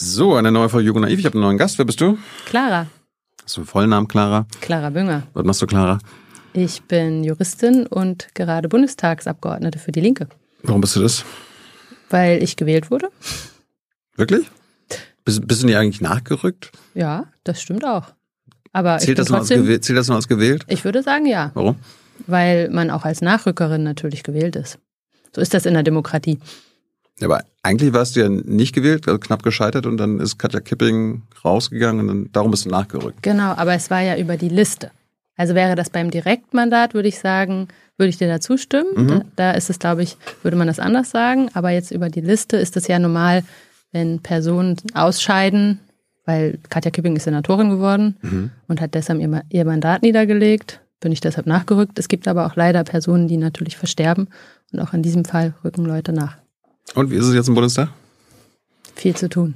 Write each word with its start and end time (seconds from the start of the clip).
So, 0.00 0.36
eine 0.36 0.52
neue 0.52 0.68
Folge 0.68 0.86
Jugend 0.86 1.06
Naiv. 1.06 1.18
Ich 1.18 1.26
habe 1.26 1.34
einen 1.34 1.42
neuen 1.42 1.58
Gast. 1.58 1.76
Wer 1.76 1.84
bist 1.84 2.00
du? 2.00 2.18
Clara. 2.46 2.86
Hast 3.42 3.56
du 3.56 3.62
einen 3.62 3.66
vollen 3.66 3.90
Namen, 3.90 4.06
Clara? 4.06 4.46
Clara 4.60 4.90
Bünger. 4.90 5.24
Was 5.34 5.44
machst 5.44 5.60
du, 5.60 5.66
Clara? 5.66 5.98
Ich 6.52 6.82
bin 6.82 7.24
Juristin 7.24 7.84
und 7.84 8.28
gerade 8.32 8.68
Bundestagsabgeordnete 8.68 9.80
für 9.80 9.90
die 9.90 10.00
Linke. 10.00 10.28
Warum 10.62 10.82
bist 10.82 10.94
du 10.94 11.00
das? 11.00 11.24
Weil 12.10 12.40
ich 12.44 12.54
gewählt 12.54 12.92
wurde. 12.92 13.10
Wirklich? 14.14 14.48
Bist, 15.24 15.44
bist 15.48 15.64
du 15.64 15.66
nicht 15.66 15.76
eigentlich 15.76 16.00
nachgerückt? 16.00 16.70
Ja, 16.94 17.24
das 17.42 17.60
stimmt 17.60 17.84
auch. 17.84 18.04
Aber 18.72 18.98
zählt, 18.98 19.18
ich 19.18 19.24
das 19.24 19.26
trotzdem, 19.26 19.62
gewählt, 19.62 19.84
zählt 19.84 19.98
das 19.98 20.06
noch 20.06 20.14
als 20.14 20.28
gewählt? 20.28 20.64
Ich 20.68 20.84
würde 20.84 21.02
sagen, 21.02 21.26
ja. 21.26 21.50
Warum? 21.54 21.74
Weil 22.28 22.70
man 22.70 22.92
auch 22.92 23.04
als 23.04 23.20
Nachrückerin 23.20 23.82
natürlich 23.82 24.22
gewählt 24.22 24.54
ist. 24.54 24.78
So 25.34 25.40
ist 25.40 25.54
das 25.54 25.66
in 25.66 25.74
der 25.74 25.82
Demokratie. 25.82 26.38
Ja, 27.20 27.26
aber 27.26 27.42
eigentlich 27.62 27.92
warst 27.92 28.16
du 28.16 28.20
ja 28.20 28.28
nicht 28.28 28.74
gewählt, 28.74 29.06
also 29.06 29.18
knapp 29.18 29.42
gescheitert 29.42 29.86
und 29.86 29.96
dann 29.96 30.20
ist 30.20 30.38
Katja 30.38 30.60
Kipping 30.60 31.22
rausgegangen 31.44 32.00
und 32.00 32.08
dann, 32.08 32.32
darum 32.32 32.50
bist 32.50 32.64
du 32.64 32.70
nachgerückt. 32.70 33.22
Genau, 33.22 33.52
aber 33.56 33.74
es 33.74 33.90
war 33.90 34.00
ja 34.00 34.16
über 34.16 34.36
die 34.36 34.48
Liste. 34.48 34.90
Also 35.36 35.54
wäre 35.54 35.76
das 35.76 35.90
beim 35.90 36.10
Direktmandat, 36.10 36.94
würde 36.94 37.08
ich 37.08 37.18
sagen, 37.18 37.68
würde 37.96 38.10
ich 38.10 38.18
dir 38.18 38.28
da 38.28 38.40
zustimmen. 38.40 38.90
Mhm. 38.96 39.08
Da, 39.08 39.22
da, 39.36 39.50
ist 39.52 39.70
es, 39.70 39.78
glaube 39.78 40.02
ich, 40.02 40.16
würde 40.42 40.56
man 40.56 40.66
das 40.66 40.80
anders 40.80 41.10
sagen. 41.10 41.48
Aber 41.54 41.70
jetzt 41.70 41.90
über 41.90 42.08
die 42.08 42.20
Liste 42.20 42.56
ist 42.56 42.76
es 42.76 42.88
ja 42.88 42.98
normal, 42.98 43.44
wenn 43.92 44.20
Personen 44.20 44.76
ausscheiden, 44.94 45.78
weil 46.24 46.58
Katja 46.70 46.90
Kipping 46.90 47.16
ist 47.16 47.24
Senatorin 47.24 47.70
geworden 47.70 48.16
mhm. 48.22 48.50
und 48.66 48.80
hat 48.80 48.94
deshalb 48.94 49.20
ihr, 49.20 49.42
ihr 49.48 49.64
Mandat 49.64 50.02
niedergelegt, 50.02 50.80
bin 51.00 51.12
ich 51.12 51.20
deshalb 51.20 51.46
nachgerückt. 51.46 51.98
Es 51.98 52.08
gibt 52.08 52.26
aber 52.28 52.46
auch 52.46 52.56
leider 52.56 52.82
Personen, 52.84 53.28
die 53.28 53.36
natürlich 53.36 53.76
versterben 53.76 54.28
und 54.72 54.80
auch 54.80 54.92
in 54.92 55.02
diesem 55.02 55.24
Fall 55.24 55.54
rücken 55.64 55.84
Leute 55.84 56.12
nach. 56.12 56.36
Und 56.94 57.10
wie 57.10 57.16
ist 57.16 57.26
es 57.26 57.34
jetzt 57.34 57.48
im 57.48 57.54
Bundestag? 57.54 57.90
Viel 58.94 59.14
zu 59.16 59.28
tun. 59.28 59.54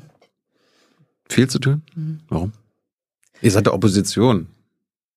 Viel 1.29 1.49
zu 1.49 1.59
tun? 1.59 1.83
Mhm. 1.95 2.21
Warum? 2.29 2.53
Ihr 3.41 3.51
seid 3.51 3.67
der 3.67 3.75
Opposition. 3.75 4.47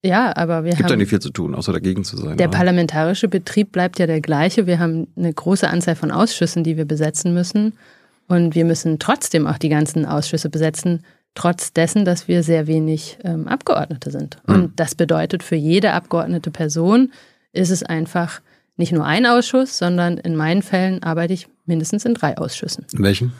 Ja, 0.04 0.36
aber 0.36 0.64
wir 0.64 0.72
Gibt 0.72 0.84
haben. 0.84 0.92
ja 0.92 0.96
nicht 0.98 1.10
viel 1.10 1.20
zu 1.20 1.32
tun, 1.32 1.56
außer 1.56 1.74
dagegen 1.74 2.04
zu 2.04 2.16
sein. 2.16 2.38
Der 2.38 2.48
oder? 2.48 2.58
parlamentarische 2.58 3.28
Betrieb 3.28 3.72
bleibt 3.72 3.98
ja 3.98 4.06
der 4.06 4.22
gleiche. 4.22 4.68
Wir 4.68 4.80
haben 4.80 5.08
eine 5.16 5.34
große 5.34 5.68
Anzahl 5.68 5.96
von 5.96 6.12
Ausschüssen, 6.12 6.64
die 6.64 6.78
wir 6.78 6.86
besetzen 6.86 7.34
müssen. 7.34 7.74
Und 8.28 8.56
wir 8.56 8.66
müssen 8.66 9.00
trotzdem 9.00 9.48
auch 9.48 9.58
die 9.58 9.70
ganzen 9.70 10.06
Ausschüsse 10.06 10.50
besetzen, 10.50 11.04
trotz 11.34 11.74
dessen, 11.74 12.06
dass 12.06 12.28
wir 12.28 12.44
sehr 12.44 12.68
wenig 12.68 13.18
ähm, 13.24 13.48
Abgeordnete 13.48 14.12
sind. 14.12 14.38
Mhm. 14.48 14.54
Und 14.54 14.80
das 14.80 14.96
bedeutet 14.96 15.44
für 15.44 15.56
jede 15.56 15.94
abgeordnete 15.94 16.52
Person 16.52 17.12
ist 17.52 17.72
es 17.72 17.84
einfach 17.84 18.42
nicht 18.78 18.92
nur 18.92 19.06
ein 19.06 19.26
Ausschuss, 19.26 19.78
sondern 19.78 20.18
in 20.18 20.36
meinen 20.36 20.62
Fällen 20.62 21.02
arbeite 21.04 21.34
ich 21.34 21.48
mindestens 21.66 22.06
in 22.06 22.14
drei 22.14 22.38
Ausschüssen. 22.38 22.86
In 22.94 23.04
welchen? 23.04 23.34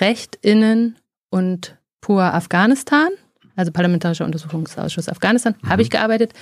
Recht, 0.00 0.38
Innen 0.42 0.96
und 1.30 1.76
Pur 2.00 2.22
Afghanistan, 2.22 3.08
also 3.56 3.72
Parlamentarischer 3.72 4.24
Untersuchungsausschuss 4.24 5.08
Afghanistan, 5.08 5.54
mhm. 5.60 5.68
habe 5.68 5.82
ich 5.82 5.90
gearbeitet. 5.90 6.32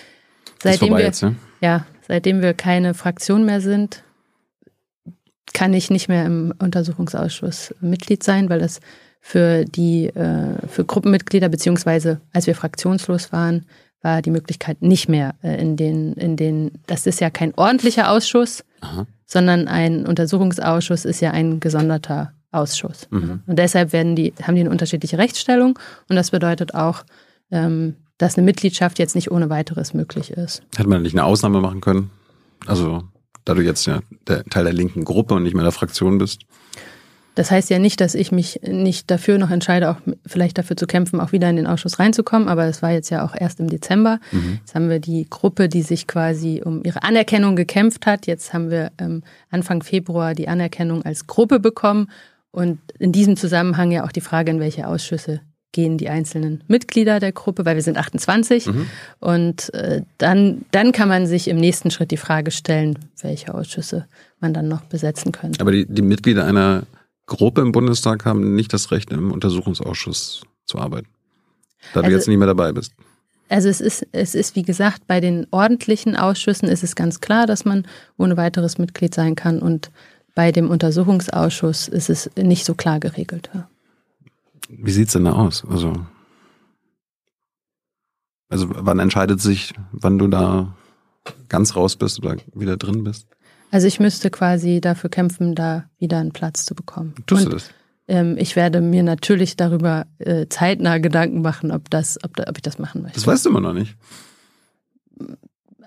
Seitdem 0.63 0.97
wir, 0.97 1.05
jetzt, 1.05 1.23
ja? 1.23 1.35
ja, 1.61 1.87
seitdem 2.07 2.43
wir 2.43 2.55
keine 2.55 2.95
Fraktion 2.95 3.45
mehr 3.45 3.61
sind, 3.61 4.03
kann 5.53 5.73
ich 5.73 5.91
nicht 5.91 6.09
mehr 6.09 6.27
im 6.27 6.53
Untersuchungsausschuss 6.59 7.75
Mitglied 7.81 8.23
sein, 8.23 8.51
weil 8.51 8.59
das 8.59 8.81
für 9.21 9.65
die 9.65 10.07
äh, 10.07 10.67
für 10.69 10.85
Gruppenmitglieder 10.85 11.49
beziehungsweise 11.49 12.21
als 12.33 12.47
wir 12.47 12.55
fraktionslos 12.55 13.33
waren, 13.33 13.67
war 14.07 14.23
die 14.23 14.31
Möglichkeit 14.31 14.81
nicht 14.81 15.11
mehr 15.11 15.35
äh, 15.43 15.61
in 15.61 15.77
den 15.77 16.15
in 16.15 16.37
den 16.37 16.71
das 16.87 17.07
ist 17.07 17.21
ja 17.21 17.29
kein 17.29 17.53
ordentlicher 17.55 18.11
Ausschuss, 18.11 18.65
Aha 18.81 19.07
sondern 19.27 19.69
ein 19.69 20.07
Untersuchungsausschuss 20.07 21.05
ist 21.05 21.21
ja 21.21 21.33
ein 21.33 21.61
gesonderter 21.61 22.33
Ausschuss. 22.53 23.09
Mhm. 23.11 23.41
Und 23.47 23.59
deshalb 23.59 23.93
werden 23.93 24.17
die, 24.17 24.33
haben 24.43 24.55
die 24.55 24.63
eine 24.63 24.71
unterschiedliche 24.71 25.19
Rechtsstellung 25.19 25.79
und 26.09 26.17
das 26.17 26.31
bedeutet 26.31 26.75
auch, 26.75 27.05
ähm, 27.51 27.97
dass 28.19 28.39
eine 28.39 28.47
Mitgliedschaft 28.47 28.99
jetzt 28.99 29.15
nicht 29.15 29.31
ohne 29.31 29.51
weiteres 29.51 29.93
möglich 29.93 30.31
ist. 30.31 30.63
Hätte 30.77 30.89
man 30.89 31.03
nicht 31.03 31.15
eine 31.15 31.25
Ausnahme 31.25 31.61
machen 31.61 31.83
können? 31.83 32.11
Also, 32.67 33.03
da 33.45 33.53
du 33.53 33.63
jetzt 33.63 33.87
ja 33.87 34.01
der 34.27 34.45
Teil 34.45 34.65
der 34.65 34.73
linken 34.73 35.05
Gruppe 35.05 35.35
und 35.35 35.43
nicht 35.43 35.55
mehr 35.55 35.65
der 35.65 35.73
Fraktion 35.73 36.17
bist? 36.17 36.43
Das 37.37 37.51
heißt 37.51 37.69
ja 37.69 37.79
nicht, 37.79 38.01
dass 38.01 38.15
ich 38.15 38.33
mich 38.33 38.61
nicht 38.63 39.11
dafür 39.11 39.37
noch 39.37 39.51
entscheide, 39.51 39.91
auch 39.91 39.99
vielleicht 40.25 40.57
dafür 40.57 40.75
zu 40.75 40.87
kämpfen, 40.87 41.21
auch 41.21 41.33
wieder 41.33 41.51
in 41.51 41.57
den 41.57 41.67
Ausschuss 41.67 41.99
reinzukommen. 41.99 42.49
Aber 42.49 42.65
es 42.65 42.81
war 42.81 42.93
jetzt 42.93 43.11
ja 43.11 43.25
auch 43.25 43.35
erst 43.39 43.61
im 43.61 43.69
Dezember. 43.69 44.21
Mhm. 44.33 44.59
Jetzt 44.61 44.75
haben 44.75 44.89
wir 44.89 45.01
die 45.01 45.27
Gruppe, 45.29 45.69
die 45.69 45.83
sich 45.83 46.07
quasi 46.07 46.63
um 46.65 46.83
ihre 46.83 47.03
Anerkennung 47.03 47.55
gekämpft 47.55 48.07
hat. 48.07 48.27
Jetzt 48.27 48.55
haben 48.55 48.71
wir 48.71 48.91
ähm, 48.99 49.23
Anfang 49.51 49.83
Februar 49.83 50.35
die 50.35 50.49
Anerkennung 50.49 51.03
als 51.03 51.27
Gruppe 51.27 51.61
bekommen. 51.61 52.11
Und 52.53 52.79
in 52.99 53.13
diesem 53.13 53.37
Zusammenhang 53.37 53.93
ja 53.93 54.05
auch 54.05 54.13
die 54.13 54.23
Frage, 54.23 54.51
in 54.51 54.59
welche 54.59 54.89
Ausschüsse 54.89 55.43
gehen 55.73 55.99
die 55.99 56.09
einzelnen 56.09 56.65
Mitglieder 56.69 57.21
der 57.21 57.33
Gruppe, 57.33 57.67
weil 57.67 57.75
wir 57.75 57.83
sind 57.83 57.99
28. 57.99 58.67
Mhm. 58.67 58.87
Und 59.21 59.75
äh, 59.75 60.01
dann, 60.17 60.65
dann 60.71 60.91
kann 60.93 61.11
man 61.11 61.27
sich 61.27 61.49
im 61.49 61.59
nächsten 61.59 61.91
Schritt 61.91 62.13
die 62.13 62.17
Frage 62.17 62.51
stellen, 62.51 62.99
welche 63.21 63.53
Ausschüsse 63.53 64.07
man 64.41 64.55
dann 64.55 64.69
noch 64.69 64.81
besetzen 64.83 65.33
könnte. 65.33 65.61
Aber 65.61 65.73
die, 65.73 65.85
die 65.85 66.01
Mitglieder 66.01 66.47
einer 66.47 66.85
Gruppe 67.27 67.61
im 67.61 67.73
Bundestag 67.73 68.25
haben 68.25 68.55
nicht 68.55 68.73
das 68.73 68.91
Recht, 68.91 69.11
im 69.13 69.33
Untersuchungsausschuss 69.33 70.43
zu 70.65 70.79
arbeiten. 70.79 71.09
Da 71.93 72.01
also, 72.01 72.11
du 72.11 72.17
jetzt 72.17 72.29
nicht 72.29 72.39
mehr 72.39 72.47
dabei 72.47 72.73
bist. 72.73 72.93
Also 73.49 73.69
es 73.69 73.81
ist, 73.81 74.07
es 74.13 74.35
ist, 74.35 74.57
wie 74.57 74.63
gesagt, 74.63 75.07
bei 75.07 75.21
den 75.21 75.47
ordentlichen 75.51 76.17
Ausschüssen 76.17 76.69
ist 76.69 76.83
es 76.83 76.97
ganz 76.97 77.21
klar, 77.21 77.47
dass 77.47 77.65
man 77.65 77.87
ohne 78.17 78.37
weiteres 78.37 78.79
Mitglied 78.79 79.15
sein 79.15 79.35
kann. 79.35 79.61
Und 79.61 79.91
bei 80.35 80.53
dem 80.53 80.69
Untersuchungsausschuss 80.69 81.89
ist 81.89 82.11
es 82.11 82.31
nicht 82.37 82.65
so 82.65 82.75
klar 82.75 82.99
geregelt. 82.99 83.51
Wie 84.69 84.91
sieht 84.91 85.09
es 85.09 85.13
denn 85.13 85.25
da 85.25 85.33
aus? 85.33 85.65
Also, 85.69 85.95
also 88.49 88.67
wann 88.69 88.99
entscheidet 88.99 89.41
sich, 89.41 89.75
wann 89.93 90.19
du 90.19 90.27
da 90.27 90.75
ganz 91.49 91.77
raus 91.77 91.97
bist 91.97 92.19
oder 92.19 92.37
wieder 92.55 92.77
drin 92.77 93.05
bist? 93.05 93.29
Also 93.71 93.87
ich 93.87 94.01
müsste 94.01 94.31
quasi 94.31 94.81
dafür 94.81 95.11
kämpfen, 95.11 95.55
da 95.55 95.85
wieder 95.99 96.19
einen 96.19 96.33
Platz 96.33 96.65
zu 96.65 96.75
bekommen. 96.75 97.15
Tust 97.27 97.45
Und, 97.45 97.53
du 97.53 97.57
das? 97.57 97.71
Ähm, 98.09 98.37
ich 98.39 98.55
werde 98.55 98.81
mir 98.81 99.03
natürlich 99.03 99.57
darüber 99.57 100.07
äh, 100.19 100.47
zeitnah 100.49 100.99
Gedanken 100.99 101.43
machen, 101.43 101.73
ob, 101.73 101.91
das, 101.91 102.19
ob, 102.23 102.39
ob 102.39 102.57
ich 102.57 102.63
das 102.63 102.79
machen 102.79 103.03
möchte. 103.03 103.17
Das 103.17 103.27
weißt 103.27 103.45
du 103.45 103.51
immer 103.51 103.61
noch 103.61 103.73
nicht. 103.73 103.97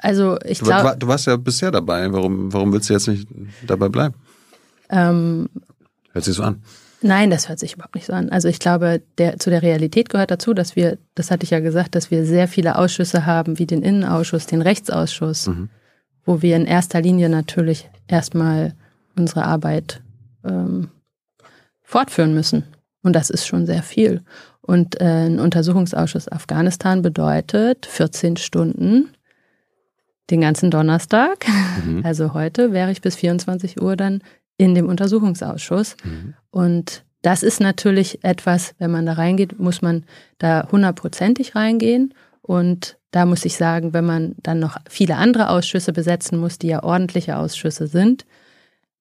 Also 0.01 0.37
ich 0.43 0.59
glaube. 0.59 0.91
Du, 0.93 0.99
du, 0.99 1.07
warst 1.07 1.27
ja 1.27 1.37
bisher 1.37 1.71
dabei. 1.71 2.11
Warum, 2.11 2.51
warum 2.51 2.73
willst 2.73 2.89
du 2.89 2.93
jetzt 2.93 3.07
nicht 3.07 3.27
dabei 3.65 3.89
bleiben? 3.89 4.15
Ähm, 4.89 5.49
hört 6.11 6.25
sich 6.25 6.35
so 6.35 6.43
an. 6.43 6.61
Nein, 7.01 7.29
das 7.29 7.47
hört 7.47 7.59
sich 7.59 7.75
überhaupt 7.75 7.95
nicht 7.95 8.07
so 8.07 8.13
an. 8.13 8.29
Also 8.29 8.49
ich 8.49 8.59
glaube, 8.59 9.01
der, 9.17 9.39
zu 9.39 9.49
der 9.49 9.61
Realität 9.61 10.09
gehört 10.09 10.31
dazu, 10.31 10.53
dass 10.53 10.75
wir, 10.75 10.97
das 11.15 11.31
hatte 11.31 11.45
ich 11.45 11.51
ja 11.51 11.61
gesagt, 11.61 11.95
dass 11.95 12.11
wir 12.11 12.25
sehr 12.25 12.49
viele 12.49 12.77
Ausschüsse 12.77 13.25
haben, 13.25 13.57
wie 13.57 13.65
den 13.65 13.83
Innenausschuss, 13.83 14.47
den 14.47 14.61
Rechtsausschuss. 14.61 15.47
Mhm 15.47 15.69
wo 16.29 16.43
wir 16.43 16.55
in 16.55 16.67
erster 16.67 17.01
Linie 17.01 17.27
natürlich 17.27 17.89
erstmal 18.07 18.75
unsere 19.17 19.45
Arbeit 19.45 19.99
ähm, 20.45 20.89
fortführen 21.81 22.35
müssen. 22.35 22.65
Und 23.01 23.13
das 23.13 23.31
ist 23.31 23.47
schon 23.47 23.65
sehr 23.65 23.81
viel. 23.81 24.21
Und 24.61 25.01
äh, 25.01 25.25
ein 25.25 25.39
Untersuchungsausschuss 25.39 26.31
Afghanistan 26.31 27.01
bedeutet 27.01 27.87
14 27.87 28.37
Stunden 28.37 29.09
den 30.29 30.41
ganzen 30.41 30.69
Donnerstag. 30.69 31.47
Mhm. 31.83 32.05
Also 32.05 32.35
heute 32.35 32.73
wäre 32.73 32.91
ich 32.91 33.01
bis 33.01 33.15
24 33.15 33.81
Uhr 33.81 33.95
dann 33.95 34.21
in 34.55 34.75
dem 34.75 34.87
Untersuchungsausschuss. 34.87 35.97
Mhm. 36.03 36.35
Und 36.51 37.03
das 37.23 37.41
ist 37.41 37.59
natürlich 37.59 38.23
etwas, 38.23 38.75
wenn 38.77 38.91
man 38.91 39.07
da 39.07 39.13
reingeht, 39.13 39.57
muss 39.57 39.81
man 39.81 40.03
da 40.37 40.67
hundertprozentig 40.71 41.55
reingehen. 41.55 42.13
Und 42.49 42.97
da 43.11 43.27
muss 43.27 43.45
ich 43.45 43.57
sagen, 43.57 43.93
wenn 43.93 44.07
man 44.07 44.33
dann 44.41 44.57
noch 44.57 44.77
viele 44.89 45.17
andere 45.17 45.49
Ausschüsse 45.49 45.93
besetzen 45.93 46.39
muss, 46.39 46.57
die 46.57 46.69
ja 46.69 46.81
ordentliche 46.81 47.37
Ausschüsse 47.37 47.85
sind, 47.85 48.25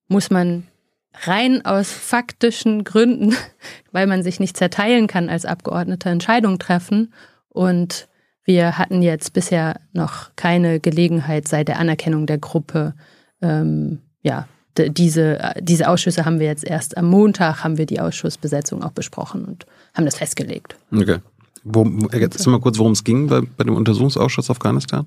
muss 0.07 0.29
man 0.29 0.67
rein 1.23 1.65
aus 1.65 1.91
faktischen 1.91 2.85
Gründen, 2.85 3.35
weil 3.91 4.07
man 4.07 4.23
sich 4.23 4.39
nicht 4.39 4.59
zerteilen 4.59 5.07
kann 5.07 5.31
als 5.31 5.47
Abgeordneter, 5.47 6.11
Entscheidungen 6.11 6.59
treffen. 6.59 7.15
Und 7.49 8.07
wir 8.45 8.77
hatten 8.77 9.01
jetzt 9.01 9.33
bisher 9.33 9.81
noch 9.95 10.29
keine 10.37 10.79
Gelegenheit 10.79 11.49
seit 11.49 11.69
der 11.69 11.79
Anerkennung 11.79 12.27
der 12.27 12.37
Gruppe. 12.37 12.93
Ähm, 13.41 14.03
ja, 14.21 14.47
diese, 14.77 15.55
diese 15.59 15.89
Ausschüsse 15.89 16.27
haben 16.27 16.39
wir 16.39 16.49
jetzt 16.49 16.67
erst 16.67 16.99
am 16.99 17.07
Montag, 17.07 17.65
haben 17.65 17.79
wir 17.79 17.87
die 17.87 18.01
Ausschussbesetzung 18.01 18.83
auch 18.83 18.93
besprochen 18.93 19.47
und 19.47 19.65
haben 19.95 20.05
das 20.05 20.19
festgelegt. 20.19 20.77
Okay. 20.93 21.21
Worum, 21.73 22.09
jetzt 22.13 22.47
mal 22.47 22.61
kurz, 22.61 22.79
worum 22.79 22.93
es 22.93 23.05
ging 23.05 23.29
bei, 23.29 23.43
bei 23.57 23.65
dem 23.65 23.77
Untersuchungsausschuss 23.77 24.51
Afghanistan. 24.51 25.07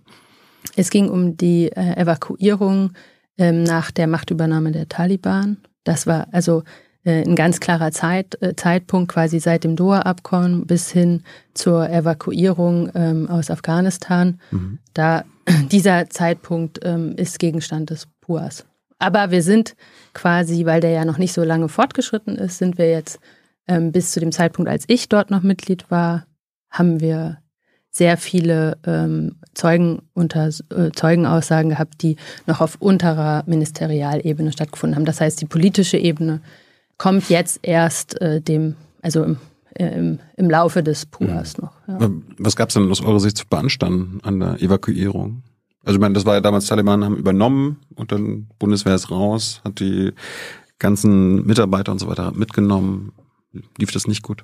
Es 0.76 0.90
ging 0.90 1.10
um 1.10 1.38
die 1.38 1.72
äh, 1.72 1.98
Evakuierung 1.98 2.92
ähm, 3.38 3.64
nach 3.64 3.92
der 3.92 4.08
Machtübernahme 4.08 4.72
der 4.72 4.88
Taliban. 4.88 5.58
Das 5.84 6.06
war 6.06 6.28
also 6.32 6.64
äh, 7.04 7.24
ein 7.24 7.36
ganz 7.36 7.60
klarer 7.60 7.92
Zeit, 7.92 8.42
äh, 8.42 8.56
Zeitpunkt 8.56 9.12
quasi 9.12 9.40
seit 9.40 9.64
dem 9.64 9.76
Doha-Abkommen 9.76 10.68
bis 10.68 10.92
hin 10.92 11.24
zur 11.54 11.90
Evakuierung 11.90 12.92
ähm, 12.94 13.28
aus 13.28 13.50
Afghanistan. 13.50 14.40
Mhm. 14.52 14.80
Da 14.94 15.26
dieser 15.72 16.10
Zeitpunkt 16.10 16.80
ähm, 16.84 17.16
ist 17.18 17.40
Gegenstand 17.40 17.90
des 17.90 18.08
PUAs. 18.22 18.66
Aber 19.00 19.32
wir 19.32 19.42
sind 19.42 19.76
quasi, 20.14 20.66
weil 20.66 20.80
der 20.80 20.92
ja 20.92 21.06
noch 21.06 21.18
nicht 21.18 21.34
so 21.34 21.44
lange 21.44 21.70
fortgeschritten 21.70 22.36
ist, 22.36 22.60
sind 22.60 22.78
wir 22.78 22.92
jetzt 22.92 23.20
ähm, 23.68 23.92
bis 23.92 24.12
zu 24.12 24.20
dem 24.20 24.32
Zeitpunkt, 24.32 24.70
als 24.70 24.84
ich 24.88 25.10
dort 25.10 25.32
noch 25.32 25.42
Mitglied 25.42 25.90
war, 25.90 26.28
haben 26.72 27.00
wir 27.00 27.38
sehr 27.92 28.18
viele 28.18 28.78
ähm, 28.86 29.36
Zeugen 29.54 30.02
unter, 30.14 30.48
äh, 30.48 30.92
Zeugenaussagen 30.96 31.72
gehabt, 31.72 32.02
die 32.02 32.16
noch 32.48 32.62
auf 32.62 32.78
unterer 32.80 33.44
Ministerialebene 33.46 34.52
stattgefunden 34.54 34.96
haben. 34.96 35.06
Das 35.06 35.20
heißt, 35.20 35.42
die 35.42 35.46
politische 35.46 35.98
Ebene 35.98 36.42
kommt 36.98 37.30
jetzt 37.30 37.60
erst 37.64 38.20
äh, 38.22 38.42
dem, 38.42 38.76
also 39.02 39.24
im, 39.24 39.38
äh, 39.74 39.88
im, 39.88 40.20
im 40.38 40.50
Laufe 40.50 40.84
des 40.84 41.06
PUAs 41.06 41.58
mhm. 41.58 41.64
noch. 41.66 41.74
Ja. 41.88 42.10
Was 42.38 42.56
gab 42.56 42.70
es 42.70 42.76
denn 42.76 42.90
aus 42.90 43.02
eurer 43.02 43.20
Sicht 43.20 43.38
zu 43.38 43.46
beanstanden 43.48 44.20
an 44.24 44.40
der 44.40 44.62
Evakuierung? 44.62 45.44
Also 45.84 45.98
ich 45.98 46.02
meine, 46.02 46.14
das 46.14 46.26
war 46.26 46.36
ja 46.36 46.42
damals 46.42 46.68
Taliban 46.68 47.04
haben 47.04 47.18
übernommen 47.18 47.78
und 47.96 48.12
dann 48.12 48.48
Bundeswehr 48.60 48.96
ist 48.96 49.12
raus, 49.12 49.62
hat 49.66 49.80
die 49.80 50.14
ganzen 50.80 51.46
Mitarbeiter 51.46 51.92
und 51.92 52.00
so 52.00 52.08
weiter 52.08 52.32
mitgenommen. 52.32 53.12
Lief 53.78 53.92
das 53.92 54.08
nicht 54.08 54.22
gut? 54.22 54.44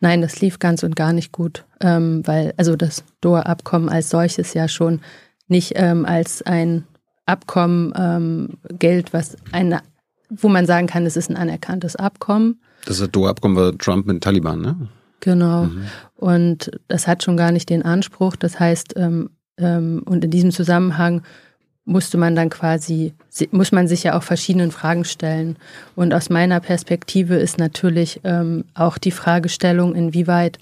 Nein, 0.00 0.20
das 0.20 0.40
lief 0.40 0.58
ganz 0.58 0.82
und 0.82 0.96
gar 0.96 1.12
nicht 1.12 1.32
gut, 1.32 1.64
ähm, 1.80 2.22
weil 2.26 2.52
also 2.56 2.76
das 2.76 3.04
Doha-Abkommen 3.20 3.88
als 3.88 4.10
solches 4.10 4.54
ja 4.54 4.68
schon 4.68 5.00
nicht 5.48 5.72
ähm, 5.76 6.04
als 6.04 6.42
ein 6.42 6.84
Abkommen 7.24 7.92
ähm, 7.96 8.58
gilt, 8.78 9.12
was 9.12 9.36
eine, 9.52 9.80
wo 10.28 10.48
man 10.48 10.66
sagen 10.66 10.86
kann, 10.86 11.06
es 11.06 11.16
ist 11.16 11.30
ein 11.30 11.36
anerkanntes 11.36 11.96
Abkommen. 11.96 12.60
Das 12.84 12.98
Doha-Abkommen 13.10 13.56
war 13.56 13.76
Trump 13.76 14.06
mit 14.06 14.22
Taliban, 14.22 14.60
ne? 14.60 14.88
Genau. 15.20 15.64
Mhm. 15.64 15.86
Und 16.14 16.70
das 16.88 17.06
hat 17.06 17.22
schon 17.24 17.36
gar 17.36 17.50
nicht 17.50 17.68
den 17.68 17.82
Anspruch. 17.82 18.36
Das 18.36 18.60
heißt, 18.60 18.94
ähm, 18.96 19.30
ähm, 19.58 20.02
und 20.04 20.24
in 20.24 20.30
diesem 20.30 20.50
Zusammenhang 20.52 21.22
musste 21.86 22.18
man 22.18 22.34
dann 22.34 22.50
quasi, 22.50 23.14
muss 23.52 23.72
man 23.72 23.88
sich 23.88 24.02
ja 24.02 24.18
auch 24.18 24.22
verschiedenen 24.22 24.72
Fragen 24.72 25.04
stellen. 25.04 25.56
Und 25.94 26.12
aus 26.12 26.28
meiner 26.28 26.60
Perspektive 26.60 27.36
ist 27.36 27.58
natürlich 27.58 28.20
ähm, 28.24 28.64
auch 28.74 28.98
die 28.98 29.12
Fragestellung, 29.12 29.94
inwieweit 29.94 30.58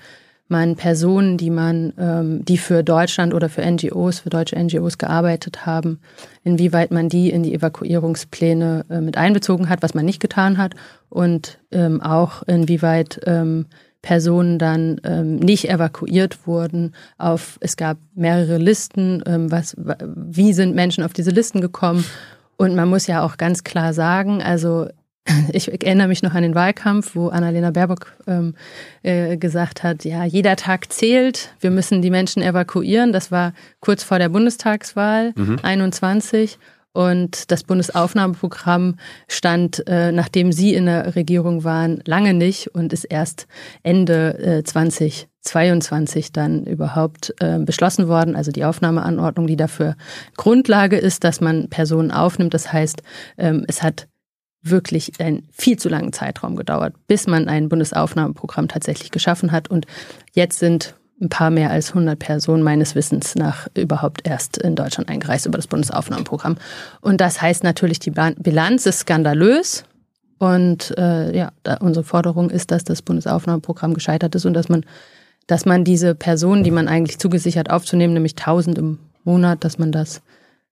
man 0.48 0.76
Personen, 0.76 1.38
die 1.38 1.48
man, 1.48 1.94
ähm, 1.98 2.44
die 2.44 2.58
für 2.58 2.82
Deutschland 2.82 3.32
oder 3.32 3.48
für 3.48 3.64
NGOs, 3.64 4.20
für 4.20 4.30
deutsche 4.30 4.62
NGOs 4.62 4.98
gearbeitet 4.98 5.64
haben, 5.64 5.98
inwieweit 6.44 6.90
man 6.90 7.08
die 7.08 7.30
in 7.30 7.42
die 7.42 7.54
Evakuierungspläne 7.54 8.84
äh, 8.90 9.00
mit 9.00 9.16
einbezogen 9.16 9.70
hat, 9.70 9.82
was 9.82 9.94
man 9.94 10.04
nicht 10.04 10.20
getan 10.20 10.58
hat, 10.58 10.74
und 11.08 11.58
ähm, 11.72 12.02
auch 12.02 12.42
inwieweit 12.42 13.20
ähm, 13.24 13.66
Personen 14.04 14.58
dann 14.58 15.00
ähm, 15.02 15.36
nicht 15.36 15.70
evakuiert 15.70 16.46
wurden. 16.46 16.92
Auf 17.16 17.56
es 17.60 17.78
gab 17.78 17.96
mehrere 18.14 18.58
Listen, 18.58 19.22
ähm, 19.26 19.50
was 19.50 19.74
wie 19.78 20.52
sind 20.52 20.74
Menschen 20.74 21.02
auf 21.02 21.14
diese 21.14 21.30
Listen 21.30 21.62
gekommen? 21.62 22.04
Und 22.58 22.76
man 22.76 22.88
muss 22.88 23.06
ja 23.06 23.24
auch 23.24 23.38
ganz 23.38 23.64
klar 23.64 23.94
sagen, 23.94 24.42
also 24.42 24.88
ich 25.52 25.72
erinnere 25.72 26.08
mich 26.08 26.22
noch 26.22 26.34
an 26.34 26.42
den 26.42 26.54
Wahlkampf, 26.54 27.16
wo 27.16 27.28
Annalena 27.28 27.70
Baerbock 27.70 28.12
ähm, 28.26 28.54
äh, 29.02 29.38
gesagt 29.38 29.82
hat, 29.82 30.04
ja, 30.04 30.24
jeder 30.24 30.56
Tag 30.56 30.92
zählt, 30.92 31.54
wir 31.60 31.70
müssen 31.70 32.02
die 32.02 32.10
Menschen 32.10 32.42
evakuieren. 32.42 33.10
Das 33.10 33.32
war 33.32 33.54
kurz 33.80 34.02
vor 34.02 34.18
der 34.18 34.28
Bundestagswahl 34.28 35.32
mhm. 35.34 35.60
21. 35.62 36.58
Und 36.94 37.50
das 37.50 37.64
Bundesaufnahmeprogramm 37.64 38.96
stand, 39.26 39.86
äh, 39.88 40.12
nachdem 40.12 40.52
Sie 40.52 40.74
in 40.74 40.86
der 40.86 41.16
Regierung 41.16 41.64
waren, 41.64 42.00
lange 42.06 42.34
nicht 42.34 42.68
und 42.68 42.92
ist 42.92 43.04
erst 43.04 43.48
Ende 43.82 44.38
äh, 44.38 44.62
2022 44.62 46.30
dann 46.30 46.64
überhaupt 46.64 47.34
äh, 47.40 47.58
beschlossen 47.58 48.06
worden. 48.06 48.36
Also 48.36 48.52
die 48.52 48.64
Aufnahmeanordnung, 48.64 49.48
die 49.48 49.56
dafür 49.56 49.96
Grundlage 50.36 50.96
ist, 50.96 51.24
dass 51.24 51.40
man 51.40 51.68
Personen 51.68 52.12
aufnimmt. 52.12 52.54
Das 52.54 52.72
heißt, 52.72 53.02
ähm, 53.38 53.64
es 53.66 53.82
hat 53.82 54.06
wirklich 54.62 55.12
einen 55.18 55.48
viel 55.50 55.76
zu 55.76 55.88
langen 55.88 56.12
Zeitraum 56.12 56.54
gedauert, 56.54 56.94
bis 57.08 57.26
man 57.26 57.48
ein 57.48 57.68
Bundesaufnahmeprogramm 57.68 58.68
tatsächlich 58.68 59.10
geschaffen 59.10 59.50
hat. 59.50 59.68
Und 59.68 59.86
jetzt 60.32 60.60
sind 60.60 60.94
ein 61.20 61.28
paar 61.28 61.50
mehr 61.50 61.70
als 61.70 61.90
100 61.90 62.18
Personen 62.18 62.62
meines 62.62 62.94
Wissens 62.94 63.34
nach 63.36 63.68
überhaupt 63.76 64.26
erst 64.26 64.58
in 64.58 64.74
Deutschland 64.74 65.08
eingereist 65.08 65.46
über 65.46 65.58
das 65.58 65.66
Bundesaufnahmeprogramm. 65.66 66.56
Und 67.00 67.20
das 67.20 67.40
heißt 67.40 67.62
natürlich, 67.64 67.98
die 67.98 68.10
Bilanz 68.10 68.86
ist 68.86 69.00
skandalös. 69.00 69.84
Und 70.38 70.96
äh, 70.98 71.34
ja, 71.36 71.52
unsere 71.80 72.04
Forderung 72.04 72.50
ist, 72.50 72.70
dass 72.70 72.84
das 72.84 73.02
Bundesaufnahmeprogramm 73.02 73.94
gescheitert 73.94 74.34
ist 74.34 74.44
und 74.44 74.54
dass 74.54 74.68
man, 74.68 74.84
dass 75.46 75.64
man 75.64 75.84
diese 75.84 76.14
Personen, 76.14 76.64
die 76.64 76.72
man 76.72 76.88
eigentlich 76.88 77.18
zugesichert 77.18 77.70
aufzunehmen, 77.70 78.14
nämlich 78.14 78.32
1000 78.32 78.78
im 78.78 78.98
Monat, 79.22 79.64
dass 79.64 79.78
man 79.78 79.92
das, 79.92 80.20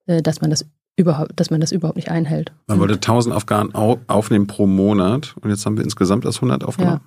äh, 0.07 0.21
dass 0.21 0.41
man 0.41 0.51
das 0.51 0.67
überhaupt, 0.97 1.33
dass 1.37 1.51
man 1.51 1.61
das 1.61 1.73
überhaupt 1.73 1.97
nicht 1.97 2.11
einhält. 2.11 2.53
Man 2.67 2.81
wollte 2.81 2.95
1000 2.95 3.35
Afghanen 3.35 3.75
aufnehmen 3.75 4.47
pro 4.47 4.67
Monat 4.67 5.35
und 5.41 5.49
jetzt 5.49 5.65
haben 5.65 5.77
wir 5.77 5.85
insgesamt 5.85 6.25
das 6.25 6.37
100 6.37 6.65
aufgenommen. 6.65 7.01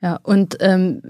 Ja, 0.00 0.10
ja 0.10 0.20
und 0.22 0.56
ähm, 0.60 1.02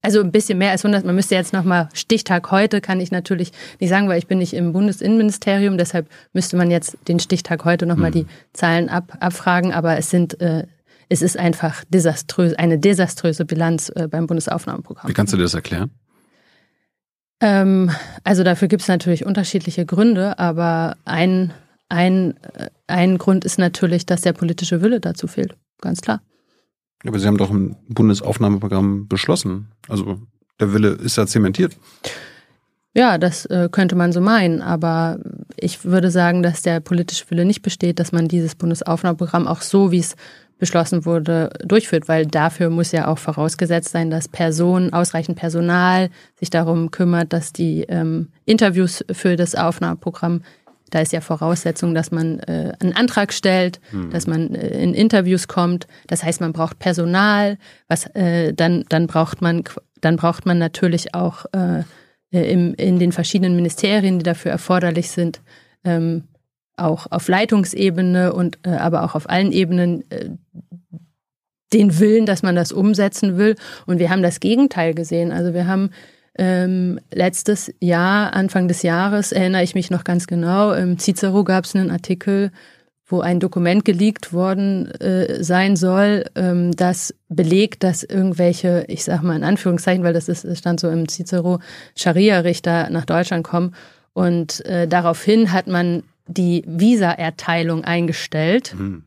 also 0.00 0.20
ein 0.20 0.30
bisschen 0.30 0.58
mehr 0.58 0.70
als 0.70 0.84
100. 0.84 1.04
Man 1.04 1.14
müsste 1.14 1.34
jetzt 1.34 1.52
nochmal, 1.52 1.88
Stichtag 1.92 2.50
heute 2.50 2.80
kann 2.80 3.00
ich 3.00 3.10
natürlich 3.10 3.52
nicht 3.80 3.90
sagen, 3.90 4.08
weil 4.08 4.18
ich 4.18 4.26
bin 4.26 4.38
nicht 4.38 4.54
im 4.54 4.72
Bundesinnenministerium. 4.72 5.76
Deshalb 5.76 6.08
müsste 6.32 6.56
man 6.56 6.70
jetzt 6.70 6.96
den 7.08 7.18
Stichtag 7.18 7.64
heute 7.64 7.86
nochmal 7.86 8.10
mhm. 8.10 8.14
die 8.14 8.26
Zahlen 8.52 8.88
ab, 8.88 9.16
abfragen. 9.20 9.72
Aber 9.72 9.96
es 9.98 10.10
sind, 10.10 10.40
äh, 10.40 10.66
es 11.08 11.22
ist 11.22 11.36
einfach 11.36 11.84
desaströs, 11.88 12.54
eine 12.54 12.78
desaströse 12.78 13.44
Bilanz 13.44 13.90
äh, 13.94 14.06
beim 14.08 14.26
Bundesaufnahmeprogramm. 14.26 15.08
Wie 15.08 15.14
kannst 15.14 15.32
du 15.32 15.36
dir 15.36 15.42
das 15.44 15.54
erklären? 15.54 15.90
Ähm, 17.40 17.90
also 18.24 18.44
dafür 18.44 18.68
gibt 18.68 18.82
es 18.82 18.88
natürlich 18.88 19.26
unterschiedliche 19.26 19.84
Gründe, 19.84 20.38
aber 20.38 20.96
ein, 21.04 21.52
ein, 21.88 22.36
äh, 22.54 22.70
ein 22.86 23.18
Grund 23.18 23.44
ist 23.44 23.58
natürlich, 23.58 24.06
dass 24.06 24.20
der 24.20 24.32
politische 24.32 24.80
Wille 24.80 25.00
dazu 25.00 25.26
fehlt. 25.26 25.56
Ganz 25.80 26.00
klar. 26.00 26.20
Aber 27.06 27.18
Sie 27.18 27.26
haben 27.26 27.36
doch 27.36 27.50
ein 27.50 27.76
Bundesaufnahmeprogramm 27.88 29.08
beschlossen. 29.08 29.68
Also 29.88 30.20
der 30.58 30.72
Wille 30.72 30.88
ist 30.90 31.16
ja 31.16 31.26
zementiert. 31.26 31.76
Ja, 32.94 33.18
das 33.18 33.46
äh, 33.46 33.68
könnte 33.70 33.94
man 33.94 34.12
so 34.12 34.20
meinen, 34.20 34.60
aber 34.60 35.20
ich 35.56 35.84
würde 35.84 36.10
sagen, 36.10 36.42
dass 36.42 36.62
der 36.62 36.80
politische 36.80 37.30
Wille 37.30 37.44
nicht 37.44 37.62
besteht, 37.62 38.00
dass 38.00 38.10
man 38.10 38.26
dieses 38.26 38.56
Bundesaufnahmeprogramm 38.56 39.46
auch 39.46 39.60
so, 39.60 39.92
wie 39.92 40.00
es 40.00 40.16
beschlossen 40.58 41.04
wurde, 41.04 41.50
durchführt, 41.64 42.08
weil 42.08 42.26
dafür 42.26 42.70
muss 42.70 42.90
ja 42.92 43.06
auch 43.06 43.18
vorausgesetzt 43.18 43.92
sein, 43.92 44.10
dass 44.10 44.26
Personen, 44.26 44.92
ausreichend 44.92 45.38
Personal 45.38 46.10
sich 46.34 46.50
darum 46.50 46.90
kümmert, 46.90 47.32
dass 47.32 47.52
die 47.52 47.82
ähm, 47.82 48.28
Interviews 48.44 49.04
für 49.12 49.36
das 49.36 49.54
Aufnahmeprogramm 49.54 50.42
da 50.90 51.00
ist 51.00 51.12
ja 51.12 51.20
Voraussetzung, 51.20 51.94
dass 51.94 52.10
man 52.10 52.40
äh, 52.40 52.72
einen 52.80 52.94
Antrag 52.94 53.32
stellt, 53.32 53.80
mhm. 53.92 54.10
dass 54.10 54.26
man 54.26 54.54
äh, 54.54 54.82
in 54.82 54.94
Interviews 54.94 55.48
kommt. 55.48 55.86
Das 56.06 56.22
heißt, 56.22 56.40
man 56.40 56.52
braucht 56.52 56.78
Personal. 56.78 57.58
Was 57.88 58.06
äh, 58.14 58.52
dann 58.52 58.84
dann 58.88 59.06
braucht 59.06 59.42
man 59.42 59.64
dann 60.00 60.16
braucht 60.16 60.46
man 60.46 60.58
natürlich 60.58 61.14
auch 61.14 61.46
äh, 61.52 61.82
im, 62.30 62.74
in 62.74 62.98
den 62.98 63.12
verschiedenen 63.12 63.56
Ministerien, 63.56 64.18
die 64.18 64.24
dafür 64.24 64.50
erforderlich 64.50 65.10
sind, 65.10 65.40
ähm, 65.84 66.24
auch 66.76 67.06
auf 67.10 67.28
Leitungsebene 67.28 68.32
und 68.32 68.58
äh, 68.64 68.70
aber 68.70 69.02
auch 69.04 69.14
auf 69.14 69.28
allen 69.28 69.52
Ebenen 69.52 70.08
äh, 70.10 70.30
den 71.72 71.98
Willen, 71.98 72.26
dass 72.26 72.42
man 72.42 72.54
das 72.54 72.72
umsetzen 72.72 73.36
will. 73.36 73.56
Und 73.86 73.98
wir 73.98 74.10
haben 74.10 74.22
das 74.22 74.40
Gegenteil 74.40 74.94
gesehen. 74.94 75.32
Also 75.32 75.52
wir 75.52 75.66
haben 75.66 75.90
ähm, 76.38 77.00
letztes 77.12 77.72
Jahr, 77.80 78.32
Anfang 78.32 78.68
des 78.68 78.82
Jahres, 78.82 79.32
erinnere 79.32 79.62
ich 79.62 79.74
mich 79.74 79.90
noch 79.90 80.04
ganz 80.04 80.26
genau, 80.26 80.72
im 80.72 80.98
Cicero 80.98 81.44
gab 81.44 81.64
es 81.64 81.74
einen 81.74 81.90
Artikel, 81.90 82.50
wo 83.08 83.20
ein 83.20 83.40
Dokument 83.40 83.84
geleakt 83.84 84.32
worden 84.32 84.90
äh, 85.00 85.42
sein 85.42 85.76
soll, 85.76 86.26
ähm, 86.34 86.76
das 86.76 87.14
belegt, 87.28 87.82
dass 87.82 88.02
irgendwelche, 88.02 88.84
ich 88.88 89.02
sag 89.04 89.22
mal 89.22 89.36
in 89.36 89.44
Anführungszeichen, 89.44 90.04
weil 90.04 90.12
das 90.12 90.28
ist, 90.28 90.44
das 90.44 90.58
stand 90.58 90.78
so 90.78 90.88
im 90.90 91.08
Cicero, 91.08 91.58
Scharia-Richter 91.96 92.90
nach 92.90 93.06
Deutschland 93.06 93.44
kommen. 93.44 93.74
Und 94.12 94.64
äh, 94.66 94.86
daraufhin 94.86 95.52
hat 95.52 95.66
man 95.66 96.02
die 96.26 96.64
Visa-Erteilung 96.66 97.84
eingestellt. 97.84 98.74
Mhm. 98.76 99.04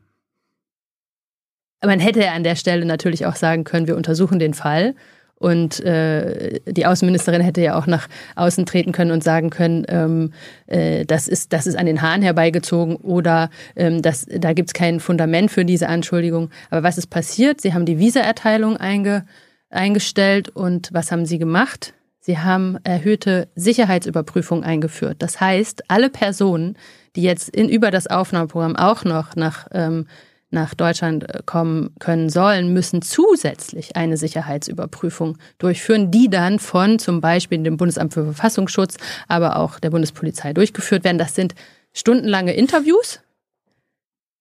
Man 1.84 2.00
hätte 2.00 2.30
an 2.30 2.44
der 2.44 2.56
Stelle 2.56 2.84
natürlich 2.84 3.26
auch 3.26 3.36
sagen 3.36 3.64
können, 3.64 3.86
wir 3.86 3.96
untersuchen 3.96 4.38
den 4.38 4.54
Fall. 4.54 4.94
Und 5.42 5.80
äh, 5.80 6.60
die 6.68 6.86
Außenministerin 6.86 7.40
hätte 7.40 7.60
ja 7.60 7.76
auch 7.76 7.88
nach 7.88 8.08
außen 8.36 8.64
treten 8.64 8.92
können 8.92 9.10
und 9.10 9.24
sagen 9.24 9.50
können, 9.50 9.84
ähm, 9.88 10.32
äh, 10.68 11.04
das, 11.04 11.26
ist, 11.26 11.52
das 11.52 11.66
ist 11.66 11.76
an 11.76 11.86
den 11.86 12.00
Haaren 12.00 12.22
herbeigezogen 12.22 12.94
oder 12.94 13.50
ähm, 13.74 14.02
das, 14.02 14.24
da 14.30 14.52
gibt 14.52 14.68
es 14.68 14.72
kein 14.72 15.00
Fundament 15.00 15.50
für 15.50 15.64
diese 15.64 15.88
Anschuldigung. 15.88 16.50
Aber 16.70 16.84
was 16.84 16.96
ist 16.96 17.08
passiert? 17.08 17.60
Sie 17.60 17.74
haben 17.74 17.86
die 17.86 17.98
Visaerteilung 17.98 18.76
einge, 18.76 19.26
eingestellt 19.68 20.48
und 20.48 20.90
was 20.92 21.10
haben 21.10 21.26
sie 21.26 21.40
gemacht? 21.40 21.92
Sie 22.20 22.38
haben 22.38 22.78
erhöhte 22.84 23.48
Sicherheitsüberprüfung 23.56 24.62
eingeführt. 24.62 25.16
Das 25.18 25.40
heißt, 25.40 25.90
alle 25.90 26.08
Personen, 26.08 26.76
die 27.16 27.22
jetzt 27.22 27.48
in, 27.48 27.68
über 27.68 27.90
das 27.90 28.06
Aufnahmeprogramm 28.06 28.76
auch 28.76 29.04
noch 29.04 29.34
nach 29.34 29.66
ähm, 29.72 30.06
nach 30.52 30.74
Deutschland 30.74 31.28
äh, 31.28 31.40
kommen 31.44 31.94
können 31.98 32.28
sollen, 32.28 32.72
müssen 32.72 33.02
zusätzlich 33.02 33.96
eine 33.96 34.16
Sicherheitsüberprüfung 34.16 35.38
durchführen, 35.58 36.10
die 36.10 36.28
dann 36.28 36.58
von 36.58 36.98
zum 36.98 37.20
Beispiel 37.20 37.62
dem 37.62 37.76
Bundesamt 37.76 38.14
für 38.14 38.24
Verfassungsschutz, 38.24 38.96
aber 39.28 39.56
auch 39.56 39.80
der 39.80 39.90
Bundespolizei 39.90 40.52
durchgeführt 40.52 41.04
werden. 41.04 41.18
Das 41.18 41.34
sind 41.34 41.54
stundenlange 41.92 42.54
Interviews, 42.54 43.20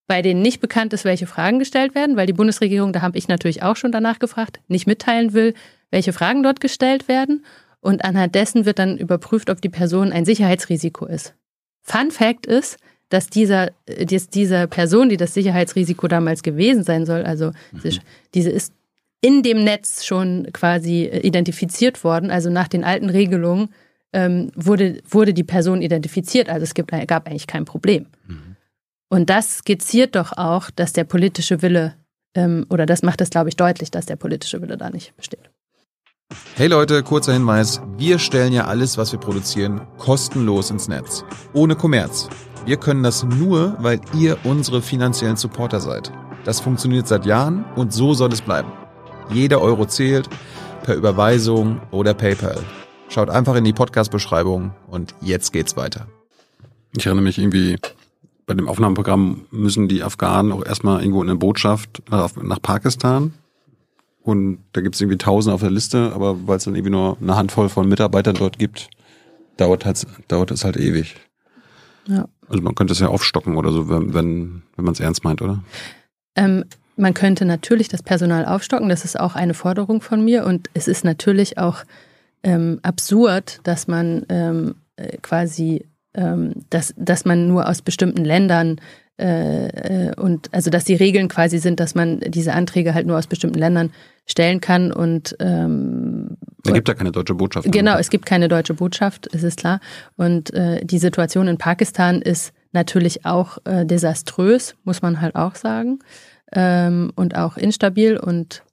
bei 0.08 0.22
denen 0.22 0.42
nicht 0.42 0.62
bekannt 0.62 0.94
ist, 0.94 1.06
welche 1.06 1.28
Fragen 1.28 1.60
gestellt 1.60 1.96
werden, 1.96 2.18
weil 2.18 2.28
die 2.28 2.34
Bundesregierung, 2.34 2.92
da 2.94 3.02
habe 3.02 3.18
ich 3.18 3.28
natürlich 3.28 3.64
auch 3.64 3.76
schon 3.76 3.92
danach 3.92 4.20
gefragt, 4.20 4.60
nicht 4.68 4.88
mitteilen 4.88 5.34
will, 5.34 5.54
welche 5.90 6.14
Fragen 6.14 6.44
dort 6.44 6.60
gestellt 6.60 7.08
werden. 7.08 7.46
Und 7.80 8.06
anhand 8.06 8.36
dessen 8.36 8.66
wird 8.66 8.78
dann 8.78 8.98
überprüft, 8.98 9.50
ob 9.50 9.62
die 9.62 9.70
Person 9.70 10.12
ein 10.12 10.26
Sicherheitsrisiko 10.26 11.06
ist. 11.06 11.34
Fun 11.82 12.12
Fact 12.12 12.46
ist, 12.46 12.78
dass 13.12 13.28
dieser, 13.28 13.72
dass 13.86 14.30
diese 14.30 14.68
Person, 14.68 15.10
die 15.10 15.18
das 15.18 15.34
Sicherheitsrisiko 15.34 16.08
damals 16.08 16.44
gewesen 16.44 16.84
sein 16.84 17.06
soll, 17.06 17.24
also 17.24 17.52
mhm. 17.72 18.00
diese 18.34 18.50
ist 18.50 18.74
in 19.20 19.44
dem 19.44 19.64
Netz 19.64 20.06
schon 20.06 20.48
quasi 20.54 21.06
identifiziert 21.06 22.04
worden, 22.04 22.32
also 22.32 22.50
nach 22.50 22.70
den 22.70 22.84
alten 22.84 23.10
Regelungen 23.10 23.70
ähm, 24.14 24.52
wurde, 24.56 25.02
wurde 25.08 25.34
die 25.34 25.44
Person 25.44 25.82
identifiziert, 25.82 26.50
also 26.50 26.64
es 26.64 26.74
gibt, 26.74 26.92
gab 27.08 27.28
eigentlich 27.28 27.48
kein 27.48 27.66
Problem. 27.66 28.08
Mhm. 28.28 28.56
Und 29.10 29.30
das 29.30 29.58
skizziert 29.58 30.16
doch 30.16 30.32
auch, 30.38 30.72
dass 30.72 30.94
der 30.94 31.04
politische 31.04 31.62
Wille, 31.62 31.96
ähm, 32.34 32.66
oder 32.70 32.86
das 32.86 33.04
macht 33.04 33.20
es, 33.20 33.30
glaube 33.30 33.50
ich, 33.50 33.58
deutlich, 33.58 33.92
dass 33.92 34.06
der 34.06 34.16
politische 34.16 34.62
Wille 34.62 34.78
da 34.78 34.90
nicht 34.90 35.16
besteht. 35.18 35.50
Hey 36.56 36.68
Leute, 36.68 37.04
kurzer 37.04 37.34
Hinweis. 37.34 37.82
Wir 37.98 38.18
stellen 38.20 38.54
ja 38.54 38.68
alles, 38.68 38.98
was 38.98 39.12
wir 39.12 39.20
produzieren, 39.20 39.82
kostenlos 39.98 40.72
ins 40.72 40.88
Netz. 40.88 41.26
Ohne 41.54 41.76
Kommerz. 41.76 42.30
Wir 42.64 42.78
können 42.78 43.02
das 43.02 43.24
nur, 43.24 43.76
weil 43.80 44.00
ihr 44.14 44.38
unsere 44.44 44.84
finanziellen 44.84 45.36
Supporter 45.36 45.80
seid. 45.80 46.12
Das 46.46 46.60
funktioniert 46.60 47.08
seit 47.08 47.26
Jahren 47.26 47.66
und 47.76 47.92
so 47.92 48.14
soll 48.14 48.32
es 48.32 48.42
bleiben. 48.42 48.72
Jeder 49.32 49.62
Euro 49.62 49.86
zählt, 49.86 50.30
per 50.84 50.96
Überweisung 50.96 51.82
oder 51.90 52.14
PayPal. 52.14 52.60
Schaut 53.10 53.30
einfach 53.30 53.56
in 53.56 53.64
die 53.64 53.74
Podcast-Beschreibung 53.74 54.72
und 54.88 55.16
jetzt 55.22 55.54
geht's 55.54 55.76
weiter. 55.76 56.08
Ich 56.96 57.06
erinnere 57.06 57.24
mich 57.24 57.40
irgendwie, 57.40 57.78
bei 58.46 58.54
dem 58.54 58.70
Aufnahmeprogramm 58.70 59.46
müssen 59.50 59.88
die 59.88 60.04
Afghanen 60.04 60.52
auch 60.52 60.64
erstmal 60.64 61.02
irgendwo 61.02 61.24
in 61.24 61.30
eine 61.30 61.40
Botschaft 61.40 62.04
nach 62.10 62.62
Pakistan. 62.62 63.34
Und 64.22 64.60
da 64.74 64.82
gibt 64.82 64.94
es 64.96 65.02
irgendwie 65.02 65.18
tausend 65.18 65.54
auf 65.54 65.62
der 65.62 65.72
Liste, 65.72 66.12
aber 66.14 66.48
weil 66.48 66.58
es 66.58 66.66
dann 66.66 66.76
irgendwie 66.76 66.92
nur 66.92 67.18
eine 67.20 67.36
Handvoll 67.36 67.70
von 67.70 67.90
Mitarbeitern 67.90 68.36
dort 68.36 68.60
gibt, 68.60 68.90
dauert, 69.58 69.86
halt, 69.86 70.06
dauert 70.28 70.52
es 70.52 70.64
halt 70.64 70.78
ewig. 70.78 71.16
Ja. 72.08 72.28
Also 72.52 72.64
man 72.64 72.76
könnte 72.76 72.94
es 72.94 73.00
ja 73.00 73.08
aufstocken 73.08 73.56
oder 73.56 73.72
so, 73.72 73.90
wenn, 73.90 74.14
wenn, 74.14 74.62
wenn 74.76 74.86
man 74.86 74.94
es 74.94 75.00
ernst 75.00 75.24
meint, 75.24 75.42
oder? 75.42 75.64
Ähm, 76.36 76.66
man 76.98 77.14
könnte 77.14 77.46
natürlich 77.46 77.88
das 77.88 78.04
Personal 78.04 78.46
aufstocken, 78.46 78.90
das 78.90 79.06
ist 79.06 79.20
auch 79.20 79.36
eine 79.36 79.54
Forderung 79.54 80.02
von 80.02 80.24
mir. 80.24 80.46
Und 80.46 80.70
es 80.74 80.88
ist 80.88 81.04
natürlich 81.04 81.58
auch 81.58 81.84
ähm, 82.44 82.80
absurd, 82.84 83.62
dass 83.64 83.88
man 83.88 84.26
ähm, 84.30 84.76
äh, 84.98 85.18
quasi, 85.22 85.86
ähm, 86.14 86.54
dass, 86.70 86.94
dass 86.98 87.26
man 87.26 87.48
nur 87.48 87.70
aus 87.70 87.82
bestimmten 87.82 88.26
Ländern 88.26 88.82
äh, 89.18 90.10
äh, 90.10 90.16
und 90.16 90.54
also 90.54 90.70
dass 90.70 90.84
die 90.84 90.96
Regeln 90.96 91.28
quasi 91.28 91.60
sind, 91.60 91.80
dass 91.80 91.96
man 91.96 92.20
diese 92.20 92.54
Anträge 92.54 92.94
halt 92.94 93.08
nur 93.08 93.18
aus 93.18 93.28
bestimmten 93.28 93.60
Ländern 93.60 93.92
stellen 94.26 94.62
kann 94.62 94.92
und 94.92 95.36
ähm, 95.40 96.38
es 96.66 96.74
gibt 96.74 96.88
ja 96.88 96.94
keine 96.94 97.12
deutsche 97.12 97.34
Botschaft. 97.34 97.72
Genau, 97.72 97.98
es 97.98 98.10
gibt 98.10 98.26
keine 98.26 98.48
deutsche 98.48 98.76
Botschaft, 98.76 99.28
es 99.34 99.44
ist 99.44 99.58
klar. 99.58 99.80
Und 100.16 100.54
äh, 100.54 100.86
die 100.86 101.00
Situation 101.00 101.48
in 101.48 101.58
Pakistan 101.58 102.22
ist 102.22 102.54
natürlich 102.72 103.26
auch 103.26 103.58
äh, 103.66 103.86
desaströs, 103.86 104.76
muss 104.84 105.02
man 105.02 105.22
halt 105.22 105.36
auch 105.36 105.56
sagen. 105.56 106.00
Ähm, 106.54 107.12
und 107.16 107.36
auch 107.36 107.58
instabil 107.58 108.18
und 108.18 108.64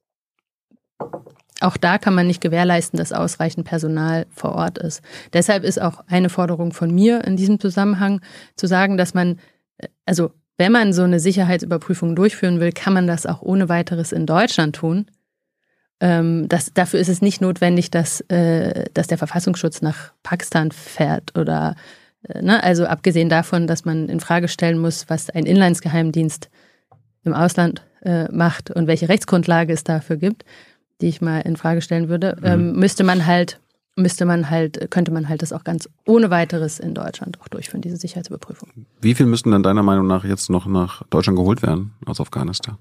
auch 1.61 1.77
da 1.77 1.99
kann 1.99 2.15
man 2.15 2.27
nicht 2.27 2.41
gewährleisten, 2.41 2.99
dass 2.99 3.13
ausreichend 3.13 3.67
Personal 3.67 4.27
vor 4.31 4.55
Ort 4.55 4.79
ist. 4.79 5.03
Deshalb 5.33 5.65
ist 5.65 5.81
auch 5.81 6.05
eine 6.07 6.29
Forderung 6.29 6.73
von 6.73 6.95
mir 6.95 7.25
in 7.25 7.37
diesem 7.37 7.59
Zusammenhang 7.59 8.21
zu 8.57 8.67
sagen, 8.67 8.97
dass 8.97 9.15
man, 9.15 9.39
also 10.07 10.31
wenn 10.57 10.73
man 10.73 10.93
so 10.93 11.03
eine 11.03 11.21
Sicherheitsüberprüfung 11.21 12.15
durchführen 12.15 12.61
will, 12.61 12.73
kann 12.73 12.93
man 12.93 13.07
das 13.07 13.27
auch 13.27 13.43
ohne 13.43 13.69
weiteres 13.69 14.13
in 14.13 14.27
Deutschland 14.27 14.77
tun. 14.77 15.07
Ähm, 16.01 16.49
das, 16.49 16.73
dafür 16.73 17.01
ist 17.01 17.09
es 17.09 17.23
nicht 17.23 17.41
notwendig, 17.41 17.91
dass, 17.91 18.21
äh, 18.23 18.85
dass 18.95 19.09
der 19.09 19.19
Verfassungsschutz 19.19 19.83
nach 19.83 20.13
Pakistan 20.23 20.71
fährt 20.71 21.37
oder 21.37 21.75
äh, 22.23 22.43
ne? 22.43 22.63
also 22.63 22.87
abgesehen 22.87 23.29
davon, 23.29 23.67
dass 23.67 23.85
man 23.85 24.09
in 24.09 24.21
Frage 24.21 24.49
stellen 24.49 24.79
muss, 24.79 25.09
was 25.09 25.31
ein 25.31 25.45
Inlandsgeheimdienst 25.45 26.51
im 27.25 27.35
Ausland 27.35 27.83
äh, 28.03 28.31
macht 28.31 28.71
und 28.71 28.87
welche 28.87 29.09
Rechtsgrundlage 29.09 29.73
es 29.73 29.85
dafür 29.85 30.17
gibt, 30.17 30.45
die 31.01 31.09
ich 31.09 31.21
mal 31.21 31.41
in 31.41 31.57
Frage 31.57 31.83
stellen 31.83 32.09
würde, 32.09 32.37
mhm. 32.39 32.47
ähm, 32.47 32.73
müsste 32.75 33.03
man 33.03 33.27
halt, 33.27 33.61
müsste 33.97 34.25
man 34.25 34.51
halt, 34.51 34.91
könnte 34.93 35.11
man 35.11 35.29
halt 35.29 35.43
das 35.43 35.53
auch 35.53 35.65
ganz 35.65 35.89
ohne 36.07 36.31
weiteres 36.31 36.79
in 36.79 36.95
Deutschland 36.95 37.41
auch 37.41 37.49
durchführen, 37.49 37.83
diese 37.83 37.97
Sicherheitsüberprüfung. 37.97 38.69
Wie 39.01 39.15
viel 39.15 39.27
müssten 39.27 39.51
dann 39.51 39.65
deiner 39.65 39.83
Meinung 39.83 40.07
nach 40.07 40.25
jetzt 40.25 40.49
noch 40.49 40.67
nach 40.67 41.03
Deutschland 41.11 41.37
geholt 41.37 41.63
werden 41.63 41.95
aus 42.07 42.21
Afghanistan? 42.21 42.79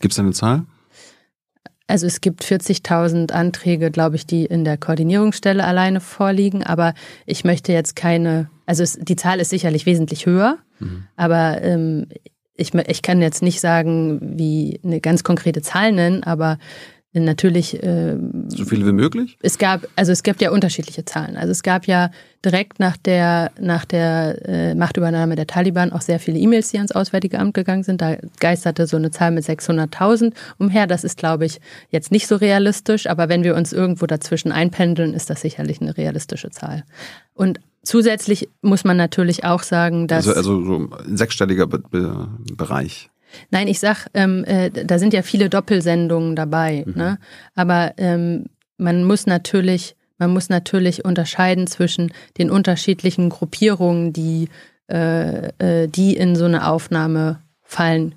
Gibt 0.00 0.12
es 0.12 0.18
eine 0.18 0.32
Zahl? 0.32 0.64
Also 1.92 2.06
es 2.06 2.22
gibt 2.22 2.42
40.000 2.42 3.32
Anträge, 3.32 3.90
glaube 3.90 4.16
ich, 4.16 4.24
die 4.24 4.46
in 4.46 4.64
der 4.64 4.78
Koordinierungsstelle 4.78 5.62
alleine 5.62 6.00
vorliegen. 6.00 6.62
Aber 6.62 6.94
ich 7.26 7.44
möchte 7.44 7.74
jetzt 7.74 7.96
keine, 7.96 8.48
also 8.64 8.82
es, 8.82 8.98
die 8.98 9.14
Zahl 9.14 9.40
ist 9.40 9.50
sicherlich 9.50 9.84
wesentlich 9.84 10.24
höher. 10.24 10.56
Mhm. 10.78 11.04
Aber 11.16 11.60
ähm, 11.60 12.06
ich, 12.54 12.72
ich 12.72 13.02
kann 13.02 13.20
jetzt 13.20 13.42
nicht 13.42 13.60
sagen, 13.60 14.20
wie 14.22 14.80
eine 14.82 15.02
ganz 15.02 15.22
konkrete 15.22 15.60
Zahl 15.60 15.92
nennen, 15.92 16.22
aber 16.22 16.56
natürlich. 17.12 17.82
Äh, 17.82 18.16
so 18.48 18.64
viele 18.64 18.86
wie 18.86 18.92
möglich? 18.92 19.38
Es 19.42 19.58
gab, 19.58 19.86
also 19.96 20.12
es 20.12 20.22
gibt 20.22 20.40
ja 20.40 20.50
unterschiedliche 20.50 21.04
Zahlen. 21.04 21.36
Also 21.36 21.50
es 21.50 21.62
gab 21.62 21.86
ja 21.86 22.10
direkt 22.44 22.80
nach 22.80 22.96
der, 22.96 23.52
nach 23.60 23.84
der 23.84 24.48
äh, 24.48 24.74
Machtübernahme 24.74 25.36
der 25.36 25.46
Taliban 25.46 25.92
auch 25.92 26.00
sehr 26.00 26.18
viele 26.18 26.38
E-Mails, 26.38 26.70
die 26.70 26.78
ans 26.78 26.92
Auswärtige 26.92 27.38
Amt 27.38 27.54
gegangen 27.54 27.82
sind. 27.82 28.00
Da 28.00 28.16
geisterte 28.40 28.86
so 28.86 28.96
eine 28.96 29.10
Zahl 29.10 29.30
mit 29.30 29.44
600.000 29.44 30.32
umher. 30.58 30.86
Das 30.86 31.04
ist, 31.04 31.18
glaube 31.18 31.44
ich, 31.44 31.60
jetzt 31.90 32.10
nicht 32.10 32.26
so 32.26 32.36
realistisch. 32.36 33.06
Aber 33.06 33.28
wenn 33.28 33.44
wir 33.44 33.54
uns 33.54 33.72
irgendwo 33.72 34.06
dazwischen 34.06 34.50
einpendeln, 34.50 35.14
ist 35.14 35.30
das 35.30 35.42
sicherlich 35.42 35.80
eine 35.80 35.96
realistische 35.96 36.50
Zahl. 36.50 36.84
Und 37.34 37.60
Zusätzlich 37.84 38.48
muss 38.60 38.84
man 38.84 38.96
natürlich 38.96 39.44
auch 39.44 39.64
sagen, 39.64 40.06
dass. 40.06 40.28
Also, 40.28 40.38
also 40.38 40.64
so 40.64 40.88
ein 41.04 41.16
sechsstelliger 41.16 41.66
Be 41.66 41.80
Be 41.80 42.28
Bereich. 42.56 43.10
Nein, 43.50 43.68
ich 43.68 43.80
sag, 43.80 44.06
ähm, 44.14 44.44
äh, 44.44 44.70
da 44.70 44.98
sind 44.98 45.12
ja 45.12 45.22
viele 45.22 45.48
Doppelsendungen 45.48 46.36
dabei. 46.36 46.84
Mhm. 46.86 46.94
Ne? 46.94 47.18
Aber 47.54 47.92
ähm, 47.96 48.46
man 48.76 49.04
muss 49.04 49.26
natürlich, 49.26 49.96
man 50.18 50.32
muss 50.32 50.48
natürlich 50.48 51.04
unterscheiden 51.04 51.66
zwischen 51.66 52.12
den 52.38 52.50
unterschiedlichen 52.50 53.28
Gruppierungen, 53.28 54.12
die, 54.12 54.48
äh, 54.90 55.48
äh, 55.58 55.88
die 55.88 56.16
in 56.16 56.36
so 56.36 56.44
eine 56.44 56.66
Aufnahme 56.66 57.40
fallen 57.62 58.14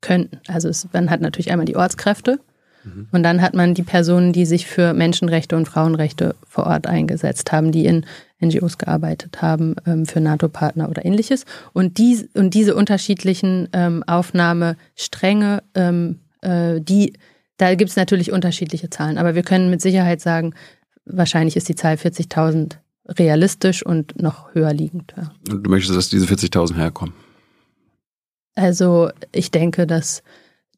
könnten. 0.00 0.40
Also 0.48 0.68
es, 0.68 0.88
man 0.92 1.10
hat 1.10 1.20
natürlich 1.20 1.50
einmal 1.50 1.66
die 1.66 1.76
Ortskräfte 1.76 2.40
mhm. 2.84 3.08
und 3.12 3.22
dann 3.22 3.40
hat 3.40 3.54
man 3.54 3.74
die 3.74 3.84
Personen, 3.84 4.32
die 4.32 4.46
sich 4.46 4.66
für 4.66 4.92
Menschenrechte 4.92 5.56
und 5.56 5.66
Frauenrechte 5.66 6.34
vor 6.48 6.66
Ort 6.66 6.86
eingesetzt 6.86 7.52
haben, 7.52 7.72
die 7.72 7.86
in 7.86 8.04
NGOs 8.42 8.78
gearbeitet 8.78 9.42
haben 9.42 9.76
ähm, 9.86 10.06
für 10.06 10.20
NATO-Partner 10.20 10.88
oder 10.88 11.04
ähnliches. 11.04 11.44
Und, 11.72 11.98
die, 11.98 12.28
und 12.34 12.54
diese 12.54 12.74
unterschiedlichen 12.74 13.68
ähm, 13.72 14.02
Aufnahmestränge, 14.06 15.62
ähm, 15.74 16.18
äh, 16.40 16.80
die, 16.80 17.14
da 17.56 17.74
gibt 17.74 17.90
es 17.90 17.96
natürlich 17.96 18.32
unterschiedliche 18.32 18.90
Zahlen. 18.90 19.18
Aber 19.18 19.34
wir 19.34 19.42
können 19.42 19.70
mit 19.70 19.80
Sicherheit 19.80 20.20
sagen, 20.20 20.54
wahrscheinlich 21.04 21.56
ist 21.56 21.68
die 21.68 21.74
Zahl 21.74 21.94
40.000 21.94 22.76
realistisch 23.08 23.84
und 23.84 24.20
noch 24.20 24.54
höher 24.54 24.72
liegend. 24.72 25.14
Ja. 25.16 25.32
Und 25.50 25.64
du 25.64 25.70
möchtest, 25.70 25.96
dass 25.96 26.08
diese 26.08 26.26
40.000 26.26 26.76
herkommen? 26.76 27.14
Also 28.54 29.10
ich 29.32 29.50
denke, 29.50 29.86
dass 29.86 30.22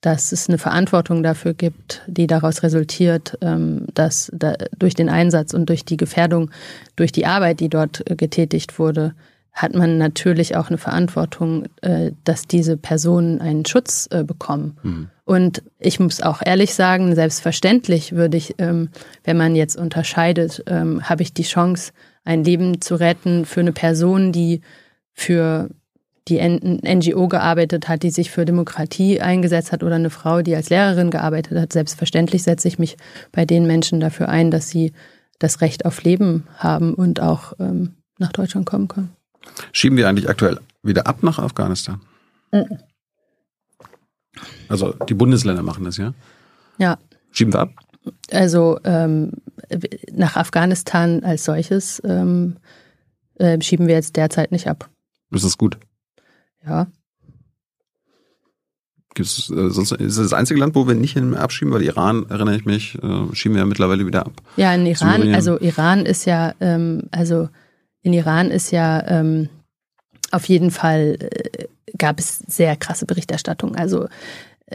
dass 0.01 0.33
es 0.33 0.49
eine 0.49 0.59
Verantwortung 0.59 1.23
dafür 1.23 1.55
gibt, 1.55 2.03
die 2.07 2.27
daraus 2.27 2.63
resultiert, 2.63 3.39
ähm, 3.41 3.87
dass 3.95 4.31
durch 4.79 4.95
den 4.95 5.09
Einsatz 5.09 5.55
und 5.55 5.69
durch 5.69 5.85
die 5.85 5.97
Gefährdung, 5.97 6.51
durch 6.97 7.13
die 7.13 7.27
Arbeit, 7.27 7.61
die 7.61 7.69
dort 7.69 8.09
äh, 8.11 8.17
getätigt 8.17 8.79
wurde, 8.79 9.15
hat 9.55 9.75
man 9.75 9.99
natürlich 9.99 10.57
auch 10.57 10.69
eine 10.69 10.79
Verantwortung, 10.79 11.67
äh, 11.81 12.11
dass 12.25 12.47
diese 12.47 12.77
Personen 12.77 13.41
einen 13.41 13.65
Schutz 13.65 14.09
äh, 14.11 14.25
bekommen. 14.25 14.77
Mhm. 14.83 15.11
Und 15.25 15.63
ich 15.79 16.01
muss 16.01 16.21
auch 16.21 16.43
ehrlich 16.45 16.75
sagen, 16.75 17.15
selbstverständlich 17.15 18.13
würde 18.13 18.37
ich, 18.37 18.57
ähm, 18.59 18.91
wenn 19.23 19.37
man 19.37 19.55
jetzt 19.55 19.77
unterscheidet, 19.77 20.65
ähm, 20.67 21.09
habe 21.09 21.23
ich 21.23 21.33
die 21.33 21.45
Chance, 21.45 21.93
ein 22.25 22.43
Leben 22.43 22.81
zu 22.81 22.97
retten 22.97 23.45
für 23.47 23.61
eine 23.61 23.73
Person, 23.73 24.33
die 24.33 24.61
für 25.13 25.71
die 26.29 26.41
NGO 26.41 27.29
gearbeitet 27.29 27.89
hat, 27.89 28.03
die 28.03 28.11
sich 28.11 28.31
für 28.31 28.45
Demokratie 28.45 29.21
eingesetzt 29.21 29.73
hat 29.73 29.83
oder 29.83 29.97
eine 29.97 30.11
Frau, 30.11 30.41
die 30.41 30.57
als 30.57 30.71
Lehrerin 30.71 31.11
gearbeitet 31.11 31.59
hat. 31.59 31.73
Selbstverständlich 31.73 32.43
setze 32.43 32.67
ich 32.67 32.79
mich 32.79 32.97
bei 33.31 33.45
den 33.45 33.67
Menschen 33.67 34.01
dafür 34.01 34.29
ein, 34.29 34.51
dass 34.51 34.71
sie 34.71 34.93
das 35.39 35.61
Recht 35.61 35.85
auf 35.85 36.03
Leben 36.03 36.45
haben 36.57 36.95
und 36.95 37.21
auch 37.21 37.53
ähm, 37.59 37.95
nach 38.19 38.33
Deutschland 38.33 38.65
kommen 38.65 38.89
können. 38.89 39.11
Schieben 39.73 39.99
wir 39.99 40.09
eigentlich 40.09 40.29
aktuell 40.29 40.59
wieder 40.83 41.07
ab 41.07 41.23
nach 41.23 41.39
Afghanistan? 41.39 42.01
Mhm. 42.53 42.79
Also 44.69 44.93
die 44.93 45.15
Bundesländer 45.15 45.63
machen 45.63 45.85
das, 45.85 45.99
ja? 45.99 46.15
Ja. 46.79 46.99
Schieben 47.33 47.53
wir 47.53 47.61
ab? 47.61 47.71
Also 48.33 48.79
ähm, 48.85 49.33
nach 50.13 50.37
Afghanistan 50.37 51.23
als 51.23 51.45
solches 51.45 52.01
ähm, 52.05 52.57
äh, 53.37 53.61
schieben 53.61 53.87
wir 53.87 53.95
jetzt 53.95 54.17
derzeit 54.17 54.53
nicht 54.53 54.69
ab. 54.69 54.89
Das 55.31 55.45
ist 55.45 55.59
gut. 55.59 55.79
Ja. 56.67 56.87
Gibt's, 59.15 59.49
äh, 59.51 59.71
sonst 59.71 59.93
ist 59.93 60.19
das, 60.19 60.25
das 60.25 60.33
einzige 60.33 60.59
Land, 60.59 60.75
wo 60.75 60.89
wir 60.89 60.95
nicht 60.95 61.13
hin 61.13 61.35
abschieben, 61.35 61.73
weil 61.73 61.83
Iran, 61.83 62.27
erinnere 62.29 62.57
ich 62.57 62.65
mich, 62.65 62.97
äh, 62.97 63.35
schieben 63.35 63.55
wir 63.55 63.61
ja 63.61 63.67
mittlerweile 63.67 64.07
wieder 64.07 64.27
ab. 64.27 64.33
Ja, 64.57 64.75
in 64.75 64.87
Iran, 64.87 65.21
Syrien. 65.21 65.35
also 65.35 65.61
Iran 65.61 66.05
ist 66.05 66.25
ja, 66.25 66.55
ähm, 66.61 67.05
also 67.13 67.49
in 68.03 68.13
Iran 68.13 68.51
ist 68.51 68.73
ja 68.73 69.07
ähm, 69.07 69.49
auf 70.33 70.47
jeden 70.47 70.73
Fall 70.73 71.17
äh, 71.21 71.67
gab 71.97 72.19
es 72.19 72.39
sehr 72.39 72.77
krasse 72.77 73.07
Berichterstattung. 73.07 73.77
Also 73.77 74.09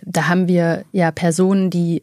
da 0.05 0.27
haben 0.27 0.48
wir 0.48 0.86
ja 0.93 1.12
Personen, 1.12 1.69
die 1.69 2.01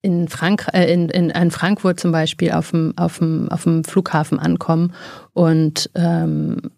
in, 0.00 0.28
Frank 0.28 0.68
äh, 0.72 0.90
in, 0.92 1.10
in, 1.10 1.30
in 1.30 1.50
Frankfurt 1.50 2.00
zum 2.00 2.12
Beispiel 2.12 2.52
auf 2.52 2.70
dem, 2.70 2.96
auf 2.96 3.18
dem, 3.18 3.50
auf 3.50 3.64
dem 3.64 3.84
Flughafen 3.84 4.38
ankommen 4.38 4.94
und, 5.34 5.90
ähm, 5.94 6.70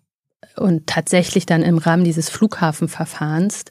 und 0.57 0.87
tatsächlich 0.87 1.47
dann 1.47 1.63
im 1.63 1.79
Rahmen 1.79 2.05
dieses 2.05 2.29
Flughafenverfahrens 2.31 3.65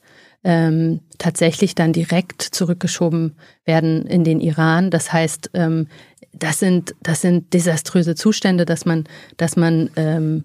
ähm, 0.44 1.02
tatsächlich 1.18 1.74
dann 1.74 1.92
direkt 1.92 2.42
zurückgeschoben 2.42 3.36
werden 3.66 4.06
in 4.06 4.24
den 4.24 4.40
Iran. 4.40 4.92
Das 4.92 5.12
heißt, 5.12 5.52
ähm, 5.56 5.88
das 6.34 6.60
sind 6.60 6.96
das 7.02 7.22
sind 7.22 7.54
desaströse 7.54 8.16
Zustände, 8.16 8.66
dass 8.66 8.86
man 8.86 9.06
dass 9.38 9.56
man 9.56 9.90
ähm, 9.96 10.44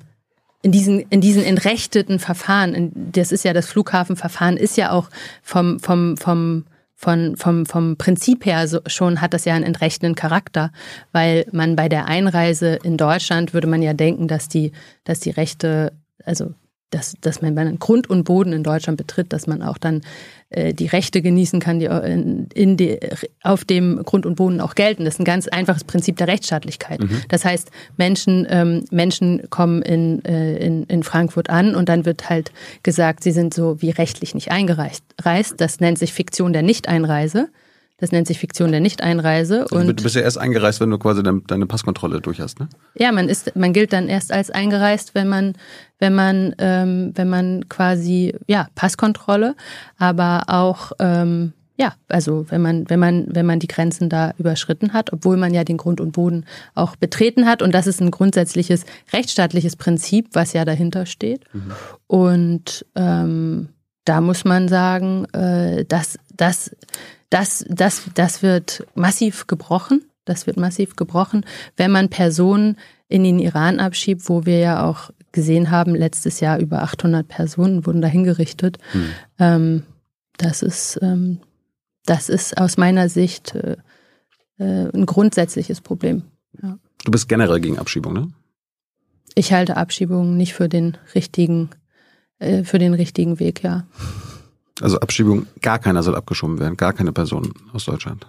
in 0.62 0.73
diesen 0.73 1.00
in 1.11 1.20
diesen 1.20 1.42
entrechteten 1.42 2.18
Verfahren, 2.18 2.75
in, 2.75 3.12
das 3.12 3.32
ist 3.32 3.44
ja 3.44 3.52
das 3.52 3.66
Flughafenverfahren, 3.66 4.56
ist 4.56 4.76
ja 4.76 4.92
auch 4.92 5.11
vom 5.42 5.80
vom 5.80 6.16
vom 6.16 6.64
von, 7.00 7.35
vom, 7.37 7.64
vom 7.64 7.97
Prinzip 7.97 8.44
her 8.44 8.68
so, 8.68 8.80
schon 8.87 9.23
hat 9.23 9.32
das 9.32 9.47
ja 9.47 9.54
einen 9.54 9.64
entrechtenden 9.64 10.14
Charakter, 10.14 10.70
weil 11.12 11.47
man 11.50 11.75
bei 11.75 11.88
der 11.88 12.04
Einreise 12.04 12.78
in 12.82 12.99
Deutschland 12.99 13.54
würde 13.54 13.68
man 13.68 13.80
ja 13.80 13.94
denken, 13.94 14.28
dass 14.28 14.49
die, 14.49 14.73
dass 15.04 15.18
die 15.18 15.30
Rechte, 15.30 15.94
also 16.25 16.55
dass, 16.91 17.15
dass 17.21 17.41
man, 17.41 17.55
wenn 17.57 17.67
man 17.67 17.79
Grund 17.79 18.11
und 18.11 18.25
Boden 18.25 18.53
in 18.53 18.65
Deutschland 18.65 18.99
betritt, 18.99 19.33
dass 19.33 19.47
man 19.47 19.62
auch 19.62 19.79
dann 19.79 20.03
äh, 20.50 20.75
die 20.75 20.87
Rechte 20.87 21.23
genießen 21.23 21.61
kann, 21.61 21.79
die 21.79 21.87
in, 21.87 22.49
in 22.53 22.77
die, 22.77 22.99
auf 23.43 23.65
dem 23.65 24.03
Grund 24.05 24.27
und 24.27 24.35
Boden 24.35 24.61
auch 24.61 24.75
gelten. 24.75 25.05
Das 25.05 25.15
ist 25.15 25.21
ein 25.21 25.25
ganz 25.25 25.47
einfaches 25.47 25.85
Prinzip 25.85 26.17
der 26.17 26.27
Rechtsstaatlichkeit. 26.27 27.00
Mhm. 27.00 27.23
Das 27.29 27.45
heißt, 27.45 27.71
Menschen, 27.97 28.47
ähm, 28.50 28.85
Menschen 28.91 29.49
kommen 29.50 29.83
in, 29.83 30.25
äh, 30.25 30.57
in, 30.57 30.85
in 30.85 31.03
Frankfurt 31.05 31.49
an 31.49 31.77
und 31.77 31.89
dann 31.89 32.05
wird 32.05 32.29
halt 32.29 32.50
gesagt, 32.83 33.23
sie 33.23 33.33
sind 33.33 33.55
so 33.55 33.81
wie 33.81 33.91
rechtlich 33.91 34.35
nicht 34.35 34.50
eingereist. 34.50 35.05
Das 35.57 35.81
nennt 35.81 35.99
sich 35.99 36.12
Fiktion 36.12 36.53
der 36.53 36.62
Nichteinreise. 36.62 37.49
Das 38.00 38.12
nennt 38.12 38.26
sich 38.26 38.38
Fiktion 38.38 38.71
der 38.71 38.80
Nichteinreise. 38.80 39.62
Also 39.62 39.76
und 39.76 39.87
du 39.87 40.02
bist 40.02 40.16
ja 40.16 40.23
erst 40.23 40.38
eingereist, 40.38 40.80
wenn 40.80 40.90
du 40.90 40.99
quasi 40.99 41.23
deine 41.23 41.66
Passkontrolle 41.66 42.21
durch 42.21 42.40
hast, 42.40 42.59
ne? 42.59 42.69
Ja, 42.95 43.12
man 43.12 43.28
ist, 43.28 43.54
man 43.54 43.73
gilt 43.73 43.92
dann 43.92 44.09
erst 44.09 44.33
als 44.33 44.50
eingereist, 44.50 45.14
wenn 45.14 45.28
man, 45.28 45.54
wenn 45.99 46.14
man, 46.14 46.54
ähm, 46.59 47.12
wenn 47.14 47.28
man 47.28 47.69
quasi, 47.69 48.35
ja, 48.47 48.69
Passkontrolle, 48.75 49.54
aber 49.99 50.45
auch, 50.49 50.92
ähm, 50.99 51.52
ja, 51.76 51.95
also 52.09 52.45
wenn 52.50 52.61
man, 52.61 52.90
wenn 52.90 53.00
man, 53.00 53.26
wenn 53.28 53.47
man 53.47 53.59
die 53.59 53.66
Grenzen 53.66 54.11
da 54.11 54.33
überschritten 54.37 54.92
hat, 54.92 55.14
obwohl 55.14 55.38
man 55.38 55.54
ja 55.54 55.64
den 55.64 55.78
Grund 55.78 56.00
und 56.00 56.12
Boden 56.12 56.45
auch 56.75 56.95
betreten 56.97 57.47
hat. 57.47 57.62
Und 57.62 57.73
das 57.73 57.87
ist 57.87 58.02
ein 58.02 58.11
grundsätzliches 58.11 58.85
rechtsstaatliches 59.14 59.76
Prinzip, 59.76 60.28
was 60.35 60.52
ja 60.52 60.66
dahinter 60.66 61.07
steht. 61.07 61.42
Mhm. 61.54 61.73
Und 62.07 62.87
ähm, 62.97 63.71
da 64.11 64.21
muss 64.21 64.45
man 64.45 64.67
sagen, 64.67 65.25
äh, 65.26 65.85
dass 65.85 66.19
das 66.37 66.73
das, 67.31 67.64
das, 67.69 68.02
das 68.14 68.43
wird 68.43 68.85
massiv 68.97 69.47
gebrochen. 69.47 70.02
Das 70.25 70.49
wird 70.49 70.57
massiv 70.57 70.97
gebrochen, 70.97 71.47
wenn 71.76 71.93
man 71.93 72.09
Personen 72.09 72.76
in 73.09 73.23
den 73.23 73.38
Iran 73.38 73.79
abschiebt, 73.79 74.29
wo 74.29 74.47
wir 74.47 74.59
ja 74.59 74.85
auch 74.85 75.11
gesehen 75.33 75.71
haben, 75.71 75.95
letztes 75.95 76.40
Jahr 76.40 76.59
über 76.59 76.83
800 76.83 77.26
Personen 77.26 77.87
wurden 77.87 78.02
da 78.02 78.09
hingerichtet. 78.09 78.79
Hm. 78.93 79.05
Ähm, 79.38 79.83
das 80.37 80.62
ist, 80.62 80.99
ähm, 81.02 81.38
das 82.05 82.29
ist 82.29 82.59
aus 82.59 82.76
meiner 82.76 83.09
Sicht 83.09 83.55
äh, 83.55 83.76
äh, 84.59 84.90
ein 84.93 85.07
grundsätzliches 85.07 85.81
Problem. 85.81 86.25
Ja. 86.61 86.79
Du 87.05 87.12
bist 87.12 87.29
generell 87.29 87.61
gegen 87.61 87.79
Abschiebung, 87.79 88.12
ne? 88.12 88.29
Ich 89.37 89.53
halte 89.53 89.77
Abschiebungen 89.77 90.37
nicht 90.37 90.55
für 90.55 90.68
den 90.68 90.96
richtigen, 91.14 91.70
äh, 92.40 92.64
für 92.64 92.79
den 92.79 92.94
richtigen 92.94 93.38
Weg, 93.38 93.62
ja. 93.62 93.87
Also 94.81 94.98
Abschiebung, 94.98 95.46
gar 95.61 95.79
keiner 95.79 96.03
soll 96.03 96.16
abgeschoben 96.16 96.59
werden, 96.59 96.76
gar 96.76 96.92
keine 96.92 97.12
Person 97.12 97.53
aus 97.72 97.85
Deutschland. 97.85 98.26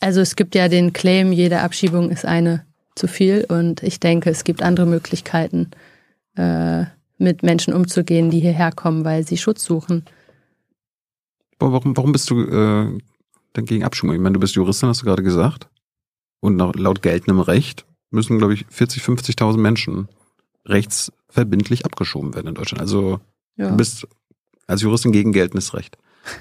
Also 0.00 0.20
es 0.20 0.36
gibt 0.36 0.54
ja 0.54 0.68
den 0.68 0.92
Claim, 0.92 1.32
jede 1.32 1.60
Abschiebung 1.60 2.10
ist 2.10 2.26
eine 2.26 2.66
zu 2.94 3.06
viel 3.06 3.46
und 3.48 3.82
ich 3.82 4.00
denke, 4.00 4.30
es 4.30 4.44
gibt 4.44 4.62
andere 4.62 4.86
Möglichkeiten, 4.86 5.70
äh, 6.36 6.84
mit 7.18 7.42
Menschen 7.42 7.72
umzugehen, 7.72 8.30
die 8.30 8.40
hierher 8.40 8.72
kommen, 8.72 9.04
weil 9.04 9.26
sie 9.26 9.36
Schutz 9.36 9.64
suchen. 9.64 10.04
Warum, 11.58 11.96
warum 11.96 12.12
bist 12.12 12.28
du 12.30 12.42
äh, 12.42 12.98
denn 13.56 13.64
gegen 13.64 13.84
Abschiebung? 13.84 14.14
Ich 14.14 14.20
meine, 14.20 14.34
du 14.34 14.40
bist 14.40 14.56
Juristin, 14.56 14.88
hast 14.88 15.02
du 15.02 15.06
gerade 15.06 15.22
gesagt. 15.22 15.68
Und 16.40 16.58
laut 16.58 17.00
geltendem 17.00 17.40
Recht 17.40 17.86
müssen, 18.10 18.38
glaube 18.38 18.54
ich, 18.54 18.66
40, 18.68 19.02
50.000 19.02 19.56
Menschen 19.56 20.08
rechtsverbindlich 20.66 21.84
abgeschoben 21.84 22.34
werden 22.34 22.48
in 22.48 22.54
Deutschland. 22.54 22.80
Also 22.80 23.20
ja. 23.56 23.70
du 23.70 23.76
bist 23.76 24.06
als 24.66 24.82
Juristin 24.82 25.12
gegen 25.12 25.32
geltendes 25.32 25.74
Recht. 25.74 25.98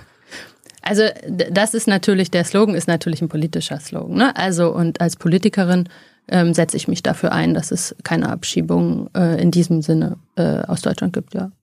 Also 0.86 1.04
das 1.30 1.74
ist 1.74 1.88
natürlich, 1.88 2.30
der 2.30 2.44
Slogan 2.44 2.76
ist 2.76 2.90
natürlich 2.90 3.22
ein 3.22 3.30
politischer 3.30 3.80
Slogan. 3.80 4.18
Ne? 4.18 4.36
Also 4.36 4.70
und 4.76 5.00
als 5.00 5.16
Politikerin 5.16 5.88
ähm, 6.28 6.54
setze 6.54 6.76
ich 6.76 6.90
mich 6.90 7.02
dafür 7.02 7.32
ein, 7.32 7.54
dass 7.54 7.72
es 7.72 7.96
keine 8.04 8.28
Abschiebung 8.28 9.10
äh, 9.16 9.42
in 9.42 9.50
diesem 9.50 9.82
Sinne 9.82 10.18
äh, 10.36 10.60
aus 10.64 10.82
Deutschland 10.82 11.14
gibt, 11.14 11.36
ja. 11.36 11.54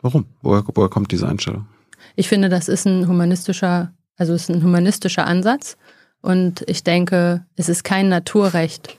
Warum? 0.00 0.26
Woher, 0.42 0.64
woher 0.74 0.88
kommt 0.88 1.10
diese 1.10 1.28
Einstellung? 1.28 1.66
Ich 2.16 2.28
finde, 2.28 2.48
das 2.48 2.68
ist 2.68 2.86
ein 2.86 3.08
humanistischer, 3.08 3.92
also 4.16 4.32
ist 4.32 4.48
ein 4.48 4.62
humanistischer 4.62 5.26
Ansatz. 5.26 5.76
Und 6.20 6.62
ich 6.68 6.84
denke, 6.84 7.44
es 7.56 7.68
ist 7.68 7.84
kein 7.84 8.08
Naturrecht, 8.08 8.98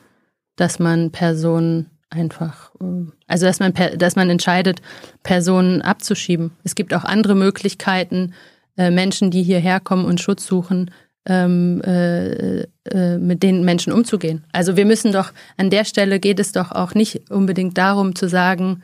dass 0.55 0.79
man 0.79 1.11
Personen 1.11 1.89
einfach, 2.13 2.71
ähm, 2.79 3.13
also 3.27 3.45
dass 3.45 3.59
man, 3.59 3.73
dass 3.97 4.15
man 4.15 4.29
entscheidet, 4.29 4.81
Personen 5.23 5.81
abzuschieben. 5.81 6.51
Es 6.63 6.75
gibt 6.75 6.93
auch 6.93 7.03
andere 7.03 7.35
Möglichkeiten, 7.35 8.33
äh, 8.77 8.89
Menschen, 8.89 9.31
die 9.31 9.43
hierher 9.43 9.79
kommen 9.79 10.05
und 10.05 10.21
Schutz 10.21 10.45
suchen, 10.45 10.91
ähm, 11.25 11.81
äh, 11.83 12.63
äh, 12.63 13.17
mit 13.17 13.43
den 13.43 13.63
Menschen 13.63 13.93
umzugehen. 13.93 14.43
Also 14.51 14.75
wir 14.75 14.85
müssen 14.85 15.11
doch, 15.11 15.31
an 15.57 15.69
der 15.69 15.85
Stelle 15.85 16.19
geht 16.19 16.39
es 16.39 16.51
doch 16.51 16.71
auch 16.71 16.95
nicht 16.95 17.29
unbedingt 17.29 17.77
darum 17.77 18.15
zu 18.15 18.27
sagen, 18.27 18.83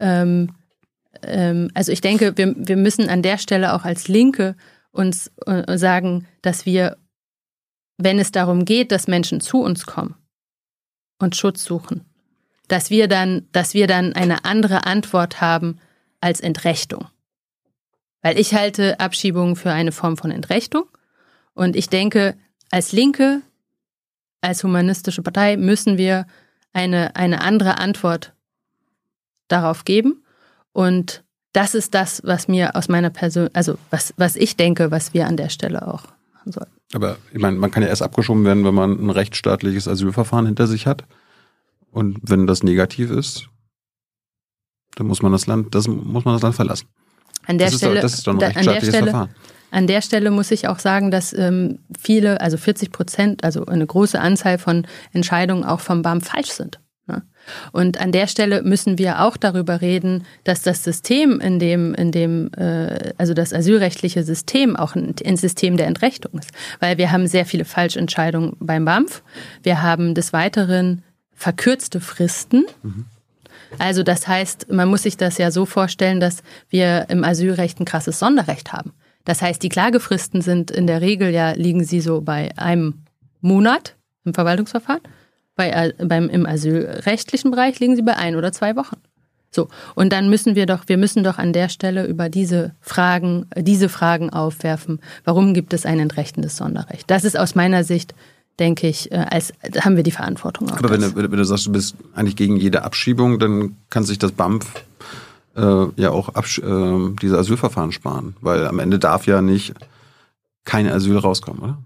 ähm, 0.00 0.50
also 1.74 1.92
ich 1.92 2.00
denke, 2.00 2.36
wir, 2.36 2.54
wir 2.56 2.76
müssen 2.76 3.08
an 3.08 3.22
der 3.22 3.38
Stelle 3.38 3.72
auch 3.72 3.84
als 3.84 4.08
Linke 4.08 4.56
uns 4.90 5.30
sagen, 5.46 6.26
dass 6.42 6.66
wir, 6.66 6.98
wenn 7.96 8.18
es 8.18 8.30
darum 8.30 8.66
geht, 8.66 8.92
dass 8.92 9.06
Menschen 9.06 9.40
zu 9.40 9.62
uns 9.62 9.86
kommen 9.86 10.16
und 11.18 11.36
Schutz 11.36 11.64
suchen, 11.64 12.04
dass 12.68 12.90
wir 12.90 13.08
dann, 13.08 13.46
dass 13.52 13.74
wir 13.74 13.86
dann 13.86 14.12
eine 14.14 14.44
andere 14.44 14.86
Antwort 14.86 15.40
haben 15.40 15.78
als 16.20 16.40
Entrechtung. 16.40 17.06
Weil 18.22 18.38
ich 18.38 18.54
halte 18.54 19.00
Abschiebung 19.00 19.56
für 19.56 19.70
eine 19.70 19.92
Form 19.92 20.16
von 20.16 20.30
Entrechtung. 20.30 20.84
Und 21.52 21.76
ich 21.76 21.88
denke, 21.88 22.34
als 22.70 22.92
Linke, 22.92 23.42
als 24.40 24.64
humanistische 24.64 25.22
Partei 25.22 25.56
müssen 25.56 25.98
wir 25.98 26.26
eine, 26.72 27.14
eine 27.16 27.42
andere 27.42 27.78
Antwort 27.78 28.32
darauf 29.48 29.84
geben. 29.84 30.24
Und 30.72 31.22
das 31.52 31.74
ist 31.74 31.94
das, 31.94 32.22
was 32.24 32.48
mir 32.48 32.74
aus 32.74 32.88
meiner 32.88 33.10
Person, 33.10 33.48
also 33.52 33.78
was, 33.90 34.14
was 34.16 34.36
ich 34.36 34.56
denke, 34.56 34.90
was 34.90 35.14
wir 35.14 35.26
an 35.26 35.36
der 35.36 35.50
Stelle 35.50 35.86
auch 35.86 36.04
machen 36.32 36.52
sollten. 36.52 36.72
Aber 36.94 37.16
ich 37.32 37.40
meine, 37.40 37.56
man 37.56 37.70
kann 37.70 37.82
ja 37.82 37.88
erst 37.88 38.02
abgeschoben 38.02 38.44
werden, 38.44 38.64
wenn 38.64 38.74
man 38.74 38.92
ein 38.92 39.10
rechtsstaatliches 39.10 39.86
Asylverfahren 39.86 40.46
hinter 40.46 40.66
sich 40.66 40.86
hat. 40.86 41.04
Und 41.94 42.18
wenn 42.22 42.48
das 42.48 42.64
negativ 42.64 43.10
ist, 43.10 43.48
dann 44.96 45.06
muss 45.06 45.22
man 45.22 45.30
das 45.30 45.46
Land, 45.46 45.74
das 45.76 45.86
muss 45.86 46.24
man 46.24 46.34
das 46.34 46.42
Land 46.42 46.56
verlassen. 46.56 46.88
An 47.46 47.56
der 47.58 47.68
das 47.68 47.76
Stelle, 47.76 47.94
ist 47.94 47.96
doch, 47.96 48.02
das 48.02 48.14
ist 48.14 48.26
doch 48.26 48.32
ein 48.32 48.38
da, 48.40 48.46
rechtsstaatliches 48.46 48.88
Stelle, 48.88 49.10
Verfahren. 49.10 49.34
An 49.70 49.86
der 49.86 50.02
Stelle 50.02 50.30
muss 50.32 50.50
ich 50.50 50.66
auch 50.66 50.80
sagen, 50.80 51.12
dass 51.12 51.32
ähm, 51.32 51.78
viele, 51.96 52.40
also 52.40 52.56
40 52.56 52.90
Prozent, 52.90 53.44
also 53.44 53.66
eine 53.66 53.86
große 53.86 54.20
Anzahl 54.20 54.58
von 54.58 54.88
Entscheidungen 55.12 55.64
auch 55.64 55.80
vom 55.80 56.02
BAM 56.02 56.20
falsch 56.20 56.50
sind. 56.50 56.80
Ne? 57.06 57.22
Und 57.70 58.00
an 58.00 58.10
der 58.10 58.26
Stelle 58.26 58.62
müssen 58.62 58.98
wir 58.98 59.22
auch 59.22 59.36
darüber 59.36 59.80
reden, 59.80 60.24
dass 60.42 60.62
das 60.62 60.82
System, 60.82 61.38
in 61.38 61.60
dem, 61.60 61.94
in 61.94 62.10
dem, 62.10 62.52
äh, 62.54 63.12
also 63.18 63.34
das 63.34 63.52
asylrechtliche 63.52 64.24
System 64.24 64.74
auch 64.74 64.96
ein, 64.96 65.14
ein 65.24 65.36
System 65.36 65.76
der 65.76 65.86
Entrechtung 65.86 66.40
ist. 66.40 66.50
Weil 66.80 66.98
wir 66.98 67.12
haben 67.12 67.28
sehr 67.28 67.46
viele 67.46 67.64
Falschentscheidungen 67.64 68.56
beim 68.58 68.84
BAMF. 68.84 69.22
Wir 69.62 69.82
haben 69.82 70.16
des 70.16 70.32
Weiteren 70.32 71.04
verkürzte 71.34 72.00
Fristen. 72.00 72.66
Mhm. 72.82 73.06
Also 73.78 74.02
das 74.02 74.28
heißt, 74.28 74.70
man 74.70 74.88
muss 74.88 75.02
sich 75.02 75.16
das 75.16 75.38
ja 75.38 75.50
so 75.50 75.66
vorstellen, 75.66 76.20
dass 76.20 76.42
wir 76.68 77.06
im 77.08 77.24
Asylrecht 77.24 77.80
ein 77.80 77.84
krasses 77.84 78.18
Sonderrecht 78.18 78.72
haben. 78.72 78.92
Das 79.24 79.42
heißt, 79.42 79.62
die 79.62 79.68
Klagefristen 79.68 80.42
sind 80.42 80.70
in 80.70 80.86
der 80.86 81.00
Regel 81.00 81.30
ja, 81.30 81.52
liegen 81.52 81.84
sie 81.84 82.00
so 82.00 82.20
bei 82.20 82.56
einem 82.56 83.02
Monat 83.40 83.96
im 84.24 84.34
Verwaltungsverfahren. 84.34 85.02
Bei, 85.56 85.92
beim, 85.98 86.28
Im 86.28 86.46
asylrechtlichen 86.46 87.50
Bereich 87.50 87.78
liegen 87.78 87.94
sie 87.94 88.02
bei 88.02 88.16
ein 88.16 88.34
oder 88.34 88.52
zwei 88.52 88.74
Wochen. 88.74 88.96
So, 89.54 89.68
und 89.94 90.12
dann 90.12 90.28
müssen 90.28 90.56
wir 90.56 90.66
doch, 90.66 90.88
wir 90.88 90.96
müssen 90.96 91.22
doch 91.22 91.38
an 91.38 91.52
der 91.52 91.68
Stelle 91.68 92.06
über 92.06 92.28
diese 92.28 92.74
Fragen, 92.80 93.46
diese 93.56 93.88
Fragen 93.88 94.30
aufwerfen. 94.30 95.00
Warum 95.22 95.54
gibt 95.54 95.72
es 95.72 95.86
ein 95.86 96.00
entrechtendes 96.00 96.56
Sonderrecht? 96.56 97.08
Das 97.08 97.22
ist 97.22 97.38
aus 97.38 97.54
meiner 97.54 97.84
Sicht, 97.84 98.14
denke 98.58 98.88
ich, 98.88 99.10
äh, 99.12 99.16
als 99.16 99.52
haben 99.80 99.96
wir 99.96 100.02
die 100.02 100.10
Verantwortung. 100.10 100.70
Auch 100.70 100.78
Aber 100.78 100.90
wenn 100.90 101.00
du, 101.00 101.16
wenn 101.16 101.30
du 101.30 101.44
sagst, 101.44 101.66
du 101.66 101.72
bist 101.72 101.96
eigentlich 102.14 102.36
gegen 102.36 102.56
jede 102.56 102.82
Abschiebung, 102.82 103.38
dann 103.38 103.76
kann 103.90 104.04
sich 104.04 104.18
das 104.18 104.32
BAMF 104.32 104.66
äh, 105.56 105.86
ja 105.96 106.10
auch 106.10 106.30
äh, 106.34 107.14
diese 107.20 107.38
Asylverfahren 107.38 107.92
sparen, 107.92 108.36
weil 108.40 108.66
am 108.66 108.78
Ende 108.78 108.98
darf 108.98 109.26
ja 109.26 109.42
nicht 109.42 109.74
kein 110.64 110.88
Asyl 110.88 111.18
rauskommen, 111.18 111.62
oder? 111.62 111.78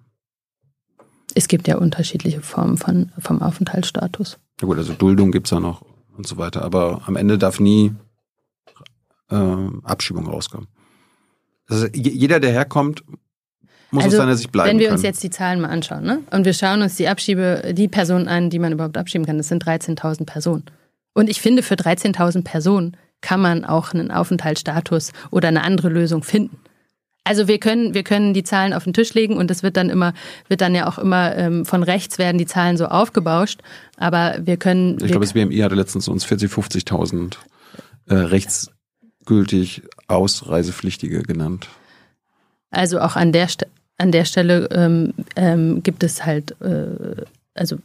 Es 1.35 1.49
gibt 1.49 1.69
ja 1.69 1.77
unterschiedliche 1.77 2.41
Formen 2.41 2.79
von, 2.79 3.13
vom 3.19 3.43
Aufenthaltsstatus. 3.43 4.39
Ja 4.61 4.67
gut, 4.67 4.79
also 4.79 4.93
Duldung 4.95 5.31
gibt's 5.31 5.51
ja 5.51 5.61
noch 5.61 5.83
und 6.17 6.27
so 6.27 6.37
weiter. 6.37 6.63
Aber 6.63 7.03
am 7.07 7.17
Ende 7.17 7.39
darf 7.39 7.61
nie 7.61 7.95
äh, 9.31 9.37
Abschiebung 9.85 10.27
rauskommen. 10.27 10.69
Also 11.69 11.87
jeder, 11.93 12.41
der 12.41 12.51
herkommt, 12.51 13.05
muss 13.91 14.05
also, 14.05 14.17
aus 14.17 14.23
seiner 14.23 14.37
Sicht 14.37 14.53
bleiben. 14.53 14.71
Wenn 14.71 14.79
wir 14.79 14.87
können. 14.87 14.97
uns 14.97 15.03
jetzt 15.03 15.23
die 15.23 15.31
Zahlen 15.31 15.61
mal 15.61 15.69
anschauen, 15.69 16.05
ne? 16.05 16.21
Und 16.31 16.45
wir 16.45 16.53
schauen 16.53 16.83
uns 16.83 16.97
die 16.97 17.09
Abschiebe, 17.09 17.73
die 17.73 17.89
Personen 17.89 18.29
an, 18.29 18.51
die 18.51 18.59
man 18.59 18.73
überhaupt 18.73 18.99
abschieben 18.99 19.27
kann, 19.27 19.39
das 19.39 19.49
sind 19.49 19.65
13.000 19.65 20.27
Personen. 20.27 20.65
Und 21.15 21.29
ich 21.29 21.41
finde, 21.41 21.63
für 21.63 21.75
13.000 21.75 22.45
Personen 22.45 22.97
kann 23.21 23.41
man 23.41 23.65
auch 23.65 23.93
einen 23.93 24.11
Aufenthaltsstatus 24.11 25.13
oder 25.31 25.49
eine 25.49 25.65
andere 25.65 25.89
Lösung 25.89 26.23
finden. 26.23 26.59
Also 27.25 27.47
wir 27.47 27.59
können, 27.59 27.93
wir 27.93 28.05
können 28.05 28.33
die 28.33 28.43
Zahlen 28.43 28.73
auf 28.73 28.85
den 28.85 28.95
Tisch 28.95 29.13
legen 29.13 29.37
und 29.37 29.51
es 29.51 29.63
wird 29.63 29.77
dann 29.77 29.91
immer, 29.91 30.15
wird 30.49 30.63
dann 30.63 30.75
ja 30.75 30.89
auch 30.89 30.99
immer 30.99 31.37
ähm, 31.37 31.67
von 31.67 31.83
rechts 31.83 32.17
werden 32.17 32.39
die 32.39 32.47
Zahlen 32.47 32.79
so 32.79 32.87
aufgebauscht. 32.87 33.61
Aber 33.99 34.39
wir 34.41 34.57
können. 34.57 34.97
Ich 35.03 35.11
glaube, 35.11 35.27
das 35.27 35.35
BMI 35.35 35.59
hatte 35.59 35.75
letztens 35.75 36.09
uns 36.09 36.25
40, 36.25 36.51
50.000 36.51 37.35
äh, 38.07 38.15
rechtsgültig 38.15 39.83
Ausreisepflichtige 40.07 41.23
genannt. 41.23 41.69
Also 42.71 43.01
auch 43.01 43.17
an 43.17 43.33
der, 43.33 43.49
an 43.99 44.13
der 44.13 44.25
Stelle 44.25 44.69
ähm, 44.73 45.13
ähm, 45.37 45.83
gibt 45.83 46.03
es 46.03 46.25
halt, 46.25 46.57
äh, 46.61 47.25
also 47.55 47.79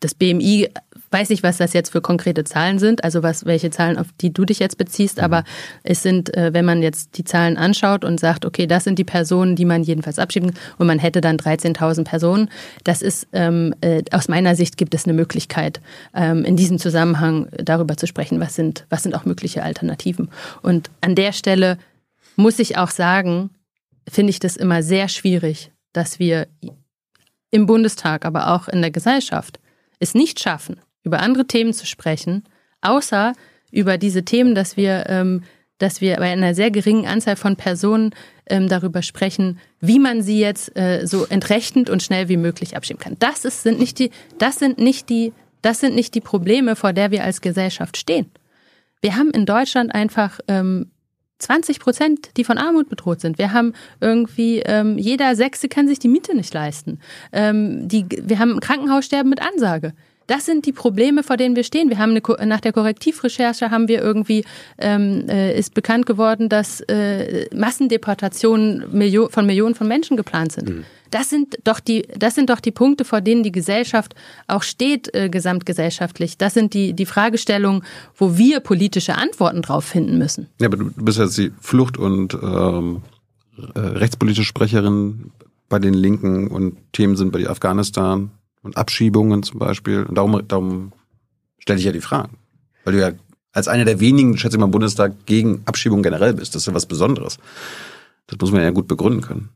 das 0.00 0.14
BMI 0.14 0.68
weiß 1.10 1.28
nicht, 1.28 1.42
was 1.42 1.58
das 1.58 1.74
jetzt 1.74 1.90
für 1.90 2.00
konkrete 2.00 2.44
Zahlen 2.44 2.78
sind, 2.78 3.04
also 3.04 3.22
was, 3.22 3.44
welche 3.44 3.70
Zahlen, 3.70 3.98
auf 3.98 4.06
die 4.20 4.32
du 4.32 4.44
dich 4.44 4.58
jetzt 4.58 4.78
beziehst, 4.78 5.18
mhm. 5.18 5.24
aber 5.24 5.44
es 5.82 6.02
sind, 6.02 6.34
äh, 6.36 6.52
wenn 6.52 6.64
man 6.64 6.82
jetzt 6.82 7.18
die 7.18 7.24
Zahlen 7.24 7.56
anschaut 7.56 8.04
und 8.04 8.18
sagt, 8.18 8.44
okay, 8.44 8.66
das 8.66 8.84
sind 8.84 8.98
die 8.98 9.04
Personen, 9.04 9.54
die 9.54 9.64
man 9.64 9.82
jedenfalls 9.82 10.18
abschieben 10.18 10.52
und 10.78 10.86
man 10.86 10.98
hätte 10.98 11.20
dann 11.20 11.36
13.000 11.36 12.04
Personen, 12.04 12.48
das 12.84 13.02
ist, 13.02 13.28
ähm, 13.32 13.74
äh, 13.82 14.02
aus 14.10 14.28
meiner 14.28 14.56
Sicht 14.56 14.76
gibt 14.76 14.94
es 14.94 15.04
eine 15.04 15.12
Möglichkeit, 15.12 15.80
ähm, 16.14 16.44
in 16.44 16.56
diesem 16.56 16.78
Zusammenhang 16.78 17.48
darüber 17.52 17.96
zu 17.96 18.06
sprechen, 18.06 18.40
was 18.40 18.54
sind, 18.54 18.86
was 18.88 19.02
sind 19.02 19.14
auch 19.14 19.24
mögliche 19.24 19.62
Alternativen. 19.62 20.30
Und 20.62 20.90
an 21.00 21.14
der 21.14 21.32
Stelle 21.32 21.78
muss 22.36 22.58
ich 22.58 22.78
auch 22.78 22.90
sagen, 22.90 23.50
finde 24.08 24.30
ich 24.30 24.38
das 24.38 24.56
immer 24.56 24.82
sehr 24.82 25.08
schwierig, 25.08 25.72
dass 25.92 26.18
wir 26.18 26.48
im 27.50 27.66
Bundestag, 27.66 28.24
aber 28.24 28.48
auch 28.54 28.68
in 28.68 28.80
der 28.80 28.90
Gesellschaft 28.90 29.60
es 29.98 30.14
nicht 30.14 30.40
schaffen, 30.40 30.80
über 31.04 31.20
andere 31.20 31.46
Themen 31.46 31.72
zu 31.72 31.86
sprechen, 31.86 32.44
außer 32.80 33.34
über 33.70 33.98
diese 33.98 34.24
Themen, 34.24 34.54
dass 34.54 34.76
wir, 34.76 35.04
ähm, 35.08 35.42
dass 35.78 36.00
wir 36.00 36.16
bei 36.16 36.32
einer 36.32 36.54
sehr 36.54 36.70
geringen 36.70 37.06
Anzahl 37.06 37.36
von 37.36 37.56
Personen 37.56 38.14
ähm, 38.46 38.68
darüber 38.68 39.02
sprechen, 39.02 39.58
wie 39.80 39.98
man 39.98 40.22
sie 40.22 40.38
jetzt 40.38 40.76
äh, 40.76 41.06
so 41.06 41.26
entrechtend 41.26 41.90
und 41.90 42.02
schnell 42.02 42.28
wie 42.28 42.36
möglich 42.36 42.76
abschieben 42.76 43.00
kann. 43.00 43.16
Das 43.18 43.44
ist, 43.44 43.62
sind 43.62 43.78
nicht 43.78 43.98
die, 43.98 44.10
das 44.38 44.58
sind 44.58 44.78
nicht 44.78 45.08
die, 45.08 45.32
das 45.62 45.80
sind 45.80 45.94
nicht 45.94 46.14
die 46.14 46.20
Probleme, 46.20 46.76
vor 46.76 46.92
der 46.92 47.10
wir 47.10 47.24
als 47.24 47.40
Gesellschaft 47.40 47.96
stehen. 47.96 48.30
Wir 49.00 49.16
haben 49.16 49.30
in 49.30 49.46
Deutschland 49.46 49.94
einfach 49.94 50.38
ähm, 50.48 50.91
20 51.42 51.80
Prozent, 51.80 52.30
die 52.36 52.44
von 52.44 52.58
Armut 52.58 52.88
bedroht 52.88 53.20
sind. 53.20 53.38
Wir 53.38 53.52
haben 53.52 53.74
irgendwie, 54.00 54.60
ähm, 54.60 54.98
jeder 54.98 55.36
Sechste 55.36 55.68
kann 55.68 55.88
sich 55.88 55.98
die 55.98 56.08
Miete 56.08 56.34
nicht 56.34 56.54
leisten. 56.54 56.98
Ähm, 57.32 57.88
die, 57.88 58.06
wir 58.10 58.38
haben 58.38 58.60
Krankenhaussterben 58.60 59.28
mit 59.28 59.42
Ansage. 59.42 59.92
Das 60.32 60.46
sind 60.46 60.64
die 60.64 60.72
Probleme, 60.72 61.22
vor 61.22 61.36
denen 61.36 61.56
wir 61.56 61.62
stehen. 61.62 61.90
Wir 61.90 61.98
haben 61.98 62.18
eine, 62.18 62.48
nach 62.48 62.62
der 62.62 62.72
Korrektivrecherche 62.72 63.70
haben 63.70 63.86
wir 63.86 64.00
irgendwie 64.00 64.46
ähm, 64.78 65.28
äh, 65.28 65.58
ist 65.58 65.74
bekannt 65.74 66.06
geworden, 66.06 66.48
dass 66.48 66.80
äh, 66.88 67.54
Massendeportationen 67.54 68.86
Millio 68.92 69.28
von 69.28 69.44
Millionen 69.44 69.74
von 69.74 69.86
Menschen 69.86 70.16
geplant 70.16 70.52
sind. 70.52 70.70
Mhm. 70.70 70.84
Das 71.10 71.28
sind 71.28 71.58
doch 71.64 71.80
die, 71.80 72.08
das 72.18 72.34
sind 72.34 72.48
doch 72.48 72.60
die 72.60 72.70
Punkte, 72.70 73.04
vor 73.04 73.20
denen 73.20 73.42
die 73.42 73.52
Gesellschaft 73.52 74.14
auch 74.46 74.62
steht, 74.62 75.14
äh, 75.14 75.28
gesamtgesellschaftlich. 75.28 76.38
Das 76.38 76.54
sind 76.54 76.72
die, 76.72 76.94
die 76.94 77.04
Fragestellungen, 77.04 77.82
wo 78.16 78.38
wir 78.38 78.60
politische 78.60 79.16
Antworten 79.16 79.60
drauf 79.60 79.84
finden 79.84 80.16
müssen. 80.16 80.46
Ja, 80.62 80.68
aber 80.68 80.78
du 80.78 80.90
bist 80.92 81.18
jetzt 81.18 81.36
die 81.36 81.52
Flucht- 81.60 81.98
und 81.98 82.32
ähm, 82.42 83.02
äh, 83.74 83.78
rechtspolitische 83.78 84.46
Sprecherin 84.46 85.30
bei 85.68 85.78
den 85.78 85.92
Linken 85.92 86.48
und 86.48 86.78
Themen 86.92 87.16
sind 87.16 87.32
bei 87.32 87.46
Afghanistan 87.46 88.30
und 88.62 88.76
Abschiebungen 88.76 89.42
zum 89.42 89.58
Beispiel. 89.58 90.04
Und 90.04 90.16
darum, 90.16 90.46
darum 90.46 90.92
stelle 91.58 91.78
ich 91.78 91.84
ja 91.84 91.92
die 91.92 92.00
Fragen. 92.00 92.38
Weil 92.84 92.94
du 92.94 93.00
ja 93.00 93.12
als 93.52 93.68
einer 93.68 93.84
der 93.84 94.00
wenigen, 94.00 94.36
schätze 94.38 94.56
ich 94.56 94.60
mal, 94.60 94.66
im 94.66 94.70
Bundestag 94.70 95.26
gegen 95.26 95.62
Abschiebungen 95.66 96.02
generell 96.02 96.34
bist. 96.34 96.54
Das 96.54 96.62
ist 96.62 96.66
ja 96.66 96.74
was 96.74 96.86
Besonderes. 96.86 97.38
Das 98.26 98.38
muss 98.40 98.50
man 98.50 98.62
ja 98.62 98.70
gut 98.70 98.88
begründen 98.88 99.20
können. 99.20 99.50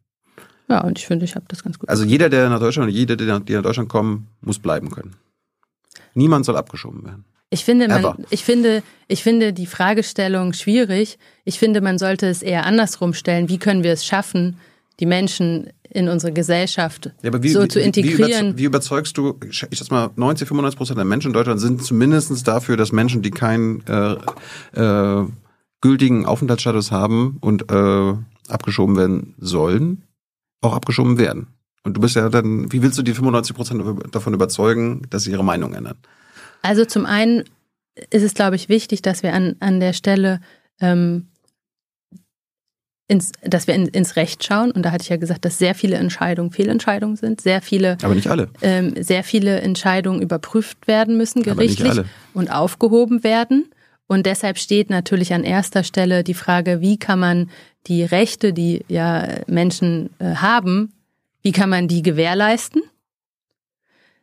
Ja, 0.68 0.82
und 0.82 0.98
ich 0.98 1.06
finde, 1.06 1.24
ich 1.24 1.34
habe 1.34 1.46
das 1.48 1.62
ganz 1.62 1.78
gut. 1.78 1.88
Also 1.88 2.04
jeder, 2.04 2.28
der 2.28 2.48
nach 2.48 2.58
Deutschland, 2.58 2.92
jeder, 2.92 3.16
der 3.16 3.38
nach 3.38 3.62
Deutschland 3.62 3.88
kommt, 3.88 4.26
muss 4.40 4.58
bleiben 4.58 4.90
können. 4.90 5.14
Niemand 6.14 6.44
soll 6.44 6.56
abgeschoben 6.56 7.04
werden. 7.04 7.24
Ich 7.50 7.64
finde, 7.64 7.86
man, 7.86 8.26
ich 8.30 8.44
finde, 8.44 8.82
ich 9.06 9.22
finde 9.22 9.52
die 9.52 9.66
Fragestellung 9.66 10.52
schwierig. 10.52 11.18
Ich 11.44 11.58
finde, 11.58 11.80
man 11.80 11.98
sollte 11.98 12.26
es 12.26 12.42
eher 12.42 12.66
andersrum 12.66 13.14
stellen. 13.14 13.48
Wie 13.48 13.58
können 13.58 13.84
wir 13.84 13.92
es 13.92 14.04
schaffen, 14.04 14.58
die 14.98 15.06
Menschen 15.06 15.70
in 15.96 16.08
unsere 16.08 16.32
Gesellschaft 16.32 17.10
ja, 17.22 17.42
wie, 17.42 17.48
so 17.48 17.66
zu 17.66 17.80
integrieren. 17.80 18.52
Wie, 18.52 18.58
wie, 18.58 18.64
überzeugst 18.64 19.16
du, 19.16 19.40
ich 19.48 19.78
sag 19.78 19.90
mal, 19.90 20.10
90, 20.14 20.46
95 20.46 20.76
Prozent 20.76 20.98
der 20.98 21.06
Menschen 21.06 21.28
in 21.28 21.32
Deutschland 21.32 21.58
sind 21.58 21.82
zumindest 21.82 22.46
dafür, 22.46 22.76
dass 22.76 22.92
Menschen, 22.92 23.22
die 23.22 23.30
keinen 23.30 23.82
äh, 23.86 24.16
äh, 24.78 25.26
gültigen 25.80 26.26
Aufenthaltsstatus 26.26 26.92
haben 26.92 27.38
und 27.40 27.72
äh, 27.72 28.14
abgeschoben 28.48 28.96
werden 28.96 29.34
sollen, 29.38 30.02
auch 30.60 30.74
abgeschoben 30.74 31.18
werden. 31.18 31.48
Und 31.82 31.96
du 31.96 32.00
bist 32.00 32.14
ja 32.14 32.28
dann, 32.28 32.70
wie 32.72 32.82
willst 32.82 32.98
du 32.98 33.02
die 33.02 33.14
95 33.14 33.56
Prozent 33.56 33.82
davon 34.14 34.34
überzeugen, 34.34 35.02
dass 35.08 35.22
sie 35.22 35.30
ihre 35.30 35.44
Meinung 35.44 35.72
ändern? 35.72 35.96
Also 36.60 36.84
zum 36.84 37.06
einen 37.06 37.44
ist 38.10 38.22
es, 38.22 38.34
glaube 38.34 38.56
ich, 38.56 38.68
wichtig, 38.68 39.00
dass 39.00 39.22
wir 39.22 39.32
an, 39.32 39.56
an 39.60 39.80
der 39.80 39.94
Stelle 39.94 40.40
ähm, 40.80 41.28
ins, 43.08 43.32
dass 43.42 43.66
wir 43.66 43.74
in, 43.74 43.86
ins 43.86 44.16
Recht 44.16 44.44
schauen. 44.44 44.70
Und 44.70 44.82
da 44.82 44.92
hatte 44.92 45.02
ich 45.02 45.08
ja 45.08 45.16
gesagt, 45.16 45.44
dass 45.44 45.58
sehr 45.58 45.74
viele 45.74 45.96
Entscheidungen 45.96 46.50
Fehlentscheidungen 46.50 47.16
sind, 47.16 47.40
sehr 47.40 47.62
viele, 47.62 47.96
aber 48.02 48.14
nicht 48.14 48.28
alle, 48.28 48.48
ähm, 48.62 48.94
sehr 49.00 49.22
viele 49.22 49.60
Entscheidungen 49.60 50.22
überprüft 50.22 50.86
werden 50.88 51.16
müssen 51.16 51.42
gerichtlich 51.42 52.00
und 52.34 52.50
aufgehoben 52.50 53.22
werden. 53.22 53.70
Und 54.08 54.26
deshalb 54.26 54.58
steht 54.58 54.90
natürlich 54.90 55.32
an 55.32 55.44
erster 55.44 55.82
Stelle 55.84 56.22
die 56.22 56.34
Frage, 56.34 56.80
wie 56.80 56.96
kann 56.96 57.18
man 57.18 57.50
die 57.86 58.02
Rechte, 58.02 58.52
die 58.52 58.84
ja 58.88 59.26
Menschen 59.46 60.10
äh, 60.18 60.36
haben, 60.36 60.92
wie 61.42 61.52
kann 61.52 61.70
man 61.70 61.86
die 61.86 62.02
gewährleisten? 62.02 62.82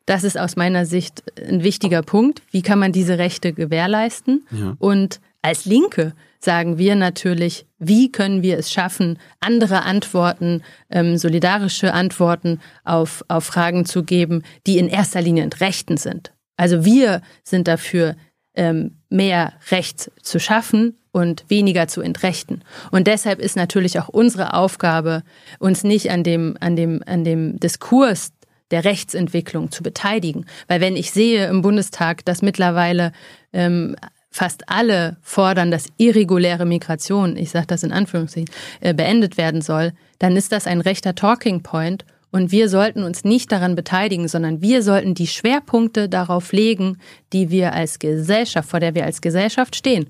Das 0.05 0.25
ist 0.25 0.37
aus 0.37 0.57
meiner 0.57 0.85
Sicht 0.85 1.23
ein 1.39 1.63
wichtiger 1.63 2.01
Punkt. 2.01 2.41
Wie 2.51 2.61
kann 2.61 2.79
man 2.79 2.91
diese 2.91 3.17
Rechte 3.17 3.53
gewährleisten? 3.53 4.45
Ja. 4.51 4.75
Und 4.79 5.21
als 5.41 5.63
Linke 5.63 6.13
sagen 6.43 6.77
wir 6.77 6.95
natürlich, 6.95 7.65
wie 7.79 8.11
können 8.11 8.41
wir 8.41 8.57
es 8.57 8.71
schaffen, 8.71 9.17
andere 9.39 9.83
Antworten, 9.83 10.61
ähm, 10.89 11.17
solidarische 11.17 11.93
Antworten 11.93 12.59
auf, 12.83 13.23
auf 13.27 13.45
Fragen 13.45 13.85
zu 13.85 14.03
geben, 14.03 14.43
die 14.67 14.77
in 14.77 14.87
erster 14.87 15.21
Linie 15.21 15.43
entrechtend 15.43 15.99
sind. 15.99 16.33
Also 16.57 16.85
wir 16.85 17.21
sind 17.43 17.67
dafür, 17.67 18.15
ähm, 18.55 18.97
mehr 19.09 19.53
Recht 19.71 20.11
zu 20.21 20.39
schaffen 20.39 20.97
und 21.11 21.45
weniger 21.47 21.87
zu 21.87 22.01
entrechten. 22.01 22.61
Und 22.91 23.07
deshalb 23.07 23.39
ist 23.39 23.55
natürlich 23.55 23.99
auch 23.99 24.09
unsere 24.09 24.53
Aufgabe, 24.53 25.23
uns 25.59 25.83
nicht 25.83 26.11
an 26.11 26.23
dem, 26.23 26.57
an 26.59 26.75
dem, 26.75 27.01
an 27.05 27.23
dem 27.23 27.59
Diskurs 27.59 28.31
der 28.71 28.85
Rechtsentwicklung 28.85 29.71
zu 29.71 29.83
beteiligen. 29.83 30.45
Weil 30.67 30.81
wenn 30.81 30.95
ich 30.95 31.11
sehe 31.11 31.47
im 31.47 31.61
Bundestag, 31.61 32.25
dass 32.25 32.41
mittlerweile 32.41 33.11
ähm, 33.53 33.95
fast 34.33 34.67
alle 34.67 35.15
fordern, 35.21 35.69
dass 35.69 35.85
irreguläre 35.97 36.65
Migration, 36.65 37.37
ich 37.37 37.51
sage 37.51 37.67
das 37.67 37.83
in 37.83 37.91
Anführungszeichen, 37.91 38.49
äh, 38.81 38.93
beendet 38.93 39.37
werden 39.37 39.61
soll, 39.61 39.93
dann 40.17 40.35
ist 40.35 40.51
das 40.51 40.65
ein 40.65 40.81
rechter 40.81 41.13
Talking 41.13 41.61
Point 41.61 42.03
und 42.31 42.51
wir 42.51 42.67
sollten 42.67 43.03
uns 43.03 43.23
nicht 43.23 43.51
daran 43.51 43.75
beteiligen, 43.75 44.27
sondern 44.27 44.59
wir 44.59 44.81
sollten 44.81 45.13
die 45.13 45.27
Schwerpunkte 45.27 46.09
darauf 46.09 46.51
legen, 46.51 46.97
die 47.31 47.51
wir 47.51 47.73
als 47.73 47.99
Gesellschaft, 47.99 48.67
vor 48.67 48.79
der 48.79 48.95
wir 48.95 49.05
als 49.05 49.21
Gesellschaft 49.21 49.75
stehen. 49.75 50.09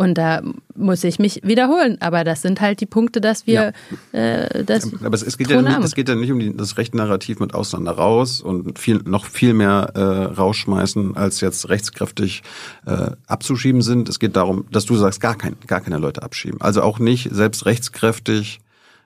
Und 0.00 0.14
da 0.14 0.42
muss 0.76 1.02
ich 1.02 1.18
mich 1.18 1.40
wiederholen. 1.42 1.96
Aber 2.00 2.22
das 2.22 2.40
sind 2.40 2.60
halt 2.60 2.80
die 2.80 2.86
Punkte, 2.86 3.20
dass 3.20 3.48
wir 3.48 3.72
ja. 4.12 4.18
äh, 4.18 4.64
das. 4.64 4.88
Aber 5.02 5.14
es, 5.14 5.24
es, 5.24 5.36
geht 5.36 5.50
ja 5.50 5.60
nicht, 5.60 5.76
es 5.80 5.96
geht 5.96 6.08
ja 6.08 6.14
nicht 6.14 6.30
um 6.30 6.38
die, 6.38 6.56
das 6.56 6.78
rechte 6.78 6.96
Narrativ 6.96 7.40
mit 7.40 7.52
Ausländer 7.52 7.90
raus 7.90 8.40
und 8.40 8.78
viel, 8.78 8.98
noch 9.04 9.26
viel 9.26 9.54
mehr 9.54 9.90
äh, 9.96 10.00
rausschmeißen, 10.00 11.16
als 11.16 11.40
jetzt 11.40 11.68
rechtskräftig 11.68 12.42
äh, 12.86 13.10
abzuschieben 13.26 13.82
sind. 13.82 14.08
Es 14.08 14.20
geht 14.20 14.36
darum, 14.36 14.66
dass 14.70 14.86
du 14.86 14.94
sagst, 14.94 15.20
gar, 15.20 15.36
kein, 15.36 15.56
gar 15.66 15.80
keine 15.80 15.98
Leute 15.98 16.22
abschieben. 16.22 16.60
Also 16.60 16.82
auch 16.82 17.00
nicht 17.00 17.30
selbst 17.32 17.66
rechtskräftig, 17.66 18.60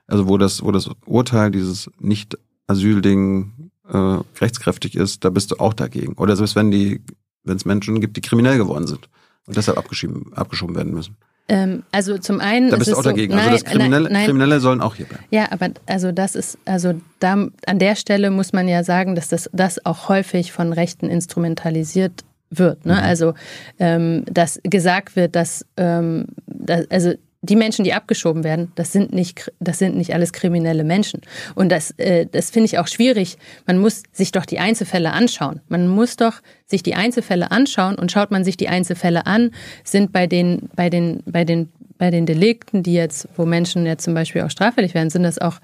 also 0.06 0.28
wo 0.28 0.36
das, 0.36 0.62
wo 0.62 0.72
das 0.72 0.90
Urteil, 1.06 1.50
dieses 1.50 1.90
Nicht-Asyl-Ding 2.00 3.70
äh, 3.88 4.18
rechtskräftig 4.42 4.96
ist, 4.96 5.24
da 5.24 5.30
bist 5.30 5.52
du 5.52 5.56
auch 5.56 5.72
dagegen. 5.72 6.12
Oder 6.18 6.36
selbst 6.36 6.54
wenn 6.54 6.70
die, 6.70 7.00
wenn 7.44 7.56
es 7.56 7.64
Menschen 7.64 8.02
gibt, 8.02 8.18
die 8.18 8.20
kriminell 8.20 8.58
geworden 8.58 8.86
sind 8.86 9.08
und 9.46 9.56
deshalb 9.56 9.78
abgeschoben, 9.78 10.32
abgeschoben 10.34 10.76
werden 10.76 10.92
müssen. 10.92 11.16
Ähm, 11.48 11.82
also 11.90 12.18
zum 12.18 12.40
einen. 12.40 12.70
Da 12.70 12.76
bist 12.76 12.92
du 12.92 12.96
auch 12.96 13.02
dagegen. 13.02 13.32
So, 13.32 13.38
also 13.38 13.50
das 13.50 13.64
Kriminelle, 13.64 14.04
nein, 14.04 14.12
nein. 14.12 14.26
Kriminelle 14.26 14.60
sollen 14.60 14.80
auch 14.80 14.94
hier 14.94 15.06
bleiben. 15.06 15.24
Ja, 15.30 15.50
aber 15.50 15.70
also 15.86 16.12
das 16.12 16.34
ist, 16.34 16.58
also 16.64 16.94
da 17.18 17.48
an 17.66 17.78
der 17.78 17.96
Stelle 17.96 18.30
muss 18.30 18.52
man 18.52 18.68
ja 18.68 18.84
sagen, 18.84 19.14
dass 19.14 19.28
das, 19.28 19.50
das 19.52 19.84
auch 19.84 20.08
häufig 20.08 20.52
von 20.52 20.72
Rechten 20.72 21.10
instrumentalisiert 21.10 22.24
wird. 22.50 22.86
Ne? 22.86 22.94
Mhm. 22.94 23.00
Also 23.00 23.34
ähm, 23.78 24.24
dass 24.26 24.60
gesagt 24.62 25.16
wird, 25.16 25.34
dass, 25.34 25.66
ähm, 25.76 26.26
dass 26.46 26.90
also 26.90 27.14
die 27.44 27.56
Menschen, 27.56 27.84
die 27.84 27.92
abgeschoben 27.92 28.44
werden, 28.44 28.70
das 28.76 28.92
sind 28.92 29.12
nicht, 29.12 29.52
das 29.58 29.78
sind 29.78 29.96
nicht 29.96 30.14
alles 30.14 30.32
kriminelle 30.32 30.84
Menschen. 30.84 31.20
Und 31.56 31.70
das, 31.70 31.90
äh, 31.98 32.26
das 32.30 32.50
finde 32.50 32.66
ich 32.66 32.78
auch 32.78 32.86
schwierig. 32.86 33.36
Man 33.66 33.78
muss 33.78 34.04
sich 34.12 34.30
doch 34.30 34.46
die 34.46 34.60
Einzelfälle 34.60 35.12
anschauen. 35.12 35.60
Man 35.68 35.88
muss 35.88 36.16
doch 36.16 36.40
sich 36.66 36.84
die 36.84 36.94
Einzelfälle 36.94 37.50
anschauen 37.50 37.96
und 37.96 38.12
schaut 38.12 38.30
man 38.30 38.44
sich 38.44 38.56
die 38.56 38.68
Einzelfälle 38.68 39.26
an, 39.26 39.50
sind 39.82 40.12
bei 40.12 40.28
den, 40.28 40.70
bei 40.76 40.88
den, 40.88 41.24
bei 41.26 41.44
den, 41.44 41.72
bei 41.98 42.10
den 42.10 42.26
Delikten, 42.26 42.84
die 42.84 42.94
jetzt, 42.94 43.28
wo 43.36 43.44
Menschen 43.44 43.86
jetzt 43.86 44.04
zum 44.04 44.14
Beispiel 44.14 44.42
auch 44.42 44.50
straffällig 44.50 44.94
werden, 44.94 45.10
sind 45.10 45.24
das 45.24 45.40
auch 45.40 45.58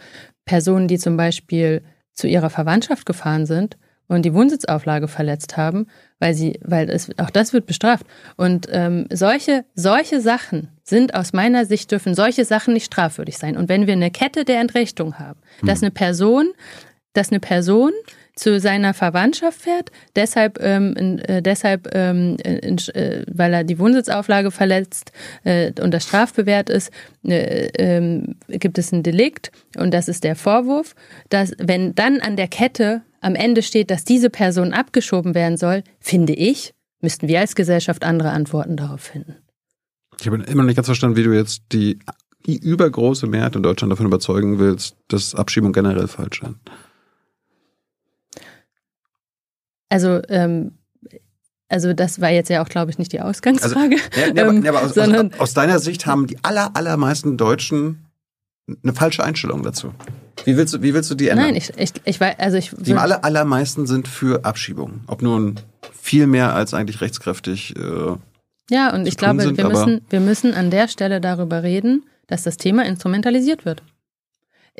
Personen, 0.44 0.88
die 0.88 0.98
zum 0.98 1.16
Beispiel 1.16 1.82
zu 2.12 2.26
ihrer 2.26 2.50
Verwandtschaft 2.50 3.06
gefahren 3.06 3.46
sind 3.46 3.78
und 4.08 4.24
die 4.24 4.34
Wohnsitzauflage 4.34 5.06
verletzt 5.06 5.56
haben, 5.56 5.86
weil 6.18 6.34
sie, 6.34 6.58
weil 6.64 6.90
es, 6.90 7.10
auch 7.18 7.30
das 7.30 7.52
wird 7.52 7.66
bestraft. 7.66 8.06
Und 8.36 8.66
ähm, 8.72 9.06
solche, 9.12 9.64
solche 9.74 10.20
Sachen 10.20 10.68
sind 10.88 11.14
aus 11.14 11.32
meiner 11.32 11.66
Sicht 11.66 11.90
dürfen 11.90 12.14
solche 12.14 12.44
Sachen 12.44 12.74
nicht 12.74 12.86
strafwürdig 12.86 13.38
sein. 13.38 13.56
Und 13.56 13.68
wenn 13.68 13.86
wir 13.86 13.94
eine 13.94 14.10
Kette 14.10 14.44
der 14.44 14.60
Entrechtung 14.60 15.18
haben, 15.18 15.40
dass 15.62 15.80
hm. 15.80 15.86
eine 15.86 15.90
Person, 15.90 16.52
dass 17.12 17.30
eine 17.30 17.40
Person 17.40 17.92
zu 18.38 18.60
seiner 18.60 18.94
Verwandtschaft 18.94 19.60
fährt, 19.60 19.90
deshalb, 20.14 20.62
ähm, 20.62 21.18
äh, 21.26 21.42
deshalb 21.42 21.88
ähm, 21.92 22.36
in, 22.42 22.78
äh, 22.94 23.24
weil 23.26 23.52
er 23.52 23.64
die 23.64 23.78
Wohnsitzauflage 23.78 24.50
verletzt 24.50 25.12
äh, 25.44 25.72
und 25.80 25.92
das 25.92 26.04
strafbewehrt 26.04 26.70
ist, 26.70 26.92
äh, 27.26 27.66
ähm, 27.78 28.36
gibt 28.48 28.78
es 28.78 28.92
ein 28.92 29.02
Delikt 29.02 29.50
und 29.76 29.92
das 29.92 30.08
ist 30.08 30.24
der 30.24 30.36
Vorwurf, 30.36 30.94
dass 31.28 31.52
wenn 31.58 31.94
dann 31.94 32.20
an 32.20 32.36
der 32.36 32.48
Kette 32.48 33.02
am 33.20 33.34
Ende 33.34 33.62
steht, 33.62 33.90
dass 33.90 34.04
diese 34.04 34.30
Person 34.30 34.72
abgeschoben 34.72 35.34
werden 35.34 35.56
soll, 35.56 35.82
finde 35.98 36.34
ich, 36.34 36.72
müssten 37.00 37.26
wir 37.26 37.40
als 37.40 37.56
Gesellschaft 37.56 38.04
andere 38.04 38.30
Antworten 38.30 38.76
darauf 38.76 39.00
finden. 39.00 39.36
Ich 40.20 40.26
habe 40.26 40.36
immer 40.36 40.62
noch 40.62 40.66
nicht 40.66 40.76
ganz 40.76 40.86
verstanden, 40.86 41.16
wie 41.16 41.22
du 41.22 41.32
jetzt 41.32 41.62
die, 41.72 41.98
die 42.46 42.58
übergroße 42.58 43.26
Mehrheit 43.26 43.56
in 43.56 43.62
Deutschland 43.62 43.92
davon 43.92 44.06
überzeugen 44.06 44.58
willst, 44.58 44.96
dass 45.08 45.34
Abschiebung 45.34 45.72
generell 45.72 46.08
falsch 46.08 46.42
ist. 46.42 46.54
Also, 49.90 50.20
ähm, 50.28 50.72
also 51.68 51.92
das 51.92 52.20
war 52.20 52.30
jetzt 52.30 52.48
ja 52.48 52.62
auch, 52.62 52.68
glaube 52.68 52.90
ich, 52.90 52.98
nicht 52.98 53.12
die 53.12 53.20
Ausgangsfrage. 53.20 53.96
Also, 54.16 54.34
ja, 54.34 54.44
aber, 54.44 54.52
ja, 54.54 54.70
aber 54.70 54.82
aus, 54.82 54.96
aus, 54.96 55.38
aus, 55.38 55.54
deiner 55.54 55.78
Sicht 55.78 56.06
haben 56.06 56.26
die 56.26 56.42
aller, 56.42 56.74
allermeisten 56.74 57.36
Deutschen 57.36 58.06
eine 58.82 58.92
falsche 58.92 59.24
Einstellung 59.24 59.62
dazu. 59.62 59.94
Wie 60.44 60.56
willst 60.56 60.74
du, 60.74 60.82
wie 60.82 60.94
willst 60.94 61.10
du 61.10 61.14
die 61.14 61.28
ändern? 61.28 61.46
Nein, 61.46 61.56
ich, 61.56 61.72
ich, 61.76 61.92
ich 62.04 62.20
weiß, 62.20 62.38
also 62.38 62.56
ich. 62.56 62.72
Die 62.76 62.94
aller, 62.94 63.24
allermeisten 63.24 63.86
sind 63.86 64.08
für 64.08 64.44
Abschiebung. 64.44 65.00
Ob 65.06 65.22
nun 65.22 65.60
viel 65.92 66.26
mehr 66.26 66.54
als 66.54 66.74
eigentlich 66.74 67.00
rechtskräftig. 67.00 67.76
Äh, 67.76 68.16
ja, 68.70 68.94
und 68.94 69.06
ich 69.06 69.16
glaube, 69.16 69.42
sind, 69.42 69.56
wir 69.56 69.68
müssen, 69.68 70.00
wir 70.10 70.20
müssen 70.20 70.54
an 70.54 70.70
der 70.70 70.88
Stelle 70.88 71.20
darüber 71.20 71.62
reden, 71.62 72.04
dass 72.26 72.42
das 72.42 72.56
Thema 72.56 72.84
instrumentalisiert 72.84 73.64
wird. 73.64 73.82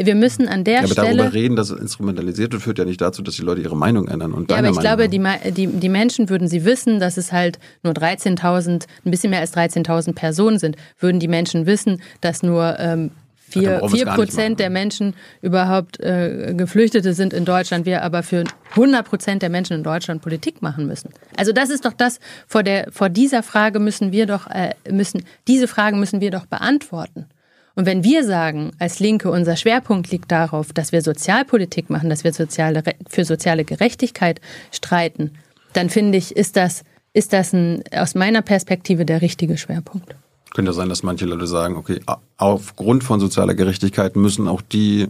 Wir 0.01 0.15
müssen 0.15 0.47
an 0.47 0.63
der 0.63 0.75
ja, 0.75 0.81
aber 0.81 0.89
Stelle. 0.89 1.17
darüber 1.17 1.35
reden, 1.35 1.57
dass 1.57 1.71
es 1.71 1.81
instrumentalisiert 1.81 2.53
wird, 2.53 2.63
führt 2.63 2.79
ja 2.79 2.85
nicht 2.85 3.01
dazu, 3.01 3.21
dass 3.23 3.35
die 3.35 3.43
Leute 3.43 3.63
ihre 3.63 3.77
Meinung 3.77 4.07
ändern. 4.07 4.33
Und 4.33 4.51
ja, 4.51 4.59
aber 4.59 4.69
ich 4.69 4.77
Meinung 4.77 5.09
glaube, 5.09 5.09
die, 5.09 5.53
die, 5.53 5.67
die 5.67 5.89
Menschen 5.89 6.29
würden 6.29 6.47
sie 6.47 6.65
wissen, 6.65 7.01
dass 7.01 7.17
es 7.17 7.33
halt 7.33 7.59
nur 7.83 7.95
13.000, 7.95 8.87
ein 9.05 9.11
bisschen 9.11 9.31
mehr 9.31 9.41
als 9.41 9.55
13.000 9.55 10.15
Personen 10.15 10.59
sind, 10.59 10.77
würden 11.01 11.19
die 11.19 11.27
Menschen 11.27 11.67
wissen, 11.67 12.01
dass 12.21 12.45
nur 12.45 12.79
ähm, 12.79 13.11
vier, 13.49 13.81
vier 13.89 14.07
Prozent 14.07 14.61
der 14.61 14.71
Menschen 14.71 15.15
überhaupt 15.43 16.01
äh, 16.01 16.55
Geflüchtete 16.57 17.15
sind 17.15 17.33
in 17.33 17.45
Deutschland, 17.45 17.87
wir 17.87 18.03
aber 18.03 18.23
für 18.23 18.45
100 18.71 19.07
Prozent 19.07 19.43
der 19.43 19.51
Menschen 19.51 19.75
in 19.75 19.83
Deutschland 19.83 20.23
Politik 20.23 20.63
machen 20.63 20.87
müssen. 20.87 21.11
Also 21.37 21.53
das 21.53 21.71
ist 21.71 21.85
doch 21.85 21.93
das, 21.93 22.21
vor, 22.47 22.63
der, 22.63 22.89
vor 22.91 23.09
dieser 23.09 23.43
Frage 23.43 23.79
müssen 23.79 24.13
wir 24.13 24.27
doch, 24.27 24.47
äh, 24.49 24.75
müssen, 24.91 25.25
diese 25.47 25.69
Fragen 25.69 25.99
müssen 26.01 26.21
wir 26.21 26.31
doch 26.31 26.47
beantworten. 26.47 27.27
Und 27.75 27.87
wenn 27.87 28.03
wir 28.03 28.25
sagen, 28.25 28.73
als 28.81 28.99
Linke, 28.99 29.31
unser 29.31 29.55
Schwerpunkt 29.55 30.11
liegt 30.11 30.33
darauf, 30.33 30.73
dass 30.73 30.91
wir 30.91 31.01
Sozialpolitik 31.01 31.91
machen, 31.91 32.11
dass 32.11 32.25
wir 32.25 32.33
soziale, 32.33 32.83
für 33.09 33.25
soziale 33.25 33.65
Gerechtigkeit 33.65 34.41
streiten, 34.73 35.31
dann 35.75 35.89
finde 35.89 36.19
ich, 36.19 36.35
ist 36.35 36.57
das, 36.57 36.83
ist 37.13 37.33
das 37.33 37.53
ein, 37.53 37.85
aus 37.95 38.17
meiner 38.17 38.43
Perspektive 38.43 39.05
der 39.05 39.23
richtige 39.23 39.57
Schwerpunkt. 39.57 40.17
Könnte 40.55 40.73
sein, 40.73 40.89
dass 40.89 41.03
manche 41.03 41.27
Leute 41.27 41.47
sagen, 41.47 41.77
okay, 41.77 42.01
aufgrund 42.37 43.05
von 43.05 43.21
sozialer 43.21 43.55
Gerechtigkeit 43.55 44.17
müssen 44.17 44.49
auch 44.49 44.63
die 44.63 45.09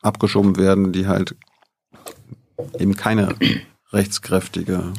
abgeschoben 0.00 0.56
werden, 0.56 0.92
die 0.92 1.06
halt 1.06 1.34
eben 2.78 2.96
keine 2.96 3.34
rechtskräftige 3.92 4.92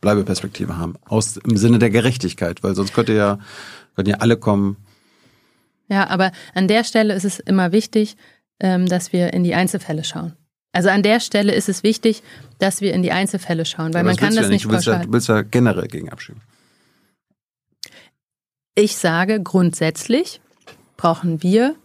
Bleibeperspektive 0.00 0.76
haben. 0.76 0.94
Aus, 1.04 1.36
im 1.38 1.56
Sinne 1.56 1.78
der 1.78 1.90
Gerechtigkeit, 1.90 2.62
weil 2.62 2.74
sonst 2.74 2.92
könnte 2.92 3.14
ja, 3.14 3.38
könnten 3.96 4.10
ja 4.10 4.16
alle 4.18 4.36
kommen. 4.36 4.76
Ja, 5.88 6.08
aber 6.08 6.32
an 6.54 6.68
der 6.68 6.84
Stelle 6.84 7.14
ist 7.14 7.24
es 7.24 7.38
immer 7.38 7.72
wichtig, 7.72 8.16
ähm, 8.60 8.86
dass 8.86 9.12
wir 9.12 9.32
in 9.32 9.44
die 9.44 9.54
Einzelfälle 9.54 10.04
schauen. 10.04 10.34
Also 10.72 10.88
an 10.88 11.02
der 11.02 11.20
Stelle 11.20 11.52
ist 11.52 11.68
es 11.68 11.82
wichtig, 11.82 12.22
dass 12.58 12.80
wir 12.80 12.94
in 12.94 13.02
die 13.02 13.12
Einzelfälle 13.12 13.64
schauen, 13.64 13.92
weil 13.92 14.00
ja, 14.00 14.04
man 14.04 14.16
kann 14.16 14.34
das 14.34 14.44
ja 14.46 14.48
nicht, 14.48 14.50
nicht 14.50 14.64
du 14.64 14.70
willst, 14.70 14.86
ja, 14.86 14.98
du 14.98 15.12
willst 15.12 15.28
ja 15.28 15.42
generell 15.42 15.86
gegen 15.86 16.08
abschieben. 16.08 16.40
Ich 18.74 18.96
sage, 18.96 19.42
grundsätzlich 19.42 20.40
brauchen 20.96 21.42
wir 21.42 21.76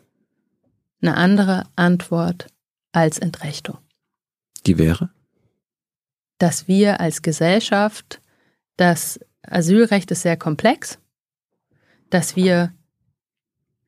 eine 1.01 1.17
andere 1.17 1.63
Antwort 1.75 2.47
als 2.93 3.19
Entrechtung. 3.19 3.77
Die 4.65 4.77
wäre? 4.77 5.09
Dass 6.37 6.67
wir 6.67 7.01
als 7.01 7.21
Gesellschaft, 7.21 8.21
das 8.77 9.19
Asylrecht 9.41 10.11
ist 10.11 10.21
sehr 10.21 10.37
komplex, 10.37 10.97
dass 12.09 12.35
wir 12.35 12.73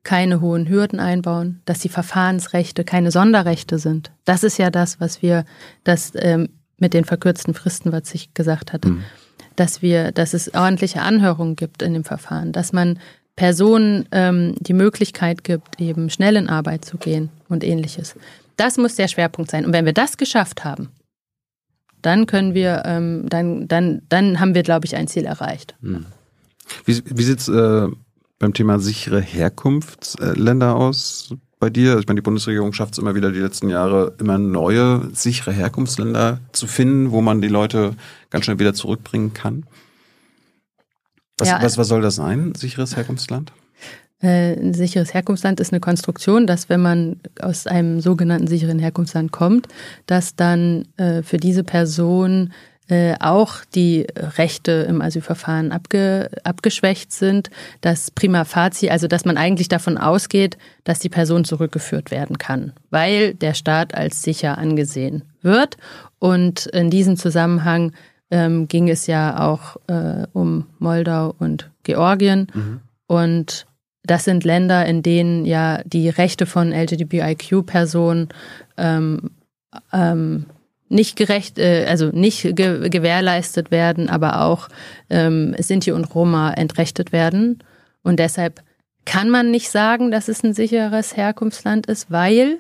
keine 0.03 0.41
hohen 0.41 0.67
Hürden 0.67 0.99
einbauen, 0.99 1.61
dass 1.65 1.79
die 1.79 1.89
Verfahrensrechte 1.89 2.83
keine 2.83 3.11
Sonderrechte 3.11 3.79
sind. 3.79 4.11
Das 4.25 4.43
ist 4.43 4.57
ja 4.57 4.69
das, 4.69 4.99
was 4.99 5.21
wir, 5.21 5.45
das 5.83 6.11
ähm, 6.15 6.49
mit 6.77 6.93
den 6.93 7.05
verkürzten 7.05 7.53
Fristen, 7.53 7.91
was 7.91 8.13
ich 8.13 8.33
gesagt 8.33 8.73
hatte. 8.73 8.89
Mhm 8.89 9.03
dass 9.59 9.81
wir, 9.81 10.11
dass 10.11 10.33
es 10.33 10.53
ordentliche 10.53 11.01
Anhörungen 11.01 11.55
gibt 11.55 11.81
in 11.81 11.93
dem 11.93 12.03
Verfahren, 12.03 12.51
dass 12.51 12.71
man 12.71 12.99
Personen 13.35 14.05
ähm, 14.11 14.55
die 14.59 14.73
Möglichkeit 14.73 15.43
gibt, 15.43 15.79
eben 15.79 16.09
schnell 16.09 16.35
in 16.35 16.49
Arbeit 16.49 16.85
zu 16.85 16.97
gehen 16.97 17.29
und 17.47 17.63
ähnliches. 17.63 18.15
Das 18.57 18.77
muss 18.77 18.95
der 18.95 19.07
Schwerpunkt 19.07 19.51
sein. 19.51 19.65
Und 19.65 19.73
wenn 19.73 19.85
wir 19.85 19.93
das 19.93 20.17
geschafft 20.17 20.63
haben, 20.65 20.89
dann 22.01 22.25
können 22.25 22.53
wir, 22.53 22.83
ähm, 22.85 23.27
dann, 23.29 23.67
dann, 23.67 24.01
dann 24.09 24.39
haben 24.39 24.55
wir, 24.55 24.63
glaube 24.63 24.85
ich, 24.85 24.95
ein 24.95 25.07
Ziel 25.07 25.25
erreicht. 25.25 25.75
Hm. 25.81 26.05
Wie, 26.85 27.01
wie 27.05 27.23
sieht 27.23 27.39
es 27.39 27.47
äh, 27.47 27.87
beim 28.39 28.53
Thema 28.53 28.79
sichere 28.79 29.21
Herkunftsländer 29.21 30.75
aus? 30.75 31.33
Bei 31.59 31.69
dir? 31.69 31.99
Ich 31.99 32.07
meine, 32.07 32.19
die 32.19 32.23
Bundesregierung 32.23 32.73
schafft 32.73 32.93
es 32.93 32.97
immer 32.97 33.15
wieder 33.15 33.31
die 33.31 33.39
letzten 33.39 33.69
Jahre, 33.69 34.13
immer 34.19 34.37
neue, 34.37 35.09
sichere 35.13 35.51
Herkunftsländer 35.51 36.39
zu 36.53 36.67
finden, 36.67 37.11
wo 37.11 37.21
man 37.21 37.41
die 37.41 37.47
Leute 37.47 37.95
ganz 38.29 38.45
schnell 38.45 38.59
wieder 38.59 38.73
zurückbringen 38.73 39.33
kann. 39.33 39.65
Was, 41.37 41.47
ja, 41.47 41.61
was, 41.61 41.77
was 41.77 41.87
soll 41.87 42.01
das 42.01 42.15
sein, 42.15 42.53
sicheres 42.55 42.95
Herkunftsland? 42.95 43.51
Äh, 44.21 44.59
ein 44.59 44.73
sicheres 44.73 45.13
Herkunftsland 45.13 45.59
ist 45.59 45.71
eine 45.71 45.79
Konstruktion, 45.79 46.45
dass 46.45 46.67
wenn 46.67 46.81
man 46.81 47.21
aus 47.39 47.67
einem 47.67 48.01
sogenannten 48.01 48.47
sicheren 48.47 48.79
Herkunftsland 48.79 49.31
kommt, 49.31 49.67
dass 50.07 50.35
dann 50.35 50.87
äh, 50.97 51.23
für 51.23 51.37
diese 51.37 51.63
Person 51.63 52.51
äh, 52.89 53.15
auch 53.19 53.63
die 53.75 54.07
Rechte 54.15 54.71
im 54.89 55.01
Asylverfahren 55.01 55.71
abge, 55.71 56.29
abgeschwächt 56.43 57.13
sind, 57.13 57.51
dass 57.81 58.09
prima 58.09 58.45
facie, 58.45 58.89
also 58.89 59.07
dass 59.07 59.25
man 59.25 59.37
eigentlich 59.37 59.69
davon 59.69 59.97
ausgeht, 59.97 60.57
dass 60.83 60.99
die 60.99 61.09
Person 61.09 61.45
zurückgeführt 61.45 62.09
werden 62.09 62.39
kann, 62.39 62.73
weil 62.89 63.35
der 63.35 63.53
Staat 63.53 63.93
als 63.93 64.23
sicher 64.23 64.57
angesehen 64.57 65.23
wird. 65.41 65.77
Und 66.17 66.65
in 66.65 66.89
diesem 66.89 67.15
Zusammenhang 67.15 67.93
ähm, 68.31 68.67
ging 68.67 68.89
es 68.89 69.05
ja 69.05 69.47
auch 69.47 69.77
äh, 69.87 70.25
um 70.33 70.65
Moldau 70.79 71.35
und 71.37 71.69
Georgien. 71.83 72.47
Mhm. 72.53 72.79
Und 73.05 73.67
das 74.03 74.23
sind 74.23 74.43
Länder, 74.43 74.85
in 74.87 75.03
denen 75.03 75.45
ja 75.45 75.81
die 75.83 76.09
Rechte 76.09 76.47
von 76.47 76.71
LGBTIQ-Personen 76.71 78.29
ähm, 78.77 79.29
ähm, 79.93 80.47
nicht 80.89 81.15
gerecht, 81.15 81.57
äh, 81.57 81.85
also 81.87 82.07
nicht 82.07 82.55
ge 82.55 82.89
gewährleistet 82.89 83.71
werden, 83.71 84.09
aber 84.09 84.41
auch 84.41 84.67
ähm, 85.09 85.55
Sinti 85.59 85.91
und 85.91 86.13
Roma 86.15 86.51
entrechtet 86.51 87.11
werden. 87.11 87.59
Und 88.03 88.19
deshalb 88.19 88.61
kann 89.05 89.29
man 89.29 89.51
nicht 89.51 89.69
sagen, 89.69 90.11
dass 90.11 90.27
es 90.27 90.43
ein 90.43 90.53
sicheres 90.53 91.15
Herkunftsland 91.15 91.85
ist, 91.85 92.11
weil 92.11 92.59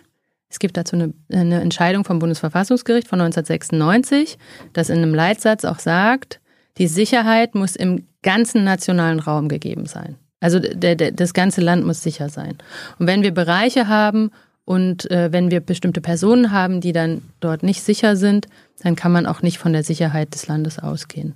es 0.49 0.59
gibt 0.59 0.77
dazu 0.77 0.95
eine, 0.95 1.13
eine 1.31 1.61
Entscheidung 1.61 2.05
vom 2.05 2.19
Bundesverfassungsgericht 2.19 3.07
von 3.07 3.21
1996, 3.21 4.37
das 4.73 4.89
in 4.89 4.97
einem 4.97 5.13
Leitsatz 5.13 5.65
auch 5.65 5.79
sagt, 5.79 6.39
die 6.77 6.87
Sicherheit 6.87 7.55
muss 7.55 7.75
im 7.75 8.07
ganzen 8.23 8.63
nationalen 8.63 9.19
Raum 9.19 9.47
gegeben 9.47 9.85
sein. 9.85 10.15
Also 10.39 10.59
der, 10.59 10.95
der, 10.95 11.11
das 11.11 11.33
ganze 11.33 11.61
Land 11.61 11.85
muss 11.85 12.01
sicher 12.01 12.29
sein. 12.29 12.57
Und 12.97 13.07
wenn 13.07 13.21
wir 13.21 13.33
Bereiche 13.33 13.87
haben 13.87 14.31
und 14.69 15.09
äh, 15.09 15.31
wenn 15.31 15.49
wir 15.49 15.61
bestimmte 15.61 15.99
Personen 15.99 16.51
haben, 16.51 16.79
die 16.79 16.93
dann 16.93 17.23
dort 17.39 17.63
nicht 17.63 17.81
sicher 17.81 18.15
sind, 18.15 18.45
dann 18.83 18.95
kann 18.95 19.11
man 19.11 19.25
auch 19.25 19.41
nicht 19.41 19.57
von 19.57 19.73
der 19.73 19.81
Sicherheit 19.81 20.35
des 20.35 20.45
Landes 20.45 20.77
ausgehen. 20.77 21.33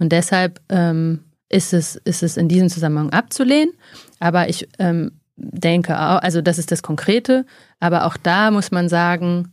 Und 0.00 0.10
deshalb 0.10 0.60
ähm, 0.70 1.20
ist, 1.48 1.72
es, 1.72 1.94
ist 1.94 2.24
es 2.24 2.36
in 2.36 2.48
diesem 2.48 2.68
Zusammenhang 2.68 3.10
abzulehnen. 3.10 3.72
Aber 4.18 4.48
ich 4.48 4.66
ähm, 4.80 5.12
denke 5.36 5.94
auch, 5.94 6.20
also 6.20 6.42
das 6.42 6.58
ist 6.58 6.72
das 6.72 6.82
Konkrete, 6.82 7.46
aber 7.78 8.06
auch 8.06 8.16
da 8.16 8.50
muss 8.50 8.72
man 8.72 8.88
sagen, 8.88 9.52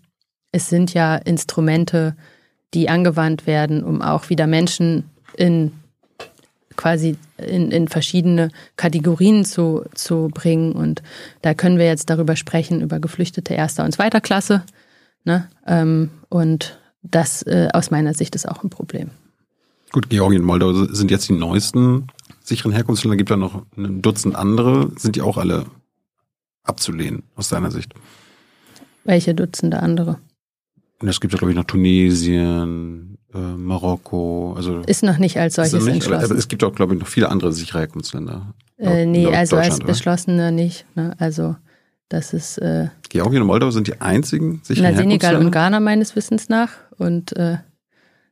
es 0.52 0.70
sind 0.70 0.96
ja 0.96 1.16
Instrumente, 1.16 2.16
die 2.74 2.90
angewandt 2.90 3.46
werden, 3.46 3.84
um 3.84 4.02
auch 4.02 4.30
wieder 4.30 4.48
Menschen 4.48 5.12
in 5.38 5.74
quasi 6.76 7.18
in, 7.38 7.72
in 7.72 7.88
verschiedene 7.88 8.50
Kategorien 8.76 9.46
zu, 9.46 9.86
zu 9.94 10.30
bringen. 10.34 10.74
Und 10.74 11.02
da 11.42 11.54
können 11.54 11.78
wir 11.78 11.86
jetzt 11.86 12.10
darüber 12.10 12.36
sprechen, 12.36 12.82
über 12.82 13.00
Geflüchtete 13.00 13.54
erster 13.54 13.84
und 13.84 13.92
zweiter 13.92 14.22
Klasse. 14.22 14.64
Ne? 15.24 15.50
Ähm, 15.68 16.10
und 16.30 16.80
das 17.04 17.44
äh, 17.44 17.70
aus 17.74 17.92
meiner 17.92 18.14
Sicht 18.14 18.36
ist 18.36 18.48
auch 18.48 18.64
ein 18.64 18.70
Problem. 18.70 19.10
Gut, 19.92 20.10
Georgien 20.10 20.42
und 20.42 20.48
Moldau 20.48 20.86
sind 20.86 21.12
jetzt 21.12 21.28
die 21.30 21.34
neuesten 21.34 22.08
sicheren 22.44 22.72
Herkunftsländer. 22.72 23.18
Gibt 23.18 23.30
ja 23.30 23.38
noch 23.38 23.66
ein 23.78 24.02
Dutzend 24.02 24.36
andere. 24.36 24.92
Sind 24.98 25.16
die 25.16 25.22
auch 25.22 25.38
alle 25.38 25.66
abzulehnen, 26.64 27.24
aus 27.36 27.50
deiner 27.50 27.72
Sicht? 27.72 27.94
Welche 29.04 29.34
Dutzende 29.34 29.82
andere? 29.82 30.20
Es 31.10 31.20
gibt 31.20 31.34
ja, 31.34 31.38
glaube 31.38 31.52
ich, 31.52 31.58
noch 31.58 31.66
Tunesien, 31.66 33.18
äh, 33.34 33.38
Marokko. 33.38 34.54
Also 34.56 34.80
ist 34.82 35.04
noch 35.04 35.18
nicht 35.18 35.38
als 35.38 35.56
solches 35.56 35.86
nicht, 35.86 35.96
entschlossen. 35.96 36.26
Aber 36.26 36.36
es 36.36 36.48
gibt 36.48 36.64
auch, 36.64 36.74
glaube 36.74 36.94
ich, 36.94 37.00
noch 37.00 37.08
viele 37.08 37.30
andere 37.30 37.52
sichere 37.54 37.80
Herkunftsländer. 37.80 38.54
Äh, 38.78 39.06
nee, 39.06 39.28
also 39.28 39.58
als 39.58 39.80
beschlossene 39.80 40.52
nicht. 40.52 40.86
Ne? 40.96 41.16
Also 41.20 41.56
das 42.10 42.34
ist. 42.34 42.58
Äh, 42.58 42.90
Georgien 43.10 43.42
und 43.42 43.48
Moldau 43.48 43.72
sind 43.72 43.88
die 43.88 44.00
einzigen 44.02 44.62
sicheren 44.64 44.94
na, 44.94 44.98
Senegal 44.98 45.38
und 45.38 45.52
Ghana 45.52 45.80
meines 45.80 46.16
Wissens 46.16 46.50
nach 46.50 46.72
und 46.98 47.36
äh, 47.38 47.58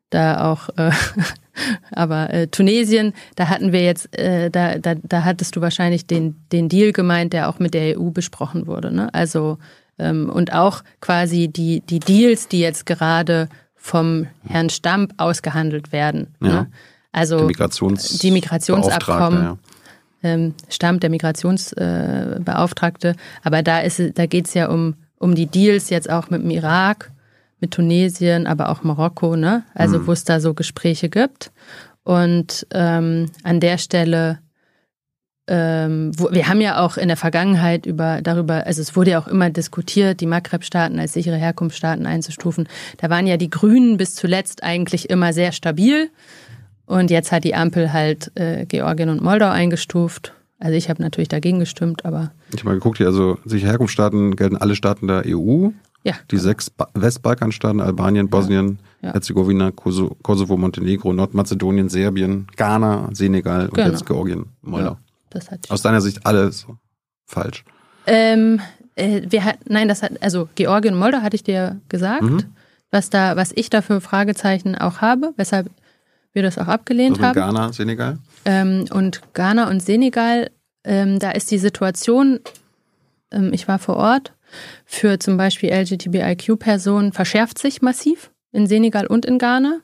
da 0.10 0.52
auch. 0.52 0.70
Äh, 0.78 0.92
aber 1.92 2.34
äh, 2.34 2.48
Tunesien, 2.48 3.14
da 3.36 3.50
hatten 3.50 3.72
wir 3.72 3.84
jetzt, 3.84 4.18
äh, 4.18 4.50
da, 4.50 4.78
da, 4.78 4.96
da 4.96 5.24
hattest 5.24 5.56
du 5.56 5.62
wahrscheinlich 5.62 6.08
den, 6.08 6.36
den 6.52 6.70
Deal 6.70 6.94
gemeint, 6.94 7.34
der 7.34 7.50
auch 7.50 7.60
mit 7.60 7.74
der 7.74 8.00
EU 8.00 8.10
besprochen 8.12 8.68
wurde. 8.68 8.92
Ne? 8.92 9.14
Also 9.14 9.58
und 10.00 10.54
auch 10.54 10.84
quasi 11.02 11.48
die, 11.48 11.82
die 11.82 12.00
Deals, 12.00 12.48
die 12.48 12.60
jetzt 12.60 12.86
gerade 12.86 13.50
vom 13.76 14.28
Herrn 14.48 14.70
Stamp 14.70 15.14
ausgehandelt 15.18 15.92
werden. 15.92 16.28
Ja. 16.42 16.48
Ne? 16.48 16.68
Also 17.12 17.40
die, 17.40 17.46
Migrations 17.46 18.20
die 18.20 18.32
Migrationsabkommen. 18.32 19.44
Ja. 19.44 19.58
Ähm, 20.22 20.54
Stamp, 20.68 21.00
der 21.02 21.10
Migrationsbeauftragte. 21.10 23.16
Aber 23.42 23.64
da 23.64 23.80
ist 23.80 24.02
da 24.16 24.26
geht 24.26 24.48
es 24.48 24.54
ja 24.54 24.68
um, 24.68 24.96
um 25.18 25.34
die 25.34 25.46
Deals 25.46 25.90
jetzt 25.90 26.10
auch 26.10 26.30
mit 26.30 26.44
dem 26.44 26.50
Irak, 26.50 27.12
mit 27.62 27.72
Tunesien, 27.72 28.46
aber 28.46 28.68
auch 28.70 28.84
Marokko, 28.84 29.38
ne? 29.38 29.64
Also 29.74 30.00
mhm. 30.00 30.08
wo 30.08 30.12
es 30.12 30.26
da 30.26 30.42
so 30.42 30.54
Gespräche 30.54 31.10
gibt. 31.10 31.52
Und 32.04 32.66
ähm, 32.72 33.28
an 33.44 33.60
der 33.60 33.78
Stelle 33.78 34.40
ähm, 35.52 36.12
wo, 36.16 36.30
wir 36.32 36.48
haben 36.48 36.62
ja 36.62 36.80
auch 36.80 36.96
in 36.96 37.08
der 37.08 37.18
Vergangenheit 37.18 37.88
über 37.88 38.22
darüber, 38.22 38.68
also 38.68 38.82
es 38.84 38.96
wurde 38.96 39.12
ja 39.12 39.20
auch 39.20 39.28
immer 39.28 39.50
diskutiert, 39.50 40.22
die 40.22 40.28
Maghreb-Staaten 40.28 41.00
als 41.00 41.14
sichere 41.14 41.38
Herkunftsstaaten 41.38 42.06
einzustufen. 42.06 42.68
Da 42.98 43.10
waren 43.10 43.26
ja 43.26 43.36
die 43.36 43.50
Grünen 43.50 43.98
bis 43.98 44.14
zuletzt 44.14 44.62
eigentlich 44.64 45.10
immer 45.10 45.34
sehr 45.34 45.52
stabil. 45.52 46.12
Und 46.86 47.10
jetzt 47.10 47.32
hat 47.32 47.44
die 47.44 47.56
Ampel 47.56 47.92
halt 47.92 48.32
äh, 48.36 48.66
Georgien 48.68 49.10
und 49.10 49.24
Moldau 49.24 49.50
eingestuft. 49.50 50.34
Also 50.60 50.76
ich 50.76 50.88
habe 50.88 51.02
natürlich 51.02 51.30
dagegen 51.30 51.60
gestimmt, 51.60 52.06
aber. 52.06 52.32
Ich 52.54 52.60
habe 52.60 52.70
mal 52.70 52.76
geguckt, 52.76 52.98
hier, 52.98 53.08
also 53.08 53.40
sichere 53.44 53.72
Herkunftsstaaten 53.72 54.36
gelten 54.36 54.56
alle 54.56 54.76
Staaten 54.76 55.08
der 55.08 55.24
EU. 55.26 55.70
Ja. 56.04 56.14
Die 56.30 56.38
sechs 56.38 56.72
Westbalkanstaaten, 56.94 57.82
Albanien, 57.82 58.30
Bosnien, 58.30 58.80
ja. 59.02 59.14
Herzegowina, 59.14 59.72
Kosovo, 59.72 60.58
Montenegro, 60.58 61.12
Nordmazedonien, 61.12 61.90
Serbien, 61.90 62.48
Ghana, 62.56 63.10
Senegal 63.14 63.68
und 63.68 63.74
genau. 63.74 63.90
jetzt 63.90 64.06
Georgien, 64.06 64.46
Moldau. 64.62 64.98
Das 65.30 65.52
hat 65.52 65.70
Aus 65.70 65.82
deiner 65.82 66.02
Sicht 66.02 66.26
alles 66.26 66.66
falsch. 67.26 67.64
Ähm, 68.08 68.62
äh, 68.96 69.22
wir 69.30 69.46
hat, 69.46 69.58
nein, 69.70 69.88
das 69.88 70.04
hat, 70.04 70.22
also 70.22 70.50
Georgien 70.56 70.94
und 70.94 71.00
Moldau 71.00 71.22
hatte 71.22 71.36
ich 71.36 71.44
dir 71.44 71.80
gesagt, 71.90 72.24
mhm. 72.24 72.46
was 72.92 73.10
da, 73.10 73.36
was 73.36 73.52
ich 73.56 73.70
da 73.70 73.82
für 73.82 74.02
Fragezeichen 74.02 74.76
auch 74.76 75.02
habe, 75.02 75.34
weshalb 75.38 75.70
wir 76.34 76.44
das 76.44 76.58
auch 76.58 76.68
abgelehnt 76.68 77.18
also 77.18 77.28
haben. 77.28 77.36
Ghana, 77.36 77.74
Senegal? 77.74 78.20
Ähm, 78.46 78.86
und 78.92 79.22
Ghana 79.34 79.70
und 79.70 79.82
Senegal, 79.82 80.52
ähm, 80.84 81.20
da 81.20 81.32
ist 81.32 81.52
die 81.52 81.58
Situation, 81.58 82.40
ähm, 83.32 83.52
ich 83.54 83.68
war 83.68 83.80
vor 83.80 83.98
Ort, 83.98 84.34
für 84.86 85.20
zum 85.20 85.38
Beispiel 85.38 85.72
LGBTIQ-Personen 85.72 87.14
verschärft 87.14 87.60
sich 87.60 87.82
massiv 87.82 88.32
in 88.52 88.68
Senegal 88.68 89.06
und 89.06 89.26
in 89.26 89.38
Ghana. 89.38 89.82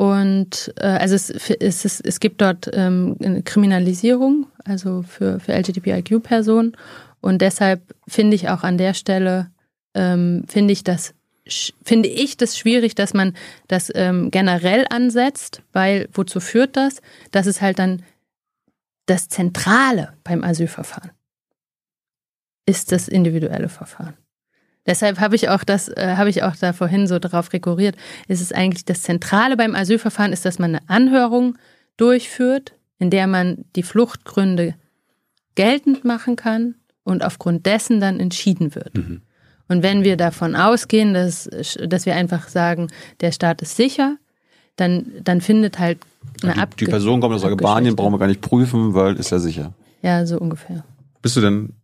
Und 0.00 0.72
äh, 0.78 0.86
also 0.86 1.14
es, 1.14 1.28
es, 1.28 1.84
es, 1.84 2.00
es 2.00 2.20
gibt 2.20 2.40
dort 2.40 2.70
ähm, 2.72 3.16
eine 3.22 3.42
Kriminalisierung, 3.42 4.46
also 4.64 5.02
für, 5.02 5.40
für 5.40 5.52
LGBTIQ-Personen. 5.52 6.74
Und 7.20 7.42
deshalb 7.42 7.82
finde 8.08 8.34
ich 8.34 8.48
auch 8.48 8.62
an 8.62 8.78
der 8.78 8.94
Stelle, 8.94 9.50
ähm, 9.92 10.44
finde 10.48 10.72
ich 10.72 10.84
das 10.84 11.12
finde 11.84 12.08
ich 12.08 12.38
das 12.38 12.56
schwierig, 12.56 12.94
dass 12.94 13.12
man 13.12 13.34
das 13.68 13.92
ähm, 13.94 14.30
generell 14.30 14.86
ansetzt, 14.88 15.60
weil 15.74 16.08
wozu 16.14 16.40
führt 16.40 16.78
das? 16.78 17.02
Das 17.30 17.46
ist 17.46 17.60
halt 17.60 17.78
dann 17.78 18.02
das 19.04 19.28
Zentrale 19.28 20.14
beim 20.24 20.42
Asylverfahren. 20.42 21.10
Ist 22.64 22.90
das 22.90 23.06
individuelle 23.06 23.68
Verfahren. 23.68 24.14
Deshalb 24.90 25.20
habe 25.20 25.36
ich 25.36 25.48
auch 25.48 25.62
das, 25.62 25.88
äh, 25.88 26.16
habe 26.16 26.30
ich 26.30 26.42
auch 26.42 26.56
da 26.56 26.72
vorhin 26.72 27.06
so 27.06 27.20
darauf 27.20 27.52
rekurriert. 27.52 27.94
Ist 28.26 28.40
es 28.40 28.52
eigentlich 28.52 28.84
das 28.84 29.02
Zentrale 29.02 29.56
beim 29.56 29.76
Asylverfahren 29.76 30.32
ist, 30.32 30.44
dass 30.44 30.58
man 30.58 30.74
eine 30.74 30.88
Anhörung 30.88 31.56
durchführt, 31.96 32.72
in 32.98 33.08
der 33.08 33.28
man 33.28 33.64
die 33.76 33.84
Fluchtgründe 33.84 34.74
geltend 35.54 36.04
machen 36.04 36.34
kann 36.34 36.74
und 37.04 37.24
aufgrund 37.24 37.66
dessen 37.66 38.00
dann 38.00 38.18
entschieden 38.18 38.74
wird. 38.74 38.96
Mhm. 38.96 39.22
Und 39.68 39.84
wenn 39.84 40.02
wir 40.02 40.16
davon 40.16 40.56
ausgehen, 40.56 41.14
dass, 41.14 41.48
dass 41.86 42.04
wir 42.04 42.16
einfach 42.16 42.48
sagen, 42.48 42.88
der 43.20 43.30
Staat 43.30 43.62
ist 43.62 43.76
sicher, 43.76 44.16
dann, 44.74 45.06
dann 45.22 45.40
findet 45.40 45.78
halt 45.78 45.98
eine 46.42 46.56
ja, 46.56 46.66
die, 46.66 46.86
Person 46.86 47.20
kommt 47.20 47.38
sagt, 47.38 47.52
Albanien 47.52 47.94
brauchen 47.94 48.14
wir 48.14 48.18
gar 48.18 48.26
nicht 48.26 48.40
prüfen, 48.40 48.94
weil 48.94 49.14
ist 49.14 49.30
ja 49.30 49.38
sicher. 49.38 49.72
Ja, 50.02 50.26
so 50.26 50.36
ungefähr. 50.38 50.84
Bist 51.22 51.36
du 51.36 51.40
denn 51.40 51.74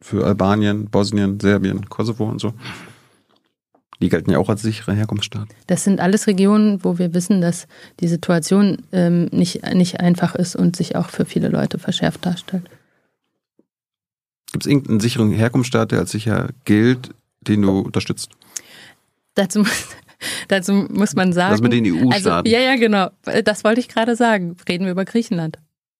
für 0.00 0.24
Albanien, 0.24 0.86
Bosnien, 0.86 1.38
Serbien, 1.40 1.88
Kosovo 1.88 2.24
und 2.24 2.40
so. 2.40 2.54
Die 4.00 4.08
gelten 4.08 4.30
ja 4.30 4.38
auch 4.38 4.48
als 4.48 4.62
sichere 4.62 4.94
Herkunftsstaaten. 4.94 5.54
Das 5.66 5.84
sind 5.84 6.00
alles 6.00 6.26
Regionen, 6.26 6.82
wo 6.82 6.98
wir 6.98 7.12
wissen, 7.12 7.42
dass 7.42 7.66
die 8.00 8.08
Situation 8.08 8.78
ähm, 8.92 9.26
nicht, 9.26 9.62
nicht 9.74 10.00
einfach 10.00 10.34
ist 10.34 10.56
und 10.56 10.74
sich 10.74 10.96
auch 10.96 11.10
für 11.10 11.26
viele 11.26 11.48
Leute 11.48 11.78
verschärft 11.78 12.24
darstellt. 12.24 12.64
Gibt 14.52 14.64
es 14.64 14.70
irgendeinen 14.70 15.00
sicheren 15.00 15.30
Herkunftsstaat, 15.30 15.92
der 15.92 16.00
als 16.00 16.10
sicher 16.10 16.48
gilt, 16.64 17.10
den 17.42 17.62
du 17.62 17.80
unterstützt? 17.80 18.30
Dazu, 19.34 19.64
dazu 20.48 20.72
muss 20.72 21.14
man 21.14 21.34
sagen. 21.34 21.52
Was 21.52 21.60
mit 21.60 21.72
den 21.72 21.84
EU-Staaten? 21.86 22.48
Also, 22.48 22.56
ja, 22.56 22.60
ja, 22.60 22.76
genau. 22.76 23.10
Das 23.44 23.64
wollte 23.64 23.80
ich 23.80 23.88
gerade 23.88 24.16
sagen. 24.16 24.56
Reden 24.66 24.86
wir 24.86 24.92
über 24.92 25.04
Griechenland. 25.04 25.58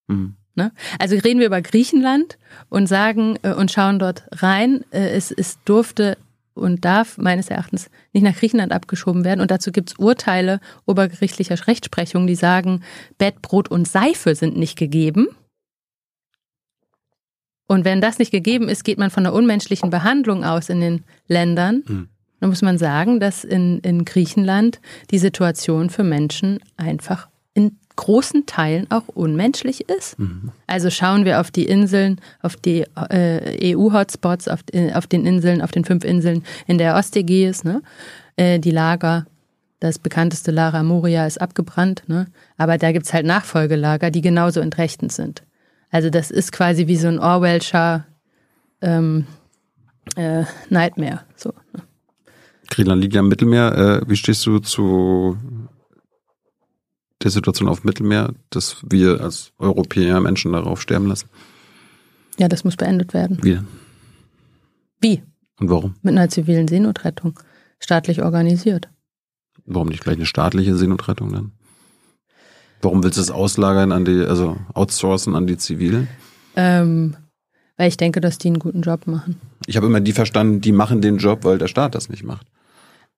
Mhm. 0.09 0.37
Ne? 0.55 0.72
Also 0.98 1.16
reden 1.16 1.38
wir 1.38 1.46
über 1.46 1.62
Griechenland 1.62 2.38
und 2.68 2.86
sagen 2.86 3.38
äh, 3.42 3.53
und 3.53 3.70
schauen 3.70 3.98
dort 3.98 4.24
rein. 4.32 4.84
Äh, 4.90 5.11
es, 5.11 5.30
es 5.30 5.59
durfte 5.64 6.16
und 6.55 6.84
darf 6.84 7.18
meines 7.18 7.48
Erachtens 7.48 7.90
nicht 8.12 8.22
nach 8.22 8.36
Griechenland 8.36 8.72
abgeschoben 8.72 9.24
werden. 9.24 9.40
Und 9.40 9.51
dazu 9.51 9.72
gibt 9.72 9.90
es 9.90 9.98
Urteile 9.98 10.61
obergerichtlicher 10.86 11.66
Rechtsprechung, 11.66 12.26
die 12.26 12.34
sagen, 12.34 12.82
Bett, 13.18 13.40
Brot 13.42 13.70
und 13.70 13.88
Seife 13.88 14.34
sind 14.34 14.57
nicht 14.57 14.76
gegeben. 14.76 15.28
Und 17.66 17.84
wenn 17.84 18.01
das 18.01 18.18
nicht 18.18 18.32
gegeben 18.32 18.68
ist, 18.68 18.82
geht 18.84 18.98
man 18.98 19.11
von 19.11 19.24
einer 19.24 19.34
unmenschlichen 19.34 19.90
Behandlung 19.90 20.44
aus 20.44 20.68
in 20.68 20.80
den 20.80 21.05
Ländern. 21.28 21.84
Mhm. 21.86 22.09
Dann 22.40 22.48
muss 22.48 22.62
man 22.62 22.78
sagen, 22.78 23.20
dass 23.20 23.44
in, 23.44 23.78
in 23.80 24.05
Griechenland 24.05 24.80
die 25.11 25.18
Situation 25.18 25.88
für 25.88 26.03
Menschen 26.03 26.59
einfach 26.76 27.28
in 27.55 27.78
großen 28.01 28.46
Teilen 28.46 28.90
auch 28.90 29.09
unmenschlich 29.09 29.88
ist. 29.90 30.18
Mhm. 30.18 30.53
Also 30.66 30.88
schauen 30.88 31.26
wir 31.26 31.38
auf 31.40 31.51
die 31.51 31.66
Inseln, 31.66 32.18
auf 32.40 32.57
die 32.57 32.86
äh, 33.11 33.74
EU-Hotspots, 33.74 34.48
auf, 34.48 34.61
äh, 34.72 34.94
auf, 34.94 35.07
den 35.07 35.26
Inseln, 35.26 35.61
auf 35.61 35.70
den 35.70 35.84
fünf 35.84 36.05
Inseln 36.05 36.42
in 36.66 36.78
der 36.78 36.96
Ostägäis, 36.96 37.62
ne? 37.62 37.82
Äh, 38.36 38.59
die 38.59 38.70
Lager. 38.70 39.26
Das 39.80 39.98
bekannteste 39.98 40.51
Lara 40.51 40.82
Moria 40.82 41.26
ist 41.26 41.40
abgebrannt, 41.40 42.03
ne? 42.07 42.26
aber 42.59 42.76
da 42.76 42.92
gibt 42.92 43.07
es 43.07 43.14
halt 43.14 43.24
Nachfolgelager, 43.24 44.11
die 44.11 44.20
genauso 44.20 44.61
entrechtend 44.61 45.11
sind. 45.11 45.42
Also 45.90 46.11
das 46.11 46.30
ist 46.30 46.53
quasi 46.53 46.86
wie 46.86 46.96
so 46.96 47.09
ein 47.09 47.18
Orwellscher 47.18 48.05
ähm, 48.82 49.26
äh, 50.16 50.44
Nightmare. 50.68 51.20
So, 51.34 51.55
ne? 51.72 51.82
Griechenland 52.68 53.03
liegt 53.03 53.14
ja 53.14 53.20
im 53.20 53.28
Mittelmeer. 53.28 54.03
Äh, 54.05 54.09
wie 54.11 54.16
stehst 54.16 54.44
du 54.44 54.59
zu 54.59 55.38
der 57.23 57.31
Situation 57.31 57.68
auf 57.68 57.81
dem 57.81 57.89
Mittelmeer, 57.89 58.33
dass 58.51 58.79
wir 58.89 59.21
als 59.21 59.53
Europäer 59.59 60.21
Menschen 60.21 60.53
darauf 60.53 60.81
sterben 60.81 61.07
lassen? 61.07 61.29
Ja, 62.39 62.49
das 62.49 62.64
muss 62.64 62.77
beendet 62.77 63.12
werden. 63.12 63.39
Wie? 63.43 63.59
Wie? 65.01 65.23
Und 65.59 65.71
warum? 65.71 65.95
Mit 66.03 66.16
einer 66.16 66.29
zivilen 66.29 66.68
Seenotrettung. 66.68 67.39
Staatlich 67.79 68.23
organisiert. 68.23 68.89
Warum 69.66 69.89
nicht 69.89 70.03
gleich 70.03 70.16
eine 70.16 70.27
staatliche 70.27 70.75
Seenotrettung 70.75 71.33
dann? 71.33 71.53
Warum 72.83 73.03
willst 73.03 73.18
du 73.18 73.23
es 73.23 73.31
auslagern 73.31 73.93
an 73.93 74.05
die, 74.05 74.25
also 74.25 74.57
outsourcen 74.73 75.35
an 75.35 75.47
die 75.47 75.59
Zivilen? 75.59 76.09
Ähm, 76.57 77.16
weil 77.77 77.89
ich 77.89 77.97
denke, 77.97 78.21
dass 78.21 78.39
die 78.39 78.49
einen 78.49 78.59
guten 78.59 78.83
Job 78.83 79.07
machen. 79.07 79.39
Ich 79.66 79.77
habe 79.77 79.87
immer 79.87 80.01
die 80.01 80.12
verstanden, 80.12 80.61
die 80.61 80.73
machen 80.73 81.03
den 81.03 81.18
Job, 81.18 81.45
weil 81.45 81.59
der 81.59 81.68
Staat 81.68 81.95
das 81.95 82.09
nicht 82.09 82.25
macht. 82.25 82.47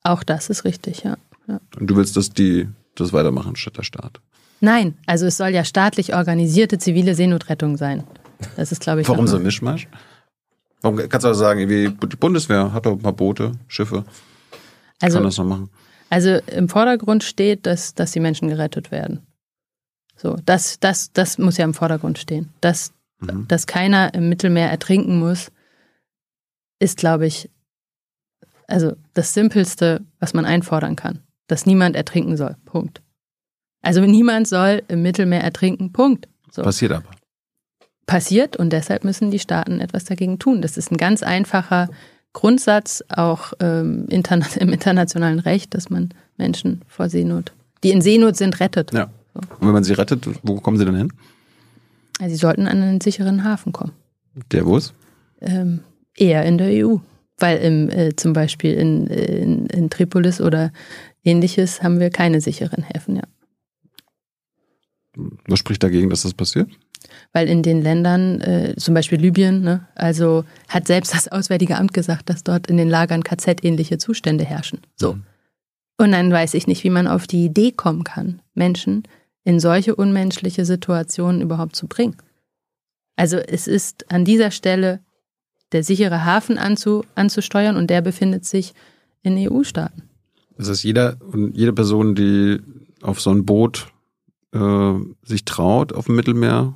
Auch 0.03 0.25
das 0.25 0.51
ist 0.51 0.65
richtig, 0.65 1.05
ja. 1.05 1.17
ja. 1.47 1.61
Und 1.79 1.87
du 1.87 1.97
willst, 1.97 2.17
dass 2.17 2.31
die 2.31 2.69
das 2.95 3.13
weitermachen 3.13 3.57
statt 3.57 3.77
der 3.79 3.83
Staat? 3.83 4.21
Nein, 4.61 4.97
also 5.07 5.27
es 5.27 5.37
soll 5.37 5.49
ja 5.49 5.65
staatlich 5.65 6.15
organisierte 6.15 6.79
zivile 6.79 7.17
Seenotrettung 7.17 7.77
sein. 7.77 8.05
Das 8.57 8.71
ist, 8.71 8.81
glaube 8.81 9.01
ich. 9.01 9.09
Warum 9.09 9.27
so 9.27 9.37
ein 9.37 9.43
Mischmasch? 9.43 9.89
Warum 10.83 10.99
kannst 11.09 11.25
du 11.25 11.31
auch 11.31 11.35
sagen, 11.35 11.69
wie 11.69 11.91
die 11.91 12.17
Bundeswehr 12.17 12.73
hat 12.73 12.87
doch 12.87 12.93
ein 12.93 13.01
paar 13.01 13.13
Boote, 13.13 13.53
Schiffe. 13.67 14.05
Also, 15.01 15.19
kann 15.19 15.25
das 15.25 15.39
noch 15.39 15.47
machen. 15.47 15.69
Also 16.11 16.39
im 16.47 16.69
Vordergrund 16.69 17.25
steht, 17.25 17.67
dass, 17.67 17.95
dass 17.95 18.13
die 18.13 18.21
Menschen 18.21 18.49
gerettet 18.49 18.91
werden. 18.91 19.27
So, 20.17 20.37
das, 20.45 20.79
das, 20.79 21.13
das 21.13 21.39
muss 21.39 21.57
ja 21.57 21.65
im 21.65 21.75
Vordergrund 21.75 22.19
stehen. 22.19 22.51
Dass, 22.61 22.93
mhm. 23.21 23.49
dass 23.49 23.67
keiner 23.67 24.15
im 24.15 24.29
Mittelmeer 24.29 24.71
ertrinken 24.71 25.19
muss, 25.19 25.51
ist, 26.79 26.99
glaube 26.99 27.27
ich, 27.27 27.51
also 28.69 28.95
das 29.15 29.35
Simpelste, 29.35 30.03
was 30.21 30.35
man 30.35 30.45
einfordern 30.45 30.95
kann 30.95 31.21
dass 31.47 31.67
niemand 31.67 31.97
ertrinken 31.97 32.37
soll. 32.37 32.57
Punkt. 32.65 33.03
Also 33.83 34.01
niemand 34.01 34.49
soll 34.49 34.83
im 34.89 35.03
Mittelmeer 35.03 35.43
ertrinken. 35.43 35.93
Punkt. 35.93 36.29
So. 36.51 36.63
Passiert 36.63 36.93
aber. 36.93 37.11
Passiert 38.07 38.57
und 38.57 38.73
deshalb 38.73 39.05
müssen 39.05 39.31
die 39.31 39.39
Staaten 39.39 39.81
etwas 39.81 40.05
dagegen 40.05 40.39
tun. 40.39 40.63
Das 40.63 40.77
ist 40.77 40.91
ein 40.91 40.97
ganz 40.97 41.23
einfacher 41.23 41.89
Grundsatz, 42.33 43.03
auch 43.09 43.53
ähm, 43.61 44.07
interna 44.09 44.47
im 44.59 44.73
internationalen 44.73 45.39
Recht, 45.39 45.75
dass 45.75 45.91
man 45.91 46.11
Menschen 46.37 46.83
vor 46.89 47.09
Seenot, 47.09 47.53
die 47.85 47.91
in 47.91 48.01
Seenot 48.01 48.37
sind, 48.37 48.61
rettet. 48.61 48.93
Ja. 48.93 49.11
So. 49.35 49.41
Und 49.59 49.67
wenn 49.67 49.73
man 49.73 49.85
sie 49.85 49.95
rettet, 49.95 50.29
wo 50.43 50.57
kommen 50.57 50.79
sie 50.79 50.85
denn 50.85 50.97
hin? 50.97 51.13
Also 52.21 52.35
sie 52.35 52.41
sollten 52.41 52.67
an 52.67 52.83
einen 52.83 53.01
sicheren 53.01 53.45
Hafen 53.45 53.73
kommen. 53.73 53.93
Der 54.51 54.67
wo 54.67 54.77
ist? 54.77 54.95
Ähm, 55.41 55.81
eher 56.15 56.45
in 56.45 56.59
der 56.59 56.87
EU. 56.87 56.97
Weil 57.39 57.59
im, 57.59 57.91
äh, 57.91 58.15
zum 58.15 58.35
Beispiel 58.35 58.75
in, 58.75 59.07
in, 59.07 59.67
in 59.67 59.91
Tripolis 59.91 60.41
oder 60.41 60.71
ähnliches 61.25 61.83
haben 61.83 62.01
wir 62.01 62.11
keine 62.11 62.41
sicheren 62.41 62.83
Häfen, 62.83 63.17
ja. 63.17 63.23
Was 65.47 65.59
spricht 65.59 65.83
dagegen, 65.83 66.09
dass 66.09 66.23
das 66.23 66.35
passiert? 66.35 66.71
Weil 67.33 67.49
in 67.49 67.63
den 67.63 67.83
Ländern, 67.83 68.41
äh, 68.41 68.75
zum 68.77 68.95
Beispiel 68.95 69.21
Libyen, 69.21 69.63
ne, 69.63 69.87
also 69.95 70.45
hat 70.69 70.87
selbst 70.87 71.15
das 71.15 71.29
Auswärtige 71.29 71.77
Amt 71.77 71.93
gesagt, 71.93 72.31
dass 72.31 72.45
dort 72.45 72.69
in 72.69 72.77
den 72.77 72.89
Lagern 72.89 73.23
KZ-ähnliche 73.23 73.99
Zustände 73.99 74.45
herrschen. 74.45 74.81
So. 74.97 75.15
Mhm. 75.15 75.25
Und 75.99 76.13
dann 76.13 76.33
weiß 76.33 76.55
ich 76.55 76.67
nicht, 76.67 76.85
wie 76.85 76.91
man 76.91 77.07
auf 77.07 77.27
die 77.27 77.45
Idee 77.45 77.73
kommen 77.73 78.05
kann, 78.05 78.41
Menschen 78.55 79.03
in 79.45 79.61
solche 79.61 79.95
unmenschliche 79.95 80.65
Situationen 80.65 81.43
überhaupt 81.43 81.77
zu 81.77 81.87
bringen. 81.87 82.17
Also 83.17 83.37
es 83.37 83.67
ist 83.67 84.11
an 84.11 84.25
dieser 84.25 84.51
Stelle 84.51 85.01
der 85.73 85.85
sichere 85.85 86.25
Hafen 86.25 86.59
anzu, 86.59 87.05
anzusteuern 87.15 87.77
und 87.77 87.89
der 87.89 88.01
befindet 88.01 88.45
sich 88.45 88.75
in 89.23 89.37
EU-Staaten. 89.37 90.09
Das 90.63 90.71
heißt, 90.71 90.85
jeder 90.85 91.17
und 91.21 91.57
jede 91.57 91.73
Person, 91.73 92.15
die 92.15 92.61
auf 93.03 93.21
so 93.21 93.31
ein 93.31 93.45
Boot 93.45 93.89
äh, 94.55 94.95
sich 95.25 95.45
traut 95.45 95.93
auf 95.93 96.07
dem 96.07 96.15
Mittelmeer, 96.15 96.75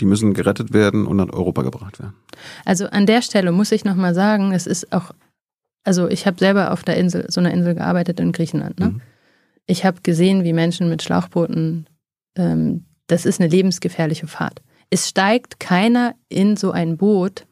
die 0.00 0.06
müssen 0.06 0.32
gerettet 0.32 0.72
werden 0.72 1.06
und 1.06 1.16
nach 1.16 1.32
Europa 1.32 1.62
gebracht 1.62 1.98
werden. 1.98 2.14
Also 2.64 2.86
an 2.86 3.06
der 3.06 3.20
Stelle 3.22 3.50
muss 3.50 3.72
ich 3.72 3.84
nochmal 3.84 4.14
sagen, 4.14 4.52
es 4.52 4.68
ist 4.68 4.92
auch, 4.92 5.10
also 5.82 6.08
ich 6.08 6.24
habe 6.26 6.38
selber 6.38 6.72
auf 6.72 6.84
der 6.84 6.96
Insel, 6.96 7.26
so 7.28 7.40
einer 7.40 7.52
Insel 7.52 7.74
gearbeitet 7.74 8.20
in 8.20 8.30
Griechenland. 8.30 8.78
Ne? 8.78 8.86
Mhm. 8.90 9.00
Ich 9.66 9.84
habe 9.84 10.00
gesehen, 10.02 10.44
wie 10.44 10.52
Menschen 10.52 10.88
mit 10.88 11.02
Schlauchbooten, 11.02 11.88
ähm, 12.36 12.84
das 13.08 13.26
ist 13.26 13.40
eine 13.40 13.50
lebensgefährliche 13.50 14.28
Fahrt. 14.28 14.62
Es 14.88 15.08
steigt 15.08 15.58
keiner 15.58 16.14
in 16.28 16.56
so 16.56 16.70
ein 16.70 16.96
Boot, 16.96 17.44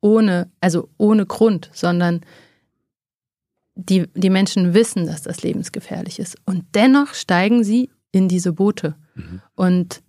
ohne, 0.00 0.50
also 0.60 0.88
ohne 0.98 1.26
Grund, 1.26 1.70
sondern 1.72 2.20
die, 3.74 4.06
die 4.14 4.30
Menschen 4.30 4.74
wissen, 4.74 5.06
dass 5.06 5.22
das 5.22 5.42
lebensgefährlich 5.42 6.18
ist. 6.18 6.36
Und 6.46 6.64
dennoch 6.74 7.14
steigen 7.14 7.62
sie 7.62 7.90
in 8.10 8.28
diese 8.28 8.52
Boote. 8.52 8.96
Mhm. 9.14 9.42
Und 9.54 10.02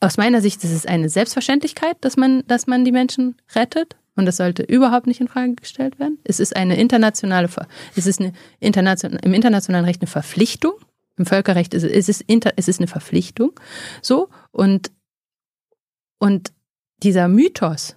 aus 0.00 0.16
meiner 0.16 0.40
Sicht 0.40 0.62
ist 0.64 0.72
es 0.72 0.86
eine 0.86 1.08
Selbstverständlichkeit, 1.08 1.96
dass 2.02 2.16
man, 2.16 2.46
dass 2.46 2.66
man 2.66 2.84
die 2.84 2.92
Menschen 2.92 3.36
rettet. 3.54 3.96
Und 4.16 4.26
das 4.26 4.36
sollte 4.36 4.64
überhaupt 4.64 5.06
nicht 5.06 5.20
in 5.20 5.28
Frage 5.28 5.54
gestellt 5.54 5.98
werden. 5.98 6.18
Es 6.24 6.40
ist 6.40 6.56
eine 6.56 6.76
internationale, 6.78 7.48
es 7.94 8.06
ist 8.06 8.20
eine 8.20 8.32
internation, 8.58 9.12
im 9.12 9.32
internationalen 9.32 9.84
Recht 9.84 10.02
eine 10.02 10.08
Verpflichtung. 10.08 10.72
Im 11.16 11.26
Völkerrecht 11.26 11.72
ist 11.72 11.84
es, 11.84 12.08
ist, 12.08 12.24
es 12.56 12.68
ist 12.68 12.80
eine 12.80 12.88
Verpflichtung. 12.88 13.52
So. 14.02 14.28
Und, 14.50 14.90
und 16.18 16.52
dieser 17.02 17.28
Mythos, 17.28 17.96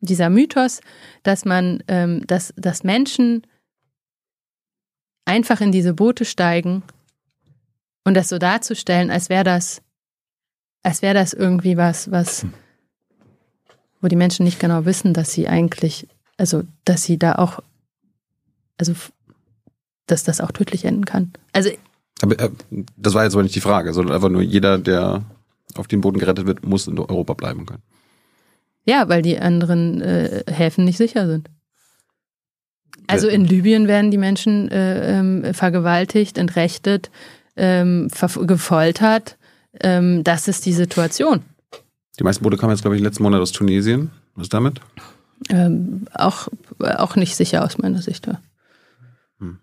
dieser 0.00 0.30
Mythos, 0.30 0.80
dass 1.22 1.44
man, 1.44 1.82
ähm, 1.88 2.26
dass, 2.26 2.54
dass 2.56 2.84
Menschen 2.84 3.42
einfach 5.24 5.60
in 5.60 5.72
diese 5.72 5.94
Boote 5.94 6.24
steigen 6.24 6.82
und 8.04 8.14
das 8.14 8.28
so 8.28 8.38
darzustellen, 8.38 9.10
als 9.10 9.28
wäre 9.28 9.44
das, 9.44 9.82
als 10.82 11.02
wäre 11.02 11.14
das 11.14 11.32
irgendwie 11.32 11.76
was, 11.76 12.10
was, 12.10 12.46
wo 14.00 14.08
die 14.08 14.16
Menschen 14.16 14.44
nicht 14.44 14.60
genau 14.60 14.84
wissen, 14.84 15.12
dass 15.12 15.32
sie 15.32 15.48
eigentlich, 15.48 16.08
also, 16.36 16.62
dass 16.84 17.02
sie 17.02 17.18
da 17.18 17.34
auch, 17.34 17.60
also, 18.78 18.94
dass 20.06 20.24
das 20.24 20.40
auch 20.40 20.52
tödlich 20.52 20.84
enden 20.84 21.04
kann. 21.04 21.32
Also, 21.52 21.70
aber 22.22 22.38
äh, 22.38 22.50
das 22.96 23.14
war 23.14 23.24
jetzt 23.24 23.34
aber 23.34 23.42
nicht 23.42 23.54
die 23.54 23.60
Frage, 23.60 23.92
sondern 23.92 24.14
einfach 24.14 24.30
nur 24.30 24.42
jeder, 24.42 24.78
der 24.78 25.24
auf 25.74 25.86
dem 25.86 26.00
Boden 26.00 26.18
gerettet 26.18 26.46
wird, 26.46 26.64
muss 26.64 26.86
in 26.86 26.98
Europa 26.98 27.34
bleiben 27.34 27.66
können. 27.66 27.82
Ja, 28.88 29.06
weil 29.10 29.20
die 29.20 29.38
anderen 29.38 30.00
äh, 30.00 30.44
Häfen 30.50 30.86
nicht 30.86 30.96
sicher 30.96 31.26
sind. 31.26 31.50
Also 33.06 33.28
in 33.28 33.44
Libyen 33.44 33.86
werden 33.86 34.10
die 34.10 34.16
Menschen 34.16 34.70
äh, 34.70 35.18
ähm, 35.18 35.52
vergewaltigt, 35.52 36.38
entrechtet, 36.38 37.10
ähm, 37.56 38.08
gefoltert. 38.46 39.36
Ähm, 39.78 40.24
das 40.24 40.48
ist 40.48 40.64
die 40.64 40.72
Situation. 40.72 41.42
Die 42.18 42.24
meisten 42.24 42.42
Boote 42.42 42.56
kamen 42.56 42.72
jetzt, 42.72 42.80
glaube 42.80 42.96
ich, 42.96 43.02
letzten 43.02 43.24
Monat 43.24 43.42
aus 43.42 43.52
Tunesien. 43.52 44.10
Was 44.34 44.44
ist 44.44 44.54
damit? 44.54 44.80
Ähm, 45.50 46.06
auch, 46.14 46.48
auch 46.78 47.14
nicht 47.14 47.36
sicher 47.36 47.66
aus 47.66 47.76
meiner 47.76 48.00
Sicht. 48.00 48.26
Ja. 48.26 48.40
Hm. 49.38 49.58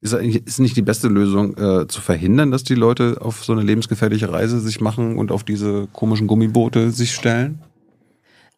Ist, 0.00 0.14
ist 0.14 0.60
nicht 0.60 0.78
die 0.78 0.82
beste 0.82 1.08
Lösung, 1.08 1.58
äh, 1.58 1.86
zu 1.88 2.00
verhindern, 2.00 2.52
dass 2.52 2.64
die 2.64 2.74
Leute 2.74 3.18
auf 3.20 3.44
so 3.44 3.52
eine 3.52 3.62
lebensgefährliche 3.62 4.32
Reise 4.32 4.60
sich 4.60 4.80
machen 4.80 5.18
und 5.18 5.30
auf 5.30 5.44
diese 5.44 5.88
komischen 5.92 6.26
Gummiboote 6.26 6.90
sich 6.90 7.14
stellen? 7.14 7.62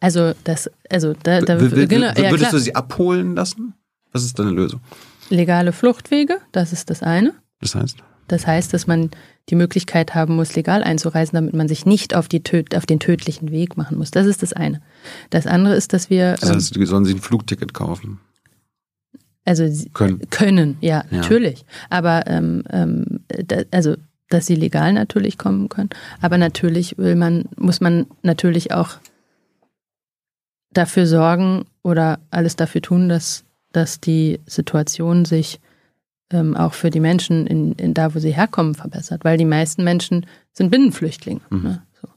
Also 0.01 0.33
das, 0.45 0.71
also 0.89 1.15
da, 1.23 1.41
da 1.41 1.61
will, 1.61 1.71
will, 1.73 1.87
genau, 1.87 2.07
ja, 2.09 2.31
würdest 2.31 2.39
klar. 2.39 2.53
du 2.53 2.59
sie 2.59 2.75
abholen 2.75 3.35
lassen? 3.35 3.75
Was 4.13 4.25
ist 4.25 4.39
deine 4.39 4.51
Lösung? 4.51 4.81
Legale 5.29 5.73
Fluchtwege, 5.73 6.39
das 6.53 6.73
ist 6.73 6.91
das 6.91 7.03
eine. 7.03 7.35
Das 7.61 7.75
heißt? 7.75 7.99
Das 8.27 8.47
heißt, 8.47 8.73
dass 8.73 8.87
man 8.87 9.11
die 9.49 9.57
Möglichkeit 9.57 10.15
haben 10.15 10.37
muss, 10.37 10.55
legal 10.55 10.83
einzureisen, 10.83 11.35
damit 11.35 11.55
man 11.55 11.69
sich 11.69 11.85
nicht 11.85 12.15
auf, 12.15 12.29
die 12.29 12.43
auf 12.75 12.87
den 12.87 13.01
tödlichen 13.01 13.51
Weg 13.51 13.77
machen 13.77 13.99
muss. 13.99 14.11
Das 14.11 14.27
ist 14.27 14.43
das 14.43 14.53
eine. 14.53 14.81
Das 15.31 15.47
andere 15.47 15.75
ist, 15.75 15.93
dass 15.93 16.09
wir. 16.11 16.37
Das 16.41 16.51
heißt, 16.51 16.77
ähm, 16.77 16.87
sollen 16.87 17.05
sie 17.05 17.15
ein 17.15 17.21
Flugticket 17.21 17.75
kaufen? 17.75 18.21
Also 19.45 19.65
können, 19.95 20.21
können 20.31 20.77
ja, 20.81 21.05
ja. 21.11 21.19
natürlich. 21.19 21.65
Aber 21.89 22.27
ähm, 22.27 22.63
ähm, 22.71 23.21
da, 23.29 23.63
also 23.73 23.97
dass 24.29 24.47
sie 24.47 24.55
legal 24.55 24.93
natürlich 24.93 25.39
kommen 25.39 25.69
können. 25.69 25.91
Aber 26.21 26.39
natürlich 26.39 26.97
will 26.99 27.17
man, 27.17 27.47
muss 27.57 27.81
man 27.81 28.07
natürlich 28.23 28.73
auch 28.73 28.99
dafür 30.73 31.07
sorgen 31.07 31.65
oder 31.83 32.21
alles 32.31 32.57
dafür 32.57 32.83
tun, 32.83 33.09
dass, 33.09 33.45
dass 33.73 34.01
die 34.01 34.41
Situation 34.47 35.25
sich 35.25 35.61
ähm, 36.31 36.57
auch 36.57 36.75
für 36.75 36.91
die 36.91 37.01
Menschen 37.01 37.47
in, 37.47 37.73
in 37.73 37.95
da, 37.95 38.15
wo 38.15 38.19
sie 38.19 38.33
herkommen, 38.33 38.75
verbessert, 38.75 39.25
weil 39.25 39.37
die 39.37 39.45
meisten 39.45 39.85
Menschen 39.85 40.27
sind 40.53 40.71
Binnenflüchtlinge. 40.71 41.41
Mhm. 41.51 41.63
Ne? 41.63 41.83
So. 42.01 42.09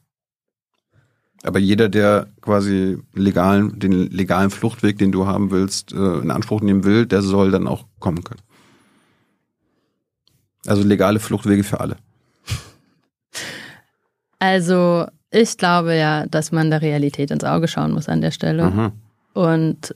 Aber 1.44 1.60
jeder, 1.60 1.90
der 1.90 2.28
quasi 2.42 3.00
legalen, 3.14 3.80
den 3.80 4.10
legalen 4.12 4.52
Fluchtweg, 4.52 4.98
den 4.98 5.12
du 5.12 5.26
haben 5.26 5.52
willst, 5.52 5.92
äh, 5.94 6.20
in 6.20 6.32
Anspruch 6.32 6.62
nehmen 6.62 6.84
will, 6.84 7.06
der 7.06 7.22
soll 7.22 7.52
dann 7.52 7.68
auch 7.68 7.86
kommen 8.00 8.24
können. 8.24 8.42
Also 10.66 10.84
legale 10.84 11.20
Fluchtwege 11.20 11.64
für 11.64 11.80
alle. 11.80 11.98
Also 14.40 15.08
ich 15.34 15.58
glaube 15.58 15.96
ja, 15.96 16.26
dass 16.28 16.52
man 16.52 16.70
der 16.70 16.82
Realität 16.82 17.32
ins 17.32 17.44
Auge 17.44 17.68
schauen 17.68 17.92
muss 17.92 18.08
an 18.08 18.22
der 18.22 18.32
Stelle 18.32 18.70
mhm. 18.70 18.92
und 19.34 19.96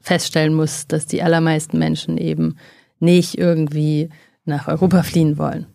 feststellen 0.00 0.54
muss, 0.54 0.86
dass 0.86 1.06
die 1.06 1.22
allermeisten 1.22 1.78
Menschen 1.78 2.16
eben 2.16 2.56
nicht 2.98 3.36
irgendwie 3.38 4.08
nach 4.44 4.66
Europa 4.66 5.02
fliehen 5.02 5.36
wollen. 5.38 5.66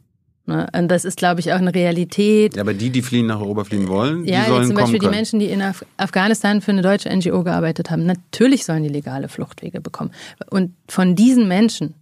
Ne? 0.46 0.68
Und 0.76 0.90
das 0.90 1.06
ist, 1.06 1.18
glaube 1.18 1.40
ich, 1.40 1.54
auch 1.54 1.58
eine 1.58 1.74
Realität. 1.74 2.56
Ja, 2.56 2.64
aber 2.64 2.74
die, 2.74 2.90
die 2.90 3.02
fliehen 3.02 3.28
nach 3.28 3.40
Europa 3.40 3.64
fliehen 3.66 3.88
wollen, 3.88 4.26
ja, 4.26 4.42
die 4.42 4.50
sollen 4.50 4.68
zum 4.68 4.76
Beispiel 4.76 5.00
die 5.00 5.08
Menschen, 5.08 5.40
die 5.40 5.46
in 5.46 5.62
Af 5.62 5.86
Afghanistan 5.98 6.60
für 6.62 6.72
eine 6.72 6.82
deutsche 6.82 7.16
NGO 7.16 7.44
gearbeitet 7.44 7.92
haben, 7.92 8.06
natürlich 8.06 8.66
sollen 8.66 8.84
die 8.84 8.90
legale 8.90 9.30
Fluchtwege 9.30 9.80
bekommen. 9.80 10.12
Und 10.50 10.74
von 10.90 11.16
diesen 11.16 11.48
Menschen, 11.48 11.94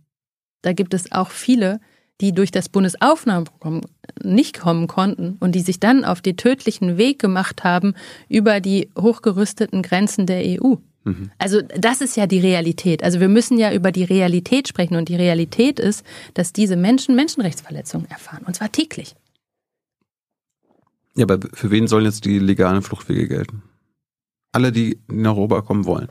da 0.64 0.74
gibt 0.74 0.94
es 0.94 1.12
auch 1.12 1.30
viele, 1.30 1.80
die 2.22 2.32
durch 2.34 2.52
das 2.52 2.70
Bundesaufnahmeprogramm 2.70 3.82
nicht 4.24 4.60
kommen 4.60 4.88
konnten 4.88 5.38
und 5.40 5.54
die 5.54 5.62
sich 5.62 5.80
dann 5.80 6.06
auf 6.06 6.22
den 6.22 6.38
tödlichen 6.38 6.98
Weg 6.98 7.20
gemacht 7.20 7.64
haben 7.64 7.96
über 8.30 8.60
die 8.60 8.90
hochgerüsteten 8.98 9.82
Grenzen 9.82 10.28
der 10.28 10.44
EU. 10.46 10.76
Mhm. 11.04 11.32
Also 11.40 11.62
das 11.62 12.02
ist 12.02 12.16
ja 12.16 12.28
die 12.28 12.40
Realität. 12.40 13.04
Also 13.04 13.20
wir 13.20 13.30
müssen 13.30 13.58
ja 13.58 13.74
über 13.74 13.92
die 13.92 14.04
Realität 14.04 14.68
sprechen 14.68 14.96
und 14.96 15.10
die 15.10 15.16
Realität 15.16 15.80
ist, 15.80 16.06
dass 16.36 16.54
diese 16.54 16.76
Menschen 16.76 17.16
Menschenrechtsverletzungen 17.16 18.10
erfahren 18.10 18.44
und 18.46 18.56
zwar 18.56 18.72
täglich. 18.72 19.16
Ja, 21.16 21.24
aber 21.24 21.40
für 21.54 21.72
wen 21.72 21.88
sollen 21.88 22.06
jetzt 22.06 22.26
die 22.26 22.40
legalen 22.40 22.84
Fluchtwege 22.84 23.28
gelten? 23.28 23.64
Alle, 24.54 24.72
die 24.72 25.00
nach 25.08 25.32
Europa 25.32 25.62
kommen 25.62 25.86
wollen. 25.86 26.10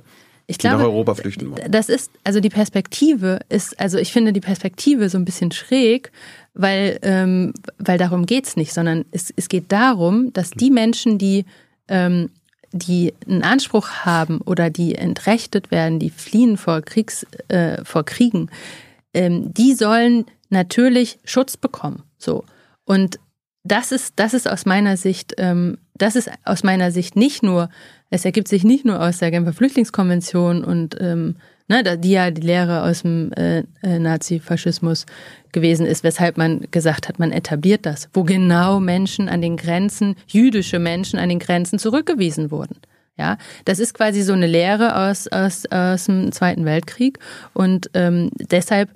Ich 0.51 0.59
glaube, 0.59 0.79
nach 0.79 0.85
Europa 0.85 1.15
flüchten 1.15 1.49
wollen. 1.49 1.71
Das 1.71 1.89
ist, 1.89 2.11
also 2.25 2.41
die 2.41 2.49
Perspektive 2.49 3.39
ist, 3.49 3.79
also 3.79 3.99
ich 3.99 4.13
finde 4.13 4.33
die 4.33 4.41
Perspektive 4.41 5.09
so 5.09 5.17
ein 5.17 5.25
bisschen 5.25 5.53
schräg, 5.53 6.11
weil, 6.55 6.99
ähm, 7.03 7.55
weil 7.79 7.99
darum 7.99 8.27
geht's 8.27 8.57
nicht, 8.57 8.73
sondern 8.73 9.05
es, 9.13 9.33
es 9.37 9.49
geht 9.49 9.71
darum, 9.71 10.33
dass 10.33 10.51
die 10.51 10.73
Menschen, 10.73 11.19
die, 11.19 11.45
ähm, 11.87 12.31
die 12.73 13.15
einen 13.29 13.45
Anspruch 13.45 13.91
haben 14.05 14.41
oder 14.41 14.71
die 14.71 14.97
entrechtet 14.97 15.71
werden, 15.71 16.01
die 16.01 16.11
fliehen 16.11 16.57
vor, 16.57 16.83
Kriegs, 16.83 17.25
äh, 17.47 17.85
vor 17.85 18.05
Kriegen, 18.05 18.51
ähm, 19.15 19.55
die 19.55 19.75
sollen 19.75 20.25
natürlich 20.49 21.21
Schutz 21.25 21.57
bekommen. 21.57 22.03
So. 22.19 22.45
Und 22.85 23.21
das 23.63 23.93
ist, 23.93 24.15
das 24.17 24.35
ist 24.35 24.51
aus 24.51 24.67
meiner 24.67 24.97
Sicht, 24.97 25.35
ähm, 25.39 25.79
das 25.95 26.17
ist 26.17 26.29
aus 26.45 26.65
meiner 26.65 26.91
Sicht 26.91 27.15
nicht 27.15 27.45
nur, 27.45 27.69
es 28.11 28.25
ergibt 28.25 28.49
sich 28.49 28.65
nicht 28.65 28.85
nur 28.85 29.01
aus 29.01 29.19
der 29.19 29.31
Genfer 29.31 29.53
Flüchtlingskonvention 29.53 30.65
und 30.65 30.97
ähm, 31.01 31.37
ne, 31.69 31.97
die 31.97 32.11
ja 32.11 32.31
die 32.31 32.43
Lehre 32.43 32.83
aus 32.83 33.03
dem 33.03 33.33
äh, 33.33 33.61
äh, 33.83 33.99
Nazifaschismus 33.99 35.07
gewesen 35.53 35.87
ist, 35.87 36.03
weshalb 36.03 36.37
man 36.37 36.67
gesagt 36.71 37.09
hat, 37.09 37.19
man 37.19 37.33
etabliert 37.33 37.87
das, 37.87 38.09
wo 38.13 38.25
genau 38.25 38.81
Menschen 38.81 39.29
an 39.29 39.41
den 39.41 39.57
Grenzen, 39.57 40.17
jüdische 40.27 40.81
Menschen 40.81 41.19
an 41.19 41.29
den 41.29 41.39
Grenzen 41.39 41.79
zurückgewiesen 41.79 42.51
wurden. 42.51 42.77
Ja, 43.17 43.37
das 43.65 43.79
ist 43.79 43.95
quasi 43.95 44.23
so 44.23 44.33
eine 44.33 44.47
Lehre 44.47 44.97
aus, 44.97 45.29
aus, 45.29 45.67
aus 45.67 46.07
dem 46.07 46.33
Zweiten 46.33 46.65
Weltkrieg 46.65 47.19
und 47.53 47.91
ähm, 47.95 48.31
deshalb, 48.35 48.91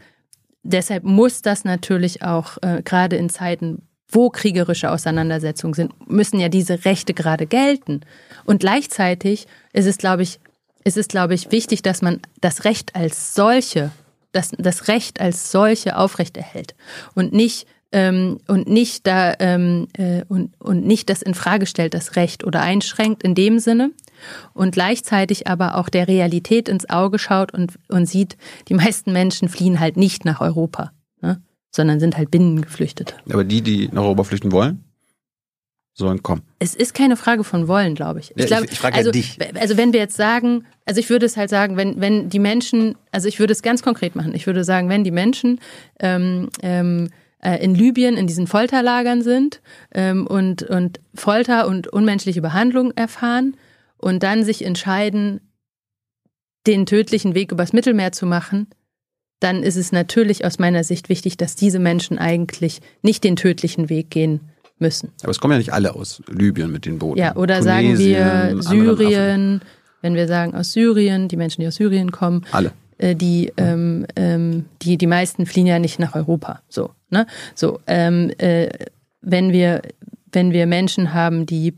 deshalb 0.63 1.05
muss 1.05 1.43
das 1.43 1.65
natürlich 1.65 2.23
auch 2.23 2.57
äh, 2.63 2.83
gerade 2.83 3.17
in 3.17 3.29
Zeiten, 3.29 3.83
wo 4.09 4.31
kriegerische 4.31 4.91
Auseinandersetzungen 4.91 5.75
sind, 5.75 6.09
müssen 6.09 6.39
ja 6.39 6.49
diese 6.49 6.85
Rechte 6.85 7.15
gerade 7.15 7.47
gelten. 7.47 8.01
Und 8.45 8.61
gleichzeitig 8.61 9.47
ist 9.73 9.87
es, 9.87 9.99
glaube 9.99 10.23
ich, 10.23 10.39
ist 10.85 10.97
es, 10.97 11.09
glaube 11.09 11.35
ich, 11.35 11.51
wichtig, 11.51 11.83
dass 11.83 12.03
man 12.03 12.21
das 12.41 12.65
Recht 12.65 12.95
als 12.95 13.35
solche, 13.35 13.91
das, 14.33 14.51
das 14.59 14.89
Recht 14.89 15.21
als 15.21 15.51
solche 15.51 15.97
aufrechterhält 15.97 16.75
und 17.15 17.33
nicht 17.33 17.67
ähm, 17.95 18.41
und 18.49 18.69
nicht 18.69 19.07
da 19.07 19.35
ähm, 19.39 19.87
äh, 19.97 20.25
und, 20.29 20.61
und 20.61 20.85
nicht 20.85 21.09
das 21.09 21.23
in 21.23 21.35
Frage 21.35 21.67
stellt, 21.67 21.95
das 21.95 22.17
Recht 22.17 22.45
oder 22.45 22.61
einschränkt 22.61 23.23
in 23.23 23.35
dem 23.35 23.61
Sinne 23.61 23.93
und 24.53 24.73
gleichzeitig 24.73 25.47
aber 25.47 25.77
auch 25.77 25.89
der 25.89 26.09
Realität 26.09 26.69
ins 26.69 26.91
Auge 26.91 27.19
schaut 27.19 27.55
und, 27.55 27.79
und 27.89 28.07
sieht, 28.07 28.37
die 28.69 28.75
meisten 28.75 29.13
Menschen 29.13 29.49
fliehen 29.49 29.81
halt 29.81 29.97
nicht 29.97 30.25
nach 30.25 30.41
Europa? 30.41 30.91
Sondern 31.75 31.99
sind 32.01 32.17
halt 32.17 32.31
Binnengeflüchtete. 32.31 33.15
Aber 33.31 33.45
die, 33.45 33.63
die 33.63 33.89
nach 33.93 34.03
Europa 34.03 34.25
flüchten 34.25 34.53
wollen? 34.53 34.85
sollen 35.97 36.25
kommen. 36.25 36.43
Es 36.59 36.75
ist 36.75 36.93
keine 36.93 37.17
Frage 37.17 37.45
von 37.45 37.69
wollen, 37.69 37.95
glaube 37.95 38.19
ich. 38.19 38.33
Ich, 38.33 38.43
ja, 38.43 38.47
glaube, 38.47 38.65
ich, 38.65 38.73
ich 38.73 38.79
frage 38.81 38.97
also, 38.97 39.11
ja 39.11 39.13
dich. 39.13 39.39
Also 39.55 39.77
wenn 39.77 39.93
wir 39.93 40.01
jetzt 40.01 40.17
sagen, 40.17 40.67
also 40.85 40.99
ich 40.99 41.09
würde 41.09 41.25
es 41.25 41.37
halt 41.37 41.51
sagen, 41.51 41.77
wenn, 41.77 42.01
wenn 42.01 42.29
die 42.29 42.41
Menschen, 42.41 42.97
also 43.13 43.29
ich 43.29 43.39
würde 43.39 43.53
es 43.53 43.63
ganz 43.63 43.81
konkret 43.81 44.17
machen. 44.17 44.35
Ich 44.35 44.49
würde 44.49 44.65
sagen, 44.65 44.89
wenn 44.89 45.05
die 45.05 45.13
Menschen 45.13 45.61
ähm, 46.01 46.49
ähm, 46.63 47.11
äh, 47.39 47.63
in 47.63 47.77
Libyen 47.77 48.17
in 48.17 48.27
diesen 48.27 48.49
Folterlagern 48.49 49.23
sind 49.23 49.61
ähm, 49.93 50.27
und, 50.27 50.65
und 50.65 50.99
Folter 51.15 51.69
und 51.69 51.87
unmenschliche 51.87 52.43
Behandlung 52.43 52.91
erfahren 52.97 53.57
und 53.97 54.25
dann 54.25 54.43
sich 54.43 54.65
entscheiden, 54.65 55.41
den 56.67 56.87
tödlichen 56.87 57.37
Weg 57.37 57.53
übers 57.53 57.73
Mittelmeer 57.73 58.11
zu 58.11 58.27
machen, 58.27 58.67
dann 59.41 59.63
ist 59.63 59.77
es 59.77 59.93
natürlich 59.93 60.45
aus 60.45 60.59
meiner 60.59 60.85
Sicht 60.85 61.09
wichtig, 61.09 61.37
dass 61.37 61.55
diese 61.55 61.79
Menschen 61.79 62.19
eigentlich 62.19 62.81
nicht 63.03 63.25
den 63.25 63.37
tödlichen 63.37 63.89
Weg 63.89 64.11
gehen 64.11 64.41
müssen. 64.79 65.11
Aber 65.23 65.31
es 65.31 65.39
kommen 65.39 65.53
ja 65.53 65.59
nicht 65.59 65.73
alle 65.73 65.95
aus 65.95 66.23
Libyen 66.29 66.73
mit 66.73 66.87
den 66.87 66.99
Booten. 66.99 67.19
Ja, 67.19 67.37
oder 67.37 67.61
Tunesien, 67.61 68.63
sagen 68.63 68.85
wir 68.87 68.97
Syrien, 68.97 69.61
wenn 70.03 70.15
wir 70.15 70.27
sagen 70.27 70.55
aus 70.55 70.73
Syrien, 70.73 71.29
die 71.29 71.37
Menschen, 71.37 71.61
die 71.61 71.69
aus 71.69 71.77
Syrien 71.77 72.11
kommen. 72.11 72.45
Alle. 72.53 72.73
Äh, 72.99 73.15
die, 73.15 73.53
ähm, 73.57 74.07
ähm, 74.17 74.67
die, 74.83 74.97
die 74.97 75.07
meisten 75.07 75.47
fliehen 75.47 75.67
ja 75.67 75.79
nicht 75.79 75.99
nach 75.99 76.15
Europa. 76.15 76.63
So, 76.69 76.91
ne? 77.11 77.27
So, 77.55 77.81
ähm, 77.87 78.31
äh, 78.39 78.69
wenn 79.21 79.53
wir, 79.53 79.83
wenn 80.33 80.53
wir 80.53 80.67
Menschen 80.67 81.15
haben, 81.15 81.47
die 81.47 81.75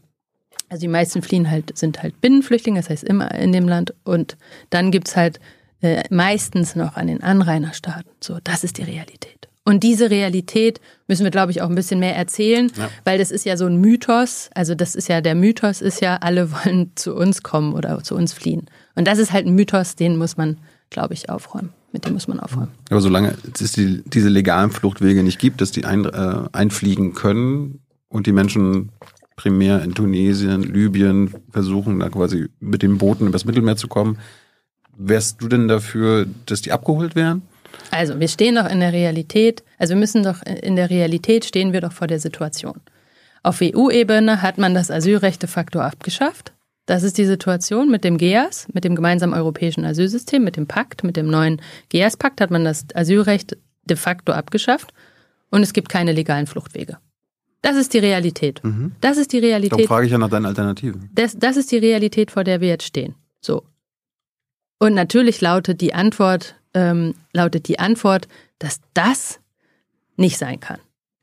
also 0.68 0.80
die 0.80 0.88
meisten 0.88 1.22
fliehen 1.22 1.50
halt, 1.50 1.76
sind 1.78 2.02
halt 2.02 2.20
Binnenflüchtlinge, 2.20 2.80
das 2.80 2.90
heißt 2.90 3.04
immer 3.04 3.32
in 3.34 3.52
dem 3.52 3.68
Land. 3.68 3.94
Und 4.04 4.36
dann 4.70 4.90
gibt 4.90 5.08
es 5.08 5.16
halt 5.16 5.38
äh, 5.80 6.02
meistens 6.10 6.76
noch 6.76 6.96
an 6.96 7.06
den 7.06 7.22
Anrainerstaaten. 7.22 8.10
So, 8.20 8.38
das 8.42 8.64
ist 8.64 8.78
die 8.78 8.82
Realität. 8.82 9.48
Und 9.64 9.82
diese 9.82 10.10
Realität 10.10 10.80
müssen 11.08 11.24
wir, 11.24 11.32
glaube 11.32 11.50
ich, 11.50 11.60
auch 11.60 11.68
ein 11.68 11.74
bisschen 11.74 11.98
mehr 11.98 12.14
erzählen, 12.14 12.70
ja. 12.78 12.88
weil 13.04 13.18
das 13.18 13.32
ist 13.32 13.44
ja 13.44 13.56
so 13.56 13.66
ein 13.66 13.80
Mythos. 13.80 14.48
Also 14.54 14.76
das 14.76 14.94
ist 14.94 15.08
ja, 15.08 15.20
der 15.20 15.34
Mythos 15.34 15.82
ist 15.82 16.00
ja, 16.00 16.18
alle 16.18 16.52
wollen 16.52 16.92
zu 16.94 17.16
uns 17.16 17.42
kommen 17.42 17.74
oder 17.74 18.00
zu 18.04 18.14
uns 18.14 18.32
fliehen. 18.32 18.66
Und 18.94 19.08
das 19.08 19.18
ist 19.18 19.32
halt 19.32 19.44
ein 19.44 19.56
Mythos, 19.56 19.96
den 19.96 20.18
muss 20.18 20.36
man, 20.36 20.58
glaube 20.90 21.14
ich, 21.14 21.30
aufräumen. 21.30 21.70
Mit 21.90 22.04
dem 22.04 22.12
muss 22.12 22.28
man 22.28 22.38
aufräumen. 22.38 22.68
Aber 22.90 23.00
solange 23.00 23.36
es 23.60 23.72
die, 23.72 24.02
diese 24.06 24.28
legalen 24.28 24.70
Fluchtwege 24.70 25.24
nicht 25.24 25.40
gibt, 25.40 25.60
dass 25.60 25.72
die 25.72 25.84
ein, 25.84 26.04
äh, 26.04 26.42
einfliegen 26.52 27.14
können 27.14 27.80
und 28.08 28.26
die 28.26 28.32
Menschen 28.32 28.92
primär 29.34 29.82
in 29.82 29.94
Tunesien, 29.94 30.62
Libyen 30.62 31.34
versuchen, 31.50 31.98
da 31.98 32.08
quasi 32.08 32.48
mit 32.60 32.82
den 32.82 32.98
Booten 32.98 33.26
übers 33.26 33.44
Mittelmeer 33.44 33.76
zu 33.76 33.88
kommen, 33.88 34.18
wärst 34.96 35.42
du 35.42 35.48
denn 35.48 35.68
dafür, 35.68 36.26
dass 36.46 36.62
die 36.62 36.72
abgeholt 36.72 37.14
werden? 37.16 37.42
Also, 37.90 38.18
wir 38.18 38.28
stehen 38.28 38.56
doch 38.56 38.68
in 38.70 38.80
der 38.80 38.92
Realität, 38.92 39.62
also 39.78 39.94
wir 39.94 40.00
müssen 40.00 40.22
doch 40.22 40.42
in 40.42 40.76
der 40.76 40.90
Realität 40.90 41.44
stehen 41.44 41.72
wir 41.72 41.80
doch 41.80 41.92
vor 41.92 42.06
der 42.06 42.20
Situation. 42.20 42.80
Auf 43.42 43.60
EU-Ebene 43.62 44.42
hat 44.42 44.58
man 44.58 44.74
das 44.74 44.90
Asylrecht 44.90 45.42
de 45.42 45.48
facto 45.48 45.80
abgeschafft. 45.80 46.52
Das 46.86 47.02
ist 47.02 47.18
die 47.18 47.26
Situation 47.26 47.90
mit 47.90 48.04
dem 48.04 48.16
GEAS, 48.16 48.68
mit 48.72 48.84
dem 48.84 48.94
gemeinsamen 48.94 49.34
europäischen 49.34 49.84
Asylsystem, 49.84 50.44
mit 50.44 50.56
dem 50.56 50.66
Pakt, 50.66 51.04
mit 51.04 51.16
dem 51.16 51.26
neuen 51.26 51.60
GEAS-Pakt 51.88 52.40
hat 52.40 52.50
man 52.50 52.64
das 52.64 52.86
Asylrecht 52.94 53.56
de 53.84 53.96
facto 53.96 54.32
abgeschafft 54.32 54.92
und 55.50 55.62
es 55.62 55.72
gibt 55.72 55.88
keine 55.88 56.12
legalen 56.12 56.46
Fluchtwege. 56.46 56.98
Das 57.62 57.76
ist 57.76 57.94
die 57.94 57.98
Realität. 57.98 58.62
Mhm. 58.62 58.92
Das 59.00 59.16
ist 59.16 59.32
die 59.32 59.38
Realität. 59.38 59.72
Darum 59.72 59.86
frage 59.86 60.06
ich 60.06 60.12
ja 60.12 60.18
nach 60.18 60.30
deinen 60.30 60.46
Alternativen. 60.46 61.10
Das, 61.14 61.36
das 61.36 61.56
ist 61.56 61.72
die 61.72 61.78
Realität, 61.78 62.30
vor 62.30 62.44
der 62.44 62.60
wir 62.60 62.68
jetzt 62.68 62.84
stehen. 62.84 63.16
So. 63.40 63.64
Und 64.78 64.94
natürlich 64.94 65.40
lautet 65.40 65.80
die 65.80 65.94
Antwort 65.94 66.56
ähm, 66.76 67.14
lautet 67.32 67.68
die 67.68 67.78
Antwort, 67.78 68.28
dass 68.58 68.80
das 68.92 69.40
nicht 70.16 70.38
sein 70.38 70.60
kann. 70.60 70.78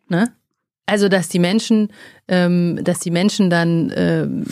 Ne? 0.10 0.34
Also, 0.88 1.08
dass 1.08 1.30
die 1.30 1.40
Menschen, 1.40 1.90
ähm, 2.28 2.84
dass 2.84 3.00
die 3.00 3.12
Menschen 3.12 3.50
dann 3.50 3.94
ähm, 3.96 4.46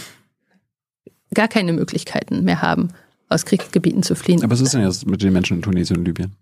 gar 1.33 1.47
keine 1.47 1.73
Möglichkeiten 1.73 2.43
mehr 2.43 2.61
haben, 2.61 2.89
aus 3.29 3.45
Kriegsgebieten 3.45 4.03
zu 4.03 4.15
fliehen. 4.15 4.43
Aber 4.43 4.51
was 4.51 4.61
ist 4.61 4.73
denn 4.73 4.83
jetzt 4.83 5.07
mit 5.07 5.21
den 5.21 5.33
Menschen 5.33 5.57
in 5.57 5.63
Tunesien 5.63 5.97
und 5.99 6.05
Libyen? 6.05 6.35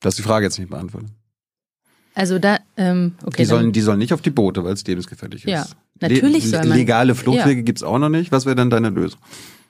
Das 0.00 0.14
ist 0.14 0.18
die 0.18 0.22
Frage 0.22 0.46
jetzt 0.46 0.58
nicht 0.58 0.70
beantwortet. 0.70 1.10
Also 2.14 2.38
da, 2.38 2.58
ähm, 2.76 3.14
okay. 3.24 3.42
Die 3.42 3.44
sollen, 3.44 3.72
die 3.72 3.80
sollen 3.80 3.98
nicht 3.98 4.12
auf 4.12 4.22
die 4.22 4.30
Boote, 4.30 4.64
weil 4.64 4.72
es 4.72 4.84
lebensgefährlich 4.84 5.44
ist. 5.44 5.50
Ja, 5.50 5.66
natürlich 6.00 6.44
Le 6.44 6.50
soll 6.50 6.66
man. 6.66 6.78
Legale 6.78 7.14
Fluchtwege 7.14 7.60
ja. 7.60 7.64
gibt 7.64 7.78
es 7.78 7.82
auch 7.82 7.98
noch 7.98 8.08
nicht. 8.08 8.32
Was 8.32 8.46
wäre 8.46 8.56
dann 8.56 8.70
deine 8.70 8.88
Lösung? 8.88 9.20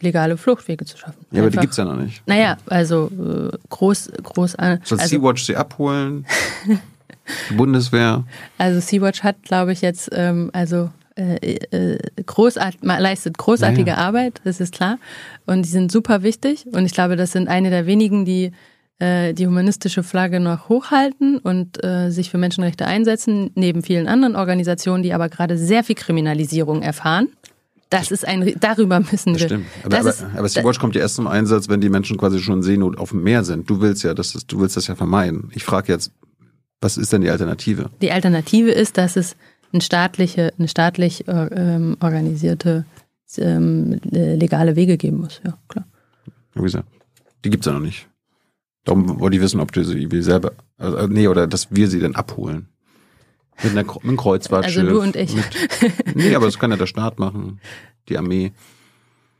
Legale 0.00 0.36
Fluchtwege 0.36 0.84
zu 0.84 0.96
schaffen. 0.96 1.24
Ja, 1.30 1.42
aber 1.42 1.50
die 1.50 1.58
gibt's 1.58 1.76
ja 1.76 1.84
noch 1.84 1.96
nicht. 1.96 2.22
Naja, 2.26 2.56
also 2.66 3.10
äh, 3.10 3.56
groß, 3.68 4.12
groß 4.22 4.56
an. 4.56 4.80
Soll 4.84 4.98
also, 4.98 5.10
Sea-Watch 5.10 5.44
sie 5.44 5.56
abholen? 5.56 6.26
Bundeswehr? 7.56 8.24
Also 8.56 8.80
Sea-Watch 8.80 9.22
hat, 9.22 9.42
glaube 9.42 9.72
ich, 9.72 9.80
jetzt, 9.82 10.10
ähm, 10.12 10.50
also 10.52 10.90
äh, 11.16 11.34
äh, 11.36 11.98
großart 12.24 12.76
leistet 12.82 13.36
großartige 13.38 13.90
Naja. 13.90 14.06
Arbeit, 14.06 14.40
das 14.44 14.60
ist 14.60 14.72
klar. 14.72 14.98
Und 15.46 15.62
die 15.62 15.68
sind 15.68 15.90
super 15.90 16.22
wichtig. 16.22 16.66
Und 16.72 16.86
ich 16.86 16.92
glaube, 16.92 17.16
das 17.16 17.32
sind 17.32 17.48
eine 17.48 17.70
der 17.70 17.86
wenigen, 17.86 18.24
die 18.24 18.52
äh, 19.00 19.32
die 19.32 19.46
humanistische 19.46 20.02
Flagge 20.02 20.40
noch 20.40 20.68
hochhalten 20.68 21.38
und 21.38 21.82
äh, 21.84 22.10
sich 22.10 22.30
für 22.30 22.38
Menschenrechte 22.38 22.86
einsetzen, 22.86 23.50
neben 23.54 23.82
vielen 23.82 24.08
anderen 24.08 24.34
Organisationen, 24.34 25.02
die 25.02 25.12
aber 25.12 25.28
gerade 25.28 25.56
sehr 25.56 25.84
viel 25.84 25.94
Kriminalisierung 25.94 26.82
erfahren. 26.82 27.28
Das 27.90 28.10
ist 28.10 28.26
ein, 28.26 28.54
darüber 28.60 29.00
müssen 29.00 29.38
wir. 29.38 29.46
stimmt. 29.46 29.66
Aber, 29.82 29.88
das 29.88 30.00
aber, 30.00 30.10
ist, 30.10 30.38
aber 30.38 30.48
Sea-Watch 30.48 30.78
kommt 30.78 30.94
ja 30.94 31.00
erst 31.00 31.16
zum 31.16 31.26
Einsatz, 31.26 31.68
wenn 31.68 31.80
die 31.80 31.88
Menschen 31.88 32.18
quasi 32.18 32.38
schon 32.38 32.58
in 32.58 32.62
Seenot 32.62 32.98
auf 32.98 33.10
dem 33.10 33.22
Meer 33.22 33.44
sind. 33.44 33.68
Du 33.68 33.80
willst 33.80 34.02
ja, 34.04 34.14
das 34.14 34.34
ist, 34.34 34.52
du 34.52 34.60
willst 34.60 34.76
das 34.76 34.86
ja 34.86 34.94
vermeiden. 34.94 35.50
Ich 35.54 35.64
frage 35.64 35.92
jetzt, 35.92 36.12
was 36.80 36.96
ist 36.96 37.12
denn 37.12 37.22
die 37.22 37.30
Alternative? 37.30 37.90
Die 38.02 38.12
Alternative 38.12 38.70
ist, 38.70 38.98
dass 38.98 39.16
es 39.16 39.36
eine 39.72 39.82
staatliche, 39.82 40.52
eine 40.58 40.68
staatlich 40.68 41.26
äh, 41.28 41.32
ähm, 41.32 41.96
organisierte 42.00 42.84
ähm, 43.36 44.00
legale 44.02 44.76
Wege 44.76 44.96
geben 44.96 45.18
muss. 45.18 45.40
Ja, 45.44 45.58
klar. 45.68 45.86
Wie 46.54 46.62
gesagt, 46.62 46.88
die 47.44 47.50
gibt's 47.50 47.66
ja 47.66 47.72
noch 47.72 47.80
nicht. 47.80 48.08
Darum 48.84 49.20
wollte 49.20 49.36
ich 49.36 49.42
wissen, 49.42 49.60
ob 49.60 49.72
du 49.72 49.84
sie 49.84 50.08
selber, 50.22 50.52
also, 50.78 51.06
nee, 51.08 51.28
oder 51.28 51.46
dass 51.46 51.70
wir 51.70 51.88
sie 51.88 52.00
dann 52.00 52.14
abholen. 52.14 52.68
Mit, 53.62 53.72
einer, 53.72 53.82
mit 53.84 54.04
einem 54.04 54.16
Kreuzfahrtschiff. 54.16 54.78
Also 54.84 54.94
du 54.94 55.00
und 55.02 55.16
ich. 55.16 55.34
Mit, 55.34 55.44
nee, 56.16 56.34
aber 56.34 56.46
das 56.46 56.58
kann 56.58 56.70
ja 56.70 56.76
der 56.76 56.86
Staat 56.86 57.18
machen, 57.18 57.60
die 58.08 58.16
Armee. 58.18 58.52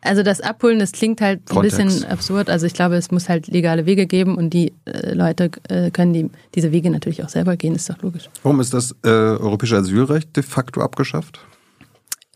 Also 0.01 0.23
das 0.23 0.41
Abholen, 0.41 0.79
das 0.79 0.93
klingt 0.93 1.21
halt 1.21 1.41
ein 1.41 1.47
Frontex. 1.55 1.77
bisschen 1.77 2.05
absurd. 2.05 2.49
Also 2.51 2.67
ich 2.67 2.73
glaube, 2.73 2.95
es 2.97 3.11
muss 3.11 3.29
halt 3.29 3.49
legale 3.49 3.85
Wege 3.85 4.07
geben 4.07 4.37
und 4.37 4.51
die 4.51 4.73
äh, 4.85 5.13
Leute 5.13 5.51
äh, 5.69 5.91
können 5.91 6.13
die, 6.13 6.31
diese 6.55 6.71
Wege 6.71 6.89
natürlich 6.91 7.25
auch 7.25 7.29
selber 7.29 7.57
gehen, 7.57 7.75
ist 7.75 7.91
doch 7.91 8.01
logisch. 8.03 8.31
Warum 8.45 8.61
ist 8.61 8.73
das 8.73 8.93
äh, 9.05 9.09
europäische 9.09 9.77
Asylrecht 9.77 10.37
de 10.37 10.45
facto 10.45 10.81
abgeschafft? 10.83 11.41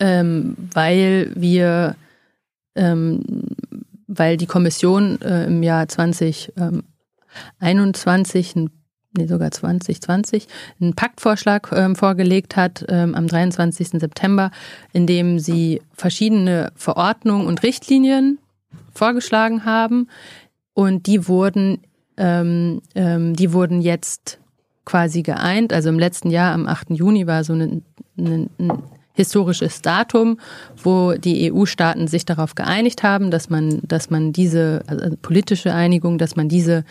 Ähm, 0.00 0.56
weil 0.74 1.30
wir, 1.36 1.94
ähm, 2.74 3.22
weil 4.08 4.36
die 4.36 4.46
Kommission 4.46 5.20
äh, 5.22 5.46
im 5.46 5.62
Jahr 5.62 5.86
2021, 5.86 8.56
ein- 8.56 8.70
nee, 9.16 9.26
sogar 9.26 9.50
2020, 9.50 10.46
einen 10.80 10.94
Paktvorschlag 10.94 11.70
ähm, 11.72 11.96
vorgelegt 11.96 12.56
hat 12.56 12.84
ähm, 12.88 13.14
am 13.14 13.26
23. 13.26 13.88
September, 13.88 14.50
in 14.92 15.06
dem 15.06 15.38
sie 15.38 15.82
verschiedene 15.92 16.72
Verordnungen 16.76 17.46
und 17.46 17.62
Richtlinien 17.62 18.38
vorgeschlagen 18.94 19.64
haben 19.64 20.08
und 20.74 21.06
die 21.06 21.28
wurden, 21.28 21.80
ähm, 22.16 22.82
ähm, 22.94 23.34
die 23.34 23.52
wurden 23.52 23.80
jetzt 23.80 24.38
quasi 24.84 25.22
geeint. 25.22 25.72
Also 25.72 25.88
im 25.88 25.98
letzten 25.98 26.30
Jahr, 26.30 26.52
am 26.52 26.66
8. 26.66 26.90
Juni, 26.90 27.26
war 27.26 27.44
so 27.44 27.52
ein, 27.52 27.82
ein, 28.18 28.50
ein 28.58 28.82
historisches 29.14 29.82
Datum, 29.82 30.38
wo 30.82 31.12
die 31.12 31.52
EU-Staaten 31.52 32.08
sich 32.08 32.24
darauf 32.24 32.54
geeinigt 32.54 33.02
haben, 33.02 33.30
dass 33.30 33.50
man, 33.50 33.80
dass 33.82 34.08
man 34.08 34.32
diese 34.32 34.82
also 34.86 35.16
politische 35.20 35.72
Einigung, 35.74 36.18
dass 36.18 36.34
man 36.34 36.48
diese 36.48 36.84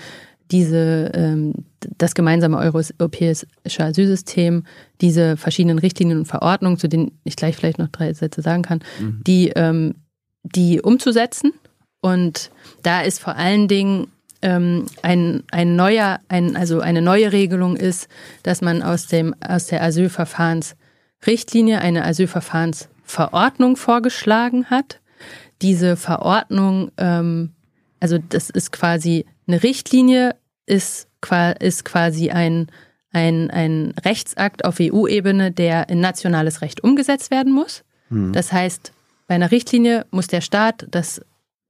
diese 0.52 1.12
ähm, 1.14 1.54
das 1.98 2.14
gemeinsame 2.14 2.58
europäische 2.58 3.48
Asylsystem, 3.64 4.64
diese 5.02 5.38
verschiedenen 5.38 5.80
Richtlinien 5.80 6.20
und 6.20 6.26
Verordnungen, 6.26 6.78
zu 6.78 6.88
denen 6.88 7.20
ich 7.24 7.36
gleich 7.36 7.56
vielleicht 7.56 7.80
noch 7.80 7.90
drei 7.90 8.14
Sätze 8.14 8.42
sagen 8.42 8.62
kann, 8.62 8.82
die 9.26 9.50
ähm, 9.56 9.96
die 10.44 10.82
umzusetzen. 10.82 11.54
Und 12.02 12.52
da 12.84 13.02
ist 13.02 13.20
vor 13.20 13.36
allen 13.36 13.68
Dingen 13.68 14.08
ähm, 14.42 14.88
ein, 15.04 15.44
ein 15.52 15.76
neuer, 15.76 16.20
ein, 16.30 16.56
also 16.56 16.80
eine 16.80 17.02
neue 17.02 17.32
Regelung 17.32 17.76
ist, 17.76 18.08
dass 18.44 18.62
man 18.62 18.82
aus 18.82 19.08
dem 19.08 19.36
aus 19.40 19.68
der 19.68 19.84
Asylverfahrensrichtlinie 19.84 21.80
eine 21.80 22.06
Asylverfahrensverordnung 22.06 23.76
vorgeschlagen 23.78 24.66
hat. 24.66 25.00
Diese 25.62 25.96
Verordnung, 25.96 26.92
ähm, 26.98 27.52
also 28.00 28.18
das 28.18 28.50
ist 28.50 28.72
quasi 28.72 29.26
eine 29.48 29.62
Richtlinie, 29.62 30.36
ist, 30.66 31.08
ist 31.60 31.86
quasi 31.86 32.32
ein, 32.32 32.68
ein, 33.12 33.50
ein 33.52 33.94
Rechtsakt 34.04 34.66
auf 34.66 34.78
EU-Ebene, 34.80 35.52
der 35.52 35.90
in 35.90 36.00
nationales 36.00 36.62
Recht 36.62 36.84
umgesetzt 36.84 37.32
werden 37.32 37.54
muss. 37.54 37.84
Das 38.34 38.52
heißt, 38.52 38.92
bei 39.28 39.36
einer 39.36 39.52
Richtlinie 39.52 40.06
muss 40.12 40.28
der 40.28 40.42
Staat 40.42 40.86
das 40.92 41.22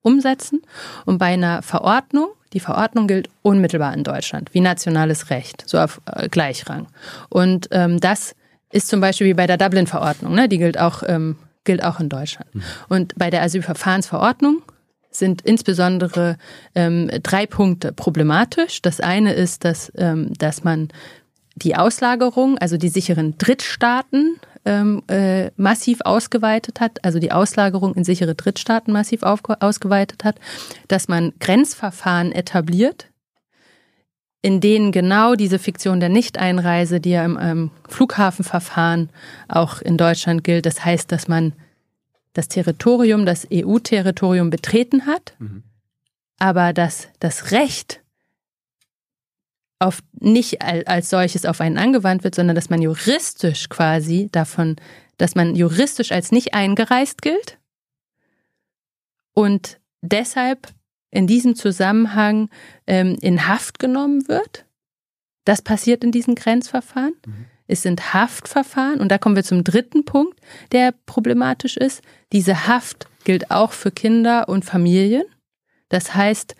umsetzen 0.02 0.62
und 1.06 1.20
bei 1.20 1.28
einer 1.28 1.62
Verordnung, 1.62 2.30
die 2.54 2.60
Verordnung 2.60 3.08
gilt 3.08 3.30
unmittelbar 3.44 3.94
in 3.94 4.04
Deutschland, 4.04 4.54
wie 4.54 4.62
nationales 4.62 5.30
Recht, 5.30 5.64
so 5.68 5.78
auf 5.78 6.02
äh, 6.06 6.28
Gleichrang. 6.28 6.88
Und 7.30 7.68
ähm, 7.72 8.00
das 8.00 8.36
ist 8.72 8.88
zum 8.88 9.00
Beispiel 9.00 9.28
wie 9.28 9.34
bei 9.34 9.48
der 9.48 9.58
Dublin-Verordnung, 9.58 10.34
ne? 10.34 10.50
die 10.50 10.58
gilt 10.58 10.80
auch, 10.80 11.04
ähm, 11.06 11.38
gilt 11.64 11.84
auch 11.84 12.00
in 12.00 12.10
Deutschland. 12.10 12.50
Und 12.90 13.14
bei 13.16 13.30
der 13.30 13.44
Asylverfahrensverordnung 13.44 14.64
sind 15.12 15.42
insbesondere 15.42 16.38
ähm, 16.74 17.12
drei 17.22 17.46
Punkte 17.46 17.92
problematisch. 17.92 18.82
Das 18.82 19.00
eine 19.00 19.34
ist, 19.34 19.66
dass, 19.66 19.92
ähm, 19.96 20.34
dass 20.38 20.64
man 20.64 20.88
die 21.56 21.76
Auslagerung, 21.76 22.58
also 22.58 22.78
die 22.78 22.90
sicheren 22.90 23.38
Drittstaaten, 23.38 24.40
ähm, 24.66 25.04
äh, 25.08 25.52
massiv 25.58 26.00
ausgeweitet 26.02 26.80
hat, 26.80 27.04
also 27.04 27.20
die 27.20 27.32
Auslagerung 27.32 27.96
in 27.96 28.04
sichere 28.04 28.36
Drittstaaten 28.36 28.94
massiv 28.94 29.24
ausgeweitet 29.24 30.24
hat, 30.24 30.40
dass 30.88 31.08
man 31.08 31.34
Grenzverfahren 31.40 32.32
etabliert, 32.32 33.08
in 34.44 34.60
denen 34.60 34.92
genau 34.92 35.36
diese 35.36 35.60
Fiktion 35.60 36.00
der 36.00 36.10
Nichteinreise, 36.10 37.00
die 37.00 37.12
ja 37.12 37.26
im 37.26 37.38
ähm, 37.42 37.72
Flughafenverfahren 37.88 39.10
auch 39.48 39.82
in 39.82 39.98
Deutschland 39.98 40.44
gilt, 40.44 40.66
das 40.66 40.84
heißt, 40.84 41.12
dass 41.12 41.28
man 41.28 41.54
das 42.34 42.48
Territorium, 42.48 43.26
das 43.26 43.48
EU-Territorium 43.52 44.50
betreten 44.50 45.06
hat, 45.06 45.36
aber 46.40 46.74
dass 46.74 47.08
das 47.20 47.52
Recht 47.52 48.02
auf 49.80 50.00
nicht 50.20 50.62
al- 50.62 50.84
als 50.86 51.10
solches 51.10 51.46
auf 51.46 51.60
einen 51.60 51.78
angewandt 51.78 52.24
wird, 52.24 52.36
sondern 52.36 52.56
dass 52.56 52.70
man 52.70 52.82
juristisch 52.82 53.68
quasi 53.70 54.30
davon, 54.32 54.76
dass 55.18 55.36
man 55.36 55.56
juristisch 55.56 56.12
als 56.12 56.32
nicht 56.32 56.54
eingereist 56.54 57.22
gilt 57.22 57.58
und 59.34 59.80
deshalb 60.02 60.68
in 61.10 61.28
diesem 61.28 61.56
Zusammenhang 61.56 62.50
ähm, 62.88 63.18
in 63.22 63.48
Haft 63.48 63.80
genommen 63.80 64.28
wird. 64.28 64.66
Das 65.46 65.62
passiert 65.62 66.04
in 66.04 66.12
diesen 66.12 66.36
Grenzverfahren. 66.36 67.14
Es 67.72 67.84
sind 67.84 68.14
Haftverfahren 68.14 69.00
und 69.00 69.10
da 69.10 69.18
kommen 69.18 69.38
wir 69.38 69.46
zum 69.46 69.64
dritten 69.64 70.04
Punkt, 70.04 70.38
der 70.74 70.94
problematisch 71.06 71.78
ist. 71.78 72.02
Diese 72.34 72.68
Haft 72.68 73.08
gilt 73.24 73.50
auch 73.50 73.72
für 73.72 73.92
Kinder 73.92 74.50
und 74.50 74.66
Familien. 74.66 75.24
Das 75.88 76.14
heißt, 76.14 76.56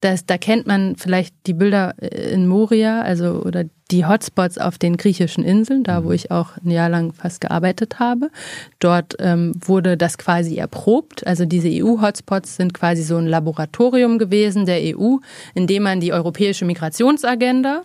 das, 0.00 0.24
da 0.24 0.38
kennt 0.38 0.66
man 0.66 0.96
vielleicht 0.96 1.34
die 1.46 1.52
Bilder 1.52 1.94
äh, 2.00 2.30
in 2.30 2.46
Moria, 2.46 3.02
also 3.02 3.42
oder 3.42 3.64
die 3.90 4.06
Hotspots 4.06 4.56
auf 4.56 4.78
den 4.78 4.96
griechischen 4.96 5.44
Inseln, 5.44 5.82
da 5.82 6.04
wo 6.04 6.12
ich 6.12 6.30
auch 6.30 6.56
ein 6.64 6.70
Jahr 6.70 6.88
lang 6.88 7.12
fast 7.12 7.42
gearbeitet 7.42 7.98
habe. 7.98 8.30
Dort 8.78 9.16
ähm, 9.18 9.52
wurde 9.60 9.98
das 9.98 10.16
quasi 10.16 10.56
erprobt. 10.56 11.26
Also 11.26 11.44
diese 11.44 11.68
EU-Hotspots 11.68 12.56
sind 12.56 12.72
quasi 12.72 13.02
so 13.02 13.16
ein 13.16 13.26
Laboratorium 13.26 14.18
gewesen 14.18 14.64
der 14.64 14.96
EU, 14.96 15.16
in 15.54 15.66
dem 15.66 15.82
man 15.82 16.00
die 16.00 16.12
europäische 16.12 16.64
Migrationsagenda 16.64 17.82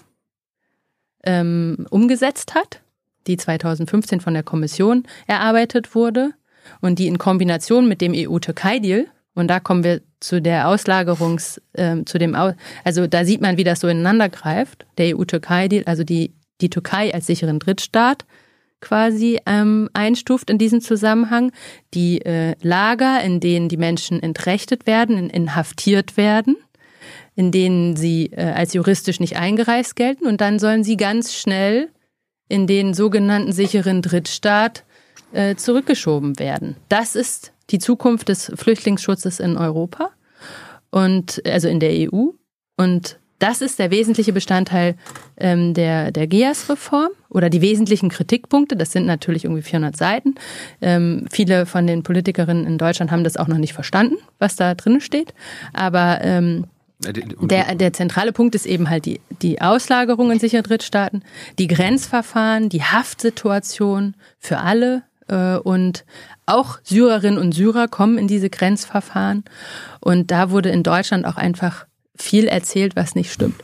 ähm, 1.23 1.85
umgesetzt 1.89 2.55
hat, 2.55 2.81
die 3.27 3.37
2015 3.37 4.21
von 4.21 4.33
der 4.33 4.43
Kommission 4.43 5.03
erarbeitet 5.27 5.95
wurde 5.95 6.31
und 6.81 6.99
die 6.99 7.07
in 7.07 7.17
Kombination 7.17 7.87
mit 7.87 8.01
dem 8.01 8.13
EU-Türkei-Deal 8.15 9.07
und 9.35 9.47
da 9.47 9.59
kommen 9.59 9.83
wir 9.83 10.01
zu 10.19 10.41
der 10.41 10.67
Auslagerungs, 10.67 11.61
ähm, 11.75 12.05
zu 12.05 12.17
dem, 12.17 12.35
Au 12.35 12.53
also 12.83 13.07
da 13.07 13.25
sieht 13.25 13.41
man, 13.41 13.57
wie 13.57 13.63
das 13.63 13.79
so 13.79 13.87
ineinander 13.87 14.29
greift. 14.29 14.85
Der 14.97 15.17
EU-Türkei-Deal, 15.17 15.83
also 15.85 16.03
die, 16.03 16.33
die 16.61 16.69
Türkei 16.69 17.13
als 17.13 17.27
sicheren 17.27 17.59
Drittstaat 17.59 18.25
quasi 18.79 19.39
ähm, 19.45 19.89
einstuft 19.93 20.49
in 20.49 20.57
diesem 20.57 20.81
Zusammenhang. 20.81 21.51
Die 21.93 22.21
äh, 22.21 22.55
Lager, 22.61 23.21
in 23.23 23.39
denen 23.39 23.69
die 23.69 23.77
Menschen 23.77 24.21
entrechtet 24.21 24.85
werden, 24.85 25.17
in, 25.17 25.29
inhaftiert 25.29 26.15
werden, 26.15 26.57
in 27.35 27.51
denen 27.51 27.95
sie 27.95 28.27
äh, 28.27 28.51
als 28.51 28.73
juristisch 28.73 29.19
nicht 29.19 29.37
eingereist 29.37 29.95
gelten 29.95 30.27
und 30.27 30.41
dann 30.41 30.59
sollen 30.59 30.83
sie 30.83 30.97
ganz 30.97 31.33
schnell 31.33 31.89
in 32.49 32.67
den 32.67 32.93
sogenannten 32.93 33.51
sicheren 33.51 34.01
Drittstaat 34.01 34.83
äh, 35.31 35.55
zurückgeschoben 35.55 36.37
werden. 36.39 36.75
Das 36.89 37.15
ist 37.15 37.53
die 37.69 37.79
Zukunft 37.79 38.29
des 38.29 38.51
Flüchtlingsschutzes 38.55 39.39
in 39.39 39.57
Europa 39.57 40.09
und 40.91 41.41
also 41.45 41.67
in 41.67 41.79
der 41.79 41.91
EU. 41.91 42.29
Und 42.77 43.17
das 43.39 43.61
ist 43.61 43.79
der 43.79 43.91
wesentliche 43.91 44.31
Bestandteil 44.31 44.95
ähm, 45.37 45.73
der, 45.73 46.11
der 46.11 46.27
GEAS-Reform 46.27 47.09
oder 47.29 47.49
die 47.49 47.61
wesentlichen 47.61 48.09
Kritikpunkte. 48.09 48.77
Das 48.77 48.91
sind 48.91 49.05
natürlich 49.05 49.43
irgendwie 49.43 49.63
400 49.63 49.97
Seiten. 49.97 50.35
Ähm, 50.81 51.25
viele 51.29 51.65
von 51.65 51.85
den 51.85 52.03
Politikerinnen 52.03 52.65
in 52.65 52.77
Deutschland 52.77 53.11
haben 53.11 53.23
das 53.23 53.35
auch 53.35 53.47
noch 53.47 53.57
nicht 53.57 53.73
verstanden, 53.73 54.15
was 54.39 54.55
da 54.55 54.75
drin 54.75 55.01
steht. 55.01 55.33
Aber 55.73 56.19
ähm, 56.21 56.67
der, 57.03 57.75
der 57.75 57.93
zentrale 57.93 58.33
Punkt 58.33 58.55
ist 58.55 58.65
eben 58.65 58.89
halt 58.89 59.05
die, 59.05 59.19
die 59.41 59.61
Auslagerung 59.61 60.31
in 60.31 60.39
sichere 60.39 60.63
Drittstaaten, 60.63 61.23
die 61.59 61.67
Grenzverfahren, 61.67 62.69
die 62.69 62.83
Haftsituation 62.83 64.15
für 64.39 64.59
alle 64.59 65.03
äh, 65.27 65.57
und 65.57 66.05
auch 66.45 66.79
Syrerinnen 66.83 67.39
und 67.39 67.53
Syrer 67.53 67.87
kommen 67.87 68.17
in 68.17 68.27
diese 68.27 68.49
Grenzverfahren. 68.49 69.43
Und 69.99 70.31
da 70.31 70.49
wurde 70.49 70.69
in 70.69 70.83
Deutschland 70.83 71.25
auch 71.25 71.37
einfach 71.37 71.85
viel 72.15 72.45
erzählt, 72.45 72.95
was 72.95 73.15
nicht 73.15 73.31
stimmt. 73.31 73.61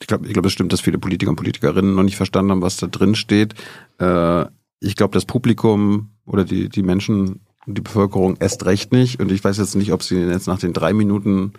Ich 0.00 0.06
glaube, 0.06 0.26
ich 0.26 0.32
glaube, 0.32 0.48
es 0.48 0.52
stimmt, 0.52 0.72
dass 0.72 0.80
viele 0.80 0.98
Politiker 0.98 1.30
und 1.30 1.36
Politikerinnen 1.36 1.94
noch 1.94 2.04
nicht 2.04 2.16
verstanden 2.16 2.52
haben, 2.52 2.62
was 2.62 2.76
da 2.76 2.86
drin 2.86 3.14
steht. 3.14 3.54
Äh, 3.98 4.44
ich 4.80 4.94
glaube, 4.94 5.12
das 5.12 5.24
Publikum 5.24 6.10
oder 6.24 6.44
die, 6.44 6.68
die 6.68 6.82
Menschen, 6.82 7.40
die 7.66 7.80
Bevölkerung 7.80 8.36
erst 8.38 8.64
recht 8.64 8.92
nicht. 8.92 9.20
Und 9.20 9.32
ich 9.32 9.42
weiß 9.42 9.58
jetzt 9.58 9.74
nicht, 9.74 9.92
ob 9.92 10.02
sie 10.02 10.20
jetzt 10.20 10.46
nach 10.46 10.58
den 10.58 10.72
drei 10.72 10.92
Minuten 10.92 11.52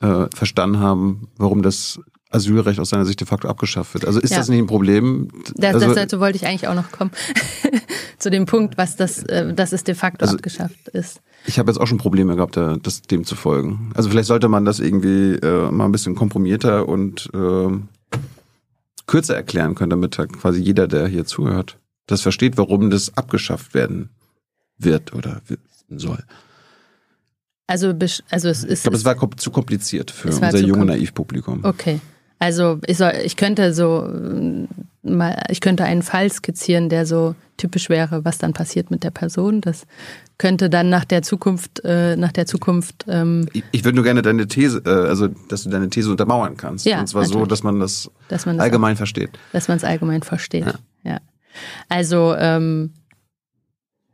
äh, 0.00 0.26
verstanden 0.34 0.80
haben, 0.80 1.28
warum 1.36 1.62
das 1.62 2.00
Asylrecht 2.30 2.78
aus 2.78 2.90
seiner 2.90 3.04
Sicht 3.04 3.20
de 3.20 3.26
facto 3.26 3.48
abgeschafft 3.48 3.94
wird. 3.94 4.04
Also 4.04 4.20
ist 4.20 4.30
ja. 4.30 4.38
das 4.38 4.48
nicht 4.48 4.60
ein 4.60 4.66
Problem? 4.66 5.28
Das, 5.56 5.74
also, 5.74 5.94
dazu 5.94 6.20
wollte 6.20 6.36
ich 6.36 6.46
eigentlich 6.46 6.68
auch 6.68 6.74
noch 6.74 6.92
kommen. 6.92 7.10
Zu 8.18 8.30
dem 8.30 8.46
Punkt, 8.46 8.78
was 8.78 8.96
das, 8.96 9.22
äh, 9.24 9.52
dass 9.52 9.72
es 9.72 9.82
de 9.82 9.94
facto 9.94 10.24
also, 10.24 10.36
abgeschafft 10.36 10.88
ist. 10.88 11.20
Ich 11.46 11.58
habe 11.58 11.70
jetzt 11.70 11.80
auch 11.80 11.86
schon 11.86 11.98
Probleme 11.98 12.36
gehabt, 12.36 12.56
das, 12.56 13.02
dem 13.02 13.24
zu 13.24 13.34
folgen. 13.34 13.90
Also 13.94 14.10
vielleicht 14.10 14.28
sollte 14.28 14.48
man 14.48 14.64
das 14.64 14.78
irgendwie 14.78 15.34
äh, 15.36 15.70
mal 15.70 15.86
ein 15.86 15.92
bisschen 15.92 16.14
komprimierter 16.14 16.86
und 16.86 17.30
äh, 17.34 18.18
kürzer 19.06 19.34
erklären 19.34 19.74
können, 19.74 19.90
damit 19.90 20.16
quasi 20.16 20.60
jeder, 20.60 20.86
der 20.86 21.08
hier 21.08 21.24
zuhört, 21.24 21.78
das 22.06 22.20
versteht, 22.20 22.58
warum 22.58 22.90
das 22.90 23.16
abgeschafft 23.16 23.74
werden 23.74 24.10
wird 24.78 25.14
oder 25.14 25.40
soll. 25.88 26.24
Also, 27.70 27.94
also 28.30 28.48
es 28.48 28.64
ist. 28.64 28.78
Ich 28.78 28.82
glaube, 28.82 28.96
es 28.96 29.04
war 29.04 29.16
zu 29.36 29.52
kompliziert 29.52 30.10
für 30.10 30.26
unser 30.26 30.58
junge 30.58 30.86
Naivpublikum. 30.86 31.64
Okay. 31.64 32.00
Also 32.40 32.80
ich, 32.84 32.96
soll, 32.96 33.12
ich 33.24 33.36
könnte 33.36 33.72
so 33.72 34.04
äh, 34.04 34.66
mal, 35.08 35.40
ich 35.50 35.60
könnte 35.60 35.84
einen 35.84 36.02
Fall 36.02 36.32
skizzieren, 36.32 36.88
der 36.88 37.06
so 37.06 37.36
typisch 37.58 37.88
wäre, 37.88 38.24
was 38.24 38.38
dann 38.38 38.54
passiert 38.54 38.90
mit 38.90 39.04
der 39.04 39.12
Person. 39.12 39.60
Das 39.60 39.86
könnte 40.36 40.68
dann 40.68 40.88
nach 40.88 41.04
der 41.04 41.22
Zukunft, 41.22 41.84
äh, 41.84 42.16
nach 42.16 42.32
der 42.32 42.46
Zukunft. 42.46 43.04
Ähm, 43.06 43.46
ich, 43.52 43.62
ich 43.70 43.84
würde 43.84 43.94
nur 43.94 44.04
gerne 44.04 44.22
deine 44.22 44.48
These, 44.48 44.82
äh, 44.84 44.88
also 44.88 45.28
dass 45.28 45.62
du 45.62 45.70
deine 45.70 45.90
These 45.90 46.10
untermauern 46.10 46.56
kannst. 46.56 46.86
Ja, 46.86 46.98
und 46.98 47.06
zwar 47.06 47.22
natürlich. 47.22 47.40
so, 47.40 47.46
dass 47.46 47.62
man 47.62 47.78
das, 47.78 48.10
dass 48.26 48.46
man 48.46 48.56
das 48.56 48.64
allgemein 48.64 48.94
auch, 48.94 48.98
versteht. 48.98 49.30
Dass 49.52 49.68
man 49.68 49.76
es 49.76 49.84
allgemein 49.84 50.24
versteht. 50.24 50.66
Ja. 50.66 50.74
ja. 51.04 51.20
Also 51.88 52.34
ähm, 52.36 52.94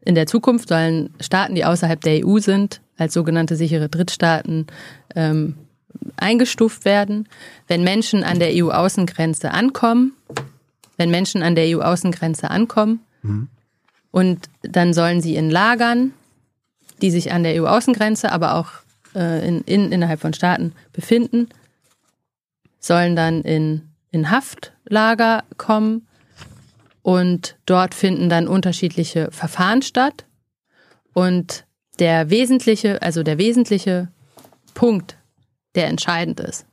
in 0.05 0.15
der 0.15 0.27
Zukunft 0.27 0.69
sollen 0.69 1.15
Staaten, 1.21 1.55
die 1.55 1.65
außerhalb 1.65 2.03
der 2.03 2.27
EU 2.27 2.39
sind, 2.39 2.83
als 2.97 3.15
sogenannte 3.15 3.57
sichere 3.57 3.89
Drittstaaten 3.89 4.67
ähm, 5.15 5.55
eingestuft 6.17 6.85
werden. 6.85 7.29
Wenn 7.69 7.85
Menschen 7.85 8.25
an 8.25 8.39
der 8.39 8.51
EU-Außengrenze 8.53 9.51
ankommen, 9.51 10.13
wenn 10.97 11.11
Menschen 11.11 11.43
an 11.43 11.55
der 11.55 11.77
EU-Außengrenze 11.77 12.51
ankommen 12.51 13.01
mhm. 13.23 13.49
und 14.11 14.49
dann 14.63 14.95
sollen 14.95 15.21
sie 15.21 15.37
in 15.37 15.51
Lagern, 15.51 16.13
die 17.03 17.11
sich 17.11 17.33
an 17.33 17.43
der 17.43 17.63
EU-Außengrenze, 17.63 18.33
aber 18.33 18.55
auch 18.55 18.71
äh, 19.15 19.47
in, 19.47 19.61
in, 19.63 19.93
innerhalb 19.93 20.21
von 20.21 20.33
Staaten 20.33 20.73
befinden, 20.93 21.49
sollen 22.81 23.17
dann 23.17 23.43
in, 23.43 23.83
in 24.11 24.31
Haftlager 24.31 25.45
kommen 25.59 26.07
und 27.03 27.57
dort 27.67 27.95
finden 27.95 28.29
dann 28.29 28.49
unterschiedliche 28.49 29.31
Verfahren 29.31 29.83
statt. 29.83 30.25
Und 31.13 31.66
der 31.99 32.31
wesentliche, 32.31 33.03
also 33.03 33.23
der 33.23 33.39
wesentliche 33.39 34.09
Punkt, 34.75 35.17
der 35.75 35.89
entscheidend 35.89 36.41
ist, 36.41 36.67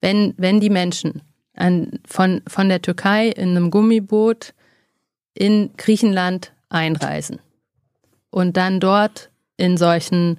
wenn, 0.00 0.34
wenn 0.36 0.60
die 0.60 0.70
Menschen 0.70 1.22
an, 1.54 2.00
von, 2.06 2.42
von 2.46 2.68
der 2.68 2.82
Türkei 2.82 3.28
in 3.28 3.50
einem 3.50 3.70
Gummiboot 3.70 4.54
in 5.34 5.70
Griechenland 5.76 6.52
einreisen 6.68 7.40
und 8.30 8.56
dann 8.56 8.80
dort 8.80 9.30
in 9.56 9.76
solchen 9.76 10.38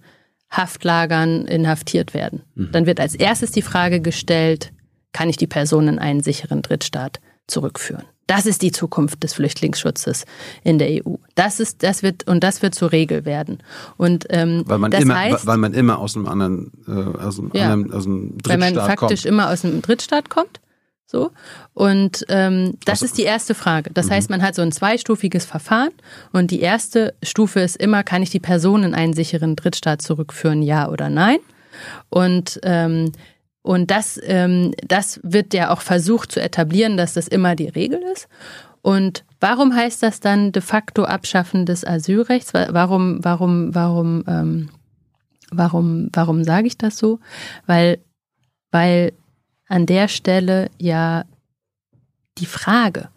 Haftlagern 0.49 1.45
inhaftiert 1.45 2.13
werden, 2.13 2.43
mhm. 2.55 2.71
dann 2.71 2.85
wird 2.85 2.99
als 2.99 3.15
erstes 3.15 3.51
die 3.51 3.61
Frage 3.61 4.01
gestellt, 4.01 4.73
kann 5.13 5.29
ich 5.29 5.37
die 5.37 5.47
Person 5.47 5.87
in 5.87 5.99
einen 5.99 6.23
sicheren 6.23 6.61
Drittstaat 6.61 7.19
zurückführen? 7.47 8.05
Das 8.27 8.45
ist 8.45 8.61
die 8.61 8.71
Zukunft 8.71 9.23
des 9.23 9.33
Flüchtlingsschutzes 9.33 10.25
in 10.63 10.79
der 10.79 11.05
EU. 11.05 11.15
Das 11.35 11.59
ist, 11.59 11.83
das 11.83 12.01
wird 12.01 12.27
und 12.27 12.43
das 12.43 12.61
wird 12.61 12.75
zur 12.75 12.91
Regel 12.91 13.25
werden. 13.25 13.59
Und 13.97 14.25
ähm, 14.29 14.63
weil 14.65 14.77
man 14.77 14.91
das 14.91 15.01
immer, 15.01 15.19
heißt, 15.19 15.47
weil 15.47 15.57
man 15.57 15.73
immer 15.73 15.99
aus 15.99 16.15
einem 16.15 16.27
anderen, 16.27 16.71
äh, 16.87 16.91
aus 16.91 17.39
einem, 17.39 17.51
ja, 17.53 17.71
anderen, 17.71 17.93
aus 17.93 18.05
einem 18.05 18.37
Drittstaat 18.37 18.43
kommt. 18.43 18.61
Weil 18.61 18.73
man 18.73 18.85
faktisch 18.85 19.21
kommt. 19.23 19.25
immer 19.25 19.49
aus 19.49 19.65
einem 19.65 19.81
Drittstaat 19.81 20.29
kommt. 20.29 20.61
So. 21.11 21.31
Und 21.73 22.25
ähm, 22.29 22.77
das 22.85 23.01
also, 23.01 23.05
ist 23.05 23.17
die 23.17 23.23
erste 23.23 23.53
Frage. 23.53 23.91
Das 23.93 24.05
mhm. 24.05 24.11
heißt, 24.11 24.29
man 24.29 24.41
hat 24.41 24.55
so 24.55 24.61
ein 24.61 24.71
zweistufiges 24.71 25.45
Verfahren 25.45 25.91
und 26.31 26.51
die 26.51 26.61
erste 26.61 27.13
Stufe 27.21 27.59
ist 27.59 27.75
immer, 27.75 28.03
kann 28.03 28.23
ich 28.23 28.29
die 28.29 28.39
Person 28.39 28.83
in 28.83 28.95
einen 28.95 29.11
sicheren 29.11 29.57
Drittstaat 29.57 30.01
zurückführen, 30.01 30.61
ja 30.61 30.87
oder 30.89 31.09
nein? 31.09 31.39
Und 32.09 32.61
ähm, 32.63 33.11
und 33.63 33.91
das, 33.91 34.19
ähm, 34.23 34.73
das 34.85 35.19
wird 35.23 35.53
ja 35.53 35.71
auch 35.71 35.81
versucht 35.81 36.31
zu 36.31 36.41
etablieren, 36.41 36.97
dass 36.97 37.13
das 37.13 37.27
immer 37.27 37.55
die 37.55 37.67
Regel 37.67 38.01
ist. 38.13 38.27
Und 38.81 39.23
warum 39.39 39.75
heißt 39.75 40.01
das 40.01 40.19
dann 40.19 40.51
de 40.51 40.61
facto 40.61 41.03
Abschaffen 41.03 41.65
des 41.65 41.85
Asylrechts? 41.85 42.53
Warum, 42.53 43.23
warum, 43.23 43.75
warum, 43.75 44.23
ähm, 44.27 44.69
warum, 45.51 46.09
warum 46.13 46.43
sage 46.43 46.67
ich 46.67 46.77
das 46.77 46.97
so? 46.97 47.19
Weil, 47.67 47.99
weil 48.71 49.13
an 49.67 49.85
der 49.85 50.07
Stelle 50.07 50.69
ja 50.79 51.25
die 52.39 52.47
Frage, 52.47 53.09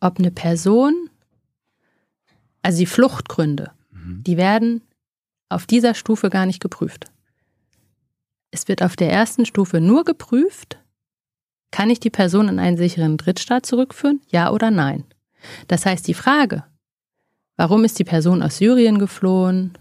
ob 0.00 0.18
eine 0.18 0.30
Person, 0.30 1.10
also 2.62 2.78
die 2.78 2.86
Fluchtgründe, 2.86 3.70
mhm. 3.92 4.22
die 4.24 4.38
werden 4.38 4.80
auf 5.50 5.66
dieser 5.66 5.92
Stufe 5.92 6.30
gar 6.30 6.46
nicht 6.46 6.60
geprüft. 6.60 7.10
Es 8.50 8.68
wird 8.68 8.82
auf 8.82 8.96
der 8.96 9.10
ersten 9.10 9.46
Stufe 9.46 9.80
nur 9.80 10.04
geprüft, 10.04 10.78
kann 11.70 11.90
ich 11.90 12.00
die 12.00 12.10
Person 12.10 12.48
in 12.48 12.58
einen 12.58 12.76
sicheren 12.76 13.16
Drittstaat 13.16 13.64
zurückführen, 13.64 14.20
ja 14.28 14.50
oder 14.50 14.70
nein? 14.70 15.04
Das 15.68 15.86
heißt, 15.86 16.06
die 16.08 16.14
Frage, 16.14 16.64
warum 17.56 17.84
ist 17.84 17.98
die 17.98 18.04
Person 18.04 18.42
aus 18.42 18.58
Syrien 18.58 18.98
geflohen, 18.98 19.78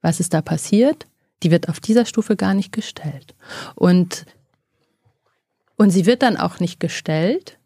was 0.00 0.20
ist 0.20 0.32
da 0.32 0.42
passiert, 0.42 1.06
die 1.42 1.50
wird 1.50 1.68
auf 1.68 1.80
dieser 1.80 2.06
Stufe 2.06 2.36
gar 2.36 2.54
nicht 2.54 2.72
gestellt. 2.72 3.34
Und, 3.74 4.26
und 5.76 5.90
sie 5.90 6.06
wird 6.06 6.22
dann 6.22 6.36
auch 6.36 6.60
nicht 6.60 6.78
gestellt, 6.78 7.58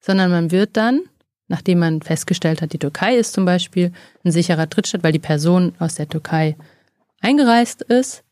sondern 0.00 0.30
man 0.30 0.50
wird 0.50 0.76
dann, 0.76 1.02
nachdem 1.48 1.78
man 1.78 2.02
festgestellt 2.02 2.62
hat, 2.62 2.72
die 2.72 2.78
Türkei 2.78 3.16
ist 3.16 3.32
zum 3.32 3.44
Beispiel 3.44 3.92
ein 4.24 4.32
sicherer 4.32 4.66
Drittstaat, 4.66 5.02
weil 5.02 5.12
die 5.12 5.18
Person 5.18 5.74
aus 5.78 5.94
der 5.94 6.08
Türkei 6.08 6.56
eingereist 7.20 7.82
ist, 7.82 8.22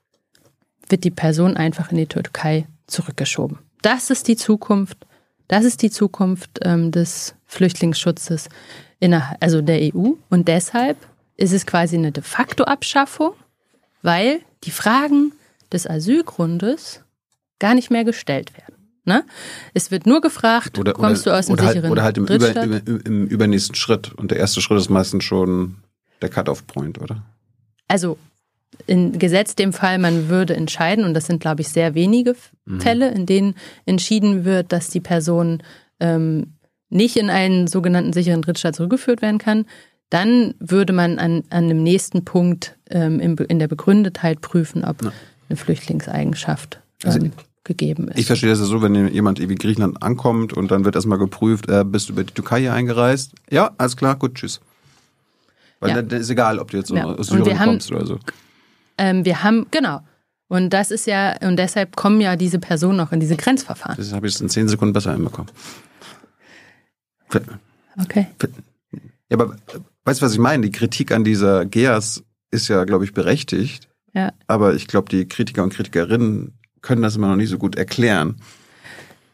wird 0.90 1.04
die 1.04 1.10
Person 1.10 1.56
einfach 1.56 1.90
in 1.90 1.98
die 1.98 2.06
Türkei 2.06 2.66
zurückgeschoben. 2.86 3.58
Das 3.82 4.10
ist 4.10 4.28
die 4.28 4.36
Zukunft. 4.36 4.98
Das 5.48 5.64
ist 5.64 5.82
die 5.82 5.90
Zukunft 5.90 6.60
ähm, 6.62 6.90
des 6.90 7.34
Flüchtlingsschutzes 7.46 8.48
innerhalb, 8.98 9.42
also 9.42 9.60
der 9.60 9.78
EU. 9.94 10.12
Und 10.30 10.48
deshalb 10.48 10.96
ist 11.36 11.52
es 11.52 11.66
quasi 11.66 11.96
eine 11.96 12.12
de 12.12 12.22
facto 12.22 12.64
Abschaffung, 12.64 13.34
weil 14.02 14.40
die 14.64 14.70
Fragen 14.70 15.32
des 15.72 15.86
Asylgrundes 15.86 17.00
gar 17.58 17.74
nicht 17.74 17.90
mehr 17.90 18.04
gestellt 18.04 18.56
werden. 18.56 18.74
Ne? 19.04 19.24
Es 19.74 19.90
wird 19.90 20.06
nur 20.06 20.22
gefragt, 20.22 20.78
oder, 20.78 20.94
kommst 20.94 21.26
oder, 21.26 21.34
du 21.34 21.38
aus 21.38 21.48
einem 21.48 21.54
oder 21.54 21.68
sicheren 21.68 21.82
halt, 21.82 21.92
Oder 21.92 22.02
halt 22.02 22.18
im, 22.18 22.26
über, 22.26 22.62
im, 22.62 23.00
im 23.04 23.26
übernächsten 23.26 23.74
Schritt. 23.74 24.12
Und 24.14 24.30
der 24.30 24.38
erste 24.38 24.62
Schritt 24.62 24.78
ist 24.78 24.88
meistens 24.88 25.24
schon 25.24 25.76
der 26.22 26.30
Cut-off-Point, 26.30 27.02
oder? 27.02 27.22
Also 27.86 28.16
in 28.86 29.18
gesetzt 29.18 29.58
dem 29.58 29.72
Fall, 29.72 29.98
man 29.98 30.28
würde 30.28 30.54
entscheiden, 30.54 31.04
und 31.04 31.14
das 31.14 31.26
sind, 31.26 31.40
glaube 31.40 31.62
ich, 31.62 31.68
sehr 31.68 31.94
wenige 31.94 32.36
mhm. 32.64 32.80
Fälle, 32.80 33.10
in 33.10 33.26
denen 33.26 33.54
entschieden 33.86 34.44
wird, 34.44 34.72
dass 34.72 34.88
die 34.88 35.00
Person 35.00 35.62
ähm, 36.00 36.54
nicht 36.90 37.16
in 37.16 37.30
einen 37.30 37.66
sogenannten 37.66 38.12
sicheren 38.12 38.42
Drittstaat 38.42 38.76
zurückgeführt 38.76 39.22
werden 39.22 39.38
kann, 39.38 39.66
dann 40.10 40.54
würde 40.60 40.92
man 40.92 41.18
an, 41.18 41.42
an 41.50 41.68
dem 41.68 41.82
nächsten 41.82 42.24
Punkt 42.24 42.76
ähm, 42.90 43.20
in, 43.20 43.36
in 43.36 43.58
der 43.58 43.68
Begründetheit 43.68 44.40
prüfen, 44.40 44.84
ob 44.84 45.02
ja. 45.02 45.12
eine 45.48 45.56
Flüchtlingseigenschaft 45.56 46.80
also 47.02 47.18
ähm, 47.18 47.32
also, 47.34 47.46
gegeben 47.64 48.08
ist. 48.08 48.18
Ich 48.18 48.26
verstehe 48.26 48.50
das 48.50 48.60
ja 48.60 48.66
so, 48.66 48.82
wenn 48.82 49.08
jemand 49.08 49.40
wie 49.40 49.54
Griechenland 49.54 50.02
ankommt 50.02 50.52
und 50.52 50.70
dann 50.70 50.84
wird 50.84 50.94
erstmal 50.94 51.18
geprüft, 51.18 51.68
äh, 51.68 51.84
bist 51.84 52.08
du 52.08 52.12
über 52.12 52.24
die 52.24 52.32
Türkei 52.32 52.60
hier 52.60 52.74
eingereist? 52.74 53.32
Ja, 53.50 53.72
alles 53.78 53.96
klar, 53.96 54.16
gut, 54.16 54.34
tschüss. 54.36 54.60
Weil 55.80 55.90
ja. 55.90 56.02
dann 56.02 56.20
ist 56.20 56.30
egal, 56.30 56.58
ob 56.58 56.70
du 56.70 56.76
jetzt 56.76 56.90
ja. 56.90 57.04
aus 57.04 57.26
Syrien 57.26 57.58
kommst 57.58 57.90
oder 57.90 58.06
so. 58.06 58.18
Ähm, 58.98 59.24
wir 59.24 59.42
haben, 59.42 59.66
genau, 59.70 60.00
Und 60.48 60.70
das 60.70 60.90
ist 60.90 61.06
ja, 61.06 61.36
und 61.40 61.56
deshalb 61.56 61.96
kommen 61.96 62.20
ja 62.20 62.36
diese 62.36 62.58
Personen 62.58 63.00
auch 63.00 63.12
in 63.12 63.20
diese 63.20 63.36
Grenzverfahren. 63.36 63.96
Das 63.96 64.12
habe 64.12 64.26
ich 64.26 64.34
es 64.34 64.40
in 64.40 64.48
zehn 64.48 64.68
Sekunden 64.68 64.92
besser 64.92 65.12
hinbekommen. 65.12 65.50
Okay. 68.00 68.26
Ja, 69.30 69.38
aber 69.38 69.56
weißt 70.04 70.20
du, 70.20 70.26
was 70.26 70.32
ich 70.32 70.38
meine? 70.38 70.62
Die 70.62 70.70
Kritik 70.70 71.10
an 71.10 71.24
dieser 71.24 71.64
GEAS 71.64 72.22
ist 72.50 72.68
ja, 72.68 72.84
glaube 72.84 73.04
ich, 73.04 73.12
berechtigt. 73.14 73.88
Ja. 74.12 74.32
Aber 74.46 74.74
ich 74.74 74.86
glaube, 74.86 75.08
die 75.08 75.26
Kritiker 75.26 75.64
und 75.64 75.72
Kritikerinnen 75.72 76.56
können 76.82 77.02
das 77.02 77.16
immer 77.16 77.28
noch 77.28 77.36
nicht 77.36 77.48
so 77.48 77.58
gut 77.58 77.74
erklären. 77.74 78.36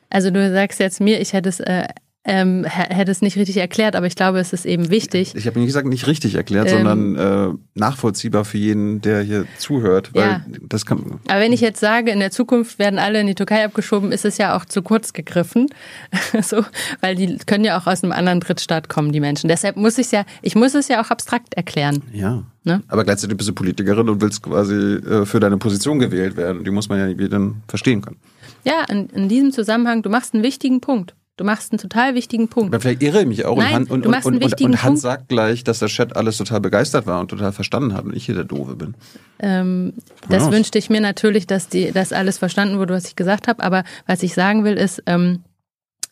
Also 0.08 0.30
du 0.30 0.50
sagst 0.50 0.80
jetzt 0.80 1.00
mir, 1.00 1.20
ich 1.20 1.32
hätte 1.32 1.48
es 1.48 1.61
äh, 1.61 1.88
ähm, 2.25 2.64
hätte 2.64 3.11
es 3.11 3.23
nicht 3.23 3.37
richtig 3.39 3.57
erklärt, 3.57 3.97
aber 3.97 4.07
ich 4.07 4.14
glaube, 4.14 4.41
es 4.41 4.53
ist 4.53 4.66
eben 4.66 4.91
wichtig. 4.91 5.35
Ich 5.35 5.47
habe 5.47 5.59
nicht 5.59 5.68
gesagt, 5.68 5.89
nicht 5.89 6.07
richtig 6.07 6.35
erklärt, 6.35 6.71
ähm, 6.71 6.85
sondern 6.85 7.16
äh, 7.16 7.55
nachvollziehbar 7.75 8.45
für 8.45 8.59
jeden, 8.59 9.01
der 9.01 9.23
hier 9.23 9.47
zuhört. 9.57 10.11
Weil 10.12 10.23
ja. 10.23 10.45
das 10.68 10.85
kann, 10.85 11.18
aber 11.29 11.41
wenn 11.41 11.55
ich 11.55 11.62
jetzt 11.62 11.81
sage, 11.81 12.11
in 12.11 12.21
der 12.21 12.31
Zukunft 12.31 12.79
werden 12.79 12.99
alle 12.99 13.23
in 13.23 13.27
die 13.27 13.35
Türkei 13.35 13.64
abgeschoben, 13.64 14.12
ist 14.12 14.27
es 14.27 14.37
ja 14.37 14.55
auch 14.55 14.66
zu 14.66 14.83
kurz 14.83 15.14
gegriffen. 15.14 15.68
so, 16.43 16.62
weil 17.01 17.14
die 17.14 17.39
können 17.47 17.64
ja 17.64 17.79
auch 17.79 17.87
aus 17.87 18.05
einem 18.05 18.12
anderen 18.12 18.41
Drittstaat 18.41 18.91
kommen, 18.91 19.12
die 19.12 19.21
Menschen. 19.21 19.49
Deshalb 19.49 19.77
muss 19.77 19.97
ich 19.97 20.12
ja, 20.12 20.27
ich 20.43 20.55
muss 20.55 20.75
es 20.75 20.89
ja 20.89 21.03
auch 21.03 21.11
abstrakt 21.11 21.55
erklären. 21.55 22.03
Ja. 22.12 22.45
Ne? 22.64 22.83
Aber 22.89 23.05
gleichzeitig 23.05 23.39
bist 23.39 23.49
du 23.49 23.55
Politikerin 23.55 24.11
und 24.11 24.21
willst 24.21 24.43
quasi 24.43 24.75
äh, 24.75 25.25
für 25.25 25.41
deine 25.41 25.57
Position 25.57 25.99
gewählt 25.99 26.37
werden. 26.37 26.64
Die 26.64 26.71
muss 26.71 26.91
man 26.91 26.99
ja 26.99 27.07
irgendwie 27.07 27.31
dann 27.31 27.62
verstehen 27.66 28.03
können. 28.03 28.18
Ja, 28.64 28.85
in, 28.91 29.09
in 29.09 29.31
diesem 29.31 29.53
Zusammenhang, 29.53 30.03
du 30.03 30.11
machst 30.11 30.35
einen 30.35 30.43
wichtigen 30.43 30.83
Punkt. 30.83 31.14
Du 31.41 31.47
machst 31.47 31.72
einen 31.72 31.78
total 31.78 32.14
wichtigen 32.14 32.49
Punkt. 32.49 32.74
Aber 32.74 32.82
vielleicht 32.82 33.03
irre 33.03 33.22
ich 33.22 33.26
mich 33.26 33.47
auch. 33.47 33.57
Nein, 33.57 33.84
und, 33.84 34.05
du 34.05 34.11
machst 34.11 34.26
und, 34.26 34.34
einen 34.34 34.43
wichtigen 34.43 34.72
und, 34.72 34.82
Hans 34.82 35.01
sagt 35.01 35.30
gleich, 35.30 35.64
dass 35.64 35.78
der 35.78 35.88
Chat 35.88 36.14
alles 36.14 36.36
total 36.36 36.61
begeistert 36.61 37.07
war 37.07 37.18
und 37.18 37.28
total 37.28 37.53
verstanden 37.53 37.95
hat 37.95 38.05
und 38.05 38.14
ich 38.14 38.26
hier 38.26 38.34
der 38.34 38.45
Doofe 38.45 38.76
bin. 38.76 38.95
Ähm, 39.38 39.95
das 40.28 40.45
ja. 40.45 40.53
wünschte 40.53 40.76
ich 40.76 40.91
mir 40.91 41.01
natürlich, 41.01 41.47
dass 41.47 41.68
die, 41.68 41.93
dass 41.93 42.12
alles 42.12 42.36
verstanden 42.36 42.78
wurde, 42.78 42.93
was 42.93 43.07
ich 43.07 43.16
gesagt 43.16 43.49
habe. 43.49 43.62
Aber 43.62 43.84
was 44.07 44.22
ich 44.22 44.34
sagen 44.34 44.64
will, 44.64 44.74
ist, 44.74 45.03
ähm, 45.07 45.43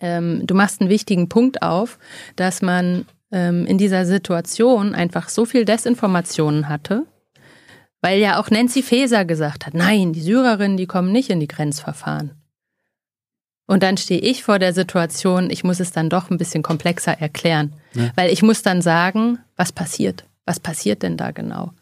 ähm, 0.00 0.46
du 0.46 0.54
machst 0.54 0.80
einen 0.80 0.88
wichtigen 0.88 1.28
Punkt 1.28 1.60
auf, 1.60 1.98
dass 2.36 2.62
man 2.62 3.04
ähm, 3.30 3.66
in 3.66 3.76
dieser 3.76 4.06
Situation 4.06 4.94
einfach 4.94 5.28
so 5.28 5.44
viel 5.44 5.66
Desinformationen 5.66 6.70
hatte, 6.70 7.04
weil 8.00 8.18
ja 8.18 8.40
auch 8.40 8.48
Nancy 8.48 8.82
Faeser 8.82 9.26
gesagt 9.26 9.66
hat, 9.66 9.74
nein, 9.74 10.14
die 10.14 10.22
Syrerinnen, 10.22 10.78
die 10.78 10.86
kommen 10.86 11.12
nicht 11.12 11.28
in 11.28 11.38
die 11.38 11.48
Grenzverfahren. 11.48 12.37
Und 13.68 13.82
dann 13.82 13.98
stehe 13.98 14.20
ich 14.20 14.42
vor 14.42 14.58
der 14.58 14.72
Situation, 14.72 15.50
ich 15.50 15.62
muss 15.62 15.78
es 15.78 15.92
dann 15.92 16.08
doch 16.08 16.30
ein 16.30 16.38
bisschen 16.38 16.62
komplexer 16.62 17.12
erklären. 17.20 17.74
Ja. 17.92 18.10
Weil 18.16 18.32
ich 18.32 18.42
muss 18.42 18.62
dann 18.62 18.80
sagen, 18.80 19.38
was 19.56 19.72
passiert? 19.72 20.24
Was 20.46 20.58
passiert 20.58 21.02
denn 21.02 21.18
da 21.18 21.32
genau? 21.32 21.72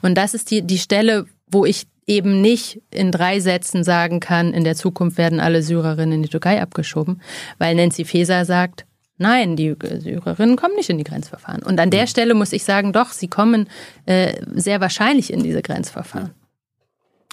Und 0.00 0.16
das 0.16 0.32
ist 0.32 0.50
die, 0.50 0.62
die 0.62 0.78
Stelle, 0.78 1.26
wo 1.46 1.66
ich 1.66 1.86
eben 2.06 2.40
nicht 2.40 2.80
in 2.90 3.12
drei 3.12 3.40
Sätzen 3.40 3.84
sagen 3.84 4.20
kann, 4.20 4.54
in 4.54 4.64
der 4.64 4.74
Zukunft 4.74 5.18
werden 5.18 5.38
alle 5.38 5.62
Syrerinnen 5.62 6.14
in 6.14 6.22
die 6.22 6.30
Türkei 6.30 6.62
abgeschoben, 6.62 7.20
weil 7.58 7.74
Nancy 7.74 8.06
Faeser 8.06 8.46
sagt, 8.46 8.86
nein, 9.18 9.54
die 9.54 9.76
Syrerinnen 9.98 10.56
kommen 10.56 10.76
nicht 10.76 10.88
in 10.88 10.96
die 10.96 11.04
Grenzverfahren. 11.04 11.62
Und 11.62 11.78
an 11.78 11.90
der 11.90 12.06
Stelle 12.06 12.32
muss 12.32 12.54
ich 12.54 12.64
sagen, 12.64 12.94
doch, 12.94 13.12
sie 13.12 13.28
kommen 13.28 13.68
äh, 14.06 14.34
sehr 14.54 14.80
wahrscheinlich 14.80 15.30
in 15.30 15.42
diese 15.42 15.60
Grenzverfahren. 15.60 16.30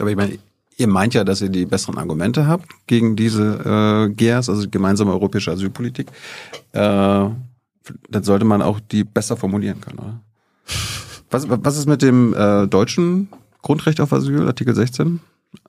Aber 0.02 0.10
ich 0.10 0.18
meine, 0.18 0.38
Ihr 0.82 0.88
meint 0.88 1.14
ja, 1.14 1.24
dass 1.24 1.42
ihr 1.42 1.50
die 1.50 1.68
besseren 1.68 2.00
Argumente 2.00 2.48
habt 2.48 2.66
gegen 2.88 3.16
diese 3.16 4.10
äh, 4.10 4.14
GEAS, 4.16 4.50
also 4.50 4.68
gemeinsame 4.68 5.12
europäische 5.12 5.52
Asylpolitik. 5.52 6.08
Äh, 6.72 6.80
dann 6.80 8.24
sollte 8.24 8.46
man 8.46 8.64
auch 8.64 8.80
die 8.80 9.04
besser 9.04 9.38
formulieren 9.38 9.80
können, 9.80 10.00
oder? 10.00 10.22
Was, 11.30 11.46
was 11.48 11.78
ist 11.78 11.86
mit 11.86 12.02
dem 12.02 12.34
äh, 12.34 12.66
deutschen 12.66 13.30
Grundrecht 13.62 14.02
auf 14.02 14.12
Asyl, 14.12 14.48
Artikel 14.48 14.74
16, 14.74 15.20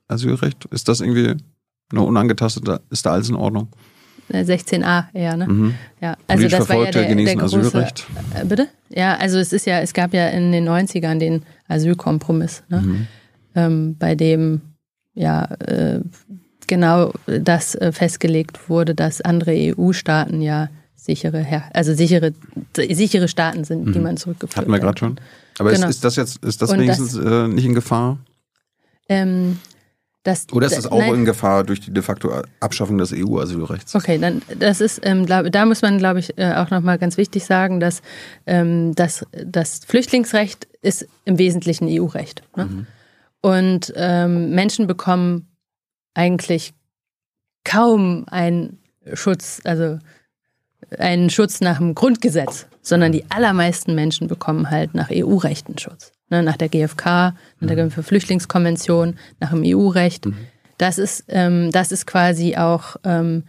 Asylrecht? 0.08 0.64
Ist 0.70 0.88
das 0.88 1.02
irgendwie 1.02 1.36
nur 1.92 2.06
unangetastet? 2.06 2.66
Ist 2.88 3.04
da 3.04 3.12
alles 3.12 3.28
in 3.28 3.36
Ordnung? 3.36 3.68
16a 4.30 5.08
äh, 5.12 5.24
eher, 5.24 5.36
ne? 5.36 5.46
Mhm. 5.46 5.74
Ja, 6.00 6.16
also 6.26 6.48
das 6.48 6.70
war 6.70 6.86
ja 6.86 6.90
der, 6.90 7.14
der 7.14 7.36
große, 7.36 7.58
Asylrecht. 7.58 8.06
Äh, 8.34 8.46
bitte? 8.46 8.68
Ja, 8.88 9.16
also 9.16 9.38
es 9.38 9.52
ist 9.52 9.66
ja, 9.66 9.80
es 9.80 9.92
gab 9.92 10.14
ja 10.14 10.28
in 10.28 10.52
den 10.52 10.66
90ern 10.66 11.18
den 11.18 11.42
Asylkompromiss, 11.68 12.62
ne? 12.70 12.80
Mhm. 12.80 13.06
Ähm, 13.54 13.96
bei 13.98 14.14
dem 14.14 14.62
ja 15.14 15.44
äh, 15.60 16.00
genau 16.66 17.12
das 17.26 17.74
äh, 17.74 17.92
festgelegt 17.92 18.68
wurde, 18.68 18.94
dass 18.94 19.20
andere 19.20 19.52
EU-Staaten 19.54 20.40
ja 20.40 20.68
sichere, 20.94 21.44
also 21.72 21.94
sichere, 21.94 22.32
sichere 22.76 23.28
Staaten 23.28 23.64
sind, 23.64 23.86
mhm. 23.86 23.92
die 23.92 23.98
man 23.98 24.16
zurückgeführt 24.16 24.56
Hatten 24.56 24.70
wir 24.70 24.78
gerade 24.78 24.98
schon. 24.98 25.16
Aber 25.58 25.72
genau. 25.72 25.88
ist, 25.88 25.96
ist, 25.96 26.04
das 26.04 26.16
jetzt, 26.16 26.44
ist 26.44 26.62
das 26.62 26.70
Und 26.70 26.80
wenigstens 26.80 27.14
das, 27.14 27.24
äh, 27.24 27.48
nicht 27.48 27.64
in 27.64 27.74
Gefahr? 27.74 28.18
Ähm, 29.08 29.58
das, 30.22 30.46
Oder 30.52 30.66
ist 30.66 30.76
das 30.76 30.86
auch 30.86 30.98
nein, 30.98 31.14
in 31.14 31.24
Gefahr 31.24 31.64
durch 31.64 31.80
die 31.80 31.92
de 31.92 32.00
facto 32.00 32.30
Abschaffung 32.60 32.96
des 32.96 33.12
EU-Asylrechts? 33.12 33.96
Okay, 33.96 34.18
dann 34.18 34.40
das 34.56 34.80
ist, 34.80 35.00
ähm, 35.02 35.26
glaub, 35.26 35.50
da 35.50 35.66
muss 35.66 35.82
man, 35.82 35.98
glaube 35.98 36.20
ich, 36.20 36.38
äh, 36.38 36.54
auch 36.54 36.70
nochmal 36.70 36.98
ganz 36.98 37.16
wichtig 37.16 37.44
sagen, 37.44 37.80
dass 37.80 38.02
ähm, 38.46 38.94
das, 38.94 39.26
das 39.32 39.80
Flüchtlingsrecht 39.84 40.68
ist 40.80 41.08
im 41.24 41.38
Wesentlichen 41.38 41.88
EU-Recht. 41.88 42.44
Ne? 42.56 42.66
Mhm. 42.66 42.86
Und 43.42 43.92
ähm, 43.96 44.50
Menschen 44.50 44.86
bekommen 44.86 45.48
eigentlich 46.14 46.72
kaum 47.64 48.24
einen 48.28 48.78
Schutz, 49.12 49.60
also 49.64 49.98
einen 50.98 51.30
Schutz 51.30 51.60
nach 51.60 51.78
dem 51.78 51.94
Grundgesetz, 51.94 52.66
sondern 52.82 53.12
die 53.12 53.24
allermeisten 53.30 53.94
Menschen 53.94 54.28
bekommen 54.28 54.70
halt 54.70 54.94
nach 54.94 55.10
EU-Rechten 55.10 55.78
Schutz. 55.78 56.12
Ne, 56.28 56.42
nach 56.42 56.56
der 56.56 56.70
GfK, 56.70 57.04
nach 57.04 57.34
der 57.60 57.72
mhm. 57.72 57.76
Genfer 57.76 58.02
Flüchtlingskonvention, 58.02 59.18
nach 59.38 59.50
dem 59.50 59.62
EU-Recht. 59.64 60.26
Mhm. 60.26 60.36
Das 60.78 60.98
ist, 60.98 61.24
ähm, 61.28 61.70
das 61.70 61.92
ist 61.92 62.06
quasi 62.06 62.56
auch, 62.56 62.96
ähm, 63.04 63.44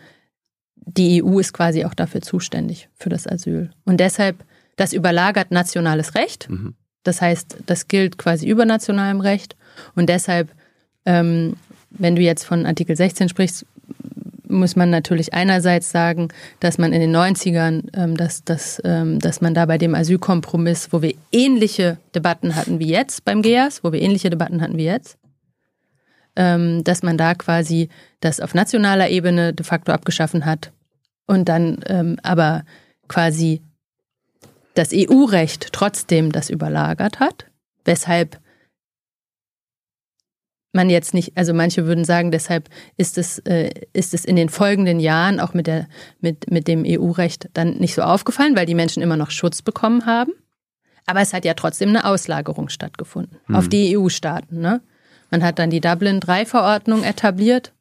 die 0.76 1.24
EU 1.24 1.39
ist 1.39 1.54
quasi 1.54 1.86
auch 1.86 1.94
dafür 1.94 2.22
zuständig, 2.22 2.89
für 2.96 3.10
das 3.10 3.26
Asyl. 3.26 3.72
Und 3.86 4.02
deshalb, 4.02 4.44
das 4.76 4.91
überlagert 4.91 5.50
nationales 5.52 6.16
Recht. 6.16 6.50
Mhm. 6.50 6.76
Das 7.04 7.22
heißt, 7.22 7.60
das 7.66 7.88
gilt 7.88 8.18
quasi 8.18 8.48
über 8.48 8.66
nationalem 8.66 9.22
Recht. 9.22 9.56
Und 9.95 10.09
deshalb, 10.09 10.49
ähm, 11.05 11.55
wenn 11.89 12.15
du 12.15 12.21
jetzt 12.21 12.45
von 12.45 12.65
Artikel 12.65 12.95
16 12.95 13.30
sprichst, 13.30 13.65
muss 14.53 14.76
man 14.76 14.89
natürlich 14.89 15.34
einerseits 15.34 15.91
sagen, 15.91 16.30
dass 16.59 16.78
man 16.78 16.93
in 16.93 17.01
den 17.01 17.15
90ern, 17.15 17.89
ähm, 17.93 18.15
dass, 18.15 18.43
dass, 18.43 18.82
ähm, 18.86 19.19
dass 19.19 19.41
man 19.41 19.53
da 19.53 19.65
bei 19.65 19.78
dem 19.78 19.95
Asylkompromiss, 19.95 20.89
wo 20.91 21.01
wir 21.01 21.15
ähnliche 21.32 21.97
Debatten 22.15 22.55
hatten 22.55 22.80
wie 22.80 22.89
jetzt 22.89 23.26
beim 23.26 23.41
GEAS, 23.41 23.84
wo 23.84 23.91
wir 23.91 24.01
ähnliche 24.01 24.30
Debatten 24.30 24.61
hatten 24.61 24.78
wie 24.78 24.86
jetzt, 24.86 25.17
ähm, 26.36 26.84
dass 26.84 27.03
man 27.03 27.17
da 27.17 27.34
quasi 27.36 27.89
das 28.21 28.39
auf 28.39 28.53
nationaler 28.53 29.09
Ebene 29.09 29.53
de 29.53 29.65
facto 29.65 29.91
abgeschaffen 29.91 30.45
hat 30.45 30.71
und 31.26 31.49
dann 31.49 31.80
ähm, 31.88 32.17
aber 32.24 32.63
quasi 33.07 33.61
das 34.76 34.91
EU-Recht 34.93 35.69
trotzdem 35.71 36.32
das 36.32 36.49
überlagert 36.49 37.19
hat, 37.19 37.45
weshalb 37.86 38.39
man 40.74 40.89
jetzt 40.89 41.13
nicht, 41.13 41.38
also 41.38 41.53
manche 41.53 41.86
würden 41.86 42.03
sagen, 42.03 42.32
deshalb 42.32 42.69
ist 42.97 43.17
es, 43.17 43.39
äh, 43.39 43.69
ist 43.93 44.13
es 44.13 44.26
in 44.26 44.36
den 44.36 44.49
folgenden 44.49 44.99
Jahren 44.99 45.39
auch 45.39 45.53
mit, 45.53 45.67
der, 45.67 45.88
mit, 46.19 46.51
mit 46.51 46.67
dem 46.67 46.84
EU-Recht 46.86 47.49
dann 47.53 47.78
nicht 47.78 47.93
so 47.93 48.01
aufgefallen, 48.01 48.55
weil 48.55 48.65
die 48.65 48.76
Menschen 48.76 49.03
immer 49.03 49.17
noch 49.17 49.32
Schutz 49.32 49.61
bekommen 49.61 50.05
haben. 50.05 50.34
Aber 51.05 51.21
es 51.21 51.34
hat 51.34 51.45
ja 51.45 51.53
trotzdem 51.53 51.89
eine 51.89 52.05
Auslagerung 52.05 52.69
stattgefunden 52.69 53.38
mhm. 53.47 53.55
auf 53.55 53.67
die 53.67 53.97
EU-Staaten. 53.97 54.59
Ne? 54.59 54.82
Man 55.30 55.43
hat 55.43 55.59
dann 55.59 55.69
die 55.69 55.82
Dublin-3-Verordnung 55.82 57.03
etabliert. 57.03 57.74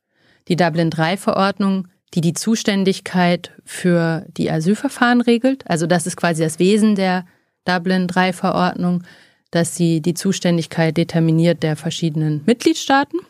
Die 0.48 0.56
Dublin-3-Verordnung, 0.56 1.88
die 2.14 2.20
die 2.20 2.34
Zuständigkeit 2.34 3.52
für 3.64 4.26
die 4.36 4.50
Asylverfahren 4.50 5.20
regelt. 5.20 5.68
Also 5.70 5.86
das 5.86 6.06
ist 6.06 6.16
quasi 6.16 6.42
das 6.42 6.58
Wesen 6.58 6.94
der 6.94 7.24
Dublin-3-Verordnung 7.64 9.04
dass 9.52 9.76
sie 9.76 10.00
die 10.00 10.14
Zuständigkeit 10.14 10.96
determiniert 10.96 11.62
der 11.62 11.76
verschiedenen 11.76 12.42
Mitgliedstaaten. 12.46 13.20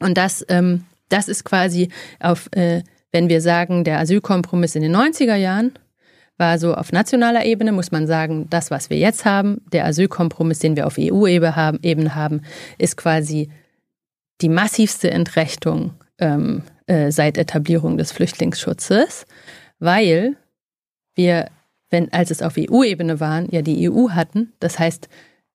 Und 0.00 0.18
das, 0.18 0.44
ähm, 0.48 0.84
das 1.08 1.28
ist 1.28 1.44
quasi 1.44 1.90
auf, 2.18 2.48
äh, 2.52 2.82
wenn 3.12 3.28
wir 3.28 3.40
sagen, 3.40 3.84
der 3.84 4.00
Asylkompromiss 4.00 4.74
in 4.74 4.82
den 4.82 4.96
90er 4.96 5.36
Jahren 5.36 5.78
war 6.36 6.58
so 6.58 6.74
auf 6.74 6.90
nationaler 6.90 7.44
Ebene, 7.44 7.70
muss 7.70 7.92
man 7.92 8.08
sagen, 8.08 8.48
das, 8.50 8.70
was 8.70 8.90
wir 8.90 8.98
jetzt 8.98 9.24
haben, 9.24 9.60
der 9.72 9.84
Asylkompromiss, 9.84 10.58
den 10.58 10.74
wir 10.76 10.86
auf 10.86 10.96
EU-Ebene 10.98 12.14
haben, 12.14 12.42
ist 12.78 12.96
quasi 12.96 13.50
die 14.40 14.48
massivste 14.48 15.10
Entrechtung 15.10 15.92
ähm, 16.18 16.62
äh, 16.86 17.12
seit 17.12 17.38
Etablierung 17.38 17.98
des 17.98 18.10
Flüchtlingsschutzes, 18.12 19.26
weil 19.78 20.36
wir, 21.14 21.50
wenn, 21.90 22.12
als 22.12 22.30
es 22.30 22.42
auf 22.42 22.54
EU-Ebene 22.58 23.20
waren, 23.20 23.48
ja 23.50 23.62
die 23.62 23.88
EU 23.88 24.10
hatten. 24.10 24.52
Das 24.58 24.78
heißt, 24.78 25.08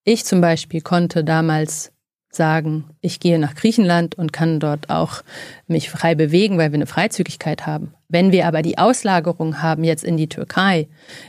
ich 0.09 0.25
zum 0.25 0.41
Beispiel 0.41 0.81
konnte 0.81 1.23
damals 1.23 1.91
sagen, 2.31 2.85
ich 3.01 3.19
gehe 3.19 3.39
nach 3.39 3.55
Griechenland 3.55 4.15
und 4.15 4.33
kann 4.33 4.59
dort 4.59 4.89
auch 4.89 5.23
mich 5.67 5.89
frei 5.89 6.15
bewegen, 6.15 6.57
weil 6.57 6.71
wir 6.71 6.77
eine 6.77 6.85
Freizügigkeit 6.85 7.65
haben. 7.65 7.93
Wenn 8.07 8.31
wir 8.31 8.47
aber 8.47 8.61
die 8.61 8.77
Auslagerung 8.77 9.61
haben 9.61 9.83
jetzt 9.83 10.03
in 10.03 10.17
die 10.17 10.29
Türkei, 10.29 10.87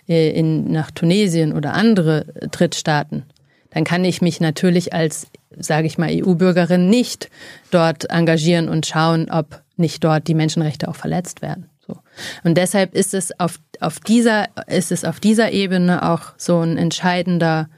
äh, 0.09 0.31
in, 0.31 0.73
nach 0.73 0.91
Tunesien 0.91 1.53
oder 1.53 1.75
andere 1.75 2.27
Drittstaaten, 2.51 3.25
dann 3.71 3.85
kann 3.85 4.05
ich 4.05 4.21
mich 4.21 4.41
natürlich 4.41 4.93
als, 4.93 5.27
sage 5.59 5.87
ich 5.87 5.97
mal, 5.97 6.11
EU-Bürgerin 6.11 6.89
nicht 6.89 7.31
dort 7.71 8.11
engagieren 8.11 8.69
und 8.69 8.87
schauen, 8.87 9.31
ob 9.31 9.63
nicht 9.77 10.03
dort 10.05 10.27
die 10.27 10.35
Menschenrechte 10.35 10.89
auch 10.89 10.97
verletzt 10.97 11.41
werden. 11.43 11.71
So. 11.87 11.97
Und 12.45 12.57
deshalb 12.57 12.95
ist 12.95 13.15
es 13.15 13.39
auf, 13.39 13.59
auf 13.81 14.01
dieser, 14.01 14.49
ist 14.69 14.93
es 14.93 15.05
auf 15.05 15.21
dieser 15.21 15.53
Ebene 15.53 16.11
auch 16.11 16.33
so 16.37 16.61
ein 16.61 16.77
entscheidender, 16.77 17.69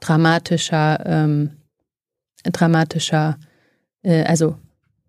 dramatischer, 0.00 1.02
ähm, 1.06 1.50
dramatischer, 2.44 3.38
äh, 4.02 4.24
also, 4.24 4.56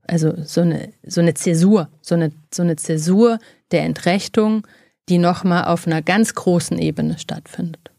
also 0.07 0.33
so 0.43 0.61
eine, 0.61 0.93
so 1.03 1.21
eine 1.21 1.33
Zäsur, 1.33 1.89
so 2.01 2.15
eine, 2.15 2.31
so 2.53 2.61
eine 2.61 2.75
Zäsur 2.75 3.39
der 3.71 3.83
Entrechtung, 3.83 4.67
die 5.09 5.17
nochmal 5.17 5.65
auf 5.65 5.87
einer 5.87 6.01
ganz 6.01 6.35
großen 6.35 6.77
Ebene 6.77 7.17
stattfindet. 7.17 7.91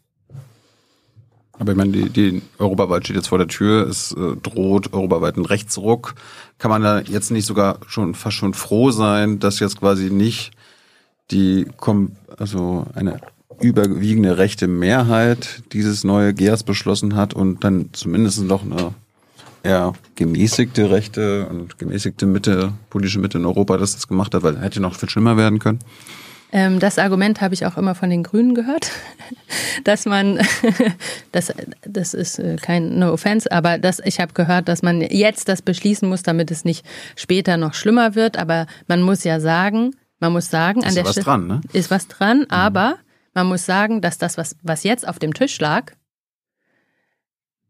Aber 1.58 1.72
ich 1.72 1.78
meine, 1.78 1.92
die, 1.92 2.08
die 2.08 2.42
Europaweit 2.58 3.04
steht 3.04 3.16
jetzt 3.16 3.28
vor 3.28 3.38
der 3.38 3.46
Tür, 3.46 3.86
es 3.86 4.12
äh, 4.12 4.36
droht 4.42 4.92
europaweit 4.92 5.36
ein 5.36 5.44
Rechtsruck. 5.44 6.14
Kann 6.58 6.70
man 6.70 6.82
da 6.82 7.00
jetzt 7.00 7.30
nicht 7.30 7.46
sogar 7.46 7.78
schon 7.86 8.14
fast 8.14 8.36
schon 8.36 8.54
froh 8.54 8.90
sein, 8.90 9.38
dass 9.38 9.60
jetzt 9.60 9.78
quasi 9.78 10.10
nicht 10.10 10.52
die 11.30 11.66
also 12.36 12.86
eine 12.94 13.20
überwiegende 13.60 14.38
rechte 14.38 14.66
Mehrheit 14.66 15.62
dieses 15.72 16.04
neue 16.04 16.34
GEAS 16.34 16.62
beschlossen 16.62 17.16
hat 17.16 17.34
und 17.34 17.64
dann 17.64 17.90
zumindest 17.92 18.42
noch 18.42 18.62
eine 18.64 18.94
eher 19.62 19.92
gemäßigte 20.16 20.90
Rechte 20.90 21.46
und 21.46 21.78
gemäßigte 21.78 22.26
Mitte, 22.26 22.72
politische 22.90 23.20
Mitte 23.20 23.38
in 23.38 23.46
Europa 23.46 23.76
das 23.76 23.92
jetzt 23.92 24.08
gemacht 24.08 24.34
hat, 24.34 24.42
weil 24.42 24.60
hätte 24.60 24.80
noch 24.80 24.96
viel 24.96 25.08
schlimmer 25.08 25.36
werden 25.36 25.58
können. 25.58 25.78
Ähm, 26.54 26.80
das 26.80 26.98
Argument 26.98 27.40
habe 27.40 27.54
ich 27.54 27.64
auch 27.64 27.78
immer 27.78 27.94
von 27.94 28.10
den 28.10 28.22
Grünen 28.22 28.54
gehört, 28.54 28.90
dass 29.84 30.04
man, 30.04 30.38
das, 31.32 31.52
das 31.80 32.12
ist 32.12 32.38
äh, 32.38 32.56
kein 32.60 32.98
No 32.98 33.12
Offense, 33.12 33.50
aber 33.50 33.78
das, 33.78 34.00
ich 34.04 34.20
habe 34.20 34.34
gehört, 34.34 34.68
dass 34.68 34.82
man 34.82 35.00
jetzt 35.00 35.48
das 35.48 35.62
beschließen 35.62 36.06
muss, 36.06 36.22
damit 36.22 36.50
es 36.50 36.64
nicht 36.64 36.84
später 37.16 37.56
noch 37.56 37.72
schlimmer 37.72 38.14
wird. 38.14 38.36
Aber 38.36 38.66
man 38.86 39.00
muss 39.00 39.24
ja 39.24 39.40
sagen, 39.40 39.96
man 40.20 40.32
muss 40.32 40.50
sagen, 40.50 40.80
ist 40.80 40.88
an 40.88 40.94
der 40.94 41.04
was 41.04 41.12
Stelle 41.12 41.24
dran, 41.24 41.46
ne? 41.46 41.60
ist 41.72 41.90
was 41.90 42.06
dran, 42.08 42.40
mhm. 42.40 42.46
Man 43.34 43.46
muss 43.46 43.66
sagen, 43.66 44.00
dass 44.00 44.18
das, 44.18 44.38
was, 44.38 44.56
was 44.62 44.84
jetzt 44.84 45.06
auf 45.06 45.18
dem 45.18 45.34
Tisch 45.34 45.58
lag, 45.60 45.92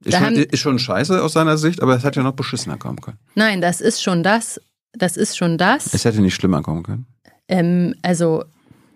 ist 0.05 0.19
schon, 0.19 0.35
ist 0.35 0.61
schon 0.61 0.79
scheiße 0.81 1.23
aus 1.23 1.33
seiner 1.33 1.57
Sicht, 1.57 1.81
aber 1.81 1.95
es 1.95 2.03
hätte 2.03 2.21
ja 2.21 2.25
noch 2.25 2.33
beschissener 2.33 2.77
kommen 2.77 3.01
können. 3.01 3.19
Nein, 3.37 3.61
das 3.61 3.81
ist 3.81 4.03
schon 4.03 4.25
das. 4.25 4.61
Das 4.93 5.17
ist 5.17 5.37
schon 5.37 5.59
das. 5.59 5.95
Es 5.95 6.05
hätte 6.05 6.21
nicht 6.21 6.35
schlimmer 6.35 6.61
kommen 6.61 6.83
können. 6.83 7.07
Ähm, 7.49 7.95
also 8.03 8.45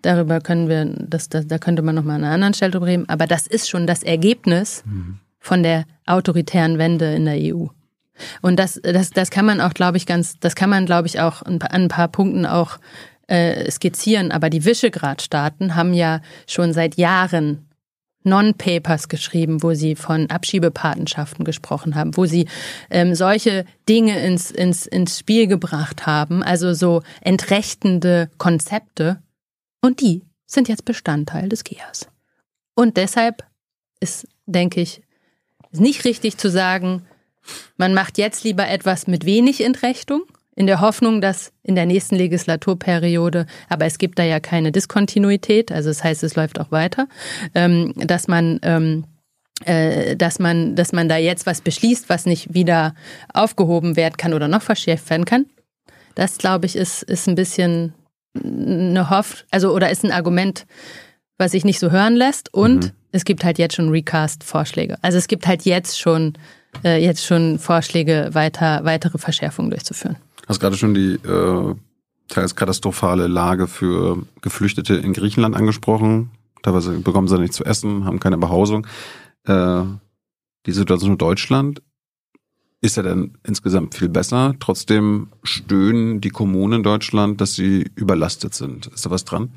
Darüber 0.07 0.41
können 0.41 0.69
wir, 0.69 0.85
das, 0.85 1.29
das, 1.29 1.49
da 1.49 1.59
könnte 1.59 1.83
man 1.83 1.97
nochmal 1.97 2.15
an 2.17 2.25
einer 2.25 2.35
anderen 2.35 2.55
Stelle 2.55 2.71
drüber 2.71 2.87
reden. 2.87 3.09
Aber 3.09 3.27
das 3.27 3.49
ist 3.49 3.69
schon 3.69 3.89
das 3.89 4.05
Ergebnis 4.05 4.85
mhm. 4.87 5.19
von 5.41 5.65
der 5.65 5.85
autoritären 6.07 6.79
Wende 6.79 7.13
in 7.13 7.25
der 7.25 7.37
EU. 7.39 7.67
Und 8.41 8.57
das, 8.57 8.81
das, 8.83 9.11
das 9.11 9.31
kann 9.31 9.45
man 9.45 9.61
auch, 9.61 9.75
glaube 9.75 9.97
ich, 9.97 10.07
ganz, 10.07 10.39
das 10.39 10.55
kann 10.55 10.71
man, 10.71 10.87
glaube 10.87 11.09
ich, 11.09 11.21
auch 11.21 11.43
an 11.43 11.61
ein 11.61 11.89
paar 11.89 12.07
Punkten 12.07 12.47
auch 12.47 12.79
äh, 13.27 13.71
skizzieren. 13.71 14.33
Aber 14.33 14.51
die 14.51 14.65
Visegrad-Staaten 14.65 15.75
haben 15.75 15.95
ja 15.95 16.21
schon 16.47 16.73
seit 16.73 16.97
Jahren 16.97 17.69
Non-Papers 18.25 19.09
geschrieben, 19.09 19.63
wo 19.63 19.75
sie 19.75 19.95
von 19.95 20.29
Abschiebepatenschaften 20.31 21.45
gesprochen 21.45 21.95
haben, 21.95 22.17
wo 22.17 22.27
sie 22.27 22.49
ähm, 22.91 23.15
solche 23.15 23.65
Dinge 23.89 24.19
ins, 24.19 24.51
ins, 24.51 24.87
ins 24.87 25.19
Spiel 25.19 25.47
gebracht 25.47 26.07
haben, 26.07 26.43
also 26.43 26.75
so 26.75 27.03
entrechtende 27.21 28.29
Konzepte, 28.37 29.23
und 29.81 30.01
die 30.01 30.25
sind 30.47 30.69
jetzt 30.69 30.85
Bestandteil 30.85 31.49
des 31.49 31.63
GEAS. 31.63 32.09
Und 32.75 32.97
deshalb 32.97 33.45
ist, 34.01 34.27
denke 34.47 34.81
ich, 34.81 35.03
nicht 35.71 36.05
richtig 36.05 36.39
zu 36.39 36.51
sagen, 36.51 37.07
man 37.77 37.95
macht 37.95 38.19
jetzt 38.19 38.43
lieber 38.43 38.69
etwas 38.69 39.07
mit 39.07 39.25
wenig 39.25 39.63
Entrechtung, 39.63 40.23
in 40.57 40.67
der 40.67 40.81
Hoffnung, 40.81 41.21
dass 41.21 41.53
in 41.63 41.75
der 41.77 41.87
nächsten 41.87 42.17
Legislaturperiode, 42.17 43.47
aber 43.69 43.85
es 43.85 43.99
gibt 43.99 44.19
da 44.19 44.25
ja 44.25 44.41
keine 44.41 44.73
Diskontinuität, 44.73 45.71
also 45.71 45.91
das 45.91 46.03
heißt, 46.03 46.25
es 46.25 46.35
läuft 46.35 46.59
auch 46.59 46.73
weiter, 46.73 47.07
ähm, 47.55 47.93
dass 47.95 48.27
man 48.27 48.59
ähm, 48.63 49.05
äh, 49.65 50.17
dass 50.17 50.39
man, 50.39 50.75
dass 50.75 50.93
man 50.93 51.09
da 51.09 51.17
jetzt 51.17 51.47
was 51.47 51.63
beschließt, 51.63 52.09
was 52.09 52.27
nicht 52.27 52.53
wieder 52.53 52.95
aufgehoben 53.33 53.97
werden 53.97 54.17
kann 54.17 54.35
oder 54.35 54.49
noch 54.49 54.63
verschärft 54.63 55.09
werden 55.09 55.25
kann. 55.25 55.47
Das, 56.15 56.37
glaube 56.37 56.67
ich, 56.67 56.77
ist, 56.77 57.03
ist 57.03 57.27
ein 57.27 57.37
bisschen 57.37 57.95
eine 58.35 59.09
Hoff, 59.09 59.45
also 59.51 59.73
oder 59.73 59.91
ist 59.91 60.05
ein 60.05 60.13
Argument, 60.13 60.67
was 61.39 61.53
sich 61.53 61.65
nicht 61.65 61.79
so 61.79 61.91
hören 61.91 62.17
lässt. 62.17 62.53
Und 62.53 62.85
mhm. 62.85 62.91
es 63.13 63.25
gibt 63.25 63.45
halt 63.45 63.59
jetzt 63.59 63.77
schon 63.77 63.89
Recast-Vorschläge. 63.89 64.97
Also 65.01 65.17
es 65.17 65.27
gibt 65.27 65.47
halt 65.47 65.63
jetzt 65.63 65.99
schon 65.99 66.35
äh, 66.85 67.03
jetzt 67.03 67.25
schon 67.25 67.59
Vorschläge, 67.59 68.31
weiter 68.33 68.85
weitere 68.85 69.19
Verschärfungen 69.19 69.71
durchzuführen. 69.71 70.17
Du 70.47 70.51
hast 70.51 70.61
gerade 70.61 70.77
schon 70.77 70.95
die 70.95 71.15
äh, 71.15 71.75
teils 72.29 72.55
katastrophale 72.55 73.27
Lage 73.27 73.67
für 73.67 74.25
Geflüchtete 74.43 74.95
in 74.95 75.13
Griechenland 75.13 75.57
angesprochen. 75.57 76.31
Teilweise 76.63 76.93
bekommen 77.01 77.27
sie 77.27 77.39
nichts 77.39 77.57
zu 77.57 77.65
essen, 77.65 78.05
haben 78.05 78.21
keine 78.21 78.39
Behausung. 78.39 78.87
Äh, 79.45 79.83
die 80.67 80.73
Situation 80.73 81.13
in 81.13 81.19
Deutschland 81.19 81.83
ist 82.81 82.97
ja 82.97 83.03
dann 83.03 83.39
insgesamt 83.45 83.97
viel 83.97 84.09
besser. 84.09 84.55
Trotzdem 84.61 85.29
stöhnen 85.43 86.21
die 86.21 86.31
Kommunen 86.31 86.75
in 86.75 86.83
Deutschland, 86.85 87.41
dass 87.41 87.55
sie 87.55 87.91
überlastet 87.97 88.55
sind. 88.55 88.87
Ist 88.87 89.05
da 89.05 89.11
was 89.11 89.25
dran? 89.25 89.51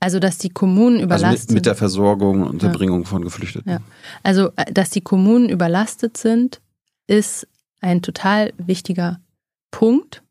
Also, 0.00 0.18
dass 0.20 0.36
die 0.36 0.50
Kommunen 0.50 1.00
überlastet 1.00 1.28
also 1.28 1.46
mit, 1.48 1.54
mit 1.54 1.66
der 1.66 1.74
Versorgung 1.76 2.42
und 2.42 2.62
der 2.62 2.68
Bringung 2.68 3.06
von 3.06 3.22
Geflüchteten. 3.22 3.70
Ja. 3.70 3.78
Also, 4.22 4.50
äh, 4.56 4.70
dass 4.70 4.90
die 4.90 5.00
Kommunen 5.00 5.48
überlastet 5.48 6.18
sind, 6.18 6.60
ist 7.06 7.48
ein 7.80 8.02
total 8.02 8.52
wichtiger 8.58 9.20
Punkt. 9.70 10.22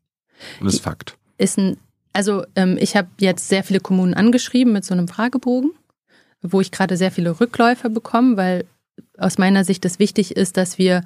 Und 0.59 0.67
ist 0.67 0.81
Fakt. 0.81 1.17
Ist 1.37 1.57
ein, 1.57 1.77
also, 2.13 2.45
ähm, 2.55 2.77
ich 2.79 2.95
habe 2.95 3.09
jetzt 3.19 3.47
sehr 3.47 3.63
viele 3.63 3.79
Kommunen 3.79 4.13
angeschrieben 4.13 4.73
mit 4.73 4.85
so 4.85 4.93
einem 4.93 5.07
Fragebogen, 5.07 5.71
wo 6.41 6.61
ich 6.61 6.71
gerade 6.71 6.97
sehr 6.97 7.11
viele 7.11 7.39
Rückläufe 7.39 7.89
bekomme, 7.89 8.37
weil 8.37 8.65
aus 9.17 9.37
meiner 9.37 9.63
Sicht 9.63 9.85
es 9.85 9.99
wichtig 9.99 10.35
ist, 10.35 10.57
dass 10.57 10.77
wir, 10.77 11.03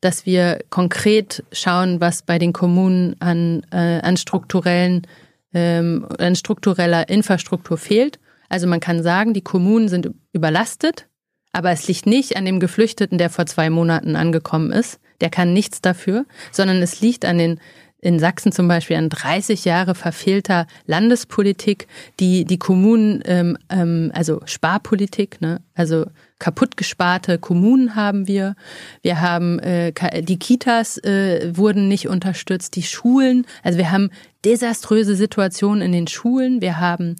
dass 0.00 0.26
wir 0.26 0.64
konkret 0.70 1.44
schauen, 1.52 2.00
was 2.00 2.22
bei 2.22 2.38
den 2.38 2.52
Kommunen 2.52 3.16
an, 3.20 3.62
äh, 3.70 4.00
an 4.00 4.16
strukturellen, 4.16 5.06
ähm, 5.52 6.06
an 6.18 6.36
struktureller 6.36 7.08
Infrastruktur 7.08 7.78
fehlt. 7.78 8.18
Also 8.48 8.66
man 8.66 8.80
kann 8.80 9.02
sagen, 9.02 9.34
die 9.34 9.42
Kommunen 9.42 9.88
sind 9.88 10.10
überlastet, 10.32 11.06
aber 11.52 11.70
es 11.70 11.86
liegt 11.88 12.06
nicht 12.06 12.36
an 12.36 12.44
dem 12.44 12.60
Geflüchteten, 12.60 13.18
der 13.18 13.30
vor 13.30 13.46
zwei 13.46 13.70
Monaten 13.70 14.16
angekommen 14.16 14.72
ist. 14.72 15.00
Der 15.20 15.30
kann 15.30 15.52
nichts 15.52 15.80
dafür, 15.80 16.24
sondern 16.52 16.80
es 16.82 17.00
liegt 17.00 17.24
an 17.24 17.38
den 17.38 17.60
in 18.02 18.18
Sachsen 18.18 18.52
zum 18.52 18.66
Beispiel 18.66 18.96
an 18.96 19.08
30 19.08 19.64
Jahre 19.64 19.94
verfehlter 19.94 20.66
Landespolitik, 20.86 21.86
die 22.18 22.44
die 22.44 22.58
Kommunen, 22.58 23.22
ähm, 23.26 23.58
ähm, 23.68 24.10
also 24.14 24.40
Sparpolitik, 24.46 25.40
ne, 25.40 25.60
also 25.74 26.06
kaputtgesparte 26.38 27.38
Kommunen 27.38 27.94
haben 27.94 28.26
wir. 28.26 28.56
Wir 29.02 29.20
haben 29.20 29.58
äh, 29.58 29.92
die 30.22 30.38
Kitas 30.38 30.96
äh, 30.98 31.52
wurden 31.54 31.88
nicht 31.88 32.08
unterstützt, 32.08 32.76
die 32.76 32.82
Schulen, 32.82 33.46
also 33.62 33.76
wir 33.76 33.90
haben 33.90 34.10
desaströse 34.44 35.14
Situationen 35.14 35.82
in 35.82 35.92
den 35.92 36.06
Schulen. 36.06 36.62
Wir 36.62 36.80
haben 36.80 37.16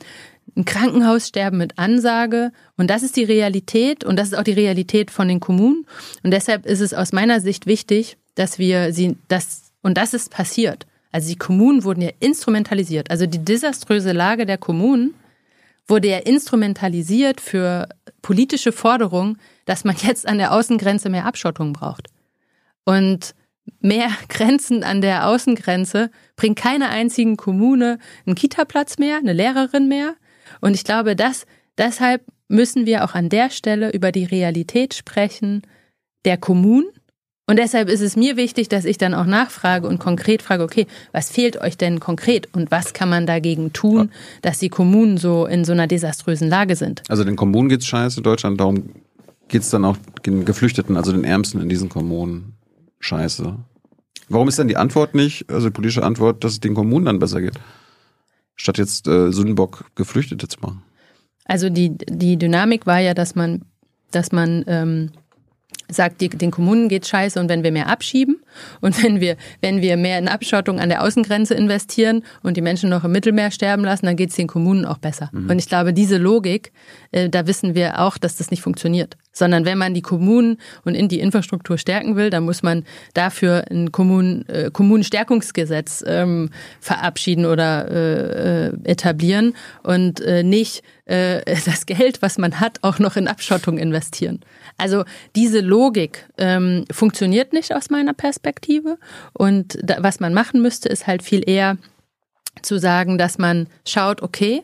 ein 0.57 0.65
Krankenhaussterben 0.65 1.59
mit 1.59 1.79
Ansage. 1.79 2.53
Und 2.77 2.89
das 2.91 3.03
ist 3.03 3.17
die 3.17 3.25
Realität 3.25 4.05
und 4.05 4.19
das 4.19 4.29
ist 4.29 4.39
auch 4.39 4.45
die 4.45 4.53
Realität 4.53 5.11
von 5.11 5.29
den 5.29 5.41
Kommunen. 5.41 5.87
Und 6.23 6.33
deshalb 6.33 6.67
ist 6.67 6.81
es 6.81 6.95
aus 6.95 7.13
meiner 7.13 7.41
Sicht 7.41 7.67
wichtig, 7.67 8.17
dass 8.35 8.59
wir 8.59 8.93
sie, 8.93 9.17
dass 9.29 9.73
und 9.83 9.97
das 9.97 10.15
ist 10.15 10.31
passiert. 10.31 10.87
Also 11.13 11.29
die 11.29 11.39
Kommunen 11.39 11.85
wurden 11.85 12.03
ja 12.03 12.11
instrumentalisiert. 12.21 13.11
Also 13.11 13.27
die 13.27 13.45
desaströse 13.45 14.13
Lage 14.13 14.47
der 14.47 14.59
Kommunen 14.59 15.15
wurde 15.87 16.09
ja 16.09 16.19
instrumentalisiert 16.19 17.41
für 17.41 17.89
politische 18.23 18.73
Forderungen, 18.73 19.39
dass 19.65 19.85
man 19.85 19.97
jetzt 19.97 20.27
an 20.29 20.39
der 20.39 20.53
Außengrenze 20.53 21.11
mehr 21.11 21.27
Abschottung 21.27 21.73
braucht. 21.73 22.09
Und 22.85 23.35
mehr 23.81 24.11
Grenzen 24.29 24.85
an 24.85 25.01
der 25.01 25.27
Außengrenze 25.27 26.11
bringt 26.37 26.59
keine 26.59 26.89
einzigen 26.89 27.37
Kommune 27.37 27.99
einen 28.27 28.37
Kita-Platz 28.37 28.99
mehr, 28.99 29.19
eine 29.19 29.33
Lehrerin 29.33 29.89
mehr. 29.89 30.15
Und 30.61 30.75
ich 30.75 30.85
glaube, 30.85 31.17
dass 31.17 31.47
deshalb 31.79 32.23
müssen 32.49 32.87
wir 32.87 33.05
auch 33.05 33.15
an 33.15 33.29
der 33.29 33.51
Stelle 33.51 33.93
über 33.93 34.13
die 34.13 34.25
Realität 34.25 34.95
sprechen 34.95 35.63
der 36.25 36.37
Kommunen 36.37 36.91
und 37.51 37.59
deshalb 37.59 37.89
ist 37.89 38.01
es 38.01 38.15
mir 38.15 38.37
wichtig, 38.37 38.69
dass 38.69 38.85
ich 38.85 38.97
dann 38.97 39.13
auch 39.13 39.27
nachfrage 39.27 39.89
und 39.89 39.99
konkret 39.99 40.41
frage, 40.41 40.63
okay, 40.63 40.87
was 41.11 41.33
fehlt 41.33 41.61
euch 41.61 41.77
denn 41.77 41.99
konkret 41.99 42.49
und 42.53 42.71
was 42.71 42.93
kann 42.93 43.09
man 43.09 43.27
dagegen 43.27 43.73
tun, 43.73 44.11
dass 44.41 44.61
die 44.61 44.69
Kommunen 44.69 45.17
so 45.17 45.47
in 45.47 45.65
so 45.65 45.73
einer 45.73 45.89
desaströsen 45.89 46.49
Lage 46.49 46.77
sind? 46.77 47.03
Also 47.09 47.25
den 47.25 47.35
Kommunen 47.35 47.69
geht's 47.69 47.87
scheiße 47.87 48.19
in 48.19 48.23
Deutschland, 48.23 48.61
darum 48.61 48.91
geht's 49.49 49.69
dann 49.71 49.85
auch 49.85 49.97
den 50.25 50.45
Geflüchteten, 50.45 50.97
also 50.97 51.11
den 51.11 51.25
Ärmsten 51.25 51.61
in 51.61 51.69
diesen 51.69 51.89
Kommunen 51.89 52.55
scheiße. 53.01 53.57
Warum 54.29 54.47
ist 54.47 54.61
dann 54.61 54.69
die 54.69 54.77
Antwort 54.77 55.17
nicht, 55.17 55.51
also 55.51 55.71
die 55.71 55.75
politische 55.75 56.05
Antwort, 56.05 56.45
dass 56.45 56.53
es 56.53 56.61
den 56.61 56.75
Kommunen 56.75 57.07
dann 57.07 57.19
besser 57.19 57.41
geht? 57.41 57.55
Statt 58.61 58.79
jetzt 58.79 59.09
äh, 59.09 59.33
Sündenbock 59.33 59.87
Geflüchtete 59.95 60.47
zu 60.49 60.61
machen. 60.61 60.83
Also 61.45 61.71
die, 61.71 61.97
die 61.97 62.37
Dynamik 62.37 62.87
war 62.87 63.01
ja, 63.01 63.15
dass 63.15 63.35
man 63.35 63.63
dass 64.11 64.33
man 64.33 64.65
ähm, 64.67 65.11
sagt, 65.89 66.21
die, 66.21 66.29
den 66.29 66.51
Kommunen 66.51 66.89
geht 66.89 67.07
scheiße 67.07 67.41
und 67.41 67.49
wenn 67.49 67.63
wir 67.63 67.73
mehr 67.73 67.89
abschieben 67.89 68.41
und 68.81 69.03
wenn 69.03 69.21
wir, 69.21 69.37
wenn 69.61 69.83
wir 69.83 69.97
mehr 69.97 70.19
in 70.19 70.29
Abschottung 70.29 70.81
an 70.81 70.89
der 70.89 71.03
Außengrenze 71.03 71.55
investieren 71.55 72.23
und 72.43 72.57
die 72.57 72.63
Menschen 72.63 72.91
noch 72.91 73.05
im 73.05 73.13
Mittelmeer 73.13 73.51
sterben 73.51 73.85
lassen, 73.85 74.07
dann 74.07 74.17
geht 74.17 74.31
es 74.31 74.37
den 74.37 74.47
Kommunen 74.47 74.85
auch 74.85 74.99
besser. 74.99 75.31
Mhm. 75.33 75.51
Und 75.51 75.59
ich 75.59 75.69
glaube, 75.69 75.93
diese 75.93 76.19
Logik, 76.19 76.73
äh, 77.13 77.29
da 77.29 77.47
wissen 77.47 77.75
wir 77.75 78.01
auch, 78.01 78.19
dass 78.19 78.37
das 78.37 78.51
nicht 78.51 78.63
funktioniert. 78.63 79.17
Sondern 79.33 79.65
wenn 79.65 79.79
man 79.79 79.95
die 79.95 80.03
Kommunen 80.03 80.59
und 80.85 80.95
in 80.95 81.09
die 81.09 81.21
Infrastruktur 81.21 81.79
stärken 81.79 82.17
will, 82.17 82.31
dann 82.31 82.45
muss 82.45 82.63
man 82.63 82.85
dafür 83.15 83.65
ein 83.71 83.93
Kommunen, 83.93 84.49
äh, 84.49 84.71
Kommunenstärkungsgesetz 84.73 86.03
ähm, 86.07 86.51
verabschieden 86.81 87.47
oder 87.47 87.89
äh, 87.91 88.67
äh 88.67 88.73
etablieren 88.85 89.55
und 89.83 90.21
äh, 90.21 90.43
nicht 90.43 90.83
äh, 91.05 91.43
das 91.65 91.87
Geld, 91.87 92.23
was 92.23 92.39
man 92.39 92.61
hat, 92.61 92.79
auch 92.83 92.99
noch 92.99 93.17
in 93.17 93.29
Abschottung 93.29 93.79
investieren. 93.79 94.41
Also 94.79 95.05
diese 95.37 95.61
Logik 95.61 96.27
ähm, 96.39 96.85
funktioniert 96.91 97.53
nicht 97.53 97.75
aus 97.75 97.91
meiner 97.91 98.15
Perspektive. 98.15 98.99
Und 99.33 99.79
da, 99.83 99.97
was 100.01 100.21
man 100.21 100.33
machen 100.33 100.63
müsste, 100.63 100.89
ist 100.89 101.07
halt 101.07 101.23
viel 101.23 101.49
eher 101.49 101.77
zu 102.63 102.79
sagen, 102.79 103.19
dass 103.19 103.39
man 103.39 103.69
schaut, 103.87 104.23
okay, 104.23 104.63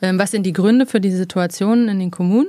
ähm, 0.00 0.18
was 0.18 0.30
sind 0.30 0.44
die 0.44 0.52
Gründe 0.52 0.86
für 0.86 1.00
die 1.00 1.10
Situationen 1.10 1.88
in 1.88 1.98
den 1.98 2.10
Kommunen? 2.10 2.48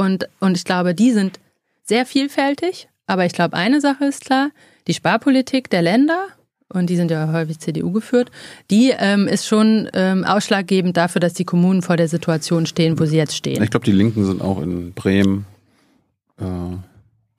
Und, 0.00 0.28
und 0.40 0.56
ich 0.56 0.64
glaube, 0.64 0.94
die 0.94 1.12
sind 1.12 1.38
sehr 1.84 2.06
vielfältig. 2.06 2.88
Aber 3.06 3.26
ich 3.26 3.34
glaube, 3.34 3.54
eine 3.54 3.82
Sache 3.82 4.06
ist 4.06 4.24
klar, 4.24 4.50
die 4.86 4.94
Sparpolitik 4.94 5.68
der 5.68 5.82
Länder 5.82 6.28
und 6.72 6.88
die 6.88 6.96
sind 6.96 7.10
ja 7.10 7.30
häufig 7.32 7.58
CDU 7.58 7.92
geführt, 7.92 8.30
die 8.70 8.94
ähm, 8.96 9.26
ist 9.28 9.46
schon 9.46 9.90
ähm, 9.92 10.24
ausschlaggebend 10.24 10.96
dafür, 10.96 11.20
dass 11.20 11.34
die 11.34 11.44
Kommunen 11.44 11.82
vor 11.82 11.98
der 11.98 12.08
Situation 12.08 12.64
stehen, 12.64 12.98
wo 12.98 13.04
sie 13.04 13.18
jetzt 13.18 13.36
stehen. 13.36 13.62
Ich 13.62 13.70
glaube, 13.70 13.84
die 13.84 13.92
Linken 13.92 14.24
sind 14.24 14.40
auch 14.40 14.62
in 14.62 14.94
Bremen, 14.94 15.44
äh, 16.38 16.44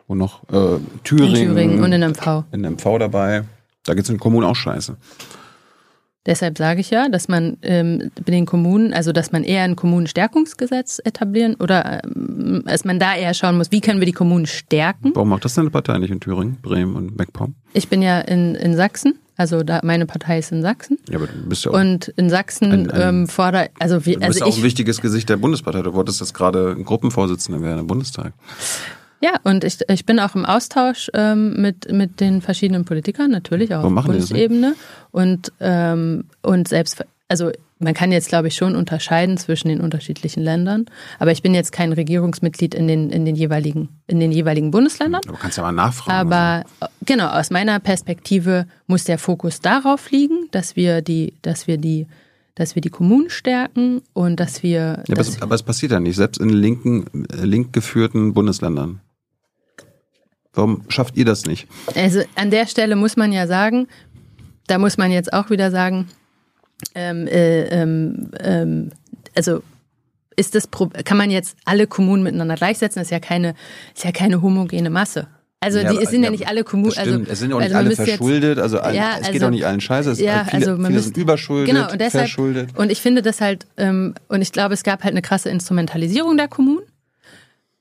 wo 0.07 0.14
noch 0.14 0.43
äh, 0.49 0.78
Thüringen, 1.03 1.36
in 1.36 1.47
Thüringen 1.47 1.84
und 1.84 1.91
in 1.93 2.01
MV. 2.12 2.43
In 2.51 2.62
MV 2.62 2.99
dabei. 2.99 3.43
Da 3.86 3.95
geht 3.95 4.03
es 4.03 4.09
in 4.09 4.18
den 4.18 4.20
Kommunen 4.20 4.45
auch 4.45 4.55
scheiße. 4.55 4.97
Deshalb 6.28 6.57
sage 6.59 6.82
ich 6.82 6.91
ja, 6.91 7.09
dass 7.09 7.28
man 7.28 7.57
ähm, 7.63 8.11
bei 8.24 8.32
den 8.32 8.45
Kommunen, 8.45 8.93
also 8.93 9.11
dass 9.11 9.32
man 9.32 9.43
eher 9.43 9.63
ein 9.63 9.76
Kommunenstärkungsgesetz 9.76 11.01
etablieren 11.03 11.55
oder 11.55 12.03
ähm, 12.03 12.63
dass 12.65 12.86
man 12.86 12.99
da 12.99 13.15
eher 13.15 13.34
schauen 13.34 13.57
muss, 13.57 13.72
wie 13.72 13.82
können 13.82 13.99
wir 13.99 14.05
die 14.05 14.11
Kommunen 14.11 14.45
stärken. 14.45 15.11
Warum 15.15 15.30
macht 15.30 15.45
das 15.45 15.55
denn 15.55 15.63
eine 15.63 15.72
Partei 15.72 15.97
nicht 15.97 16.11
in 16.11 16.19
Thüringen, 16.19 16.57
Bremen 16.61 16.95
und 16.95 17.17
MacPom? 17.17 17.55
Ich 17.74 17.88
bin 17.88 18.03
ja 18.03 18.19
in, 18.19 18.53
in 18.53 18.76
Sachsen, 18.76 19.17
also 19.36 19.63
da, 19.63 19.80
meine 19.84 20.05
Partei 20.05 20.38
ist 20.38 20.51
in 20.51 20.61
Sachsen. 20.61 20.99
Ja, 21.09 21.17
aber 21.17 21.26
du 21.26 21.49
bist 21.49 21.65
ja 21.65 21.72
auch 21.72 21.80
Und 21.80 22.09
in 22.09 22.30
Sachsen 22.30 22.72
ein, 22.72 22.91
ein, 22.91 23.01
ähm, 23.01 23.28
fordert, 23.28 23.72
also 23.80 24.05
wie, 24.05 24.13
du 24.13 24.19
bist 24.19 24.43
also 24.43 24.53
auch 24.53 24.57
ein 24.57 24.63
wichtiges 24.63 25.01
Gesicht 25.01 25.28
der 25.28 25.38
Bundespartei. 25.38 25.82
Du 25.82 25.93
wolltest 25.93 26.19
jetzt 26.19 26.36
gerade 26.36 26.76
ein 26.78 26.86
Gruppenvorsitzender 26.86 27.63
werden 27.63 27.80
im 27.80 27.88
Bundestag. 27.88 28.34
Ja, 29.22 29.36
und 29.43 29.63
ich, 29.63 29.78
ich 29.88 30.05
bin 30.05 30.19
auch 30.19 30.36
im 30.36 30.45
Austausch 30.45 31.09
ähm, 31.13 31.61
mit, 31.61 31.91
mit 31.91 32.19
den 32.19 32.41
verschiedenen 32.41 32.86
Politikern, 32.86 33.30
natürlich 33.30 33.74
auch 33.74 33.84
auf 33.84 34.05
Bundesebene. 34.05 34.76
Und, 35.11 35.51
ähm, 35.59 36.26
und 36.41 36.67
selbst, 36.67 37.05
also 37.28 37.51
man 37.78 37.93
kann 37.93 38.11
jetzt, 38.11 38.30
glaube 38.30 38.47
ich, 38.47 38.55
schon 38.55 38.76
unterscheiden 38.76 39.38
zwischen 39.38 39.67
den 39.67 39.80
unterschiedlichen 39.80 40.41
Ländern. 40.41 40.86
Aber 41.19 41.32
ich 41.32 41.43
bin 41.43 41.53
jetzt 41.53 41.72
kein 41.72 41.93
Regierungsmitglied 41.93 42.74
in 42.74 42.88
den, 42.88 43.09
in 43.11 43.26
den, 43.26 43.36
jeweiligen, 43.36 43.89
in 44.07 44.19
den 44.19 44.32
jeweiligen 44.32 44.72
Bundesländern. 44.72 45.22
Du 45.26 45.34
kannst 45.34 45.57
ja 45.57 45.63
mal 45.63 45.72
nachfragen. 45.72 46.11
Aber 46.11 46.63
also. 46.80 46.93
genau, 47.05 47.28
aus 47.28 47.51
meiner 47.51 47.80
Perspektive 47.80 48.65
muss 48.88 49.03
der 49.03 49.19
Fokus 49.19 49.61
darauf 49.61 50.09
liegen, 50.09 50.47
dass 50.51 50.76
wir 50.76 51.01
die, 51.01 51.34
dass 51.41 51.67
wir 51.67 51.78
die 51.78 52.07
dass 52.55 52.76
wir 52.76 52.82
die 52.82 52.89
Kommunen 52.89 53.30
stärken 53.30 54.01
und 54.13 54.39
dass 54.39 54.61
wir. 54.61 55.03
Ja, 55.07 55.15
dass 55.15 55.41
aber, 55.41 55.55
es 55.55 55.63
passiert 55.63 55.93
ja 55.93 56.01
nicht, 56.01 56.17
selbst 56.17 56.39
in 56.39 56.49
linken, 56.49 57.26
äh, 57.30 57.45
link 57.45 57.72
geführten 57.72 58.34
Bundesländern. 58.34 58.99
Warum 60.54 60.84
schafft 60.89 61.16
ihr 61.18 61.26
das 61.26 61.45
nicht? 61.45 61.68
Also 61.95 62.22
an 62.36 62.52
der 62.52 62.68
Stelle 62.68 62.95
muss 62.95 63.16
man 63.16 63.32
ja 63.32 63.47
sagen, 63.47 63.88
da 64.68 64.78
muss 64.78 64.97
man 64.97 65.12
jetzt 65.12 65.32
auch 65.34 65.49
wieder 65.49 65.72
sagen, 65.72 66.10
ähm, 66.95 67.28
äh, 67.28 67.64
ähm, 67.68 68.32
ähm, 68.39 68.91
also 69.36 69.62
ist 70.36 70.56
das 70.56 70.70
kann 71.04 71.18
man 71.18 71.30
jetzt 71.30 71.56
alle 71.66 71.88
Kommunen 71.88 72.24
miteinander 72.24 72.56
gleichsetzen? 72.56 72.99
Das 72.99 73.08
ist 73.08 73.12
ja 73.12 73.20
keine, 73.20 73.54
ist 73.95 74.04
ja 74.04 74.12
keine 74.12 74.41
homogene 74.41 74.89
Masse. 74.89 75.28
Also 75.64 75.78
ja, 75.78 75.91
die, 75.91 75.99
es 75.99 76.10
sind 76.10 76.22
ja, 76.22 76.26
ja 76.26 76.32
nicht 76.32 76.47
alle 76.47 76.64
Kommunen. 76.64 76.97
Also, 76.97 77.22
es 77.28 77.39
sind 77.39 77.54
auch 77.54 77.60
nicht 77.60 77.76
also 77.76 77.78
alle 77.78 77.95
verschuldet. 77.95 78.58
Jetzt, 78.58 78.64
also 78.64 78.78
ja, 78.78 79.12
es 79.12 79.18
also, 79.20 79.32
geht 79.32 79.43
auch 79.43 79.49
nicht 79.52 79.66
allen 79.66 79.80
scheiße. 79.80 80.12
Es 80.12 80.20
ja, 80.20 80.45
viele, 80.45 80.66
also 80.66 80.82
man 80.82 80.91
viele 80.91 81.04
sind 81.04 81.18
überschuldet, 81.18 81.76
genau, 81.76 81.91
und 81.91 82.02
deshalb, 82.02 82.24
verschuldet. 82.24 82.70
Und 82.76 82.91
ich 82.91 82.99
finde 82.99 83.22
das 83.22 83.41
halt, 83.41 83.68
ähm, 83.78 84.16
und 84.28 84.41
ich 84.41 84.52
glaube, 84.52 84.74
es 84.74 84.82
gab 84.82 85.04
halt 85.04 85.14
eine 85.14 85.22
krasse 85.22 85.49
Instrumentalisierung 85.49 86.36
der 86.36 86.47
Kommunen 86.47 86.82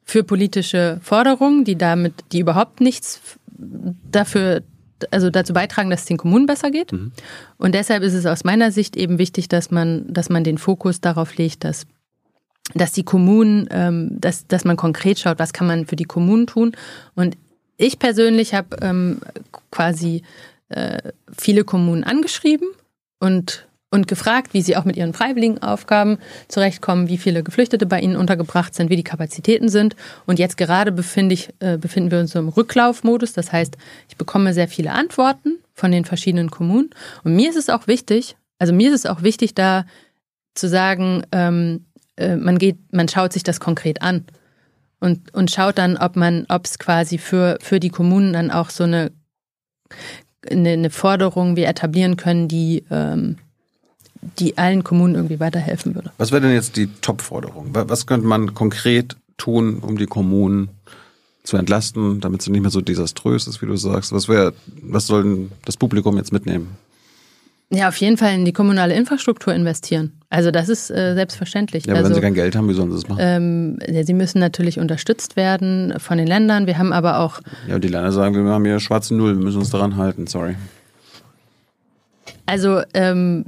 für 0.05 0.25
politische 0.25 0.99
Forderungen, 1.03 1.65
die 1.65 1.77
damit, 1.77 2.15
die 2.33 2.41
überhaupt 2.41 2.81
nichts 2.81 3.21
dafür, 4.11 4.63
also 5.11 5.31
dazu 5.31 5.53
beitragen, 5.53 5.91
dass 5.91 6.01
es 6.01 6.07
den 6.07 6.17
Kommunen 6.17 6.47
besser 6.47 6.71
geht. 6.71 6.93
Mhm. 6.93 7.13
Und 7.59 7.75
deshalb 7.75 8.03
ist 8.03 8.15
es 8.15 8.27
aus 8.27 8.45
meiner 8.45 8.73
Sicht 8.73 8.97
eben 8.97 9.19
wichtig, 9.19 9.49
dass 9.49 9.71
man, 9.71 10.13
dass 10.13 10.29
man 10.29 10.45
den 10.45 10.59
Fokus 10.59 11.01
darauf 11.01 11.37
legt, 11.37 11.65
dass 11.65 11.87
dass 12.75 12.93
die 12.93 13.03
Kommunen, 13.03 13.69
ähm, 13.73 14.21
dass, 14.21 14.47
dass 14.47 14.65
man 14.65 14.77
konkret 14.77 15.19
schaut, 15.19 15.41
was 15.41 15.53
kann 15.53 15.67
man 15.67 15.87
für 15.87 15.97
die 15.97 16.05
Kommunen 16.05 16.47
tun. 16.47 16.73
Und 17.17 17.37
ich 17.77 17.99
persönlich 17.99 18.55
habe 18.55 18.77
ähm, 18.81 19.21
quasi 19.73 20.23
äh, 20.69 20.99
viele 21.37 21.65
Kommunen 21.65 22.05
angeschrieben 22.05 22.69
und 23.19 23.67
und 23.91 24.07
gefragt, 24.07 24.55
wie 24.55 24.62
sie 24.62 24.76
auch 24.76 24.84
mit 24.84 24.97
ihren 24.97 25.12
freiwilligen 25.12 25.62
Aufgaben 25.62 26.18
zurechtkommen, 26.49 27.09
wie 27.09 27.18
viele 27.18 27.43
Geflüchtete 27.43 27.86
bei 27.86 28.01
ihnen 28.01 28.16
untergebracht 28.16 28.74
sind, 28.74 28.88
wie 28.88 28.97
die 28.97 29.05
Kapazitäten 29.05 29.68
sind. 29.68 29.97
Und 30.26 30.38
jetzt 30.38 30.57
gerade 30.57 30.93
befinde 30.93 31.34
ich, 31.34 31.51
äh, 31.59 31.76
befinden 31.76 32.11
wir 32.11 32.20
uns 32.20 32.34
im 32.34 32.49
Rücklaufmodus. 32.49 33.32
Das 33.32 33.53
heißt, 33.53 33.76
ich 34.09 34.16
bekomme 34.16 34.55
sehr 34.55 34.68
viele 34.68 34.93
Antworten 34.93 35.59
von 35.74 35.91
den 35.91 36.05
verschiedenen 36.05 36.51
Kommunen. 36.51 36.91
Und 37.24 37.34
mir 37.34 37.51
ist 37.51 37.57
es 37.57 37.68
auch 37.68 37.86
wichtig, 37.86 38.36
also 38.59 38.72
mir 38.72 38.91
ist 38.93 39.05
es 39.05 39.07
auch 39.07 39.22
wichtig, 39.22 39.55
da 39.55 39.84
zu 40.55 40.68
sagen, 40.68 41.24
ähm, 41.32 41.86
äh, 42.16 42.36
man 42.36 42.59
geht, 42.59 42.76
man 42.93 43.09
schaut 43.09 43.32
sich 43.32 43.43
das 43.43 43.59
konkret 43.59 44.03
an 44.03 44.26
und, 45.01 45.34
und 45.34 45.51
schaut 45.51 45.78
dann, 45.78 45.97
ob 45.97 46.14
man, 46.14 46.47
ob 46.49 46.66
es 46.66 46.78
quasi 46.78 47.18
für, 47.18 47.59
für 47.61 47.80
die 47.80 47.88
Kommunen 47.88 48.34
dann 48.34 48.51
auch 48.51 48.70
so 48.70 48.84
eine, 48.84 49.11
eine, 50.49 50.70
eine 50.70 50.91
Forderung 50.91 51.57
wir 51.57 51.68
etablieren 51.68 52.16
können, 52.16 52.47
die 52.47 52.84
ähm, 52.91 53.38
die 54.39 54.59
allen 54.59 54.85
Kommunen 54.85 55.14
irgendwie 55.14 55.41
weiterhelfen 55.41 55.95
würde. 55.95 56.12
Was 56.18 56.33
wäre 56.33 56.43
denn 56.43 56.53
jetzt 56.53 56.77
die 56.77 56.89
Top-Forderung? 57.01 57.68
Was 57.73 58.07
könnte 58.07 58.27
man 58.27 58.55
konkret 58.55 59.16
tun, 59.37 59.79
um 59.79 59.97
die 59.97 60.07
Kommunen 60.07 60.68
zu 61.43 61.57
entlasten, 61.57 62.21
damit 62.21 62.43
sie 62.43 62.51
nicht 62.51 62.61
mehr 62.61 62.71
so 62.71 62.81
desaströs 62.81 63.47
ist, 63.47 63.62
wie 63.62 63.66
du 63.66 63.77
sagst? 63.77 64.12
Was 64.12 64.29
wäre, 64.29 64.53
was 64.83 65.07
soll 65.07 65.49
das 65.64 65.77
Publikum 65.77 66.16
jetzt 66.16 66.33
mitnehmen? 66.33 66.77
Ja, 67.73 67.89
auf 67.89 67.97
jeden 67.97 68.16
Fall 68.16 68.35
in 68.35 68.45
die 68.45 68.53
kommunale 68.53 68.95
Infrastruktur 68.95 69.55
investieren. 69.55 70.12
Also 70.29 70.51
das 70.51 70.68
ist 70.68 70.91
äh, 70.91 71.14
selbstverständlich. 71.14 71.87
Ja, 71.87 71.93
aber 71.93 71.99
also, 71.99 72.11
wenn 72.11 72.14
sie 72.16 72.21
kein 72.21 72.35
Geld 72.35 72.57
haben, 72.57 72.68
wie 72.68 72.75
sollen 72.75 72.91
sie 72.91 72.97
das 72.97 73.09
machen? 73.09 73.21
Ähm, 73.23 73.79
ja, 73.89 74.05
sie 74.05 74.12
müssen 74.12 74.41
natürlich 74.41 74.81
unterstützt 74.81 75.37
werden 75.37 75.95
von 75.99 76.18
den 76.18 76.27
Ländern. 76.27 76.66
Wir 76.66 76.79
haben 76.79 76.93
aber 76.93 77.21
auch. 77.21 77.41
Ja, 77.68 77.79
die 77.79 77.87
Länder 77.87 78.11
sagen, 78.11 78.35
wir 78.45 78.51
haben 78.51 78.64
hier 78.64 78.81
schwarze 78.81 79.14
Null, 79.14 79.39
wir 79.39 79.45
müssen 79.45 79.59
uns 79.59 79.71
daran 79.71 79.97
halten. 79.97 80.27
Sorry. 80.27 80.57
Also 82.47 82.83
ähm, 82.95 83.45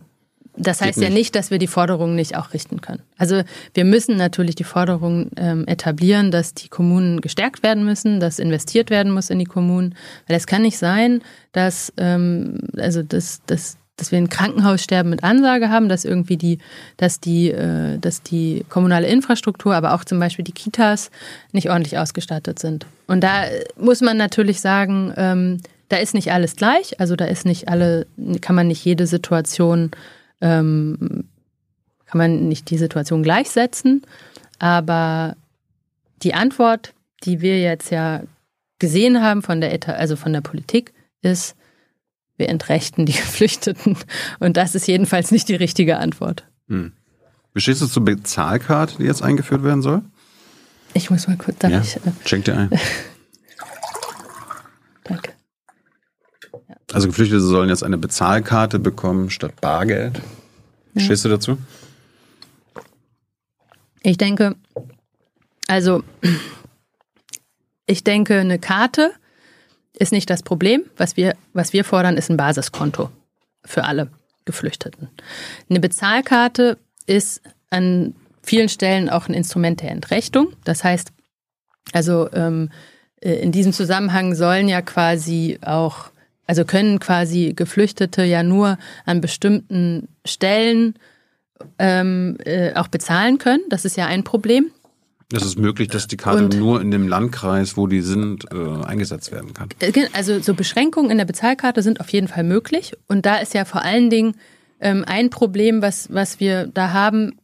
das 0.57 0.81
heißt 0.83 0.99
nicht. 0.99 1.09
ja 1.09 1.15
nicht, 1.15 1.35
dass 1.35 1.51
wir 1.51 1.59
die 1.59 1.67
Forderungen 1.67 2.15
nicht 2.15 2.37
auch 2.37 2.53
richten 2.53 2.81
können. 2.81 3.03
Also 3.17 3.43
wir 3.73 3.85
müssen 3.85 4.17
natürlich 4.17 4.55
die 4.55 4.65
Forderungen 4.65 5.31
ähm, 5.37 5.67
etablieren, 5.67 6.31
dass 6.31 6.55
die 6.55 6.69
Kommunen 6.69 7.21
gestärkt 7.21 7.63
werden 7.63 7.85
müssen, 7.85 8.21
dass 8.21 8.39
investiert 8.39 8.91
werden 8.91 9.13
muss 9.13 9.31
in 9.31 9.39
die 9.39 9.47
Kommunen. 9.47 9.95
Weil 10.29 10.37
es 10.37 10.47
kann 10.47 10.63
nicht 10.63 10.79
sein, 10.79 11.23
dass, 11.53 11.93
ähm, 11.97 12.59
also 12.77 13.03
das, 13.03 13.41
das, 13.47 13.79
dass 13.97 14.13
wir 14.13 14.19
ein 14.19 14.29
Krankenhaussterben 14.29 15.09
mit 15.09 15.25
Ansage 15.25 15.71
haben, 15.71 15.89
dass 15.89 16.05
irgendwie 16.05 16.37
die, 16.37 16.59
dass 16.99 17.19
die, 17.19 17.51
äh, 17.51 17.99
dass 17.99 18.23
die 18.23 18.65
kommunale 18.69 19.07
Infrastruktur, 19.07 19.75
aber 19.75 19.95
auch 19.95 20.05
zum 20.05 20.19
Beispiel 20.19 20.45
die 20.45 20.53
Kitas 20.53 21.11
nicht 21.53 21.71
ordentlich 21.71 21.97
ausgestattet 21.97 22.59
sind. 22.59 22.85
Und 23.07 23.25
da 23.25 23.45
muss 23.79 24.03
man 24.03 24.19
natürlich 24.19 24.61
sagen, 24.61 25.15
ähm, 25.17 25.61
da 25.89 25.97
ist 25.97 26.15
nicht 26.15 26.33
alles 26.33 26.57
gleich, 26.57 27.01
also 27.01 27.17
da 27.17 27.27
ist 27.27 27.45
nicht 27.47 27.69
alle, 27.69 28.07
kann 28.41 28.57
man 28.57 28.67
nicht 28.67 28.85
jede 28.85 29.07
Situation 29.07 29.91
ähm, 30.43 31.25
kann 32.05 32.19
man 32.19 32.49
nicht 32.49 32.69
die 32.69 32.77
Situation 32.77 33.23
gleichsetzen. 33.23 34.03
Aber 34.59 35.37
die 36.23 36.35
Antwort, 36.35 36.93
die 37.25 37.41
wir 37.41 37.61
jetzt 37.61 37.91
ja 37.91 38.23
gesehen 38.79 39.23
haben 39.23 39.43
von 39.43 39.63
der, 39.63 39.79
also 39.99 40.17
von 40.17 40.33
der 40.33 40.43
Politik, 40.43 40.93
ist, 41.23 41.57
wir 42.37 42.49
entrechten 42.51 43.07
die 43.07 43.13
Geflüchteten. 43.13 43.97
Und 44.41 44.59
das 44.59 44.75
ist 44.75 44.87
jedenfalls 44.87 45.31
nicht 45.31 45.49
die 45.49 45.55
richtige 45.55 45.99
Antwort. 45.99 46.45
Hm. 46.69 46.93
Wie 47.55 47.61
stehst 47.61 47.81
du 47.81 47.87
zur 47.87 48.05
Bezahlkarte, 48.05 48.97
die 48.99 49.05
jetzt 49.05 49.23
eingeführt 49.23 49.63
werden 49.63 49.83
soll? 49.83 50.03
Ich 50.95 51.11
muss 51.11 51.29
mal 51.29 51.37
kurz, 51.37 51.59
darf 51.59 51.73
ja, 51.73 51.81
ich? 51.81 51.97
Äh, 51.97 52.13
schenk 52.27 52.45
dir 52.45 52.57
ein. 52.57 52.71
Danke. 55.05 55.33
Also 56.93 57.09
Geflüchtete 57.09 57.41
sollen 57.41 57.69
jetzt 57.69 57.83
eine 57.83 57.99
Bezahlkarte 57.99 58.79
bekommen 58.79 59.31
statt 59.31 59.61
Bargeld. 59.61 60.21
Ja. 60.95 61.03
stehst 61.03 61.25
du 61.25 61.29
dazu? 61.29 61.59
Ich 64.03 64.19
denke, 64.19 64.57
also 65.69 66.03
ich 67.87 68.05
denke, 68.05 68.39
eine 68.39 68.59
Karte 68.59 69.13
ist 69.99 70.13
nicht 70.13 70.29
das 70.29 70.43
Problem. 70.43 70.85
Was 70.97 71.17
wir, 71.17 71.35
was 71.53 71.73
wir 71.73 71.85
fordern, 71.85 72.17
ist 72.17 72.31
ein 72.31 72.37
Basiskonto 72.37 73.11
für 73.65 73.85
alle 73.85 74.11
Geflüchteten. 74.45 75.09
Eine 75.71 75.81
Bezahlkarte 75.81 76.79
ist 77.07 77.43
an 77.71 78.15
vielen 78.43 78.69
Stellen 78.69 79.09
auch 79.09 79.29
ein 79.29 79.35
Instrument 79.35 79.81
der 79.81 79.93
Entrechtung. 79.93 80.53
Das 80.65 80.85
heißt, 80.85 81.13
also 81.93 82.31
ähm, 82.33 82.71
äh, 83.21 83.35
in 83.35 83.53
diesem 83.53 83.73
Zusammenhang 83.73 84.35
sollen 84.35 84.69
ja 84.69 84.83
quasi 84.83 85.59
auch, 85.63 86.11
also 86.47 86.65
können 86.65 86.99
quasi 86.99 87.53
Geflüchtete 87.55 88.25
ja 88.25 88.43
nur 88.43 88.79
an 89.05 89.21
bestimmten 89.21 90.09
Stellen 90.25 90.95
ähm, 91.79 92.37
äh, 92.45 92.75
auch 92.75 92.89
bezahlen 92.89 93.39
können. 93.39 93.63
Das 93.69 93.85
ist 93.85 93.97
ja 93.97 94.07
ein 94.07 94.25
Problem. 94.25 94.71
Es 95.35 95.45
ist 95.45 95.59
möglich, 95.59 95.89
dass 95.89 96.07
die 96.09 96.17
Karte 96.17 96.45
und, 96.45 96.59
nur 96.59 96.81
in 96.81 96.91
dem 96.91 97.09
Landkreis, 97.09 97.77
wo 97.77 97.87
die 97.87 98.03
sind, 98.03 98.45
äh, 98.53 98.85
eingesetzt 98.85 99.33
werden 99.33 99.55
kann. 99.55 99.69
Äh, 99.81 100.09
also 100.13 100.41
so 100.41 100.55
Beschränkungen 100.55 101.11
in 101.11 101.19
der 101.19 101.25
Bezahlkarte 101.25 101.83
sind 101.83 102.01
auf 102.01 102.11
jeden 102.11 102.29
Fall 102.29 102.45
möglich. 102.45 102.93
Und 103.09 103.25
da 103.25 103.37
ist 103.37 103.55
ja 103.55 103.65
vor 103.65 103.83
allen 103.83 104.11
Dingen 104.11 104.35
ähm, 104.81 105.05
ein 105.07 105.31
Problem, 105.31 105.81
was, 105.81 106.13
was 106.13 106.39
wir 106.39 106.67
da 106.67 106.93
haben. 106.93 107.39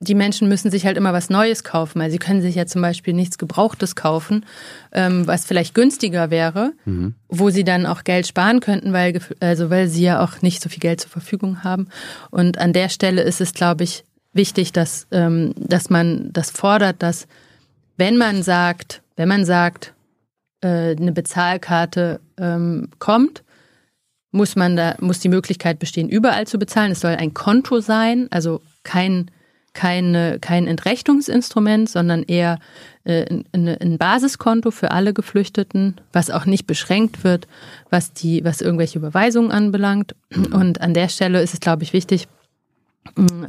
Die 0.00 0.14
Menschen 0.14 0.48
müssen 0.48 0.70
sich 0.70 0.84
halt 0.84 0.96
immer 0.96 1.12
was 1.12 1.30
Neues 1.30 1.64
kaufen. 1.64 2.00
Also 2.00 2.12
sie 2.12 2.18
können 2.18 2.42
sich 2.42 2.56
ja 2.56 2.66
zum 2.66 2.82
Beispiel 2.82 3.14
nichts 3.14 3.38
Gebrauchtes 3.38 3.96
kaufen, 3.96 4.44
ähm, 4.92 5.26
was 5.26 5.46
vielleicht 5.46 5.74
günstiger 5.74 6.30
wäre, 6.30 6.72
mhm. 6.84 7.14
wo 7.28 7.50
sie 7.50 7.64
dann 7.64 7.86
auch 7.86 8.04
Geld 8.04 8.26
sparen 8.26 8.60
könnten, 8.60 8.92
weil, 8.92 9.18
also 9.40 9.70
weil 9.70 9.88
sie 9.88 10.02
ja 10.02 10.22
auch 10.22 10.42
nicht 10.42 10.60
so 10.60 10.68
viel 10.68 10.80
Geld 10.80 11.00
zur 11.00 11.10
Verfügung 11.10 11.64
haben. 11.64 11.88
Und 12.30 12.58
an 12.58 12.72
der 12.72 12.88
Stelle 12.88 13.22
ist 13.22 13.40
es, 13.40 13.54
glaube 13.54 13.84
ich, 13.84 14.04
wichtig, 14.32 14.72
dass, 14.72 15.06
ähm, 15.10 15.54
dass 15.56 15.90
man 15.90 16.30
das 16.32 16.50
fordert, 16.50 17.02
dass 17.02 17.26
wenn 17.96 18.16
man 18.16 18.42
sagt, 18.42 19.02
wenn 19.16 19.28
man 19.28 19.44
sagt, 19.44 19.94
äh, 20.60 20.96
eine 20.96 21.12
Bezahlkarte 21.12 22.20
ähm, 22.36 22.88
kommt, 22.98 23.44
muss 24.32 24.56
man 24.56 24.76
da, 24.76 24.96
muss 25.00 25.20
die 25.20 25.28
Möglichkeit 25.28 25.78
bestehen, 25.78 26.08
überall 26.08 26.46
zu 26.46 26.58
bezahlen. 26.58 26.92
Es 26.92 27.00
soll 27.00 27.14
ein 27.14 27.34
Konto 27.34 27.80
sein, 27.80 28.26
also 28.30 28.60
kein, 28.82 29.30
keine, 29.74 30.38
kein 30.40 30.66
Entrechtungsinstrument, 30.66 31.88
sondern 31.90 32.22
eher 32.22 32.58
äh, 33.04 33.26
ein, 33.52 33.68
ein 33.68 33.98
Basiskonto 33.98 34.70
für 34.70 34.92
alle 34.92 35.12
Geflüchteten, 35.12 36.00
was 36.12 36.30
auch 36.30 36.46
nicht 36.46 36.66
beschränkt 36.66 37.24
wird, 37.24 37.46
was 37.90 38.12
die, 38.12 38.44
was 38.44 38.60
irgendwelche 38.60 38.98
Überweisungen 38.98 39.50
anbelangt. 39.50 40.14
Und 40.52 40.80
an 40.80 40.94
der 40.94 41.08
Stelle 41.08 41.42
ist 41.42 41.54
es, 41.54 41.60
glaube 41.60 41.82
ich, 41.82 41.92
wichtig, 41.92 42.28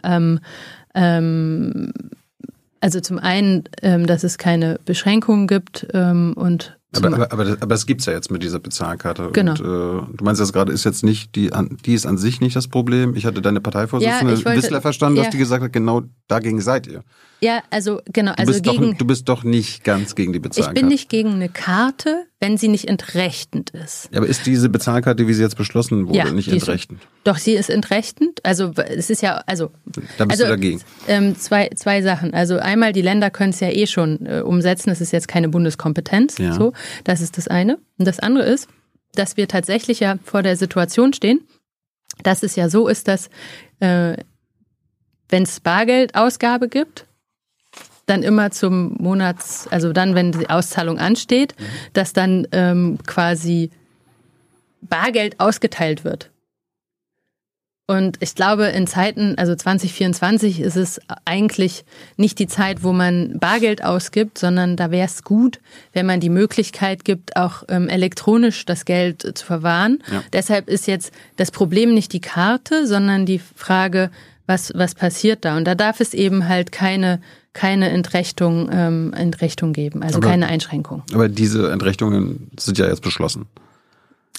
ähm, 0.04 0.40
ähm, 0.94 1.92
also 2.82 3.00
zum 3.00 3.18
einen, 3.18 3.64
ähm, 3.82 4.06
dass 4.06 4.24
es 4.24 4.38
keine 4.38 4.80
Beschränkungen 4.86 5.48
gibt 5.48 5.88
ähm, 5.94 6.34
und 6.36 6.78
aber, 6.98 7.08
aber, 7.08 7.32
aber, 7.32 7.46
das, 7.46 7.62
aber 7.62 7.76
das 7.76 7.86
gibt's 7.86 8.06
ja 8.06 8.14
jetzt 8.14 8.32
mit 8.32 8.44
dieser 8.44 8.60
Bezahlkarte. 8.60 9.30
Genau. 9.34 9.52
Und, 9.52 9.60
äh, 9.60 10.18
du 10.18 10.24
meinst 10.24 10.40
jetzt 10.42 10.54
gerade, 10.54 10.72
ist 10.72 10.84
jetzt 10.84 11.04
nicht, 11.04 11.36
die, 11.36 11.52
die 11.86 11.94
ist 11.94 12.06
an 12.06 12.18
sich 12.18 12.42
nicht 12.42 12.56
das 12.56 12.68
Problem. 12.68 13.16
Ich 13.16 13.26
hatte 13.26 13.42
deine 13.42 13.62
Parteivorsitzende 13.62 14.34
ja, 14.34 14.46
wollte, 14.46 14.58
Wissler 14.58 14.82
verstanden, 14.82 15.18
ja. 15.18 15.24
dass 15.24 15.32
die 15.32 15.38
gesagt 15.38 15.64
hat, 15.64 15.74
genau 15.74 16.04
dagegen 16.28 16.62
seid 16.62 16.88
ihr. 16.88 17.04
Ja, 17.42 17.64
also 17.70 18.02
genau. 18.12 18.32
Du 18.34 18.40
also 18.40 18.52
bist, 18.54 18.64
gegen, 18.64 18.92
doch, 18.92 18.98
du 18.98 19.06
bist 19.06 19.30
doch 19.30 19.44
nicht 19.44 19.84
ganz 19.84 20.16
gegen 20.16 20.34
die 20.34 20.40
Bezahlkarte. 20.40 20.78
Ich 20.78 20.82
bin 20.82 20.90
nicht 20.90 21.10
gegen 21.10 21.34
eine 21.34 21.50
Karte, 21.50 22.26
wenn 22.40 22.58
sie 22.58 22.68
nicht 22.68 22.88
entrechtend 22.88 23.72
ist. 23.72 24.10
Ja, 24.12 24.20
aber 24.20 24.28
ist 24.28 24.46
diese 24.46 24.70
Bezahlkarte, 24.70 25.28
wie 25.28 25.34
sie 25.34 25.44
jetzt 25.44 25.58
beschlossen 25.58 26.08
wurde, 26.08 26.18
ja, 26.18 26.32
nicht 26.32 26.48
entrechtend? 26.48 27.02
Ist, 27.02 27.10
doch, 27.24 27.38
sie 27.38 27.54
ist 27.54 27.70
entrechtend. 27.70 28.40
Also 28.44 28.72
es 28.76 29.10
ist 29.10 29.22
ja, 29.22 29.44
also. 29.46 29.72
Da 30.18 30.26
bist 30.26 30.32
also, 30.32 30.44
du 30.44 30.50
dagegen. 30.50 30.82
Ähm, 31.08 31.36
zwei, 31.36 31.70
zwei 31.76 32.02
Sachen. 32.02 32.34
Also 32.34 32.58
einmal, 32.58 32.94
die 32.94 33.02
Länder 33.02 33.30
können 33.30 33.52
es 33.52 33.60
ja 33.60 33.70
eh 33.70 33.88
schon 33.88 34.26
äh, 34.26 34.42
umsetzen. 34.42 34.90
Es 34.90 35.02
ist 35.02 35.12
jetzt 35.12 35.28
keine 35.28 35.50
Bundeskompetenz. 35.50 36.38
Ja. 36.38 36.54
So, 36.54 36.74
das 37.04 37.22
ist 37.22 37.38
das 37.38 37.48
eine. 37.48 37.78
Und 37.98 38.06
das 38.06 38.20
andere 38.20 38.46
ist, 38.46 38.70
dass 39.14 39.38
wir 39.38 39.48
tatsächlich 39.48 40.00
ja 40.00 40.18
vor 40.24 40.42
der 40.42 40.56
Situation 40.56 41.14
stehen, 41.14 41.42
dass 42.24 42.44
es 42.44 42.56
ja 42.56 42.70
so 42.70 42.88
ist, 42.88 43.08
dass 43.08 43.30
äh, 43.80 44.18
wenn 45.30 45.44
es 45.44 45.60
Bargeldausgabe 45.60 46.70
gibt, 46.70 47.08
dann 48.06 48.24
immer 48.24 48.52
zum 48.52 48.96
Monats, 49.00 49.68
also 49.70 49.94
dann, 49.94 50.16
wenn 50.16 50.32
die 50.32 50.50
Auszahlung 50.50 51.00
ansteht, 51.00 51.56
mhm. 51.58 51.64
dass 51.94 52.14
dann 52.14 52.48
ähm, 52.52 52.98
quasi 53.06 53.72
Bargeld 54.82 55.40
ausgeteilt 55.40 56.04
wird. 56.04 56.30
Und 57.88 58.18
ich 58.20 58.34
glaube, 58.34 58.66
in 58.66 58.88
Zeiten, 58.88 59.36
also 59.38 59.54
2024 59.54 60.60
ist 60.60 60.76
es 60.76 61.00
eigentlich 61.24 61.86
nicht 62.18 62.40
die 62.40 62.48
Zeit, 62.48 62.82
wo 62.82 62.94
man 62.94 63.38
Bargeld 63.38 63.84
ausgibt, 63.84 64.40
sondern 64.40 64.76
da 64.76 64.90
wäre 64.90 65.06
es 65.06 65.24
gut, 65.24 65.60
wenn 65.94 66.08
man 66.08 66.20
die 66.20 66.32
Möglichkeit 66.32 67.06
gibt, 67.06 67.36
auch 67.36 67.64
ähm, 67.70 67.88
elektronisch 67.88 68.66
das 68.66 68.86
Geld 68.86 69.38
zu 69.38 69.46
verwahren. 69.46 70.02
Ja. 70.12 70.24
Deshalb 70.34 70.68
ist 70.68 70.88
jetzt 70.88 71.14
das 71.36 71.52
Problem 71.52 71.94
nicht 71.94 72.12
die 72.14 72.22
Karte, 72.22 72.88
sondern 72.88 73.28
die 73.28 73.40
Frage, 73.40 74.10
was, 74.48 74.72
was 74.76 74.96
passiert 74.96 75.46
da? 75.46 75.58
Und 75.58 75.66
da 75.66 75.76
darf 75.76 76.00
es 76.00 76.14
eben 76.14 76.48
halt 76.48 76.72
keine 76.72 77.20
keine 77.56 77.90
Entrechtung, 77.90 78.70
ähm, 78.72 79.14
Entrechtung 79.14 79.72
geben, 79.74 80.04
also 80.04 80.18
aber, 80.18 80.28
keine 80.28 80.48
Einschränkung. 80.48 81.04
Aber 81.14 81.30
diese 81.30 81.72
Entrechtungen 81.72 82.52
sind 82.60 82.78
ja 82.78 82.86
jetzt 82.86 83.02
beschlossen. 83.02 83.46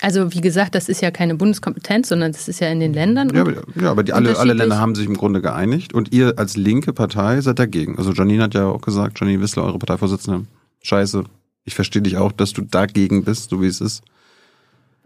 Also 0.03 0.35
wie 0.35 0.43
gesagt, 0.43 0.74
das 0.74 0.91
ist 0.91 1.01
ja 1.01 1.11
keine 1.11 1.35
Bundeskompetenz, 1.35 2.11
sondern 2.11 2.33
das 2.33 2.47
ist 2.47 2.61
ja 2.61 2.69
in 2.69 2.78
den 2.78 2.93
Ländern. 2.93 3.35
Ja, 3.35 3.41
aber, 3.41 3.55
ja, 3.81 3.91
aber 3.91 4.05
die 4.05 4.12
alle, 4.12 4.39
alle 4.39 4.53
Länder 4.53 4.78
haben 4.78 4.95
sich 4.95 5.07
im 5.07 5.16
Grunde 5.16 5.41
geeinigt 5.41 5.95
und 5.95 6.12
ihr 6.12 6.35
als 6.37 6.59
linke 6.59 6.93
Partei 6.93 7.41
seid 7.41 7.59
dagegen. 7.59 7.97
Also 7.97 8.12
Janine 8.12 8.43
hat 8.43 8.55
ja 8.55 8.66
auch 8.66 8.83
gesagt, 8.83 9.19
Janine 9.19 9.41
Wissler, 9.41 9.65
eure 9.65 9.78
Parteivorsitzende, 9.78 10.45
scheiße, 10.83 11.24
ich 11.65 11.74
verstehe 11.74 12.03
dich 12.03 12.19
auch, 12.19 12.33
dass 12.33 12.53
du 12.53 12.61
dagegen 12.61 13.24
bist, 13.24 13.49
so 13.49 13.62
wie 13.62 13.66
es 13.66 13.81
ist. 13.81 14.03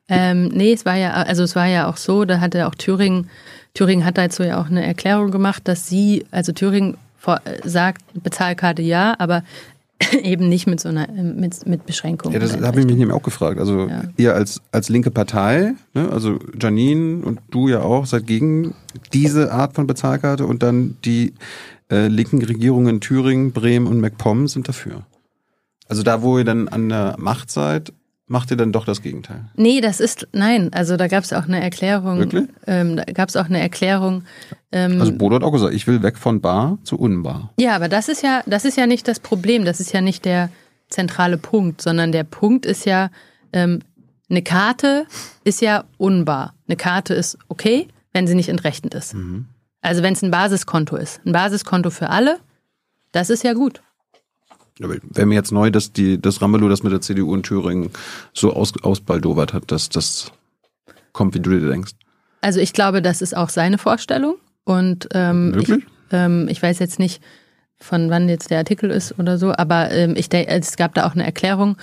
Ähm, 0.09 0.49
nee, 0.49 0.73
es 0.73 0.85
war 0.85 0.97
ja, 0.97 1.13
also 1.13 1.45
es 1.45 1.55
war 1.55 1.67
ja 1.67 1.89
auch 1.89 1.97
so, 1.97 2.25
da 2.25 2.41
hatte 2.41 2.67
auch 2.67 2.75
Thüringen, 2.75 3.31
Thüringen 3.75 4.05
hat 4.05 4.19
dazu 4.19 4.43
ja 4.43 4.61
auch 4.61 4.67
eine 4.67 4.85
Erklärung 4.85 5.31
gemacht, 5.31 5.69
dass 5.69 5.89
sie, 5.89 6.27
also 6.31 6.53
Thüringen 6.53 6.97
vor, 7.19 7.41
sagt, 7.65 8.03
Bezahlkarte 8.15 8.83
ja, 8.83 9.15
aber 9.19 9.43
eben 10.23 10.49
nicht 10.49 10.67
mit 10.67 10.81
so 10.81 10.89
einer 10.89 11.09
mit, 11.09 11.67
mit 11.67 11.87
Beschränkungen. 11.87 12.33
Ja, 12.33 12.41
das 12.41 12.61
habe 12.61 12.81
ich 12.81 12.87
mich 12.87 12.97
nämlich 12.97 13.15
auch 13.15 13.23
gefragt. 13.23 13.59
Also 13.59 13.89
ja. 13.89 14.03
ihr 14.17 14.35
als, 14.35 14.63
als 14.73 14.89
linke 14.89 15.11
Partei, 15.11 15.75
ne, 15.95 16.09
also 16.11 16.39
Janine 16.59 17.23
und 17.25 17.41
du 17.51 17.69
ja 17.69 17.83
auch, 17.83 18.07
seid 18.07 18.27
gegen 18.27 18.75
diese 19.13 19.53
Art 19.53 19.75
von 19.75 19.87
Bezahlkarte 19.87 20.47
und 20.47 20.63
dann 20.63 20.97
die 21.05 21.35
äh, 21.91 22.07
linken 22.07 22.43
Regierungen 22.43 22.97
in 22.97 23.01
Thüringen, 23.01 23.53
Bremen 23.53 23.87
und 23.87 24.01
MacPom 24.01 24.49
sind 24.49 24.69
dafür. 24.69 25.03
Also 25.89 26.03
da, 26.03 26.23
wo 26.23 26.39
ihr 26.39 26.45
dann 26.45 26.69
an 26.69 26.89
der 26.89 27.17
Macht 27.19 27.51
seid, 27.51 27.93
macht 28.31 28.51
ihr 28.53 28.57
dann 28.57 28.71
doch 28.71 28.85
das 28.85 29.03
Gegenteil? 29.03 29.51
Nee, 29.57 29.81
das 29.81 29.99
ist, 29.99 30.29
nein, 30.33 30.73
also 30.73 30.97
da 30.97 31.09
gab 31.09 31.25
es 31.25 31.33
auch 31.33 31.45
eine 31.45 31.61
Erklärung. 31.61 32.19
Wirklich? 32.21 32.49
Ähm, 32.67 32.97
da 32.97 33.03
gab 33.05 33.29
es 33.29 33.37
auch 33.37 33.47
eine 33.47 33.61
Erklärung. 33.61 34.23
Ähm, 34.71 35.01
also 35.01 35.13
Bodo 35.13 35.35
hat 35.37 35.43
auch 35.43 35.51
gesagt, 35.51 35.75
ich 35.75 35.89
will 35.89 36.03
weg 36.03 36.17
von 36.17 36.41
Bar 36.41 36.79
zu 36.85 36.97
Unbar. 36.97 37.53
Ja, 37.59 37.75
aber 37.75 37.89
das 37.89 38.09
ist 38.09 38.23
ja, 38.23 38.43
das 38.47 38.65
ist 38.65 38.77
ja 38.77 38.87
nicht 38.87 39.09
das 39.09 39.19
Problem, 39.19 39.65
das 39.65 39.81
ist 39.81 39.93
ja 39.93 40.01
nicht 40.01 40.25
der 40.25 40.49
zentrale 40.89 41.39
Punkt, 41.39 41.83
sondern 41.83 42.13
der 42.13 42.23
Punkt 42.23 42.67
ist 42.67 42.87
ja, 42.87 43.11
ähm, 43.53 43.81
eine 44.29 44.43
Karte 44.43 45.07
ist 45.43 45.61
ja 45.61 45.85
unbar. 45.99 46.55
Eine 46.69 46.77
Karte 46.77 47.15
ist 47.15 47.37
okay, 47.49 47.89
wenn 48.13 48.29
sie 48.29 48.37
nicht 48.37 48.49
entrechtend 48.49 48.95
ist. 48.95 49.15
Mhm. 49.15 49.47
Also 49.81 50.05
wenn 50.05 50.13
es 50.13 50.23
ein 50.23 50.31
Basiskonto 50.31 50.95
ist. 50.95 51.21
Ein 51.27 51.33
Basiskonto 51.33 51.91
für 51.91 52.11
alle, 52.11 52.39
das 53.11 53.29
ist 53.29 53.43
ja 53.43 53.55
gut. 53.55 53.83
Wäre 54.81 55.27
mir 55.27 55.35
jetzt 55.35 55.53
neu, 55.53 55.71
dass 55.71 55.93
die, 55.93 56.21
das 56.21 56.41
Ramelow 56.41 56.69
das 56.69 56.83
mit 56.83 56.93
der 56.93 57.01
CDU 57.01 57.35
in 57.35 57.43
Thüringen 57.43 57.91
so 58.33 58.53
aus, 58.53 58.73
ausbaldowert 58.83 59.53
hat, 59.53 59.71
dass 59.71 59.89
das 59.91 60.33
kommt, 61.13 61.35
wie 61.35 61.41
du 61.41 61.51
dir 61.51 61.69
denkst. 61.69 61.93
Also 62.41 62.61
ich 62.61 62.73
glaube, 62.73 63.03
das 63.03 63.21
ist 63.21 63.37
auch 63.37 63.51
seine 63.51 63.79
Vorstellung. 63.79 64.37
Und 64.65 65.09
ähm, 65.13 65.55
ich, 65.59 65.73
ähm, 66.11 66.49
ich 66.49 66.63
weiß 66.63 66.79
jetzt 66.79 66.99
nicht, 66.99 67.23
von 67.79 68.11
wann 68.11 68.29
jetzt 68.29 68.51
der 68.51 68.59
Artikel 68.59 68.91
ist 68.91 69.19
oder 69.19 69.39
so, 69.39 69.53
aber 69.53 69.91
ähm, 69.91 70.15
ich 70.17 70.29
denke, 70.29 70.51
es 70.51 70.77
gab 70.77 70.95
da 70.95 71.07
auch 71.07 71.15
eine 71.15 71.25
Erklärung 71.25 71.77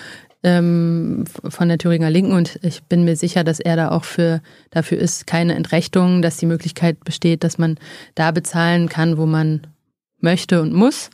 ähm, 0.44 1.26
von 1.50 1.68
der 1.68 1.80
Thüringer 1.80 2.12
Linken 2.12 2.34
und 2.34 2.60
ich 2.62 2.84
bin 2.84 3.04
mir 3.04 3.16
sicher, 3.16 3.44
dass 3.44 3.60
er 3.60 3.76
da 3.76 3.90
auch 3.90 4.04
für 4.04 4.42
dafür 4.70 5.00
ist 5.00 5.26
keine 5.26 5.56
Entrechtung, 5.56 6.22
dass 6.22 6.38
die 6.38 6.46
Möglichkeit 6.46 7.04
besteht, 7.04 7.44
dass 7.44 7.58
man 7.58 7.78
da 8.14 8.32
bezahlen 8.32 8.90
kann, 8.90 9.18
wo 9.18 9.26
man 9.26 9.66
möchte 10.20 10.62
und 10.62 10.74
muss. 10.74 11.10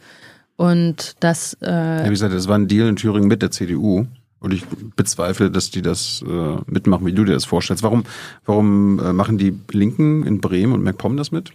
Und 0.56 1.16
das. 1.20 1.58
Äh, 1.62 1.68
ja, 1.72 2.06
wie 2.06 2.10
gesagt, 2.10 2.34
das 2.34 2.48
war 2.48 2.58
ein 2.58 2.68
Deal 2.68 2.88
in 2.88 2.96
Thüringen 2.96 3.28
mit 3.28 3.42
der 3.42 3.52
CDU. 3.52 4.06
Und 4.40 4.54
ich 4.54 4.66
bezweifle, 4.98 5.50
dass 5.50 5.72
die 5.72 5.82
das 5.82 6.22
äh, 6.28 6.58
mitmachen, 6.68 7.06
wie 7.06 7.14
du 7.14 7.24
dir 7.24 7.32
das 7.32 7.46
vorstellst. 7.46 7.82
Warum, 7.82 8.04
warum 8.46 9.00
äh, 9.00 9.14
machen 9.14 9.38
die 9.38 9.58
Linken 9.72 10.26
in 10.26 10.42
Bremen 10.42 10.74
und 10.74 10.84
MacPom 10.84 11.16
das 11.16 11.32
mit? 11.32 11.54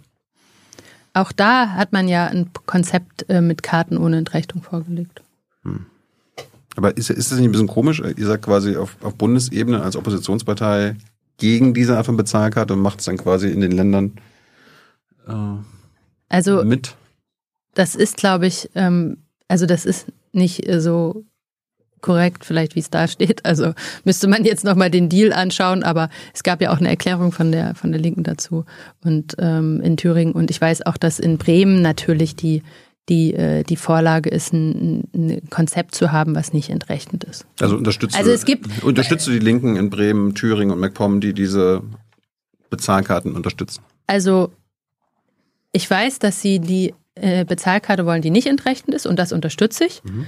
Auch 1.13 1.31
da 1.33 1.71
hat 1.71 1.93
man 1.93 2.09
ja 2.09 2.27
ein 2.29 2.51
Konzept 2.65 3.29
äh, 3.29 3.43
mit 3.43 3.63
Karten 3.63 3.99
ohne 3.99 4.17
Entrechtung 4.17 4.63
vorgelegt. 4.63 5.21
Hm. 5.65 5.85
Aber 6.77 6.97
ist, 6.97 7.11
ist 7.11 7.31
das 7.31 7.39
nicht 7.39 7.49
ein 7.49 7.53
bisschen 7.53 7.67
komisch? 7.67 8.01
Ihr 8.01 8.27
seid 8.27 8.41
quasi 8.41 8.77
auf, 8.77 8.97
auf 9.03 9.17
Bundesebene 9.17 9.83
als 9.83 9.97
Oppositionspartei 9.97 10.97
gegen 11.37 11.75
diese 11.75 11.97
Art 11.97 12.07
von 12.07 12.17
Bezahlkarte 12.17 12.73
und 12.73 12.81
macht 12.81 13.01
es 13.01 13.05
dann 13.05 13.17
quasi 13.17 13.51
in 13.51 13.61
den 13.61 13.73
Ländern 13.73 14.13
äh, 15.27 15.33
also, 16.29 16.65
mit? 16.65 16.95
Das 17.79 17.95
ist, 17.95 18.17
glaube 18.17 18.49
ich, 18.49 18.69
ähm, 18.75 19.19
also 19.47 19.65
das 19.65 19.87
ist 19.87 20.07
nicht 20.33 20.69
so 20.79 21.25
korrekt, 22.01 22.45
vielleicht 22.45 22.75
wie 22.75 22.81
es 22.81 22.91
da 22.91 23.07
steht. 23.07 23.45
Also 23.45 23.73
müsste 24.05 24.27
man 24.27 24.45
jetzt 24.45 24.65
nochmal 24.65 24.91
den 24.91 25.09
Deal 25.09 25.33
anschauen, 25.33 25.85
aber 25.85 26.11
es 26.35 26.43
gab 26.43 26.61
ja 26.61 26.73
auch 26.73 26.79
eine 26.79 26.89
Erklärung 26.89 27.31
von 27.31 27.53
der 27.53 27.77
von 27.77 27.93
der 27.93 28.01
Linken 28.01 28.25
dazu 28.25 28.65
und 29.05 29.37
ähm, 29.39 29.81
in 29.81 29.97
Thüringen 29.97 30.33
und 30.33 30.51
ich 30.51 30.61
weiß 30.61 30.87
auch, 30.87 30.97
dass 30.97 31.21
in 31.21 31.39
Bremen 31.39 31.81
natürlich 31.81 32.35
die 32.35 32.65
die, 33.09 33.33
äh, 33.33 33.63
die 33.63 33.77
Vorlage 33.77 34.29
ist, 34.29 34.53
ein, 34.53 35.05
ein 35.15 35.49
Konzept 35.49 35.95
zu 35.95 36.13
haben, 36.13 36.35
was 36.35 36.53
nicht 36.53 36.69
entrechtend 36.69 37.25
ist. 37.25 37.47
Also 37.59 37.77
unterstützt, 37.77 38.19
also 38.19 38.31
es 38.31 38.45
gibt, 38.45 38.83
unterstützt 38.83 39.27
du 39.27 39.31
die 39.31 39.39
Linken 39.39 39.77
in 39.77 39.89
Bremen, 39.89 40.35
Thüringen 40.35 40.73
und 40.73 40.81
MacPom, 40.81 41.21
die 41.23 41.33
diese 41.33 41.83
Bezahlkarten 42.69 43.35
unterstützen? 43.35 43.83
Also 44.07 44.53
ich 45.73 45.89
weiß, 45.89 46.19
dass 46.19 46.43
sie 46.43 46.59
die 46.59 46.93
äh, 47.21 47.45
Bezahlkarte 47.45 48.07
wollen, 48.07 48.23
die 48.23 48.31
nicht 48.31 48.47
entrechtend 48.47 48.95
ist 48.95 49.07
und 49.07 49.19
das 49.19 49.33
unterstütze 49.33 49.85
ich. 49.85 50.03
Mhm. 50.05 50.27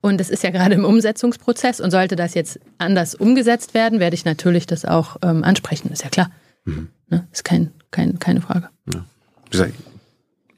Und 0.00 0.20
es 0.20 0.30
ist 0.30 0.42
ja 0.42 0.50
gerade 0.50 0.74
im 0.74 0.84
Umsetzungsprozess 0.84 1.80
und 1.80 1.92
sollte 1.92 2.16
das 2.16 2.34
jetzt 2.34 2.58
anders 2.78 3.14
umgesetzt 3.14 3.72
werden, 3.72 4.00
werde 4.00 4.14
ich 4.14 4.24
natürlich 4.24 4.66
das 4.66 4.84
auch 4.84 5.16
ähm, 5.22 5.44
ansprechen, 5.44 5.90
ist 5.92 6.02
ja 6.02 6.10
klar. 6.10 6.30
Mhm. 6.64 6.88
Ne? 7.08 7.26
Ist 7.32 7.44
kein, 7.44 7.70
kein, 7.90 8.18
keine 8.18 8.40
Frage. 8.40 8.68
Ja. 8.92 9.66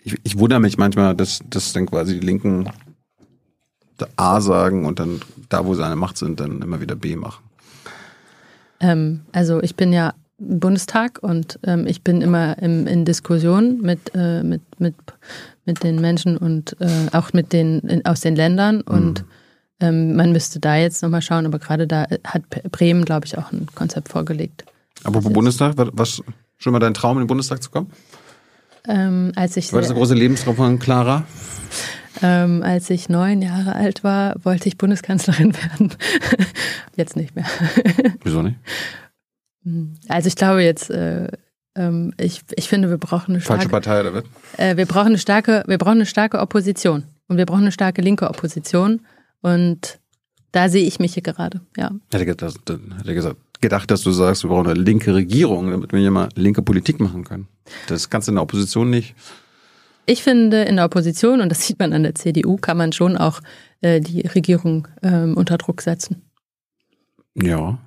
Ich, 0.02 0.15
ich 0.23 0.39
wundere 0.39 0.61
mich 0.61 0.78
manchmal, 0.78 1.15
dass, 1.15 1.40
dass 1.48 1.73
dann 1.73 1.86
quasi 1.86 2.20
die 2.20 2.27
Linken 2.27 2.70
A 4.16 4.40
sagen 4.40 4.86
und 4.86 4.98
dann 4.98 5.20
da, 5.48 5.66
wo 5.66 5.74
sie 5.74 5.82
an 5.82 5.90
der 5.90 5.97
Macht 5.97 6.16
sind, 6.16 6.40
dann 6.40 6.62
immer 6.62 6.81
wieder 6.81 6.97
B 6.97 7.16
machen. 7.16 7.44
Ähm, 8.81 9.23
also 9.32 9.62
ich 9.62 9.77
bin 9.77 9.93
ja 9.93 10.15
im 10.39 10.61
Bundestag 10.61 11.19
und 11.23 11.59
ähm, 11.65 11.86
ich 11.86 12.02
bin 12.02 12.23
immer 12.23 12.59
im, 12.59 12.86
in 12.86 13.05
Diskussion 13.05 13.81
mit, 13.81 14.12
äh, 14.15 14.43
mit, 14.43 14.62
mit, 14.78 14.94
mit 15.65 15.82
den 15.82 16.01
Menschen 16.01 16.36
und 16.36 16.77
äh, 16.81 17.09
auch 17.12 17.32
mit 17.32 17.53
den 17.53 17.81
in, 17.81 18.05
aus 18.05 18.20
den 18.20 18.36
Ländern 18.36 18.81
und 18.81 19.23
mhm. 19.23 19.27
ähm, 19.81 20.16
man 20.16 20.32
müsste 20.32 20.61
da 20.61 20.77
jetzt 20.77 21.03
nochmal 21.03 21.23
schauen, 21.23 21.47
aber 21.47 21.59
gerade 21.59 21.86
da 21.86 22.07
hat 22.24 22.49
Bremen, 22.70 23.05
glaube 23.05 23.27
ich, 23.27 23.39
auch 23.39 23.53
ein 23.53 23.66
Konzept 23.74 24.09
vorgelegt. 24.09 24.65
Aber 25.05 25.16
also 25.16 25.31
Bundestag, 25.31 25.74
was 25.77 26.23
schon 26.59 26.73
mal 26.73 26.78
dein 26.78 26.95
Traum, 26.95 27.19
in 27.19 27.24
den 27.24 27.28
Bundestag 27.28 27.62
zu 27.62 27.70
kommen? 27.70 27.91
Ähm, 28.86 29.32
als 29.36 29.57
ich 29.57 29.73
war 29.73 29.81
das 29.81 29.89
der 29.89 29.97
große 29.97 30.15
Lebenstraum 30.15 30.57
von 30.57 30.78
Clara? 30.78 31.24
Ähm, 32.23 32.62
als 32.62 32.91
ich 32.91 33.09
neun 33.09 33.43
Jahre 33.43 33.74
alt 33.74 34.05
war, 34.05 34.35
wollte 34.45 34.69
ich 34.69 34.78
Bundeskanzlerin 34.78 35.55
werden. 35.73 35.95
jetzt 36.97 37.16
nicht 37.16 37.35
mehr. 37.35 37.47
Wieso 38.23 38.43
nicht? 38.43 38.57
Also 40.09 40.28
ich 40.28 40.36
glaube 40.36 40.62
jetzt, 40.62 40.91
äh, 40.91 41.28
ähm, 41.76 42.12
ich, 42.18 42.42
ich 42.56 42.68
finde, 42.68 42.90
wir 42.90 42.98
brauchen 42.98 43.32
eine 43.32 43.40
starke, 43.40 43.68
Falsche 43.68 43.70
Partei, 43.70 44.01
oder 44.01 44.14
was? 44.14 44.24
Äh, 44.59 44.76
wir 44.76 44.86
brauchen 44.86 45.09
eine 45.09 45.18
starke, 45.18 45.64
wir 45.66 45.78
brauchen 45.78 45.98
eine 45.98 46.06
starke 46.06 46.40
Opposition. 46.40 47.05
Und 47.28 47.38
wir 47.38 47.46
brauchen 47.46 47.62
eine 47.62 47.72
starke 47.72 48.02
linke 48.02 48.28
Opposition. 48.28 49.01
Und 49.40 49.98
da 50.52 50.68
sehe 50.68 50.86
ich 50.86 50.98
mich 50.98 51.14
hier 51.14 51.22
gerade, 51.22 51.60
ja. 51.76 51.90
Hätte 52.12 52.26
gedacht, 52.26 52.59
hätte 52.68 53.14
gesagt, 53.14 53.36
gedacht, 53.60 53.90
dass 53.90 54.02
du 54.02 54.12
sagst, 54.12 54.44
wir 54.44 54.51
brauchen 54.51 54.68
eine 54.68 54.80
linke 54.80 55.14
Regierung, 55.14 55.70
damit 55.70 55.92
wir 55.92 56.01
hier 56.01 56.10
mal 56.10 56.28
linke 56.34 56.62
Politik 56.62 57.01
machen 57.01 57.24
können. 57.24 57.48
Das 57.88 58.10
kannst 58.10 58.28
du 58.28 58.32
in 58.32 58.36
der 58.36 58.42
Opposition 58.42 58.90
nicht. 58.90 59.14
Ich 60.06 60.22
finde, 60.22 60.62
in 60.62 60.76
der 60.76 60.84
Opposition, 60.84 61.40
und 61.40 61.48
das 61.48 61.66
sieht 61.66 61.78
man 61.78 61.92
an 61.92 62.02
der 62.02 62.14
CDU, 62.14 62.56
kann 62.59 62.76
man 62.76 62.92
schon 62.92 63.16
auch 63.16 63.40
äh, 63.80 64.01
die 64.01 64.20
Regierung 64.20 64.86
ähm, 65.02 65.34
unter 65.34 65.56
Druck 65.56 65.80
setzen. 65.80 66.22
Ja. 67.34 67.78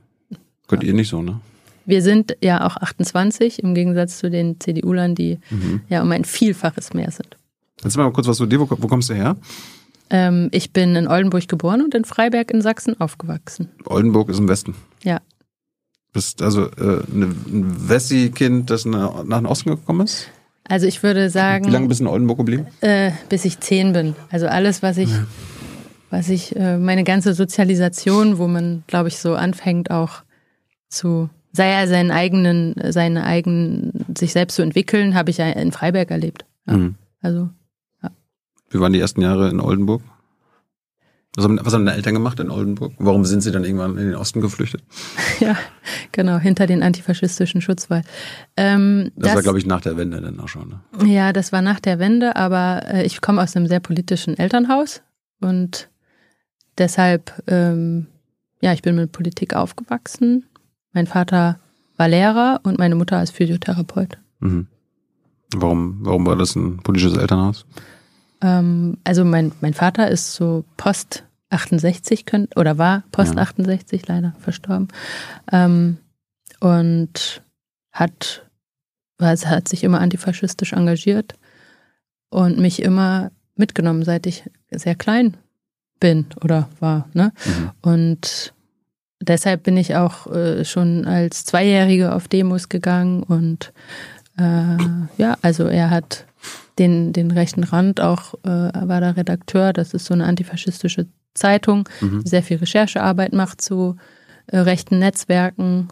Könnt 0.67 0.83
ja. 0.83 0.89
ihr 0.89 0.95
nicht 0.95 1.09
so, 1.09 1.21
ne? 1.21 1.39
Wir 1.87 2.01
sind 2.01 2.35
ja 2.43 2.67
auch 2.67 2.75
28 2.75 3.63
im 3.63 3.73
Gegensatz 3.73 4.19
zu 4.19 4.29
den 4.29 4.59
CDU-Lern, 4.59 5.15
die 5.15 5.39
mhm. 5.49 5.81
ja 5.87 6.01
um 6.01 6.11
ein 6.11 6.25
Vielfaches 6.25 6.93
mehr 6.93 7.09
sind. 7.11 7.37
Erzähl 7.81 8.03
mal 8.03 8.11
kurz 8.11 8.27
was 8.27 8.37
zu 8.37 8.45
dir. 8.45 8.59
Wo, 8.59 8.67
wo 8.69 8.87
kommst 8.87 9.09
du 9.09 9.13
her? 9.13 9.37
Ähm, 10.09 10.49
ich 10.51 10.73
bin 10.73 10.95
in 10.97 11.07
Oldenburg 11.07 11.47
geboren 11.47 11.81
und 11.81 11.95
in 11.95 12.03
Freiberg 12.03 12.51
in 12.51 12.61
Sachsen 12.61 12.99
aufgewachsen. 12.99 13.69
Oldenburg 13.85 14.29
ist 14.29 14.39
im 14.39 14.49
Westen. 14.49 14.75
Ja. 15.03 15.21
Bist 16.11 16.41
also 16.41 16.65
äh, 16.65 17.03
ein 17.09 17.89
Wessi-Kind, 17.89 18.69
das 18.69 18.83
nach, 18.83 19.23
den 19.23 19.45
Osten 19.45 19.69
gekommen 19.69 20.01
ist? 20.01 20.27
Also 20.67 20.87
ich 20.87 21.03
würde 21.03 21.29
sagen. 21.29 21.67
Wie 21.67 21.71
lange 21.71 21.87
bist 21.87 22.01
du 22.01 22.05
in 22.05 22.09
Oldenburg 22.09 22.39
geblieben? 22.39 22.67
Äh, 22.81 23.11
bis 23.29 23.45
ich 23.45 23.61
zehn 23.61 23.93
bin. 23.93 24.13
Also 24.29 24.47
alles, 24.47 24.83
was 24.83 24.97
ich, 24.97 25.09
ja. 25.09 25.25
was 26.09 26.27
ich, 26.27 26.53
äh, 26.57 26.77
meine 26.77 27.05
ganze 27.05 27.33
Sozialisation, 27.33 28.37
wo 28.39 28.47
man, 28.47 28.83
glaube 28.87 29.07
ich, 29.07 29.19
so 29.19 29.35
anfängt 29.35 29.89
auch 29.89 30.23
zu 30.89 31.29
sei 31.57 31.71
er 31.71 31.87
seinen 31.87 32.11
eigenen, 32.11 32.75
seine 32.91 33.25
eigenen, 33.25 34.05
sich 34.17 34.31
selbst 34.31 34.55
zu 34.55 34.61
entwickeln, 34.61 35.15
habe 35.15 35.31
ich 35.31 35.37
ja 35.37 35.49
in 35.49 35.71
Freiberg 35.71 36.09
erlebt. 36.11 36.45
Ja. 36.67 36.77
Mhm. 36.77 36.95
Also, 37.21 37.49
ja. 38.01 38.11
Wie 38.69 38.79
waren 38.79 38.93
die 38.93 38.99
ersten 38.99 39.21
Jahre 39.21 39.49
in 39.49 39.59
Oldenburg? 39.59 40.01
Was 41.35 41.43
haben, 41.43 41.59
was 41.61 41.73
haben 41.73 41.85
deine 41.85 41.97
Eltern 41.97 42.13
gemacht 42.13 42.39
in 42.39 42.49
Oldenburg? 42.49 42.93
Warum 42.97 43.25
sind 43.25 43.41
sie 43.41 43.51
dann 43.51 43.63
irgendwann 43.63 43.97
in 43.97 44.05
den 44.05 44.15
Osten 44.15 44.39
geflüchtet? 44.39 44.81
Ja, 45.39 45.55
genau, 46.11 46.39
hinter 46.39 46.65
den 46.65 46.81
antifaschistischen 46.81 47.61
Schutzwall. 47.61 48.01
Ähm, 48.55 49.11
das, 49.15 49.27
das, 49.27 49.35
war, 49.35 49.41
glaube 49.43 49.59
ich, 49.59 49.67
nach 49.67 49.81
der 49.81 49.97
Wende 49.97 50.19
dann 50.19 50.39
auch 50.39 50.47
schon. 50.47 50.81
Ne? 50.99 51.13
Ja, 51.13 51.31
das 51.31 51.51
war 51.51 51.61
nach 51.61 51.79
der 51.79 51.99
Wende, 51.99 52.35
aber 52.35 52.81
äh, 52.87 53.05
ich 53.05 53.21
komme 53.21 53.43
aus 53.43 53.55
einem 53.55 53.67
sehr 53.67 53.79
politischen 53.79 54.35
Elternhaus 54.35 55.03
und 55.39 55.89
deshalb, 56.79 57.31
ähm, 57.45 58.07
ja, 58.61 58.73
ich 58.73 58.81
bin 58.81 58.95
mit 58.95 59.11
Politik 59.11 59.53
aufgewachsen 59.53 60.45
mein 60.97 61.05
Vater 61.05 61.59
war 61.95 62.07
Lehrer 62.07 62.59
und 62.63 62.79
meine 62.79 62.95
Mutter 62.95 63.21
ist 63.21 63.29
Physiotherapeut. 63.29 64.17
Mhm. 64.39 64.65
Warum, 65.55 65.99
warum 66.01 66.25
war 66.25 66.35
das 66.35 66.55
ein 66.55 66.77
politisches 66.77 67.15
Elternhaus? 67.15 67.67
Ähm, 68.41 68.97
also 69.03 69.23
mein, 69.23 69.51
mein 69.61 69.75
Vater 69.75 70.09
ist 70.09 70.33
so 70.33 70.65
Post 70.75 71.23
68 71.51 72.25
könnt, 72.25 72.57
oder 72.57 72.79
war 72.79 73.03
Post 73.11 73.35
ja. 73.35 73.41
68 73.41 74.07
leider 74.07 74.33
verstorben. 74.39 74.87
Ähm, 75.51 75.97
und 76.61 77.43
hat, 77.91 78.49
also 79.19 79.49
hat 79.49 79.67
sich 79.67 79.83
immer 79.83 80.01
antifaschistisch 80.01 80.73
engagiert 80.73 81.35
und 82.29 82.57
mich 82.57 82.81
immer 82.81 83.29
mitgenommen, 83.55 84.03
seit 84.03 84.25
ich 84.25 84.49
sehr 84.71 84.95
klein 84.95 85.37
bin 85.99 86.25
oder 86.41 86.69
war. 86.79 87.07
Ne? 87.13 87.33
Mhm. 87.45 87.71
Und 87.81 88.53
deshalb 89.21 89.63
bin 89.63 89.77
ich 89.77 89.95
auch 89.95 90.27
äh, 90.27 90.65
schon 90.65 91.05
als 91.05 91.45
Zweijährige 91.45 92.13
auf 92.13 92.27
Demos 92.27 92.69
gegangen 92.69 93.23
und 93.23 93.73
äh, 94.37 94.77
ja, 95.17 95.37
also 95.41 95.65
er 95.65 95.89
hat 95.89 96.25
den, 96.77 97.13
den 97.13 97.31
rechten 97.31 97.63
Rand 97.63 98.01
auch, 98.01 98.35
äh, 98.43 98.47
war 98.47 99.01
da 99.01 99.11
Redakteur, 99.11 99.73
das 99.73 99.93
ist 99.93 100.05
so 100.05 100.13
eine 100.13 100.25
antifaschistische 100.25 101.07
Zeitung, 101.33 101.89
mhm. 102.01 102.23
die 102.23 102.29
sehr 102.29 102.43
viel 102.43 102.57
Recherchearbeit 102.57 103.33
macht 103.33 103.61
zu 103.61 103.95
äh, 104.47 104.59
rechten 104.59 104.99
Netzwerken 104.99 105.87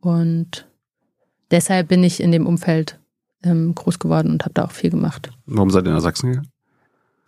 und 0.00 0.66
deshalb 1.50 1.88
bin 1.88 2.04
ich 2.04 2.20
in 2.20 2.32
dem 2.32 2.46
Umfeld 2.46 2.98
ähm, 3.42 3.74
groß 3.74 3.98
geworden 3.98 4.30
und 4.30 4.44
habe 4.44 4.54
da 4.54 4.64
auch 4.64 4.72
viel 4.72 4.90
gemacht. 4.90 5.30
Warum 5.46 5.70
seid 5.70 5.86
ihr 5.86 5.92
nach 5.92 6.00
Sachsen 6.00 6.30
gegangen? 6.30 6.50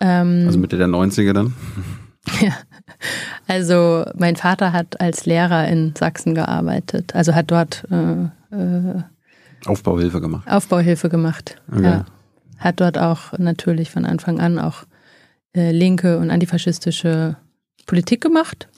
Ähm, 0.01 0.45
also 0.47 0.59
Mitte 0.59 0.77
der 0.77 0.89
90er 0.89 1.33
dann? 1.33 1.55
Ja, 2.41 2.53
also 3.49 4.05
mein 4.15 4.37
Vater 4.37 4.73
hat 4.73 5.01
als 5.01 5.27
Lehrer 5.27 5.67
in 5.69 5.95
Sachsen 5.97 6.35
gearbeitet, 6.35 7.15
also 7.15 7.35
hat 7.35 7.51
dort 7.51 7.85
äh, 7.91 8.55
äh, 8.55 9.03
Aufbauhilfe 9.67 10.21
gemacht. 10.21 10.47
Aufbauhilfe 10.49 11.09
gemacht. 11.09 11.61
Okay. 11.73 11.83
Ja. 11.83 12.05
Hat 12.59 12.81
dort 12.81 12.99
auch 12.99 13.37
natürlich 13.39 13.91
von 13.91 14.05
Anfang 14.05 14.39
an 14.39 14.59
auch 14.59 14.85
äh, 15.57 15.73
linke 15.73 16.19
und 16.19 16.31
antifaschistische 16.31 17.37
Politik 17.87 18.21
gemacht. 18.21 18.69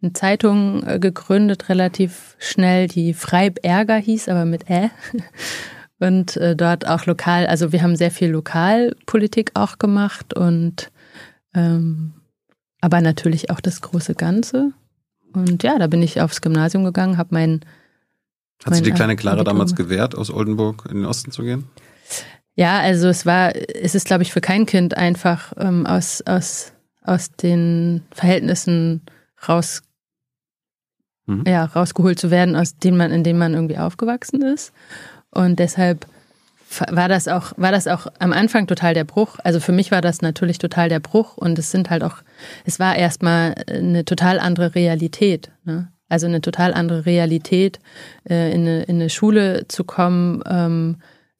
Eine 0.00 0.12
Zeitung 0.14 0.86
äh, 0.86 0.98
gegründet, 0.98 1.68
relativ 1.68 2.36
schnell, 2.38 2.88
die 2.88 3.14
Freib-Ärger 3.14 3.96
hieß, 3.96 4.28
aber 4.28 4.44
mit 4.44 4.70
Ä. 4.70 4.90
Und 6.00 6.36
äh, 6.36 6.54
dort 6.54 6.86
auch 6.86 7.06
lokal, 7.06 7.48
also 7.48 7.72
wir 7.72 7.82
haben 7.82 7.96
sehr 7.96 8.12
viel 8.12 8.30
Lokalpolitik 8.30 9.50
auch 9.54 9.78
gemacht 9.78 10.32
und 10.32 10.92
ähm, 11.54 12.12
aber 12.80 13.00
natürlich 13.00 13.50
auch 13.50 13.60
das 13.60 13.80
große 13.80 14.14
Ganze. 14.14 14.72
Und 15.32 15.62
ja, 15.62 15.78
da 15.78 15.86
bin 15.86 16.02
ich 16.02 16.20
aufs 16.20 16.40
Gymnasium 16.40 16.84
gegangen, 16.84 17.18
habe 17.18 17.30
mein. 17.32 17.60
Hat 18.64 18.74
sich 18.74 18.82
die 18.82 18.90
kleine 18.90 19.14
Clara 19.14 19.44
damals 19.44 19.76
gewehrt, 19.76 20.16
aus 20.16 20.30
Oldenburg 20.30 20.86
in 20.90 20.96
den 20.96 21.04
Osten 21.04 21.30
zu 21.30 21.42
gehen? 21.42 21.68
Ja, 22.56 22.80
also 22.80 23.06
es 23.06 23.24
war, 23.24 23.54
es 23.54 23.94
ist, 23.94 24.04
glaube 24.04 24.24
ich, 24.24 24.32
für 24.32 24.40
kein 24.40 24.66
Kind 24.66 24.96
einfach 24.96 25.52
ähm, 25.58 25.86
aus, 25.86 26.22
aus, 26.26 26.72
aus 27.04 27.30
den 27.30 28.02
Verhältnissen 28.10 29.02
raus, 29.48 29.82
mhm. 31.26 31.44
ja, 31.46 31.66
rausgeholt 31.66 32.18
zu 32.18 32.32
werden, 32.32 32.56
aus 32.56 32.76
denen 32.76 32.96
man, 32.96 33.12
in 33.12 33.22
denen 33.22 33.38
man 33.38 33.54
irgendwie 33.54 33.78
aufgewachsen 33.78 34.42
ist. 34.42 34.72
Und 35.30 35.60
deshalb 35.60 36.08
war 36.90 37.08
das 37.08 37.28
auch, 37.28 37.52
war 37.56 37.72
das 37.72 37.86
auch 37.86 38.06
am 38.18 38.32
Anfang 38.32 38.66
total 38.66 38.94
der 38.94 39.04
Bruch. 39.04 39.38
Also 39.42 39.60
für 39.60 39.72
mich 39.72 39.90
war 39.90 40.00
das 40.00 40.22
natürlich 40.22 40.58
total 40.58 40.88
der 40.88 41.00
Bruch 41.00 41.36
und 41.36 41.58
es 41.58 41.70
sind 41.70 41.90
halt 41.90 42.02
auch, 42.02 42.16
es 42.64 42.78
war 42.78 42.96
erstmal 42.96 43.54
eine 43.68 44.04
total 44.04 44.38
andere 44.38 44.74
Realität. 44.74 45.50
Ne? 45.64 45.88
Also 46.08 46.26
eine 46.26 46.40
total 46.40 46.74
andere 46.74 47.06
Realität, 47.06 47.78
äh, 48.28 48.52
in, 48.52 48.62
eine, 48.62 48.82
in 48.84 48.96
eine 48.96 49.10
Schule 49.10 49.66
zu 49.68 49.84
kommen, 49.84 50.42
ähm, 50.46 50.96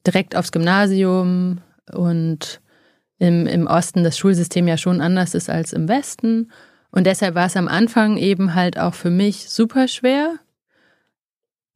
direkt 0.07 0.37
aufs 0.37 0.53
Gymnasium 0.53 1.61
und 1.93 2.61
im, 3.19 3.47
im 3.47 3.67
Osten 3.67 4.05
das 4.05 4.17
Schulsystem 4.17 4.69
ja 4.69 4.77
schon 4.77 5.01
anders 5.01 5.35
ist 5.35 5.51
als 5.51 5.73
im 5.73 5.89
Westen. 5.89 6.51
Und 6.91 7.07
deshalb 7.07 7.35
war 7.35 7.47
es 7.47 7.57
am 7.57 7.69
Anfang 7.69 8.17
eben 8.17 8.55
halt 8.55 8.79
auch 8.79 8.95
für 8.95 9.11
mich 9.11 9.51
super 9.51 9.89
schwer. 9.89 10.37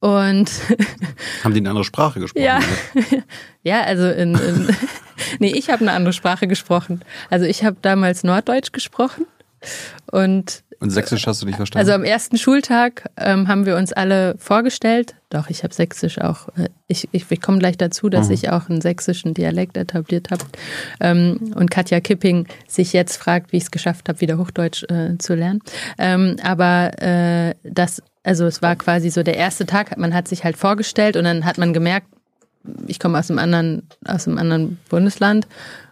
Und 0.03 0.51
haben 1.45 1.53
die 1.53 1.61
eine 1.61 1.69
andere 1.69 1.85
Sprache 1.85 2.19
gesprochen? 2.19 2.43
Ja, 2.43 2.59
ja 3.63 3.83
also 3.83 4.09
in, 4.09 4.35
in 4.35 4.67
nee, 5.39 5.53
ich 5.55 5.69
habe 5.69 5.79
eine 5.79 5.93
andere 5.93 6.11
Sprache 6.11 6.45
gesprochen. 6.45 7.05
Also 7.29 7.45
ich 7.45 7.63
habe 7.63 7.77
damals 7.81 8.25
Norddeutsch 8.25 8.73
gesprochen 8.73 9.25
und 10.11 10.63
und 10.81 10.89
Sächsisch 10.89 11.25
hast 11.25 11.41
du 11.41 11.45
nicht 11.45 11.55
verstanden? 11.55 11.79
Also 11.79 11.93
am 11.93 12.03
ersten 12.03 12.37
Schultag 12.37 13.09
ähm, 13.15 13.47
haben 13.47 13.65
wir 13.65 13.77
uns 13.77 13.93
alle 13.93 14.35
vorgestellt. 14.37 15.15
Doch, 15.29 15.49
ich 15.49 15.63
habe 15.63 15.73
Sächsisch 15.73 16.19
auch. 16.19 16.49
Äh, 16.57 16.67
ich, 16.87 17.07
ich, 17.13 17.25
ich 17.29 17.39
komme 17.39 17.59
gleich 17.59 17.77
dazu, 17.77 18.09
dass 18.09 18.27
mhm. 18.27 18.33
ich 18.33 18.49
auch 18.49 18.67
einen 18.67 18.81
sächsischen 18.81 19.33
Dialekt 19.33 19.77
etabliert 19.77 20.31
habe. 20.31 20.43
Ähm, 20.99 21.53
und 21.55 21.71
Katja 21.71 22.01
Kipping 22.01 22.47
sich 22.67 22.91
jetzt 22.91 23.15
fragt, 23.15 23.53
wie 23.53 23.57
ich 23.57 23.63
es 23.63 23.71
geschafft 23.71 24.09
habe, 24.09 24.19
wieder 24.19 24.37
Hochdeutsch 24.37 24.83
äh, 24.89 25.17
zu 25.19 25.35
lernen. 25.35 25.61
Ähm, 25.97 26.35
aber 26.43 27.01
äh, 27.01 27.53
das, 27.63 28.01
also 28.23 28.45
es 28.45 28.61
war 28.61 28.75
quasi 28.75 29.09
so 29.09 29.23
der 29.23 29.35
erste 29.35 29.65
Tag, 29.65 29.97
man 29.97 30.13
hat 30.13 30.27
sich 30.27 30.43
halt 30.43 30.57
vorgestellt 30.57 31.17
und 31.17 31.25
dann 31.25 31.45
hat 31.45 31.57
man 31.57 31.73
gemerkt, 31.73 32.07
ich 32.87 32.99
komme 32.99 33.19
aus 33.19 33.29
einem 33.29 33.39
anderen, 33.39 33.87
aus 34.05 34.27
einem 34.27 34.37
anderen 34.37 34.79
Bundesland 34.89 35.47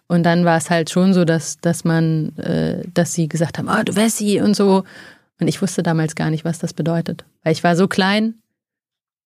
und 0.08 0.24
dann 0.24 0.46
war 0.46 0.58
es 0.58 0.70
halt 0.70 0.90
schon 0.90 1.14
so, 1.14 1.26
dass, 1.26 1.60
dass 1.60 1.84
man, 1.84 2.38
äh, 2.38 2.84
dass 2.94 3.14
sie 3.14 3.28
gesagt 3.28 3.58
haben, 3.58 3.70
oh, 3.70 3.84
du 3.84 3.96
Wessi 3.96 4.42
und 4.42 4.56
so. 4.56 4.84
Und 5.40 5.48
ich 5.48 5.62
wusste 5.62 5.84
damals 5.84 6.16
gar 6.16 6.30
nicht, 6.30 6.46
was 6.46 6.60
das 6.60 6.74
bedeutet. 6.74 7.26
Weil 7.44 7.54
ich 7.54 7.64
war 7.64 7.76
so 7.76 7.88
klein 7.88 8.36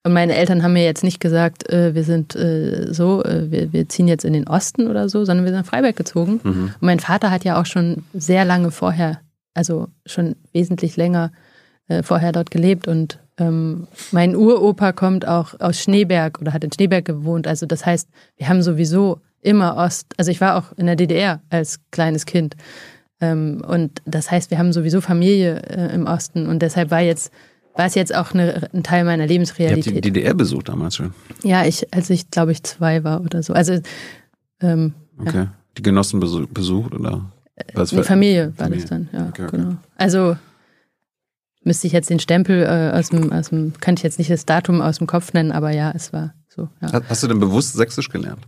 und 0.06 0.14
meine 0.14 0.36
Eltern 0.36 0.62
haben 0.62 0.74
mir 0.74 0.84
jetzt 0.84 1.04
nicht 1.04 1.20
gesagt, 1.20 1.68
äh, 1.72 1.96
wir 1.96 2.04
sind 2.04 2.36
äh, 2.36 2.94
so, 2.94 3.24
äh, 3.24 3.50
wir, 3.50 3.74
wir 3.74 3.90
ziehen 3.90 4.08
jetzt 4.08 4.24
in 4.24 4.34
den 4.34 4.48
Osten 4.48 4.88
oder 4.88 5.10
so, 5.10 5.26
sondern 5.26 5.46
wir 5.46 5.52
sind 5.52 5.62
nach 5.62 5.66
Freiberg 5.66 5.96
gezogen. 5.96 6.40
Mhm. 6.44 6.74
Und 6.80 6.82
mein 6.82 7.00
Vater 7.00 7.32
hat 7.32 7.44
ja 7.44 7.60
auch 7.60 7.66
schon 7.66 8.04
sehr 8.14 8.46
lange 8.46 8.70
vorher, 8.70 9.20
also 9.56 9.88
schon 10.06 10.36
wesentlich 10.54 10.96
länger 10.96 11.32
äh, 11.88 12.04
vorher 12.04 12.32
dort 12.32 12.52
gelebt. 12.52 12.88
Und 12.88 13.20
ähm, 13.38 13.88
mein 14.12 14.36
Uropa 14.36 14.92
kommt 14.92 15.28
auch 15.28 15.60
aus 15.60 15.80
Schneeberg 15.80 16.40
oder 16.42 16.54
hat 16.54 16.64
in 16.64 16.72
Schneeberg 16.72 17.06
gewohnt. 17.06 17.48
Also 17.48 17.66
das 17.66 17.86
heißt, 17.86 18.10
wir 18.38 18.50
haben 18.50 18.62
sowieso 18.62 19.20
immer 19.42 19.78
Ost. 19.78 20.08
Also 20.18 20.32
ich 20.32 20.42
war 20.42 20.58
auch 20.58 20.78
in 20.78 20.88
der 20.88 20.96
DDR 20.96 21.42
als 21.50 21.80
kleines 21.92 22.26
Kind. 22.26 22.56
Ähm, 23.22 23.64
und 23.66 24.02
das 24.06 24.32
heißt, 24.32 24.52
wir 24.52 24.58
haben 24.58 24.74
sowieso 24.74 25.02
Familie 25.02 25.62
äh, 25.62 25.94
im 25.94 26.06
Osten 26.06 26.48
und 26.48 26.62
deshalb 26.62 26.92
war 26.92 27.02
jetzt 27.02 27.32
war 27.78 27.86
es 27.86 27.96
jetzt 27.96 28.16
auch 28.16 28.34
eine, 28.34 28.70
ein 28.74 28.84
Teil 28.84 29.04
meiner 29.04 29.28
Lebensrealität. 29.28 29.88
Ich 29.88 29.94
die 30.02 30.14
DDR 30.14 30.34
besucht 30.34 30.70
damals 30.70 30.96
schon. 30.96 31.14
Ja, 31.44 31.66
ich, 31.66 31.94
als 31.94 32.10
ich 32.10 32.32
glaube 32.32 32.54
ich 32.54 32.64
zwei 32.64 33.04
war 33.04 33.22
oder 33.22 33.44
so. 33.44 33.54
Also 33.54 33.80
ähm, 34.62 34.94
okay. 35.20 35.38
Ja. 35.38 35.54
Die 35.78 35.82
Genossen 35.82 36.22
besucht 36.22 36.94
oder? 36.94 37.32
Was 37.74 37.92
äh, 37.92 38.04
Familie 38.04 38.54
war 38.58 38.66
Familie. 38.66 38.82
das 38.82 38.90
dann, 38.90 39.10
ja, 39.12 39.28
okay, 39.28 39.44
okay. 39.44 39.58
genau. 39.58 39.76
Also 39.98 40.38
müsste 41.66 41.88
ich 41.88 41.94
jetzt 41.94 42.10
den 42.10 42.20
Stempel 42.20 42.64
äh, 42.64 42.98
aus 42.98 43.10
dem, 43.10 43.32
aus 43.32 43.50
dem, 43.50 43.74
könnte 43.82 44.00
ich 44.00 44.04
jetzt 44.04 44.20
nicht 44.20 44.32
das 44.32 44.46
Datum 44.46 44.82
aus 44.82 45.00
dem 45.00 45.08
Kopf 45.08 45.34
nennen, 45.34 45.52
aber 45.52 45.72
ja, 45.72 45.92
es 45.94 46.14
war 46.14 46.34
so. 46.48 46.70
Ja. 46.82 47.02
Hast 47.10 47.24
du 47.24 47.28
denn 47.28 47.40
bewusst 47.40 47.74
Sächsisch 47.74 48.10
gelernt? 48.10 48.46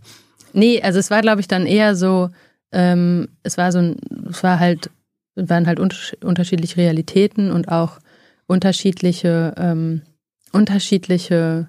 Nee, 0.52 0.80
also 0.80 0.98
es 0.98 1.10
war, 1.10 1.20
glaube 1.20 1.40
ich, 1.40 1.48
dann 1.48 1.66
eher 1.66 1.94
so, 1.94 2.30
ähm, 2.72 3.28
es 3.42 3.58
war 3.58 3.72
so 3.72 3.78
ein, 3.78 3.96
es 4.30 4.42
war 4.42 4.58
halt, 4.60 4.90
waren 5.34 5.66
halt 5.66 5.78
unterschiedliche 5.78 6.76
Realitäten 6.78 7.50
und 7.50 7.68
auch 7.68 7.98
unterschiedliche, 8.46 9.54
ähm, 9.56 10.02
unterschiedliche, 10.52 11.68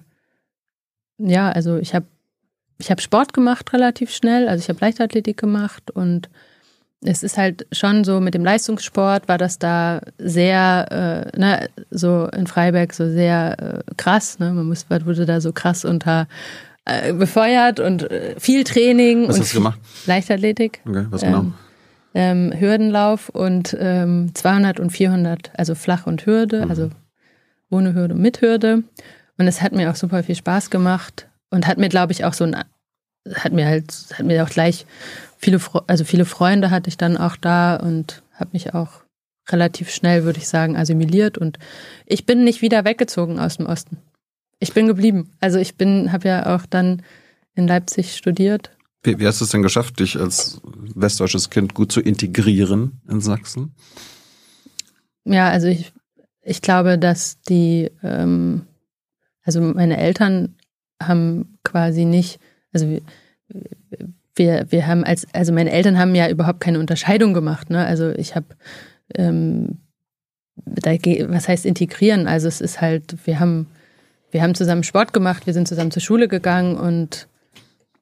ja, 1.18 1.50
also 1.50 1.76
ich 1.76 1.94
habe 1.94 2.06
ich 2.78 2.90
hab 2.90 3.00
Sport 3.02 3.34
gemacht 3.34 3.72
relativ 3.72 4.10
schnell, 4.10 4.48
also 4.48 4.62
ich 4.62 4.68
habe 4.68 4.80
Leichtathletik 4.80 5.36
gemacht 5.36 5.90
und 5.90 6.30
es 7.02 7.22
ist 7.22 7.38
halt 7.38 7.66
schon 7.72 8.04
so, 8.04 8.20
mit 8.20 8.34
dem 8.34 8.44
Leistungssport 8.44 9.26
war 9.26 9.38
das 9.38 9.58
da 9.58 10.02
sehr, 10.18 11.32
äh, 11.34 11.38
ne, 11.38 11.68
so 11.90 12.26
in 12.26 12.46
Freiberg 12.46 12.92
so 12.92 13.08
sehr 13.08 13.56
äh, 13.58 13.94
krass, 13.96 14.38
ne? 14.38 14.52
Man 14.52 14.66
muss, 14.66 14.86
wurde 14.90 15.24
da 15.24 15.40
so 15.40 15.52
krass 15.52 15.84
unter 15.84 16.28
äh, 16.84 17.12
befeuert 17.12 17.80
und 17.80 18.10
äh, 18.10 18.34
viel 18.38 18.64
Training. 18.64 19.28
Was 19.28 19.36
und 19.36 19.42
hast 19.42 19.52
du 19.52 19.58
gemacht? 19.58 19.80
Leichtathletik. 20.06 20.80
Okay, 20.86 21.06
was 21.10 21.22
genau? 21.22 21.46
Ähm, 22.12 22.52
Hürdenlauf 22.58 23.28
und 23.28 23.76
ähm, 23.78 24.32
200 24.34 24.80
und 24.80 24.90
400, 24.90 25.52
also 25.56 25.74
flach 25.74 26.06
und 26.06 26.26
Hürde, 26.26 26.64
mhm. 26.64 26.70
also 26.70 26.90
ohne 27.70 27.94
Hürde 27.94 28.14
und 28.14 28.20
mit 28.20 28.42
Hürde. 28.42 28.82
Und 29.38 29.46
es 29.46 29.62
hat 29.62 29.72
mir 29.72 29.90
auch 29.90 29.94
super 29.94 30.22
viel 30.22 30.34
Spaß 30.34 30.70
gemacht 30.70 31.28
und 31.50 31.66
hat 31.66 31.78
mir, 31.78 31.88
glaube 31.88 32.12
ich, 32.12 32.24
auch 32.24 32.34
so 32.34 32.44
ein, 32.44 32.56
hat 33.34 33.52
mir 33.52 33.66
halt, 33.66 33.94
hat 34.12 34.26
mir 34.26 34.42
auch 34.42 34.50
gleich 34.50 34.86
viele, 35.40 35.60
also 35.86 36.04
viele 36.04 36.24
Freunde 36.24 36.70
hatte 36.70 36.88
ich 36.88 36.96
dann 36.96 37.16
auch 37.16 37.36
da 37.36 37.76
und 37.76 38.22
habe 38.34 38.50
mich 38.52 38.74
auch 38.74 39.02
relativ 39.48 39.90
schnell, 39.90 40.24
würde 40.24 40.38
ich 40.38 40.48
sagen, 40.48 40.76
assimiliert. 40.76 41.38
Und 41.38 41.58
ich 42.06 42.26
bin 42.26 42.44
nicht 42.44 42.62
wieder 42.62 42.84
weggezogen 42.84 43.40
aus 43.40 43.56
dem 43.56 43.66
Osten. 43.66 43.98
Ich 44.58 44.74
bin 44.74 44.86
geblieben. 44.86 45.30
Also 45.40 45.58
ich 45.58 45.76
bin, 45.76 46.12
habe 46.12 46.28
ja 46.28 46.54
auch 46.54 46.66
dann 46.66 47.02
in 47.54 47.66
Leipzig 47.66 48.16
studiert. 48.16 48.70
Wie, 49.02 49.18
wie 49.18 49.26
hast 49.26 49.40
du 49.40 49.46
es 49.46 49.50
denn 49.50 49.62
geschafft, 49.62 49.98
dich 49.98 50.18
als 50.18 50.60
westdeutsches 50.94 51.48
Kind 51.48 51.74
gut 51.74 51.90
zu 51.90 52.00
integrieren 52.00 53.00
in 53.08 53.20
Sachsen? 53.20 53.74
Ja, 55.24 55.48
also 55.48 55.68
ich, 55.68 55.92
ich 56.42 56.60
glaube, 56.60 56.98
dass 56.98 57.40
die, 57.40 57.90
ähm, 58.02 58.66
also 59.42 59.62
meine 59.62 59.96
Eltern 59.96 60.56
haben 61.02 61.58
quasi 61.64 62.04
nicht, 62.04 62.40
also 62.72 63.00
wir, 64.34 64.66
wir 64.70 64.86
haben 64.86 65.04
als, 65.04 65.26
also 65.32 65.52
meine 65.52 65.70
Eltern 65.70 65.98
haben 65.98 66.14
ja 66.14 66.28
überhaupt 66.28 66.60
keine 66.60 66.78
Unterscheidung 66.78 67.34
gemacht. 67.34 67.70
Ne? 67.70 67.84
Also 67.84 68.10
ich 68.10 68.36
habe, 68.36 68.46
ähm, 69.14 69.78
da, 70.56 70.92
was 71.28 71.48
heißt 71.48 71.66
integrieren? 71.66 72.26
Also 72.26 72.48
es 72.48 72.60
ist 72.60 72.80
halt, 72.80 73.16
wir 73.26 73.40
haben 73.40 73.66
wir 74.30 74.42
haben 74.42 74.54
zusammen 74.54 74.84
Sport 74.84 75.12
gemacht, 75.12 75.46
wir 75.46 75.52
sind 75.52 75.68
zusammen 75.68 75.90
zur 75.90 76.02
Schule 76.02 76.28
gegangen 76.28 76.76
und 76.76 77.26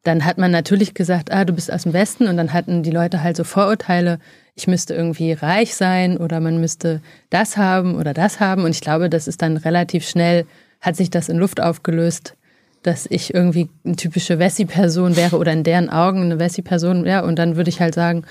dann 0.04 0.24
hat 0.24 0.38
man 0.38 0.50
natürlich 0.50 0.94
gesagt, 0.94 1.32
ah, 1.32 1.44
du 1.44 1.52
bist 1.52 1.72
aus 1.72 1.82
dem 1.82 1.92
Westen 1.92 2.28
und 2.28 2.36
dann 2.36 2.52
hatten 2.52 2.82
die 2.82 2.90
Leute 2.90 3.22
halt 3.22 3.36
so 3.36 3.44
Vorurteile, 3.44 4.18
ich 4.54 4.66
müsste 4.66 4.94
irgendwie 4.94 5.32
reich 5.32 5.74
sein 5.74 6.16
oder 6.16 6.40
man 6.40 6.60
müsste 6.60 7.00
das 7.30 7.56
haben 7.56 7.96
oder 7.96 8.14
das 8.14 8.40
haben 8.40 8.64
und 8.64 8.70
ich 8.70 8.80
glaube, 8.80 9.10
das 9.10 9.28
ist 9.28 9.42
dann 9.42 9.56
relativ 9.56 10.08
schnell, 10.08 10.46
hat 10.80 10.96
sich 10.96 11.10
das 11.10 11.28
in 11.28 11.36
Luft 11.36 11.60
aufgelöst, 11.60 12.34
dass 12.82 13.06
ich 13.10 13.34
irgendwie 13.34 13.68
eine 13.84 13.96
typische 13.96 14.38
Wessi-Person 14.38 15.16
wäre 15.16 15.36
oder 15.36 15.52
in 15.52 15.64
deren 15.64 15.90
Augen 15.90 16.22
eine 16.22 16.38
Wessi-Person, 16.38 17.06
ja, 17.06 17.20
und 17.20 17.38
dann 17.38 17.56
würde 17.56 17.70
ich 17.70 17.80
halt 17.80 17.94
sagen, 17.94 18.24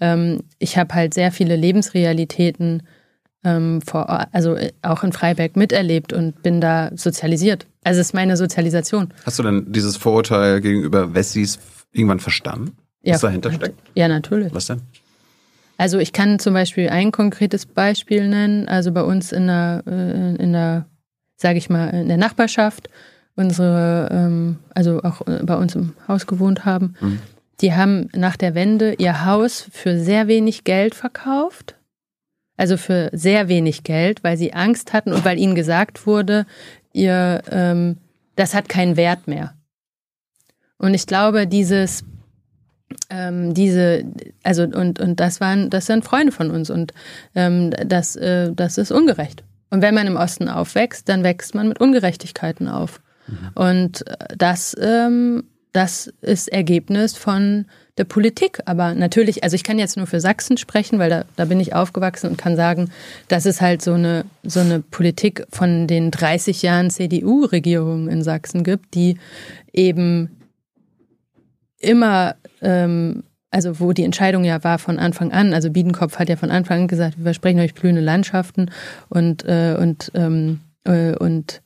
ähm, 0.00 0.42
ich 0.58 0.76
habe 0.76 0.94
halt 0.94 1.14
sehr 1.14 1.32
viele 1.32 1.56
Lebensrealitäten 1.56 2.82
ähm, 3.44 3.82
vor, 3.82 4.28
also 4.32 4.54
äh, 4.54 4.72
auch 4.82 5.04
in 5.04 5.12
Freiberg 5.12 5.56
miterlebt 5.56 6.12
und 6.12 6.42
bin 6.42 6.60
da 6.60 6.90
sozialisiert. 6.94 7.66
Also 7.84 8.00
es 8.00 8.08
ist 8.08 8.12
meine 8.14 8.36
Sozialisation. 8.36 9.12
Hast 9.24 9.38
du 9.38 9.42
denn 9.42 9.66
dieses 9.70 9.96
Vorurteil 9.96 10.60
gegenüber 10.60 11.14
Wessis 11.14 11.58
irgendwann 11.92 12.20
verstanden? 12.20 12.76
Was 13.02 13.20
ja, 13.20 13.28
dahinter 13.28 13.52
steckt? 13.52 13.78
Ja, 13.94 14.08
natürlich. 14.08 14.54
Was 14.54 14.66
denn? 14.66 14.80
Also 15.76 15.98
ich 15.98 16.12
kann 16.12 16.38
zum 16.38 16.54
Beispiel 16.54 16.88
ein 16.88 17.12
konkretes 17.12 17.66
Beispiel 17.66 18.28
nennen. 18.28 18.68
Also 18.68 18.92
bei 18.92 19.02
uns 19.02 19.32
in 19.32 19.46
der, 19.46 19.82
äh, 19.86 20.42
in 20.42 20.52
der, 20.52 20.86
sage 21.36 21.58
ich 21.58 21.68
mal, 21.68 21.88
in 21.90 22.08
der 22.08 22.16
Nachbarschaft, 22.16 22.88
unsere, 23.36 24.08
ähm, 24.10 24.58
also 24.74 25.02
auch 25.02 25.26
äh, 25.26 25.40
bei 25.42 25.56
uns 25.56 25.74
im 25.74 25.94
Haus 26.08 26.26
gewohnt 26.26 26.64
haben, 26.64 26.94
mhm. 27.00 27.18
die 27.60 27.74
haben 27.74 28.08
nach 28.14 28.36
der 28.36 28.54
Wende 28.54 28.94
ihr 28.94 29.24
Haus 29.24 29.68
für 29.72 29.98
sehr 29.98 30.28
wenig 30.28 30.64
Geld 30.64 30.94
verkauft 30.94 31.76
also 32.56 32.76
für 32.76 33.10
sehr 33.12 33.48
wenig 33.48 33.82
Geld, 33.82 34.22
weil 34.22 34.36
sie 34.36 34.52
Angst 34.52 34.92
hatten 34.92 35.12
und 35.12 35.24
weil 35.24 35.38
ihnen 35.38 35.54
gesagt 35.54 36.06
wurde, 36.06 36.46
ihr, 36.92 37.42
ähm, 37.50 37.98
das 38.36 38.54
hat 38.54 38.68
keinen 38.68 38.96
Wert 38.96 39.26
mehr. 39.26 39.54
Und 40.78 40.94
ich 40.94 41.06
glaube, 41.06 41.46
dieses, 41.46 42.04
ähm, 43.10 43.54
diese, 43.54 44.04
also 44.42 44.64
und 44.64 45.00
und 45.00 45.18
das 45.18 45.40
waren, 45.40 45.70
das 45.70 45.86
sind 45.86 46.04
Freunde 46.04 46.32
von 46.32 46.50
uns 46.50 46.70
und 46.70 46.92
ähm, 47.34 47.70
das, 47.70 48.16
äh, 48.16 48.52
das 48.52 48.78
ist 48.78 48.92
ungerecht. 48.92 49.42
Und 49.70 49.82
wenn 49.82 49.94
man 49.94 50.06
im 50.06 50.16
Osten 50.16 50.48
aufwächst, 50.48 51.08
dann 51.08 51.24
wächst 51.24 51.54
man 51.54 51.68
mit 51.68 51.80
Ungerechtigkeiten 51.80 52.68
auf. 52.68 53.00
Mhm. 53.26 53.50
Und 53.54 54.04
das, 54.36 54.76
ähm, 54.80 55.44
das 55.72 56.12
ist 56.20 56.48
Ergebnis 56.48 57.16
von 57.16 57.66
der 57.98 58.04
Politik. 58.04 58.60
Aber 58.64 58.94
natürlich, 58.94 59.44
also 59.44 59.54
ich 59.54 59.64
kann 59.64 59.78
jetzt 59.78 59.96
nur 59.96 60.06
für 60.06 60.20
Sachsen 60.20 60.56
sprechen, 60.56 60.98
weil 60.98 61.10
da, 61.10 61.24
da 61.36 61.44
bin 61.44 61.60
ich 61.60 61.74
aufgewachsen 61.74 62.30
und 62.30 62.38
kann 62.38 62.56
sagen, 62.56 62.90
dass 63.28 63.46
es 63.46 63.60
halt 63.60 63.82
so 63.82 63.94
eine, 63.94 64.24
so 64.42 64.60
eine 64.60 64.80
Politik 64.80 65.46
von 65.50 65.86
den 65.86 66.10
30 66.10 66.62
Jahren 66.62 66.90
CDU-Regierungen 66.90 68.08
in 68.08 68.22
Sachsen 68.22 68.64
gibt, 68.64 68.94
die 68.94 69.18
eben 69.72 70.30
immer, 71.78 72.36
ähm, 72.62 73.24
also 73.50 73.78
wo 73.78 73.92
die 73.92 74.04
Entscheidung 74.04 74.44
ja 74.44 74.64
war 74.64 74.78
von 74.78 74.98
Anfang 74.98 75.32
an, 75.32 75.54
also 75.54 75.70
Biedenkopf 75.70 76.18
hat 76.18 76.28
ja 76.28 76.36
von 76.36 76.50
Anfang 76.50 76.82
an 76.82 76.88
gesagt, 76.88 77.18
wir 77.18 77.24
versprechen 77.24 77.60
euch 77.60 77.74
blühende 77.74 78.00
Landschaften 78.00 78.70
und, 79.08 79.44
äh, 79.44 79.76
und, 79.78 80.10
ähm, 80.14 80.60
äh, 80.84 81.14
und 81.16 81.62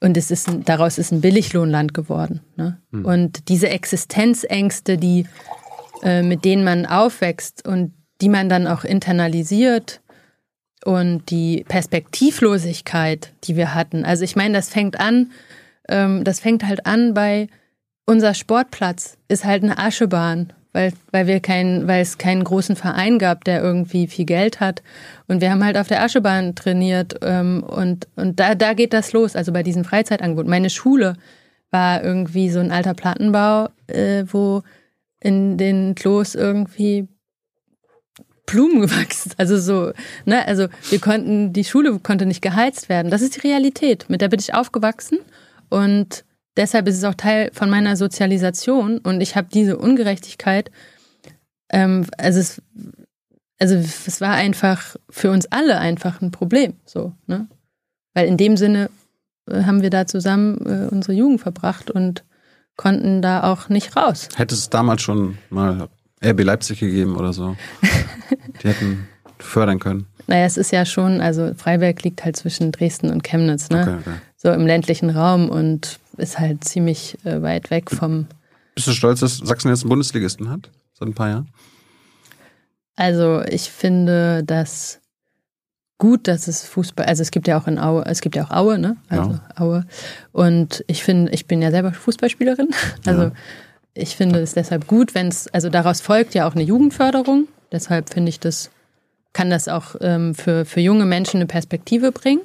und 0.00 0.16
es 0.16 0.30
ist 0.30 0.48
ein, 0.48 0.64
daraus 0.64 0.98
ist 0.98 1.12
ein 1.12 1.20
Billiglohnland 1.20 1.94
geworden. 1.94 2.40
Ne? 2.56 2.80
Mhm. 2.90 3.04
Und 3.04 3.48
diese 3.48 3.68
Existenzängste, 3.68 4.98
die, 4.98 5.26
äh, 6.02 6.22
mit 6.22 6.44
denen 6.44 6.64
man 6.64 6.86
aufwächst 6.86 7.66
und 7.66 7.94
die 8.20 8.28
man 8.28 8.48
dann 8.48 8.66
auch 8.66 8.84
internalisiert, 8.84 10.00
und 10.86 11.30
die 11.30 11.64
Perspektivlosigkeit, 11.68 13.32
die 13.44 13.56
wir 13.56 13.74
hatten. 13.74 14.04
Also 14.04 14.22
ich 14.22 14.36
meine, 14.36 14.54
das 14.54 14.68
fängt 14.68 14.98
an, 15.00 15.32
ähm, 15.88 16.22
das 16.22 16.40
fängt 16.40 16.64
halt 16.64 16.86
an 16.86 17.12
bei 17.12 17.48
unser 18.06 18.34
Sportplatz 18.34 19.18
ist 19.26 19.44
halt 19.44 19.64
eine 19.64 19.78
Aschebahn, 19.78 20.52
weil, 20.76 20.92
weil 21.10 21.26
wir 21.26 21.40
keinen, 21.40 21.88
weil 21.88 22.02
es 22.02 22.18
keinen 22.18 22.44
großen 22.44 22.76
Verein 22.76 23.18
gab, 23.18 23.44
der 23.44 23.62
irgendwie 23.62 24.06
viel 24.06 24.26
Geld 24.26 24.60
hat. 24.60 24.82
Und 25.26 25.40
wir 25.40 25.50
haben 25.50 25.64
halt 25.64 25.78
auf 25.78 25.88
der 25.88 26.02
Aschebahn 26.02 26.54
trainiert 26.54 27.18
ähm, 27.22 27.62
und, 27.62 28.08
und 28.14 28.38
da, 28.38 28.54
da 28.54 28.74
geht 28.74 28.92
das 28.92 29.14
los, 29.14 29.36
also 29.36 29.52
bei 29.54 29.62
diesen 29.62 29.84
Freizeitangeboten. 29.84 30.50
Meine 30.50 30.68
Schule 30.68 31.16
war 31.70 32.04
irgendwie 32.04 32.50
so 32.50 32.60
ein 32.60 32.72
alter 32.72 32.92
Plattenbau, 32.92 33.70
äh, 33.86 34.24
wo 34.26 34.62
in 35.18 35.56
den 35.56 35.94
Klos 35.94 36.34
irgendwie 36.34 37.08
Blumen 38.44 38.80
gewachsen. 38.82 39.32
Also 39.38 39.56
so, 39.56 39.92
ne, 40.26 40.46
also 40.46 40.66
wir 40.90 41.00
konnten, 41.00 41.54
die 41.54 41.64
Schule 41.64 41.98
konnte 42.00 42.26
nicht 42.26 42.42
geheizt 42.42 42.90
werden. 42.90 43.10
Das 43.10 43.22
ist 43.22 43.36
die 43.36 43.48
Realität. 43.48 44.10
Mit 44.10 44.20
der 44.20 44.28
bin 44.28 44.40
ich 44.40 44.52
aufgewachsen 44.52 45.20
und 45.70 46.25
deshalb 46.56 46.88
ist 46.88 46.96
es 46.96 47.04
auch 47.04 47.14
Teil 47.14 47.50
von 47.52 47.70
meiner 47.70 47.96
Sozialisation 47.96 48.98
und 48.98 49.20
ich 49.20 49.36
habe 49.36 49.48
diese 49.52 49.76
Ungerechtigkeit, 49.76 50.70
ähm, 51.70 52.06
also 52.18 52.40
es, 52.40 52.62
also 53.58 53.74
es 53.74 54.20
war 54.20 54.32
einfach 54.32 54.96
für 55.10 55.30
uns 55.30 55.46
alle 55.46 55.78
einfach 55.78 56.20
ein 56.20 56.30
Problem, 56.30 56.74
so, 56.84 57.12
ne? 57.26 57.48
Weil 58.14 58.28
in 58.28 58.36
dem 58.36 58.56
Sinne 58.56 58.90
äh, 59.48 59.64
haben 59.64 59.82
wir 59.82 59.90
da 59.90 60.06
zusammen 60.06 60.58
äh, 60.64 60.88
unsere 60.90 61.12
Jugend 61.12 61.40
verbracht 61.40 61.90
und 61.90 62.24
konnten 62.76 63.22
da 63.22 63.42
auch 63.42 63.68
nicht 63.68 63.96
raus. 63.96 64.28
Hätte 64.36 64.54
es 64.54 64.70
damals 64.70 65.02
schon 65.02 65.38
mal 65.50 65.88
RB 66.24 66.42
Leipzig 66.42 66.80
gegeben 66.80 67.16
oder 67.16 67.32
so. 67.32 67.56
Die 68.62 68.68
hätten 68.68 69.08
fördern 69.38 69.78
können. 69.78 70.06
Naja, 70.26 70.44
es 70.44 70.56
ist 70.56 70.72
ja 70.72 70.84
schon, 70.84 71.20
also 71.20 71.52
Freiberg 71.54 72.02
liegt 72.02 72.24
halt 72.24 72.36
zwischen 72.36 72.72
Dresden 72.72 73.10
und 73.10 73.22
Chemnitz, 73.22 73.70
ne? 73.70 73.82
Okay, 73.82 73.96
okay. 74.00 74.16
So 74.36 74.50
im 74.50 74.66
ländlichen 74.66 75.10
Raum 75.10 75.48
und 75.48 75.98
ist 76.16 76.38
halt 76.38 76.64
ziemlich 76.64 77.18
äh, 77.24 77.42
weit 77.42 77.70
weg 77.70 77.90
vom. 77.90 78.26
Bist 78.74 78.86
du 78.86 78.92
stolz, 78.92 79.20
dass 79.20 79.38
Sachsen 79.38 79.68
jetzt 79.68 79.82
einen 79.82 79.90
Bundesligisten 79.90 80.50
hat? 80.50 80.70
Seit 80.94 81.08
ein 81.08 81.14
paar 81.14 81.28
Jahren? 81.28 81.48
Also 82.96 83.42
ich 83.42 83.70
finde 83.70 84.42
das 84.44 85.00
gut, 85.98 86.28
dass 86.28 86.48
es 86.48 86.64
Fußball, 86.64 87.06
also 87.06 87.22
es 87.22 87.30
gibt 87.30 87.48
ja 87.48 87.58
auch 87.58 87.66
in 87.66 87.78
Aue, 87.78 88.04
es 88.06 88.20
gibt 88.20 88.36
ja 88.36 88.44
auch 88.44 88.50
Aue, 88.50 88.78
ne? 88.78 88.96
Also 89.08 89.32
ja. 89.32 89.40
Aue. 89.56 89.86
Und 90.32 90.84
ich 90.86 91.02
finde, 91.02 91.32
ich 91.32 91.46
bin 91.46 91.62
ja 91.62 91.70
selber 91.70 91.92
Fußballspielerin. 91.92 92.68
Also 93.06 93.22
ja 93.22 93.32
ich 93.96 94.14
finde 94.14 94.40
es 94.40 94.54
deshalb 94.54 94.86
gut, 94.86 95.14
wenn 95.14 95.28
es, 95.28 95.48
also 95.48 95.68
daraus 95.68 96.00
folgt 96.00 96.34
ja 96.34 96.46
auch 96.46 96.54
eine 96.54 96.62
Jugendförderung. 96.62 97.48
Deshalb 97.72 98.12
finde 98.12 98.28
ich 98.28 98.38
das, 98.38 98.70
kann 99.32 99.50
das 99.50 99.68
auch 99.68 99.96
ähm, 100.00 100.34
für, 100.34 100.64
für 100.64 100.80
junge 100.80 101.06
Menschen 101.06 101.38
eine 101.38 101.46
Perspektive 101.46 102.12
bringen. 102.12 102.42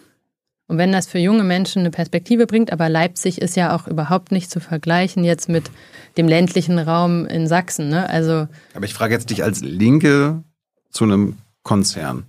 Und 0.71 0.77
wenn 0.77 0.93
das 0.93 1.05
für 1.05 1.17
junge 1.17 1.43
Menschen 1.43 1.79
eine 1.79 1.91
Perspektive 1.91 2.47
bringt, 2.47 2.71
aber 2.71 2.87
Leipzig 2.87 3.41
ist 3.41 3.57
ja 3.57 3.75
auch 3.75 3.89
überhaupt 3.89 4.31
nicht 4.31 4.49
zu 4.49 4.61
vergleichen 4.61 5.25
jetzt 5.25 5.49
mit 5.49 5.69
dem 6.15 6.29
ländlichen 6.29 6.79
Raum 6.79 7.25
in 7.25 7.45
Sachsen. 7.45 7.89
Ne? 7.89 8.09
Also, 8.09 8.47
aber 8.73 8.85
ich 8.85 8.93
frage 8.93 9.13
jetzt 9.13 9.31
dich 9.31 9.43
als 9.43 9.59
Linke 9.59 10.45
zu 10.89 11.03
einem 11.03 11.39
Konzern 11.63 12.23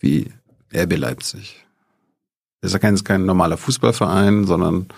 wie 0.00 0.30
RB 0.70 0.98
Leipzig. 0.98 1.64
Das 2.60 2.68
ist 2.68 2.72
ja 2.74 2.78
kein, 2.78 3.02
kein 3.02 3.24
normaler 3.24 3.56
Fußballverein, 3.56 4.44
sondern 4.44 4.88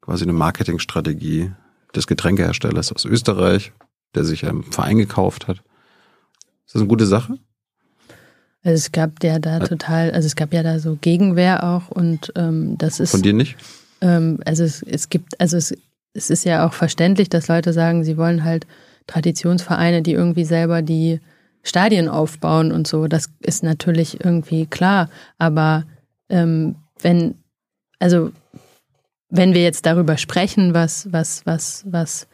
quasi 0.00 0.22
eine 0.22 0.34
Marketingstrategie 0.34 1.50
des 1.96 2.06
Getränkeherstellers 2.06 2.92
aus 2.92 3.04
Österreich, 3.06 3.72
der 4.14 4.22
sich 4.22 4.46
einen 4.46 4.62
Verein 4.62 4.98
gekauft 4.98 5.48
hat. 5.48 5.64
Ist 6.64 6.76
das 6.76 6.82
eine 6.82 6.88
gute 6.88 7.06
Sache? 7.06 7.40
Also 8.64 8.76
es 8.76 8.92
gab 8.92 9.22
ja 9.22 9.38
da 9.38 9.60
total, 9.60 10.10
also 10.12 10.26
es 10.26 10.36
gab 10.36 10.54
ja 10.54 10.62
da 10.62 10.78
so 10.78 10.96
Gegenwehr 11.00 11.64
auch 11.64 11.90
und 11.90 12.32
ähm, 12.34 12.76
das 12.78 12.98
ist. 12.98 13.10
Von 13.10 13.22
dir 13.22 13.34
nicht? 13.34 13.56
Ähm, 14.00 14.40
also 14.46 14.64
es, 14.64 14.82
es 14.82 15.10
gibt, 15.10 15.38
also 15.38 15.58
es, 15.58 15.76
es 16.14 16.30
ist 16.30 16.44
ja 16.44 16.66
auch 16.66 16.72
verständlich, 16.72 17.28
dass 17.28 17.48
Leute 17.48 17.74
sagen, 17.74 18.04
sie 18.04 18.16
wollen 18.16 18.42
halt 18.42 18.66
Traditionsvereine, 19.06 20.00
die 20.00 20.12
irgendwie 20.12 20.44
selber 20.46 20.80
die 20.80 21.20
Stadien 21.62 22.08
aufbauen 22.08 22.72
und 22.72 22.86
so. 22.86 23.06
Das 23.06 23.28
ist 23.40 23.62
natürlich 23.62 24.24
irgendwie 24.24 24.66
klar. 24.66 25.10
Aber 25.38 25.84
ähm, 26.30 26.76
wenn, 27.00 27.34
also 27.98 28.32
wenn 29.28 29.52
wir 29.52 29.62
jetzt 29.62 29.84
darüber 29.84 30.16
sprechen, 30.16 30.72
was, 30.72 31.12
was, 31.12 31.44
was, 31.44 31.84
was, 31.86 32.28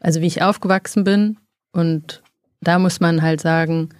also 0.00 0.20
wie 0.20 0.26
ich 0.26 0.42
aufgewachsen 0.42 1.04
bin 1.04 1.38
und 1.72 2.22
da 2.60 2.78
muss 2.78 3.00
man 3.00 3.22
halt 3.22 3.40
sagen, 3.40 3.90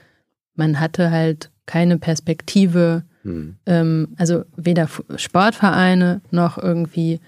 man 0.58 0.80
hatte 0.80 1.10
halt 1.10 1.50
keine 1.66 1.98
Perspektive, 1.98 3.04
hm. 3.22 3.56
ähm, 3.66 4.08
also 4.16 4.44
weder 4.56 4.88
Sportvereine 5.16 6.20
noch 6.30 6.58
irgendwie, 6.58 7.20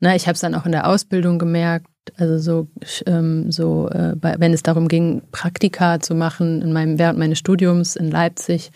na, 0.00 0.14
ich 0.14 0.26
habe 0.26 0.34
es 0.34 0.40
dann 0.40 0.54
auch 0.54 0.66
in 0.66 0.72
der 0.72 0.86
Ausbildung 0.86 1.38
gemerkt, 1.38 1.86
also 2.16 2.38
so, 2.38 2.68
ähm, 3.06 3.50
so 3.52 3.88
äh, 3.90 4.14
wenn 4.20 4.52
es 4.52 4.62
darum 4.62 4.88
ging, 4.88 5.22
Praktika 5.32 6.00
zu 6.00 6.14
machen 6.14 6.62
in 6.62 6.72
meinem, 6.72 6.98
während 6.98 7.18
meines 7.18 7.38
Studiums 7.38 7.96
in 7.96 8.10
Leipzig, 8.10 8.70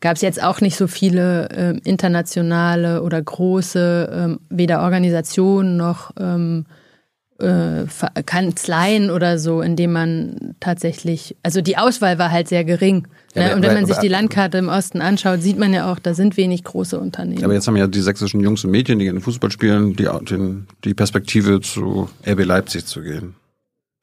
gab 0.00 0.16
es 0.16 0.22
jetzt 0.22 0.42
auch 0.42 0.60
nicht 0.60 0.76
so 0.76 0.86
viele 0.86 1.48
äh, 1.50 1.78
internationale 1.84 3.02
oder 3.02 3.20
große, 3.20 4.10
ähm, 4.12 4.40
weder 4.48 4.82
Organisationen 4.82 5.76
noch 5.76 6.12
ähm, 6.20 6.66
äh, 7.38 7.86
Kanzleien 8.26 9.10
oder 9.10 9.38
so, 9.38 9.60
in 9.60 9.76
dem 9.76 9.92
man 9.92 10.54
tatsächlich, 10.60 11.36
also 11.42 11.60
die 11.60 11.76
Auswahl 11.76 12.18
war 12.18 12.30
halt 12.30 12.48
sehr 12.48 12.64
gering. 12.64 13.06
Ne? 13.34 13.48
Ja, 13.48 13.54
und 13.54 13.62
wenn 13.62 13.74
man 13.74 13.86
sich 13.86 13.96
die 13.98 14.08
Landkarte 14.08 14.58
im 14.58 14.68
Osten 14.68 15.00
anschaut, 15.00 15.40
sieht 15.40 15.58
man 15.58 15.72
ja 15.72 15.92
auch, 15.92 15.98
da 15.98 16.14
sind 16.14 16.36
wenig 16.36 16.64
große 16.64 16.98
Unternehmen. 16.98 17.44
Aber 17.44 17.54
jetzt 17.54 17.68
haben 17.68 17.76
ja 17.76 17.86
die 17.86 18.00
sächsischen 18.00 18.40
Jungs 18.40 18.64
und 18.64 18.72
Mädchen, 18.72 18.98
die 18.98 19.04
gerne 19.04 19.20
Fußball 19.20 19.52
spielen, 19.52 19.94
die, 19.94 20.08
den, 20.28 20.66
die 20.84 20.94
Perspektive 20.94 21.60
zu 21.60 22.10
RB 22.26 22.44
Leipzig 22.44 22.86
zu 22.86 23.02
gehen. 23.02 23.34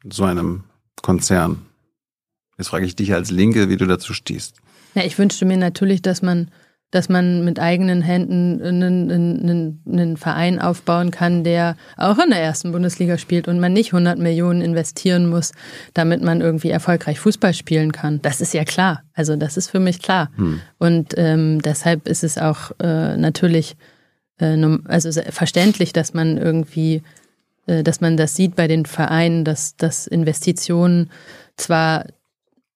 So 0.09 0.23
einem 0.23 0.63
Konzern. 1.01 1.65
Jetzt 2.57 2.69
frage 2.69 2.85
ich 2.85 2.95
dich 2.95 3.13
als 3.13 3.31
Linke, 3.31 3.69
wie 3.69 3.77
du 3.77 3.85
dazu 3.85 4.13
stehst. 4.13 4.57
Ja, 4.93 5.03
ich 5.03 5.17
wünschte 5.17 5.43
mir 5.45 5.57
natürlich, 5.57 6.01
dass 6.01 6.21
man, 6.21 6.51
dass 6.95 7.09
man 7.09 7.43
mit 7.43 7.59
eigenen 7.59 8.01
Händen 8.01 8.61
einen, 8.61 9.11
einen, 9.11 9.81
einen 9.85 10.17
Verein 10.17 10.59
aufbauen 10.59 11.11
kann, 11.11 11.43
der 11.43 11.75
auch 11.97 12.17
in 12.17 12.29
der 12.29 12.41
ersten 12.41 12.71
Bundesliga 12.71 13.17
spielt 13.17 13.49
und 13.49 13.59
man 13.59 13.73
nicht 13.73 13.93
100 13.93 14.17
Millionen 14.17 14.61
investieren 14.61 15.27
muss, 15.27 15.51
damit 15.93 16.21
man 16.21 16.39
irgendwie 16.39 16.69
erfolgreich 16.69 17.19
Fußball 17.19 17.53
spielen 17.53 17.91
kann. 17.91 18.21
Das 18.21 18.39
ist 18.39 18.53
ja 18.53 18.63
klar. 18.63 19.03
Also 19.13 19.35
das 19.35 19.57
ist 19.57 19.69
für 19.69 19.81
mich 19.81 20.01
klar. 20.01 20.29
Hm. 20.37 20.61
Und 20.77 21.13
ähm, 21.17 21.61
deshalb 21.61 22.07
ist 22.07 22.23
es 22.23 22.37
auch 22.37 22.71
äh, 22.79 23.17
natürlich 23.17 23.75
äh, 24.39 24.57
also 24.85 25.21
verständlich, 25.31 25.91
dass 25.91 26.13
man 26.13 26.37
irgendwie 26.37 27.03
äh, 27.67 27.83
dass 27.83 27.99
man 27.99 28.15
das 28.15 28.35
sieht 28.35 28.55
bei 28.55 28.67
den 28.67 28.85
Vereinen, 28.85 29.43
dass, 29.43 29.75
dass 29.75 30.07
Investitionen 30.07 31.09
zwar, 31.57 32.05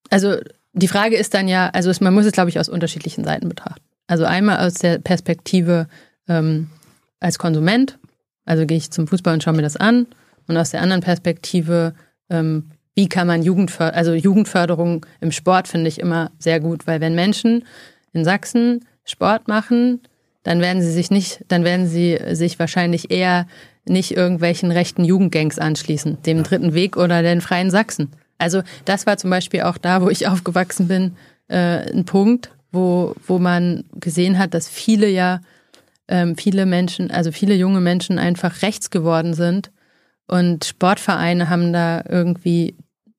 also 0.09 0.35
die 0.73 0.87
Frage 0.87 1.15
ist 1.15 1.33
dann 1.33 1.47
ja, 1.47 1.69
also 1.69 1.91
man 2.03 2.13
muss 2.13 2.25
es, 2.25 2.33
glaube 2.33 2.49
ich, 2.49 2.59
aus 2.59 2.69
unterschiedlichen 2.69 3.23
Seiten 3.23 3.47
betrachten. 3.49 3.81
Also 4.09 4.25
einmal 4.25 4.65
aus 4.65 4.73
der 4.73 4.97
Perspektive 4.97 5.87
ähm, 6.27 6.67
als 7.19 7.37
Konsument, 7.37 7.99
also 8.43 8.65
gehe 8.65 8.77
ich 8.77 8.89
zum 8.89 9.05
Fußball 9.05 9.35
und 9.35 9.43
schaue 9.43 9.53
mir 9.53 9.61
das 9.61 9.77
an, 9.77 10.07
und 10.47 10.57
aus 10.57 10.71
der 10.71 10.81
anderen 10.81 11.03
Perspektive, 11.03 11.93
ähm, 12.31 12.71
wie 12.95 13.07
kann 13.07 13.27
man 13.27 13.43
Jugendförderung, 13.43 13.95
also 13.95 14.13
Jugendförderung 14.13 15.05
im 15.21 15.31
Sport 15.31 15.67
finde 15.67 15.89
ich 15.89 15.99
immer 15.99 16.31
sehr 16.39 16.59
gut, 16.59 16.87
weil 16.87 17.01
wenn 17.01 17.13
Menschen 17.13 17.65
in 18.11 18.25
Sachsen 18.25 18.83
Sport 19.05 19.47
machen, 19.47 20.01
dann 20.41 20.59
werden 20.59 20.81
sie 20.81 20.91
sich 20.91 21.11
nicht, 21.11 21.45
dann 21.47 21.63
werden 21.63 21.87
sie 21.87 22.17
sich 22.31 22.57
wahrscheinlich 22.57 23.11
eher 23.11 23.45
nicht 23.85 24.17
irgendwelchen 24.17 24.71
rechten 24.71 25.05
Jugendgangs 25.05 25.59
anschließen, 25.59 26.23
dem 26.23 26.41
dritten 26.41 26.73
Weg 26.73 26.97
oder 26.97 27.21
den 27.21 27.41
Freien 27.41 27.69
Sachsen. 27.69 28.09
Also 28.39 28.63
das 28.85 29.05
war 29.05 29.17
zum 29.17 29.29
Beispiel 29.29 29.61
auch 29.61 29.77
da, 29.77 30.01
wo 30.01 30.09
ich 30.09 30.27
aufgewachsen 30.27 30.87
bin, 30.87 31.15
äh, 31.47 31.91
ein 31.93 32.05
Punkt, 32.05 32.49
wo, 32.71 33.15
wo 33.25 33.39
man 33.39 33.83
gesehen 33.99 34.37
hat, 34.37 34.53
dass 34.53 34.67
viele 34.67 35.09
ja, 35.09 35.41
ähm, 36.07 36.35
viele 36.35 36.65
Menschen, 36.65 37.11
also 37.11 37.31
viele 37.31 37.55
junge 37.55 37.81
Menschen 37.81 38.19
einfach 38.19 38.61
rechts 38.61 38.89
geworden 38.89 39.33
sind. 39.33 39.71
Und 40.27 40.65
Sportvereine 40.65 41.49
haben 41.49 41.73
da 41.73 42.03
irgendwie 42.07 42.75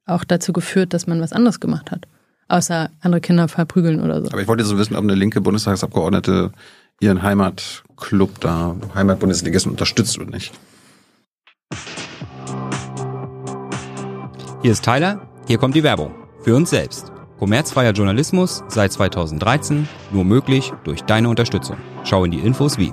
auch 0.06 0.24
dazu 0.24 0.52
geführt, 0.52 0.93
dass 0.94 1.06
man 1.06 1.20
was 1.20 1.32
anderes 1.32 1.60
gemacht 1.60 1.90
hat. 1.90 2.06
Außer 2.48 2.90
andere 3.01 3.20
Kinder 3.20 3.48
verprügeln 3.48 4.01
oder 4.01 4.22
so. 4.22 4.28
Aber 4.28 4.43
ich 4.43 4.48
wollte 4.48 4.64
so 4.64 4.77
wissen, 4.78 4.97
ob 4.97 5.05
eine 5.05 5.14
linke 5.14 5.40
Bundestagsabgeordnete 5.40 6.52
ihren 7.01 7.22
Heimatclub 7.22 8.40
da, 8.40 8.77
Heimatbundesligisten 8.94 9.72
unterstützt 9.72 10.18
oder 10.18 10.31
nicht. 10.31 10.52
Hier 14.62 14.72
ist 14.72 14.85
Tyler, 14.85 15.27
hier 15.47 15.59
kommt 15.59 15.74
die 15.74 15.82
Werbung. 15.82 16.14
Für 16.43 16.55
uns 16.55 16.70
selbst. 16.70 17.12
Kommerzfreier 17.40 17.92
Journalismus 17.92 18.62
seit 18.68 18.92
2013, 18.92 19.88
nur 20.12 20.26
möglich 20.26 20.74
durch 20.84 21.00
deine 21.04 21.30
Unterstützung. 21.30 21.78
Schau 22.04 22.22
in 22.26 22.32
die 22.32 22.40
Infos 22.40 22.76
wie. 22.76 22.92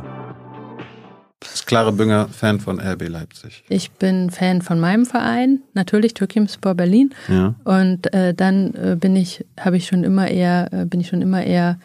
Klare 1.65 1.91
Bünger, 1.91 2.29
Fan 2.29 2.61
von 2.61 2.79
RB 2.79 3.09
Leipzig. 3.09 3.65
Ich 3.67 3.91
bin 3.91 4.29
Fan 4.29 4.61
von 4.61 4.79
meinem 4.79 5.05
Verein, 5.05 5.63
natürlich 5.73 6.13
Türkimspor 6.13 6.75
Berlin. 6.75 7.13
Ja. 7.27 7.55
Und 7.65 8.13
äh, 8.13 8.33
dann 8.33 8.73
äh, 8.75 8.95
bin 8.97 9.17
ich, 9.17 9.45
habe 9.59 9.75
ich 9.75 9.85
schon 9.85 10.05
immer 10.05 10.29
eher, 10.29 10.71
äh, 10.71 10.85
bin 10.85 11.01
ich 11.01 11.09
schon 11.09 11.21
immer 11.21 11.43
eher, 11.43 11.77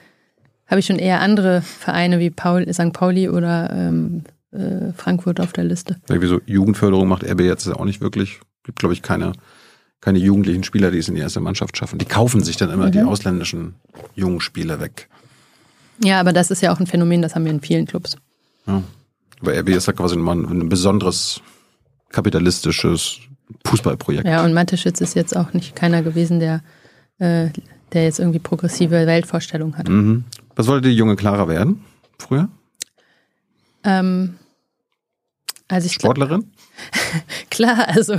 habe 0.68 0.78
ich 0.78 0.86
schon 0.86 1.00
eher 1.00 1.20
andere 1.20 1.62
Vereine 1.62 2.20
wie 2.20 2.30
Paul, 2.30 2.72
St. 2.72 2.92
Pauli 2.92 3.28
oder 3.28 3.70
ähm, 3.72 4.22
äh, 4.52 4.92
Frankfurt 4.96 5.40
auf 5.40 5.52
der 5.52 5.64
Liste. 5.64 5.96
Irgendwie 6.08 6.28
so 6.28 6.40
Jugendförderung 6.46 7.08
macht 7.08 7.24
RB 7.24 7.40
jetzt 7.40 7.66
auch 7.66 7.84
nicht 7.84 8.00
wirklich. 8.00 8.38
Gibt, 8.62 8.78
glaube 8.78 8.92
ich, 8.94 9.02
keine, 9.02 9.32
keine 10.02 10.18
jugendlichen 10.18 10.64
Spieler, 10.64 10.90
die 10.90 10.98
es 10.98 11.08
in 11.08 11.14
die 11.14 11.20
erste 11.20 11.40
Mannschaft 11.40 11.76
schaffen. 11.78 11.98
Die 11.98 12.04
kaufen 12.04 12.42
sich 12.42 12.56
dann 12.58 12.70
immer 12.70 12.90
die 12.90 13.00
ausländischen 13.00 13.76
jungen 14.14 14.40
Spieler 14.40 14.80
weg. 14.80 15.08
Ja, 16.02 16.20
aber 16.20 16.32
das 16.32 16.50
ist 16.50 16.60
ja 16.60 16.72
auch 16.72 16.80
ein 16.80 16.88
Phänomen, 16.88 17.22
das 17.22 17.34
haben 17.34 17.44
wir 17.44 17.52
in 17.52 17.60
vielen 17.60 17.86
Clubs. 17.86 18.16
Ja. 18.66 18.82
Aber 19.40 19.58
RB 19.58 19.70
ist 19.70 19.86
ja 19.86 19.92
quasi 19.92 20.16
mal 20.16 20.36
ein 20.36 20.68
besonderes 20.68 21.40
kapitalistisches 22.10 23.20
Fußballprojekt. 23.64 24.26
Ja, 24.26 24.44
und 24.44 24.52
Mateschitz 24.52 25.00
ist 25.00 25.14
jetzt 25.14 25.36
auch 25.36 25.52
nicht 25.52 25.76
keiner 25.76 26.02
gewesen, 26.02 26.40
der, 26.40 26.62
äh, 27.18 27.50
der 27.92 28.04
jetzt 28.04 28.18
irgendwie 28.18 28.40
progressive 28.40 29.06
Weltvorstellungen 29.06 29.78
hat. 29.78 29.88
Mhm. 29.88 30.24
Was 30.56 30.66
wollte 30.66 30.88
die 30.88 30.96
junge 30.96 31.14
Clara 31.14 31.46
werden 31.46 31.84
früher? 32.18 32.48
Ähm, 33.84 34.34
also 35.68 35.86
ich 35.86 35.92
Sportlerin? 35.92 36.51
Klar, 37.50 37.88
also, 37.88 38.16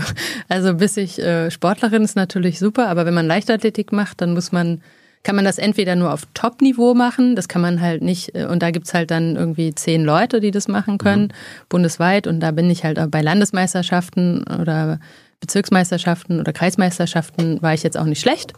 also 0.49 0.75
bis 0.75 0.97
ich 0.97 1.19
äh, 1.19 1.51
Sportlerin 1.51 2.03
ist 2.03 2.15
natürlich 2.15 2.59
super, 2.59 2.87
aber 2.87 3.05
wenn 3.05 3.13
man 3.13 3.27
Leichtathletik 3.27 3.91
macht, 3.91 4.21
dann 4.21 4.33
muss 4.33 4.51
man, 4.51 4.81
kann 5.23 5.35
man 5.35 5.45
das 5.45 5.57
entweder 5.57 5.95
nur 5.95 6.13
auf 6.13 6.23
Top-Niveau 6.33 6.93
machen, 6.93 7.35
das 7.35 7.47
kann 7.47 7.61
man 7.61 7.81
halt 7.81 8.01
nicht, 8.01 8.35
äh, 8.35 8.45
und 8.45 8.61
da 8.63 8.71
gibt's 8.71 8.93
halt 8.93 9.11
dann 9.11 9.35
irgendwie 9.35 9.73
zehn 9.73 10.03
Leute, 10.03 10.39
die 10.39 10.51
das 10.51 10.67
machen 10.67 10.97
können, 10.97 11.33
bundesweit, 11.69 12.27
und 12.27 12.39
da 12.39 12.51
bin 12.51 12.69
ich 12.69 12.83
halt 12.83 12.99
auch 12.99 13.07
bei 13.07 13.21
Landesmeisterschaften 13.21 14.43
oder 14.43 14.99
Bezirksmeisterschaften 15.39 16.39
oder 16.39 16.53
Kreismeisterschaften 16.53 17.61
war 17.61 17.73
ich 17.73 17.83
jetzt 17.83 17.97
auch 17.97 18.05
nicht 18.05 18.21
schlecht, 18.21 18.53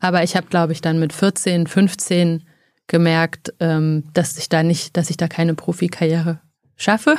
aber 0.00 0.22
ich 0.22 0.36
habe, 0.36 0.48
glaube 0.48 0.72
ich, 0.72 0.82
dann 0.82 0.98
mit 0.98 1.14
14, 1.14 1.66
15 1.66 2.42
gemerkt, 2.88 3.54
ähm, 3.58 4.04
dass 4.12 4.36
ich 4.36 4.48
da 4.48 4.62
nicht, 4.62 4.96
dass 4.96 5.10
ich 5.10 5.16
da 5.16 5.28
keine 5.28 5.54
Profikarriere 5.54 6.38
schaffe, 6.76 7.16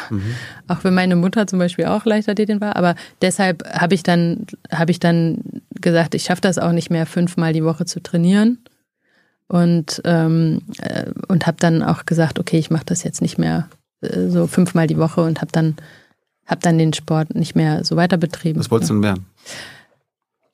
auch 0.68 0.84
wenn 0.84 0.94
meine 0.94 1.16
Mutter 1.16 1.48
zum 1.48 1.60
Beispiel 1.60 1.86
auch 1.86 2.06
Leichtathletin 2.06 2.62
war. 2.62 2.76
Aber 2.76 2.96
deshalb 3.22 3.68
habe 3.74 3.96
ich 3.96 4.04
dann 4.04 4.46
habe 4.72 4.92
ich 4.92 5.00
dann 5.00 5.40
gesagt, 5.82 6.16
ich 6.16 6.24
schaffe 6.24 6.42
das 6.42 6.60
auch 6.60 6.72
nicht 6.72 6.90
mehr 6.90 7.06
fünfmal 7.06 7.54
die 7.54 7.64
Woche 7.64 7.86
zu 7.86 8.02
trainieren 8.02 8.60
und 9.48 10.02
ähm, 10.06 10.62
äh, 10.80 11.12
und 11.28 11.48
habe 11.48 11.58
dann 11.60 11.82
auch 11.82 12.06
gesagt, 12.06 12.40
okay, 12.40 12.58
ich 12.60 12.70
mache 12.70 12.86
das 12.86 13.04
jetzt 13.04 13.22
nicht 13.22 13.38
mehr 13.38 13.68
äh, 14.02 14.28
so 14.28 14.46
fünfmal 14.48 14.88
die 14.88 14.98
Woche 14.98 15.22
und 15.22 15.42
habe 15.42 15.52
dann 15.52 15.76
habe 16.46 16.62
dann 16.62 16.78
den 16.78 16.94
Sport 16.94 17.36
nicht 17.36 17.56
mehr 17.56 17.84
so 17.84 17.96
weiter 17.96 18.18
betrieben. 18.18 18.60
Was 18.60 18.72
wolltest 18.72 18.92
du 18.92 18.96
denn 18.96 19.04
werden? 19.04 19.26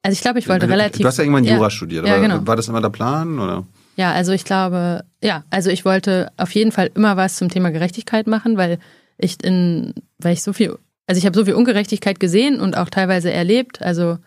Also 0.01 0.13
ich 0.13 0.21
glaube, 0.21 0.39
ich 0.39 0.49
wollte 0.49 0.67
relativ. 0.67 1.01
Du 1.01 1.07
hast 1.07 1.17
ja 1.17 1.23
irgendwann 1.23 1.45
ja, 1.45 1.55
Jura 1.55 1.69
studiert, 1.69 2.05
Ja, 2.05 2.19
genau. 2.19 2.45
war 2.45 2.55
das 2.55 2.67
immer 2.67 2.81
der 2.81 2.89
Plan? 2.89 3.39
Oder? 3.39 3.65
Ja, 3.95 4.11
also 4.11 4.31
ich 4.31 4.43
glaube, 4.43 5.03
ja, 5.23 5.43
also 5.49 5.69
ich 5.69 5.85
wollte 5.85 6.31
auf 6.37 6.53
jeden 6.53 6.71
Fall 6.71 6.89
immer 6.95 7.17
was 7.17 7.35
zum 7.35 7.49
Thema 7.49 7.71
Gerechtigkeit 7.71 8.27
machen, 8.27 8.57
weil 8.57 8.79
ich 9.17 9.43
in, 9.43 9.93
weil 10.17 10.33
ich 10.33 10.43
so 10.43 10.53
viel, 10.53 10.77
also 11.05 11.19
ich 11.19 11.25
habe 11.25 11.37
so 11.37 11.45
viel 11.45 11.53
Ungerechtigkeit 11.53 12.19
gesehen 12.19 12.59
und 12.59 12.77
auch 12.77 12.89
teilweise 12.89 13.31
erlebt. 13.31 13.81
Also 13.81 14.17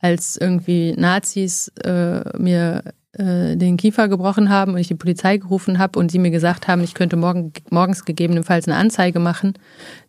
als 0.00 0.36
irgendwie 0.36 0.92
Nazis 0.96 1.68
äh, 1.82 2.22
mir 2.36 2.82
äh, 3.12 3.56
den 3.56 3.76
Kiefer 3.76 4.08
gebrochen 4.08 4.50
haben 4.50 4.72
und 4.72 4.78
ich 4.78 4.88
die 4.88 4.94
Polizei 4.94 5.36
gerufen 5.36 5.78
habe 5.78 5.98
und 5.98 6.10
sie 6.10 6.18
mir 6.18 6.30
gesagt 6.30 6.66
haben, 6.66 6.82
ich 6.82 6.94
könnte 6.94 7.16
morgen, 7.16 7.52
morgens 7.70 8.04
gegebenenfalls 8.04 8.66
eine 8.66 8.76
Anzeige 8.76 9.20
machen, 9.20 9.54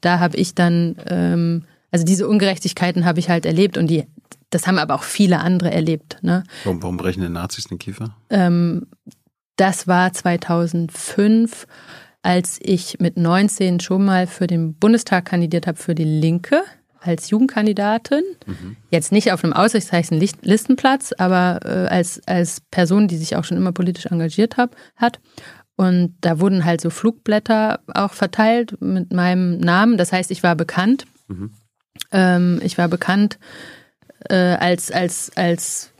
da 0.01 0.19
habe 0.19 0.37
ich 0.37 0.55
dann, 0.55 0.95
ähm, 1.07 1.63
also 1.91 2.03
diese 2.03 2.27
Ungerechtigkeiten 2.27 3.05
habe 3.05 3.19
ich 3.19 3.29
halt 3.29 3.45
erlebt 3.45 3.77
und 3.77 3.87
die, 3.87 4.05
das 4.49 4.67
haben 4.67 4.77
aber 4.77 4.95
auch 4.95 5.03
viele 5.03 5.39
andere 5.39 5.71
erlebt. 5.71 6.17
Ne? 6.21 6.43
Warum, 6.63 6.81
warum 6.81 6.97
brechen 6.97 7.21
denn 7.21 7.33
Nazis 7.33 7.65
den 7.65 7.79
Kiefer? 7.79 8.15
Ähm, 8.29 8.87
das 9.55 9.87
war 9.87 10.11
2005, 10.13 11.67
als 12.21 12.59
ich 12.61 12.99
mit 12.99 13.17
19 13.17 13.79
schon 13.79 14.05
mal 14.05 14.27
für 14.27 14.47
den 14.47 14.75
Bundestag 14.75 15.25
kandidiert 15.25 15.67
habe 15.67 15.77
für 15.77 15.95
die 15.95 16.03
Linke 16.03 16.63
als 16.99 17.29
Jugendkandidatin. 17.29 18.23
Jetzt 18.89 19.11
nicht 19.11 19.31
auf 19.31 19.43
einem 19.43 19.53
Aussichtsreichen 19.53 20.19
Listenplatz, 20.41 21.13
aber 21.17 21.59
äh, 21.63 21.87
als, 21.87 22.21
als 22.25 22.61
Person, 22.71 23.07
die 23.07 23.17
sich 23.17 23.35
auch 23.35 23.43
schon 23.43 23.57
immer 23.57 23.71
politisch 23.71 24.07
engagiert 24.07 24.57
hab, 24.57 24.75
hat. 24.95 25.19
Und 25.75 26.15
da 26.21 26.39
wurden 26.39 26.65
halt 26.65 26.81
so 26.81 26.89
Flugblätter 26.89 27.81
auch 27.93 28.13
verteilt 28.13 28.81
mit 28.81 29.13
meinem 29.13 29.59
Namen. 29.59 29.97
Das 29.97 30.11
heißt, 30.11 30.31
ich 30.31 30.41
war 30.41 30.55
bekannt. 30.55 31.05
Ähm, 32.11 32.59
ich 32.63 32.77
war 32.77 32.87
bekannt 32.87 33.37
äh, 34.29 34.55
als, 34.59 34.91
als, 34.91 35.31
als, 35.35 35.91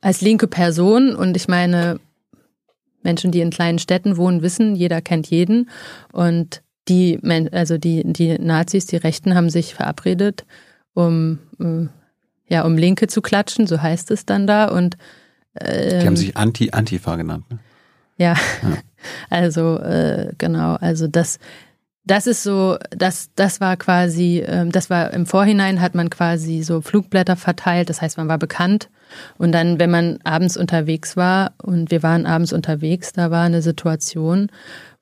als 0.00 0.20
linke 0.20 0.46
Person. 0.46 1.14
Und 1.14 1.36
ich 1.36 1.48
meine, 1.48 2.00
Menschen, 3.02 3.30
die 3.32 3.40
in 3.40 3.50
kleinen 3.50 3.78
Städten 3.78 4.16
wohnen, 4.16 4.42
wissen, 4.42 4.74
jeder 4.74 5.00
kennt 5.00 5.28
jeden. 5.28 5.70
Und 6.12 6.62
die, 6.88 7.20
also 7.52 7.78
die, 7.78 8.02
die 8.04 8.38
Nazis, 8.38 8.86
die 8.86 8.96
Rechten 8.96 9.34
haben 9.34 9.50
sich 9.50 9.74
verabredet, 9.74 10.44
um, 10.94 11.38
äh, 11.60 11.86
ja, 12.52 12.64
um 12.64 12.76
Linke 12.76 13.06
zu 13.06 13.22
klatschen, 13.22 13.66
so 13.66 13.80
heißt 13.80 14.10
es 14.10 14.26
dann 14.26 14.46
da. 14.46 14.66
Und 14.66 14.96
Die 15.60 15.66
ähm, 15.66 16.06
haben 16.06 16.16
sich 16.16 16.36
Anti-Antifa 16.36 17.16
genannt. 17.16 17.44
Ne? 17.50 17.58
ja, 18.22 18.36
also 19.30 19.78
äh, 19.78 20.32
genau, 20.38 20.74
also 20.74 21.08
das, 21.08 21.38
das 22.04 22.26
ist 22.26 22.42
so, 22.42 22.78
das, 22.90 23.30
das 23.36 23.60
war 23.60 23.76
quasi, 23.76 24.42
ähm, 24.46 24.72
das 24.72 24.90
war 24.90 25.12
im 25.12 25.26
Vorhinein 25.26 25.80
hat 25.80 25.94
man 25.94 26.10
quasi 26.10 26.62
so 26.62 26.80
Flugblätter 26.80 27.36
verteilt, 27.36 27.90
das 27.90 28.02
heißt, 28.02 28.16
man 28.16 28.28
war 28.28 28.38
bekannt. 28.38 28.88
Und 29.38 29.52
dann, 29.52 29.78
wenn 29.78 29.90
man 29.90 30.18
abends 30.24 30.56
unterwegs 30.56 31.16
war 31.16 31.52
und 31.62 31.90
wir 31.90 32.02
waren 32.02 32.26
abends 32.26 32.52
unterwegs, 32.52 33.12
da 33.12 33.30
war 33.30 33.44
eine 33.44 33.62
Situation, 33.62 34.50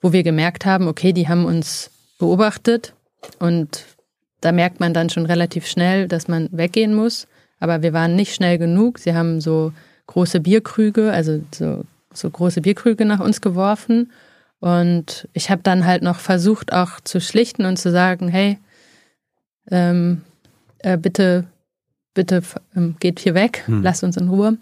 wo 0.00 0.12
wir 0.12 0.22
gemerkt 0.22 0.66
haben, 0.66 0.88
okay, 0.88 1.12
die 1.12 1.28
haben 1.28 1.44
uns 1.44 1.90
beobachtet 2.18 2.92
und 3.38 3.84
da 4.40 4.52
merkt 4.52 4.80
man 4.80 4.94
dann 4.94 5.10
schon 5.10 5.26
relativ 5.26 5.66
schnell, 5.66 6.08
dass 6.08 6.28
man 6.28 6.48
weggehen 6.50 6.94
muss. 6.94 7.26
Aber 7.60 7.82
wir 7.82 7.92
waren 7.92 8.16
nicht 8.16 8.34
schnell 8.34 8.58
genug. 8.58 8.98
Sie 8.98 9.14
haben 9.14 9.40
so 9.40 9.72
große 10.06 10.40
Bierkrüge, 10.40 11.12
also 11.12 11.40
so, 11.54 11.84
so 12.12 12.30
große 12.30 12.62
Bierkrüge 12.62 13.04
nach 13.04 13.20
uns 13.20 13.40
geworfen. 13.42 14.10
Und 14.60 15.28
ich 15.32 15.50
habe 15.50 15.62
dann 15.62 15.86
halt 15.86 16.02
noch 16.02 16.18
versucht, 16.18 16.72
auch 16.72 17.00
zu 17.00 17.20
schlichten 17.20 17.64
und 17.64 17.78
zu 17.78 17.90
sagen, 17.90 18.28
hey, 18.28 18.58
ähm, 19.70 20.22
äh, 20.78 20.96
bitte, 20.98 21.44
bitte 22.14 22.42
ähm, 22.76 22.96
geht 23.00 23.20
hier 23.20 23.34
weg, 23.34 23.62
Hm. 23.66 23.82
lasst 23.82 24.04
uns 24.04 24.16
in 24.16 24.28
Ruhe. 24.28 24.58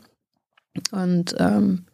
Und 0.92 1.34
ähm, 1.38 1.84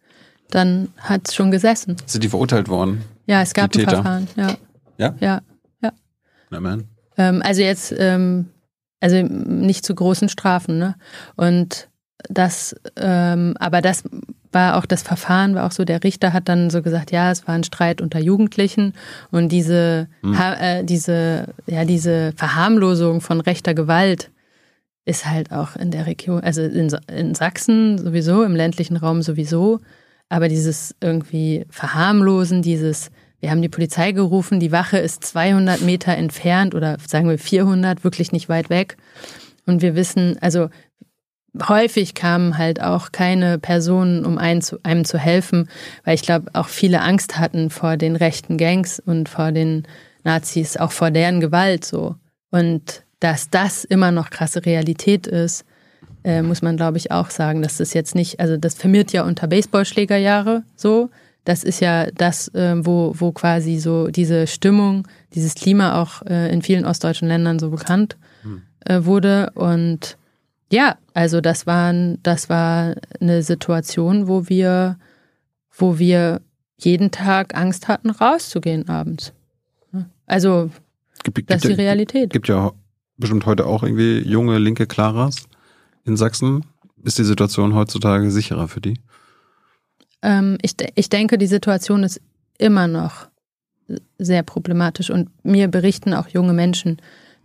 dann 0.51 0.89
hat 0.97 1.27
es 1.27 1.33
schon 1.35 1.49
gesessen. 1.51 1.95
Sind 2.05 2.23
die 2.23 2.29
verurteilt 2.29 2.67
worden? 2.69 3.01
Ja, 3.25 3.41
es 3.41 3.53
gab 3.53 3.71
Die 3.71 3.79
ein 3.79 3.85
Täter? 3.85 4.03
Verfahren. 4.03 4.27
Ja, 4.35 4.55
Ja? 4.97 5.15
ja. 5.19 5.41
Na 6.51 6.59
man. 6.59 6.83
Ähm, 7.17 7.41
also 7.43 7.61
jetzt, 7.63 7.91
ähm, 7.97 8.49
also 8.99 9.15
nicht 9.23 9.83
zu 9.83 9.95
großen 9.95 10.29
Strafen, 10.29 10.77
ne? 10.77 10.95
Und 11.35 11.89
das, 12.29 12.75
ähm, 12.97 13.55
aber 13.59 13.81
das 13.81 14.03
war 14.55 14.77
auch 14.77 14.87
das 14.87 15.03
Verfahren, 15.03 15.53
war 15.53 15.67
auch 15.67 15.71
so, 15.71 15.85
der 15.85 16.03
Richter 16.03 16.33
hat 16.33 16.49
dann 16.49 16.71
so 16.71 16.81
gesagt, 16.81 17.11
ja, 17.11 17.29
es 17.29 17.47
war 17.47 17.53
ein 17.53 17.63
Streit 17.63 18.01
unter 18.01 18.19
Jugendlichen 18.19 18.93
und 19.29 19.49
diese, 19.51 20.07
ha, 20.23 20.53
äh, 20.53 20.83
diese, 20.83 21.53
ja, 21.67 21.85
diese 21.85 22.33
Verharmlosung 22.35 23.21
von 23.21 23.41
rechter 23.41 23.75
Gewalt 23.75 24.31
ist 25.05 25.27
halt 25.27 25.51
auch 25.51 25.75
in 25.75 25.91
der 25.91 26.07
Region, 26.07 26.39
also 26.39 26.63
in, 26.63 26.91
in 27.07 27.35
Sachsen 27.35 27.99
sowieso, 27.99 28.43
im 28.43 28.55
ländlichen 28.55 28.97
Raum 28.97 29.21
sowieso, 29.21 29.81
aber 30.29 30.47
dieses 30.47 30.95
irgendwie 31.01 31.65
Verharmlosen, 31.69 32.63
dieses, 32.63 33.11
wir 33.41 33.51
haben 33.51 33.61
die 33.61 33.69
Polizei 33.69 34.11
gerufen, 34.11 34.59
die 34.59 34.71
Wache 34.71 34.97
ist 34.97 35.23
200 35.23 35.81
Meter 35.81 36.15
entfernt 36.15 36.73
oder 36.73 36.97
sagen 37.05 37.29
wir 37.29 37.37
400, 37.37 38.03
wirklich 38.03 38.31
nicht 38.31 38.49
weit 38.49 38.71
weg. 38.71 38.97
Und 39.67 39.81
wir 39.81 39.95
wissen, 39.95 40.37
also 40.41 40.69
häufig 41.67 42.13
kamen 42.13 42.57
halt 42.57 42.81
auch 42.81 43.11
keine 43.11 43.59
Personen, 43.59 44.25
um 44.25 44.37
einen 44.37 44.61
zu, 44.61 44.79
einem 44.83 45.05
zu 45.05 45.17
helfen, 45.17 45.69
weil 46.03 46.15
ich 46.15 46.21
glaube, 46.21 46.51
auch 46.53 46.67
viele 46.67 47.01
Angst 47.01 47.37
hatten 47.37 47.69
vor 47.69 47.97
den 47.97 48.15
rechten 48.15 48.57
Gangs 48.57 48.99
und 48.99 49.29
vor 49.29 49.51
den 49.51 49.83
Nazis, 50.23 50.77
auch 50.77 50.91
vor 50.91 51.11
deren 51.11 51.39
Gewalt 51.39 51.85
so. 51.85 52.15
Und 52.51 53.03
dass 53.19 53.49
das 53.49 53.83
immer 53.83 54.11
noch 54.11 54.29
krasse 54.29 54.65
Realität 54.65 55.27
ist, 55.27 55.65
äh, 56.23 56.41
muss 56.41 56.61
man, 56.61 56.75
glaube 56.75 56.97
ich, 56.97 57.11
auch 57.11 57.29
sagen, 57.29 57.61
dass 57.61 57.77
das 57.77 57.93
jetzt 57.93 58.15
nicht, 58.15 58.39
also 58.39 58.57
das 58.57 58.73
firmiert 58.75 59.11
ja 59.13 59.23
unter 59.23 59.47
Baseballschlägerjahre 59.47 60.63
so. 60.75 61.09
Das 61.43 61.63
ist 61.63 61.79
ja 61.79 62.07
das, 62.09 62.47
äh, 62.55 62.73
wo, 62.83 63.13
wo 63.15 63.31
quasi 63.31 63.77
so 63.77 64.07
diese 64.07 64.47
Stimmung, 64.47 65.07
dieses 65.35 65.53
Klima 65.53 66.01
auch 66.01 66.23
äh, 66.23 66.51
in 66.51 66.63
vielen 66.63 66.85
ostdeutschen 66.85 67.27
Ländern 67.27 67.59
so 67.59 67.69
bekannt 67.69 68.17
äh, 68.85 69.05
wurde. 69.05 69.51
Und 69.53 70.17
ja, 70.71 70.97
also 71.13 71.41
das 71.41 71.65
waren, 71.67 72.19
das 72.23 72.49
war 72.49 72.95
eine 73.19 73.43
Situation, 73.43 74.27
wo 74.27 74.49
wir, 74.49 74.97
wo 75.77 75.99
wir 75.99 76.41
jeden 76.77 77.11
Tag 77.11 77.55
Angst 77.55 77.87
hatten, 77.87 78.09
rauszugehen 78.09 78.89
abends. 78.89 79.33
Also 80.25 80.71
Gibt 81.23 81.35
Gibt, 81.35 81.49
Das 81.51 81.63
ist 81.63 81.69
die 81.69 81.81
Realität. 81.81 82.31
gibt 82.31 82.47
ja 82.47 82.71
bestimmt 83.17 83.45
heute 83.45 83.65
auch 83.65 83.83
irgendwie 83.83 84.19
junge 84.19 84.57
linke 84.59 84.85
Klaras 84.87 85.47
in 86.03 86.17
Sachsen. 86.17 86.65
Ist 87.03 87.17
die 87.17 87.23
Situation 87.23 87.73
heutzutage 87.75 88.29
sicherer 88.31 88.67
für 88.67 88.81
die? 88.81 88.99
Ähm, 90.21 90.57
ich, 90.61 90.75
ich 90.95 91.09
denke, 91.09 91.37
die 91.37 91.47
Situation 91.47 92.03
ist 92.03 92.19
immer 92.57 92.87
noch 92.87 93.27
sehr 94.17 94.41
problematisch 94.43 95.09
und 95.11 95.29
mir 95.45 95.67
berichten 95.67 96.13
auch 96.13 96.27
junge 96.27 96.53
Menschen, 96.53 96.97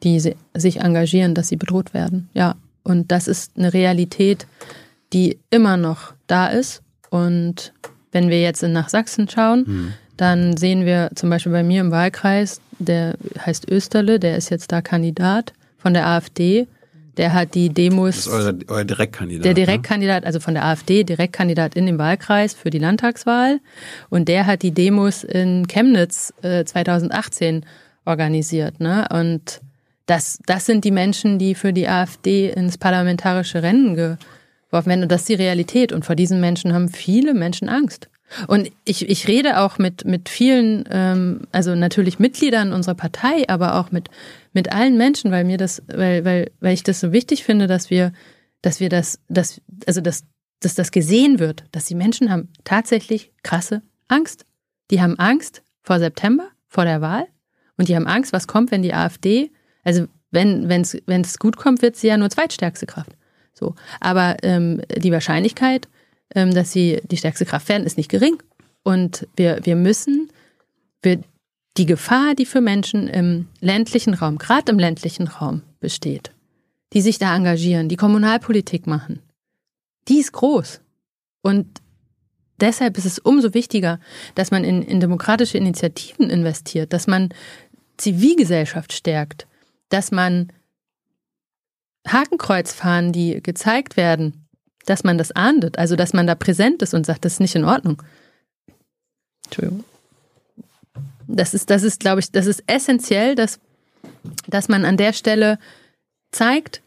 die 0.02 0.18
si- 0.20 0.36
sich 0.54 0.80
engagieren, 0.80 1.34
dass 1.34 1.48
sie 1.48 1.56
bedroht 1.56 1.92
werden. 1.92 2.30
Ja, 2.32 2.54
und 2.82 3.10
das 3.12 3.28
ist 3.28 3.52
eine 3.56 3.72
Realität, 3.72 4.46
die 5.12 5.38
immer 5.50 5.76
noch 5.76 6.14
da 6.26 6.48
ist. 6.48 6.82
Und 7.10 7.72
wenn 8.12 8.28
wir 8.28 8.40
jetzt 8.40 8.62
nach 8.62 8.88
Sachsen 8.88 9.28
schauen, 9.28 9.94
dann 10.16 10.56
sehen 10.56 10.84
wir 10.84 11.10
zum 11.14 11.30
Beispiel 11.30 11.52
bei 11.52 11.62
mir 11.62 11.80
im 11.80 11.90
Wahlkreis, 11.90 12.60
der 12.78 13.14
heißt 13.44 13.70
Österle, 13.70 14.20
der 14.20 14.36
ist 14.36 14.50
jetzt 14.50 14.70
da 14.72 14.82
Kandidat 14.82 15.52
von 15.78 15.94
der 15.94 16.06
AfD. 16.06 16.66
Der 17.16 17.32
hat 17.32 17.54
die 17.54 17.68
Demos. 17.70 18.16
Das 18.16 18.26
ist 18.26 18.32
eure, 18.32 18.58
euer 18.68 18.84
Direktkandidat. 18.84 19.44
Der 19.44 19.50
ne? 19.50 19.54
Direktkandidat, 19.54 20.24
also 20.24 20.40
von 20.40 20.54
der 20.54 20.64
AfD, 20.64 21.04
Direktkandidat 21.04 21.74
in 21.74 21.86
dem 21.86 21.98
Wahlkreis 21.98 22.54
für 22.54 22.70
die 22.70 22.78
Landtagswahl. 22.78 23.60
Und 24.08 24.28
der 24.28 24.46
hat 24.46 24.62
die 24.62 24.70
Demos 24.70 25.24
in 25.24 25.66
Chemnitz 25.66 26.32
äh, 26.42 26.64
2018 26.64 27.66
organisiert. 28.04 28.80
Ne? 28.80 29.06
Und 29.10 29.60
das, 30.10 30.40
das 30.44 30.66
sind 30.66 30.84
die 30.84 30.90
Menschen, 30.90 31.38
die 31.38 31.54
für 31.54 31.72
die 31.72 31.88
AfD 31.88 32.50
ins 32.50 32.78
parlamentarische 32.78 33.62
Rennen 33.62 33.94
geworfen 33.94 34.88
werden. 34.88 35.02
Und 35.04 35.12
das 35.12 35.20
ist 35.20 35.28
die 35.28 35.34
Realität. 35.34 35.92
Und 35.92 36.04
vor 36.04 36.16
diesen 36.16 36.40
Menschen 36.40 36.72
haben 36.72 36.88
viele 36.88 37.32
Menschen 37.32 37.68
Angst. 37.68 38.08
Und 38.48 38.72
ich, 38.84 39.08
ich 39.08 39.28
rede 39.28 39.60
auch 39.60 39.78
mit, 39.78 40.04
mit 40.04 40.28
vielen, 40.28 40.84
ähm, 40.90 41.42
also 41.52 41.76
natürlich 41.76 42.18
Mitgliedern 42.18 42.72
unserer 42.72 42.96
Partei, 42.96 43.48
aber 43.48 43.76
auch 43.76 43.92
mit, 43.92 44.08
mit 44.52 44.72
allen 44.72 44.96
Menschen, 44.96 45.30
weil 45.30 45.44
mir 45.44 45.58
das, 45.58 45.80
weil, 45.86 46.24
weil, 46.24 46.50
weil 46.58 46.74
ich 46.74 46.82
das 46.82 46.98
so 46.98 47.12
wichtig 47.12 47.44
finde, 47.44 47.68
dass 47.68 47.88
wir, 47.88 48.12
dass 48.62 48.80
wir 48.80 48.88
das, 48.88 49.20
dass, 49.28 49.60
also 49.86 50.00
dass, 50.00 50.24
dass 50.58 50.74
das 50.74 50.90
gesehen 50.90 51.38
wird, 51.38 51.64
dass 51.70 51.84
die 51.84 51.94
Menschen 51.94 52.30
haben 52.30 52.48
tatsächlich 52.64 53.32
krasse 53.44 53.82
Angst. 54.08 54.44
Die 54.90 55.00
haben 55.00 55.18
Angst 55.20 55.62
vor 55.82 56.00
September, 56.00 56.48
vor 56.66 56.84
der 56.84 57.00
Wahl, 57.00 57.26
und 57.76 57.88
die 57.88 57.94
haben 57.94 58.08
Angst, 58.08 58.32
was 58.32 58.48
kommt, 58.48 58.72
wenn 58.72 58.82
die 58.82 58.92
AfD, 58.92 59.50
also 59.84 60.06
wenn 60.30 60.64
es 60.70 61.38
gut 61.38 61.56
kommt, 61.56 61.82
wird 61.82 61.96
sie 61.96 62.08
ja 62.08 62.16
nur 62.16 62.30
zweitstärkste 62.30 62.86
Kraft. 62.86 63.16
So, 63.52 63.74
aber 64.00 64.36
ähm, 64.42 64.80
die 64.96 65.12
Wahrscheinlichkeit, 65.12 65.88
ähm, 66.34 66.54
dass 66.54 66.72
sie 66.72 67.00
die 67.10 67.16
stärkste 67.16 67.44
Kraft 67.44 67.68
werden, 67.68 67.84
ist 67.84 67.96
nicht 67.96 68.10
gering. 68.10 68.42
Und 68.82 69.26
wir, 69.36 69.60
wir 69.64 69.76
müssen, 69.76 70.30
wir, 71.02 71.20
die 71.76 71.86
Gefahr, 71.86 72.34
die 72.34 72.46
für 72.46 72.60
Menschen 72.60 73.08
im 73.08 73.48
ländlichen 73.60 74.14
Raum, 74.14 74.38
gerade 74.38 74.72
im 74.72 74.78
ländlichen 74.78 75.28
Raum 75.28 75.62
besteht, 75.80 76.32
die 76.92 77.00
sich 77.00 77.18
da 77.18 77.34
engagieren, 77.34 77.88
die 77.88 77.96
Kommunalpolitik 77.96 78.86
machen, 78.86 79.20
die 80.08 80.18
ist 80.18 80.32
groß. 80.32 80.80
Und 81.42 81.66
deshalb 82.60 82.98
ist 82.98 83.06
es 83.06 83.18
umso 83.18 83.54
wichtiger, 83.54 84.00
dass 84.34 84.50
man 84.50 84.64
in, 84.64 84.82
in 84.82 85.00
demokratische 85.00 85.58
Initiativen 85.58 86.30
investiert, 86.30 86.92
dass 86.92 87.06
man 87.06 87.30
Zivilgesellschaft 87.96 88.92
stärkt, 88.92 89.46
dass 89.90 90.10
man 90.10 90.50
Hakenkreuzfahnen, 92.08 93.12
die 93.12 93.42
gezeigt 93.42 93.96
werden, 93.96 94.46
dass 94.86 95.04
man 95.04 95.18
das 95.18 95.32
ahndet, 95.32 95.78
also 95.78 95.96
dass 95.96 96.14
man 96.14 96.26
da 96.26 96.34
präsent 96.34 96.82
ist 96.82 96.94
und 96.94 97.04
sagt, 97.04 97.24
das 97.24 97.34
ist 97.34 97.40
nicht 97.40 97.54
in 97.54 97.64
Ordnung. 97.64 98.02
Entschuldigung. 99.44 99.84
Das 101.26 101.54
ist, 101.54 101.70
das 101.70 101.82
ist, 101.82 102.00
glaube 102.00 102.20
ich, 102.20 102.32
das 102.32 102.46
ist 102.46 102.64
essentiell, 102.66 103.34
dass, 103.34 103.60
dass 104.48 104.68
man 104.68 104.84
an 104.84 104.96
der 104.96 105.12
Stelle 105.12 105.58
zeigt, 106.32 106.82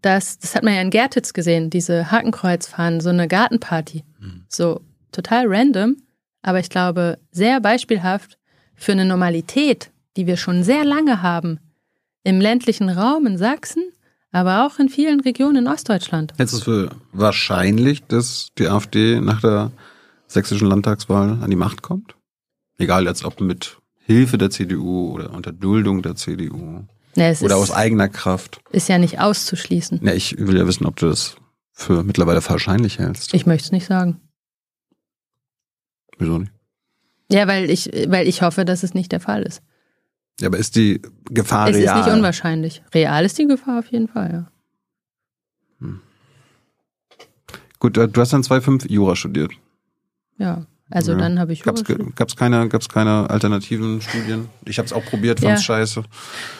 dass, 0.00 0.38
das 0.38 0.54
hat 0.54 0.62
man 0.62 0.74
ja 0.74 0.80
in 0.80 0.90
Gertitz 0.90 1.32
gesehen, 1.32 1.70
diese 1.70 2.10
Hakenkreuzfahnen, 2.10 3.00
so 3.00 3.08
eine 3.08 3.26
Gartenparty. 3.26 4.04
So 4.48 4.80
total 5.12 5.46
random, 5.48 5.96
aber 6.42 6.60
ich 6.60 6.70
glaube, 6.70 7.18
sehr 7.32 7.60
beispielhaft 7.60 8.38
für 8.74 8.92
eine 8.92 9.04
Normalität, 9.04 9.90
die 10.16 10.26
wir 10.26 10.36
schon 10.36 10.62
sehr 10.62 10.84
lange 10.84 11.20
haben 11.20 11.58
im 12.28 12.42
ländlichen 12.42 12.90
Raum 12.90 13.26
in 13.26 13.38
Sachsen, 13.38 13.90
aber 14.32 14.66
auch 14.66 14.78
in 14.78 14.90
vielen 14.90 15.20
Regionen 15.20 15.64
in 15.64 15.66
Ostdeutschland. 15.66 16.34
Hältst 16.36 16.52
du 16.52 16.58
es 16.58 16.62
für 16.62 16.90
wahrscheinlich, 17.12 18.04
dass 18.04 18.48
die 18.58 18.68
AfD 18.68 19.18
nach 19.20 19.40
der 19.40 19.72
sächsischen 20.26 20.68
Landtagswahl 20.68 21.38
an 21.42 21.48
die 21.48 21.56
Macht 21.56 21.80
kommt? 21.80 22.16
Egal 22.76 23.06
jetzt 23.06 23.24
ob 23.24 23.40
mit 23.40 23.78
Hilfe 24.04 24.36
der 24.36 24.50
CDU 24.50 25.10
oder 25.14 25.32
unter 25.32 25.52
Duldung 25.52 26.02
der 26.02 26.16
CDU 26.16 26.84
es 27.14 27.42
oder 27.42 27.56
aus 27.56 27.70
eigener 27.70 28.08
Kraft. 28.10 28.60
ist 28.72 28.90
ja 28.90 28.98
nicht 28.98 29.20
auszuschließen. 29.20 30.00
Ja, 30.04 30.12
ich 30.12 30.36
will 30.38 30.58
ja 30.58 30.66
wissen, 30.66 30.84
ob 30.84 30.96
du 30.96 31.08
das 31.08 31.36
für 31.72 32.04
mittlerweile 32.04 32.46
wahrscheinlich 32.46 32.98
hältst. 32.98 33.32
Ich 33.32 33.46
möchte 33.46 33.64
es 33.64 33.72
nicht 33.72 33.86
sagen. 33.86 34.20
Wieso 36.18 36.38
nicht? 36.38 36.52
Ja, 37.30 37.48
weil 37.48 37.70
ich, 37.70 37.90
weil 38.08 38.28
ich 38.28 38.42
hoffe, 38.42 38.66
dass 38.66 38.82
es 38.82 38.92
nicht 38.92 39.12
der 39.12 39.20
Fall 39.20 39.42
ist. 39.42 39.62
Ja, 40.40 40.46
aber 40.48 40.58
ist 40.58 40.76
die 40.76 41.00
Gefahr 41.30 41.68
es 41.68 41.76
ist 41.76 41.82
real? 41.82 41.98
nicht 42.04 42.12
unwahrscheinlich. 42.16 42.82
Real 42.94 43.24
ist 43.24 43.36
die 43.38 43.46
Gefahr 43.46 43.78
auf 43.80 43.86
jeden 43.88 44.08
Fall, 44.08 44.30
ja. 44.32 45.88
Gut, 47.80 47.96
äh, 47.96 48.08
du 48.08 48.20
hast 48.20 48.32
dann 48.32 48.42
2,5 48.42 48.90
Jura 48.90 49.14
studiert. 49.14 49.52
Ja, 50.38 50.66
also 50.90 51.12
Ja. 51.12 51.18
dann 51.18 51.38
habe 51.38 51.52
ich 51.52 51.62
Gab's, 51.62 51.82
Jura 51.86 52.02
ge- 52.02 52.12
gab's 52.16 52.34
keine, 52.36 52.68
gab's 52.68 52.88
keine 52.88 53.30
alternativen 53.30 54.00
Studien? 54.00 54.48
Ich 54.64 54.78
habe 54.78 54.86
es 54.86 54.92
auch 54.92 55.04
probiert, 55.04 55.40
fand's 55.40 55.60
Ja. 55.62 55.64
scheiße. 55.76 56.02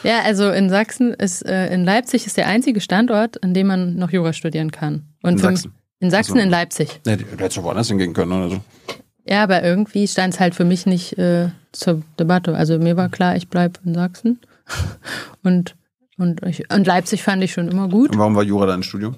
Ja, 0.03 0.21
also 0.21 0.49
in 0.49 0.69
Sachsen 0.69 1.13
ist, 1.13 1.45
äh, 1.45 1.73
in 1.73 1.83
Leipzig 1.83 2.25
ist 2.25 2.37
der 2.37 2.47
einzige 2.47 2.79
Standort, 2.79 3.43
an 3.43 3.53
dem 3.53 3.67
man 3.67 3.95
noch 3.95 4.11
Jura 4.11 4.31
studieren 4.33 4.71
kann. 4.71 5.07
Und 5.21 5.33
In 5.33 5.37
Sachsen? 5.39 5.73
In 5.99 6.09
Sachsen, 6.11 6.33
Ach 6.33 6.37
so. 6.37 6.43
in 6.43 6.49
Leipzig. 6.49 7.01
Nee, 7.05 7.17
du 7.17 7.25
hättest 7.37 7.57
doch 7.57 7.63
woanders 7.63 7.89
hingehen 7.89 8.13
können 8.13 8.31
oder 8.31 8.49
so. 8.49 8.61
Ja, 9.29 9.43
aber 9.43 9.61
irgendwie 9.63 10.07
stand 10.07 10.33
es 10.33 10.39
halt 10.39 10.55
für 10.55 10.65
mich 10.65 10.85
nicht 10.85 11.17
äh, 11.19 11.49
zur 11.71 12.01
Debatte. 12.19 12.55
Also 12.55 12.79
mir 12.79 12.97
war 12.97 13.09
klar, 13.09 13.35
ich 13.35 13.47
bleibe 13.47 13.79
in 13.85 13.93
Sachsen. 13.93 14.39
Und, 15.43 15.75
und, 16.17 16.43
ich, 16.43 16.71
und 16.71 16.85
Leipzig 16.85 17.23
fand 17.23 17.41
ich 17.43 17.53
schon 17.53 17.69
immer 17.69 17.87
gut, 17.87 18.09
Und 18.11 18.17
warum 18.19 18.35
war 18.35 18.43
Jura 18.43 18.65
dein 18.65 18.83
Studium? 18.83 19.15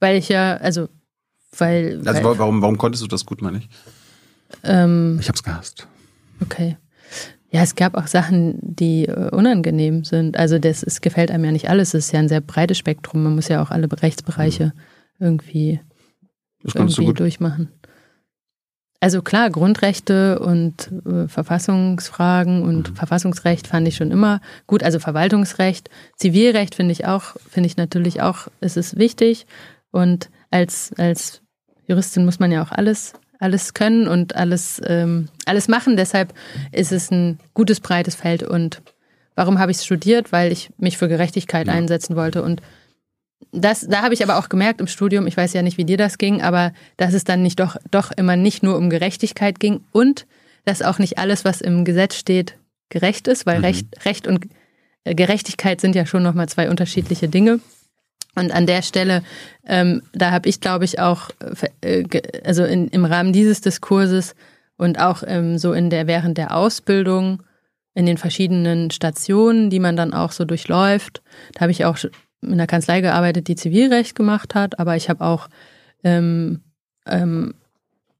weil 0.00 0.16
ich 0.18 0.28
ja, 0.28 0.56
also, 0.58 0.88
weil. 1.56 2.02
Also 2.04 2.12
weil, 2.12 2.24
wa- 2.24 2.38
warum, 2.38 2.60
warum 2.62 2.76
konntest 2.78 3.02
du 3.02 3.06
das 3.08 3.24
gut, 3.24 3.40
meine 3.42 3.58
ich? 3.58 3.68
ähm, 4.62 5.16
Ich 5.20 5.28
hab's 5.28 5.42
gehasst. 5.42 5.86
Okay. 6.42 6.76
Ja, 7.50 7.62
es 7.62 7.74
gab 7.76 7.94
auch 7.96 8.06
Sachen, 8.08 8.58
die 8.60 9.06
äh, 9.06 9.30
unangenehm 9.30 10.04
sind. 10.04 10.36
Also 10.36 10.58
das 10.58 10.82
es 10.82 11.00
gefällt 11.00 11.30
einem 11.30 11.44
ja 11.44 11.52
nicht 11.52 11.70
alles. 11.70 11.94
Es 11.94 12.06
ist 12.06 12.12
ja 12.12 12.18
ein 12.18 12.28
sehr 12.28 12.40
breites 12.40 12.76
Spektrum. 12.78 13.22
Man 13.22 13.34
muss 13.36 13.48
ja 13.48 13.62
auch 13.62 13.70
alle 13.70 13.88
Rechtsbereiche 13.90 14.72
irgendwie, 15.20 15.80
du 16.62 16.70
irgendwie 16.78 17.04
gut. 17.06 17.20
durchmachen. 17.20 17.68
Also 19.04 19.20
klar, 19.20 19.50
Grundrechte 19.50 20.38
und 20.38 20.90
äh, 21.04 21.28
Verfassungsfragen 21.28 22.62
und 22.62 22.88
Mhm. 22.88 22.96
Verfassungsrecht 22.96 23.66
fand 23.66 23.86
ich 23.86 23.96
schon 23.96 24.10
immer 24.10 24.40
gut. 24.66 24.82
Also 24.82 24.98
Verwaltungsrecht, 24.98 25.90
Zivilrecht 26.16 26.74
finde 26.74 26.92
ich 26.92 27.04
auch, 27.04 27.36
finde 27.50 27.66
ich 27.66 27.76
natürlich 27.76 28.22
auch, 28.22 28.48
es 28.60 28.78
ist 28.78 28.96
wichtig. 28.96 29.46
Und 29.90 30.30
als, 30.50 30.90
als 30.96 31.42
Juristin 31.86 32.24
muss 32.24 32.38
man 32.38 32.50
ja 32.50 32.62
auch 32.62 32.72
alles, 32.72 33.12
alles 33.38 33.74
können 33.74 34.08
und 34.08 34.36
alles, 34.36 34.80
ähm, 34.86 35.28
alles 35.44 35.68
machen. 35.68 35.98
Deshalb 35.98 36.32
ist 36.72 36.90
es 36.90 37.10
ein 37.10 37.38
gutes, 37.52 37.80
breites 37.80 38.14
Feld. 38.14 38.42
Und 38.42 38.80
warum 39.34 39.58
habe 39.58 39.70
ich 39.70 39.76
es 39.76 39.84
studiert? 39.84 40.32
Weil 40.32 40.50
ich 40.50 40.70
mich 40.78 40.96
für 40.96 41.08
Gerechtigkeit 41.08 41.68
einsetzen 41.68 42.16
wollte. 42.16 42.42
Und 42.42 42.62
das, 43.52 43.86
da 43.88 44.02
habe 44.02 44.14
ich 44.14 44.22
aber 44.22 44.38
auch 44.38 44.48
gemerkt 44.48 44.80
im 44.80 44.86
Studium, 44.86 45.26
ich 45.26 45.36
weiß 45.36 45.52
ja 45.52 45.62
nicht, 45.62 45.78
wie 45.78 45.84
dir 45.84 45.96
das 45.96 46.18
ging, 46.18 46.42
aber 46.42 46.72
dass 46.96 47.14
es 47.14 47.24
dann 47.24 47.42
nicht 47.42 47.60
doch, 47.60 47.76
doch 47.90 48.10
immer 48.12 48.36
nicht 48.36 48.62
nur 48.62 48.76
um 48.76 48.90
Gerechtigkeit 48.90 49.60
ging 49.60 49.84
und 49.92 50.26
dass 50.64 50.82
auch 50.82 50.98
nicht 50.98 51.18
alles, 51.18 51.44
was 51.44 51.60
im 51.60 51.84
Gesetz 51.84 52.16
steht, 52.16 52.56
gerecht 52.88 53.28
ist, 53.28 53.46
weil 53.46 53.60
Recht, 53.60 53.86
Recht 54.04 54.26
und 54.26 54.46
äh, 55.04 55.14
Gerechtigkeit 55.14 55.80
sind 55.80 55.94
ja 55.94 56.06
schon 56.06 56.22
nochmal 56.22 56.48
zwei 56.48 56.70
unterschiedliche 56.70 57.28
Dinge. 57.28 57.60
Und 58.36 58.50
an 58.52 58.66
der 58.66 58.82
Stelle, 58.82 59.22
ähm, 59.66 60.02
da 60.12 60.32
habe 60.32 60.48
ich, 60.48 60.60
glaube 60.60 60.84
ich, 60.84 60.98
auch, 60.98 61.30
äh, 61.82 62.04
also 62.44 62.64
in, 62.64 62.88
im 62.88 63.04
Rahmen 63.04 63.32
dieses 63.32 63.60
Diskurses 63.60 64.34
und 64.76 64.98
auch 64.98 65.22
ähm, 65.26 65.58
so 65.58 65.72
in 65.72 65.90
der 65.90 66.06
während 66.06 66.36
der 66.38 66.56
Ausbildung 66.56 67.42
in 67.94 68.06
den 68.06 68.18
verschiedenen 68.18 68.90
Stationen, 68.90 69.70
die 69.70 69.78
man 69.78 69.96
dann 69.96 70.12
auch 70.12 70.32
so 70.32 70.44
durchläuft, 70.44 71.22
da 71.52 71.60
habe 71.60 71.72
ich 71.72 71.84
auch 71.84 71.96
in 72.46 72.54
einer 72.54 72.66
Kanzlei 72.66 73.00
gearbeitet, 73.00 73.48
die 73.48 73.56
Zivilrecht 73.56 74.14
gemacht 74.14 74.54
hat, 74.54 74.78
aber 74.78 74.96
ich 74.96 75.08
habe 75.08 75.24
auch 75.24 75.48
ähm, 76.02 76.60
ähm, 77.06 77.54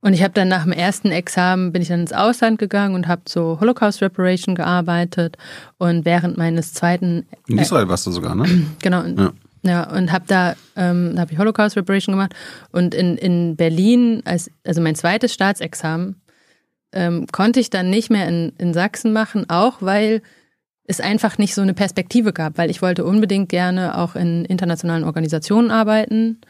und 0.05 0.13
ich 0.13 0.23
habe 0.23 0.35
dann 0.35 0.49
nach 0.49 0.65
dem 0.65 0.73
ersten 0.73 1.11
Examen 1.11 1.73
bin 1.73 1.81
ich 1.81 1.89
dann 1.89 2.01
ins 2.01 2.13
Ausland 2.13 2.59
gegangen 2.59 2.95
und 2.95 3.09
habe 3.09 3.23
so 3.27 3.59
Holocaust 3.59 4.03
Reparation 4.03 4.55
gearbeitet 4.55 5.39
und 5.79 6.05
während 6.05 6.37
meines 6.37 6.75
zweiten 6.75 7.27
In 7.47 7.57
Israel 7.57 7.89
warst 7.89 8.07
du 8.07 8.11
sogar, 8.11 8.35
ne? 8.35 8.45
Genau. 8.83 9.03
Ja. 9.03 9.33
Ja, 9.67 9.91
und 9.91 10.13
habe 10.13 10.27
da, 10.29 10.57
ähm, 10.77 11.13
da 11.15 11.23
habe 11.23 11.33
ich 11.33 11.39
Holocaust 11.39 11.75
Reparation 11.75 12.15
gemacht 12.15 12.35
und 12.71 12.95
in, 12.95 13.17
in 13.17 13.57
Berlin, 13.57 14.21
als, 14.27 14.51
also 14.63 14.83
mein 14.83 14.95
zweites 14.95 15.33
Staatsexamen, 15.33 16.21
ähm, 16.93 17.27
konnte 17.33 17.61
ich 17.61 17.71
dann 17.71 17.89
nicht 17.89 18.11
mehr 18.11 18.29
in, 18.29 18.53
in 18.59 18.75
Sachsen 18.75 19.15
machen, 19.15 19.49
auch 19.49 19.81
weil 19.81 20.21
es 20.87 21.01
einfach 21.01 21.39
nicht 21.39 21.55
so 21.55 21.63
eine 21.63 21.75
Perspektive 21.75 22.33
gab, 22.33 22.59
weil 22.59 22.71
ich 22.71 22.83
wollte 22.83 23.05
unbedingt 23.05 23.49
gerne 23.49 23.97
auch 23.99 24.17
in 24.17 24.45
internationalen 24.45 25.05
Organisationen 25.05 25.71
arbeiten 25.71 26.41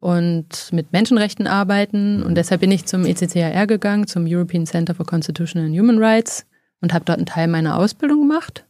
und 0.00 0.70
mit 0.72 0.92
Menschenrechten 0.92 1.46
arbeiten. 1.46 2.22
Und 2.22 2.34
deshalb 2.34 2.60
bin 2.60 2.72
ich 2.72 2.86
zum 2.86 3.04
ECCHR 3.04 3.66
gegangen, 3.66 4.06
zum 4.06 4.26
European 4.26 4.66
Center 4.66 4.94
for 4.94 5.06
Constitutional 5.06 5.68
and 5.68 5.78
Human 5.78 5.98
Rights 5.98 6.46
und 6.80 6.92
habe 6.92 7.04
dort 7.04 7.18
einen 7.18 7.26
Teil 7.26 7.48
meiner 7.48 7.76
Ausbildung 7.76 8.20
gemacht. 8.28 8.64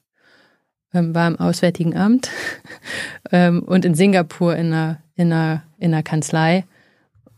Ähm, 0.94 1.14
war 1.14 1.28
im 1.28 1.38
Auswärtigen 1.38 1.96
Amt 1.96 2.30
ähm, 3.32 3.62
und 3.62 3.84
in 3.84 3.94
Singapur 3.94 4.56
in 4.56 4.72
einer, 4.72 5.02
in, 5.16 5.32
einer, 5.32 5.62
in 5.78 5.92
einer 5.92 6.02
Kanzlei. 6.02 6.64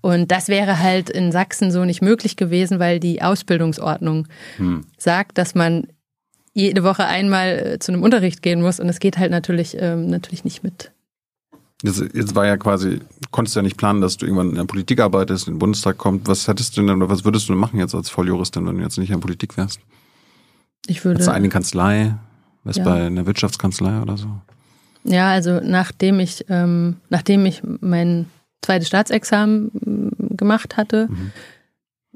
Und 0.00 0.30
das 0.30 0.48
wäre 0.48 0.78
halt 0.78 1.10
in 1.10 1.30
Sachsen 1.30 1.70
so 1.70 1.84
nicht 1.84 2.00
möglich 2.00 2.36
gewesen, 2.36 2.78
weil 2.78 3.00
die 3.00 3.22
Ausbildungsordnung 3.22 4.28
hm. 4.56 4.86
sagt, 4.96 5.36
dass 5.36 5.54
man 5.54 5.88
jede 6.52 6.82
Woche 6.82 7.04
einmal 7.04 7.58
äh, 7.58 7.78
zu 7.78 7.92
einem 7.92 8.02
Unterricht 8.02 8.42
gehen 8.42 8.62
muss 8.62 8.80
und 8.80 8.88
es 8.88 9.00
geht 9.00 9.18
halt 9.18 9.30
natürlich, 9.30 9.76
ähm, 9.78 10.08
natürlich 10.08 10.44
nicht 10.44 10.62
mit. 10.62 10.90
Jetzt, 11.82 12.02
jetzt 12.14 12.34
war 12.34 12.46
ja 12.46 12.56
quasi, 12.56 13.00
konntest 13.30 13.56
du 13.56 13.60
ja 13.60 13.62
nicht 13.62 13.76
planen, 13.76 14.00
dass 14.00 14.16
du 14.16 14.26
irgendwann 14.26 14.50
in 14.50 14.56
der 14.56 14.64
Politik 14.64 15.00
arbeitest, 15.00 15.48
in 15.48 15.54
den 15.54 15.58
Bundestag 15.58 15.96
kommst. 15.96 16.28
Was 16.28 16.46
hättest 16.46 16.76
du 16.76 16.82
denn 16.82 16.96
oder 16.96 17.08
was 17.08 17.24
würdest 17.24 17.48
du 17.48 17.52
denn 17.52 17.60
machen 17.60 17.78
jetzt 17.78 17.94
als 17.94 18.10
Volljuristin, 18.10 18.66
wenn 18.66 18.76
du 18.76 18.82
jetzt 18.82 18.98
nicht 18.98 19.08
in 19.08 19.16
der 19.16 19.22
Politik 19.22 19.56
wärst? 19.56 19.80
Ich 20.86 21.04
würde. 21.04 21.20
Jetzt 21.20 21.28
eine 21.28 21.48
Kanzlei, 21.48 22.16
wärst 22.64 22.78
ja. 22.78 22.84
bei 22.84 23.06
einer 23.06 23.24
Wirtschaftskanzlei 23.24 24.02
oder 24.02 24.16
so? 24.16 24.28
Ja, 25.04 25.30
also 25.30 25.60
nachdem 25.62 26.20
ich, 26.20 26.44
ähm, 26.50 26.96
nachdem 27.08 27.46
ich 27.46 27.62
mein 27.80 28.26
zweites 28.60 28.88
Staatsexamen 28.88 29.70
mm, 29.72 30.36
gemacht 30.36 30.76
hatte, 30.76 31.08
mhm. 31.10 31.32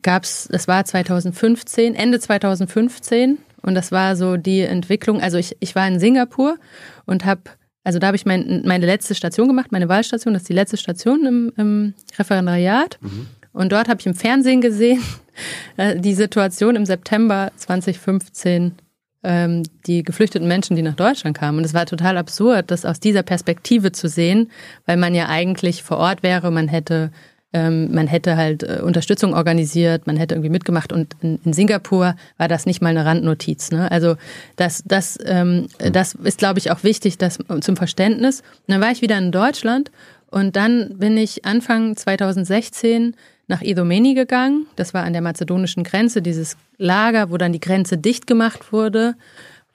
gab's, 0.02 0.48
das 0.50 0.68
war 0.68 0.84
2015, 0.84 1.94
Ende 1.94 2.20
2015 2.20 3.38
und 3.64 3.74
das 3.74 3.92
war 3.92 4.14
so 4.14 4.36
die 4.36 4.60
Entwicklung. 4.60 5.20
Also 5.20 5.38
ich, 5.38 5.56
ich 5.60 5.74
war 5.74 5.88
in 5.88 5.98
Singapur 5.98 6.58
und 7.06 7.24
habe, 7.24 7.42
also 7.82 7.98
da 7.98 8.08
habe 8.08 8.16
ich 8.16 8.26
mein, 8.26 8.62
meine 8.66 8.84
letzte 8.84 9.14
Station 9.14 9.48
gemacht, 9.48 9.72
meine 9.72 9.88
Wahlstation, 9.88 10.34
das 10.34 10.42
ist 10.42 10.48
die 10.50 10.54
letzte 10.54 10.76
Station 10.76 11.24
im, 11.24 11.52
im 11.56 11.94
Referendariat. 12.18 12.98
Mhm. 13.00 13.26
Und 13.52 13.72
dort 13.72 13.88
habe 13.88 14.00
ich 14.00 14.06
im 14.06 14.14
Fernsehen 14.14 14.60
gesehen, 14.60 15.02
äh, 15.78 15.98
die 15.98 16.14
Situation 16.14 16.76
im 16.76 16.84
September 16.84 17.52
2015 17.56 18.72
ähm, 19.22 19.62
die 19.86 20.02
geflüchteten 20.02 20.46
Menschen, 20.46 20.76
die 20.76 20.82
nach 20.82 20.96
Deutschland 20.96 21.34
kamen. 21.34 21.56
Und 21.56 21.64
es 21.64 21.72
war 21.72 21.86
total 21.86 22.18
absurd, 22.18 22.70
das 22.70 22.84
aus 22.84 23.00
dieser 23.00 23.22
Perspektive 23.22 23.92
zu 23.92 24.08
sehen, 24.08 24.50
weil 24.84 24.98
man 24.98 25.14
ja 25.14 25.28
eigentlich 25.28 25.82
vor 25.82 25.96
Ort 25.96 26.22
wäre, 26.22 26.50
man 26.50 26.68
hätte 26.68 27.10
ähm, 27.54 27.94
man 27.94 28.08
hätte 28.08 28.36
halt 28.36 28.64
äh, 28.64 28.80
Unterstützung 28.82 29.32
organisiert, 29.32 30.08
man 30.08 30.16
hätte 30.16 30.34
irgendwie 30.34 30.50
mitgemacht 30.50 30.92
und 30.92 31.14
in, 31.22 31.38
in 31.44 31.52
Singapur 31.52 32.16
war 32.36 32.48
das 32.48 32.66
nicht 32.66 32.82
mal 32.82 32.88
eine 32.88 33.04
Randnotiz. 33.04 33.70
Ne? 33.70 33.90
Also 33.90 34.16
das, 34.56 34.82
das, 34.84 35.16
ähm, 35.24 35.68
das 35.78 36.14
ist, 36.14 36.38
glaube 36.38 36.58
ich, 36.58 36.72
auch 36.72 36.82
wichtig 36.82 37.16
das, 37.16 37.38
zum 37.60 37.76
Verständnis. 37.76 38.40
Und 38.40 38.74
dann 38.74 38.80
war 38.80 38.90
ich 38.90 39.02
wieder 39.02 39.16
in 39.16 39.30
Deutschland 39.30 39.92
und 40.30 40.56
dann 40.56 40.98
bin 40.98 41.16
ich 41.16 41.44
Anfang 41.44 41.96
2016 41.96 43.14
nach 43.46 43.62
Idomeni 43.62 44.14
gegangen. 44.14 44.66
Das 44.74 44.92
war 44.92 45.04
an 45.04 45.12
der 45.12 45.22
mazedonischen 45.22 45.84
Grenze, 45.84 46.22
dieses 46.22 46.56
Lager, 46.76 47.30
wo 47.30 47.36
dann 47.36 47.52
die 47.52 47.60
Grenze 47.60 47.98
dicht 47.98 48.26
gemacht 48.26 48.72
wurde, 48.72 49.14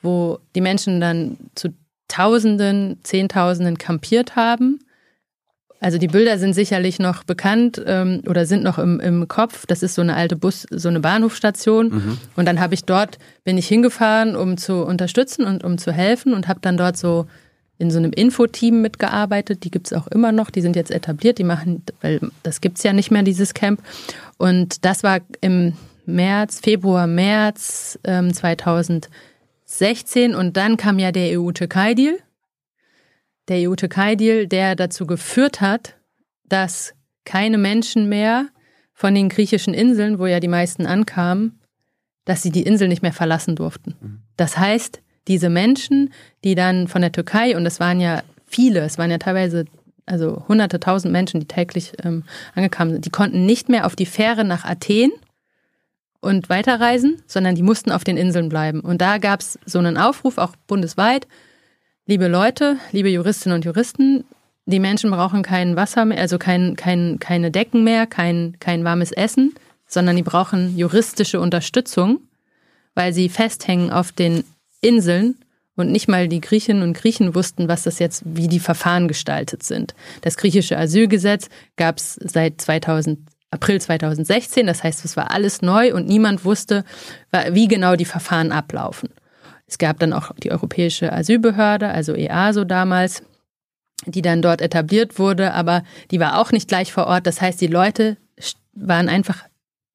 wo 0.01 0.39
die 0.53 0.61
Menschen 0.61 0.99
dann 0.99 1.37
zu 1.55 1.69
Tausenden, 2.09 2.97
Zehntausenden 3.03 3.77
kampiert 3.77 4.35
haben 4.35 4.79
also 5.81 5.97
die 5.97 6.07
Bilder 6.07 6.37
sind 6.37 6.53
sicherlich 6.53 6.99
noch 6.99 7.23
bekannt 7.23 7.81
ähm, 7.85 8.21
oder 8.27 8.45
sind 8.45 8.63
noch 8.63 8.79
im, 8.79 8.99
im 8.99 9.29
Kopf. 9.29 9.65
Das 9.65 9.81
ist 9.81 9.95
so 9.95 10.01
eine 10.01 10.15
alte 10.15 10.35
Bus, 10.35 10.67
so 10.69 10.89
eine 10.89 10.99
Bahnhofstation. 10.99 11.89
Mhm. 11.89 12.17
Und 12.35 12.45
dann 12.45 12.59
habe 12.59 12.73
ich 12.73 12.83
dort, 12.83 13.17
bin 13.45 13.57
ich 13.57 13.67
hingefahren, 13.67 14.35
um 14.35 14.57
zu 14.57 14.83
unterstützen 14.83 15.45
und 15.45 15.63
um 15.63 15.77
zu 15.77 15.93
helfen 15.93 16.33
und 16.33 16.49
habe 16.49 16.59
dann 16.61 16.75
dort 16.75 16.97
so 16.97 17.27
in 17.77 17.91
so 17.91 17.97
einem 17.97 18.11
Infoteam 18.11 18.81
mitgearbeitet. 18.81 19.63
Die 19.63 19.71
gibt's 19.71 19.93
auch 19.93 20.07
immer 20.07 20.33
noch, 20.33 20.49
die 20.49 20.61
sind 20.61 20.75
jetzt 20.75 20.91
etabliert, 20.91 21.37
die 21.37 21.45
machen, 21.45 21.83
weil 22.01 22.19
das 22.43 22.59
gibt's 22.59 22.83
ja 22.83 22.91
nicht 22.91 23.09
mehr, 23.09 23.23
dieses 23.23 23.53
Camp. 23.53 23.81
Und 24.37 24.83
das 24.83 25.03
war 25.03 25.19
im 25.39 25.73
März, 26.05 26.59
Februar, 26.59 27.07
März 27.07 27.97
ähm, 28.03 28.33
2016 28.33 30.35
und 30.35 30.57
dann 30.57 30.75
kam 30.75 30.99
ja 30.99 31.13
der 31.13 31.39
EU-Türkei-Deal 31.39 32.17
der 33.49 33.69
EU-Türkei-Deal, 33.69 34.47
der 34.47 34.75
dazu 34.75 35.05
geführt 35.05 35.61
hat, 35.61 35.95
dass 36.45 36.93
keine 37.25 37.57
Menschen 37.57 38.09
mehr 38.09 38.47
von 38.93 39.15
den 39.15 39.29
griechischen 39.29 39.73
Inseln, 39.73 40.19
wo 40.19 40.25
ja 40.25 40.39
die 40.39 40.47
meisten 40.47 40.85
ankamen, 40.85 41.59
dass 42.25 42.41
sie 42.41 42.51
die 42.51 42.63
Insel 42.63 42.87
nicht 42.87 43.01
mehr 43.01 43.13
verlassen 43.13 43.55
durften. 43.55 43.95
Mhm. 43.99 44.21
Das 44.37 44.57
heißt, 44.57 45.01
diese 45.27 45.49
Menschen, 45.49 46.13
die 46.43 46.55
dann 46.55 46.87
von 46.87 47.01
der 47.01 47.11
Türkei, 47.11 47.55
und 47.55 47.65
es 47.65 47.79
waren 47.79 47.99
ja 47.99 48.23
viele, 48.45 48.81
es 48.81 48.97
waren 48.97 49.11
ja 49.11 49.17
teilweise 49.17 49.65
also 50.05 50.43
hunderte, 50.47 50.79
tausend 50.79 51.11
Menschen, 51.11 51.39
die 51.39 51.47
täglich 51.47 51.93
ähm, 52.03 52.23
angekommen 52.55 52.91
sind, 52.91 53.05
die 53.05 53.11
konnten 53.11 53.45
nicht 53.45 53.69
mehr 53.69 53.85
auf 53.85 53.95
die 53.95 54.07
Fähre 54.07 54.43
nach 54.43 54.65
Athen 54.65 55.11
und 56.19 56.49
weiterreisen, 56.49 57.21
sondern 57.27 57.55
die 57.55 57.63
mussten 57.63 57.91
auf 57.91 58.03
den 58.03 58.17
Inseln 58.17 58.49
bleiben. 58.49 58.81
Und 58.81 59.01
da 59.01 59.19
gab 59.19 59.41
es 59.41 59.59
so 59.65 59.79
einen 59.79 59.97
Aufruf, 59.97 60.37
auch 60.37 60.55
bundesweit, 60.67 61.27
liebe 62.09 62.27
Leute, 62.27 62.77
liebe 62.91 63.07
Juristinnen 63.09 63.57
und 63.57 63.65
Juristen, 63.65 64.23
die 64.65 64.79
Menschen 64.79 65.11
brauchen 65.11 65.43
kein 65.43 65.75
Wasser 65.75 66.05
mehr, 66.05 66.19
also 66.19 66.39
kein, 66.39 66.75
kein, 66.75 67.19
keine 67.19 67.51
Decken 67.51 67.83
mehr, 67.83 68.07
kein, 68.07 68.57
kein 68.59 68.83
warmes 68.83 69.11
Essen, 69.11 69.53
sondern 69.85 70.15
die 70.15 70.23
brauchen 70.23 70.75
juristische 70.75 71.39
Unterstützung, 71.39 72.19
weil 72.95 73.13
sie 73.13 73.29
festhängen 73.29 73.91
auf 73.91 74.11
den 74.11 74.43
Inseln 74.81 75.35
und 75.75 75.91
nicht 75.91 76.07
mal 76.07 76.27
die 76.27 76.41
Griechinnen 76.41 76.81
und 76.81 76.93
Griechen 76.93 77.35
wussten, 77.35 77.67
was 77.67 77.83
das 77.83 77.99
jetzt, 77.99 78.23
wie 78.25 78.47
die 78.47 78.59
Verfahren 78.59 79.07
gestaltet 79.07 79.61
sind. 79.61 79.93
Das 80.21 80.35
griechische 80.35 80.79
Asylgesetz 80.79 81.47
gab 81.77 81.99
es 81.99 82.15
seit 82.15 82.59
2000, 82.59 83.19
April 83.51 83.79
2016, 83.79 84.65
das 84.65 84.83
heißt, 84.83 85.05
es 85.05 85.15
war 85.15 85.29
alles 85.29 85.61
neu 85.61 85.93
und 85.93 86.07
niemand 86.07 86.43
wusste, 86.43 86.85
wie 87.51 87.67
genau 87.67 87.95
die 87.95 88.05
Verfahren 88.05 88.51
ablaufen. 88.51 89.09
Es 89.69 89.77
gab 89.77 89.99
dann 89.99 90.13
auch 90.13 90.31
die 90.41 90.51
Europäische 90.51 91.13
Asylbehörde, 91.13 91.89
also 91.89 92.15
EASO 92.15 92.63
damals, 92.63 93.23
die 94.05 94.21
dann 94.21 94.41
dort 94.41 94.61
etabliert 94.61 95.19
wurde, 95.19 95.53
aber 95.53 95.83
die 96.09 96.19
war 96.19 96.39
auch 96.39 96.51
nicht 96.51 96.67
gleich 96.67 96.91
vor 96.91 97.05
Ort. 97.05 97.27
Das 97.27 97.39
heißt, 97.39 97.61
die 97.61 97.67
Leute 97.67 98.17
waren 98.73 99.09
einfach, 99.09 99.45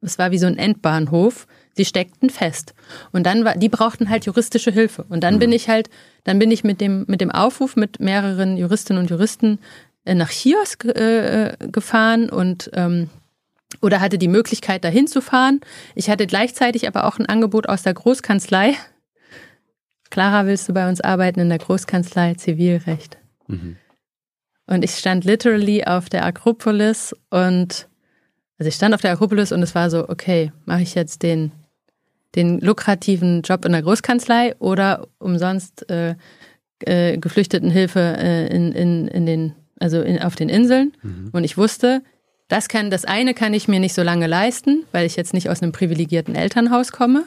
es 0.01 0.19
war 0.19 0.31
wie 0.31 0.39
so 0.39 0.47
ein 0.47 0.59
Endbahnhof. 0.59 1.47
Sie 1.77 1.85
steckten 1.85 2.31
fest. 2.31 2.73
Und 3.11 3.25
dann 3.27 3.45
war, 3.45 3.57
die 3.57 3.69
brauchten 3.69 4.09
halt 4.09 4.27
juristische 4.27 4.71
Hilfe. 4.71 5.05
Und 5.09 5.25
dann 5.25 5.41
bin 5.41 5.51
mhm. 5.51 5.57
ich 5.57 5.69
halt, 5.69 5.91
dann 6.23 6.39
bin 6.39 6.53
ich 6.53 6.63
mit 6.63 6.81
dem, 6.81 7.05
mit 7.09 7.21
dem 7.21 7.33
Aufruf 7.33 7.75
mit 7.75 7.99
mehreren 7.99 8.57
Juristinnen 8.57 9.03
und 9.03 9.11
Juristen 9.11 9.59
äh, 10.05 10.15
nach 10.15 10.31
Chios 10.31 10.77
äh, 10.85 11.57
gefahren 11.73 12.31
und 12.31 12.71
ähm, 12.75 13.11
oder 13.83 14.01
hatte 14.01 14.19
die 14.19 14.29
Möglichkeit, 14.29 14.85
dahin 14.85 15.09
zu 15.09 15.21
fahren. 15.21 15.61
Ich 15.97 16.09
hatte 16.09 16.29
gleichzeitig 16.29 16.87
aber 16.87 17.05
auch 17.05 17.19
ein 17.19 17.27
Angebot 17.27 17.69
aus 17.69 17.83
der 17.83 17.95
Großkanzlei, 17.95 18.77
Clara, 20.11 20.47
willst 20.47 20.69
du 20.69 20.73
bei 20.73 20.89
uns 20.89 21.01
arbeiten 21.01 21.41
in 21.41 21.49
der 21.49 21.59
Großkanzlei 21.59 22.35
Zivilrecht? 22.35 23.19
Mhm. 23.49 23.77
Und 24.67 24.85
ich 24.85 24.93
stand 24.93 25.25
literally 25.25 25.85
auf 25.85 26.09
der 26.09 26.25
Akropolis 26.25 27.15
und 27.31 27.89
also 28.59 28.69
ich 28.69 28.75
stand 28.75 28.95
auf 28.95 29.01
der 29.01 29.13
Akropolis 29.13 29.53
und 29.53 29.63
es 29.63 29.75
war 29.75 29.91
so, 29.91 30.09
okay, 30.09 30.53
mache 30.65 30.83
ich 30.83 30.95
jetzt 30.95 31.23
den, 31.23 31.53
den 32.35 32.61
lukrativen 32.61 33.43
Job 33.43 33.65
in 33.65 33.73
der 33.73 33.83
Großkanzlei 33.83 34.55
oder 34.59 35.09
umsonst 35.19 35.89
äh, 35.91 36.15
äh, 36.81 37.19
Geflüchtetenhilfe 37.19 38.01
äh, 38.01 38.47
in, 38.55 38.73
in, 38.73 39.09
in 39.09 39.27
den, 39.27 39.55
also 39.81 40.01
in, 40.01 40.23
auf 40.23 40.37
den 40.37 40.49
Inseln. 40.49 40.93
Mhm. 41.03 41.31
Und 41.33 41.45
ich 41.45 41.59
wusste, 41.59 42.03
das 42.49 42.69
kann, 42.69 42.91
das 42.91 43.05
eine 43.05 43.35
kann 43.35 43.55
ich 43.55 43.69
mir 43.69 43.81
nicht 43.81 43.95
so 43.95 44.03
lange 44.03 44.27
leisten, 44.27 44.85
weil 44.93 45.07
ich 45.07 45.17
jetzt 45.17 45.35
nicht 45.35 45.49
aus 45.49 45.63
einem 45.63 45.73
privilegierten 45.73 46.35
Elternhaus 46.35 46.93
komme. 46.93 47.27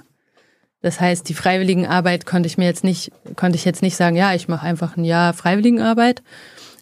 Das 0.82 0.99
heißt, 0.99 1.28
die 1.28 1.34
Freiwilligenarbeit 1.34 2.26
konnte 2.26 2.48
ich 2.48 2.58
mir 2.58 2.66
jetzt 2.66 2.84
nicht, 2.84 3.12
konnte 3.36 3.58
ich 3.58 3.66
jetzt 3.66 3.82
nicht 3.82 3.95
sagen, 3.95 4.16
ja, 4.16 4.34
ich 4.34 4.48
mache 4.48 4.66
einfach 4.66 4.95
ein 4.95 5.04
Jahr 5.04 5.34
Freiwilligenarbeit. 5.34 6.22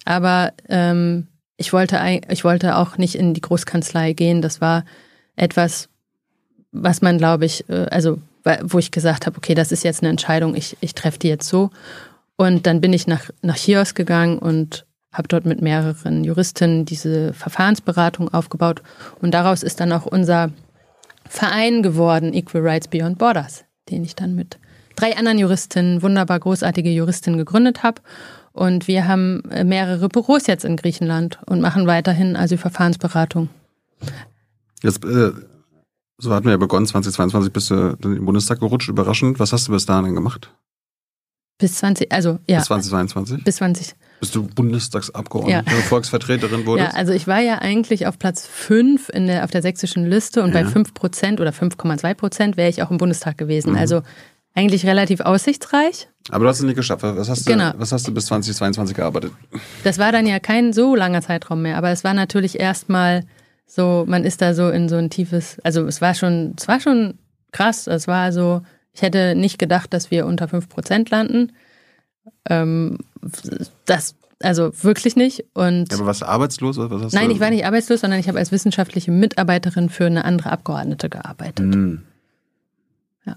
Aber 0.04 0.54
ähm, 0.68 1.28
ich 1.58 1.72
wollte, 1.72 2.00
ich 2.30 2.44
wollte 2.44 2.76
auch 2.76 2.98
nicht 2.98 3.16
in 3.16 3.34
die 3.34 3.42
Großkanzlei 3.42 4.14
gehen. 4.14 4.42
Das 4.42 4.60
war 4.62 4.84
etwas, 5.36 5.90
was 6.72 7.02
man, 7.02 7.18
glaube 7.18 7.46
ich, 7.46 7.68
äh, 7.70 7.88
also 7.90 8.20
wo 8.62 8.78
ich 8.78 8.92
gesagt 8.92 9.26
habe, 9.26 9.38
okay, 9.38 9.56
das 9.56 9.72
ist 9.72 9.84
jetzt 9.84 10.04
eine 10.04 10.12
Entscheidung, 10.12 10.54
ich, 10.54 10.78
ich 10.82 10.94
treffe 10.94 11.18
die 11.18 11.30
jetzt 11.30 11.48
so. 11.48 11.72
Und 12.36 12.68
dann 12.68 12.82
bin 12.82 12.94
ich 12.94 13.08
nach, 13.08 13.30
nach 13.42 13.56
Chios 13.56 13.96
gegangen 13.96 14.38
und 14.38 14.86
habe 15.12 15.30
dort 15.30 15.46
mit 15.46 15.62
mehreren 15.62 16.24
Juristinnen 16.24 16.86
diese 16.86 17.34
Verfahrensberatung 17.34 18.32
aufgebaut. 18.32 18.84
Und 19.22 19.32
daraus 19.32 19.64
ist 19.64 19.80
dann 19.80 19.94
auch 19.94 20.06
unser 20.06 20.52
Verein 21.28 21.82
geworden, 21.82 22.34
Equal 22.34 22.68
Rights 22.68 22.88
Beyond 22.88 23.18
Borders 23.18 23.65
den 23.90 24.04
ich 24.04 24.16
dann 24.16 24.36
mit 24.36 24.58
drei 24.96 25.18
anderen 25.18 25.38
Juristinnen, 25.38 26.02
wunderbar 26.02 26.40
großartige 26.40 26.90
Juristinnen 26.90 27.38
gegründet 27.38 27.84
habe. 27.84 28.02
Und 28.54 28.88
wir 28.88 29.08
haben 29.08 29.44
äh, 29.52 29.64
mehrere 29.64 30.08
Büros 30.08 30.48
jetzt 30.48 30.64
in 30.64 30.78
Griechenland 30.78 31.40
und 31.46 31.62
machen 31.62 31.88
weiterhin 31.88 32.38
Asylverfahrensberatung. 32.38 33.50
Jetzt, 34.82 35.04
äh, 35.04 35.32
so 36.18 36.34
hatten 36.34 36.46
wir 36.46 36.52
ja 36.52 36.58
begonnen, 36.58 36.86
2022 36.86 37.52
bist 37.52 37.70
du 37.70 37.98
in 38.04 38.16
den 38.16 38.26
Bundestag 38.26 38.62
gerutscht, 38.62 38.88
überraschend. 38.88 39.40
Was 39.40 39.52
hast 39.52 39.68
du 39.68 39.74
bis 39.74 39.86
dahin 39.86 40.16
gemacht? 40.16 40.54
Bis 41.58 41.76
20, 41.76 42.12
also 42.12 42.40
ja. 42.48 42.58
Bis 42.58 42.66
2022? 42.66 43.44
Bis 43.44 43.56
20. 43.58 43.96
Bis 44.20 44.32
du 44.32 44.44
Bundestagsabgeordnete, 44.44 45.70
ja. 45.70 45.82
Volksvertreterin 45.84 46.66
wurdest? 46.66 46.94
Ja, 46.94 46.98
also 46.98 47.14
ich 47.14 47.28
war 47.28 47.40
ja 47.40 47.60
eigentlich 47.60 48.08
auf 48.08 48.20
Platz 48.20 48.46
5 48.46 49.10
in 49.10 49.28
der, 49.28 49.44
auf 49.44 49.52
der 49.52 49.62
sächsischen 49.62 50.06
Liste 50.06 50.44
und 50.44 50.54
ja. 50.54 50.64
bei 50.64 50.68
5 50.68 50.94
Prozent 50.94 51.40
oder 51.40 51.52
5,2 51.52 52.14
Prozent 52.14 52.58
wäre 52.58 52.70
ich 52.70 52.84
auch 52.84 52.92
im 52.92 52.98
Bundestag 52.98 53.38
gewesen. 53.38 53.72
Mhm. 53.72 53.78
Also 53.78 54.02
eigentlich 54.54 54.86
relativ 54.86 55.22
aussichtsreich. 55.22 56.08
Aber 56.30 56.46
du 56.46 56.50
hast 56.50 56.60
es 56.60 56.66
nicht 56.66 56.76
geschafft. 56.76 57.04
Was 57.04 57.30
hast, 57.30 57.46
genau. 57.46 57.72
du, 57.72 57.80
was 57.80 57.92
hast 57.92 58.08
du 58.08 58.14
bis 58.14 58.26
2022 58.26 58.96
gearbeitet? 58.96 59.32
Das 59.84 59.98
war 59.98 60.12
dann 60.12 60.28
ja 60.28 60.40
kein 60.40 60.74
so 60.74 60.96
langer 60.96 61.22
Zeitraum 61.22 61.62
mehr, 61.62 61.78
aber 61.78 61.92
es 61.92 62.04
war 62.04 62.14
natürlich 62.14 62.60
erstmal 62.60 63.26
so, 63.68 64.06
man 64.08 64.24
ist 64.24 64.42
da 64.42 64.54
so 64.54 64.70
in 64.70 64.90
so 64.90 64.96
ein 64.96 65.10
tiefes, 65.10 65.60
also 65.64 65.86
es 65.86 66.02
war 66.02 66.14
schon, 66.14 66.54
es 66.58 66.68
war 66.68 66.80
schon 66.80 67.16
krass. 67.56 67.88
Es 67.88 68.08
war 68.08 68.32
so, 68.32 68.62
ich 68.96 69.02
hätte 69.02 69.36
nicht 69.36 69.60
gedacht, 69.60 69.94
dass 69.94 70.10
wir 70.10 70.26
unter 70.26 70.48
5 70.48 70.70
Prozent 70.70 71.10
landen. 71.10 71.52
Ähm, 72.50 72.98
das, 73.86 74.16
also 74.42 74.72
wirklich 74.84 75.18
nicht. 75.18 75.44
Und 75.54 75.92
ja, 75.92 75.98
aber 75.98 76.08
warst 76.08 76.22
du 76.22 76.28
arbeitslos? 76.28 76.78
Oder 76.78 77.02
was 77.02 77.12
nein, 77.14 77.28
du? 77.28 77.36
ich 77.36 77.42
war 77.42 77.50
nicht 77.50 77.66
arbeitslos, 77.66 78.00
sondern 78.02 78.20
ich 78.22 78.30
habe 78.30 78.40
als 78.40 78.54
wissenschaftliche 78.54 79.12
Mitarbeiterin 79.12 79.90
für 79.90 80.06
eine 80.06 80.24
andere 80.24 80.52
Abgeordnete 80.52 81.10
gearbeitet. 81.10 81.66
Mhm. 81.66 82.04
Ja. 83.26 83.36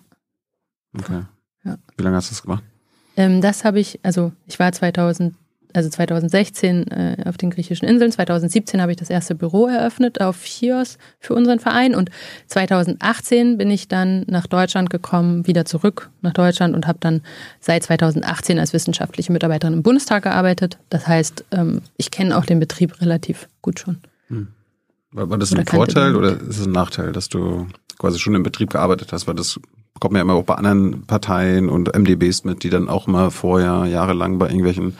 Okay. 0.96 1.22
Ja. 1.64 1.76
Wie 1.96 2.02
lange 2.04 2.16
hast 2.16 2.30
du 2.30 2.34
das 2.34 2.42
gemacht? 2.42 2.62
Ähm, 3.16 3.40
das 3.40 3.64
habe 3.64 3.80
ich, 3.80 3.98
also 4.04 4.32
ich 4.46 4.60
war 4.60 4.70
2000 4.70 5.34
also 5.74 5.88
2016 5.88 6.86
äh, 6.88 7.16
auf 7.26 7.36
den 7.36 7.50
griechischen 7.50 7.86
Inseln, 7.86 8.12
2017 8.12 8.80
habe 8.80 8.92
ich 8.92 8.98
das 8.98 9.10
erste 9.10 9.34
Büro 9.34 9.66
eröffnet 9.66 10.20
auf 10.20 10.44
Chios 10.44 10.98
für 11.20 11.34
unseren 11.34 11.58
Verein 11.58 11.94
und 11.94 12.10
2018 12.46 13.58
bin 13.58 13.70
ich 13.70 13.88
dann 13.88 14.24
nach 14.26 14.46
Deutschland 14.46 14.90
gekommen, 14.90 15.46
wieder 15.46 15.64
zurück 15.64 16.10
nach 16.22 16.32
Deutschland 16.32 16.74
und 16.74 16.86
habe 16.86 16.98
dann 17.00 17.22
seit 17.60 17.82
2018 17.82 18.58
als 18.58 18.72
wissenschaftliche 18.72 19.32
Mitarbeiterin 19.32 19.74
im 19.74 19.82
Bundestag 19.82 20.24
gearbeitet. 20.24 20.78
Das 20.90 21.06
heißt, 21.06 21.44
ähm, 21.50 21.82
ich 21.96 22.10
kenne 22.10 22.36
auch 22.36 22.44
den 22.44 22.60
Betrieb 22.60 23.00
relativ 23.00 23.48
gut 23.62 23.80
schon. 23.80 23.98
Hm. 24.28 24.48
War, 25.12 25.30
war 25.30 25.38
das 25.38 25.52
oder 25.52 25.60
ein 25.60 25.66
Vorteil 25.66 26.16
oder 26.16 26.40
ist 26.40 26.58
es 26.58 26.66
ein 26.66 26.72
Nachteil, 26.72 27.12
dass 27.12 27.28
du 27.28 27.66
quasi 27.98 28.18
schon 28.18 28.34
im 28.34 28.42
Betrieb 28.42 28.70
gearbeitet 28.70 29.12
hast? 29.12 29.26
Weil 29.26 29.34
das 29.34 29.58
kommt 30.00 30.12
mir 30.12 30.20
immer 30.20 30.34
auch 30.34 30.44
bei 30.44 30.54
anderen 30.54 31.04
Parteien 31.06 31.68
und 31.68 31.94
MDBs 31.96 32.44
mit, 32.44 32.62
die 32.62 32.70
dann 32.70 32.88
auch 32.88 33.06
mal 33.06 33.30
vorher 33.30 33.86
jahrelang 33.86 34.38
bei 34.38 34.46
irgendwelchen 34.46 34.96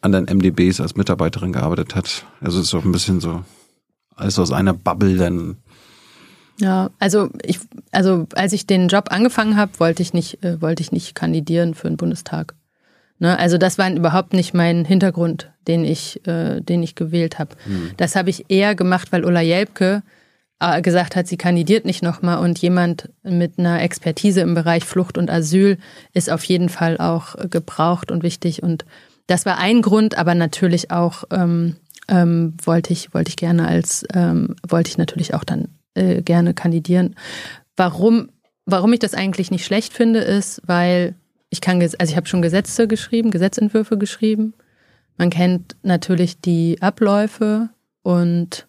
anderen 0.00 0.26
MDBs 0.26 0.80
als 0.80 0.96
Mitarbeiterin 0.96 1.52
gearbeitet 1.52 1.94
hat. 1.94 2.24
Also 2.40 2.60
es 2.60 2.66
ist 2.66 2.74
auch 2.74 2.84
ein 2.84 2.92
bisschen 2.92 3.20
so 3.20 3.42
alles 4.16 4.38
aus 4.38 4.52
einer 4.52 4.74
Bubble 4.74 5.16
dann. 5.16 5.56
Ja, 6.58 6.90
also 6.98 7.30
ich, 7.44 7.58
also 7.90 8.26
als 8.34 8.52
ich 8.52 8.66
den 8.66 8.88
Job 8.88 9.08
angefangen 9.10 9.56
habe, 9.56 9.72
wollte 9.78 10.02
ich 10.02 10.12
nicht, 10.12 10.44
äh, 10.44 10.60
wollte 10.60 10.82
ich 10.82 10.92
nicht 10.92 11.14
kandidieren 11.14 11.74
für 11.74 11.88
den 11.88 11.96
Bundestag. 11.96 12.54
Ne? 13.18 13.38
Also 13.38 13.58
das 13.58 13.78
war 13.78 13.90
überhaupt 13.90 14.32
nicht 14.32 14.52
mein 14.52 14.84
Hintergrund, 14.84 15.50
den 15.66 15.84
ich, 15.84 16.26
äh, 16.26 16.60
den 16.60 16.82
ich 16.82 16.94
gewählt 16.94 17.38
habe. 17.38 17.56
Hm. 17.64 17.92
Das 17.96 18.16
habe 18.16 18.30
ich 18.30 18.46
eher 18.48 18.74
gemacht, 18.74 19.12
weil 19.12 19.24
Ulla 19.24 19.40
Jelpke 19.40 20.02
gesagt 20.82 21.16
hat, 21.16 21.26
sie 21.26 21.36
kandidiert 21.36 21.84
nicht 21.84 22.02
nochmal 22.02 22.38
und 22.38 22.58
jemand 22.58 23.10
mit 23.22 23.58
einer 23.58 23.82
Expertise 23.82 24.40
im 24.40 24.54
Bereich 24.54 24.84
Flucht 24.84 25.18
und 25.18 25.30
Asyl 25.30 25.78
ist 26.12 26.30
auf 26.30 26.44
jeden 26.44 26.68
Fall 26.68 26.98
auch 26.98 27.34
gebraucht 27.50 28.10
und 28.10 28.22
wichtig 28.22 28.62
und 28.62 28.84
das 29.26 29.46
war 29.46 29.58
ein 29.58 29.82
Grund, 29.82 30.18
aber 30.18 30.34
natürlich 30.34 30.90
auch 30.90 31.24
ähm, 31.30 31.76
ähm, 32.08 32.54
wollte 32.62 32.92
ich 32.92 33.14
wollte 33.14 33.30
ich 33.30 33.36
gerne 33.36 33.66
als 33.66 34.04
ähm, 34.12 34.56
wollte 34.68 34.90
ich 34.90 34.98
natürlich 34.98 35.34
auch 35.34 35.44
dann 35.44 35.68
äh, 35.94 36.22
gerne 36.22 36.54
kandidieren. 36.54 37.16
Warum 37.76 38.30
warum 38.66 38.92
ich 38.92 39.00
das 39.00 39.14
eigentlich 39.14 39.50
nicht 39.50 39.64
schlecht 39.64 39.92
finde, 39.92 40.20
ist, 40.20 40.62
weil 40.66 41.14
ich 41.50 41.60
kann 41.60 41.80
also 41.80 41.96
ich 42.02 42.16
habe 42.16 42.26
schon 42.26 42.42
Gesetze 42.42 42.88
geschrieben, 42.88 43.30
Gesetzentwürfe 43.30 43.98
geschrieben. 43.98 44.54
Man 45.18 45.30
kennt 45.30 45.76
natürlich 45.82 46.40
die 46.40 46.78
Abläufe 46.80 47.68
und 48.02 48.66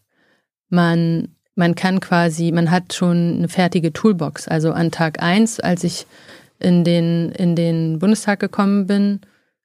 man 0.70 1.30
man 1.56 1.76
kann 1.76 2.00
quasi, 2.00 2.52
man 2.52 2.72
hat 2.72 2.94
schon 2.94 3.38
eine 3.38 3.48
fertige 3.48 3.94
Toolbox. 3.94 4.48
Also 4.48 4.72
an 4.72 4.92
Tag 4.92 5.22
eins, 5.22 5.60
als 5.60 5.84
ich 5.84 6.06
in 6.60 6.84
den, 6.84 7.32
in 7.32 7.56
den 7.56 8.00
Bundestag 8.00 8.40
gekommen 8.40 8.88
bin, 8.88 9.22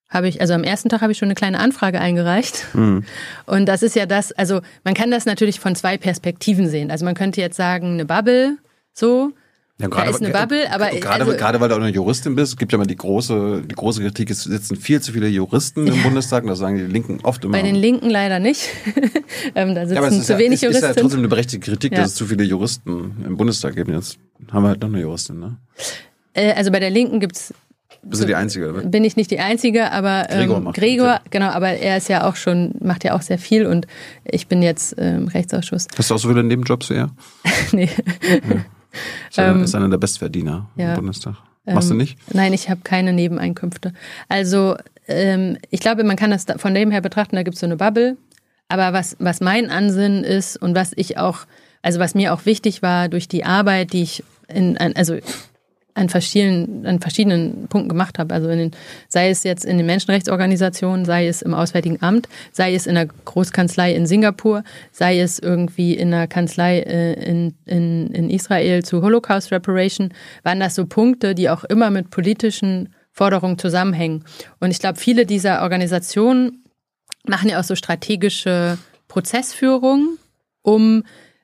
habe 0.09 0.29
ich, 0.29 0.41
also 0.41 0.55
am 0.55 0.65
ersten 0.65 0.89
Tag 0.89 1.03
habe 1.03 1.13
ich 1.13 1.19
schon 1.19 1.29
eine 1.29 1.35
kleine 1.35 1.61
Anfrage 1.61 2.01
eingereicht. 2.01 2.67
Mhm. 2.75 3.05
Und 3.47 3.67
das 3.67 3.83
ist 3.83 3.95
ja 3.95 4.07
das, 4.07 4.33
also 4.33 4.61
man 4.85 4.95
kann 4.95 5.11
das 5.11 5.27
natürlich 5.27 5.61
von 5.61 5.75
zwei 5.75 5.99
Perspektiven 5.99 6.69
sehen. 6.69 6.91
Also 6.91 7.05
man 7.05 7.15
könnte 7.15 7.41
jetzt 7.41 7.57
sagen, 7.57 7.95
eine 7.95 8.05
Bubble, 8.05 8.57
so. 8.93 9.33
Ja, 9.81 9.87
gerade, 9.87 10.11
da 10.11 10.17
ist 10.17 10.23
eine 10.23 10.33
Bubble, 10.33 10.73
aber 10.73 10.91
gerade, 10.91 11.25
also, 11.25 11.37
gerade 11.37 11.61
weil 11.61 11.69
du 11.69 11.77
auch 11.77 11.81
eine 11.81 11.91
Juristin 11.91 12.35
bist, 12.35 12.59
gibt 12.59 12.73
ja 12.73 12.79
mal 12.79 12.87
die 12.87 12.97
große, 12.97 13.63
die 13.65 13.75
große 13.77 14.03
Kritik, 14.03 14.29
es 14.31 14.43
sitzen 14.43 14.75
viel 14.75 15.01
zu 15.01 15.13
viele 15.13 15.29
Juristen 15.29 15.87
im 15.87 16.03
Bundestag, 16.03 16.43
und 16.43 16.49
das 16.49 16.59
sagen 16.59 16.79
die 16.79 16.85
Linken 16.85 17.21
oft 17.23 17.45
immer. 17.45 17.53
Bei 17.53 17.63
den 17.63 17.77
Linken 17.77 18.11
leider 18.11 18.41
nicht. 18.41 18.69
ähm, 19.55 19.77
da 19.77 19.83
sitzen 19.83 19.95
ja, 19.95 20.01
aber 20.01 20.09
es 20.09 20.27
zu 20.27 20.33
ja, 20.33 20.39
wenig 20.41 20.63
Juristen. 20.63 20.85
Es 20.85 20.91
ist 20.91 20.97
ja 20.97 21.01
trotzdem 21.01 21.21
eine 21.21 21.29
berechtigte 21.29 21.71
Kritik, 21.71 21.93
ja. 21.93 21.99
dass 21.99 22.09
es 22.09 22.15
zu 22.17 22.27
viele 22.27 22.43
Juristen 22.43 23.25
im 23.25 23.37
Bundestag 23.37 23.77
gibt. 23.77 23.89
Jetzt 23.89 24.19
haben 24.51 24.65
wir 24.65 24.71
halt 24.71 24.81
noch 24.81 24.89
eine 24.89 25.01
Juristin, 25.01 25.39
ne? 25.39 25.57
Äh, 26.35 26.55
also 26.55 26.73
bei 26.73 26.81
der 26.81 26.91
Linken 26.91 27.21
gibt's 27.21 27.55
bist 28.03 28.23
du 28.23 28.27
die 28.27 28.35
Einzige? 28.35 28.71
Oder? 28.71 28.83
Bin 28.83 29.05
ich 29.05 29.17
nicht 29.17 29.31
die 29.31 29.41
Einzige, 29.41 29.93
aber 29.93 30.27
ähm, 30.31 30.39
Gregor, 30.39 30.61
macht 30.61 30.77
Gregor 30.77 31.21
genau, 31.31 31.49
aber 31.49 31.71
er 31.71 31.97
ist 31.97 32.09
ja 32.09 32.29
auch 32.29 32.37
schon, 32.37 32.75
macht 32.81 33.05
ja 33.05 33.15
auch 33.15 33.23
sehr 33.23 33.39
viel 33.39 33.67
und 33.67 33.87
ich 34.25 34.47
bin 34.47 34.63
jetzt 34.63 34.93
im 34.95 35.05
ähm, 35.05 35.29
Rechtsausschuss. 35.29 35.87
Hast 35.97 36.11
du 36.11 36.15
auch 36.15 36.19
so 36.19 36.29
viele 36.29 36.43
Nebenjobs 36.43 36.91
wie 36.91 36.95
er? 36.95 37.11
nee. 37.73 37.89
Ja. 38.49 38.65
Ist, 39.31 39.39
einer, 39.39 39.57
ähm, 39.57 39.65
ist 39.65 39.75
einer 39.75 39.89
der 39.89 39.99
Bestverdiener 39.99 40.69
ja. 40.77 40.91
im 40.91 40.97
Bundestag. 40.97 41.37
Machst 41.67 41.91
du 41.91 41.95
ähm, 41.95 41.99
nicht? 41.99 42.19
Nein, 42.35 42.53
ich 42.53 42.71
habe 42.71 42.81
keine 42.83 43.13
Nebeneinkünfte. 43.13 43.93
Also 44.29 44.77
ähm, 45.07 45.59
ich 45.71 45.81
glaube, 45.81 46.05
man 46.05 46.17
kann 46.17 46.31
das 46.31 46.47
von 46.57 46.75
dem 46.75 46.91
her 46.91 47.01
betrachten, 47.01 47.37
da 47.37 47.43
gibt 47.43 47.55
es 47.55 47.61
so 47.61 47.67
eine 47.67 47.77
Bubble. 47.77 48.17
Aber 48.69 48.93
was, 48.93 49.17
was 49.19 49.41
mein 49.41 49.71
Ansinnen 49.71 50.25
ist 50.25 50.57
und 50.57 50.75
was 50.75 50.93
ich 50.95 51.19
auch, 51.19 51.41
also 51.83 52.01
was 52.01 52.15
mir 52.15 52.35
auch 52.35 52.45
wichtig 52.45 52.83
war 52.83 53.09
durch 53.09 53.29
die 53.29 53.45
Arbeit, 53.45 53.93
die 53.93 54.03
ich 54.03 54.25
in, 54.49 54.77
also 54.79 55.17
an 55.99 56.09
verschiedenen, 56.09 56.87
an 56.87 57.01
verschiedenen 57.01 57.67
Punkten 57.69 57.89
gemacht 57.89 58.19
habe. 58.19 58.33
Also 58.33 58.49
in 58.49 58.59
den, 58.59 58.71
sei 59.09 59.31
es 59.31 59.43
jetzt 59.43 59.65
in 59.65 59.79
den 59.79 59.87
Menschenrechtsorganisationen, 59.87 61.05
sei 61.05 61.27
es 61.27 61.43
im 61.43 61.55
Auswärtigen 61.55 62.01
Amt, 62.01 62.29
sei 62.53 62.75
es 62.75 62.87
in 62.87 62.95
der 62.95 63.07
Großkanzlei 63.07 63.95
in 63.95 64.07
Singapur, 64.07 64.63
sei 64.93 65.21
es 65.21 65.39
irgendwie 65.41 65.95
in 65.95 66.13
der 66.13 66.29
Kanzlei 66.29 66.79
äh, 66.81 67.15
in, 67.15 67.55
in, 67.67 68.07
in 68.09 68.31
Israel 68.31 68.85
zu 68.85 69.03
Holocaust 69.03 69.51
Reparation, 69.51 70.15
waren 70.45 70.61
das 70.61 70.77
so 70.77 70.87
Punkte, 70.87 71.35
die 71.35 71.51
auch 71.51 71.65
immer 71.65 71.91
mit 71.91 72.11
politischen 72.11 72.95
Forderungen 73.11 73.59
zusammenhängen. 73.59 74.25
Und 74.61 74.71
ich 74.71 74.79
glaube, 74.79 75.01
viele 75.01 75.27
dieser 75.27 75.63
Organisationen 75.63 76.63
machen 77.27 77.51
ja 77.51 77.59
auch 77.59 77.65
so 77.65 77.75
strategische 77.75 78.79
Prozessführung, 79.09 80.19
um 80.63 81.03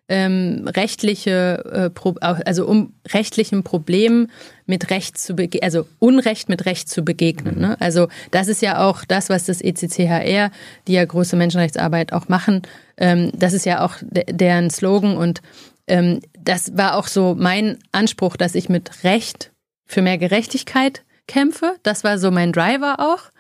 ähm, 0.09 0.68
rechtliche, 0.68 1.93
äh, 1.94 2.10
also 2.20 2.66
um 2.66 2.93
rechtlichen 3.09 3.62
Problemen 3.62 4.31
mit 4.66 4.90
Recht 4.90 5.16
zu 5.16 5.35
begegnen, 5.35 5.64
also 5.64 5.86
Unrecht 5.98 6.48
mit 6.48 6.66
Recht 6.66 6.89
zu 6.89 7.02
begegnen. 7.02 7.59
Ne? 7.59 7.76
Also 7.81 8.09
das 8.31 8.48
ist 8.48 8.60
ja 8.60 8.86
auch 8.86 9.05
das, 9.05 9.31
was 9.31 9.47
das 9.47 9.62
ECCHR, 9.62 10.51
die 10.86 10.93
ja 10.93 11.05
große 11.05 11.36
Menschenrechtsarbeit 11.36 12.12
auch 12.12 12.28
machen, 12.28 12.62
ähm, 12.97 13.31
das 13.35 13.55
ist 13.55 13.66
ja 13.66 13.85
auch 13.85 13.97
deren 14.10 14.70
Slogan 14.70 15.16
und 15.16 15.40
ähm, 15.86 16.20
das 16.39 16.76
war 16.76 16.97
auch 16.97 17.06
so 17.06 17.35
mein 17.39 17.78
Anspruch, 17.93 18.36
dass 18.36 18.55
ich 18.55 18.68
mit 18.68 19.05
Recht 19.05 19.52
für 19.86 20.02
mehr 20.02 20.18
Gerechtigkeit 20.18 21.02
kämpfe. 21.26 21.76
Das 21.82 22.05
war 22.05 22.18
so 22.18 22.31
mein 22.31 22.52
Driver 22.52 22.97
auch. 22.98 23.31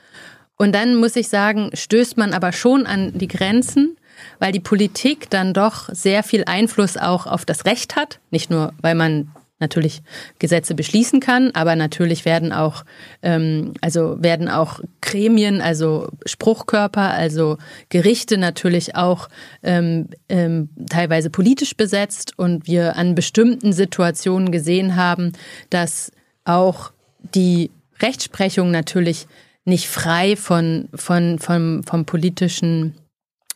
Und 0.56 0.74
dann 0.74 0.96
muss 0.96 1.16
ich 1.16 1.28
sagen, 1.28 1.70
stößt 1.74 2.16
man 2.16 2.32
aber 2.32 2.52
schon 2.52 2.86
an 2.86 3.16
die 3.16 3.28
Grenzen, 3.28 3.96
weil 4.38 4.52
die 4.52 4.60
Politik 4.60 5.30
dann 5.30 5.52
doch 5.52 5.88
sehr 5.92 6.22
viel 6.22 6.44
Einfluss 6.46 6.96
auch 6.96 7.26
auf 7.26 7.44
das 7.44 7.64
Recht 7.64 7.96
hat. 7.96 8.20
Nicht 8.30 8.50
nur, 8.50 8.72
weil 8.80 8.94
man 8.94 9.30
natürlich 9.60 10.02
Gesetze 10.38 10.74
beschließen 10.74 11.20
kann, 11.20 11.50
aber 11.54 11.76
natürlich 11.76 12.24
werden 12.24 12.52
auch 12.52 12.84
ähm, 13.22 13.72
also 13.80 14.16
werden 14.20 14.48
auch 14.48 14.80
Gremien, 15.00 15.60
also 15.60 16.08
Spruchkörper, 16.26 17.10
also 17.10 17.58
Gerichte 17.88 18.36
natürlich 18.36 18.96
auch 18.96 19.28
ähm, 19.62 20.08
ähm, 20.28 20.68
teilweise 20.90 21.30
politisch 21.30 21.76
besetzt 21.76 22.38
und 22.38 22.66
wir 22.66 22.96
an 22.96 23.14
bestimmten 23.14 23.72
Situationen 23.72 24.50
gesehen 24.50 24.96
haben, 24.96 25.32
dass 25.70 26.10
auch 26.44 26.92
die 27.34 27.70
Rechtsprechung 28.00 28.70
natürlich 28.70 29.26
nicht 29.64 29.88
frei 29.88 30.36
von, 30.36 30.88
von, 30.94 31.38
von 31.38 31.82
vom 31.84 32.04
politischen 32.04 32.94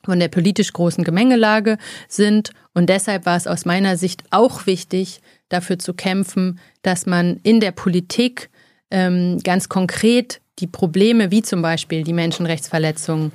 von 0.05 0.21
der 0.21 0.29
politisch 0.29 0.73
großen 0.73 1.05
Gemengelage 1.05 1.79
sind. 2.09 2.51
Und 2.75 2.89
deshalb 2.89 3.27
war 3.27 3.37
es 3.37 3.47
aus 3.47 3.65
meiner 3.65 3.97
Sicht 3.97 4.23
auch 4.31 4.67
wichtig, 4.67 5.21
dafür 5.49 5.79
zu 5.79 5.95
kämpfen, 5.95 6.59
dass 6.83 7.07
man 7.07 7.41
in 7.43 7.61
der 7.61 7.73
Politik 7.73 8.51
ähm, 8.91 9.41
ganz 9.43 9.69
konkret 9.69 10.41
die 10.59 10.67
Probleme, 10.67 11.31
wie 11.31 11.43
zum 11.43 11.63
Beispiel 11.63 12.05
die 12.05 12.13
Menschenrechtsverletzungen 12.13 13.33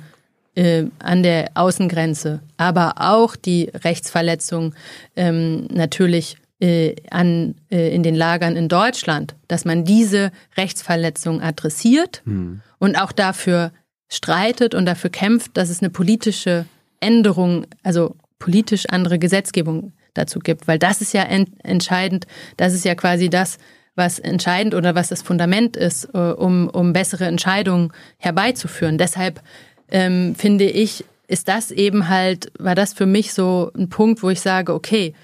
äh, 0.54 0.84
an 0.98 1.22
der 1.22 1.50
Außengrenze, 1.54 2.40
aber 2.56 2.94
auch 2.98 3.36
die 3.36 3.70
Rechtsverletzungen 3.74 4.74
ähm, 5.16 5.66
natürlich 5.72 6.36
äh, 6.60 6.94
an, 7.10 7.56
äh, 7.70 7.94
in 7.94 8.02
den 8.02 8.14
Lagern 8.14 8.56
in 8.56 8.68
Deutschland, 8.68 9.34
dass 9.48 9.64
man 9.64 9.84
diese 9.84 10.30
Rechtsverletzung 10.56 11.42
adressiert 11.42 12.22
hm. 12.24 12.60
und 12.78 12.96
auch 12.96 13.12
dafür 13.12 13.72
streitet 14.08 14.74
und 14.74 14.86
dafür 14.86 15.10
kämpft, 15.10 15.56
dass 15.56 15.70
es 15.70 15.80
eine 15.80 15.90
politische 15.90 16.66
Änderung, 17.00 17.66
also 17.82 18.16
politisch 18.38 18.86
andere 18.88 19.18
Gesetzgebung 19.18 19.92
dazu 20.14 20.38
gibt, 20.38 20.68
weil 20.68 20.78
das 20.78 21.00
ist 21.00 21.12
ja 21.12 21.22
ent 21.22 21.50
entscheidend, 21.62 22.26
das 22.56 22.74
ist 22.74 22.84
ja 22.84 22.94
quasi 22.94 23.28
das, 23.28 23.58
was 23.96 24.18
entscheidend 24.18 24.74
oder 24.74 24.94
was 24.94 25.08
das 25.08 25.22
Fundament 25.22 25.76
ist, 25.76 26.08
äh, 26.14 26.18
um, 26.18 26.68
um 26.68 26.92
bessere 26.92 27.26
Entscheidungen 27.26 27.92
herbeizuführen. 28.18 28.98
Deshalb 28.98 29.40
ähm, 29.88 30.34
finde 30.34 30.64
ich, 30.64 31.04
ist 31.26 31.48
das 31.48 31.70
eben 31.70 32.08
halt, 32.08 32.52
war 32.58 32.74
das 32.74 32.92
für 32.92 33.06
mich 33.06 33.32
so 33.32 33.70
ein 33.76 33.88
Punkt, 33.88 34.22
wo 34.22 34.30
ich 34.30 34.40
sage, 34.40 34.74
okay, 34.74 35.14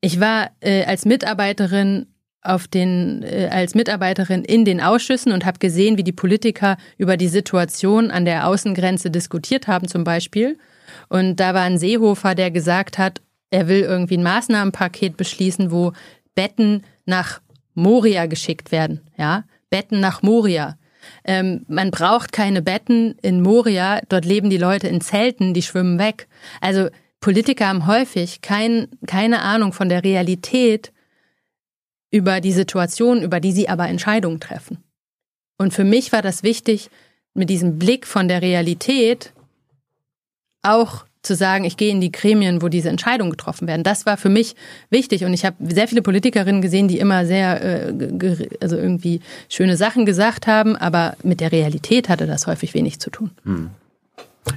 ich 0.00 0.20
war 0.20 0.50
äh, 0.60 0.84
als 0.84 1.04
Mitarbeiterin 1.04 2.06
auf 2.44 2.68
den 2.68 3.22
äh, 3.22 3.48
als 3.50 3.74
Mitarbeiterin 3.74 4.44
in 4.44 4.64
den 4.64 4.80
Ausschüssen 4.80 5.32
und 5.32 5.44
habe 5.44 5.58
gesehen, 5.58 5.98
wie 5.98 6.04
die 6.04 6.12
Politiker 6.12 6.76
über 6.98 7.16
die 7.16 7.28
Situation 7.28 8.10
an 8.10 8.24
der 8.24 8.46
Außengrenze 8.46 9.10
diskutiert 9.10 9.66
haben, 9.66 9.88
zum 9.88 10.04
Beispiel. 10.04 10.58
Und 11.08 11.40
da 11.40 11.54
war 11.54 11.62
ein 11.62 11.78
Seehofer, 11.78 12.34
der 12.34 12.50
gesagt 12.50 12.98
hat, 12.98 13.20
er 13.50 13.68
will 13.68 13.80
irgendwie 13.80 14.18
ein 14.18 14.22
Maßnahmenpaket 14.22 15.16
beschließen, 15.16 15.70
wo 15.70 15.92
Betten 16.34 16.82
nach 17.06 17.40
Moria 17.74 18.26
geschickt 18.26 18.72
werden. 18.72 19.00
Ja, 19.16 19.44
Betten 19.70 20.00
nach 20.00 20.22
Moria. 20.22 20.76
Ähm, 21.24 21.64
man 21.68 21.90
braucht 21.90 22.32
keine 22.32 22.62
Betten 22.62 23.16
in 23.22 23.42
Moria. 23.42 24.00
Dort 24.08 24.24
leben 24.24 24.50
die 24.50 24.56
Leute 24.56 24.88
in 24.88 25.00
Zelten, 25.00 25.54
die 25.54 25.62
schwimmen 25.62 25.98
weg. 25.98 26.28
Also 26.60 26.88
Politiker 27.20 27.68
haben 27.68 27.86
häufig 27.86 28.42
kein, 28.42 28.88
keine 29.06 29.40
Ahnung 29.40 29.72
von 29.72 29.88
der 29.88 30.04
Realität 30.04 30.92
über 32.14 32.40
die 32.40 32.52
Situation, 32.52 33.22
über 33.22 33.40
die 33.40 33.50
sie 33.50 33.68
aber 33.68 33.88
Entscheidungen 33.88 34.38
treffen. 34.38 34.78
Und 35.58 35.74
für 35.74 35.82
mich 35.82 36.12
war 36.12 36.22
das 36.22 36.44
wichtig, 36.44 36.88
mit 37.34 37.50
diesem 37.50 37.76
Blick 37.76 38.06
von 38.06 38.28
der 38.28 38.40
Realität 38.40 39.32
auch 40.62 41.06
zu 41.22 41.34
sagen, 41.34 41.64
ich 41.64 41.76
gehe 41.76 41.90
in 41.90 42.00
die 42.00 42.12
Gremien, 42.12 42.62
wo 42.62 42.68
diese 42.68 42.88
Entscheidungen 42.88 43.32
getroffen 43.32 43.66
werden. 43.66 43.82
Das 43.82 44.06
war 44.06 44.16
für 44.16 44.28
mich 44.28 44.54
wichtig 44.90 45.24
und 45.24 45.34
ich 45.34 45.44
habe 45.44 45.56
sehr 45.74 45.88
viele 45.88 46.02
Politikerinnen 46.02 46.62
gesehen, 46.62 46.86
die 46.86 47.00
immer 47.00 47.26
sehr, 47.26 47.90
äh, 47.90 48.46
also 48.60 48.76
irgendwie 48.76 49.20
schöne 49.48 49.76
Sachen 49.76 50.06
gesagt 50.06 50.46
haben, 50.46 50.76
aber 50.76 51.16
mit 51.24 51.40
der 51.40 51.50
Realität 51.50 52.08
hatte 52.08 52.28
das 52.28 52.46
häufig 52.46 52.74
wenig 52.74 53.00
zu 53.00 53.10
tun. 53.10 53.32
Hm. 53.42 53.70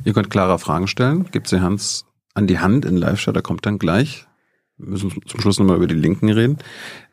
Ihr 0.06 0.14
könnt 0.14 0.30
klarer 0.30 0.60
Fragen 0.60 0.88
stellen, 0.88 1.26
gebt 1.32 1.48
sie 1.48 1.62
Hans 1.62 2.06
an 2.36 2.46
die 2.46 2.60
Hand 2.60 2.86
in 2.86 2.98
Live-Show, 2.98 3.32
da 3.32 3.42
kommt 3.42 3.66
dann 3.66 3.80
gleich. 3.80 4.28
Wir 4.78 4.90
müssen 4.90 5.12
zum 5.26 5.40
Schluss 5.40 5.60
nochmal 5.60 5.78
über 5.78 5.88
die 5.88 5.96
Linken 5.96 6.30
reden. 6.30 6.58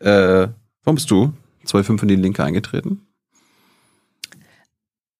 Äh, 0.00 0.48
warum 0.84 0.94
bist 0.96 1.10
du 1.10 1.32
2005 1.64 2.02
in 2.02 2.08
die 2.08 2.16
Linke 2.16 2.44
eingetreten? 2.44 3.06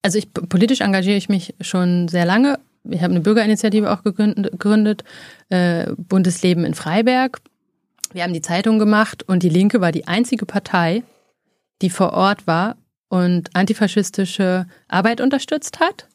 Also 0.03 0.19
ich 0.19 0.33
politisch 0.33 0.81
engagiere 0.81 1.17
ich 1.17 1.31
mich 1.31 1.55
schon 1.61 2.09
sehr 2.09 2.27
lange 2.27 2.59
ich 2.91 3.03
habe 3.03 3.13
eine 3.13 3.21
Bürgerinitiative 3.21 3.91
auch 3.91 4.03
gegründet, 4.03 5.05
äh, 5.49 5.93
Bundesleben 5.97 6.65
in 6.65 6.75
Freiberg. 6.75 7.41
Wir 8.13 8.23
haben 8.23 8.35
die 8.35 8.43
Zeitung 8.43 8.79
gemacht 8.79 9.23
und 9.23 9.43
die 9.43 9.49
Linke 9.49 9.81
war 9.81 9.91
die 9.91 10.07
einzige 10.07 10.47
Partei, 10.47 11.03
die 11.83 11.91
vor 11.91 12.13
Ort 12.13 12.47
war 12.47 12.77
und 13.09 13.55
antifaschistische 13.57 14.67
Arbeit 14.89 15.21
unterstützt 15.21 15.81
hat 15.81 16.09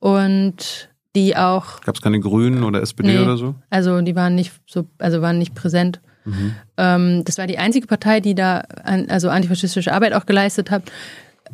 und 0.00 0.89
die 1.16 1.36
auch. 1.36 1.80
Gab 1.80 1.96
es 1.96 2.02
keine 2.02 2.20
Grünen 2.20 2.62
oder 2.62 2.82
SPD 2.82 3.08
nee, 3.08 3.18
oder 3.18 3.36
so? 3.36 3.54
Also 3.68 4.00
die 4.00 4.14
waren 4.14 4.34
nicht 4.34 4.52
so, 4.66 4.86
also 4.98 5.22
waren 5.22 5.38
nicht 5.38 5.54
präsent. 5.54 6.00
Mhm. 6.24 6.54
Ähm, 6.76 7.24
das 7.24 7.38
war 7.38 7.46
die 7.46 7.58
einzige 7.58 7.86
Partei, 7.86 8.20
die 8.20 8.34
da 8.34 8.60
an, 8.84 9.08
also 9.08 9.28
antifaschistische 9.28 9.92
Arbeit 9.92 10.12
auch 10.12 10.26
geleistet 10.26 10.70
hat 10.70 10.84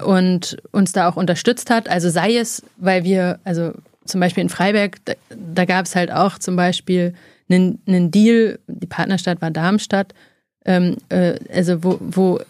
und 0.04 0.56
uns 0.72 0.92
da 0.92 1.08
auch 1.08 1.16
unterstützt 1.16 1.70
hat. 1.70 1.88
Also 1.88 2.10
sei 2.10 2.36
es, 2.36 2.62
weil 2.76 3.04
wir, 3.04 3.38
also 3.44 3.72
zum 4.04 4.20
Beispiel 4.20 4.42
in 4.42 4.48
Freiberg, 4.48 4.98
da, 5.04 5.14
da 5.30 5.64
gab 5.64 5.86
es 5.86 5.96
halt 5.96 6.12
auch 6.12 6.38
zum 6.38 6.56
Beispiel 6.56 7.14
einen, 7.48 7.80
einen 7.86 8.10
Deal, 8.10 8.58
die 8.66 8.86
Partnerstadt 8.86 9.40
war 9.40 9.50
Darmstadt, 9.50 10.14
ähm, 10.64 10.96
äh, 11.08 11.38
also 11.52 11.82
wo, 11.82 11.98
wo 12.00 12.40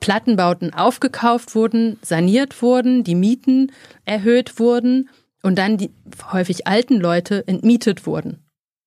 Plattenbauten 0.00 0.74
aufgekauft 0.74 1.54
wurden, 1.54 1.98
saniert 2.02 2.60
wurden, 2.60 3.04
die 3.04 3.14
Mieten 3.14 3.72
erhöht 4.04 4.58
wurden 4.58 5.08
und 5.44 5.56
dann 5.58 5.76
die 5.76 5.90
häufig 6.32 6.66
alten 6.66 6.98
Leute 6.98 7.46
entmietet 7.46 8.06
wurden. 8.06 8.38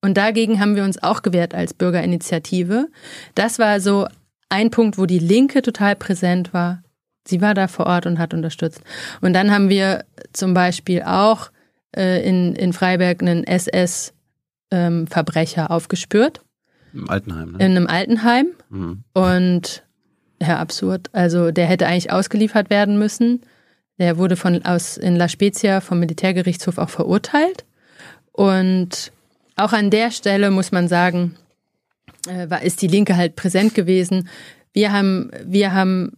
Und 0.01 0.17
dagegen 0.17 0.59
haben 0.59 0.75
wir 0.75 0.83
uns 0.83 1.01
auch 1.01 1.21
gewehrt 1.21 1.53
als 1.53 1.75
Bürgerinitiative. 1.75 2.87
Das 3.35 3.59
war 3.59 3.79
so 3.79 4.07
ein 4.49 4.71
Punkt, 4.71 4.97
wo 4.97 5.05
die 5.05 5.19
Linke 5.19 5.61
total 5.61 5.95
präsent 5.95 6.53
war. 6.53 6.81
Sie 7.27 7.41
war 7.41 7.53
da 7.53 7.67
vor 7.67 7.85
Ort 7.85 8.07
und 8.07 8.17
hat 8.17 8.33
unterstützt. 8.33 8.81
Und 9.21 9.33
dann 9.33 9.51
haben 9.51 9.69
wir 9.69 10.03
zum 10.33 10.55
Beispiel 10.55 11.03
auch 11.03 11.51
äh, 11.95 12.27
in, 12.27 12.55
in 12.55 12.73
Freiberg 12.73 13.21
einen 13.21 13.43
SS-Verbrecher 13.43 15.61
ähm, 15.61 15.67
aufgespürt. 15.67 16.41
Im 16.93 17.07
Altenheim, 17.09 17.51
ne? 17.51 17.63
In 17.63 17.77
einem 17.77 17.85
Altenheim. 17.87 18.47
Mhm. 18.69 19.03
Und 19.13 19.83
ja, 20.41 20.57
absurd. 20.57 21.11
Also 21.13 21.51
der 21.51 21.67
hätte 21.67 21.85
eigentlich 21.85 22.11
ausgeliefert 22.11 22.71
werden 22.71 22.97
müssen. 22.97 23.43
Der 23.99 24.17
wurde 24.17 24.35
von 24.35 24.63
aus 24.63 24.97
in 24.97 25.15
La 25.15 25.27
Spezia 25.27 25.81
vom 25.81 25.99
Militärgerichtshof 25.99 26.77
auch 26.77 26.89
verurteilt. 26.89 27.65
Und 28.31 29.11
auch 29.55 29.73
an 29.73 29.89
der 29.89 30.11
Stelle 30.11 30.51
muss 30.51 30.71
man 30.71 30.87
sagen, 30.87 31.35
äh, 32.27 32.49
war, 32.49 32.61
ist 32.61 32.81
die 32.81 32.87
Linke 32.87 33.17
halt 33.17 33.35
präsent 33.35 33.73
gewesen. 33.73 34.29
Wir 34.73 34.91
haben, 34.91 35.31
wir 35.43 35.73
haben 35.73 36.17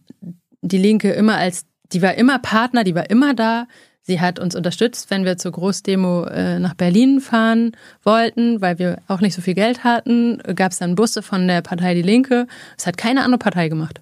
die 0.60 0.78
Linke 0.78 1.10
immer 1.12 1.36
als, 1.36 1.64
die 1.92 2.02
war 2.02 2.14
immer 2.14 2.38
Partner, 2.38 2.84
die 2.84 2.94
war 2.94 3.08
immer 3.08 3.34
da. 3.34 3.66
Sie 4.02 4.20
hat 4.20 4.38
uns 4.38 4.54
unterstützt, 4.54 5.10
wenn 5.10 5.24
wir 5.24 5.36
zur 5.36 5.52
Großdemo 5.52 6.24
äh, 6.24 6.58
nach 6.58 6.74
Berlin 6.74 7.20
fahren 7.20 7.72
wollten, 8.02 8.60
weil 8.60 8.78
wir 8.78 8.98
auch 9.08 9.20
nicht 9.20 9.34
so 9.34 9.42
viel 9.42 9.54
Geld 9.54 9.84
hatten. 9.84 10.38
Gab 10.54 10.72
es 10.72 10.78
dann 10.78 10.94
Busse 10.94 11.22
von 11.22 11.46
der 11.46 11.62
Partei 11.62 11.94
Die 11.94 12.02
Linke. 12.02 12.46
Das 12.76 12.86
hat 12.86 12.96
keine 12.96 13.22
andere 13.22 13.38
Partei 13.38 13.68
gemacht. 13.68 14.00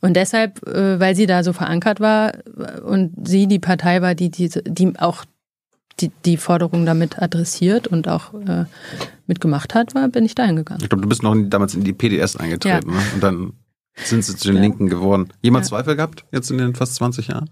Und 0.00 0.14
deshalb, 0.14 0.66
äh, 0.66 0.98
weil 1.00 1.14
sie 1.14 1.26
da 1.26 1.42
so 1.42 1.52
verankert 1.52 2.00
war 2.00 2.32
und 2.84 3.12
sie 3.26 3.46
die 3.46 3.58
Partei 3.58 4.02
war, 4.02 4.14
die, 4.14 4.30
die, 4.30 4.48
die 4.64 4.98
auch 4.98 5.24
die, 6.00 6.10
die 6.24 6.36
Forderung 6.36 6.86
damit 6.86 7.22
adressiert 7.22 7.86
und 7.86 8.08
auch 8.08 8.34
äh, 8.34 8.64
mitgemacht 9.26 9.74
hat, 9.74 9.94
war, 9.94 10.08
bin 10.08 10.24
ich 10.24 10.34
da 10.34 10.44
hingegangen. 10.44 10.82
Ich 10.82 10.88
glaube, 10.88 11.02
du 11.02 11.08
bist 11.08 11.22
noch 11.22 11.34
damals 11.48 11.74
in 11.74 11.84
die 11.84 11.92
PDS 11.92 12.36
eingetreten 12.36 12.90
ja. 12.90 12.96
ne? 12.96 13.02
und 13.14 13.22
dann 13.22 13.52
sind 13.94 14.24
sie 14.24 14.36
zu 14.36 14.48
den 14.48 14.56
ja. 14.56 14.62
Linken 14.62 14.88
geworden. 14.88 15.32
Jemand 15.40 15.64
ja. 15.64 15.68
Zweifel 15.68 15.96
gehabt 15.96 16.24
jetzt 16.32 16.50
in 16.50 16.58
den 16.58 16.74
fast 16.74 16.96
20 16.96 17.28
Jahren? 17.28 17.50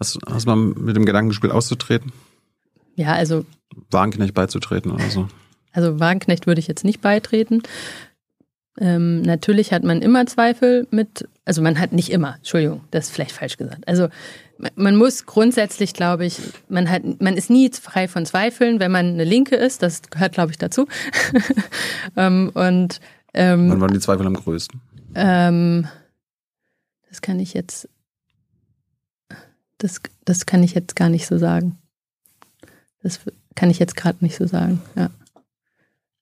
Hast, 0.00 0.18
hast 0.26 0.46
du 0.46 0.50
mal 0.50 0.56
mit 0.56 0.96
dem 0.96 1.04
Gedanken 1.04 1.28
gespielt, 1.28 1.52
auszutreten? 1.52 2.12
Ja, 2.94 3.12
also. 3.12 3.44
Wagenknecht 3.90 4.34
beizutreten 4.34 4.90
oder 4.92 5.10
so? 5.10 5.28
Also 5.72 6.00
Wagenknecht 6.00 6.46
würde 6.46 6.58
ich 6.58 6.68
jetzt 6.68 6.84
nicht 6.84 7.02
beitreten. 7.02 7.62
Ähm, 8.78 9.22
natürlich 9.22 9.72
hat 9.72 9.84
man 9.84 10.02
immer 10.02 10.26
Zweifel 10.26 10.86
mit, 10.90 11.28
also 11.44 11.62
man 11.62 11.78
hat 11.78 11.92
nicht 11.92 12.10
immer, 12.10 12.36
Entschuldigung, 12.36 12.82
das 12.90 13.06
ist 13.06 13.14
vielleicht 13.14 13.32
falsch 13.32 13.56
gesagt. 13.56 13.86
Also 13.88 14.08
man 14.74 14.96
muss 14.96 15.26
grundsätzlich, 15.26 15.92
glaube 15.92 16.24
ich, 16.24 16.38
man 16.68 16.90
hat, 16.90 17.02
man 17.20 17.36
ist 17.36 17.50
nie 17.50 17.70
frei 17.70 18.08
von 18.08 18.24
Zweifeln, 18.24 18.80
wenn 18.80 18.90
man 18.90 19.06
eine 19.06 19.24
Linke 19.24 19.56
ist. 19.56 19.82
Das 19.82 20.02
gehört, 20.02 20.32
glaube 20.32 20.50
ich, 20.50 20.58
dazu. 20.58 20.86
ähm, 22.16 22.50
und 22.54 23.00
ähm, 23.34 23.70
wann 23.70 23.80
waren 23.80 23.92
die 23.92 24.00
Zweifel 24.00 24.26
am 24.26 24.34
größten? 24.34 24.80
Ähm, 25.14 25.86
das 27.08 27.20
kann 27.20 27.38
ich 27.38 27.54
jetzt 27.54 27.88
das, 29.78 30.00
das 30.24 30.46
kann 30.46 30.62
ich 30.62 30.74
jetzt 30.74 30.96
gar 30.96 31.08
nicht 31.08 31.26
so 31.26 31.38
sagen. 31.38 31.78
Das 33.02 33.20
kann 33.54 33.70
ich 33.70 33.78
jetzt 33.78 33.96
gerade 33.96 34.18
nicht 34.20 34.36
so 34.36 34.46
sagen, 34.46 34.82
ja. 34.96 35.10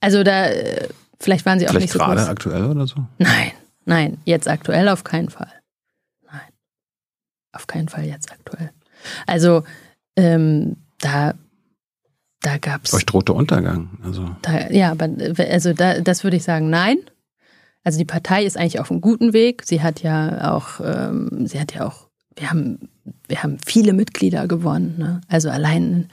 Also 0.01 0.23
da, 0.23 0.47
äh, 0.49 0.89
vielleicht 1.25 1.47
waren 1.47 1.59
sie 1.59 1.67
auch 1.67 1.71
vielleicht 1.71 1.87
nicht 1.87 1.93
so 1.93 1.99
gerade 1.99 2.21
groß. 2.21 2.29
aktuell 2.29 2.65
oder 2.65 2.87
so? 2.87 2.97
Nein, 3.19 3.53
nein, 3.85 4.19
jetzt 4.25 4.49
aktuell 4.49 4.89
auf 4.89 5.05
keinen 5.05 5.31
Fall. 5.31 5.53
Nein, 6.27 6.41
auf 7.53 7.67
keinen 7.67 7.89
Fall 7.89 8.05
jetzt 8.05 8.31
aktuell. 8.31 8.71
Also 9.27 9.65
ähm, 10.17 10.77
da, 11.01 11.35
da 12.41 12.59
gab 12.59 12.85
es. 12.85 12.95
Euch 12.95 13.07
drohte 13.07 13.33
Untergang. 13.33 13.99
Also. 14.05 14.29
Da, 14.43 14.71
ja, 14.71 14.93
aber 14.93 15.09
also 15.39 15.73
da, 15.73 16.01
das 16.01 16.25
würde 16.25 16.37
ich 16.37 16.45
sagen, 16.45 16.71
nein. 16.71 16.99
Also 17.83 17.99
die 17.99 18.07
Partei 18.07 18.45
ist 18.45 18.57
eigentlich 18.57 18.81
auf 18.81 18.91
einem 18.91 19.03
guten 19.03 19.35
Weg. 19.35 19.63
Sie 19.65 19.83
hat 19.83 20.03
ja 20.03 20.55
auch, 20.55 20.81
ähm, 20.83 21.47
sie 21.47 21.61
hat 21.61 21.75
ja 21.75 21.87
auch 21.87 22.09
wir 22.37 22.51
haben, 22.51 22.89
wir 23.29 23.43
haben 23.43 23.59
viele 23.65 23.93
Mitglieder 23.93 24.47
gewonnen. 24.47 24.97
Ne? 24.99 25.21
Also 25.29 25.51
allein 25.51 26.09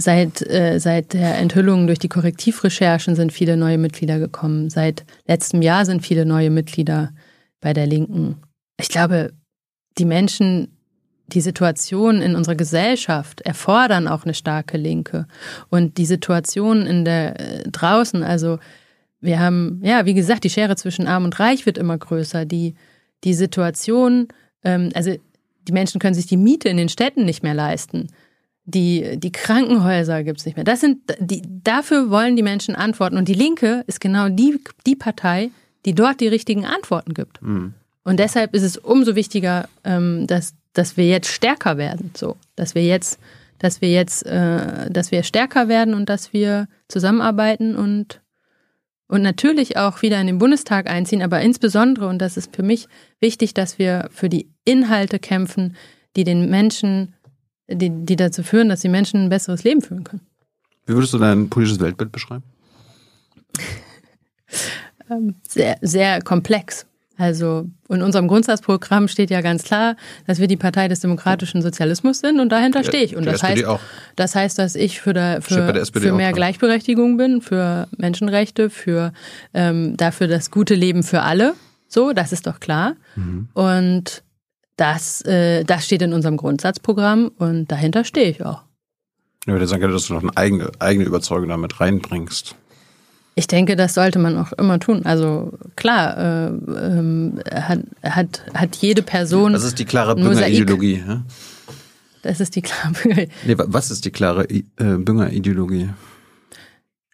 seit, 0.00 0.42
äh, 0.48 0.78
seit 0.78 1.12
der 1.12 1.38
Enthüllung 1.38 1.86
durch 1.86 1.98
die 1.98 2.08
Korrektivrecherchen 2.08 3.14
sind 3.14 3.32
viele 3.32 3.56
neue 3.56 3.78
Mitglieder 3.78 4.18
gekommen. 4.18 4.70
Seit 4.70 5.04
letztem 5.26 5.62
Jahr 5.62 5.84
sind 5.84 6.04
viele 6.04 6.24
neue 6.24 6.50
Mitglieder 6.50 7.12
bei 7.60 7.72
der 7.72 7.86
Linken. 7.86 8.36
Ich 8.80 8.88
glaube, 8.88 9.32
die 9.98 10.06
Menschen, 10.06 10.68
die 11.28 11.42
Situation 11.42 12.22
in 12.22 12.34
unserer 12.34 12.54
Gesellschaft 12.54 13.42
erfordern 13.42 14.08
auch 14.08 14.24
eine 14.24 14.34
starke 14.34 14.78
Linke. 14.78 15.26
Und 15.68 15.98
die 15.98 16.06
Situation 16.06 16.86
in 16.86 17.04
der 17.04 17.38
äh, 17.38 17.70
draußen, 17.70 18.22
also 18.22 18.58
wir 19.20 19.38
haben, 19.38 19.80
ja, 19.84 20.06
wie 20.06 20.14
gesagt, 20.14 20.44
die 20.44 20.50
Schere 20.50 20.76
zwischen 20.76 21.06
Arm 21.06 21.24
und 21.24 21.38
Reich 21.38 21.66
wird 21.66 21.76
immer 21.76 21.98
größer. 21.98 22.46
Die, 22.46 22.74
die 23.22 23.34
Situation, 23.34 24.28
ähm, 24.64 24.90
also 24.94 25.14
die 25.68 25.72
Menschen 25.72 26.00
können 26.00 26.14
sich 26.14 26.26
die 26.26 26.38
Miete 26.38 26.70
in 26.70 26.78
den 26.78 26.88
Städten 26.88 27.26
nicht 27.26 27.42
mehr 27.42 27.54
leisten. 27.54 28.08
Die, 28.70 29.18
die 29.18 29.32
Krankenhäuser 29.32 30.22
gibt 30.22 30.40
es 30.40 30.46
nicht 30.46 30.56
mehr. 30.56 30.64
Das 30.64 30.80
sind, 30.80 30.98
die, 31.18 31.42
dafür 31.44 32.10
wollen 32.10 32.36
die 32.36 32.42
Menschen 32.42 32.74
Antworten. 32.74 33.16
Und 33.16 33.28
die 33.28 33.34
Linke 33.34 33.84
ist 33.86 34.00
genau 34.00 34.28
die, 34.28 34.58
die 34.86 34.96
Partei, 34.96 35.50
die 35.84 35.94
dort 35.94 36.20
die 36.20 36.28
richtigen 36.28 36.66
Antworten 36.66 37.14
gibt. 37.14 37.42
Mhm. 37.42 37.74
Und 38.04 38.18
deshalb 38.18 38.54
ist 38.54 38.62
es 38.62 38.76
umso 38.76 39.14
wichtiger, 39.14 39.68
ähm, 39.84 40.26
dass, 40.26 40.54
dass 40.72 40.96
wir 40.96 41.06
jetzt 41.06 41.28
stärker 41.28 41.76
werden. 41.76 42.12
So, 42.16 42.36
dass 42.56 42.74
wir 42.74 42.84
jetzt, 42.84 43.18
dass 43.58 43.80
wir 43.80 43.90
jetzt, 43.90 44.24
äh, 44.26 44.90
dass 44.90 45.10
wir 45.10 45.22
stärker 45.22 45.68
werden 45.68 45.94
und 45.94 46.08
dass 46.08 46.32
wir 46.32 46.68
zusammenarbeiten 46.88 47.76
und 47.76 48.20
und 49.10 49.22
natürlich 49.22 49.76
auch 49.76 50.02
wieder 50.02 50.20
in 50.20 50.28
den 50.28 50.38
Bundestag 50.38 50.88
einziehen, 50.88 51.20
aber 51.20 51.40
insbesondere, 51.40 52.06
und 52.06 52.18
das 52.18 52.36
ist 52.36 52.54
für 52.54 52.62
mich 52.62 52.86
wichtig, 53.18 53.54
dass 53.54 53.76
wir 53.76 54.08
für 54.12 54.28
die 54.28 54.52
Inhalte 54.64 55.18
kämpfen, 55.18 55.74
die 56.14 56.22
den 56.22 56.48
Menschen, 56.48 57.16
die, 57.70 57.90
die 57.90 58.16
dazu 58.16 58.42
führen, 58.42 58.68
dass 58.68 58.80
die 58.80 58.88
Menschen 58.88 59.24
ein 59.24 59.28
besseres 59.28 59.64
Leben 59.64 59.82
führen 59.82 60.04
können. 60.04 60.22
Wie 60.86 60.94
würdest 60.94 61.12
du 61.14 61.18
dein 61.18 61.48
politisches 61.48 61.80
Weltbild 61.80 62.12
beschreiben? 62.12 62.42
Ähm, 65.10 65.34
sehr, 65.46 65.76
sehr 65.80 66.20
komplex. 66.22 66.86
Also 67.20 67.68
in 67.90 68.00
unserem 68.00 68.28
Grundsatzprogramm 68.28 69.06
steht 69.06 69.30
ja 69.30 69.42
ganz 69.42 69.62
klar, 69.62 69.96
dass 70.26 70.40
wir 70.40 70.46
die 70.46 70.56
Partei 70.56 70.88
des 70.88 71.00
demokratischen 71.00 71.60
Sozialismus 71.60 72.20
sind 72.20 72.40
und 72.40 72.48
dahinter 72.48 72.82
stehe 72.82 73.04
ich. 73.04 73.14
Und 73.14 73.26
das 73.26 73.42
heißt, 73.42 73.62
das 74.16 74.34
heißt, 74.34 74.58
dass 74.58 74.74
ich 74.74 75.02
für, 75.02 75.12
der, 75.12 75.42
für, 75.42 75.84
für 75.92 76.12
mehr 76.12 76.32
Gleichberechtigung 76.32 77.18
bin, 77.18 77.42
für 77.42 77.88
Menschenrechte, 77.98 78.70
für 78.70 79.12
ähm, 79.52 79.98
dafür 79.98 80.28
das 80.28 80.50
gute 80.50 80.74
Leben 80.74 81.02
für 81.02 81.20
alle. 81.20 81.52
So, 81.88 82.14
das 82.14 82.32
ist 82.32 82.46
doch 82.46 82.58
klar. 82.58 82.94
Mhm. 83.16 83.48
Und 83.52 84.22
das, 84.80 85.20
äh, 85.22 85.64
das 85.64 85.84
steht 85.84 86.02
in 86.02 86.12
unserem 86.12 86.36
Grundsatzprogramm 86.36 87.30
und 87.36 87.70
dahinter 87.70 88.04
stehe 88.04 88.30
ich 88.30 88.44
auch. 88.44 88.62
Ja, 89.46 89.48
ich 89.48 89.52
würde 89.52 89.66
sagen, 89.66 89.90
dass 89.90 90.06
du 90.06 90.14
noch 90.14 90.22
eine 90.22 90.36
eigene, 90.36 90.70
eigene 90.78 91.04
Überzeugung 91.04 91.48
damit 91.48 91.80
reinbringst. 91.80 92.56
Ich 93.34 93.46
denke, 93.46 93.76
das 93.76 93.94
sollte 93.94 94.18
man 94.18 94.36
auch 94.38 94.52
immer 94.52 94.78
tun. 94.80 95.04
Also 95.04 95.52
klar, 95.76 96.16
äh, 96.18 96.46
äh, 96.48 97.32
hat, 97.60 97.80
hat, 98.02 98.42
hat 98.54 98.76
jede 98.76 99.02
Person. 99.02 99.52
Das 99.52 99.64
ist 99.64 99.78
die 99.78 99.84
klare 99.84 100.14
Bünger-Ideologie. 100.14 101.04
Ja? 101.06 101.22
Das 102.22 102.40
ist 102.40 102.56
die 102.56 102.62
klare 102.62 102.92
Bünger. 102.92 103.26
Nee, 103.46 103.54
was 103.56 103.90
ist 103.90 104.04
die 104.04 104.10
klare 104.10 104.48
äh, 104.48 104.62
Bünger-Ideologie? 104.76 105.90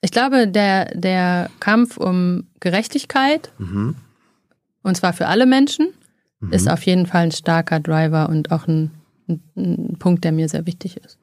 Ich 0.01 0.11
glaube, 0.11 0.49
der, 0.49 0.87
der 0.95 1.51
Kampf 1.59 1.97
um 1.97 2.45
Gerechtigkeit, 2.61 3.51
mhm. 3.59 3.97
und 4.83 4.97
zwar 4.97 5.13
für 5.13 5.27
alle 5.27 5.47
Menschen, 5.47 5.89
mhm. 6.47 6.53
ist 6.53 6.71
auf 6.71 6.83
jeden 6.83 7.07
Fall 7.07 7.23
ein 7.23 7.33
starker 7.33 7.81
Driver 7.81 8.29
und 8.29 8.51
auch 8.53 8.67
ein, 8.67 8.91
ein, 9.29 9.41
ein 9.57 9.97
Punkt, 9.99 10.25
der 10.25 10.33
mir 10.33 10.49
sehr 10.49 10.67
wichtig 10.67 10.97
ist. 10.97 11.19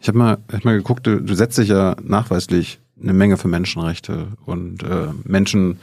Ich 0.00 0.08
habe 0.08 0.18
mal, 0.18 0.38
hab 0.52 0.64
mal 0.64 0.76
geguckt, 0.76 1.06
du, 1.06 1.20
du 1.20 1.34
setzt 1.34 1.58
dich 1.58 1.68
ja 1.68 1.96
nachweislich 2.02 2.80
eine 3.00 3.12
Menge 3.12 3.36
für 3.36 3.48
Menschenrechte 3.48 4.28
und 4.44 4.82
äh, 4.82 5.08
Menschen, 5.24 5.78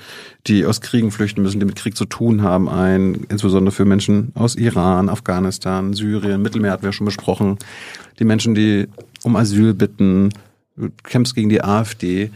die 0.48 0.66
aus 0.66 0.82
Kriegen 0.82 1.12
flüchten 1.12 1.42
müssen, 1.42 1.60
die 1.60 1.66
mit 1.66 1.78
Krieg 1.78 1.96
zu 1.96 2.06
tun 2.06 2.42
haben, 2.42 2.68
ein, 2.68 3.26
insbesondere 3.30 3.72
für 3.72 3.86
Menschen 3.86 4.32
aus 4.36 4.56
Iran, 4.56 5.08
Afghanistan, 5.10 5.94
Syrien, 5.94 6.42
Mittelmeer 6.42 6.72
hatten 6.72 6.84
wir 6.84 6.92
schon 6.92 7.06
besprochen, 7.06 7.58
die 8.20 8.26
Menschen, 8.26 8.54
die 8.54 8.88
um 9.24 9.36
Asyl 9.36 9.74
bitten, 9.74 10.30
du 10.76 10.90
kämpfst 11.04 11.36
gegen 11.36 11.50
die 11.50 11.64
AfD, 11.64 12.32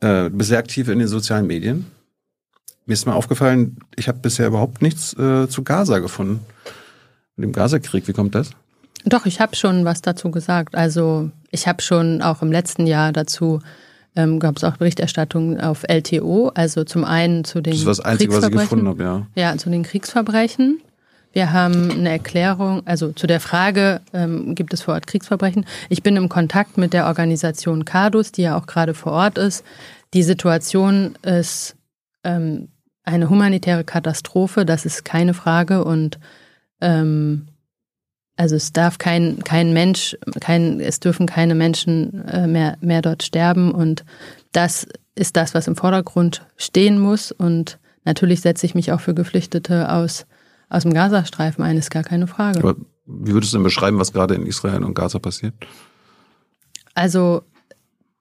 äh, 0.00 0.28
bist 0.30 0.48
sehr 0.48 0.58
aktiv 0.58 0.88
in 0.88 0.98
den 0.98 1.08
sozialen 1.08 1.46
Medien. 1.46 1.86
Mir 2.90 2.94
ist 2.94 3.06
mal 3.06 3.12
aufgefallen, 3.12 3.76
ich 3.94 4.08
habe 4.08 4.18
bisher 4.18 4.48
überhaupt 4.48 4.82
nichts 4.82 5.16
äh, 5.16 5.48
zu 5.48 5.62
Gaza 5.62 6.00
gefunden. 6.00 6.40
Mit 7.36 7.44
dem 7.44 7.52
Gaza-Krieg, 7.52 8.08
wie 8.08 8.12
kommt 8.12 8.34
das? 8.34 8.50
Doch, 9.04 9.26
ich 9.26 9.40
habe 9.40 9.54
schon 9.54 9.84
was 9.84 10.02
dazu 10.02 10.32
gesagt. 10.32 10.74
Also 10.74 11.30
ich 11.52 11.68
habe 11.68 11.82
schon 11.82 12.20
auch 12.20 12.42
im 12.42 12.50
letzten 12.50 12.88
Jahr 12.88 13.12
dazu 13.12 13.60
ähm, 14.16 14.40
gab 14.40 14.56
es 14.56 14.64
auch 14.64 14.76
Berichterstattung 14.76 15.60
auf 15.60 15.84
LTO, 15.88 16.50
also 16.52 16.82
zum 16.82 17.04
einen 17.04 17.44
zu 17.44 17.60
den 17.60 17.74
Das 17.74 17.78
ist 17.78 17.86
das 17.86 18.00
Einzige, 18.00 18.32
was 18.32 18.42
ich 18.42 18.50
gefunden 18.50 18.88
habe, 18.88 19.04
ja. 19.04 19.26
Ja, 19.36 19.56
zu 19.56 19.70
den 19.70 19.84
Kriegsverbrechen. 19.84 20.80
Wir 21.32 21.52
haben 21.52 21.92
eine 21.92 22.10
Erklärung, 22.10 22.84
also 22.88 23.12
zu 23.12 23.28
der 23.28 23.38
Frage, 23.38 24.00
ähm, 24.12 24.56
gibt 24.56 24.74
es 24.74 24.82
vor 24.82 24.94
Ort 24.94 25.06
Kriegsverbrechen? 25.06 25.64
Ich 25.90 26.02
bin 26.02 26.16
im 26.16 26.28
Kontakt 26.28 26.76
mit 26.76 26.92
der 26.92 27.06
Organisation 27.06 27.84
CADUS, 27.84 28.32
die 28.32 28.42
ja 28.42 28.58
auch 28.58 28.66
gerade 28.66 28.94
vor 28.94 29.12
Ort 29.12 29.38
ist. 29.38 29.64
Die 30.12 30.24
Situation 30.24 31.14
ist 31.22 31.76
ähm, 32.24 32.66
eine 33.10 33.30
humanitäre 33.30 33.84
Katastrophe, 33.84 34.64
das 34.64 34.86
ist 34.86 35.04
keine 35.04 35.34
Frage. 35.34 35.84
Und 35.84 36.18
ähm, 36.80 37.48
also 38.36 38.56
es 38.56 38.72
darf 38.72 38.98
kein, 38.98 39.44
kein 39.44 39.72
Mensch, 39.72 40.16
kein, 40.40 40.80
es 40.80 41.00
dürfen 41.00 41.26
keine 41.26 41.54
Menschen 41.54 42.26
äh, 42.26 42.46
mehr, 42.46 42.78
mehr 42.80 43.02
dort 43.02 43.22
sterben. 43.22 43.72
Und 43.72 44.04
das 44.52 44.86
ist 45.14 45.36
das, 45.36 45.54
was 45.54 45.66
im 45.66 45.76
Vordergrund 45.76 46.46
stehen 46.56 46.98
muss. 46.98 47.32
Und 47.32 47.78
natürlich 48.04 48.40
setze 48.40 48.64
ich 48.66 48.74
mich 48.74 48.92
auch 48.92 49.00
für 49.00 49.14
Geflüchtete 49.14 49.92
aus, 49.92 50.26
aus 50.68 50.84
dem 50.84 50.94
Gazastreifen 50.94 51.62
ein, 51.64 51.76
ist 51.76 51.90
gar 51.90 52.04
keine 52.04 52.26
Frage. 52.26 52.60
Aber 52.60 52.76
wie 53.06 53.32
würdest 53.32 53.52
du 53.52 53.58
denn 53.58 53.64
beschreiben, 53.64 53.98
was 53.98 54.12
gerade 54.12 54.34
in 54.34 54.46
Israel 54.46 54.84
und 54.84 54.94
Gaza 54.94 55.18
passiert? 55.18 55.54
Also 56.94 57.42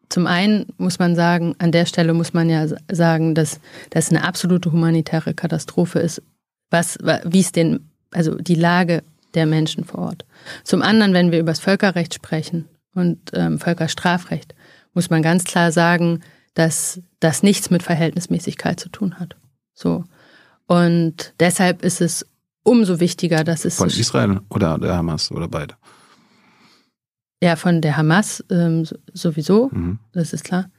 zum 0.09 0.25
einen 0.25 0.65
muss 0.77 0.99
man 0.99 1.15
sagen, 1.15 1.55
an 1.59 1.71
der 1.71 1.85
Stelle 1.85 2.13
muss 2.13 2.33
man 2.33 2.49
ja 2.49 2.65
sagen, 2.91 3.35
dass 3.35 3.59
das 3.91 4.09
eine 4.09 4.23
absolute 4.23 4.71
humanitäre 4.71 5.33
Katastrophe 5.33 5.99
ist, 5.99 6.21
was, 6.71 6.97
wie 7.25 7.39
es 7.39 7.51
den, 7.51 7.89
also 8.11 8.35
die 8.35 8.55
Lage 8.55 9.03
der 9.35 9.45
Menschen 9.45 9.83
vor 9.83 9.99
Ort. 9.99 10.25
Zum 10.63 10.81
anderen, 10.81 11.13
wenn 11.13 11.31
wir 11.31 11.39
über 11.39 11.51
das 11.51 11.59
Völkerrecht 11.59 12.13
sprechen 12.13 12.65
und 12.95 13.19
ähm, 13.33 13.59
Völkerstrafrecht, 13.59 14.55
muss 14.93 15.09
man 15.11 15.21
ganz 15.21 15.43
klar 15.43 15.71
sagen, 15.71 16.21
dass 16.55 16.99
das 17.19 17.43
nichts 17.43 17.69
mit 17.69 17.83
Verhältnismäßigkeit 17.83 18.79
zu 18.79 18.89
tun 18.89 19.19
hat. 19.19 19.35
So. 19.73 20.03
Und 20.65 21.33
deshalb 21.39 21.83
ist 21.83 22.01
es 22.01 22.25
umso 22.63 22.99
wichtiger, 22.99 23.43
dass 23.43 23.65
es. 23.65 23.77
Von 23.77 23.89
Israel 23.89 24.39
oder 24.49 24.77
der 24.77 24.97
Hamas 24.97 25.31
oder 25.31 25.47
beide? 25.47 25.75
Ja, 27.41 27.55
von 27.55 27.81
der 27.81 27.95
Hamas 27.95 28.43
ähm, 28.49 28.85
sowieso, 29.13 29.69
mhm. 29.71 29.99
das 30.11 30.33
ist 30.33 30.43
klar. 30.43 30.69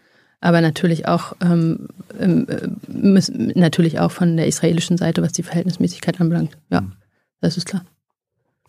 Aber 0.41 0.61
natürlich 0.61 1.07
auch, 1.07 1.35
ähm, 1.41 1.89
ähm 2.19 2.47
äh, 2.49 3.59
natürlich 3.59 3.99
auch 3.99 4.11
von 4.11 4.37
der 4.37 4.47
israelischen 4.47 4.97
Seite, 4.97 5.23
was 5.23 5.33
die 5.33 5.43
Verhältnismäßigkeit 5.43 6.21
anbelangt. 6.21 6.57
Ja, 6.71 6.83
mhm. 6.83 6.93
das 7.41 7.57
ist 7.57 7.67
klar. 7.67 7.85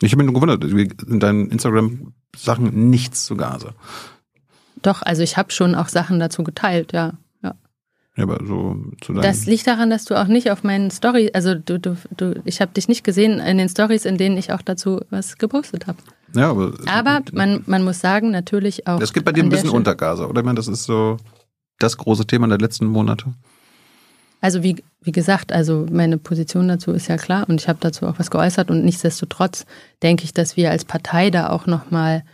Ich 0.00 0.12
habe 0.12 0.22
mich 0.22 0.32
nur 0.32 0.40
gewundert, 0.40 0.64
in 0.64 1.20
deinen 1.20 1.50
Instagram-Sachen 1.50 2.90
nichts 2.90 3.24
zu 3.24 3.36
Gaza. 3.36 3.74
Doch, 4.82 5.02
also 5.02 5.22
ich 5.22 5.36
habe 5.36 5.52
schon 5.52 5.74
auch 5.74 5.88
Sachen 5.88 6.18
dazu 6.18 6.42
geteilt, 6.42 6.92
ja. 6.92 7.12
ja. 7.42 7.54
Ja, 8.16 8.24
aber 8.24 8.44
so 8.44 8.76
zu 9.00 9.12
deinem 9.12 9.22
Das 9.22 9.46
liegt 9.46 9.66
daran, 9.66 9.90
dass 9.90 10.04
du 10.04 10.20
auch 10.20 10.26
nicht 10.26 10.50
auf 10.50 10.64
meinen 10.64 10.90
Stories, 10.90 11.30
also 11.34 11.54
du, 11.54 11.78
du, 11.78 11.96
du 12.16 12.42
ich 12.44 12.60
habe 12.60 12.72
dich 12.72 12.88
nicht 12.88 13.04
gesehen 13.04 13.38
in 13.38 13.58
den 13.58 13.68
Stories, 13.68 14.04
in 14.04 14.18
denen 14.18 14.36
ich 14.36 14.52
auch 14.52 14.62
dazu 14.62 15.00
was 15.10 15.38
gepostet 15.38 15.86
habe. 15.86 15.98
Ja, 16.34 16.50
aber. 16.50 16.72
Aber 16.86 17.22
man, 17.32 17.62
man 17.66 17.84
muss 17.84 18.00
sagen, 18.00 18.30
natürlich 18.30 18.86
auch. 18.86 19.00
Es 19.00 19.12
gibt 19.12 19.26
bei 19.26 19.32
dir 19.32 19.42
ein 19.42 19.48
bisschen 19.48 19.70
unter 19.70 19.94
Gaza, 19.94 20.26
oder? 20.26 20.40
Ich 20.40 20.44
meine, 20.44 20.56
das 20.56 20.68
ist 20.68 20.84
so 20.84 21.18
das 21.78 21.96
große 21.96 22.26
Thema 22.26 22.48
der 22.48 22.58
letzten 22.58 22.86
Monate. 22.86 23.32
Also 24.40 24.62
wie, 24.62 24.82
wie 25.02 25.12
gesagt, 25.12 25.52
also 25.52 25.86
meine 25.90 26.18
Position 26.18 26.68
dazu 26.68 26.92
ist 26.92 27.08
ja 27.08 27.16
klar 27.16 27.48
und 27.48 27.60
ich 27.60 27.68
habe 27.68 27.78
dazu 27.80 28.06
auch 28.06 28.18
was 28.18 28.30
geäußert 28.30 28.70
und 28.70 28.84
nichtsdestotrotz 28.84 29.66
denke 30.02 30.24
ich, 30.24 30.34
dass 30.34 30.56
wir 30.56 30.70
als 30.70 30.84
Partei 30.84 31.30
da 31.30 31.50
auch 31.50 31.66
nochmal 31.66 32.24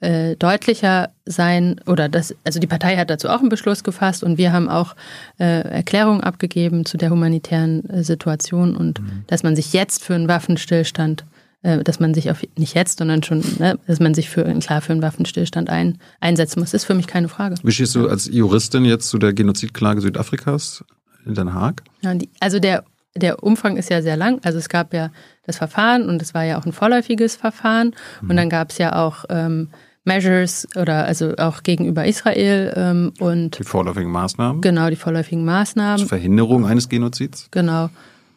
äh, 0.00 0.36
deutlicher 0.36 1.10
sein 1.26 1.78
oder 1.86 2.08
das, 2.08 2.34
also 2.44 2.60
die 2.60 2.66
Partei 2.66 2.96
hat 2.96 3.10
dazu 3.10 3.28
auch 3.28 3.40
einen 3.40 3.50
Beschluss 3.50 3.84
gefasst 3.84 4.24
und 4.24 4.38
wir 4.38 4.52
haben 4.52 4.70
auch 4.70 4.96
äh, 5.38 5.60
Erklärungen 5.68 6.22
abgegeben 6.22 6.86
zu 6.86 6.96
der 6.96 7.10
humanitären 7.10 7.88
äh, 7.90 8.04
Situation 8.04 8.74
und 8.74 9.00
mhm. 9.00 9.24
dass 9.26 9.42
man 9.42 9.54
sich 9.54 9.74
jetzt 9.74 10.02
für 10.02 10.14
einen 10.14 10.28
Waffenstillstand 10.28 11.22
äh, 11.22 11.39
dass 11.62 12.00
man 12.00 12.14
sich 12.14 12.30
auf, 12.30 12.42
nicht 12.56 12.74
jetzt, 12.74 12.98
sondern 12.98 13.22
schon, 13.22 13.44
ne, 13.58 13.78
dass 13.86 14.00
man 14.00 14.14
sich 14.14 14.30
für, 14.30 14.44
klar 14.60 14.80
für 14.80 14.92
einen 14.92 15.02
Waffenstillstand 15.02 15.68
ein, 15.70 15.98
einsetzen 16.20 16.60
muss, 16.60 16.74
ist 16.74 16.84
für 16.84 16.94
mich 16.94 17.06
keine 17.06 17.28
Frage. 17.28 17.56
Wie 17.62 17.72
stehst 17.72 17.94
du 17.94 18.08
als 18.08 18.26
Juristin 18.26 18.84
jetzt 18.84 19.08
zu 19.08 19.18
der 19.18 19.32
Genozidklage 19.32 20.00
Südafrikas? 20.00 20.84
in 21.26 21.34
Den 21.34 21.54
Haag? 21.54 21.82
Ja, 22.02 22.14
die, 22.14 22.30
also 22.40 22.58
der, 22.58 22.84
der 23.14 23.42
Umfang 23.42 23.76
ist 23.76 23.90
ja 23.90 24.02
sehr 24.02 24.16
lang. 24.16 24.40
Also 24.42 24.58
es 24.58 24.68
gab 24.68 24.94
ja 24.94 25.10
das 25.44 25.58
Verfahren 25.58 26.08
und 26.08 26.22
es 26.22 26.34
war 26.34 26.44
ja 26.44 26.58
auch 26.58 26.66
ein 26.66 26.72
vorläufiges 26.72 27.36
Verfahren. 27.36 27.94
Mhm. 28.20 28.30
Und 28.30 28.36
dann 28.36 28.50
gab 28.50 28.70
es 28.70 28.78
ja 28.78 28.96
auch 28.96 29.24
ähm, 29.28 29.68
Measures 30.04 30.66
oder 30.76 31.04
also 31.04 31.34
auch 31.36 31.62
gegenüber 31.62 32.06
Israel 32.06 32.72
ähm, 32.76 33.12
und 33.18 33.58
die 33.58 33.64
vorläufigen 33.64 34.10
Maßnahmen. 34.10 34.62
Genau, 34.62 34.88
die 34.88 34.96
vorläufigen 34.96 35.44
Maßnahmen. 35.44 35.98
Zur 35.98 36.08
Verhinderung 36.08 36.66
eines 36.66 36.88
Genozids. 36.88 37.48
Genau. 37.50 37.90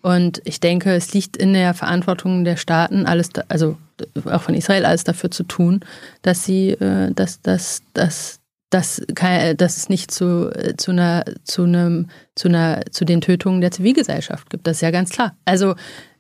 Und 0.04 0.42
ich 0.44 0.60
denke, 0.60 0.94
es 0.94 1.14
liegt 1.14 1.38
in 1.38 1.54
der 1.54 1.74
Verantwortung 1.74 2.44
der 2.44 2.58
Staaten, 2.58 3.06
alles, 3.06 3.30
da, 3.30 3.46
also 3.48 3.78
auch 4.26 4.42
von 4.42 4.54
Israel, 4.54 4.86
alles 4.86 5.06
dafür 5.06 5.32
zu 5.32 5.44
tun, 5.44 5.80
dass 6.22 6.44
sie, 6.44 6.72
äh, 6.72 7.12
dass, 7.14 7.42
dass, 7.42 7.82
dass 7.94 8.40
dass, 8.70 9.04
dass 9.08 9.78
es 9.78 9.88
nicht 9.88 10.10
zu, 10.10 10.52
zu 10.78 10.92
einer, 10.92 11.24
zu 11.44 11.62
einem, 11.64 12.08
zu 12.34 12.48
einer, 12.48 12.82
zu 12.90 13.06
den 13.06 13.22
Tötungen 13.22 13.62
der 13.62 13.70
Zivilgesellschaft 13.70 14.50
gibt. 14.50 14.66
Das 14.66 14.78
ist 14.78 14.82
ja 14.82 14.90
ganz 14.90 15.12
klar. 15.12 15.38
Also 15.46 15.76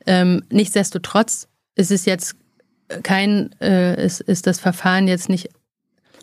ähm, 0.06 0.44
nichtsdestotrotz 0.52 1.48
ist 1.76 1.90
es 1.90 2.06
jetzt 2.06 2.36
kein, 3.02 3.50
äh, 3.60 4.06
ist, 4.06 4.22
ist 4.22 4.46
das 4.46 4.60
Verfahren 4.60 5.08
jetzt 5.08 5.30
nicht, 5.30 5.50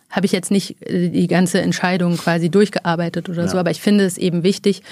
habe 0.09 0.24
ich 0.24 0.31
jetzt 0.31 0.53
nicht 0.53 0.81
äh, 0.87 1.09
die 1.09 1.27
ganze 1.27 1.61
Entscheidung 1.62 2.16
quasi 2.16 2.49
durchgearbeitet 2.49 3.28
oder 3.28 3.43
ja. 3.43 3.49
so, 3.49 3.59
aber 3.59 3.73
ich 3.73 3.81
finde 3.81 4.05
es 4.05 4.16
eben 4.16 4.45
wichtig, 4.45 4.82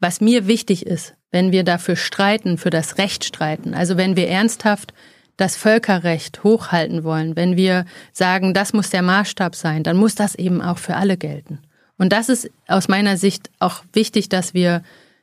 was 0.00 0.20
mir 0.20 0.48
wichtig 0.48 0.84
ist, 0.84 1.14
wenn 1.32 1.50
wir 1.50 1.64
dafür 1.64 1.96
streiten, 1.96 2.58
für 2.58 2.70
das 2.70 2.98
Recht 2.98 3.24
streiten, 3.24 3.74
also 3.74 3.96
wenn 3.96 4.14
wir 4.14 4.28
ernsthaft 4.28 4.94
das 5.36 5.56
Völkerrecht 5.56 6.44
hochhalten 6.44 7.02
wollen, 7.04 7.34
wenn 7.34 7.56
wir 7.56 7.86
sagen, 8.12 8.54
das 8.54 8.72
muss 8.72 8.90
der 8.90 9.02
Maßstab 9.02 9.56
sein, 9.56 9.82
dann 9.82 9.96
muss 9.96 10.14
das 10.14 10.34
eben 10.34 10.62
auch 10.62 10.78
für 10.78 10.94
alle 10.94 11.16
gelten. 11.16 11.58
Und 11.98 12.12
das 12.12 12.28
ist 12.28 12.50
aus 12.68 12.88
meiner 12.88 13.16
Sicht 13.16 13.50
auch 13.58 13.82
wichtig, 13.92 14.28
dass 14.28 14.54
wir, 14.54 14.82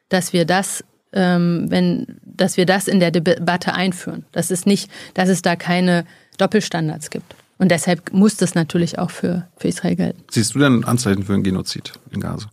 dass 0.10 0.34
wir 0.34 0.46
das, 0.46 0.84
ähm, 1.14 1.68
wenn, 1.70 2.20
dass 2.24 2.58
wir 2.58 2.66
das 2.66 2.88
in 2.88 3.00
der 3.00 3.12
Debatte 3.12 3.74
einführen. 3.74 4.26
Das 4.32 4.52
ist 4.52 4.66
nicht, 4.66 4.90
dass 5.14 5.30
es 5.30 5.42
da 5.42 5.56
keine 5.56 6.06
Doppelstandards 6.38 7.12
gibt. 7.12 7.36
Und 7.58 7.70
deshalb 7.70 8.14
muss 8.14 8.38
das 8.38 8.56
natürlich 8.56 8.98
auch 8.98 9.12
für, 9.12 9.48
für 9.58 9.68
Israel 9.68 9.96
gelten. 9.96 10.24
Siehst 10.32 10.56
du 10.56 10.60
denn 10.60 10.86
Anzeichen 10.86 11.24
für 11.24 11.34
einen 11.34 11.44
Genozid 11.44 11.94
in 12.12 12.22
Gaza? 12.22 12.50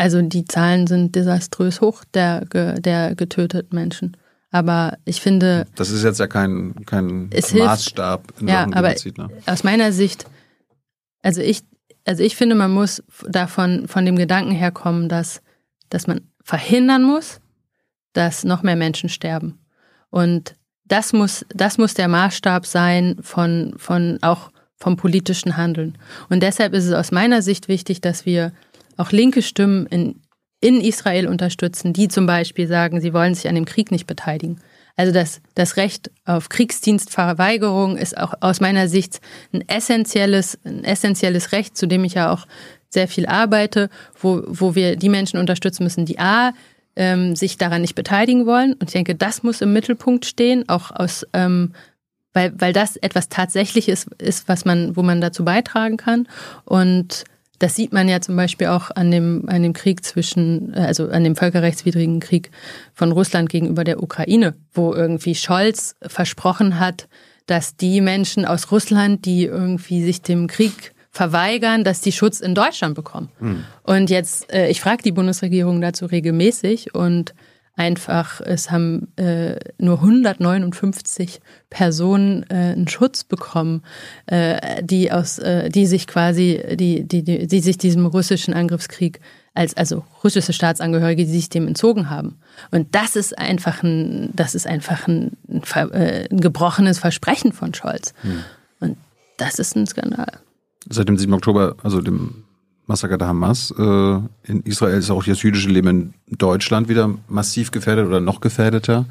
Also 0.00 0.22
die 0.22 0.46
Zahlen 0.46 0.86
sind 0.86 1.14
desaströs 1.14 1.82
hoch 1.82 2.04
der, 2.14 2.46
der 2.46 3.14
getöteten 3.14 3.78
Menschen. 3.78 4.16
Aber 4.50 4.96
ich 5.04 5.20
finde. 5.20 5.66
Das 5.74 5.90
ist 5.90 6.02
jetzt 6.02 6.18
ja 6.18 6.26
kein, 6.26 6.74
kein 6.86 7.28
Maßstab 7.28 8.32
in 8.40 8.48
ja, 8.48 8.60
Sachen 8.60 8.70
Genozid. 8.72 9.18
Aber 9.18 9.28
ne? 9.28 9.42
Aus 9.44 9.62
meiner 9.62 9.92
Sicht, 9.92 10.24
also 11.22 11.42
ich, 11.42 11.64
also 12.06 12.22
ich 12.22 12.34
finde, 12.34 12.54
man 12.54 12.70
muss 12.70 13.02
davon, 13.28 13.88
von 13.88 14.06
dem 14.06 14.16
Gedanken 14.16 14.52
herkommen, 14.52 15.10
dass, 15.10 15.42
dass 15.90 16.06
man 16.06 16.22
verhindern 16.42 17.02
muss, 17.02 17.42
dass 18.14 18.42
noch 18.42 18.62
mehr 18.62 18.76
Menschen 18.76 19.10
sterben. 19.10 19.58
Und 20.08 20.56
das 20.86 21.12
muss, 21.12 21.44
das 21.54 21.76
muss 21.76 21.92
der 21.92 22.08
Maßstab 22.08 22.64
sein 22.64 23.18
von, 23.20 23.74
von 23.76 24.18
auch 24.22 24.50
vom 24.76 24.96
politischen 24.96 25.58
Handeln. 25.58 25.98
Und 26.30 26.42
deshalb 26.42 26.72
ist 26.72 26.86
es 26.86 26.94
aus 26.94 27.12
meiner 27.12 27.42
Sicht 27.42 27.68
wichtig, 27.68 28.00
dass 28.00 28.24
wir 28.24 28.52
auch 28.96 29.12
linke 29.12 29.42
Stimmen 29.42 29.86
in 29.86 30.20
in 30.60 30.80
Israel 30.80 31.26
unterstützen, 31.26 31.92
die 31.92 32.08
zum 32.08 32.26
Beispiel 32.26 32.66
sagen, 32.68 33.00
sie 33.00 33.14
wollen 33.14 33.34
sich 33.34 33.48
an 33.48 33.54
dem 33.54 33.64
Krieg 33.64 33.90
nicht 33.90 34.06
beteiligen. 34.06 34.60
Also 34.96 35.12
das, 35.12 35.40
das 35.54 35.78
Recht 35.78 36.10
auf 36.26 36.50
Kriegsdienstverweigerung 36.50 37.96
ist 37.96 38.18
auch 38.18 38.34
aus 38.40 38.60
meiner 38.60 38.86
Sicht 38.86 39.20
ein 39.52 39.66
essentielles, 39.66 40.58
ein 40.64 40.84
essentielles 40.84 41.52
Recht, 41.52 41.76
zu 41.76 41.86
dem 41.86 42.04
ich 42.04 42.14
ja 42.14 42.30
auch 42.30 42.46
sehr 42.90 43.08
viel 43.08 43.24
arbeite, 43.26 43.88
wo, 44.20 44.42
wo 44.46 44.74
wir 44.74 44.96
die 44.96 45.08
Menschen 45.08 45.38
unterstützen 45.38 45.84
müssen, 45.84 46.04
die 46.04 46.18
A, 46.18 46.52
ähm, 46.96 47.36
sich 47.36 47.56
daran 47.56 47.80
nicht 47.80 47.94
beteiligen 47.94 48.44
wollen. 48.44 48.74
Und 48.74 48.90
ich 48.90 48.92
denke, 48.92 49.14
das 49.14 49.42
muss 49.42 49.62
im 49.62 49.72
Mittelpunkt 49.72 50.26
stehen, 50.26 50.68
auch 50.68 50.90
aus, 50.90 51.26
ähm, 51.32 51.72
weil, 52.34 52.52
weil 52.58 52.74
das 52.74 52.96
etwas 52.96 53.30
Tatsächliches 53.30 54.06
ist, 54.18 54.48
was 54.48 54.66
man, 54.66 54.96
wo 54.96 55.02
man 55.02 55.22
dazu 55.22 55.44
beitragen 55.44 55.96
kann. 55.96 56.28
Und 56.64 57.24
das 57.60 57.76
sieht 57.76 57.92
man 57.92 58.08
ja 58.08 58.20
zum 58.20 58.36
Beispiel 58.36 58.68
auch 58.68 58.90
an 58.90 59.10
dem, 59.10 59.44
an 59.46 59.62
dem 59.62 59.74
Krieg 59.74 60.02
zwischen, 60.04 60.74
äh, 60.74 60.80
also 60.80 61.08
an 61.08 61.22
dem 61.22 61.36
völkerrechtswidrigen 61.36 62.18
Krieg 62.18 62.50
von 62.94 63.12
Russland 63.12 63.48
gegenüber 63.50 63.84
der 63.84 64.02
Ukraine, 64.02 64.54
wo 64.72 64.92
irgendwie 64.94 65.34
Scholz 65.34 65.94
versprochen 66.02 66.80
hat, 66.80 67.06
dass 67.46 67.76
die 67.76 68.00
Menschen 68.00 68.44
aus 68.46 68.72
Russland, 68.72 69.26
die 69.26 69.44
irgendwie 69.44 70.02
sich 70.02 70.22
dem 70.22 70.46
Krieg 70.46 70.94
verweigern, 71.10 71.84
dass 71.84 72.00
die 72.00 72.12
Schutz 72.12 72.40
in 72.40 72.54
Deutschland 72.54 72.94
bekommen. 72.94 73.28
Mhm. 73.40 73.64
Und 73.82 74.10
jetzt, 74.10 74.50
äh, 74.52 74.68
ich 74.68 74.80
frage 74.80 75.02
die 75.02 75.12
Bundesregierung 75.12 75.80
dazu 75.80 76.06
regelmäßig 76.06 76.94
und 76.94 77.34
einfach, 77.76 78.40
es 78.40 78.70
haben 78.70 79.08
äh, 79.16 79.56
nur 79.78 79.96
159 79.96 81.40
Personen 81.70 82.44
äh, 82.50 82.54
einen 82.54 82.88
Schutz 82.88 83.24
bekommen, 83.24 83.82
äh, 84.26 84.82
die 84.82 85.10
aus, 85.10 85.38
äh, 85.38 85.70
die 85.70 85.86
sich 85.86 86.06
quasi, 86.06 86.62
die, 86.74 87.04
die, 87.04 87.22
die, 87.22 87.46
die 87.46 87.60
sich 87.60 87.78
diesem 87.78 88.06
russischen 88.06 88.54
Angriffskrieg 88.54 89.20
als 89.54 89.76
also 89.76 90.04
russische 90.22 90.52
Staatsangehörige, 90.52 91.24
die 91.24 91.32
sich 91.32 91.48
dem 91.48 91.66
entzogen 91.66 92.08
haben. 92.08 92.38
Und 92.70 92.94
das 92.94 93.16
ist 93.16 93.36
einfach 93.36 93.82
ein, 93.82 94.30
das 94.34 94.54
ist 94.54 94.66
einfach 94.66 95.08
ein, 95.08 95.36
ein, 95.48 95.90
äh, 95.92 96.28
ein 96.30 96.40
gebrochenes 96.40 96.98
Versprechen 96.98 97.52
von 97.52 97.74
Scholz. 97.74 98.14
Hm. 98.22 98.44
Und 98.80 98.96
das 99.38 99.58
ist 99.58 99.74
ein 99.74 99.86
Skandal. 99.86 100.40
Seit 100.88 101.08
dem 101.08 101.18
7. 101.18 101.32
Oktober, 101.32 101.76
also 101.82 102.00
dem 102.00 102.44
Massaker 102.90 103.18
der 103.18 103.28
Hamas. 103.28 103.72
Äh, 103.78 103.82
in 103.82 104.62
Israel 104.64 104.98
ist 104.98 105.10
auch 105.10 105.22
das 105.22 105.42
jüdische 105.42 105.68
Leben 105.68 106.12
in 106.26 106.38
Deutschland 106.38 106.88
wieder 106.88 107.14
massiv 107.28 107.70
gefährdet 107.70 108.06
oder 108.06 108.20
noch 108.20 108.40
gefährdeter. 108.40 109.06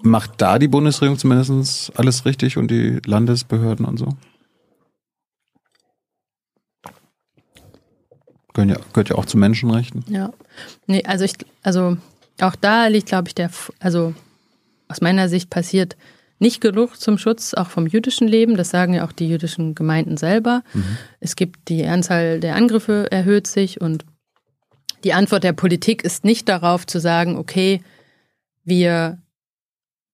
Macht 0.00 0.32
da 0.38 0.58
die 0.58 0.68
Bundesregierung 0.68 1.18
zumindest 1.18 1.92
alles 1.98 2.24
richtig 2.24 2.56
und 2.56 2.70
die 2.70 3.00
Landesbehörden 3.04 3.84
und 3.84 3.98
so? 3.98 4.08
Gehört 8.54 8.70
ja, 8.70 8.84
gehört 8.94 9.08
ja 9.10 9.16
auch 9.16 9.26
zu 9.26 9.36
Menschenrechten. 9.36 10.02
Ja. 10.08 10.32
Nee, 10.86 11.04
also 11.04 11.26
ich, 11.26 11.34
also 11.62 11.98
auch 12.40 12.56
da 12.56 12.86
liegt, 12.86 13.08
glaube 13.08 13.28
ich, 13.28 13.34
der, 13.34 13.50
also 13.78 14.14
aus 14.88 15.02
meiner 15.02 15.28
Sicht 15.28 15.50
passiert 15.50 15.98
nicht 16.38 16.60
genug 16.60 17.00
zum 17.00 17.18
Schutz 17.18 17.54
auch 17.54 17.68
vom 17.68 17.86
jüdischen 17.86 18.28
Leben. 18.28 18.56
Das 18.56 18.70
sagen 18.70 18.94
ja 18.94 19.06
auch 19.06 19.12
die 19.12 19.28
jüdischen 19.28 19.74
Gemeinden 19.74 20.16
selber. 20.16 20.62
Mhm. 20.74 20.98
Es 21.20 21.36
gibt 21.36 21.68
die 21.68 21.86
Anzahl 21.86 22.40
der 22.40 22.56
Angriffe 22.56 23.08
erhöht 23.10 23.46
sich 23.46 23.80
und 23.80 24.04
die 25.04 25.12
Antwort 25.12 25.44
der 25.44 25.52
Politik 25.52 26.04
ist 26.04 26.24
nicht 26.24 26.48
darauf 26.48 26.86
zu 26.86 26.98
sagen, 26.98 27.36
okay, 27.36 27.80
wir 28.64 29.18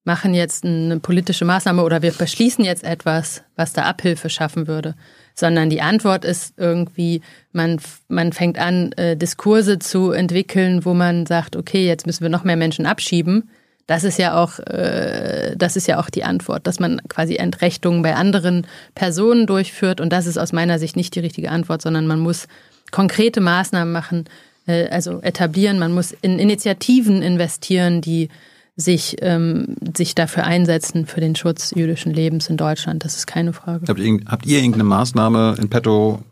machen 0.05 0.35
jetzt 0.35 0.65
eine 0.65 0.99
politische 0.99 1.45
Maßnahme 1.45 1.83
oder 1.83 2.03
wir 2.03 2.13
beschließen 2.13 2.65
jetzt 2.65 2.83
etwas, 2.83 3.43
was 3.55 3.73
da 3.73 3.83
Abhilfe 3.83 4.29
schaffen 4.31 4.67
würde, 4.67 4.97
sondern 5.35 5.71
die 5.71 5.81
Antwort 5.81 6.25
ist 6.25 6.55
irgendwie, 6.57 7.23
man, 7.53 7.81
man 8.09 8.33
fängt 8.33 8.59
an, 8.59 8.93
äh, 8.93 9.17
Diskurse 9.17 9.79
zu 9.79 10.11
entwickeln, 10.11 10.85
wo 10.85 10.93
man 10.93 11.25
sagt, 11.25 11.55
okay, 11.57 11.87
jetzt 11.87 12.07
müssen 12.07 12.23
wir 12.23 12.31
noch 12.31 12.45
mehr 12.45 12.57
Menschen 12.57 12.85
abschieben 12.85 13.49
das 13.87 14.05
ist 14.05 14.19
ja 14.19 14.41
auch, 14.41 14.59
äh, 14.61 15.55
das 15.57 15.77
ist 15.77 15.87
ja 15.87 15.99
auch 15.99 16.09
die 16.09 16.25
Antwort, 16.25 16.67
dass 16.67 16.81
man 16.81 17.01
quasi 17.09 17.37
Entrechtungen 17.37 18.03
bei 18.03 18.15
anderen 18.15 18.67
Personen 18.95 19.47
durchführt. 19.47 20.01
Und 20.01 20.13
das 20.13 20.27
ist 20.27 20.39
aus 20.39 20.53
meiner 20.53 20.79
Sicht 20.79 20.97
nicht 20.97 21.15
die 21.15 21.21
richtige 21.21 21.51
Antwort, 21.51 21.83
sondern 21.83 22.07
man 22.07 22.21
muss 22.21 22.47
konkrete 22.91 23.41
Maßnahmen 23.41 23.93
machen, 23.93 24.25
äh, 24.67 24.89
also 24.89 25.21
etablieren. 25.21 25.79
Man 25.79 25.93
muss 25.93 26.13
in 26.13 26.39
Initiativen 26.39 27.23
investieren, 27.23 28.01
die 28.01 28.29
sich, 28.77 29.17
ähm, 29.21 29.77
sich 29.97 30.15
dafür 30.15 30.45
einsetzen, 30.45 31.07
für 31.07 31.21
den 31.21 31.37
Schutz 31.37 31.73
jüdischen 31.75 32.13
Lebens 32.13 32.49
in 32.49 32.57
Deutschland. 32.57 33.05
Das 33.05 33.17
ist 33.17 33.27
keine 33.27 33.53
Frage. 33.53 33.87
Habt 33.87 33.99
ihr, 33.99 34.21
habt 34.27 34.47
ihr 34.47 34.59
irgendeine 34.59 34.85
Maßnahme 34.85 35.57
in 35.59 35.69
petto, 35.69 36.23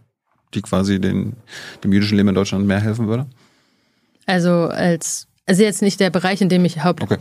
die 0.55 0.63
quasi 0.63 1.01
den, 1.01 1.35
dem 1.85 1.93
jüdischen 1.93 2.17
Leben 2.17 2.31
in 2.31 2.35
Deutschland 2.35 2.67
mehr 2.67 2.81
helfen 2.81 3.09
würde? 3.09 3.27
Also 4.27 4.69
als 4.69 5.27
also 5.51 5.65
jetzt 5.65 5.83
nicht 5.83 5.99
der 5.99 6.11
Bereich, 6.11 6.41
in 6.41 6.49
dem 6.49 6.65
ich 6.65 6.85
haupt 6.85 7.03
okay. 7.03 7.19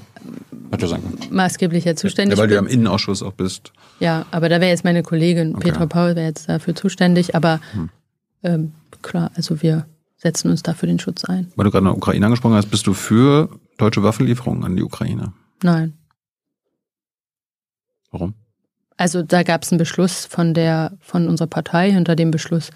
maßgeblicher 1.32 1.96
zuständig 1.96 2.38
ja, 2.38 2.42
weil 2.42 2.48
bin. 2.48 2.58
Weil 2.58 2.64
du 2.64 2.68
am 2.70 2.72
Innenausschuss 2.72 3.24
auch 3.24 3.34
bist. 3.34 3.74
Ja, 4.00 4.28
aber 4.30 4.50
da 4.50 4.62
wäre 4.62 4.70
jetzt 4.70 4.84
meine 4.84 5.02
Kollegin 5.02 5.56
okay. 5.56 5.72
Petra 5.72 5.88
Paul 5.88 6.16
wäre 6.16 6.28
jetzt 6.28 6.48
dafür 6.48 6.76
zuständig. 6.76 7.34
Aber 7.34 7.60
hm. 7.72 7.90
ähm, 8.44 8.72
klar, 9.02 9.32
also 9.34 9.64
wir 9.64 9.88
setzen 10.18 10.52
uns 10.52 10.62
dafür 10.62 10.86
den 10.86 11.00
Schutz 11.00 11.26
ein. 11.26 11.52
Weil 11.56 11.66
du 11.66 11.72
gerade 11.72 11.88
eine 11.88 11.96
Ukraine 11.96 12.28
angesprochen 12.28 12.54
hast, 12.54 12.70
bist 12.70 12.86
du 12.86 12.94
für 12.94 13.50
deutsche 13.78 14.04
Waffenlieferungen 14.04 14.64
an 14.64 14.76
die 14.76 14.84
Ukraine? 14.84 15.34
Nein. 15.64 15.98
Warum? 18.12 18.36
Also 18.96 19.24
da 19.24 19.42
gab 19.42 19.64
es 19.64 19.72
einen 19.72 19.80
Beschluss 19.80 20.28
von 20.28 20.54
der 20.54 20.98
von 21.02 21.28
unserer 21.28 21.48
Partei. 21.48 21.92
Hinter 21.92 22.16
dem 22.16 22.30
Beschluss 22.30 22.70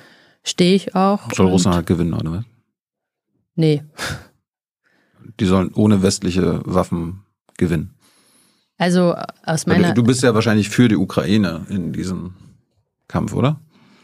stehe 0.44 0.74
ich 0.74 0.96
auch. 0.96 1.32
Soll 1.32 1.48
Russland 1.48 1.76
halt 1.76 1.86
gewinnen, 1.86 2.16
oder 2.16 2.32
was? 2.32 2.44
Nee 3.56 3.84
die 5.40 5.46
sollen 5.46 5.74
ohne 5.74 6.02
westliche 6.02 6.62
Waffen 6.66 7.24
gewinnen. 7.58 7.94
Also 8.78 9.16
aus 9.46 9.66
meiner. 9.66 9.90
Du, 9.90 10.02
du 10.02 10.04
bist 10.04 10.24
ja 10.24 10.34
wahrscheinlich 10.34 10.70
für 10.70 10.88
die 10.88 10.96
Ukraine 10.96 11.66
in 11.70 11.94
diesem 11.94 12.34
Kampf, 13.08 13.34
oder? 13.34 13.60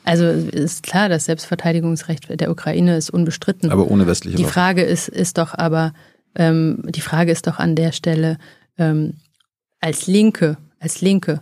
Also 0.05 0.25
ist 0.25 0.83
klar, 0.83 1.09
das 1.09 1.25
Selbstverteidigungsrecht 1.25 2.39
der 2.39 2.49
Ukraine 2.49 2.97
ist 2.97 3.09
unbestritten. 3.09 3.71
Aber 3.71 3.91
ohne 3.91 4.07
westliche 4.07 4.37
Waffen. 4.37 4.45
Die 4.45 4.51
Frage 4.51 4.81
ist, 4.83 5.07
ist 5.07 5.37
doch 5.37 5.53
aber, 5.53 5.93
ähm, 6.35 6.83
die 6.87 7.01
Frage 7.01 7.31
ist 7.31 7.47
doch 7.47 7.59
an 7.59 7.75
der 7.75 7.91
Stelle, 7.91 8.37
ähm, 8.77 9.15
als 9.81 10.07
Linke, 10.07 10.57
als 10.79 11.01
Linke, 11.01 11.41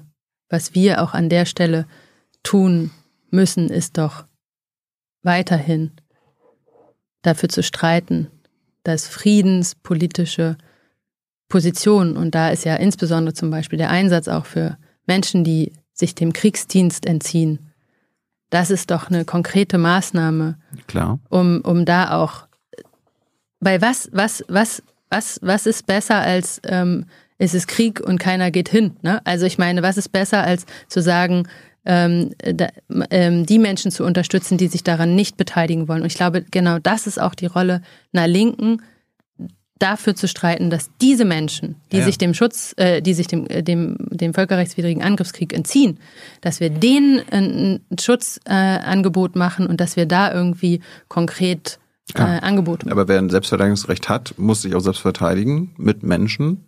was 0.50 0.76
wir 0.76 1.02
auch 1.02 1.14
an 1.14 1.30
der 1.30 1.46
Stelle 1.46 1.86
tun 2.44 2.92
müssen, 3.30 3.70
ist 3.70 3.98
doch 3.98 4.26
weiterhin 5.24 5.92
dafür 7.22 7.50
zu 7.50 7.64
streiten, 7.64 8.28
dass 8.88 9.08
friedenspolitische 9.08 10.58
Positionen, 11.50 12.16
und 12.16 12.36
da 12.36 12.50
ist 12.50 12.66
ja 12.66 12.76
insbesondere 12.76 13.34
zum 13.34 13.52
Beispiel 13.52 13.78
der 13.78 13.90
Einsatz 13.90 14.28
auch 14.28 14.46
für 14.46 14.78
Menschen, 15.06 15.44
die 15.44 15.74
sich 15.94 16.16
dem 16.16 16.32
Kriegsdienst 16.32 17.06
entziehen, 17.06 17.72
das 18.50 18.72
ist 18.72 18.92
doch 18.92 19.10
eine 19.10 19.26
konkrete 19.26 19.78
Maßnahme, 19.78 20.58
Klar. 20.88 21.20
um, 21.30 21.62
um 21.62 21.84
da 21.84 22.18
auch, 22.18 22.48
weil 23.60 23.82
was, 23.82 24.10
was, 24.14 24.46
was, 24.48 24.84
was, 25.10 25.40
was 25.42 25.66
ist 25.66 25.86
besser 25.86 26.16
als 26.16 26.62
ähm, 26.64 27.06
es 27.38 27.54
ist 27.54 27.68
Krieg 27.68 28.00
und 28.00 28.20
keiner 28.20 28.52
geht 28.52 28.70
hin? 28.70 28.96
Ne? 29.02 29.22
Also 29.26 29.46
ich 29.46 29.58
meine, 29.58 29.84
was 29.84 29.98
ist 29.98 30.10
besser 30.10 30.44
als 30.44 30.66
zu 30.88 31.02
sagen, 31.02 31.48
ähm, 31.88 32.32
da, 32.40 32.68
ähm, 33.10 33.46
die 33.46 33.58
Menschen 33.60 33.90
zu 33.90 34.04
unterstützen, 34.04 34.58
die 34.58 34.68
sich 34.68 34.84
daran 34.84 35.16
nicht 35.16 35.38
beteiligen 35.38 35.88
wollen? 35.88 36.02
Und 36.02 36.08
ich 36.08 36.16
glaube, 36.16 36.44
genau 36.44 36.78
das 36.78 37.08
ist 37.08 37.20
auch 37.20 37.34
die 37.34 37.48
Rolle 37.48 37.82
einer 38.14 38.28
Linken, 38.28 38.82
dafür 39.80 40.16
zu 40.16 40.28
streiten, 40.28 40.70
dass 40.70 40.90
diese 41.02 41.26
Menschen, 41.26 41.76
die 41.92 41.98
Ja. 41.98 42.06
sich 42.06 42.18
dem 42.18 42.34
Schutz, 42.34 42.74
äh, 42.78 43.02
die 43.02 43.14
sich 43.14 43.28
dem, 43.28 43.48
äh, 43.48 43.64
dem, 43.64 43.98
dem 44.10 44.34
völkerrechtswidrigen 44.34 45.04
Angriffskrieg 45.04 45.54
entziehen, 45.54 46.00
dass 46.42 46.60
wir 46.60 46.70
denen 46.70 47.22
ein 47.32 47.82
Schutzangebot 48.00 49.36
äh, 49.36 49.40
machen 49.40 49.68
und 49.68 49.80
dass 49.80 49.96
wir 49.96 50.06
da 50.06 50.34
irgendwie 50.34 50.82
konkret 51.08 51.80
äh. 52.16 52.22
Angebote 52.22 52.86
machen. 52.86 52.98
Aber 52.98 53.08
wer 53.08 53.20
ein 53.20 53.30
Selbstverteidigungsrecht 53.30 54.10
hat, 54.10 54.34
muss 54.38 54.62
sich 54.62 54.74
auch 54.76 54.80
selbst 54.80 55.02
verteidigen 55.02 55.74
mit 55.78 56.04
Menschen, 56.04 56.64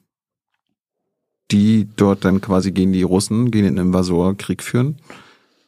die 1.51 1.87
dort 1.95 2.25
dann 2.25 2.41
quasi 2.41 2.71
gegen 2.71 2.93
die 2.93 3.03
Russen, 3.03 3.51
gegen 3.51 3.65
den 3.65 3.77
Invasor 3.77 4.37
Krieg 4.37 4.63
führen. 4.63 4.97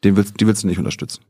Den 0.04 0.16
willst, 0.16 0.40
die 0.40 0.48
willst 0.48 0.64
du 0.64 0.68
nicht 0.68 0.78
unterstützen. 0.78 1.22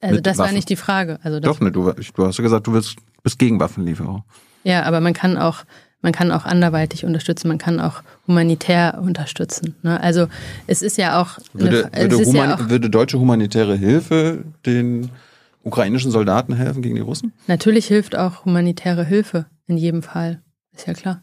Also 0.00 0.16
mit 0.16 0.26
das 0.26 0.38
war 0.38 0.46
Waffen. 0.46 0.56
nicht 0.56 0.68
die 0.68 0.76
Frage. 0.76 1.18
Also 1.22 1.40
Doch, 1.40 1.60
ne, 1.60 1.72
du, 1.72 1.90
du 1.92 2.26
hast 2.26 2.38
ja 2.38 2.42
gesagt, 2.42 2.66
du 2.66 2.72
willst, 2.74 2.96
bist 3.22 3.38
gegen 3.38 3.58
Waffenlieferung. 3.58 4.22
Ja, 4.62 4.82
aber 4.82 5.00
man 5.00 5.14
kann 5.14 5.38
auch, 5.38 5.64
man 6.02 6.12
kann 6.12 6.30
auch 6.30 6.44
anderweitig 6.44 7.04
unterstützen, 7.04 7.48
man 7.48 7.58
kann 7.58 7.80
auch 7.80 8.02
humanitär 8.26 9.00
unterstützen. 9.02 9.74
Ne? 9.82 9.98
Also 10.00 10.26
es 10.66 10.82
ist 10.82 10.98
ja 10.98 11.20
auch, 11.20 11.38
Würde, 11.54 11.90
eine, 11.92 12.10
würde, 12.10 12.24
human, 12.26 12.50
ja 12.50 12.56
auch 12.56 12.68
würde 12.68 12.90
deutsche 12.90 13.18
humanitäre 13.18 13.76
Hilfe 13.76 14.44
den 14.66 15.10
ukrainischen 15.62 16.10
Soldaten 16.10 16.54
helfen 16.54 16.82
gegen 16.82 16.96
die 16.96 17.00
Russen? 17.00 17.32
natürlich 17.46 17.86
hilft 17.86 18.16
auch 18.16 18.44
humanitäre 18.44 19.04
Hilfe 19.04 19.46
in 19.66 19.78
jedem 19.78 20.02
Fall, 20.02 20.42
ist 20.74 20.86
ja 20.86 20.92
klar. 20.92 21.22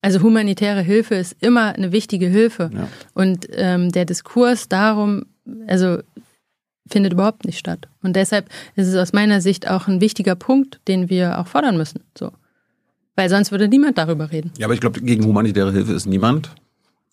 Also 0.00 0.22
humanitäre 0.22 0.80
Hilfe 0.82 1.16
ist 1.16 1.36
immer 1.40 1.74
eine 1.74 1.90
wichtige 1.92 2.26
Hilfe 2.26 2.70
Ja. 2.72 2.88
und 3.14 3.46
ähm, 3.52 3.90
der 3.90 4.04
Diskurs 4.04 4.68
darum, 4.68 5.24
also 5.66 5.98
findet 6.88 7.12
überhaupt 7.12 7.44
nicht 7.44 7.58
statt. 7.58 7.88
Und 8.02 8.14
deshalb 8.16 8.48
ist 8.76 8.86
es 8.86 8.96
aus 8.96 9.12
meiner 9.12 9.40
Sicht 9.40 9.68
auch 9.68 9.88
ein 9.88 10.00
wichtiger 10.00 10.34
Punkt, 10.36 10.80
den 10.88 11.10
wir 11.10 11.38
auch 11.38 11.46
fordern 11.46 11.76
müssen. 11.76 12.04
So. 12.16 12.30
Weil 13.16 13.28
sonst 13.28 13.50
würde 13.50 13.68
niemand 13.68 13.98
darüber 13.98 14.30
reden. 14.30 14.52
Ja, 14.56 14.66
aber 14.66 14.74
ich 14.74 14.80
glaube, 14.80 15.00
gegen 15.00 15.24
humanitäre 15.24 15.72
Hilfe 15.72 15.92
ist 15.92 16.06
niemand. 16.06 16.54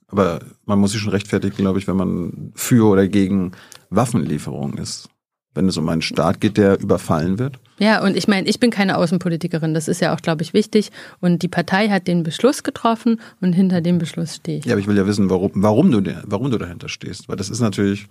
Aber 0.08 0.40
man 0.66 0.80
muss 0.80 0.92
sich 0.92 1.02
schon 1.02 1.12
rechtfertigen, 1.12 1.56
glaube 1.58 1.80
ich, 1.80 1.88
wenn 1.88 1.98
man 1.98 2.52
für 2.54 2.88
oder 2.88 3.08
gegen 3.08 3.52
Waffenlieferungen 3.90 4.78
ist. 4.78 5.10
Wenn 5.56 5.68
es 5.68 5.78
um 5.78 5.90
einen 5.90 6.02
Staat 6.04 6.40
geht, 6.42 6.58
der 6.58 6.80
überfallen 6.80 7.40
wird. 7.40 7.56
Ja, 7.80 8.04
und 8.04 8.16
ich 8.16 8.28
meine, 8.28 8.48
ich 8.48 8.60
bin 8.60 8.70
keine 8.72 8.98
Außenpolitikerin, 8.98 9.74
das 9.74 9.88
ist 9.88 10.02
ja 10.02 10.14
auch, 10.14 10.22
glaube 10.22 10.44
ich, 10.44 10.54
wichtig. 10.54 10.92
Und 11.22 11.42
die 11.42 11.48
Partei 11.48 11.90
hat 11.90 12.08
den 12.08 12.24
Beschluss 12.24 12.62
getroffen 12.64 13.20
und 13.42 13.54
hinter 13.54 13.82
dem 13.82 13.98
Beschluss 13.98 14.36
stehe 14.36 14.60
ich. 14.60 14.66
Ja, 14.66 14.74
aber 14.74 14.82
ich 14.82 14.88
will 14.88 14.96
ja 14.98 15.08
wissen, 15.08 15.30
warum, 15.30 15.52
warum, 15.56 15.92
du, 15.92 16.02
warum 16.26 16.52
du 16.52 16.58
dahinter 16.58 16.90
stehst. 16.90 17.28
Weil 17.30 17.38
das 17.38 17.50
ist 17.50 17.62
natürlich 17.62 18.08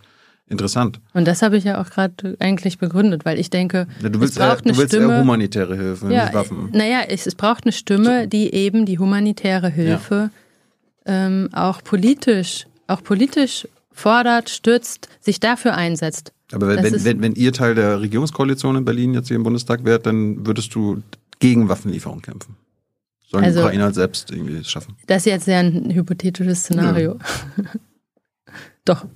interessant. 0.48 1.00
Und 1.14 1.26
das 1.26 1.40
habe 1.42 1.56
ich 1.56 1.64
ja 1.64 1.80
auch 1.80 1.88
gerade 1.88 2.36
eigentlich 2.40 2.78
begründet, 2.78 3.24
weil 3.24 3.38
ich 3.38 3.48
denke, 3.50 3.86
Ja, 4.02 4.08
du 4.10 4.20
willst, 4.20 4.34
es 4.34 4.38
braucht 4.38 4.56
eher, 4.58 4.62
du 4.62 4.68
eine 4.70 4.78
willst 4.78 4.94
eher 4.94 5.00
Stimme. 5.00 5.20
humanitäre 5.20 5.76
Hilfe, 5.76 6.12
ja, 6.12 6.24
nicht 6.24 6.34
Waffen. 6.34 6.68
naja, 6.72 7.00
es, 7.08 7.26
es 7.26 7.34
braucht 7.34 7.64
eine 7.64 7.72
Stimme, 7.72 8.28
die 8.28 8.52
eben 8.52 8.84
die 8.84 8.98
humanitäre 8.98 9.68
Hilfe 9.70 10.30
ähm, 11.06 11.48
auch 11.52 11.82
politisch, 11.82 12.66
auch 12.86 13.02
politisch 13.02 13.66
fordert, 13.92 14.50
stützt, 14.50 15.08
sich 15.20 15.40
dafür 15.40 15.74
einsetzt. 15.76 16.32
Aber 16.54 16.68
wenn, 16.68 16.82
das 16.82 16.92
wenn, 16.92 17.04
wenn, 17.04 17.22
wenn 17.22 17.34
ihr 17.34 17.52
Teil 17.52 17.74
der 17.74 18.00
Regierungskoalition 18.00 18.76
in 18.76 18.84
Berlin 18.84 19.14
jetzt 19.14 19.28
hier 19.28 19.36
im 19.36 19.42
Bundestag 19.42 19.84
wärt, 19.84 20.06
dann 20.06 20.46
würdest 20.46 20.74
du 20.74 21.02
gegen 21.40 21.68
Waffenlieferung 21.68 22.20
kämpfen. 22.22 22.56
Sollen 23.26 23.44
Also- 23.44 23.60
die 23.60 23.64
Ukrainer 23.64 23.92
selbst 23.92 24.30
irgendwie 24.30 24.56
es 24.56 24.70
schaffen. 24.70 24.96
Das 25.06 25.18
ist 25.18 25.26
jetzt 25.26 25.46
ja 25.46 25.58
ein 25.58 25.92
hypothetisches 25.92 26.60
Szenario. 26.60 27.18
Doch. 28.84 29.06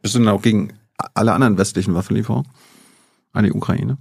Bist 0.00 0.14
du 0.14 0.18
denn 0.18 0.28
auch 0.28 0.42
gegen 0.42 0.72
alle 1.14 1.32
anderen 1.32 1.58
westlichen 1.58 1.94
Waffenlieferungen 1.94 2.48
an 3.32 3.44
die 3.44 3.52
Ukraine? 3.52 3.98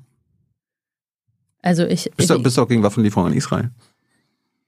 Also 1.62 1.84
ich, 1.86 2.10
Bist, 2.18 2.30
du, 2.30 2.41
bist 2.41 2.58
du 2.58 2.64
auch 2.64 2.68
gegen 2.68 2.82
Waffenlieferungen 2.82 3.32
an 3.34 3.38
Israel? 3.38 3.70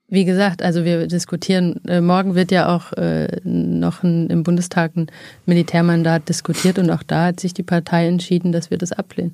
Wie 0.07 0.25
gesagt, 0.25 0.61
also 0.61 0.83
wir 0.83 1.07
diskutieren, 1.07 1.83
äh, 1.85 2.01
morgen 2.01 2.35
wird 2.35 2.51
ja 2.51 2.75
auch 2.75 2.91
äh, 2.93 3.39
noch 3.43 4.03
ein, 4.03 4.29
im 4.29 4.43
Bundestag 4.43 4.95
ein 4.95 5.07
Militärmandat 5.45 6.29
diskutiert 6.29 6.77
und 6.77 6.89
auch 6.91 7.03
da 7.03 7.25
hat 7.27 7.39
sich 7.39 7.53
die 7.53 7.63
Partei 7.63 8.07
entschieden, 8.07 8.51
dass 8.51 8.69
wir 8.69 8.77
das 8.77 8.91
ablehnen. 8.91 9.33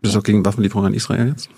Bist 0.00 0.14
du 0.14 0.18
auch 0.18 0.22
gegen 0.22 0.44
Waffenlieferungen 0.44 0.92
an 0.92 0.94
Israel 0.94 1.28
jetzt? 1.28 1.48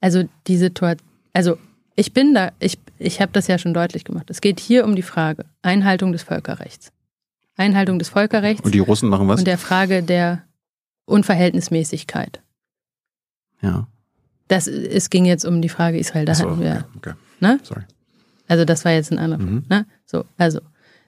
Also 0.00 0.24
die 0.46 0.56
Situation, 0.56 1.08
also 1.32 1.56
ich 1.96 2.12
bin 2.12 2.34
da, 2.34 2.52
ich, 2.58 2.78
ich 2.98 3.20
habe 3.20 3.32
das 3.32 3.46
ja 3.46 3.58
schon 3.58 3.74
deutlich 3.74 4.04
gemacht. 4.04 4.30
Es 4.30 4.40
geht 4.40 4.60
hier 4.60 4.84
um 4.84 4.96
die 4.96 5.02
Frage 5.02 5.44
Einhaltung 5.62 6.12
des 6.12 6.22
Völkerrechts. 6.22 6.92
Einhaltung 7.56 7.98
des 7.98 8.08
Völkerrechts 8.08 8.64
Und 8.64 8.74
die 8.74 8.78
Russen 8.80 9.08
machen 9.08 9.28
was? 9.28 9.40
und 9.40 9.46
der 9.46 9.58
Frage 9.58 10.02
der 10.02 10.42
Unverhältnismäßigkeit. 11.06 12.40
ja. 13.60 13.86
Das, 14.48 14.66
es 14.66 15.08
ging 15.08 15.24
jetzt 15.24 15.46
um 15.46 15.62
die 15.62 15.70
Frage 15.70 15.98
Israel. 15.98 16.26
Da 16.26 16.34
so, 16.34 16.44
hatten 16.44 16.60
wir, 16.60 16.84
okay, 16.96 17.10
okay. 17.10 17.12
Ne? 17.42 17.58
Sorry. 17.62 17.82
Also 18.48 18.64
das 18.64 18.84
war 18.84 18.92
jetzt 18.92 19.12
ein 19.12 19.18
anderer. 19.18 19.42
Mhm. 19.42 19.64
Ne? 19.68 19.86
So, 20.06 20.24
also 20.38 20.60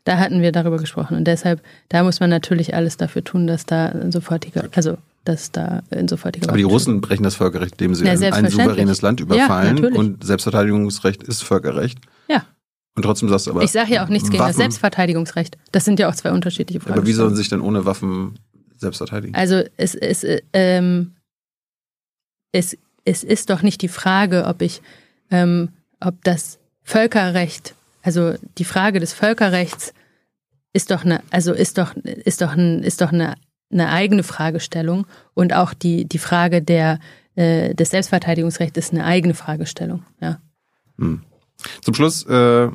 da 0.05 0.19
hatten 0.19 0.43
wir 0.43 0.52
darüber 0.52 0.77
gesprochen 0.77 1.16
und 1.16 1.24
deshalb, 1.24 1.62
da 1.89 2.02
muss 2.02 2.20
man 2.20 2.31
natürlich 2.31 2.74
alles 2.74 2.97
dafür 2.97 3.24
tun, 3.24 3.47
dass 3.47 3.65
da 3.65 3.86
ein 3.86 4.12
sofortiger, 4.12 4.69
also 4.74 4.98
dass 5.24 5.51
da 5.51 5.82
ein 5.90 6.09
sofortiger. 6.09 6.48
Aber 6.48 6.59
die 6.59 6.65
Russen 6.65 7.01
brechen 7.01 7.23
das 7.23 7.36
Völkerrecht, 7.36 7.81
indem 7.81 7.94
sie 7.94 8.05
Ja, 8.05 8.12
ein, 8.12 8.51
souveränes 8.51 9.01
Land 9.01 9.20
Ja, 9.20 9.27
überfallen 9.27 9.77
natürlich. 9.77 9.98
und 9.98 10.24
Selbstverteidigungsrecht 10.24 11.23
ist 11.23 11.43
Völkerrecht. 11.43 11.98
Ja. 12.28 12.44
Und 12.94 13.02
trotzdem 13.02 13.28
sagst 13.28 13.47
du 13.47 13.52
aber. 13.52 13.62
Ich 13.62 13.73
sage 13.73 13.94
ja 13.94 14.05
auch 14.05 14.09
nichts 14.09 14.31
gegen 14.31 14.44
das 14.44 14.56
Selbstverteidigungsrecht. 14.56 15.56
Das 15.73 15.85
sind 15.85 15.98
ja 15.98 16.09
auch 16.09 16.15
zwei 16.15 16.31
unterschiedliche 16.32 16.81
Fragen. 16.81 16.98
Aber 16.98 17.06
wie 17.06 17.12
sollen 17.12 17.31
sie 17.31 17.36
sich 17.36 17.48
denn 17.48 17.62
ohne 17.62 17.86
Waffen 17.86 18.39
selbst 18.77 18.98
verteidigen? 18.98 19.35
Also 19.35 19.62
es, 19.78 19.94
es, 19.94 20.23
äh, 20.23 20.43
ähm, 20.52 21.12
es, 22.52 22.77
es 23.05 23.24
ist 23.24 23.48
doch 23.48 23.62
nicht 23.62 23.81
die 23.81 23.89
Frage, 23.89 24.44
ob 24.47 24.61
ich, 24.61 24.82
ähm, 25.31 25.70
ob 26.05 26.22
das 26.24 26.59
Völkerrecht, 26.82 27.74
also 28.02 28.35
die 28.59 28.64
Frage 28.64 29.01
des 29.01 29.12
Völkerrechts 29.12 29.94
ist 30.72 30.90
doch 30.90 31.05
eine, 31.05 31.22
also 31.31 31.52
ist 31.52 31.78
doch, 31.78 31.94
ist 31.97 32.40
doch, 32.40 32.56
ein, 32.56 32.82
ist 32.82 33.01
doch 33.01 33.12
eine, 33.12 33.36
eine 33.72 33.89
eigene 33.90 34.22
Fragestellung 34.22 35.06
und 35.32 35.55
auch 35.55 35.72
die, 35.72 36.05
die 36.05 36.18
Frage 36.18 36.62
der, 36.62 36.98
äh, 37.36 37.74
des 37.74 37.90
Selbstverteidigungsrechts 37.90 38.76
ist 38.78 38.93
eine 38.93 39.05
eigene 39.05 39.35
Fragestellung. 39.35 40.05
Ja. 40.20 40.40
Zum 41.82 41.94
Schluss, 41.94 42.24
äh, 42.26 42.68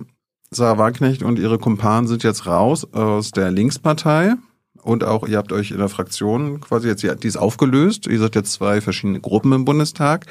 Sarah 0.52 0.78
Wagenknecht 0.78 1.22
und 1.24 1.38
ihre 1.38 1.60
Kumpanen 1.60 2.08
sind 2.08 2.24
jetzt 2.24 2.48
raus 2.48 2.92
aus 2.94 3.32
der 3.32 3.52
Linkspartei. 3.52 4.34
Und 4.82 5.04
auch 5.04 5.28
ihr 5.28 5.38
habt 5.38 5.52
euch 5.52 5.72
in 5.72 5.78
der 5.78 5.90
Fraktion 5.90 6.62
quasi 6.62 6.88
jetzt, 6.88 7.04
die 7.04 7.28
ist 7.28 7.38
aufgelöst. 7.38 8.08
Ihr 8.08 8.18
seid 8.18 8.36
jetzt 8.36 8.54
zwei 8.54 8.82
verschiedene 8.82 9.20
Gruppen 9.20 9.52
im 9.52 9.66
Bundestag. 9.66 10.26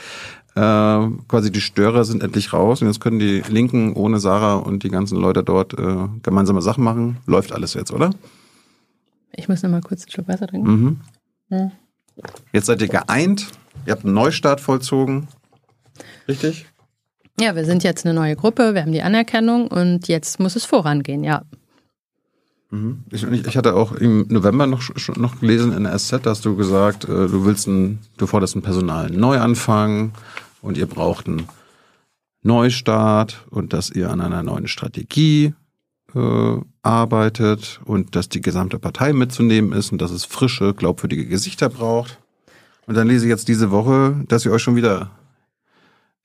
Äh, 0.59 1.10
quasi 1.28 1.52
die 1.52 1.60
Störer 1.60 2.05
sind 2.05 2.20
endlich 2.24 2.52
raus 2.52 2.82
und 2.82 2.89
jetzt 2.89 3.01
können 3.01 3.20
die 3.20 3.43
Linken 3.48 3.93
ohne 3.93 4.18
Sarah 4.18 4.56
und 4.56 4.82
die 4.82 4.89
ganzen 4.89 5.16
Leute 5.16 5.44
dort 5.44 5.72
äh, 5.78 6.09
gemeinsame 6.24 6.62
Sachen 6.62 6.82
machen. 6.82 7.18
Läuft 7.26 7.52
alles 7.52 7.74
jetzt, 7.74 7.93
oder? 7.93 8.10
Ich 9.36 9.48
muss 9.48 9.62
noch 9.62 9.70
mal 9.70 9.82
kurz 9.82 10.02
einen 10.02 10.10
Schluck 10.10 10.26
Wasser 10.26 10.48
trinken. 10.48 10.70
Mhm. 10.70 11.01
Ja. 11.51 11.70
Jetzt 12.52 12.66
seid 12.66 12.82
ihr 12.82 12.89
geeint. 12.89 13.47
Ihr 13.86 13.93
habt 13.93 14.05
einen 14.05 14.14
Neustart 14.14 14.60
vollzogen. 14.60 15.28
Richtig? 16.26 16.66
Ja, 17.39 17.55
wir 17.55 17.64
sind 17.64 17.85
jetzt 17.85 18.05
eine 18.05 18.14
neue 18.14 18.35
Gruppe, 18.35 18.74
wir 18.74 18.82
haben 18.82 18.90
die 18.90 19.02
Anerkennung 19.02 19.68
und 19.68 20.09
jetzt 20.09 20.40
muss 20.40 20.56
es 20.56 20.64
vorangehen, 20.64 21.22
ja. 21.22 21.43
Mhm. 22.70 23.05
Ich, 23.12 23.22
ich 23.22 23.56
hatte 23.56 23.76
auch 23.76 23.93
im 23.93 24.26
November 24.28 24.66
noch, 24.66 24.82
noch 25.14 25.39
gelesen 25.39 25.72
in 25.72 25.85
der 25.85 25.97
SZ, 25.97 26.18
da 26.24 26.30
hast 26.30 26.44
du 26.44 26.56
gesagt, 26.56 27.05
äh, 27.05 27.28
du 27.28 27.44
willst 27.44 27.68
ein, 27.68 28.01
du 28.16 28.26
forderst 28.26 28.56
einen 28.56 28.62
personalen 28.62 29.20
Neuanfang 29.20 30.10
und 30.62 30.76
ihr 30.76 30.86
braucht 30.86 31.26
einen 31.26 31.48
Neustart 32.43 33.47
und 33.51 33.72
dass 33.72 33.90
ihr 33.90 34.10
an 34.10 34.20
einer 34.20 34.43
neuen 34.43 34.68
Strategie 34.68 35.55
äh, 36.14 36.56
arbeitet 36.82 37.80
und 37.85 38.16
dass 38.16 38.28
die 38.28 38.40
gesamte 38.40 38.78
Partei 38.78 39.12
mitzunehmen 39.12 39.72
ist 39.72 39.93
und 39.93 40.01
dass 40.01 40.10
es 40.10 40.24
frische, 40.24 40.74
glaubwürdige 40.74 41.26
Gesichter 41.26 41.68
braucht. 41.68 42.18
Und 42.86 42.97
dann 42.97 43.09
lese 43.09 43.26
ich 43.26 43.30
jetzt 43.30 43.48
diese 43.48 43.70
Woche, 43.70 44.24
dass 44.28 44.44
ihr 44.44 44.52
euch 44.52 44.62
schon 44.62 44.76
wieder 44.76 45.10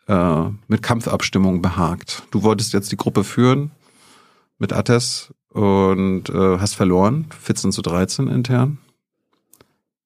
äh, 0.08 0.44
mit 0.68 0.82
Kampfabstimmung 0.82 1.62
behagt. 1.62 2.24
Du 2.32 2.44
wolltest 2.44 2.74
jetzt 2.74 2.92
die 2.92 2.98
Gruppe 2.98 3.24
führen 3.24 3.72
mit 4.60 4.72
Attes 4.72 5.34
und 5.50 6.30
äh, 6.30 6.58
hast 6.60 6.76
verloren, 6.76 7.28
14 7.40 7.72
zu 7.72 7.82
13 7.82 8.28
intern. 8.28 8.78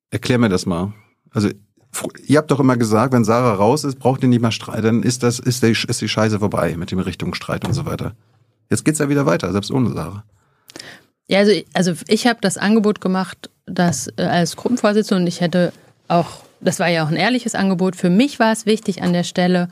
Erklär 0.09 0.39
mir 0.39 0.49
das 0.49 0.65
mal. 0.65 0.93
Also 1.31 1.49
ihr 2.25 2.37
habt 2.37 2.51
doch 2.51 2.59
immer 2.59 2.77
gesagt, 2.77 3.13
wenn 3.13 3.23
Sarah 3.23 3.53
raus 3.53 3.83
ist, 3.83 3.99
braucht 3.99 4.23
ihr 4.23 4.29
nicht 4.29 4.41
mehr 4.41 4.51
Streit, 4.51 4.83
dann 4.83 5.03
ist 5.03 5.23
das 5.23 5.39
ist 5.39 5.63
die, 5.63 5.71
ist 5.71 6.01
die 6.01 6.09
Scheiße 6.09 6.39
vorbei 6.39 6.75
mit 6.77 6.91
dem 6.91 6.99
Richtungsstreit 6.99 7.65
und 7.65 7.73
so 7.73 7.85
weiter. 7.85 8.13
Jetzt 8.69 8.83
geht's 8.83 8.99
ja 8.99 9.09
wieder 9.09 9.25
weiter, 9.25 9.51
selbst 9.51 9.71
ohne 9.71 9.91
Sarah. 9.91 10.23
Ja, 11.27 11.39
also, 11.39 11.51
also 11.73 11.93
ich 12.07 12.27
habe 12.27 12.39
das 12.41 12.57
Angebot 12.57 13.01
gemacht, 13.01 13.49
dass 13.65 14.07
äh, 14.17 14.23
als 14.23 14.55
Gruppenvorsitzende 14.55 15.21
und 15.21 15.27
ich 15.27 15.41
hätte 15.41 15.73
auch, 16.07 16.43
das 16.61 16.79
war 16.79 16.87
ja 16.87 17.03
auch 17.03 17.09
ein 17.09 17.15
ehrliches 17.15 17.55
Angebot, 17.55 17.95
für 17.95 18.09
mich 18.09 18.39
war 18.39 18.51
es 18.51 18.65
wichtig 18.65 19.01
an 19.01 19.13
der 19.13 19.23
Stelle, 19.23 19.69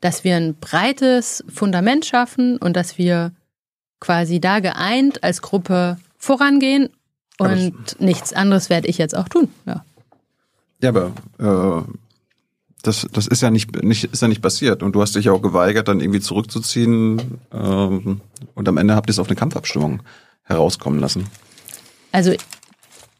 dass 0.00 0.24
wir 0.24 0.36
ein 0.36 0.54
breites 0.54 1.44
Fundament 1.52 2.04
schaffen 2.04 2.56
und 2.58 2.76
dass 2.76 2.98
wir 2.98 3.32
quasi 4.00 4.40
da 4.40 4.60
geeint 4.60 5.24
als 5.24 5.42
Gruppe 5.42 5.98
vorangehen 6.18 6.90
und 7.38 8.00
nichts 8.00 8.32
anderes 8.32 8.68
werde 8.68 8.88
ich 8.88 8.98
jetzt 8.98 9.16
auch 9.16 9.28
tun. 9.28 9.48
Ja, 9.66 9.84
ja 10.82 10.90
aber 10.90 11.12
äh, 11.38 11.92
das, 12.82 13.06
das 13.12 13.26
ist 13.26 13.42
ja 13.42 13.50
nicht, 13.50 13.82
nicht, 13.82 14.04
ist 14.04 14.22
ja 14.22 14.28
nicht 14.28 14.42
passiert. 14.42 14.82
Und 14.82 14.94
du 14.94 15.02
hast 15.02 15.14
dich 15.14 15.26
ja 15.26 15.32
auch 15.32 15.42
geweigert, 15.42 15.88
dann 15.88 16.00
irgendwie 16.00 16.20
zurückzuziehen. 16.20 17.38
Ähm, 17.52 18.20
und 18.54 18.68
am 18.68 18.76
Ende 18.76 18.94
habt 18.94 19.08
ihr 19.08 19.12
es 19.12 19.18
auf 19.18 19.28
eine 19.28 19.36
Kampfabstimmung 19.36 20.02
herauskommen 20.44 21.00
lassen. 21.00 21.26
Also 22.12 22.32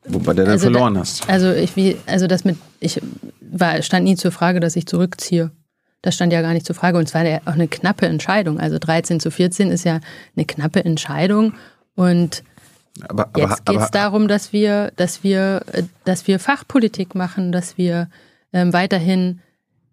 Wobei 0.04 0.32
der 0.32 0.44
dann 0.44 0.52
also 0.52 0.70
verloren 0.70 0.94
da, 0.94 1.00
hast. 1.00 1.28
Also 1.28 1.52
ich 1.52 1.76
wie, 1.76 1.96
also 2.06 2.26
das 2.26 2.44
mit, 2.44 2.56
ich 2.80 3.00
war, 3.40 3.82
stand 3.82 4.04
nie 4.04 4.16
zur 4.16 4.32
Frage, 4.32 4.60
dass 4.60 4.76
ich 4.76 4.86
zurückziehe. 4.86 5.50
Das 6.00 6.14
stand 6.14 6.32
ja 6.32 6.40
gar 6.40 6.52
nicht 6.52 6.64
zur 6.64 6.76
Frage. 6.76 6.96
Und 6.98 7.08
es 7.08 7.14
war 7.14 7.26
ja 7.26 7.40
auch 7.44 7.52
eine 7.52 7.68
knappe 7.68 8.06
Entscheidung. 8.06 8.60
Also 8.60 8.78
13 8.78 9.20
zu 9.20 9.30
14 9.30 9.70
ist 9.70 9.84
ja 9.84 10.00
eine 10.36 10.46
knappe 10.46 10.84
Entscheidung. 10.84 11.54
Und 11.96 12.44
aber, 13.08 13.26
aber, 13.26 13.40
jetzt 13.40 13.66
geht 13.66 13.80
es 13.80 13.90
darum, 13.90 14.28
dass 14.28 14.52
wir, 14.52 14.92
dass 14.96 15.22
wir, 15.22 15.62
äh, 15.72 15.82
dass 16.04 16.26
wir 16.26 16.38
Fachpolitik 16.38 17.14
machen, 17.14 17.52
dass 17.52 17.78
wir 17.78 18.08
ähm, 18.52 18.72
weiterhin, 18.72 19.40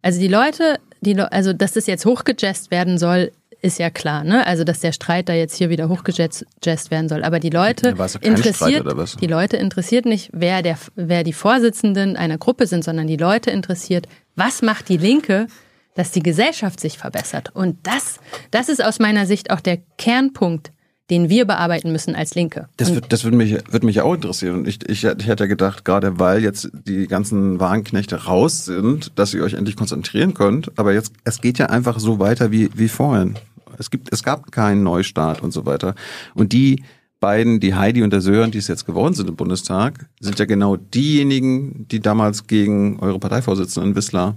also 0.01 0.19
die 0.19 0.27
Leute, 0.27 0.79
die, 1.01 1.19
also 1.19 1.53
dass 1.53 1.73
das 1.73 1.87
jetzt 1.87 2.05
hochgejazzt 2.05 2.71
werden 2.71 2.97
soll, 2.97 3.31
ist 3.61 3.79
ja 3.79 3.89
klar, 3.89 4.23
ne? 4.23 4.45
Also 4.45 4.63
dass 4.63 4.79
der 4.79 4.91
Streit 4.91 5.27
da 5.27 5.33
jetzt 5.33 5.55
hier 5.55 5.69
wieder 5.69 5.89
hochgejazzt 5.89 6.45
werden 6.91 7.09
soll. 7.09 7.23
Aber 7.23 7.39
die 7.39 7.49
Leute 7.49 7.95
ja, 7.97 8.07
interessiert, 8.21 8.85
die 9.19 9.27
Leute 9.27 9.57
interessiert 9.57 10.05
nicht, 10.05 10.29
wer 10.33 10.61
der, 10.61 10.77
wer 10.95 11.23
die 11.23 11.33
Vorsitzenden 11.33 12.15
einer 12.15 12.37
Gruppe 12.37 12.67
sind, 12.67 12.83
sondern 12.83 13.07
die 13.07 13.17
Leute 13.17 13.49
interessiert, 13.49 14.07
was 14.35 14.61
macht 14.61 14.89
die 14.89 14.97
Linke, 14.97 15.47
dass 15.95 16.11
die 16.11 16.21
Gesellschaft 16.21 16.79
sich 16.79 16.97
verbessert. 16.97 17.55
Und 17.55 17.77
das, 17.87 18.19
das 18.51 18.69
ist 18.69 18.83
aus 18.83 18.99
meiner 18.99 19.25
Sicht 19.25 19.49
auch 19.49 19.61
der 19.61 19.77
Kernpunkt 19.97 20.71
den 21.09 21.29
wir 21.29 21.45
bearbeiten 21.45 21.91
müssen 21.91 22.15
als 22.15 22.33
Linke. 22.33 22.67
Das, 22.77 22.93
wird, 22.93 23.13
das 23.13 23.23
würde 23.23 23.37
mich, 23.37 23.51
würde 23.69 23.85
mich 23.85 24.01
auch 24.01 24.13
interessieren. 24.13 24.65
Ich, 24.65 24.79
ich, 24.89 25.03
ich 25.03 25.27
hätte 25.27 25.47
gedacht, 25.47 25.85
gerade 25.85 26.19
weil 26.19 26.41
jetzt 26.41 26.69
die 26.73 27.07
ganzen 27.07 27.59
Warenknechte 27.59 28.25
raus 28.25 28.65
sind, 28.65 29.11
dass 29.15 29.33
ihr 29.33 29.43
euch 29.43 29.53
endlich 29.53 29.75
konzentrieren 29.75 30.33
könnt. 30.33 30.71
Aber 30.77 30.93
jetzt, 30.93 31.13
es 31.23 31.41
geht 31.41 31.59
ja 31.59 31.67
einfach 31.67 31.99
so 31.99 32.19
weiter 32.19 32.51
wie, 32.51 32.69
wie 32.75 32.87
vorhin. 32.87 33.35
Es 33.77 33.91
gibt, 33.91 34.11
es 34.11 34.23
gab 34.23 34.51
keinen 34.51 34.83
Neustart 34.83 35.43
und 35.43 35.51
so 35.51 35.65
weiter. 35.65 35.93
Und 36.33 36.53
die 36.53 36.83
beiden, 37.19 37.59
die 37.59 37.75
Heidi 37.75 38.01
und 38.01 38.11
der 38.11 38.21
Sören, 38.21 38.51
die 38.51 38.57
es 38.57 38.67
jetzt 38.67 38.85
geworden 38.85 39.13
sind 39.13 39.29
im 39.29 39.35
Bundestag, 39.35 40.07
sind 40.19 40.39
ja 40.39 40.45
genau 40.45 40.75
diejenigen, 40.75 41.87
die 41.87 41.99
damals 41.99 42.47
gegen 42.47 42.99
eure 42.99 43.19
Parteivorsitzenden 43.19 43.95
Wissler 43.95 44.35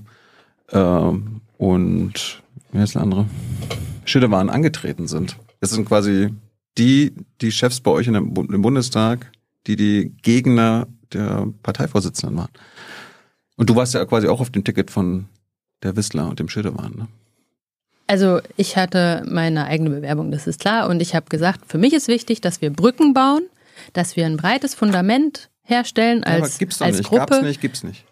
äh, 0.70 1.12
und 1.58 2.42
wer 2.72 2.84
ist 2.84 2.94
der 2.94 3.02
andere? 3.02 3.26
Schüttewahn 4.04 4.48
angetreten 4.50 5.06
sind. 5.06 5.36
Das 5.60 5.70
sind 5.70 5.86
quasi 5.86 6.30
die, 6.78 7.14
die 7.40 7.52
Chefs 7.52 7.80
bei 7.80 7.90
euch 7.90 8.06
in 8.06 8.14
dem, 8.14 8.34
im 8.34 8.62
Bundestag, 8.62 9.30
die 9.66 9.76
die 9.76 10.12
Gegner 10.22 10.86
der 11.12 11.48
Parteivorsitzenden 11.62 12.38
waren. 12.38 12.50
Und 13.56 13.68
du 13.68 13.76
warst 13.76 13.94
ja 13.94 14.04
quasi 14.04 14.28
auch 14.28 14.40
auf 14.40 14.50
dem 14.50 14.64
Ticket 14.64 14.90
von 14.90 15.26
der 15.82 15.96
Wissler 15.96 16.28
und 16.28 16.38
dem 16.38 16.48
Schilderwahn, 16.48 16.94
ne? 16.96 17.08
Also 18.10 18.40
ich 18.56 18.78
hatte 18.78 19.22
meine 19.28 19.66
eigene 19.66 19.90
Bewerbung, 19.90 20.30
das 20.30 20.46
ist 20.46 20.60
klar. 20.60 20.88
Und 20.88 21.02
ich 21.02 21.14
habe 21.14 21.26
gesagt, 21.28 21.66
für 21.66 21.76
mich 21.76 21.92
ist 21.92 22.08
wichtig, 22.08 22.40
dass 22.40 22.62
wir 22.62 22.70
Brücken 22.70 23.12
bauen, 23.12 23.42
dass 23.92 24.16
wir 24.16 24.24
ein 24.24 24.38
breites 24.38 24.74
Fundament 24.74 25.50
herstellen 25.62 26.24
als, 26.24 26.38
ja, 26.38 26.44
aber 26.44 26.58
gibt's 26.58 26.78
doch 26.78 26.86
als 26.86 26.98
nicht. 26.98 27.08
Gruppe. 27.10 27.26
Gab's 27.26 27.42
nicht, 27.42 27.60
gibt's 27.60 27.84
nicht. 27.84 28.04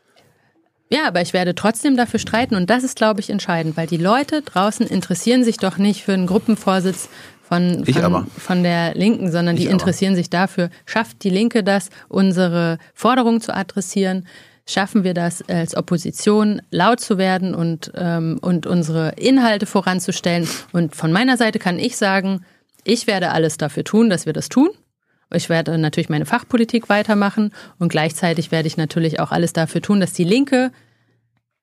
Ja, 0.90 1.08
aber 1.08 1.22
ich 1.22 1.32
werde 1.32 1.54
trotzdem 1.54 1.96
dafür 1.96 2.20
streiten 2.20 2.54
und 2.54 2.68
das 2.68 2.84
ist, 2.84 2.96
glaube 2.96 3.20
ich, 3.20 3.30
entscheidend, 3.30 3.76
weil 3.78 3.86
die 3.86 3.96
Leute 3.96 4.42
draußen 4.42 4.86
interessieren 4.86 5.42
sich 5.42 5.56
doch 5.56 5.78
nicht 5.78 6.02
für 6.02 6.12
einen 6.12 6.26
Gruppenvorsitz 6.26 7.08
von, 7.46 7.84
von, 7.84 8.26
von, 8.26 8.62
der 8.64 8.94
Linken, 8.94 9.30
sondern 9.30 9.54
die 9.54 9.64
ich 9.64 9.70
interessieren 9.70 10.12
aber. 10.12 10.16
sich 10.16 10.30
dafür, 10.30 10.68
schafft 10.84 11.22
die 11.22 11.30
Linke 11.30 11.62
das, 11.62 11.90
unsere 12.08 12.78
Forderungen 12.92 13.40
zu 13.40 13.54
adressieren? 13.54 14.26
Schaffen 14.68 15.04
wir 15.04 15.14
das 15.14 15.48
als 15.48 15.76
Opposition 15.76 16.60
laut 16.72 16.98
zu 16.98 17.18
werden 17.18 17.54
und, 17.54 17.92
ähm, 17.94 18.38
und 18.40 18.66
unsere 18.66 19.10
Inhalte 19.10 19.66
voranzustellen? 19.66 20.48
Und 20.72 20.96
von 20.96 21.12
meiner 21.12 21.36
Seite 21.36 21.60
kann 21.60 21.78
ich 21.78 21.96
sagen, 21.96 22.44
ich 22.82 23.06
werde 23.06 23.30
alles 23.30 23.58
dafür 23.58 23.84
tun, 23.84 24.10
dass 24.10 24.26
wir 24.26 24.32
das 24.32 24.48
tun. 24.48 24.70
Ich 25.32 25.48
werde 25.48 25.78
natürlich 25.78 26.08
meine 26.08 26.26
Fachpolitik 26.26 26.88
weitermachen 26.88 27.52
und 27.78 27.90
gleichzeitig 27.90 28.50
werde 28.50 28.66
ich 28.66 28.76
natürlich 28.76 29.20
auch 29.20 29.30
alles 29.30 29.52
dafür 29.52 29.82
tun, 29.82 30.00
dass 30.00 30.12
die 30.12 30.24
Linke 30.24 30.72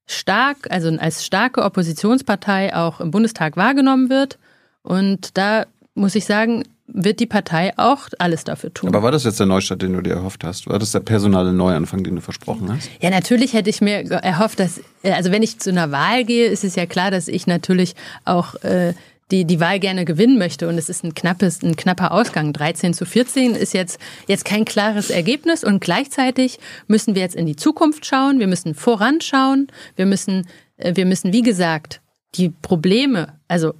stark, 0.05 0.69
also 0.69 0.89
als 0.97 1.25
starke 1.25 1.63
Oppositionspartei 1.63 2.73
auch 2.73 3.01
im 3.01 3.11
Bundestag 3.11 3.57
wahrgenommen 3.57 4.09
wird. 4.09 4.37
Und 4.83 5.37
da 5.37 5.65
muss 5.95 6.15
ich 6.15 6.25
sagen, 6.25 6.63
wird 6.87 7.19
die 7.19 7.25
Partei 7.25 7.73
auch 7.77 8.07
alles 8.19 8.43
dafür 8.43 8.73
tun. 8.73 8.89
Aber 8.89 9.03
war 9.03 9.11
das 9.11 9.23
jetzt 9.23 9.39
der 9.39 9.47
Neustart, 9.47 9.81
den 9.81 9.93
du 9.93 10.01
dir 10.01 10.13
erhofft 10.13 10.43
hast? 10.43 10.67
War 10.67 10.79
das 10.79 10.91
der 10.91 10.99
personale 10.99 11.53
Neuanfang, 11.53 12.03
den 12.03 12.15
du 12.15 12.21
versprochen 12.21 12.71
hast? 12.73 12.89
Ja, 13.01 13.09
natürlich 13.09 13.53
hätte 13.53 13.69
ich 13.69 13.81
mir 13.81 14.03
erhofft, 14.11 14.59
dass, 14.59 14.81
also 15.03 15.31
wenn 15.31 15.43
ich 15.43 15.59
zu 15.59 15.69
einer 15.69 15.91
Wahl 15.91 16.25
gehe, 16.25 16.47
ist 16.47 16.63
es 16.63 16.75
ja 16.75 16.85
klar, 16.85 17.09
dass 17.09 17.27
ich 17.27 17.47
natürlich 17.47 17.95
auch 18.25 18.55
äh, 18.63 18.93
die, 19.31 19.45
die 19.45 19.59
Wahl 19.59 19.79
gerne 19.79 20.05
gewinnen 20.05 20.37
möchte. 20.37 20.67
Und 20.67 20.77
es 20.77 20.89
ist 20.89 21.03
ein 21.03 21.15
knappes, 21.15 21.63
ein 21.63 21.75
knapper 21.75 22.11
Ausgang. 22.11 22.53
13 22.53 22.93
zu 22.93 23.05
14 23.05 23.55
ist 23.55 23.73
jetzt, 23.73 23.99
jetzt 24.27 24.45
kein 24.45 24.65
klares 24.65 25.09
Ergebnis. 25.09 25.63
Und 25.63 25.79
gleichzeitig 25.79 26.59
müssen 26.87 27.15
wir 27.15 27.21
jetzt 27.21 27.35
in 27.35 27.45
die 27.45 27.55
Zukunft 27.55 28.05
schauen. 28.05 28.39
Wir 28.39 28.47
müssen 28.47 28.75
voranschauen. 28.75 29.67
Wir 29.95 30.05
müssen, 30.05 30.47
äh, 30.77 30.95
wir 30.95 31.05
müssen, 31.05 31.31
wie 31.33 31.41
gesagt, 31.41 32.01
die 32.35 32.49
Probleme, 32.49 33.33
also 33.47 33.73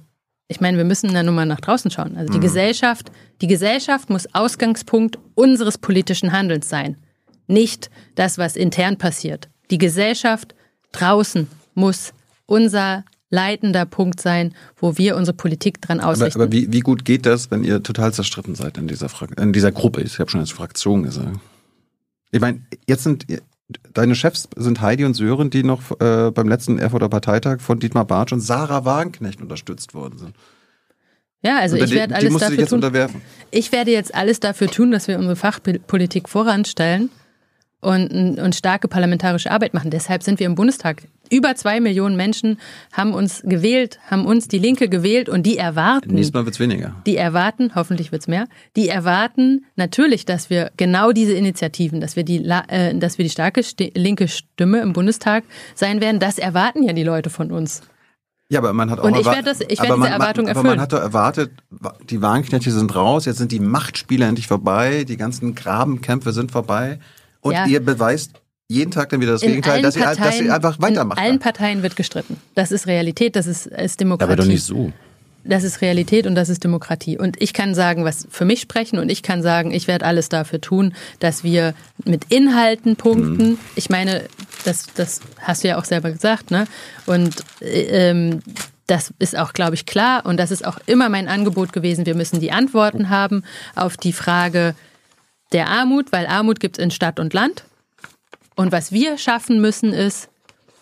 ich 0.48 0.60
meine, 0.60 0.76
wir 0.76 0.84
müssen 0.84 1.12
da 1.12 1.22
nur 1.22 1.34
mal 1.34 1.46
nach 1.46 1.60
draußen 1.60 1.90
schauen. 1.90 2.16
Also 2.16 2.32
die 2.32 2.38
mhm. 2.38 2.42
Gesellschaft, 2.42 3.10
die 3.40 3.46
Gesellschaft 3.46 4.10
muss 4.10 4.32
Ausgangspunkt 4.34 5.18
unseres 5.34 5.78
politischen 5.78 6.32
Handelns 6.32 6.68
sein. 6.68 6.96
Nicht 7.46 7.90
das, 8.14 8.38
was 8.38 8.56
intern 8.56 8.98
passiert. 8.98 9.48
Die 9.70 9.78
Gesellschaft 9.78 10.54
draußen 10.92 11.48
muss 11.74 12.12
unser 12.46 13.04
leitender 13.30 13.84
Punkt 13.84 14.20
sein, 14.20 14.54
wo 14.76 14.96
wir 14.96 15.16
unsere 15.16 15.36
Politik 15.36 15.80
dran 15.80 16.00
ausrichten. 16.00 16.40
Aber, 16.40 16.44
aber 16.44 16.52
wie, 16.52 16.72
wie, 16.72 16.80
gut 16.80 17.04
geht 17.04 17.26
das, 17.26 17.50
wenn 17.50 17.64
ihr 17.64 17.82
total 17.82 18.12
zerstritten 18.12 18.54
seid 18.54 18.78
in 18.78 18.86
dieser, 18.86 19.08
Fra 19.08 19.26
in 19.36 19.52
dieser 19.52 19.72
Gruppe? 19.72 20.02
Ich 20.02 20.18
habe 20.18 20.30
schon 20.30 20.40
als 20.40 20.52
Fraktion 20.52 21.02
gesagt. 21.02 21.40
Ich 22.30 22.40
meine, 22.40 22.60
jetzt 22.86 23.02
sind 23.02 23.26
deine 23.92 24.14
Chefs 24.14 24.48
sind 24.56 24.80
Heidi 24.80 25.04
und 25.04 25.14
Sören, 25.14 25.50
die 25.50 25.62
noch 25.62 25.98
äh, 26.00 26.30
beim 26.30 26.48
letzten 26.48 26.78
Erfurter 26.78 27.08
Parteitag 27.08 27.60
von 27.60 27.78
Dietmar 27.78 28.04
Bartsch 28.04 28.32
und 28.32 28.40
Sarah 28.40 28.84
Wagenknecht 28.84 29.40
unterstützt 29.40 29.94
worden 29.94 30.18
sind. 30.18 30.36
Ja, 31.42 31.58
also 31.58 31.76
ich 31.76 31.90
werde 31.90 32.14
alles 32.14 32.36
dafür 32.38 32.66
tun. 32.66 33.22
Ich 33.50 33.70
werde 33.70 33.90
jetzt 33.90 34.14
alles 34.14 34.40
dafür 34.40 34.68
tun, 34.68 34.90
dass 34.90 35.08
wir 35.08 35.18
unsere 35.18 35.36
Fachpolitik 35.36 36.28
voranstellen 36.28 37.10
und, 37.84 38.38
und 38.38 38.54
starke 38.54 38.88
parlamentarische 38.88 39.50
Arbeit 39.50 39.74
machen. 39.74 39.90
Deshalb 39.90 40.22
sind 40.22 40.40
wir 40.40 40.46
im 40.46 40.54
Bundestag. 40.54 41.02
Über 41.30 41.54
zwei 41.54 41.80
Millionen 41.80 42.16
Menschen 42.16 42.58
haben 42.92 43.14
uns 43.14 43.42
gewählt, 43.44 43.98
haben 44.10 44.26
uns 44.26 44.48
die 44.48 44.58
Linke 44.58 44.88
gewählt 44.88 45.28
und 45.28 45.44
die 45.44 45.56
erwarten. 45.56 46.14
Nächstes 46.14 46.34
Mal 46.34 46.44
wird's 46.44 46.60
weniger. 46.60 46.94
Die 47.06 47.16
erwarten, 47.16 47.72
hoffentlich 47.74 48.12
wird's 48.12 48.28
mehr. 48.28 48.46
Die 48.76 48.88
erwarten 48.88 49.64
natürlich, 49.76 50.26
dass 50.26 50.50
wir 50.50 50.70
genau 50.76 51.12
diese 51.12 51.32
Initiativen, 51.32 52.00
dass 52.00 52.16
wir 52.16 52.24
die, 52.24 52.44
äh, 52.44 52.94
dass 52.94 53.18
wir 53.18 53.24
die 53.24 53.30
starke 53.30 53.62
St 53.62 53.92
linke 53.94 54.28
Stimme 54.28 54.80
im 54.80 54.92
Bundestag 54.92 55.44
sein 55.74 56.00
werden. 56.00 56.20
Das 56.20 56.38
erwarten 56.38 56.82
ja 56.82 56.92
die 56.92 57.04
Leute 57.04 57.30
von 57.30 57.50
uns. 57.50 57.82
Ja, 58.50 58.60
aber 58.60 58.72
man 58.72 58.90
hat 58.90 59.00
auch 59.00 59.04
und 59.04 59.16
ich 59.16 59.24
werde, 59.24 59.42
das, 59.42 59.60
ich 59.60 59.80
werde 59.80 59.96
diese 59.96 60.08
Erwartung 60.08 60.46
erfüllen. 60.46 60.66
Aber 60.66 60.76
man 60.76 60.80
hat 60.80 60.92
doch 60.92 61.00
erwartet, 61.00 61.50
die 62.10 62.20
Wagenknechte 62.20 62.70
sind 62.70 62.94
raus, 62.94 63.24
jetzt 63.24 63.38
sind 63.38 63.50
die 63.52 63.58
Machtspiele 63.58 64.26
endlich 64.26 64.46
vorbei, 64.46 65.04
die 65.04 65.16
ganzen 65.16 65.54
Grabenkämpfe 65.54 66.32
sind 66.32 66.52
vorbei. 66.52 66.98
Und 67.44 67.52
ja. 67.52 67.66
ihr 67.66 67.84
beweist 67.84 68.32
jeden 68.68 68.90
Tag 68.90 69.10
dann 69.10 69.20
wieder 69.20 69.32
das 69.32 69.42
in 69.42 69.50
Gegenteil, 69.50 69.82
dass, 69.82 69.96
Parteien, 69.96 70.16
ihr, 70.18 70.24
dass 70.24 70.40
ihr 70.40 70.54
einfach 70.54 70.80
weitermacht. 70.80 71.18
In 71.18 71.24
allen 71.24 71.38
Parteien 71.38 71.82
wird 71.82 71.94
gestritten. 71.94 72.38
Das 72.54 72.72
ist 72.72 72.86
Realität, 72.86 73.36
das 73.36 73.46
ist, 73.46 73.66
ist 73.66 74.00
Demokratie. 74.00 74.32
Aber 74.32 74.36
doch 74.36 74.48
nicht 74.48 74.64
so. 74.64 74.92
Das 75.44 75.62
ist 75.62 75.82
Realität 75.82 76.26
und 76.26 76.36
das 76.36 76.48
ist 76.48 76.64
Demokratie. 76.64 77.18
Und 77.18 77.40
ich 77.42 77.52
kann 77.52 77.74
sagen, 77.74 78.06
was 78.06 78.26
für 78.30 78.46
mich 78.46 78.62
sprechen 78.62 78.98
und 78.98 79.10
ich 79.10 79.22
kann 79.22 79.42
sagen, 79.42 79.72
ich 79.72 79.86
werde 79.86 80.06
alles 80.06 80.30
dafür 80.30 80.62
tun, 80.62 80.94
dass 81.18 81.44
wir 81.44 81.74
mit 82.06 82.32
Inhalten 82.32 82.96
punkten. 82.96 83.50
Mhm. 83.50 83.58
Ich 83.74 83.90
meine, 83.90 84.24
das, 84.64 84.86
das 84.94 85.20
hast 85.38 85.62
du 85.62 85.68
ja 85.68 85.78
auch 85.78 85.84
selber 85.84 86.10
gesagt, 86.10 86.50
ne? 86.50 86.66
Und 87.04 87.34
ähm, 87.60 88.40
das 88.86 89.12
ist 89.18 89.36
auch, 89.36 89.52
glaube 89.52 89.74
ich, 89.74 89.84
klar 89.84 90.24
und 90.24 90.38
das 90.38 90.50
ist 90.50 90.64
auch 90.64 90.78
immer 90.86 91.10
mein 91.10 91.28
Angebot 91.28 91.74
gewesen. 91.74 92.06
Wir 92.06 92.14
müssen 92.14 92.40
die 92.40 92.52
Antworten 92.52 93.10
haben 93.10 93.44
auf 93.74 93.98
die 93.98 94.14
Frage, 94.14 94.74
der 95.54 95.68
Armut, 95.68 96.12
weil 96.12 96.26
Armut 96.26 96.60
gibt 96.60 96.78
es 96.78 96.84
in 96.84 96.90
Stadt 96.90 97.18
und 97.18 97.32
Land. 97.32 97.64
Und 98.56 98.72
was 98.72 98.92
wir 98.92 99.16
schaffen 99.16 99.60
müssen, 99.60 99.92
ist, 99.92 100.28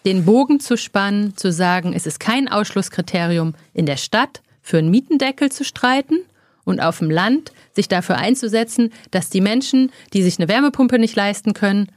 den 0.05 0.25
Bogen 0.25 0.59
zu 0.59 0.77
spannen, 0.77 1.37
zu 1.37 1.53
sagen, 1.53 1.93
es 1.93 2.07
ist 2.07 2.19
kein 2.19 2.49
Ausschlusskriterium 2.49 3.55
in 3.73 3.87
der 3.87 3.97
Stadt 3.97 4.43
für 4.61 4.79
einen 4.79 4.91
Mietendeckel 4.91 5.53
zu 5.53 5.65
streiten 5.65 6.19
und 6.65 6.81
auf 6.81 6.99
dem 6.99 7.11
Land, 7.11 7.53
sich 7.75 7.89
dafür 7.89 8.17
einzusetzen, 8.17 8.93
dass 9.11 9.31
die 9.31 9.41
Menschen, 9.41 9.93
die 10.13 10.23
sich 10.23 10.39
eine 10.39 10.49
Wärmepumpe 10.49 10.99
nicht 10.99 11.17
leisten 11.17 11.53
können, 11.55 11.89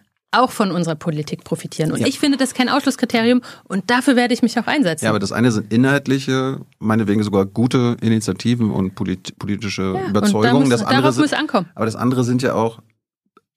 auch 0.41 0.51
von 0.51 0.71
unserer 0.71 0.95
Politik 0.95 1.43
profitieren. 1.43 1.91
Und 1.91 1.99
ja. 1.99 2.07
ich 2.07 2.19
finde 2.19 2.37
das 2.37 2.53
kein 2.53 2.69
Ausschlusskriterium 2.69 3.41
und 3.65 3.89
dafür 3.89 4.15
werde 4.15 4.33
ich 4.33 4.41
mich 4.41 4.57
auch 4.59 4.67
einsetzen. 4.67 5.05
Ja, 5.05 5.11
aber 5.11 5.19
das 5.19 5.31
eine 5.31 5.51
sind 5.51 5.71
inhaltliche, 5.71 6.61
meinetwegen 6.79 7.23
sogar 7.23 7.45
gute 7.45 7.97
Initiativen 8.01 8.71
und 8.71 8.95
polit 8.95 9.37
politische 9.39 9.93
ja, 9.95 10.09
Überzeugungen. 10.09 10.53
Da 10.53 10.59
muss, 10.59 10.69
das 10.69 10.81
andere 10.81 11.01
darauf 11.01 11.15
sind, 11.15 11.23
muss 11.23 11.33
ankommen. 11.33 11.67
Aber 11.75 11.85
das 11.85 11.95
andere 11.95 12.23
sind 12.23 12.41
ja 12.41 12.53
auch 12.53 12.79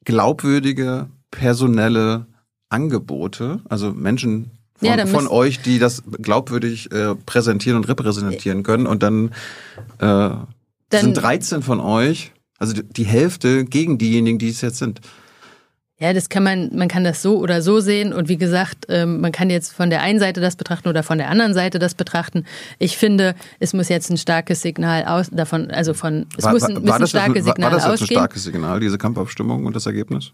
glaubwürdige, 0.05 1.09
personelle 1.31 2.27
Angebote, 2.71 3.61
also 3.69 3.93
Menschen 3.93 4.51
von, 4.79 4.87
ja, 4.87 5.07
von 5.07 5.27
euch, 5.27 5.61
die 5.61 5.79
das 5.79 6.03
glaubwürdig 6.07 6.93
äh, 6.93 7.15
präsentieren 7.15 7.77
und 7.77 7.89
repräsentieren 7.89 8.63
können. 8.63 8.87
Und 8.87 9.03
dann, 9.03 9.31
äh, 9.99 9.99
dann 9.99 10.47
sind 10.91 11.15
13 11.15 11.63
von 11.63 11.81
euch, 11.81 12.33
also 12.59 12.81
die 12.81 13.05
Hälfte 13.05 13.65
gegen 13.65 13.99
diejenigen, 13.99 14.39
die 14.39 14.49
es 14.49 14.61
jetzt 14.61 14.79
sind. 14.79 15.01
Ja, 16.01 16.13
das 16.13 16.29
kann 16.29 16.45
man, 16.45 16.71
man 16.77 16.87
kann 16.87 17.03
das 17.03 17.23
so 17.23 17.39
oder 17.39 17.61
so 17.61 17.81
sehen. 17.81 18.13
Und 18.13 18.29
wie 18.29 18.37
gesagt, 18.37 18.87
ähm, 18.89 19.21
man 19.21 19.33
kann 19.33 19.51
jetzt 19.51 19.73
von 19.73 19.91
der 19.91 20.01
einen 20.01 20.21
Seite 20.21 20.41
das 20.41 20.55
betrachten 20.55 20.89
oder 20.89 21.03
von 21.03 21.19
der 21.19 21.29
anderen 21.29 21.55
Seite 21.55 21.81
das 21.81 21.95
betrachten. 21.95 22.45
Ich 22.79 22.97
finde, 22.97 23.35
es 23.59 23.75
muss 23.75 23.89
jetzt 23.89 24.09
ein 24.09 24.17
starkes 24.17 24.63
Signal 24.63 25.05
aus, 25.07 25.29
davon, 25.33 25.73
also 25.73 25.95
von, 25.95 26.27
es 26.37 26.45
war, 26.45 26.53
muss 26.53 26.63
ein, 26.63 26.77
war, 26.77 26.87
war 26.87 26.99
das 27.01 27.11
starkes 27.11 27.45
Signal 27.45 27.65
War 27.65 27.71
das 27.77 27.85
jetzt 27.85 27.93
ausgehen. 27.95 28.17
ein 28.17 28.23
starkes 28.23 28.45
Signal, 28.45 28.79
diese 28.79 28.97
Kampfabstimmung 28.97 29.67
und 29.67 29.75
das 29.75 29.87
Ergebnis? 29.87 30.31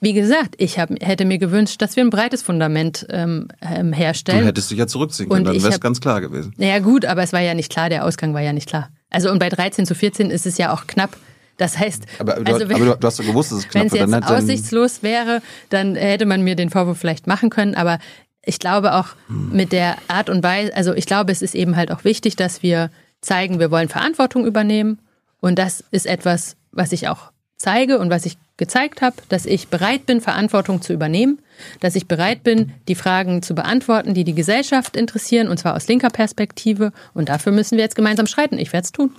Wie 0.00 0.12
gesagt, 0.12 0.54
ich 0.58 0.78
hab, 0.78 0.90
hätte 1.00 1.24
mir 1.24 1.38
gewünscht, 1.38 1.80
dass 1.80 1.96
wir 1.96 2.04
ein 2.04 2.10
breites 2.10 2.42
Fundament 2.42 3.06
ähm, 3.10 3.48
ähm 3.62 3.94
herstellen. 3.94 4.40
Du 4.40 4.46
hättest 4.46 4.70
dich 4.70 4.78
ja 4.78 4.86
zurückziehen 4.86 5.28
können, 5.28 5.44
dann 5.44 5.54
wäre 5.54 5.72
es 5.72 5.80
ganz 5.80 6.00
klar 6.00 6.20
gewesen. 6.20 6.52
Naja 6.58 6.80
gut, 6.80 7.06
aber 7.06 7.22
es 7.22 7.32
war 7.32 7.40
ja 7.40 7.54
nicht 7.54 7.70
klar, 7.72 7.88
der 7.88 8.04
Ausgang 8.04 8.34
war 8.34 8.42
ja 8.42 8.52
nicht 8.52 8.68
klar. 8.68 8.90
Also 9.10 9.30
und 9.30 9.38
bei 9.38 9.48
13 9.48 9.86
zu 9.86 9.94
14 9.94 10.30
ist 10.30 10.46
es 10.46 10.58
ja 10.58 10.72
auch 10.72 10.86
knapp. 10.86 11.16
Das 11.58 11.76
heißt, 11.76 12.04
aber, 12.20 12.34
du, 12.34 12.52
also 12.52 12.68
wenn, 12.68 12.76
aber 12.76 12.96
du 12.96 13.06
hast 13.06 13.18
ja 13.18 13.24
gewusst, 13.24 13.52
dass 13.52 13.58
es 13.58 13.68
knapp 13.68 13.92
Wenn 13.92 14.02
es 14.02 14.14
jetzt 14.14 14.30
aussichtslos 14.30 15.02
wäre, 15.02 15.42
dann 15.68 15.96
hätte 15.96 16.24
man 16.24 16.42
mir 16.42 16.56
den 16.56 16.70
Vorwurf 16.70 16.98
vielleicht 16.98 17.26
machen 17.26 17.50
können. 17.50 17.74
Aber 17.74 17.98
ich 18.42 18.58
glaube 18.58 18.94
auch 18.94 19.08
mit 19.28 19.72
der 19.72 19.96
Art 20.06 20.30
und 20.30 20.42
Weise, 20.42 20.74
also 20.74 20.94
ich 20.94 21.04
glaube, 21.04 21.32
es 21.32 21.42
ist 21.42 21.54
eben 21.54 21.76
halt 21.76 21.90
auch 21.90 22.04
wichtig, 22.04 22.36
dass 22.36 22.62
wir 22.62 22.90
zeigen, 23.20 23.58
wir 23.58 23.70
wollen 23.70 23.88
Verantwortung 23.88 24.46
übernehmen. 24.46 25.00
Und 25.40 25.58
das 25.58 25.84
ist 25.90 26.06
etwas, 26.06 26.56
was 26.70 26.92
ich 26.92 27.08
auch 27.08 27.32
zeige 27.56 27.98
und 27.98 28.08
was 28.08 28.24
ich 28.24 28.38
gezeigt 28.56 29.02
habe, 29.02 29.16
dass 29.28 29.44
ich 29.44 29.68
bereit 29.68 30.06
bin, 30.06 30.20
Verantwortung 30.20 30.80
zu 30.80 30.92
übernehmen, 30.92 31.40
dass 31.80 31.96
ich 31.96 32.06
bereit 32.06 32.44
bin, 32.44 32.72
die 32.86 32.94
Fragen 32.94 33.42
zu 33.42 33.54
beantworten, 33.54 34.14
die 34.14 34.24
die 34.24 34.34
Gesellschaft 34.34 34.96
interessieren, 34.96 35.48
und 35.48 35.58
zwar 35.58 35.74
aus 35.74 35.88
linker 35.88 36.10
Perspektive. 36.10 36.92
Und 37.14 37.28
dafür 37.28 37.52
müssen 37.52 37.76
wir 37.76 37.84
jetzt 37.84 37.96
gemeinsam 37.96 38.26
schreiten. 38.26 38.58
Ich 38.58 38.72
werde 38.72 38.84
es 38.84 38.92
tun. 38.92 39.10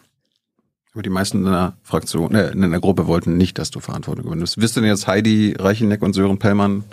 Aber 1.00 1.04
die 1.04 1.10
meisten 1.12 1.46
in 1.46 1.54
der 1.54 1.78
Fraktion, 1.82 2.36
äh, 2.36 2.52
in 2.52 2.60
der 2.60 2.82
Gruppe 2.82 3.08
wollten 3.08 3.38
nicht, 3.38 3.58
dass 3.58 3.72
du 3.72 3.80
Verantwortung 3.80 4.26
übernimmst. 4.26 4.60
Wirst 4.60 4.76
du 4.76 4.82
denn 4.82 4.90
jetzt 4.90 5.08
Heidi 5.08 5.56
Reicheneck 5.58 6.02
und 6.02 6.12
Sören 6.12 6.40
Pellmann 6.40 6.84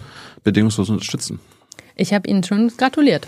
bedingungslos 0.44 0.90
unterstützen? 0.90 1.40
Ich 1.96 2.14
habe 2.14 2.28
ihnen 2.28 2.44
schon 2.44 2.70
gratuliert. 2.76 3.26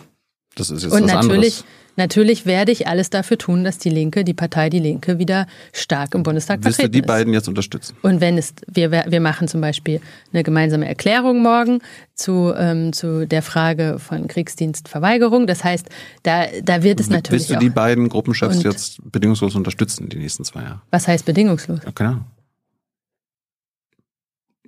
Das 0.54 0.70
ist 0.70 0.84
jetzt 0.84 0.92
und 0.92 1.02
was 1.02 1.10
anderes. 1.10 1.26
natürlich 1.26 1.64
werde 1.98 2.72
ich 2.72 2.86
alles 2.86 3.10
dafür 3.10 3.36
tun, 3.38 3.64
dass 3.64 3.78
die 3.78 3.90
Linke, 3.90 4.24
die 4.24 4.34
Partei 4.34 4.70
Die 4.70 4.78
Linke 4.78 5.18
wieder 5.18 5.46
stark 5.72 6.14
im 6.14 6.22
Bundestag 6.22 6.58
Wirst 6.64 6.76
vertreten 6.76 6.92
du 6.92 6.98
die 6.98 7.00
ist. 7.00 7.06
beiden 7.06 7.32
jetzt 7.32 7.48
unterstützen? 7.48 7.96
Und 8.02 8.20
wenn 8.20 8.38
es, 8.38 8.54
wir, 8.66 8.90
wir 8.90 9.20
machen 9.20 9.48
zum 9.48 9.60
Beispiel 9.60 10.00
eine 10.32 10.42
gemeinsame 10.44 10.86
Erklärung 10.86 11.42
morgen 11.42 11.80
zu, 12.14 12.52
ähm, 12.56 12.92
zu 12.92 13.26
der 13.26 13.42
Frage 13.42 13.98
von 13.98 14.28
Kriegsdienstverweigerung. 14.28 15.46
Das 15.46 15.64
heißt, 15.64 15.88
da, 16.22 16.46
da 16.62 16.82
wird 16.82 17.00
es 17.00 17.08
natürlich. 17.10 17.48
Willst 17.48 17.50
du 17.50 17.58
die 17.58 17.70
beiden 17.70 18.08
Gruppenchefs 18.08 18.62
jetzt 18.62 18.98
bedingungslos 19.10 19.54
unterstützen, 19.56 20.08
die 20.08 20.16
nächsten 20.18 20.44
zwei 20.44 20.62
Jahre? 20.62 20.82
Was 20.90 21.08
heißt 21.08 21.24
bedingungslos? 21.24 21.80
Ja, 21.84 21.90
genau. 21.94 22.18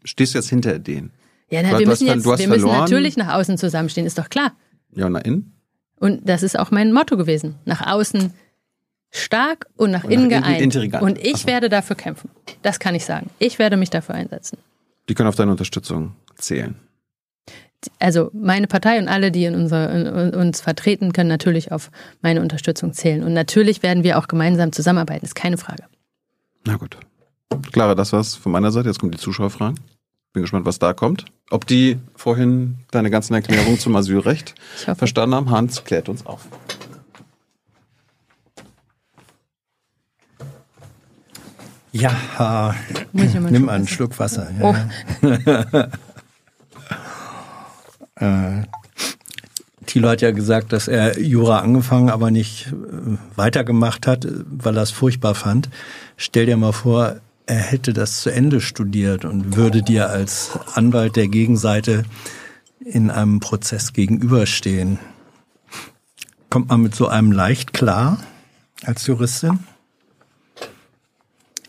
Stehst 0.04 0.34
du 0.34 0.38
jetzt 0.38 0.48
hinter 0.48 0.78
denen? 0.78 1.10
Ja, 1.50 1.62
na, 1.62 1.72
Du- 1.72 1.78
wir 1.80 1.86
müssen 1.86 2.06
jetzt, 2.06 2.24
wir 2.24 2.32
müssen 2.32 2.48
verloren. 2.48 2.78
natürlich 2.80 3.16
nach 3.16 3.34
außen 3.34 3.58
zusammenstehen, 3.58 4.06
ist 4.06 4.18
doch 4.18 4.30
klar. 4.30 4.52
Ja, 4.94 5.06
und 5.06 5.12
nach 5.12 5.22
innen? 5.24 5.52
Und 6.00 6.28
das 6.28 6.42
ist 6.42 6.58
auch 6.58 6.70
mein 6.72 6.92
Motto 6.92 7.16
gewesen. 7.16 7.56
Nach 7.66 7.86
außen 7.86 8.32
stark 9.10 9.66
und 9.76 9.90
nach 9.90 10.04
Und 10.04 10.10
innen 10.10 10.28
nach 10.28 10.42
geeint. 10.42 10.60
intelligent. 10.60 11.02
Und 11.02 11.18
ich 11.18 11.42
so. 11.42 11.46
werde 11.46 11.68
dafür 11.68 11.94
kämpfen. 11.94 12.30
Das 12.62 12.80
kann 12.80 12.94
ich 12.94 13.04
sagen. 13.04 13.30
Ich 13.38 13.58
werde 13.58 13.76
mich 13.76 13.90
dafür 13.90 14.14
einsetzen. 14.14 14.58
Die 15.08 15.14
können 15.14 15.28
auf 15.28 15.36
deine 15.36 15.50
Unterstützung 15.50 16.16
zählen. 16.36 16.74
Also 17.98 18.30
meine 18.32 18.66
Partei 18.66 18.98
und 18.98 19.08
alle, 19.08 19.30
die 19.30 19.44
in 19.44 19.54
unserer, 19.54 19.90
in, 19.92 20.34
uns 20.34 20.60
vertreten, 20.60 21.12
können 21.12 21.28
natürlich 21.28 21.72
auf 21.72 21.90
meine 22.22 22.40
Unterstützung 22.40 22.92
zählen. 22.92 23.22
Und 23.22 23.32
natürlich 23.32 23.82
werden 23.82 24.02
wir 24.04 24.18
auch 24.18 24.28
gemeinsam 24.28 24.72
zusammenarbeiten, 24.72 25.24
ist 25.24 25.34
keine 25.34 25.58
Frage. 25.58 25.84
Na 26.66 26.76
gut. 26.76 26.96
Clara, 27.72 27.94
das 27.94 28.12
war's 28.12 28.36
von 28.36 28.52
meiner 28.52 28.70
Seite. 28.70 28.88
Jetzt 28.88 29.00
kommen 29.00 29.12
die 29.12 29.18
Zuschauerfragen. 29.18 29.78
Bin 30.32 30.42
gespannt, 30.42 30.66
was 30.66 30.78
da 30.78 30.92
kommt. 30.92 31.24
Ob 31.50 31.66
die 31.66 31.98
vorhin 32.14 32.78
deine 32.92 33.10
ganzen 33.10 33.34
Erklärungen 33.34 33.78
zum 33.78 33.96
Asylrecht 33.96 34.54
verstanden 34.96 35.34
haben. 35.34 35.50
Hans 35.50 35.84
klärt 35.84 36.08
uns 36.08 36.24
auf. 36.24 36.46
Ja, 41.92 42.12
mal 42.38 42.76
nimm 43.50 43.68
einen 43.68 43.88
Schluck 43.88 44.18
Wasser. 44.20 44.48
Oh. 44.60 44.74
Ja. 45.26 45.88
äh, 48.60 48.62
Thilo 49.86 50.08
hat 50.08 50.20
ja 50.20 50.30
gesagt, 50.30 50.72
dass 50.72 50.86
er 50.86 51.18
Jura 51.18 51.58
angefangen, 51.58 52.10
aber 52.10 52.30
nicht 52.30 52.68
äh, 52.68 53.16
weitergemacht 53.34 54.06
hat, 54.06 54.24
äh, 54.24 54.44
weil 54.48 54.76
er 54.76 54.84
es 54.84 54.92
furchtbar 54.92 55.34
fand. 55.34 55.68
Stell 56.16 56.46
dir 56.46 56.56
mal 56.56 56.72
vor, 56.72 57.16
er 57.46 57.58
hätte 57.58 57.92
das 57.92 58.20
zu 58.20 58.30
Ende 58.30 58.60
studiert 58.60 59.24
und 59.24 59.56
würde 59.56 59.82
dir 59.82 60.10
als 60.10 60.58
Anwalt 60.74 61.16
der 61.16 61.28
Gegenseite 61.28 62.04
in 62.80 63.10
einem 63.10 63.40
Prozess 63.40 63.92
gegenüberstehen. 63.92 64.98
Kommt 66.48 66.68
man 66.68 66.80
mit 66.80 66.94
so 66.94 67.06
einem 67.06 67.32
leicht 67.32 67.72
klar 67.72 68.18
als 68.84 69.06
Juristin? 69.06 69.60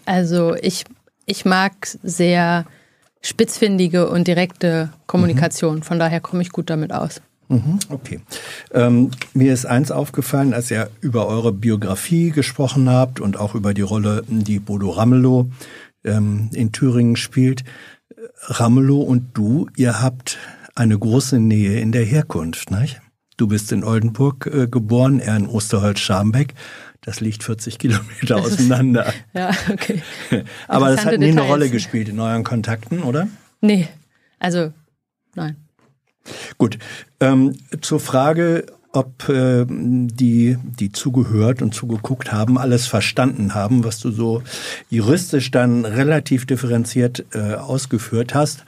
Also 0.05 0.55
ich, 0.55 0.85
ich 1.25 1.45
mag 1.45 1.73
sehr 2.03 2.65
spitzfindige 3.21 4.09
und 4.09 4.27
direkte 4.27 4.91
Kommunikation. 5.05 5.83
Von 5.83 5.99
daher 5.99 6.19
komme 6.19 6.41
ich 6.41 6.51
gut 6.51 6.69
damit 6.69 6.91
aus. 6.91 7.21
Mhm, 7.51 7.79
Okay. 7.89 8.21
Ähm, 8.73 9.11
mir 9.33 9.53
ist 9.53 9.65
eins 9.65 9.91
aufgefallen, 9.91 10.53
als 10.53 10.71
ihr 10.71 10.89
über 11.01 11.27
eure 11.27 11.51
Biografie 11.51 12.31
gesprochen 12.31 12.89
habt 12.89 13.19
und 13.19 13.37
auch 13.37 13.55
über 13.55 13.73
die 13.73 13.81
Rolle, 13.81 14.23
die 14.27 14.59
Bodo 14.59 14.89
Ramelow 14.91 15.49
ähm, 16.03 16.49
in 16.53 16.71
Thüringen 16.71 17.15
spielt. 17.15 17.63
Ramelow 18.43 19.01
und 19.01 19.29
du, 19.37 19.67
ihr 19.75 20.01
habt 20.01 20.37
eine 20.75 20.97
große 20.97 21.39
Nähe 21.39 21.79
in 21.79 21.91
der 21.91 22.05
Herkunft, 22.05 22.71
nicht? 22.71 23.01
Du 23.37 23.47
bist 23.47 23.71
in 23.71 23.83
Oldenburg 23.83 24.45
äh, 24.53 24.67
geboren, 24.67 25.19
er 25.19 25.35
in 25.35 25.47
Osterholz-Scharmbeck. 25.47 26.53
Das 27.01 27.19
liegt 27.19 27.43
40 27.43 27.79
Kilometer 27.79 28.35
Das 28.35 28.45
ist- 28.47 28.53
auseinander. 28.59 29.11
Ja, 29.33 29.49
okay. 29.71 30.01
Aber 30.67 30.89
das 30.91 31.03
hat 31.05 31.17
nie 31.17 31.25
eine 31.25 31.31
Details. 31.33 31.49
Rolle 31.49 31.69
gespielt 31.69 32.07
in 32.09 32.19
euren 32.19 32.43
Kontakten, 32.43 33.01
oder? 33.03 33.27
Nee, 33.61 33.87
also 34.39 34.71
nein. 35.35 35.55
Gut. 36.57 36.77
Ähm, 37.19 37.55
zur 37.81 37.99
Frage, 37.99 38.65
ob 38.93 39.29
äh, 39.29 39.65
die, 39.67 40.57
die 40.61 40.91
zugehört 40.91 41.61
und 41.61 41.73
zugeguckt 41.73 42.31
haben, 42.31 42.57
alles 42.57 42.87
verstanden 42.87 43.53
haben, 43.53 43.83
was 43.83 43.99
du 43.99 44.11
so 44.11 44.43
juristisch 44.89 45.51
dann 45.51 45.85
relativ 45.85 46.45
differenziert 46.45 47.25
äh, 47.33 47.55
ausgeführt 47.55 48.33
hast. 48.33 48.65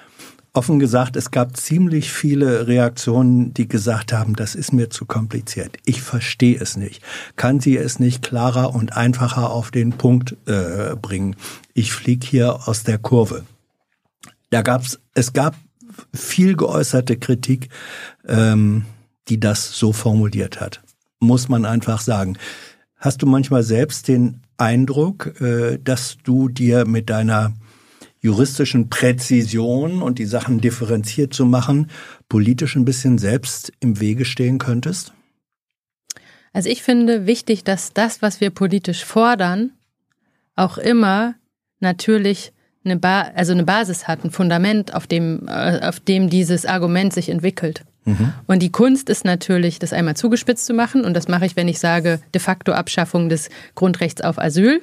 Offen 0.56 0.78
gesagt, 0.78 1.16
es 1.16 1.32
gab 1.32 1.58
ziemlich 1.58 2.12
viele 2.12 2.68
Reaktionen, 2.68 3.56
die 3.56 3.68
gesagt 3.68 4.14
haben, 4.14 4.36
das 4.36 4.54
ist 4.54 4.72
mir 4.72 4.92
zu 4.92 5.06
kompliziert. 5.06 5.78
Ich 5.84 6.04
verstehe 6.04 6.60
es 6.60 6.78
nicht. 6.78 7.02
Kann 7.36 7.60
sie 7.60 7.76
es 7.76 7.98
nicht 7.98 8.22
klarer 8.22 8.76
und 8.76 8.96
einfacher 8.96 9.50
auf 9.50 9.72
den 9.72 9.94
Punkt 9.94 10.38
äh, 10.46 10.96
bringen? 10.96 11.36
Ich 11.74 11.92
fliege 11.92 12.28
hier 12.28 12.68
aus 12.68 12.84
der 12.84 13.00
Kurve. 13.00 13.46
Da 14.52 14.62
gab's, 14.62 15.00
es 15.16 15.34
gab 15.34 15.56
viel 16.14 16.56
geäußerte 16.56 17.18
Kritik, 17.18 17.70
ähm, 18.28 18.86
die 19.28 19.40
das 19.40 19.78
so 19.78 19.94
formuliert 19.94 20.60
hat. 20.60 20.82
Muss 21.20 21.50
man 21.50 21.66
einfach 21.66 22.02
sagen. 22.02 22.38
Hast 22.98 23.22
du 23.22 23.26
manchmal 23.26 23.64
selbst 23.64 24.08
den 24.08 24.42
Eindruck, 24.58 25.40
äh, 25.42 25.78
dass 25.78 26.18
du 26.24 26.50
dir 26.50 26.86
mit 26.86 27.10
deiner 27.10 27.54
juristischen 28.22 28.90
Präzision 28.90 30.02
und 30.02 30.18
die 30.18 30.26
Sachen 30.26 30.62
differenziert 30.62 31.34
zu 31.34 31.46
machen, 31.46 31.92
politisch 32.30 32.78
ein 32.78 32.86
bisschen 32.86 33.18
selbst 33.18 33.74
im 33.82 34.00
Wege 34.00 34.24
stehen 34.24 34.58
könntest? 34.58 35.14
Also 36.54 36.70
ich 36.70 36.84
finde 36.84 37.26
wichtig, 37.26 37.66
dass 37.66 37.94
das, 37.94 38.22
was 38.22 38.40
wir 38.40 38.52
politisch 38.52 39.04
fordern, 39.04 39.72
auch 40.56 40.78
immer 40.78 41.36
natürlich 41.80 42.53
eine, 42.86 42.98
ba 42.98 43.32
also 43.36 43.53
eine 43.53 43.64
Basis 43.64 44.08
hat, 44.08 44.24
ein 44.24 44.32
Fundament, 44.32 44.94
auf 44.94 45.08
dem, 45.08 45.48
äh, 45.48 45.80
auf 45.82 46.00
dem 46.00 46.30
dieses 46.30 46.66
Argument 46.66 47.14
sich 47.14 47.30
entwickelt. 47.30 47.84
Und 48.48 48.62
die 48.62 48.72
Kunst 48.72 49.10
ist 49.10 49.24
natürlich, 49.24 49.80
das 49.80 49.94
einmal 49.94 50.16
zugespitzt 50.16 50.66
zu 50.66 50.74
machen. 50.74 51.06
Und 51.06 51.14
das 51.14 51.28
mache 51.28 51.45
ich, 51.45 51.56
wenn 51.56 51.68
ich 51.68 51.80
sage, 51.80 52.20
de 52.34 52.42
facto 52.42 52.74
Abschaffung 52.74 53.30
des 53.30 53.50
Grundrechts 53.76 54.22
auf 54.22 54.40
Asyl. 54.40 54.82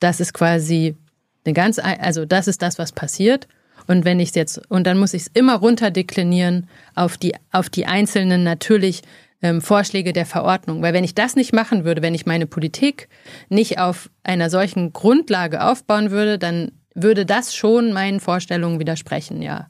das 0.00 0.20
ist 0.20 0.34
quasi 0.34 0.96
eine 1.44 1.54
ganz, 1.54 1.78
also 1.78 2.24
das 2.24 2.48
ist 2.48 2.62
das, 2.62 2.78
was 2.78 2.92
passiert. 2.92 3.46
Und 3.86 4.04
wenn 4.04 4.18
ich 4.18 4.30
es 4.30 4.34
jetzt, 4.34 4.60
und 4.68 4.86
dann 4.86 4.98
muss 4.98 5.14
ich 5.14 5.22
es 5.22 5.30
immer 5.32 5.56
runterdeklinieren 5.56 6.68
auf 6.94 7.16
die, 7.16 7.34
auf 7.52 7.70
die 7.70 7.86
einzelnen 7.86 8.42
natürlich 8.42 9.02
ähm, 9.46 9.60
Vorschläge 9.60 10.12
der 10.12 10.26
Verordnung. 10.26 10.82
Weil 10.82 10.92
wenn 10.92 11.04
ich 11.04 11.14
das 11.14 11.36
nicht 11.36 11.52
machen 11.52 11.84
würde, 11.84 12.02
wenn 12.02 12.14
ich 12.14 12.26
meine 12.26 12.46
Politik 12.46 13.08
nicht 13.48 13.78
auf 13.78 14.10
einer 14.24 14.50
solchen 14.50 14.92
Grundlage 14.92 15.62
aufbauen 15.62 16.10
würde, 16.10 16.38
dann 16.38 16.72
würde 16.94 17.26
das 17.26 17.54
schon 17.54 17.92
meinen 17.92 18.20
Vorstellungen 18.20 18.80
widersprechen, 18.80 19.42
ja. 19.42 19.68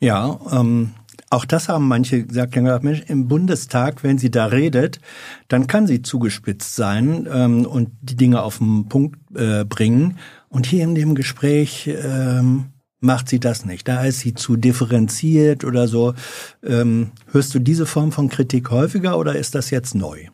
Ja, 0.00 0.38
ähm, 0.52 0.92
auch 1.30 1.44
das 1.44 1.68
haben 1.68 1.88
manche 1.88 2.24
gesagt, 2.24 2.56
Mensch, 2.56 3.02
im 3.08 3.28
Bundestag, 3.28 4.02
wenn 4.02 4.16
sie 4.16 4.30
da 4.30 4.46
redet, 4.46 5.00
dann 5.48 5.66
kann 5.66 5.86
sie 5.86 6.02
zugespitzt 6.02 6.76
sein 6.76 7.28
ähm, 7.30 7.66
und 7.66 7.90
die 8.00 8.16
Dinge 8.16 8.42
auf 8.42 8.58
den 8.58 8.88
Punkt 8.88 9.18
äh, 9.36 9.64
bringen. 9.64 10.18
Und 10.48 10.66
hier 10.66 10.84
in 10.84 10.94
dem 10.94 11.14
Gespräch 11.14 11.88
ähm, 11.88 12.66
macht 13.00 13.28
sie 13.28 13.40
das 13.40 13.64
nicht. 13.64 13.86
Da 13.86 14.04
ist 14.04 14.20
sie 14.20 14.34
zu 14.34 14.56
differenziert 14.56 15.64
oder 15.64 15.88
so. 15.88 16.14
Ähm, 16.64 17.12
hörst 17.30 17.54
du 17.54 17.58
diese 17.58 17.86
Form 17.86 18.12
von 18.12 18.28
Kritik 18.28 18.70
häufiger 18.70 19.18
oder 19.18 19.36
ist 19.36 19.54
das 19.54 19.70
jetzt 19.70 19.94
neu? 19.94 20.26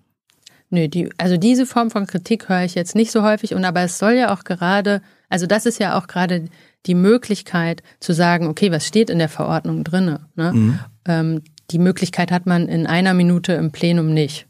Nö, 0.71 0.89
die, 0.89 1.11
also 1.19 1.37
diese 1.37 1.67
Form 1.67 1.91
von 1.91 2.07
Kritik 2.07 2.49
höre 2.49 2.65
ich 2.65 2.75
jetzt 2.75 2.95
nicht 2.95 3.13
so 3.13 3.23
häufig 3.23 3.55
und 3.55 3.65
aber 3.65 3.83
es 3.83 3.99
soll 3.99 4.13
ja 4.13 4.35
auch 4.35 4.45
gerade, 4.45 5.03
also 5.29 5.47
das 5.47 5.67
ist 5.67 5.79
ja 5.79 5.99
auch 5.99 6.07
gerade 6.07 6.47
die 6.87 6.95
Möglichkeit 6.95 7.83
zu 8.01 8.13
sagen, 8.13 8.47
okay, 8.47 8.71
was 8.71 8.87
steht 8.87 9.11
in 9.11 9.19
der 9.19 9.29
Verordnung 9.29 9.85
drinne? 9.85 10.27
Ne? 10.35 10.53
Mhm. 10.53 10.79
Ähm, 11.07 11.43
die 11.71 11.79
Möglichkeit 11.79 12.31
hat 12.31 12.47
man 12.47 12.69
in 12.69 12.87
einer 12.87 13.15
Minute 13.15 13.53
im 13.53 13.73
Plenum 13.73 14.13
nicht. 14.13 14.47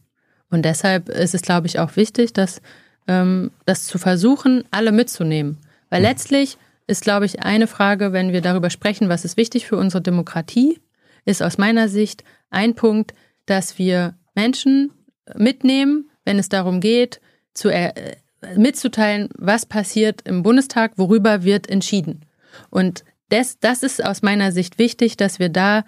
Und 0.51 0.63
deshalb 0.63 1.09
ist 1.09 1.35
es, 1.35 1.43
glaube 1.43 1.67
ich, 1.67 1.79
auch 1.79 1.97
wichtig, 1.97 2.33
dass 2.33 2.61
ähm, 3.07 3.51
das 3.67 3.87
zu 3.87 3.99
versuchen, 3.99 4.65
alle 4.71 4.93
mitzunehmen. 4.93 5.59
Weil 5.91 6.03
letztlich 6.03 6.59
ist, 6.87 7.03
glaube 7.03 7.27
ich, 7.27 7.43
eine 7.43 7.67
Frage, 7.67 8.13
wenn 8.13 8.33
wir 8.33 8.41
darüber 8.41 8.71
sprechen, 8.71 9.09
was 9.09 9.25
ist 9.25 9.37
wichtig 9.37 9.67
für 9.67 9.77
unsere 9.77 10.03
Demokratie, 10.03 10.81
ist 11.25 11.43
aus 11.43 11.59
meiner 11.59 11.89
Sicht 11.89 12.25
ein 12.51 12.75
Punkt, 12.75 13.15
dass 13.47 13.79
wir 13.79 14.15
Menschen 14.35 14.93
mitnehmen, 15.37 16.11
wenn 16.25 16.39
es 16.39 16.49
darum 16.49 16.81
geht, 16.81 17.21
zu 17.55 17.69
er, 17.69 17.97
äh, 17.97 18.17
mitzuteilen, 18.57 19.31
was 19.37 19.65
passiert 19.65 20.23
im 20.23 20.43
Bundestag, 20.43 20.93
worüber 20.97 21.45
wird 21.45 21.69
entschieden. 21.69 22.27
Und 22.71 23.05
das, 23.31 23.59
das 23.59 23.83
ist 23.83 24.05
aus 24.05 24.23
meiner 24.23 24.53
Sicht 24.53 24.79
wichtig, 24.79 25.17
dass 25.17 25.39
wir 25.39 25.49
da 25.49 25.85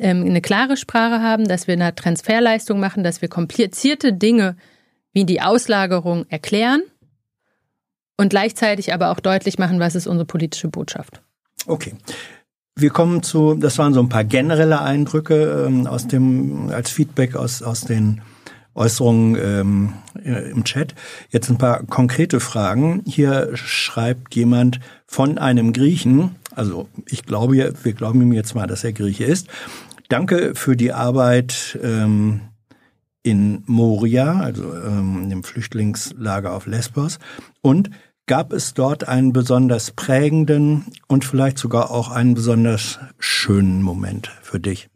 ähm, 0.00 0.24
eine 0.24 0.40
klare 0.40 0.76
Sprache 0.76 1.22
haben, 1.22 1.46
dass 1.46 1.68
wir 1.68 1.74
eine 1.74 1.94
Transferleistung 1.94 2.80
machen, 2.80 3.04
dass 3.04 3.22
wir 3.22 3.28
komplizierte 3.28 4.12
Dinge 4.12 4.56
wie 5.12 5.24
die 5.24 5.40
Auslagerung 5.40 6.26
erklären 6.28 6.82
und 8.20 8.28
gleichzeitig 8.28 8.92
aber 8.92 9.10
auch 9.10 9.20
deutlich 9.20 9.58
machen, 9.58 9.80
was 9.80 9.94
ist 9.94 10.06
unsere 10.06 10.26
politische 10.26 10.68
Botschaft. 10.68 11.22
Okay. 11.66 11.94
Wir 12.76 12.90
kommen 12.90 13.22
zu, 13.22 13.54
das 13.54 13.78
waren 13.78 13.94
so 13.94 14.00
ein 14.00 14.10
paar 14.10 14.24
generelle 14.24 14.82
Eindrücke 14.82 15.64
ähm, 15.66 15.86
aus 15.86 16.06
dem, 16.06 16.68
als 16.68 16.90
Feedback 16.90 17.34
aus, 17.34 17.62
aus 17.62 17.80
den 17.80 18.20
Äußerungen 18.74 19.38
ähm, 19.42 19.92
im 20.22 20.64
Chat. 20.64 20.94
Jetzt 21.30 21.48
ein 21.48 21.56
paar 21.56 21.82
konkrete 21.84 22.40
Fragen. 22.40 23.02
Hier 23.06 23.50
schreibt 23.54 24.34
jemand 24.34 24.80
von 25.06 25.38
einem 25.38 25.72
Griechen, 25.72 26.36
also 26.54 26.88
ich 27.06 27.24
glaube, 27.24 27.74
wir 27.82 27.92
glauben 27.94 28.20
ihm 28.20 28.32
jetzt 28.32 28.54
mal, 28.54 28.66
dass 28.66 28.84
er 28.84 28.92
Grieche 28.92 29.24
ist. 29.24 29.48
Danke 30.10 30.54
für 30.54 30.76
die 30.76 30.92
Arbeit 30.92 31.78
ähm, 31.82 32.42
in 33.22 33.62
Moria, 33.66 34.40
also 34.40 34.74
ähm, 34.74 35.28
dem 35.28 35.42
Flüchtlingslager 35.42 36.52
auf 36.52 36.66
Lesbos. 36.66 37.18
Und 37.60 37.90
Gab 38.30 38.52
es 38.52 38.74
dort 38.74 39.08
einen 39.08 39.32
besonders 39.32 39.90
prägenden 39.90 40.84
und 41.08 41.24
vielleicht 41.24 41.58
sogar 41.58 41.90
auch 41.90 42.12
einen 42.12 42.34
besonders 42.34 43.00
schönen 43.18 43.82
Moment 43.82 44.30
für 44.40 44.60
dich? 44.60 44.88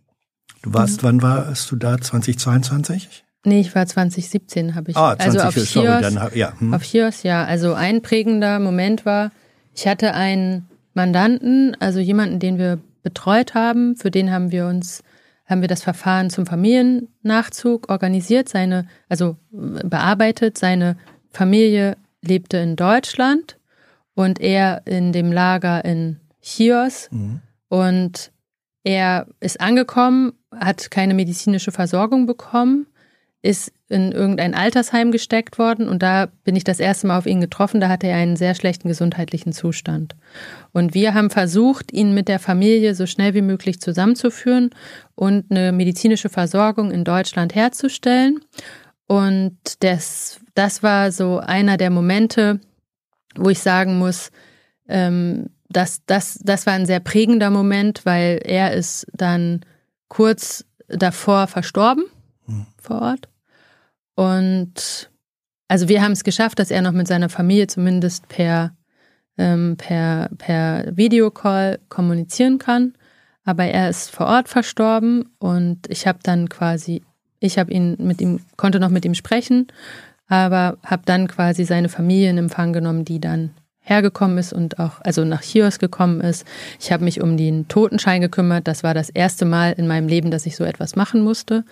Du 0.62 0.72
warst, 0.72 1.02
mhm. 1.02 1.06
wann 1.06 1.22
warst 1.22 1.68
du 1.72 1.74
da? 1.74 2.00
2022? 2.00 3.24
Nee, 3.44 3.58
ich 3.58 3.74
war 3.74 3.86
2017, 3.86 4.76
habe 4.76 4.92
ich. 4.92 4.96
Ah, 4.96 5.16
20, 5.18 5.26
also 5.26 5.48
auf 5.48 5.66
sorry, 5.66 5.66
Chios, 5.66 6.00
dann, 6.00 6.30
ja. 6.36 6.52
Hm. 6.60 6.74
Auf 6.74 6.84
Chios, 6.84 7.24
ja. 7.24 7.44
Also 7.44 7.74
ein 7.74 8.02
prägender 8.02 8.60
Moment 8.60 9.04
war, 9.04 9.32
ich 9.74 9.88
hatte 9.88 10.14
einen 10.14 10.68
Mandanten, 10.92 11.76
also 11.80 11.98
jemanden, 11.98 12.38
den 12.38 12.56
wir 12.56 12.78
betreut 13.02 13.54
haben, 13.54 13.96
für 13.96 14.12
den 14.12 14.30
haben 14.30 14.52
wir 14.52 14.68
uns, 14.68 15.02
haben 15.44 15.60
wir 15.60 15.68
das 15.68 15.82
Verfahren 15.82 16.30
zum 16.30 16.46
Familiennachzug 16.46 17.90
organisiert, 17.90 18.48
seine, 18.48 18.86
also 19.08 19.38
bearbeitet, 19.50 20.56
seine 20.56 20.96
Familie 21.30 21.96
lebte 22.26 22.58
in 22.58 22.76
Deutschland 22.76 23.58
und 24.14 24.40
er 24.40 24.82
in 24.86 25.12
dem 25.12 25.32
Lager 25.32 25.84
in 25.84 26.20
Chios. 26.40 27.08
Mhm. 27.10 27.40
Und 27.68 28.32
er 28.84 29.26
ist 29.40 29.60
angekommen, 29.60 30.32
hat 30.54 30.90
keine 30.90 31.14
medizinische 31.14 31.72
Versorgung 31.72 32.26
bekommen, 32.26 32.86
ist 33.42 33.72
in 33.88 34.12
irgendein 34.12 34.54
Altersheim 34.54 35.12
gesteckt 35.12 35.58
worden 35.58 35.88
und 35.88 36.02
da 36.02 36.26
bin 36.44 36.56
ich 36.56 36.64
das 36.64 36.80
erste 36.80 37.06
Mal 37.06 37.18
auf 37.18 37.26
ihn 37.26 37.40
getroffen. 37.40 37.80
Da 37.80 37.88
hatte 37.88 38.06
er 38.06 38.16
einen 38.16 38.36
sehr 38.36 38.54
schlechten 38.54 38.88
gesundheitlichen 38.88 39.52
Zustand. 39.52 40.16
Und 40.72 40.94
wir 40.94 41.14
haben 41.14 41.30
versucht, 41.30 41.92
ihn 41.92 42.14
mit 42.14 42.28
der 42.28 42.38
Familie 42.38 42.94
so 42.94 43.06
schnell 43.06 43.34
wie 43.34 43.42
möglich 43.42 43.80
zusammenzuführen 43.80 44.70
und 45.14 45.50
eine 45.50 45.72
medizinische 45.72 46.30
Versorgung 46.30 46.90
in 46.90 47.04
Deutschland 47.04 47.54
herzustellen. 47.54 48.40
Und 49.06 49.58
das, 49.80 50.40
das 50.54 50.82
war 50.82 51.12
so 51.12 51.38
einer 51.38 51.76
der 51.76 51.90
Momente, 51.90 52.60
wo 53.36 53.50
ich 53.50 53.60
sagen 53.60 53.98
muss, 53.98 54.30
ähm, 54.88 55.50
das, 55.68 56.04
das, 56.06 56.38
das 56.42 56.66
war 56.66 56.74
ein 56.74 56.86
sehr 56.86 57.00
prägender 57.00 57.50
Moment, 57.50 58.06
weil 58.06 58.40
er 58.44 58.72
ist 58.72 59.06
dann 59.12 59.60
kurz 60.08 60.64
davor 60.88 61.46
verstorben 61.46 62.04
mhm. 62.46 62.66
vor 62.80 63.02
Ort. 63.02 63.28
Und 64.14 65.10
also 65.66 65.88
wir 65.88 66.02
haben 66.02 66.12
es 66.12 66.22
geschafft, 66.22 66.58
dass 66.58 66.70
er 66.70 66.82
noch 66.82 66.92
mit 66.92 67.08
seiner 67.08 67.28
Familie 67.28 67.66
zumindest 67.66 68.28
per, 68.28 68.76
ähm, 69.36 69.76
per, 69.76 70.30
per 70.38 70.96
Videocall 70.96 71.80
kommunizieren 71.88 72.58
kann. 72.58 72.94
Aber 73.44 73.64
er 73.64 73.90
ist 73.90 74.10
vor 74.10 74.26
Ort 74.26 74.48
verstorben 74.48 75.30
und 75.38 75.90
ich 75.90 76.06
habe 76.06 76.20
dann 76.22 76.48
quasi 76.48 77.02
ich 77.44 77.58
habe 77.58 77.72
ihn 77.72 77.96
mit 77.98 78.20
ihm, 78.20 78.40
konnte 78.56 78.80
noch 78.80 78.88
mit 78.88 79.04
ihm 79.04 79.14
sprechen, 79.14 79.66
aber 80.28 80.78
habe 80.84 81.02
dann 81.04 81.28
quasi 81.28 81.64
seine 81.64 81.88
Familie 81.88 82.30
in 82.30 82.38
Empfang 82.38 82.72
genommen, 82.72 83.04
die 83.04 83.20
dann 83.20 83.50
hergekommen 83.84 84.38
ist 84.38 84.52
und 84.52 84.78
auch 84.78 85.00
also 85.00 85.24
nach 85.24 85.42
Chios 85.42 85.78
gekommen 85.78 86.20
ist. 86.22 86.46
Ich 86.80 86.90
habe 86.90 87.04
mich 87.04 87.20
um 87.20 87.36
den 87.36 87.68
Totenschein 87.68 88.22
gekümmert. 88.22 88.66
Das 88.66 88.82
war 88.82 88.94
das 88.94 89.10
erste 89.10 89.44
Mal 89.44 89.72
in 89.72 89.86
meinem 89.86 90.08
Leben, 90.08 90.30
dass 90.30 90.46
ich 90.46 90.56
so 90.56 90.64
etwas 90.64 90.96
machen 90.96 91.22
musste. 91.22 91.64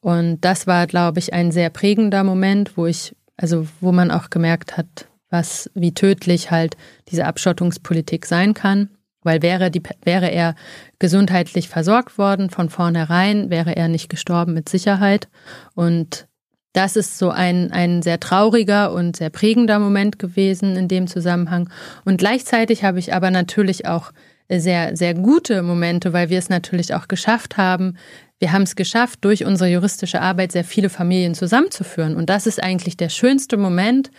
Und 0.00 0.42
das 0.42 0.66
war, 0.66 0.86
glaube 0.86 1.18
ich, 1.18 1.32
ein 1.32 1.50
sehr 1.50 1.70
prägender 1.70 2.22
Moment, 2.22 2.76
wo 2.76 2.86
ich, 2.86 3.16
also 3.36 3.66
wo 3.80 3.92
man 3.92 4.10
auch 4.10 4.30
gemerkt 4.30 4.76
hat, 4.76 5.08
was, 5.30 5.70
wie 5.74 5.92
tödlich 5.92 6.50
halt 6.50 6.76
diese 7.08 7.24
Abschottungspolitik 7.24 8.26
sein 8.26 8.54
kann. 8.54 8.90
Weil 9.22 9.42
wäre, 9.42 9.70
die, 9.70 9.82
wäre 10.04 10.30
er 10.30 10.54
gesundheitlich 10.98 11.68
versorgt 11.68 12.18
worden 12.18 12.50
von 12.50 12.68
vornherein, 12.70 13.50
wäre 13.50 13.74
er 13.74 13.88
nicht 13.88 14.08
gestorben 14.08 14.54
mit 14.54 14.68
Sicherheit. 14.68 15.28
Und 15.74 16.28
das 16.72 16.96
ist 16.96 17.18
so 17.18 17.30
ein, 17.30 17.72
ein 17.72 18.02
sehr 18.02 18.20
trauriger 18.20 18.92
und 18.92 19.16
sehr 19.16 19.30
prägender 19.30 19.78
Moment 19.78 20.18
gewesen 20.18 20.76
in 20.76 20.88
dem 20.88 21.06
Zusammenhang. 21.06 21.70
Und 22.04 22.18
gleichzeitig 22.18 22.84
habe 22.84 22.98
ich 22.98 23.14
aber 23.14 23.30
natürlich 23.30 23.86
auch 23.86 24.12
sehr, 24.48 24.96
sehr 24.96 25.14
gute 25.14 25.62
Momente, 25.62 26.12
weil 26.12 26.30
wir 26.30 26.38
es 26.38 26.48
natürlich 26.48 26.94
auch 26.94 27.08
geschafft 27.08 27.56
haben. 27.56 27.96
Wir 28.38 28.52
haben 28.52 28.62
es 28.62 28.76
geschafft, 28.76 29.24
durch 29.24 29.44
unsere 29.44 29.70
juristische 29.70 30.20
Arbeit 30.20 30.52
sehr 30.52 30.64
viele 30.64 30.88
Familien 30.88 31.34
zusammenzuführen. 31.34 32.16
Und 32.16 32.30
das 32.30 32.46
ist 32.46 32.62
eigentlich 32.62 32.96
der 32.96 33.08
schönste 33.08 33.56
Moment, 33.56 34.10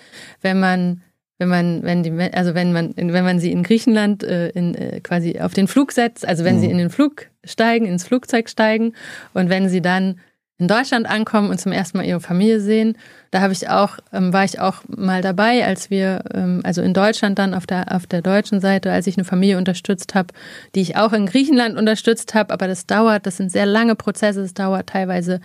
wenn 0.41 0.59
man 0.59 1.01
wenn 1.39 1.47
man, 1.47 1.83
wenn 1.83 2.03
die, 2.03 2.11
also 2.33 2.53
wenn 2.53 2.73
man, 2.73 2.93
wenn 2.97 3.23
man 3.23 3.39
sie 3.39 3.53
in 3.53 3.63
Griechenland 3.63 4.23
äh, 4.23 4.49
in, 4.49 4.75
äh, 4.75 4.99
quasi 4.99 5.39
auf 5.39 5.53
den 5.53 5.69
Flug 5.69 5.93
setzt, 5.93 6.27
also 6.27 6.43
wenn 6.43 6.57
mhm. 6.57 6.59
sie 6.59 6.69
in 6.69 6.77
den 6.77 6.89
Flug 6.89 7.27
steigen, 7.45 7.85
ins 7.85 8.03
Flugzeug 8.03 8.49
steigen 8.49 8.93
und 9.33 9.49
wenn 9.49 9.69
sie 9.69 9.81
dann 9.81 10.19
in 10.59 10.67
Deutschland 10.67 11.09
ankommen 11.09 11.49
und 11.49 11.59
zum 11.59 11.71
ersten 11.71 11.97
Mal 11.97 12.03
ihre 12.03 12.19
Familie 12.19 12.59
sehen, 12.59 12.97
da 13.31 13.39
habe 13.41 13.53
ich 13.53 13.69
auch, 13.69 13.97
ähm, 14.11 14.33
war 14.33 14.43
ich 14.43 14.59
auch 14.59 14.81
mal 14.87 15.21
dabei, 15.21 15.65
als 15.65 15.89
wir, 15.89 16.23
ähm, 16.33 16.59
also 16.63 16.81
in 16.81 16.93
Deutschland 16.93 17.39
dann 17.39 17.53
auf 17.53 17.65
der 17.65 17.95
auf 17.95 18.05
der 18.05 18.21
deutschen 18.21 18.59
Seite, 18.59 18.91
als 18.91 19.07
ich 19.07 19.17
eine 19.17 19.23
Familie 19.23 19.57
unterstützt 19.57 20.15
habe, 20.15 20.33
die 20.75 20.81
ich 20.81 20.97
auch 20.97 21.13
in 21.13 21.25
Griechenland 21.25 21.77
unterstützt 21.77 22.35
habe, 22.35 22.53
aber 22.53 22.67
das 22.67 22.85
dauert, 22.85 23.25
das 23.25 23.37
sind 23.37 23.51
sehr 23.51 23.65
lange 23.65 23.95
Prozesse, 23.95 24.41
es 24.41 24.53
dauert 24.53 24.87
teilweise 24.87 25.39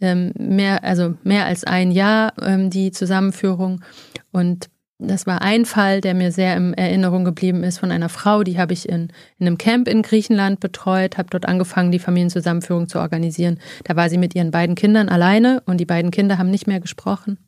ähm, 0.00 0.32
mehr, 0.38 0.84
also 0.84 1.14
mehr 1.24 1.46
als 1.46 1.64
ein 1.64 1.90
Jahr 1.90 2.32
ähm, 2.40 2.70
die 2.70 2.92
Zusammenführung. 2.92 3.82
Und 4.30 4.70
das 5.00 5.26
war 5.26 5.42
ein 5.42 5.64
Fall, 5.64 6.00
der 6.00 6.14
mir 6.14 6.32
sehr 6.32 6.56
in 6.56 6.74
Erinnerung 6.74 7.24
geblieben 7.24 7.64
ist 7.64 7.78
von 7.78 7.90
einer 7.90 8.08
Frau, 8.08 8.42
die 8.42 8.58
habe 8.58 8.72
ich 8.72 8.88
in, 8.88 9.08
in 9.38 9.46
einem 9.46 9.58
Camp 9.58 9.88
in 9.88 10.02
Griechenland 10.02 10.60
betreut, 10.60 11.18
habe 11.18 11.30
dort 11.30 11.46
angefangen, 11.46 11.90
die 11.90 11.98
Familienzusammenführung 11.98 12.88
zu 12.88 12.98
organisieren. 12.98 13.58
Da 13.84 13.96
war 13.96 14.08
sie 14.10 14.18
mit 14.18 14.34
ihren 14.34 14.50
beiden 14.50 14.74
Kindern 14.74 15.08
alleine 15.08 15.62
und 15.66 15.78
die 15.78 15.86
beiden 15.86 16.10
Kinder 16.10 16.38
haben 16.38 16.50
nicht 16.50 16.66
mehr 16.66 16.80
gesprochen. 16.80 17.38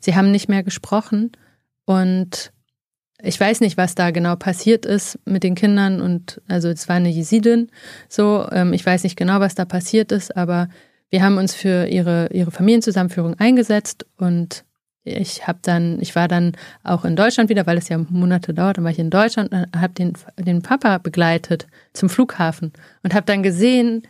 Sie 0.00 0.16
haben 0.16 0.30
nicht 0.30 0.48
mehr 0.48 0.62
gesprochen 0.62 1.32
Und 1.86 2.52
ich 3.22 3.40
weiß 3.40 3.60
nicht, 3.60 3.78
was 3.78 3.94
da 3.94 4.10
genau 4.10 4.36
passiert 4.36 4.84
ist 4.84 5.18
mit 5.24 5.42
den 5.42 5.54
Kindern 5.54 6.02
und 6.02 6.42
also 6.48 6.68
es 6.68 6.86
war 6.88 6.96
eine 6.96 7.08
Jesidin 7.08 7.70
so. 8.10 8.46
Ähm, 8.52 8.74
ich 8.74 8.84
weiß 8.84 9.04
nicht 9.04 9.16
genau, 9.16 9.40
was 9.40 9.54
da 9.54 9.64
passiert 9.64 10.12
ist, 10.12 10.36
aber 10.36 10.68
wir 11.08 11.22
haben 11.22 11.38
uns 11.38 11.54
für 11.54 11.86
ihre, 11.86 12.28
ihre 12.32 12.50
Familienzusammenführung 12.50 13.34
eingesetzt 13.34 14.04
und 14.18 14.65
ich 15.06 15.46
habe 15.46 15.60
dann, 15.62 16.00
ich 16.00 16.16
war 16.16 16.28
dann 16.28 16.52
auch 16.82 17.04
in 17.04 17.16
Deutschland 17.16 17.48
wieder, 17.48 17.66
weil 17.66 17.78
es 17.78 17.88
ja 17.88 17.98
Monate 17.98 18.52
dauert, 18.52 18.76
dann 18.76 18.84
war 18.84 18.90
ich 18.90 18.98
in 18.98 19.10
Deutschland 19.10 19.52
und 19.52 19.80
habe 19.80 19.94
den, 19.94 20.14
den 20.38 20.62
Papa 20.62 20.98
begleitet 20.98 21.66
zum 21.92 22.08
Flughafen 22.08 22.72
und 23.02 23.14
habe 23.14 23.24
dann 23.24 23.42
gesehen, 23.42 24.02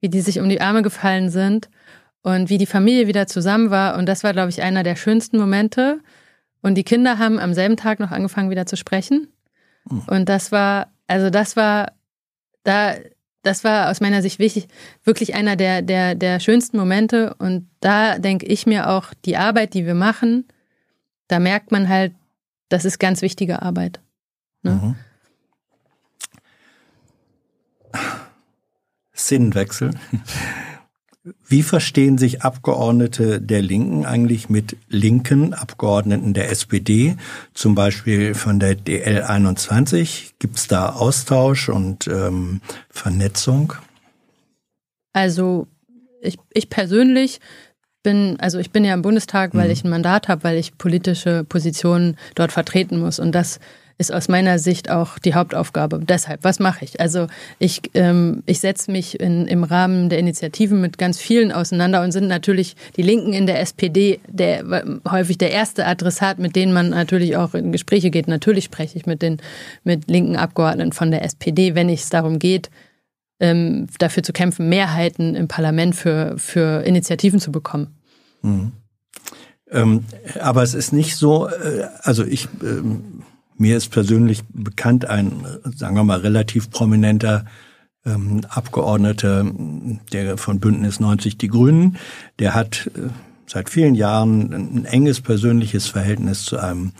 wie 0.00 0.08
die 0.08 0.20
sich 0.20 0.38
um 0.38 0.48
die 0.48 0.60
Arme 0.60 0.82
gefallen 0.82 1.30
sind 1.30 1.68
und 2.22 2.48
wie 2.48 2.58
die 2.58 2.66
Familie 2.66 3.08
wieder 3.08 3.26
zusammen 3.26 3.70
war. 3.70 3.96
Und 3.98 4.06
das 4.06 4.22
war, 4.22 4.32
glaube 4.32 4.50
ich, 4.50 4.62
einer 4.62 4.82
der 4.82 4.96
schönsten 4.96 5.38
Momente. 5.38 6.00
Und 6.62 6.74
die 6.74 6.84
Kinder 6.84 7.18
haben 7.18 7.38
am 7.38 7.54
selben 7.54 7.76
Tag 7.76 8.00
noch 8.00 8.10
angefangen, 8.10 8.50
wieder 8.50 8.66
zu 8.66 8.76
sprechen. 8.76 9.28
Mhm. 9.88 10.02
Und 10.08 10.28
das 10.28 10.52
war, 10.52 10.92
also 11.06 11.30
das 11.30 11.56
war, 11.56 11.92
da, 12.62 12.94
das 13.46 13.62
war 13.62 13.90
aus 13.90 14.00
meiner 14.00 14.22
Sicht 14.22 14.40
wichtig, 14.40 14.66
wirklich 15.04 15.34
einer 15.34 15.54
der, 15.54 15.80
der, 15.80 16.16
der 16.16 16.40
schönsten 16.40 16.76
Momente. 16.76 17.34
Und 17.38 17.68
da 17.80 18.18
denke 18.18 18.44
ich 18.46 18.66
mir 18.66 18.90
auch, 18.90 19.14
die 19.24 19.36
Arbeit, 19.36 19.74
die 19.74 19.86
wir 19.86 19.94
machen, 19.94 20.46
da 21.28 21.38
merkt 21.38 21.70
man 21.70 21.88
halt, 21.88 22.12
das 22.68 22.84
ist 22.84 22.98
ganz 22.98 23.22
wichtige 23.22 23.62
Arbeit. 23.62 24.00
Ne? 24.62 24.72
Mhm. 24.72 24.96
Sinnwechsel. 29.12 29.92
Wie 31.46 31.62
verstehen 31.62 32.18
sich 32.18 32.42
Abgeordnete 32.42 33.40
der 33.40 33.60
Linken 33.60 34.06
eigentlich 34.06 34.48
mit 34.48 34.76
linken 34.88 35.54
Abgeordneten 35.54 36.34
der 36.34 36.50
SPD, 36.50 37.16
zum 37.52 37.74
Beispiel 37.74 38.34
von 38.34 38.60
der 38.60 38.76
DL 38.76 39.22
21? 39.22 40.34
Gibt 40.38 40.56
es 40.56 40.68
da 40.68 40.90
Austausch 40.90 41.68
und 41.68 42.06
ähm, 42.06 42.60
Vernetzung? 42.90 43.72
Also 45.12 45.66
ich, 46.20 46.38
ich 46.52 46.70
persönlich 46.70 47.40
bin, 48.04 48.36
also 48.38 48.58
ich 48.58 48.70
bin 48.70 48.84
ja 48.84 48.94
im 48.94 49.02
Bundestag, 49.02 49.52
weil 49.54 49.66
mhm. 49.66 49.72
ich 49.72 49.84
ein 49.84 49.90
Mandat 49.90 50.28
habe, 50.28 50.44
weil 50.44 50.58
ich 50.58 50.78
politische 50.78 51.42
Positionen 51.42 52.16
dort 52.36 52.52
vertreten 52.52 53.00
muss. 53.00 53.18
Und 53.18 53.32
das 53.32 53.58
ist 53.98 54.12
aus 54.12 54.28
meiner 54.28 54.58
Sicht 54.58 54.90
auch 54.90 55.18
die 55.18 55.34
Hauptaufgabe. 55.34 56.00
Deshalb, 56.00 56.44
was 56.44 56.58
mache 56.58 56.84
ich? 56.84 57.00
Also 57.00 57.28
ich, 57.58 57.80
ähm, 57.94 58.42
ich 58.44 58.60
setze 58.60 58.90
mich 58.90 59.18
in, 59.18 59.46
im 59.46 59.64
Rahmen 59.64 60.10
der 60.10 60.18
Initiativen 60.18 60.80
mit 60.80 60.98
ganz 60.98 61.18
vielen 61.18 61.50
auseinander 61.50 62.02
und 62.02 62.12
sind 62.12 62.28
natürlich 62.28 62.76
die 62.96 63.02
Linken 63.02 63.32
in 63.32 63.46
der 63.46 63.60
SPD 63.60 64.20
der, 64.28 65.00
häufig 65.10 65.38
der 65.38 65.50
erste 65.50 65.86
Adressat, 65.86 66.38
mit 66.38 66.56
denen 66.56 66.74
man 66.74 66.90
natürlich 66.90 67.36
auch 67.36 67.54
in 67.54 67.72
Gespräche 67.72 68.10
geht. 68.10 68.28
Natürlich 68.28 68.64
spreche 68.64 68.98
ich 68.98 69.06
mit 69.06 69.22
den 69.22 69.38
mit 69.82 70.10
linken 70.10 70.36
Abgeordneten 70.36 70.92
von 70.92 71.10
der 71.10 71.24
SPD, 71.24 71.74
wenn 71.74 71.88
es 71.88 72.10
darum 72.10 72.38
geht, 72.38 72.70
ähm, 73.40 73.86
dafür 73.98 74.22
zu 74.22 74.32
kämpfen, 74.32 74.68
Mehrheiten 74.68 75.34
im 75.34 75.48
Parlament 75.48 75.96
für, 75.96 76.34
für 76.38 76.82
Initiativen 76.82 77.40
zu 77.40 77.50
bekommen. 77.50 77.94
Mhm. 78.42 78.72
Ähm, 79.70 80.04
aber 80.40 80.62
es 80.62 80.74
ist 80.74 80.92
nicht 80.92 81.16
so, 81.16 81.48
äh, 81.48 81.86
also 82.02 82.24
ich 82.24 82.48
ähm, 82.62 83.22
mir 83.58 83.76
ist 83.76 83.90
persönlich 83.90 84.42
bekannt 84.48 85.06
ein, 85.06 85.46
sagen 85.74 85.96
wir 85.96 86.04
mal, 86.04 86.20
relativ 86.20 86.70
prominenter 86.70 87.44
ähm, 88.04 88.42
Abgeordneter 88.48 89.44
der 90.12 90.38
von 90.38 90.60
Bündnis 90.60 91.00
90 91.00 91.38
Die 91.38 91.48
Grünen. 91.48 91.96
Der 92.38 92.54
hat 92.54 92.90
äh, 92.94 93.08
seit 93.46 93.70
vielen 93.70 93.94
Jahren 93.94 94.52
ein 94.52 94.84
enges 94.84 95.20
persönliches 95.20 95.88
Verhältnis 95.88 96.44
zu 96.44 96.58
einem 96.58 96.92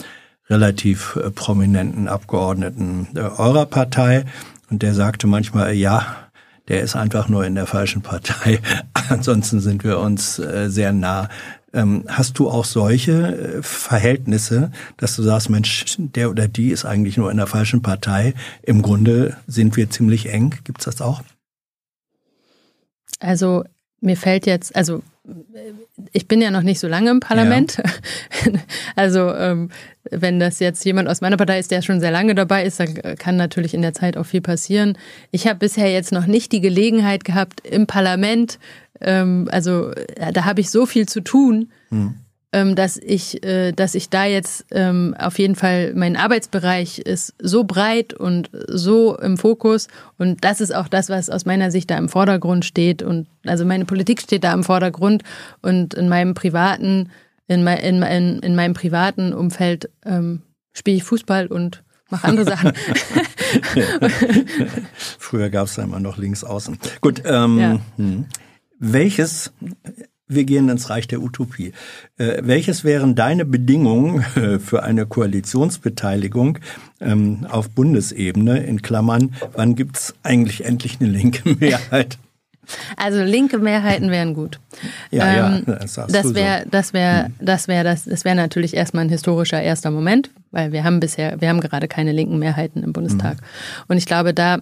relativ 0.49 1.17
äh, 1.17 1.31
prominenten 1.31 2.09
Abgeordneten 2.09 3.09
äh, 3.15 3.21
eurer 3.21 3.67
Partei. 3.67 4.25
Und 4.71 4.83
der 4.83 4.95
sagte 4.95 5.27
manchmal, 5.27 5.75
ja, 5.75 6.27
der 6.69 6.81
ist 6.81 6.97
einfach 6.97 7.29
nur 7.29 7.45
in 7.45 7.55
der 7.55 7.67
falschen 7.67 8.03
Partei. 8.03 8.61
Ansonsten 9.09 9.61
sind 9.61 9.85
wir 9.85 9.99
uns 9.99 10.39
äh, 10.39 10.69
sehr 10.69 10.93
nah. 10.93 11.29
Ähm, 11.77 12.05
hast 12.09 12.39
du 12.39 12.49
auch 12.49 12.65
solche 12.65 13.59
äh, 13.59 13.63
Verhältnisse, 13.63 14.73
dass 14.97 15.15
du 15.15 15.23
sagst, 15.23 15.51
Mensch, 15.51 15.85
der 15.99 16.31
oder 16.31 16.49
die 16.49 16.71
ist 16.71 16.87
eigentlich 16.87 17.19
nur 17.19 17.31
in 17.31 17.37
der 17.37 17.47
falschen 17.47 17.83
Partei. 17.83 18.33
Im 18.63 18.81
Grunde 18.81 19.37
sind 19.47 19.77
wir 19.77 19.91
ziemlich 19.91 20.31
eng. 20.31 20.55
Gibt's 20.65 20.87
das 20.87 21.03
auch? 21.03 21.23
Also 23.21 23.65
mir 24.01 24.17
fällt 24.17 24.47
jetzt, 24.47 24.75
also 24.75 25.03
ich 26.13 26.29
bin 26.29 26.41
ja 26.41 26.51
noch 26.51 26.63
nicht 26.63 26.79
so 26.79 26.89
lange 26.89 27.11
im 27.11 27.21
Parlament. 27.21 27.79
Ja. 27.79 28.53
Also 28.95 29.35
ähm, 29.35 29.71
wenn 30.11 30.39
das 30.39 30.59
jetzt 30.59 30.85
jemand 30.85 31.09
aus 31.09 31.21
meiner 31.21 31.37
Partei 31.37 31.59
ist, 31.59 31.71
der 31.71 31.83
schon 31.83 32.01
sehr 32.01 32.11
lange 32.11 32.35
dabei 32.35 32.65
ist, 32.65 32.81
dann 32.81 32.95
kann 33.19 33.37
natürlich 33.37 33.75
in 33.75 33.83
der 33.83 33.93
Zeit 33.93 34.17
auch 34.17 34.25
viel 34.25 34.41
passieren. 34.41 34.97
Ich 35.33 35.47
habe 35.47 35.59
bisher 35.59 35.91
jetzt 35.91 36.13
noch 36.13 36.27
nicht 36.27 36.53
die 36.53 36.61
Gelegenheit 36.61 37.25
gehabt, 37.25 37.67
im 37.67 37.87
Parlament 37.87 38.59
ähm, 39.01 39.49
also 39.51 39.93
da 40.33 40.45
habe 40.45 40.61
ich 40.61 40.71
so 40.71 40.87
viel 40.87 41.07
zu 41.07 41.21
tun, 41.21 41.71
mhm. 41.91 42.15
Ähm, 42.53 42.75
dass 42.77 42.97
ich, 42.97 43.45
äh, 43.45 43.73
dass 43.73 43.95
ich 43.95 44.09
da 44.09 44.25
jetzt 44.25 44.67
ähm, 44.71 45.15
auf 45.19 45.39
jeden 45.39 45.57
Fall 45.57 45.93
mein 45.95 46.17
Arbeitsbereich 46.17 47.01
ist 47.01 47.35
so 47.41 47.65
breit 47.65 48.15
und 48.15 48.51
so 48.69 49.17
im 49.19 49.37
Fokus 49.37 49.89
und 50.19 50.45
das 50.45 50.61
ist 50.61 50.75
auch 50.75 50.89
das, 50.89 51.09
was 51.09 51.29
aus 51.29 51.45
meiner 51.45 51.71
Sicht 51.71 51.91
da 51.91 51.99
im 51.99 52.09
Vordergrund 52.09 52.65
steht 52.65 53.03
und 53.03 53.27
also 53.45 53.65
meine 53.65 53.85
Politik 53.85 54.23
steht 54.23 54.45
da 54.45 54.53
im 54.53 54.65
Vordergrund 54.65 55.23
und 55.63 55.95
in 55.95 56.09
meinem 56.09 56.35
privaten, 56.35 57.11
in, 57.49 57.65
mein, 57.65 57.79
in, 57.79 58.03
in, 58.03 58.39
in 58.41 58.55
meinem 58.55 58.75
privaten 58.75 59.33
Umfeld 59.33 59.91
ähm, 60.05 60.43
spiele 60.73 60.99
ich 60.99 61.05
Fußball 61.05 61.49
und 61.49 61.83
mache 62.11 62.29
andere 62.29 62.45
Sachen. 62.49 62.73
Früher 65.19 65.51
gab 65.51 65.67
es 65.67 65.75
da 65.75 65.83
immer 65.83 66.01
noch 66.01 66.17
links 66.17 66.45
außen. 66.45 66.79
Gut, 67.01 67.23
ähm, 67.25 67.59
ja. 67.59 67.79
hm. 67.97 68.27
Welches, 68.79 69.53
wir 70.29 70.45
gehen 70.45 70.69
ins 70.69 70.91
Reich 70.91 71.07
der 71.07 71.21
Utopie, 71.21 71.73
äh, 72.19 72.43
welches 72.43 72.85
wären 72.85 73.15
deine 73.15 73.45
Bedingungen 73.45 74.25
äh, 74.37 74.59
für 74.59 74.83
eine 74.83 75.07
Koalitionsbeteiligung 75.07 76.59
ähm, 77.01 77.47
auf 77.49 77.71
Bundesebene? 77.71 78.65
In 78.65 78.83
Klammern, 78.83 79.35
wann 79.53 79.75
gibt's 79.75 80.15
eigentlich 80.23 80.65
endlich 80.65 80.99
eine 81.01 81.11
linke 81.11 81.49
Mehrheit? 81.61 82.19
Also 82.97 83.23
linke 83.23 83.59
Mehrheiten 83.59 84.11
wären 84.11 84.35
gut. 84.35 84.59
Ja, 85.13 85.57
ähm, 85.57 85.65
ja, 85.67 85.75
das, 85.75 85.95
das 85.95 86.35
wäre, 86.35 86.65
das 86.69 86.93
wäre, 86.93 87.27
hm. 87.27 87.35
das 87.41 87.69
wäre, 87.69 87.85
das, 87.85 88.05
das 88.05 88.25
wäre 88.25 88.35
natürlich 88.35 88.75
erstmal 88.75 89.05
ein 89.05 89.09
historischer 89.09 89.63
erster 89.63 89.93
Moment, 89.93 90.31
weil 90.51 90.73
wir 90.73 90.83
haben 90.83 90.99
bisher, 90.99 91.41
wir 91.41 91.49
haben 91.49 91.61
gerade 91.61 91.87
keine 91.87 92.11
linken 92.11 92.39
Mehrheiten 92.39 92.83
im 92.83 92.93
Bundestag. 92.93 93.37
Mhm. 93.37 93.85
Und 93.89 93.97
ich 93.99 94.07
glaube, 94.07 94.35
da 94.35 94.59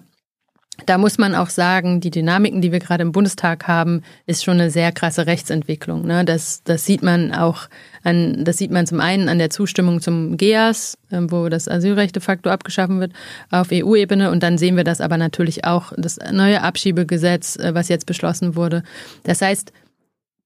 da 0.85 0.97
muss 0.97 1.17
man 1.17 1.35
auch 1.35 1.49
sagen, 1.49 2.01
die 2.01 2.11
Dynamiken, 2.11 2.61
die 2.61 2.71
wir 2.71 2.79
gerade 2.79 3.01
im 3.01 3.11
Bundestag 3.11 3.67
haben, 3.67 4.03
ist 4.25 4.43
schon 4.43 4.55
eine 4.59 4.69
sehr 4.69 4.91
krasse 4.91 5.25
Rechtsentwicklung. 5.25 6.05
Ne? 6.05 6.25
Das, 6.25 6.63
das 6.63 6.85
sieht 6.85 7.01
man 7.01 7.33
auch 7.33 7.69
an, 8.03 8.43
das 8.43 8.57
sieht 8.57 8.71
man 8.71 8.85
zum 8.85 8.99
einen 8.99 9.29
an 9.29 9.39
der 9.39 9.49
Zustimmung 9.49 10.01
zum 10.01 10.37
GEAS, 10.37 10.97
ähm, 11.11 11.31
wo 11.31 11.47
das 11.49 11.67
Asylrecht 11.67 12.15
de 12.15 12.21
facto 12.21 12.49
abgeschaffen 12.49 12.99
wird 12.99 13.13
auf 13.51 13.69
EU-Ebene. 13.71 14.31
Und 14.31 14.43
dann 14.43 14.57
sehen 14.57 14.75
wir 14.75 14.83
das 14.83 15.01
aber 15.01 15.17
natürlich 15.17 15.65
auch, 15.65 15.93
das 15.97 16.19
neue 16.31 16.61
Abschiebegesetz, 16.61 17.55
äh, 17.55 17.73
was 17.73 17.87
jetzt 17.87 18.05
beschlossen 18.05 18.55
wurde. 18.55 18.83
Das 19.23 19.41
heißt, 19.41 19.71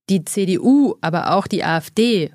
die 0.08 0.24
CDU, 0.24 0.94
aber 1.00 1.32
auch 1.34 1.46
die 1.46 1.64
AfD 1.64 2.30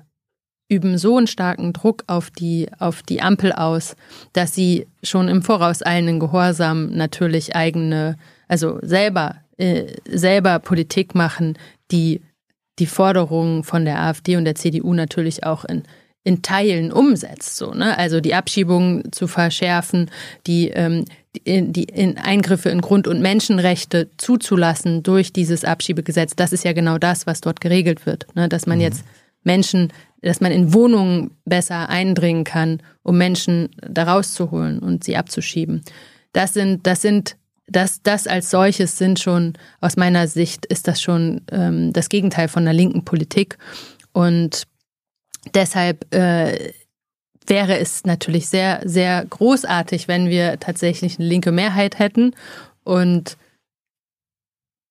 üben 0.68 0.98
so 0.98 1.16
einen 1.16 1.26
starken 1.26 1.72
Druck 1.72 2.04
auf 2.06 2.30
die, 2.30 2.68
auf 2.78 3.02
die 3.02 3.22
Ampel 3.22 3.52
aus, 3.52 3.96
dass 4.32 4.54
sie 4.54 4.86
schon 5.02 5.28
im 5.28 5.42
Voraus 5.42 5.84
eilenden 5.84 6.20
Gehorsam 6.20 6.90
natürlich 6.90 7.54
eigene, 7.54 8.16
also 8.48 8.78
selber, 8.82 9.36
äh, 9.58 9.84
selber 10.08 10.58
Politik 10.58 11.14
machen, 11.14 11.56
die 11.90 12.20
die 12.78 12.86
Forderungen 12.86 13.64
von 13.64 13.84
der 13.84 14.00
AfD 14.00 14.36
und 14.36 14.44
der 14.44 14.54
CDU 14.54 14.92
natürlich 14.92 15.44
auch 15.44 15.64
in, 15.64 15.84
in 16.24 16.42
Teilen 16.42 16.92
umsetzt. 16.92 17.56
So, 17.56 17.72
ne? 17.72 17.96
Also 17.96 18.20
die 18.20 18.34
Abschiebungen 18.34 19.12
zu 19.12 19.28
verschärfen, 19.28 20.10
die, 20.46 20.68
ähm, 20.70 21.04
die, 21.34 21.72
die 21.72 21.84
in 21.84 22.18
Eingriffe 22.18 22.68
in 22.68 22.80
Grund- 22.80 23.08
und 23.08 23.22
Menschenrechte 23.22 24.10
zuzulassen 24.18 25.02
durch 25.02 25.32
dieses 25.32 25.64
Abschiebegesetz. 25.64 26.36
Das 26.36 26.52
ist 26.52 26.64
ja 26.64 26.72
genau 26.72 26.98
das, 26.98 27.26
was 27.26 27.40
dort 27.40 27.60
geregelt 27.60 28.04
wird. 28.04 28.26
Ne? 28.34 28.48
Dass 28.48 28.66
man 28.66 28.78
mhm. 28.78 28.82
jetzt 28.82 29.04
Menschen 29.46 29.90
dass 30.26 30.40
man 30.40 30.52
in 30.52 30.72
Wohnungen 30.72 31.30
besser 31.44 31.88
eindringen 31.88 32.44
kann, 32.44 32.82
um 33.02 33.16
Menschen 33.16 33.70
da 33.88 34.04
rauszuholen 34.04 34.80
und 34.80 35.04
sie 35.04 35.16
abzuschieben. 35.16 35.82
Das 36.32 36.52
sind, 36.52 36.86
das 36.86 37.02
sind, 37.02 37.36
das, 37.66 38.02
das 38.02 38.26
als 38.26 38.50
solches 38.50 38.98
sind 38.98 39.20
schon, 39.20 39.54
aus 39.80 39.96
meiner 39.96 40.26
Sicht 40.26 40.66
ist 40.66 40.88
das 40.88 41.00
schon 41.00 41.42
ähm, 41.50 41.92
das 41.92 42.08
Gegenteil 42.08 42.48
von 42.48 42.64
der 42.64 42.74
linken 42.74 43.04
Politik. 43.04 43.58
Und 44.12 44.64
deshalb 45.54 46.12
äh, 46.14 46.72
wäre 47.46 47.78
es 47.78 48.04
natürlich 48.04 48.48
sehr, 48.48 48.80
sehr 48.84 49.24
großartig, 49.24 50.08
wenn 50.08 50.28
wir 50.28 50.58
tatsächlich 50.58 51.18
eine 51.18 51.28
linke 51.28 51.52
Mehrheit 51.52 51.98
hätten 51.98 52.34
und 52.82 53.36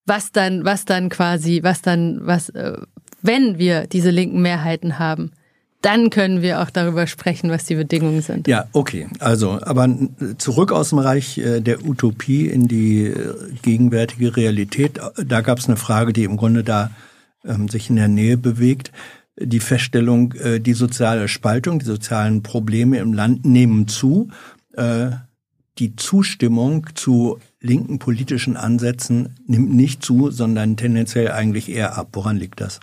was 0.06 0.32
dann, 0.32 0.64
was 0.64 0.86
dann 0.86 1.10
quasi, 1.10 1.62
was 1.64 1.82
dann, 1.82 2.26
was, 2.26 2.50
äh, 2.50 2.78
wenn 3.26 3.58
wir 3.58 3.88
diese 3.88 4.10
linken 4.10 4.42
Mehrheiten 4.42 5.00
haben, 5.00 5.32
dann 5.86 6.10
können 6.10 6.42
wir 6.42 6.62
auch 6.62 6.72
darüber 6.72 7.06
sprechen, 7.06 7.52
was 7.52 7.66
die 7.66 7.76
Bedingungen 7.76 8.22
sind. 8.22 8.48
Ja, 8.48 8.66
okay. 8.74 9.08
Also, 9.20 9.60
aber 9.62 9.88
zurück 10.40 10.72
aus 10.72 10.90
dem 10.90 10.98
Reich 10.98 11.38
äh, 11.38 11.62
der 11.62 11.86
Utopie 11.86 12.48
in 12.48 12.68
die 12.68 13.04
äh, 13.06 13.36
gegenwärtige 13.62 14.36
Realität. 14.36 15.00
Da 15.24 15.42
gab 15.42 15.60
es 15.60 15.68
eine 15.68 15.78
Frage, 15.78 16.12
die 16.12 16.24
im 16.24 16.38
Grunde 16.38 16.64
da 16.64 16.90
ähm, 17.46 17.70
sich 17.70 17.92
in 17.92 17.98
der 17.98 18.08
Nähe 18.08 18.36
bewegt. 18.38 18.92
Die 19.38 19.60
Feststellung, 19.60 20.34
äh, 20.34 20.60
die 20.60 20.74
soziale 20.74 21.28
Spaltung, 21.28 21.78
die 21.78 21.86
sozialen 21.86 22.42
Probleme 22.42 22.98
im 22.98 23.14
Land 23.14 23.46
nehmen 23.46 23.88
zu. 23.88 24.30
Äh, 24.74 25.12
die 25.78 25.96
Zustimmung 25.96 26.88
zu 26.96 27.38
linken 27.60 28.00
politischen 28.00 28.58
Ansätzen 28.58 29.36
nimmt 29.46 29.74
nicht 29.74 30.04
zu, 30.04 30.32
sondern 30.32 30.78
tendenziell 30.78 31.32
eigentlich 31.32 31.70
eher 31.70 31.96
ab. 31.96 32.10
Woran 32.14 32.38
liegt 32.38 32.60
das? 32.60 32.80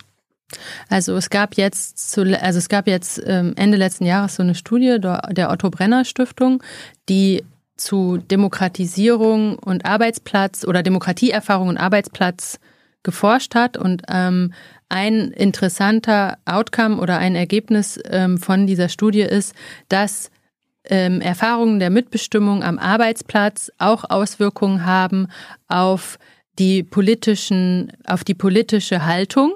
Also 0.89 1.15
es 1.15 1.29
gab 1.29 1.55
jetzt 1.55 2.11
zu, 2.11 2.21
also 2.39 2.59
es 2.59 2.69
gab 2.69 2.87
jetzt 2.87 3.21
ähm, 3.25 3.53
Ende 3.55 3.77
letzten 3.77 4.05
Jahres 4.05 4.35
so 4.35 4.43
eine 4.43 4.55
Studie 4.55 4.97
der 4.99 5.51
Otto 5.51 5.69
Brenner 5.69 6.05
Stiftung, 6.05 6.61
die 7.09 7.43
zu 7.75 8.17
Demokratisierung 8.17 9.57
und 9.57 9.85
Arbeitsplatz 9.85 10.63
oder 10.65 10.83
Demokratieerfahrung 10.83 11.69
und 11.69 11.77
Arbeitsplatz 11.77 12.59
geforscht 13.01 13.55
hat 13.55 13.77
und 13.77 14.03
ähm, 14.07 14.53
ein 14.89 15.31
interessanter 15.31 16.37
Outcome 16.45 16.97
oder 16.97 17.17
ein 17.17 17.35
Ergebnis 17.35 17.99
ähm, 18.05 18.37
von 18.37 18.67
dieser 18.67 18.89
Studie 18.89 19.21
ist, 19.21 19.53
dass 19.89 20.29
ähm, 20.85 21.21
Erfahrungen 21.21 21.79
der 21.79 21.89
Mitbestimmung 21.89 22.63
am 22.63 22.77
Arbeitsplatz 22.77 23.71
auch 23.77 24.09
Auswirkungen 24.09 24.85
haben 24.85 25.27
auf 25.67 26.19
die 26.59 26.83
politischen, 26.83 27.91
auf 28.05 28.23
die 28.23 28.35
politische 28.35 29.05
Haltung. 29.05 29.55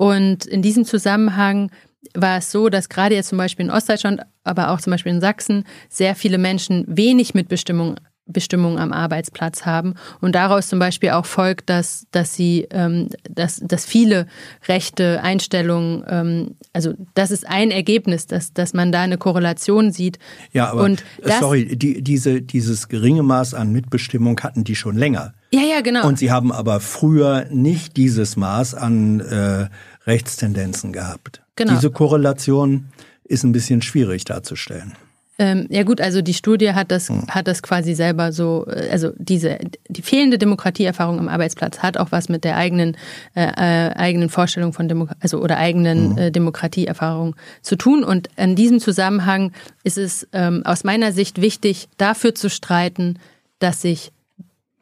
Und 0.00 0.46
in 0.46 0.62
diesem 0.62 0.86
Zusammenhang 0.86 1.70
war 2.14 2.38
es 2.38 2.50
so, 2.50 2.70
dass 2.70 2.88
gerade 2.88 3.14
jetzt 3.14 3.28
zum 3.28 3.36
Beispiel 3.36 3.66
in 3.66 3.70
Ostdeutschland, 3.70 4.22
aber 4.44 4.70
auch 4.70 4.80
zum 4.80 4.92
Beispiel 4.92 5.12
in 5.12 5.20
Sachsen 5.20 5.64
sehr 5.90 6.14
viele 6.14 6.38
Menschen 6.38 6.86
wenig 6.88 7.34
Mitbestimmung 7.34 7.96
Bestimmungen 8.24 8.78
am 8.78 8.92
Arbeitsplatz 8.92 9.66
haben. 9.66 9.94
Und 10.20 10.36
daraus 10.36 10.68
zum 10.68 10.78
Beispiel 10.78 11.10
auch 11.10 11.26
folgt, 11.26 11.68
dass, 11.68 12.06
dass 12.12 12.34
sie, 12.34 12.66
ähm, 12.70 13.08
dass, 13.28 13.60
dass 13.62 13.84
viele 13.84 14.26
rechte 14.68 15.20
Einstellungen, 15.22 16.04
ähm, 16.08 16.56
also 16.72 16.94
das 17.14 17.30
ist 17.30 17.46
ein 17.46 17.70
Ergebnis, 17.70 18.26
dass, 18.26 18.54
dass 18.54 18.72
man 18.72 18.92
da 18.92 19.02
eine 19.02 19.18
Korrelation 19.18 19.92
sieht. 19.92 20.18
Ja, 20.52 20.70
aber 20.70 20.84
Und 20.84 21.04
das, 21.22 21.40
sorry, 21.40 21.76
die, 21.76 22.02
diese, 22.02 22.40
dieses 22.40 22.88
geringe 22.88 23.24
Maß 23.24 23.52
an 23.52 23.72
Mitbestimmung 23.72 24.40
hatten 24.40 24.64
die 24.64 24.76
schon 24.76 24.96
länger. 24.96 25.34
Ja, 25.52 25.62
ja, 25.62 25.80
genau. 25.80 26.06
Und 26.06 26.18
sie 26.18 26.30
haben 26.30 26.52
aber 26.52 26.80
früher 26.80 27.46
nicht 27.50 27.96
dieses 27.96 28.36
Maß 28.36 28.74
an 28.74 29.20
äh, 29.20 29.68
Rechtstendenzen 30.06 30.92
gehabt. 30.92 31.42
Genau. 31.56 31.74
Diese 31.74 31.90
Korrelation 31.90 32.86
ist 33.24 33.44
ein 33.44 33.52
bisschen 33.52 33.82
schwierig 33.82 34.24
darzustellen. 34.24 34.92
Ähm, 35.40 35.66
ja 35.70 35.84
gut, 35.84 36.02
also 36.02 36.20
die 36.20 36.34
Studie 36.34 36.74
hat 36.74 36.90
das, 36.90 37.08
hm. 37.08 37.26
hat 37.28 37.48
das 37.48 37.62
quasi 37.62 37.94
selber 37.94 38.30
so, 38.30 38.66
äh, 38.68 38.90
also 38.90 39.12
diese, 39.16 39.58
die 39.88 40.02
fehlende 40.02 40.36
Demokratieerfahrung 40.36 41.18
am 41.18 41.28
Arbeitsplatz 41.28 41.78
hat 41.78 41.96
auch 41.96 42.12
was 42.12 42.28
mit 42.28 42.44
der 42.44 42.58
eigenen, 42.58 42.94
äh, 43.34 43.46
äh, 43.46 43.94
eigenen 43.94 44.28
Vorstellung 44.28 44.74
von 44.74 44.86
Demo 44.86 45.08
also 45.18 45.40
oder 45.40 45.56
eigenen 45.56 46.10
hm. 46.10 46.18
äh, 46.18 46.30
Demokratieerfahrung 46.30 47.36
zu 47.62 47.76
tun. 47.76 48.04
Und 48.04 48.28
in 48.36 48.54
diesem 48.54 48.80
Zusammenhang 48.80 49.52
ist 49.82 49.96
es 49.96 50.28
ähm, 50.34 50.60
aus 50.66 50.84
meiner 50.84 51.10
Sicht 51.10 51.40
wichtig, 51.40 51.88
dafür 51.96 52.34
zu 52.34 52.50
streiten, 52.50 53.18
dass 53.60 53.80
sich 53.80 54.12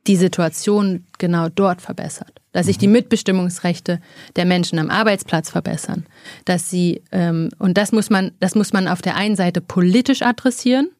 die 0.08 0.16
Situation 0.16 1.06
genau 1.18 1.48
dort 1.48 1.80
verbessert 1.80 2.38
dass 2.52 2.66
sich 2.66 2.78
die 2.78 2.88
Mitbestimmungsrechte 2.88 4.00
der 4.34 4.44
Menschen 4.44 4.80
am 4.80 4.90
Arbeitsplatz 4.90 5.50
verbessern, 5.50 6.06
dass 6.44 6.70
sie 6.70 7.02
ähm, 7.12 7.50
und 7.58 7.76
das 7.76 7.92
muss 7.92 8.10
man, 8.10 8.32
das 8.40 8.54
muss 8.54 8.72
man 8.72 8.88
auf 8.88 9.02
der 9.02 9.16
einen 9.16 9.36
Seite 9.36 9.60
politisch 9.60 10.22
adressieren, 10.22 10.90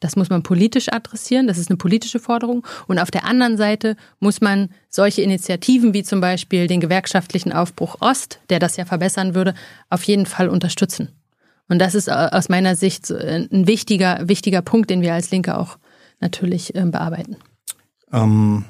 das 0.00 0.14
muss 0.14 0.30
man 0.30 0.42
politisch 0.42 0.90
adressieren, 0.92 1.46
das 1.48 1.58
ist 1.58 1.70
eine 1.70 1.76
politische 1.76 2.20
Forderung. 2.20 2.64
Und 2.86 3.00
auf 3.00 3.10
der 3.10 3.24
anderen 3.24 3.56
Seite 3.56 3.96
muss 4.20 4.40
man 4.40 4.70
solche 4.88 5.22
Initiativen 5.22 5.92
wie 5.92 6.04
zum 6.04 6.20
Beispiel 6.20 6.68
den 6.68 6.80
gewerkschaftlichen 6.80 7.52
Aufbruch 7.52 7.96
Ost, 8.00 8.38
der 8.48 8.60
das 8.60 8.76
ja 8.76 8.84
verbessern 8.84 9.34
würde, 9.34 9.54
auf 9.90 10.04
jeden 10.04 10.24
Fall 10.24 10.48
unterstützen. 10.48 11.08
Und 11.68 11.80
das 11.80 11.94
ist 11.94 12.10
aus 12.10 12.48
meiner 12.48 12.76
Sicht 12.76 13.10
ein 13.10 13.66
wichtiger, 13.66 14.20
wichtiger 14.28 14.62
Punkt, 14.62 14.88
den 14.88 15.02
wir 15.02 15.14
als 15.14 15.32
Linke 15.32 15.58
auch 15.58 15.78
natürlich 16.20 16.74
äh, 16.74 16.84
bearbeiten. 16.84 17.36
Ähm, 18.12 18.64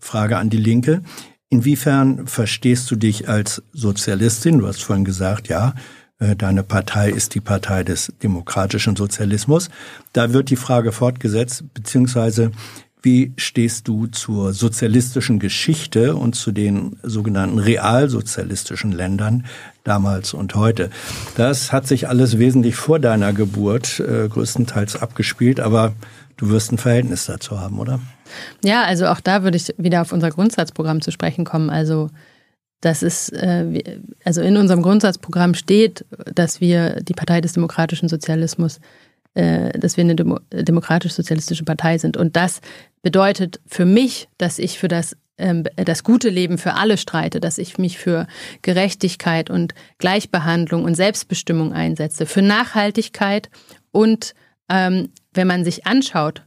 Frage 0.00 0.38
an 0.38 0.50
die 0.50 0.58
Linke. 0.58 1.02
Inwiefern 1.50 2.26
verstehst 2.26 2.90
du 2.90 2.96
dich 2.96 3.28
als 3.28 3.62
Sozialistin? 3.72 4.58
Du 4.58 4.66
hast 4.66 4.82
vorhin 4.82 5.04
gesagt, 5.04 5.48
ja, 5.48 5.74
äh, 6.18 6.36
deine 6.36 6.62
Partei 6.62 7.10
ist 7.10 7.34
die 7.34 7.40
Partei 7.40 7.84
des 7.84 8.12
demokratischen 8.22 8.96
Sozialismus. 8.96 9.70
Da 10.12 10.32
wird 10.32 10.50
die 10.50 10.56
Frage 10.56 10.92
fortgesetzt, 10.92 11.64
beziehungsweise 11.74 12.52
wie 13.00 13.32
stehst 13.36 13.86
du 13.86 14.08
zur 14.08 14.52
sozialistischen 14.52 15.38
Geschichte 15.38 16.16
und 16.16 16.34
zu 16.34 16.50
den 16.50 16.96
sogenannten 17.04 17.58
realsozialistischen 17.58 18.90
Ländern 18.90 19.46
damals 19.84 20.34
und 20.34 20.56
heute? 20.56 20.90
Das 21.36 21.72
hat 21.72 21.86
sich 21.86 22.08
alles 22.08 22.38
wesentlich 22.38 22.74
vor 22.74 22.98
deiner 22.98 23.32
Geburt 23.32 24.00
äh, 24.00 24.28
größtenteils 24.28 25.00
abgespielt, 25.00 25.60
aber 25.60 25.94
du 26.36 26.50
wirst 26.50 26.72
ein 26.72 26.78
Verhältnis 26.78 27.26
dazu 27.26 27.60
haben, 27.60 27.78
oder? 27.78 28.00
Ja, 28.64 28.84
also 28.84 29.06
auch 29.06 29.20
da 29.20 29.42
würde 29.42 29.56
ich 29.56 29.74
wieder 29.78 30.02
auf 30.02 30.12
unser 30.12 30.30
Grundsatzprogramm 30.30 31.00
zu 31.00 31.10
sprechen 31.10 31.44
kommen. 31.44 31.70
Also 31.70 32.10
das 32.80 33.02
ist, 33.02 33.30
äh, 33.32 34.00
also 34.24 34.40
in 34.40 34.56
unserem 34.56 34.82
Grundsatzprogramm 34.82 35.54
steht, 35.54 36.04
dass 36.34 36.60
wir 36.60 37.00
die 37.02 37.14
Partei 37.14 37.40
des 37.40 37.52
demokratischen 37.52 38.08
Sozialismus, 38.08 38.80
äh, 39.34 39.76
dass 39.78 39.96
wir 39.96 40.04
eine 40.04 40.14
Demo 40.14 40.38
demokratisch-sozialistische 40.52 41.64
Partei 41.64 41.98
sind. 41.98 42.16
Und 42.16 42.36
das 42.36 42.60
bedeutet 43.02 43.60
für 43.66 43.84
mich, 43.84 44.28
dass 44.38 44.58
ich 44.58 44.78
für 44.78 44.88
das 44.88 45.16
ähm, 45.38 45.64
das 45.76 46.02
gute 46.02 46.28
Leben 46.28 46.58
für 46.58 46.74
alle 46.74 46.96
streite, 46.96 47.40
dass 47.40 47.58
ich 47.58 47.78
mich 47.78 47.98
für 47.98 48.26
Gerechtigkeit 48.62 49.50
und 49.50 49.74
Gleichbehandlung 49.98 50.84
und 50.84 50.94
Selbstbestimmung 50.94 51.72
einsetze, 51.72 52.26
für 52.26 52.42
Nachhaltigkeit 52.42 53.48
und 53.92 54.34
ähm, 54.68 55.10
wenn 55.32 55.46
man 55.46 55.64
sich 55.64 55.86
anschaut, 55.86 56.42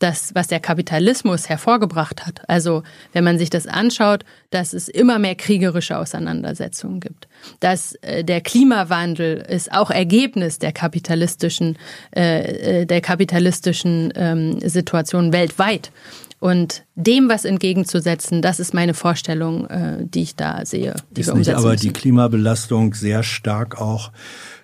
das, 0.00 0.34
was 0.34 0.48
der 0.48 0.60
Kapitalismus 0.60 1.48
hervorgebracht 1.48 2.26
hat. 2.26 2.42
Also 2.48 2.82
wenn 3.12 3.22
man 3.22 3.38
sich 3.38 3.50
das 3.50 3.66
anschaut, 3.66 4.24
dass 4.50 4.72
es 4.72 4.88
immer 4.88 5.18
mehr 5.18 5.36
kriegerische 5.36 5.96
Auseinandersetzungen 5.96 7.00
gibt, 7.00 7.28
dass 7.60 7.94
äh, 8.02 8.24
der 8.24 8.40
Klimawandel 8.40 9.36
ist 9.48 9.72
auch 9.72 9.90
Ergebnis 9.90 10.58
der 10.58 10.72
kapitalistischen, 10.72 11.78
äh, 12.16 12.80
äh 12.80 12.86
der 12.86 13.00
kapitalistischen 13.00 14.12
ähm, 14.16 14.58
Situation 14.60 15.32
weltweit. 15.32 15.92
Und 16.40 16.84
dem 16.94 17.28
was 17.28 17.44
entgegenzusetzen, 17.44 18.40
das 18.40 18.60
ist 18.60 18.72
meine 18.72 18.94
Vorstellung, 18.94 19.66
äh, 19.66 19.98
die 20.00 20.22
ich 20.22 20.36
da 20.36 20.64
sehe. 20.64 20.94
Die 21.10 21.20
ist 21.20 21.34
nicht 21.34 21.50
aber 21.50 21.72
müssen. 21.72 21.82
die 21.82 21.92
Klimabelastung 21.92 22.94
sehr 22.94 23.22
stark 23.22 23.78
auch 23.78 24.10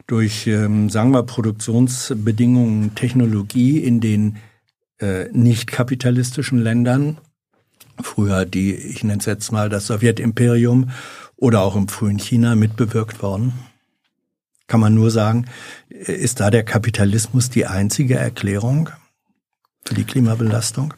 durch, 0.07 0.47
ähm, 0.47 0.89
sagen 0.89 1.11
wir, 1.11 1.23
Produktionsbedingungen, 1.25 2.95
Technologie 2.95 3.79
in 3.79 4.01
den 4.01 4.37
äh, 5.01 5.27
nicht 5.33 5.67
kapitalistischen 5.67 6.59
Ländern, 6.59 7.19
früher 8.03 8.45
die, 8.45 8.75
ich 8.75 9.05
nenne 9.05 9.21
es 9.21 9.27
jetzt 9.27 9.53
mal 9.53 9.69
das 9.69 9.87
Sowjetimperium 9.87 10.91
oder 11.37 11.61
auch 11.61 11.77
im 11.77 11.89
frühen 11.89 12.19
China 12.19 12.55
mitbewirkt 12.55 13.23
worden? 13.23 13.53
Kann 14.67 14.81
man 14.81 14.95
nur 14.95 15.11
sagen, 15.11 15.47
ist 15.89 16.41
da 16.41 16.51
der 16.51 16.65
Kapitalismus 16.65 17.51
die 17.51 17.67
einzige 17.67 18.17
Erklärung 18.17 18.91
für 19.85 19.95
die 19.95 20.05
Klimabelastung? 20.05 20.93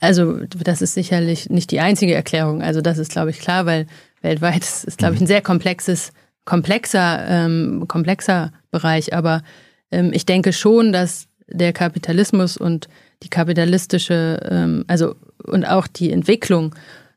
Also 0.00 0.40
das 0.46 0.82
ist 0.82 0.94
sicherlich 0.94 1.48
nicht 1.48 1.70
die 1.70 1.80
einzige 1.80 2.14
Erklärung. 2.14 2.60
Also 2.60 2.80
das 2.80 2.98
ist, 2.98 3.12
glaube 3.12 3.30
ich, 3.30 3.38
klar, 3.38 3.66
weil 3.66 3.86
weltweit 4.20 4.62
ist, 4.62 4.84
ist 4.84 4.98
glaube 4.98 5.14
ich, 5.14 5.20
ein 5.20 5.26
sehr 5.26 5.40
komplexes, 5.40 6.12
komplexer, 6.44 7.24
ähm, 7.28 7.84
komplexer 7.88 8.52
Bereich. 8.70 9.14
Aber 9.14 9.42
ähm, 9.90 10.10
ich 10.12 10.26
denke 10.26 10.52
schon, 10.52 10.92
dass 10.92 11.28
der 11.46 11.72
Kapitalismus 11.72 12.56
und 12.56 12.88
die 13.22 13.28
kapitalistische, 13.28 14.40
ähm, 14.50 14.84
also 14.88 15.14
und 15.44 15.64
auch 15.64 15.86
die 15.86 16.12
Entwicklung, 16.12 16.74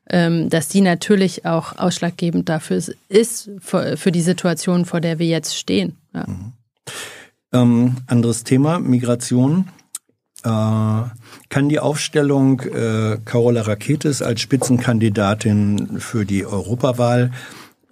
ähm, 0.08 0.48
dass 0.48 0.68
die 0.68 0.80
natürlich 0.80 1.44
auch 1.44 1.76
ausschlaggebend 1.78 2.48
dafür 2.48 2.80
ist, 3.08 3.50
für, 3.60 3.96
für 3.96 4.12
die 4.12 4.20
Situation, 4.20 4.84
vor 4.84 5.00
der 5.00 5.18
wir 5.18 5.26
jetzt 5.26 5.56
stehen. 5.56 5.96
Ja. 6.14 6.26
Mhm. 6.26 6.52
Ähm, 7.52 7.96
anderes 8.06 8.44
Thema, 8.44 8.78
Migration. 8.78 9.68
Äh, 10.42 10.48
kann 10.48 11.68
die 11.68 11.80
Aufstellung 11.80 12.60
äh, 12.60 13.18
Carola 13.24 13.62
Raketes 13.62 14.22
als 14.22 14.40
Spitzenkandidatin 14.40 15.98
für 15.98 16.24
die 16.24 16.44
Europawahl 16.44 17.30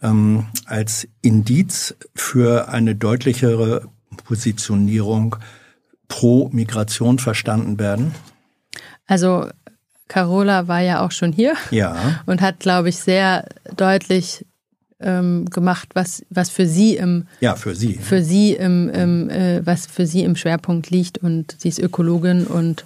ähm, 0.02 0.46
als 0.66 1.08
Indiz 1.22 1.96
für 2.14 2.68
eine 2.68 2.94
deutlichere 2.94 3.88
Positionierung 4.24 5.36
pro 6.14 6.48
Migration 6.52 7.18
verstanden 7.18 7.80
werden? 7.80 8.14
Also 9.06 9.48
Carola 10.06 10.68
war 10.68 10.80
ja 10.80 11.04
auch 11.04 11.10
schon 11.10 11.32
hier 11.32 11.54
ja. 11.72 11.96
und 12.24 12.40
hat, 12.40 12.60
glaube 12.60 12.90
ich, 12.90 12.98
sehr 12.98 13.46
deutlich 13.76 14.46
ähm, 15.00 15.46
gemacht, 15.46 15.88
was, 15.94 16.24
was 16.30 16.50
für 16.50 16.66
sie 16.66 16.96
im 16.96 17.26
ja 17.40 17.56
für 17.56 17.74
sie 17.74 17.94
für 17.94 18.22
sie 18.22 18.52
im, 18.52 18.88
im 18.90 19.28
äh, 19.28 19.66
was 19.66 19.86
für 19.86 20.06
sie 20.06 20.22
im 20.22 20.36
Schwerpunkt 20.36 20.88
liegt 20.88 21.18
und 21.18 21.56
sie 21.58 21.68
ist 21.68 21.80
Ökologin 21.80 22.46
und 22.46 22.84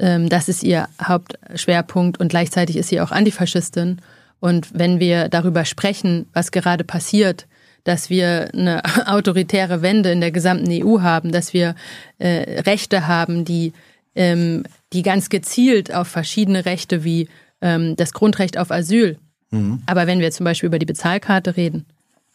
ähm, 0.00 0.28
das 0.28 0.48
ist 0.48 0.64
ihr 0.64 0.88
Hauptschwerpunkt 1.00 2.18
und 2.18 2.28
gleichzeitig 2.28 2.76
ist 2.76 2.88
sie 2.88 3.00
auch 3.00 3.12
Antifaschistin 3.12 4.00
und 4.40 4.70
wenn 4.74 4.98
wir 4.98 5.28
darüber 5.28 5.64
sprechen, 5.64 6.26
was 6.32 6.50
gerade 6.50 6.82
passiert, 6.82 7.46
dass 7.86 8.10
wir 8.10 8.50
eine 8.52 8.82
autoritäre 9.06 9.80
Wende 9.80 10.10
in 10.10 10.20
der 10.20 10.32
gesamten 10.32 10.68
EU 10.70 11.00
haben, 11.00 11.30
dass 11.30 11.54
wir 11.54 11.76
äh, 12.18 12.60
Rechte 12.62 13.06
haben, 13.06 13.44
die, 13.44 13.72
ähm, 14.14 14.64
die 14.92 15.02
ganz 15.02 15.28
gezielt 15.28 15.94
auf 15.94 16.08
verschiedene 16.08 16.66
Rechte 16.66 17.04
wie 17.04 17.28
ähm, 17.60 17.94
das 17.94 18.12
Grundrecht 18.12 18.58
auf 18.58 18.72
Asyl. 18.72 19.18
Mhm. 19.50 19.82
Aber 19.86 20.08
wenn 20.08 20.18
wir 20.18 20.32
zum 20.32 20.44
Beispiel 20.44 20.66
über 20.66 20.80
die 20.80 20.86
Bezahlkarte 20.86 21.56
reden, 21.56 21.86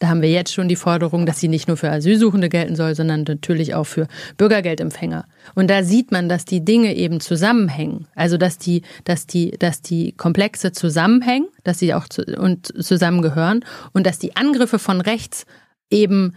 da 0.02 0.08
haben 0.08 0.20
wir 0.20 0.30
jetzt 0.30 0.52
schon 0.52 0.66
die 0.66 0.74
Forderung, 0.74 1.26
dass 1.26 1.38
sie 1.38 1.46
nicht 1.46 1.68
nur 1.68 1.76
für 1.76 1.88
Asylsuchende 1.88 2.48
gelten 2.48 2.74
soll, 2.74 2.96
sondern 2.96 3.22
natürlich 3.22 3.76
auch 3.76 3.84
für 3.84 4.08
Bürgergeldempfänger. 4.36 5.26
Und 5.54 5.70
da 5.70 5.84
sieht 5.84 6.10
man, 6.10 6.28
dass 6.28 6.44
die 6.44 6.64
Dinge 6.64 6.96
eben 6.96 7.20
zusammenhängen. 7.20 8.08
Also 8.16 8.36
dass 8.36 8.58
die, 8.58 8.82
dass 9.04 9.28
die, 9.28 9.52
dass 9.52 9.80
die 9.80 10.10
Komplexe 10.10 10.72
zusammenhängen, 10.72 11.46
dass 11.62 11.78
sie 11.78 11.94
auch 11.94 12.08
zu, 12.08 12.22
und 12.24 12.66
zusammengehören 12.84 13.64
und 13.92 14.04
dass 14.04 14.18
die 14.18 14.34
Angriffe 14.34 14.80
von 14.80 15.00
rechts 15.00 15.46
eben 15.88 16.34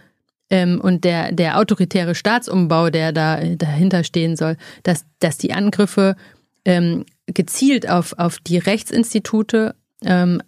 ähm, 0.52 0.80
und 0.80 1.04
der, 1.04 1.32
der 1.32 1.58
autoritäre 1.58 2.14
Staatsumbau, 2.14 2.92
der 2.92 3.14
da 3.14 3.44
dahinter 3.44 4.04
stehen 4.04 4.36
soll, 4.36 4.58
dass, 4.84 5.06
dass 5.18 5.40
die 5.40 5.54
Angriffe 5.54 6.16
ähm, 6.66 7.04
gezielt 7.26 7.90
auf, 7.90 8.14
auf 8.20 8.38
die 8.38 8.60
Rechtsinstitute 8.60 9.74
ähm, 10.04 10.40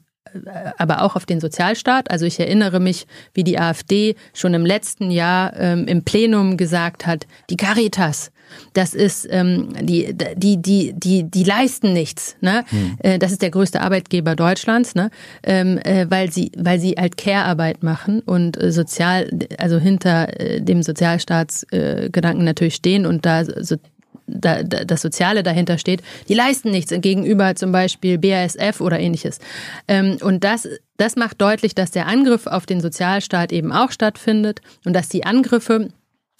aber 0.78 1.02
auch 1.02 1.16
auf 1.16 1.26
den 1.26 1.40
Sozialstaat. 1.40 2.12
Also 2.12 2.26
ich 2.26 2.40
erinnere 2.40 2.80
mich, 2.80 3.08
wie 3.34 3.44
die 3.44 3.60
AfD 3.60 4.16
schon 4.34 4.54
im 4.54 4.66
letzten 4.66 5.12
Jahr 5.12 5.56
ähm, 5.58 5.88
im 5.88 6.04
Plenum 6.04 6.58
gesagt 6.58 7.06
hat, 7.06 7.28
die 7.50 7.58
Caritas, 7.58 8.32
das 8.74 8.94
ist 8.94 9.28
ähm, 9.30 9.70
die, 9.82 10.16
die, 10.36 10.58
die, 10.58 10.94
die, 10.94 11.24
die 11.24 11.44
leisten 11.44 11.94
nichts. 11.94 12.36
Ne? 12.42 12.64
Hm. 12.70 12.98
Äh, 13.00 13.20
das 13.20 13.32
ist 13.32 13.42
der 13.42 13.50
größte 13.50 13.82
Arbeitgeber 13.82 14.36
Deutschlands, 14.36 14.96
ne? 14.96 15.10
Ähm, 15.44 15.78
äh, 15.80 16.06
weil 16.10 16.32
sie, 16.32 16.52
weil 16.58 16.80
sie 16.80 16.92
halt 16.98 17.18
Care-Arbeit 17.18 17.84
machen 17.84 18.22
und 18.22 18.62
äh, 18.62 18.72
sozial, 18.72 19.30
also 19.58 19.78
hinter 19.80 20.40
äh, 20.40 20.62
dem 20.62 20.84
Sozialstaatsgedanken 20.84 22.46
natürlich 22.46 22.76
stehen 22.76 23.06
und 23.06 23.26
da 23.26 23.44
so 23.46 23.76
da, 24.28 24.64
da, 24.64 24.84
das 24.86 25.02
Soziale 25.02 25.42
dahinter 25.44 25.78
steht, 25.78 26.02
die 26.28 26.34
leisten 26.34 26.72
nichts 26.72 26.94
gegenüber 26.96 27.56
zum 27.56 27.72
Beispiel 27.72 28.18
BASF 28.18 28.82
oder 28.82 29.00
ähnliches. 29.00 29.40
Ähm, 29.88 30.18
und 30.22 30.44
das, 30.44 30.68
das 30.98 31.16
macht 31.16 31.42
deutlich, 31.42 31.74
dass 31.74 31.92
der 31.92 32.08
Angriff 32.08 32.46
auf 32.46 32.66
den 32.66 32.82
Sozialstaat 32.82 33.52
eben 33.52 33.72
auch 33.72 33.92
stattfindet 33.92 34.62
und 34.86 34.94
dass 34.94 35.10
die 35.10 35.26
Angriffe 35.26 35.90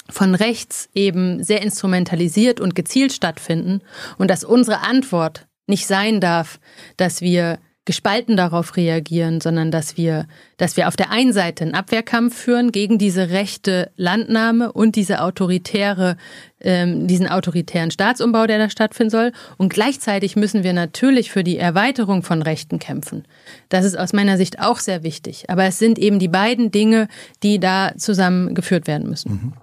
von 0.10 0.36
rechts 0.36 0.90
eben 0.94 1.44
sehr 1.44 1.62
instrumentalisiert 1.62 2.60
und 2.60 2.76
gezielt 2.76 3.12
stattfinden 3.12 3.82
und 4.18 4.30
dass 4.30 4.44
unsere 4.44 4.82
Antwort 4.82 5.48
nicht 5.66 5.86
sein 5.86 6.22
darf, 6.22 6.60
dass 6.96 7.22
wir 7.22 7.60
gespalten 7.88 8.36
darauf 8.36 8.76
reagieren, 8.76 9.40
sondern 9.40 9.72
dass 9.72 9.96
wir, 9.96 10.28
dass 10.58 10.76
wir 10.76 10.90
auf 10.90 10.98
der 10.98 11.10
einen 11.10 11.32
Seite 11.32 11.64
einen 11.64 11.74
Abwehrkampf 11.74 12.36
führen 12.36 12.74
gegen 12.74 12.98
diese 12.98 13.30
rechte 13.30 13.92
Landnahme 13.96 14.74
und 14.74 14.98
diese 14.98 15.22
autoritäre, 15.22 16.18
ähm, 16.62 17.08
diesen 17.08 17.28
autoritären 17.28 17.92
Staatsumbau, 17.92 18.48
der 18.48 18.58
da 18.58 18.70
stattfinden 18.70 19.12
soll. 19.12 19.32
Und 19.58 19.74
gleichzeitig 19.74 20.36
müssen 20.36 20.64
wir 20.64 20.74
natürlich 20.74 21.32
für 21.32 21.44
die 21.44 21.58
Erweiterung 21.58 22.24
von 22.24 22.42
Rechten 22.42 22.80
kämpfen. 22.80 23.26
Das 23.70 23.86
ist 23.86 23.98
aus 23.98 24.14
meiner 24.14 24.38
Sicht 24.38 24.60
auch 24.60 24.80
sehr 24.80 25.04
wichtig. 25.04 25.50
Aber 25.50 25.66
es 25.66 25.80
sind 25.80 26.00
eben 26.00 26.20
die 26.20 26.28
beiden 26.28 26.72
Dinge, 26.72 27.08
die 27.44 27.60
da 27.60 27.94
zusammengeführt 27.98 28.88
werden 28.88 29.10
müssen. 29.10 29.32
Mhm. 29.32 29.54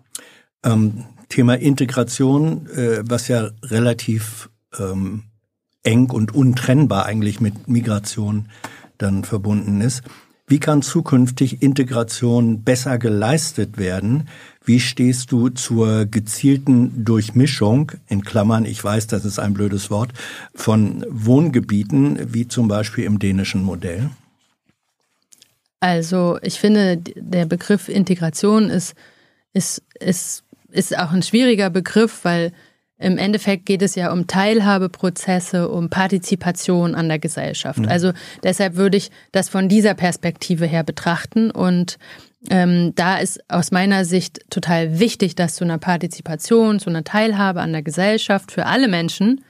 Ähm, 0.65 1.05
Thema 1.29 1.55
Integration, 1.55 2.67
äh, 2.69 3.03
was 3.05 3.29
ja 3.29 3.51
relativ 3.63 4.51
ähm 4.79 5.25
eng 5.85 6.11
und 6.11 6.35
untrennbar 6.35 7.07
eigentlich 7.07 7.41
mit 7.41 7.69
Migration 7.69 8.49
dann 8.99 9.23
verbunden 9.23 9.81
ist. 9.81 10.03
Wie 10.47 10.59
kann 10.59 10.83
zukünftig 10.83 11.63
Integration 11.63 12.65
besser 12.65 12.99
geleistet 12.99 13.79
werden? 13.79 14.29
Wie 14.65 14.81
stehst 14.81 15.31
du 15.31 15.51
zur 15.51 16.07
gezielten 16.07 17.05
Durchmischung, 17.05 17.93
in 18.09 18.23
Klammern, 18.23 18.65
ich 18.65 18.83
weiß, 18.83 19.07
das 19.07 19.25
ist 19.25 19.39
ein 19.39 19.53
blödes 19.53 19.91
Wort, 19.91 20.13
von 20.55 21.05
Wohngebieten, 21.11 22.33
wie 22.33 22.49
zum 22.49 22.67
Beispiel 22.67 23.05
im 23.05 23.19
dänischen 23.19 23.63
Modell? 23.63 24.11
Also 25.81 26.39
ich 26.41 26.59
finde, 26.59 26.97
der 26.97 27.45
Begriff 27.45 27.91
Integration 27.91 28.71
ist, 28.71 28.95
ist, 29.53 29.83
ist, 30.01 30.45
ist 30.71 30.97
auch 30.97 31.13
ein 31.13 31.23
schwieriger 31.23 31.69
Begriff, 31.69 32.25
weil 32.25 32.53
im 32.97 33.19
Endeffekt 33.19 33.67
geht 33.67 33.83
es 33.83 33.97
ja 33.97 34.13
um 34.13 34.27
Teilhabeprozesse, 34.27 35.69
um 35.69 35.91
Partizipation 35.91 36.95
an 36.95 37.09
der 37.09 37.19
Gesellschaft. 37.19 37.81
Mhm. 37.81 37.89
Also 37.89 38.13
deshalb 38.43 38.77
würde 38.77 38.97
ich 38.97 39.11
das 39.31 39.51
von 39.51 39.69
dieser 39.69 39.93
Perspektive 39.93 40.65
her 40.65 40.85
betrachten. 40.85 41.51
Und 41.51 41.99
ähm, 42.51 42.95
da 42.95 43.19
ist 43.19 43.41
aus 43.49 43.71
meiner 43.71 44.05
Sicht 44.05 44.41
total 44.51 44.99
wichtig, 44.99 45.35
dass 45.35 45.57
zu 45.57 45.65
einer 45.65 45.79
Partizipation, 45.79 46.79
zu 46.79 46.91
einer 46.91 47.05
Teilhabe 47.05 47.61
an 47.61 47.73
der 47.73 47.83
Gesellschaft 47.83 48.53
für 48.53 48.67
alle 48.67 48.89
Menschen, 48.89 49.43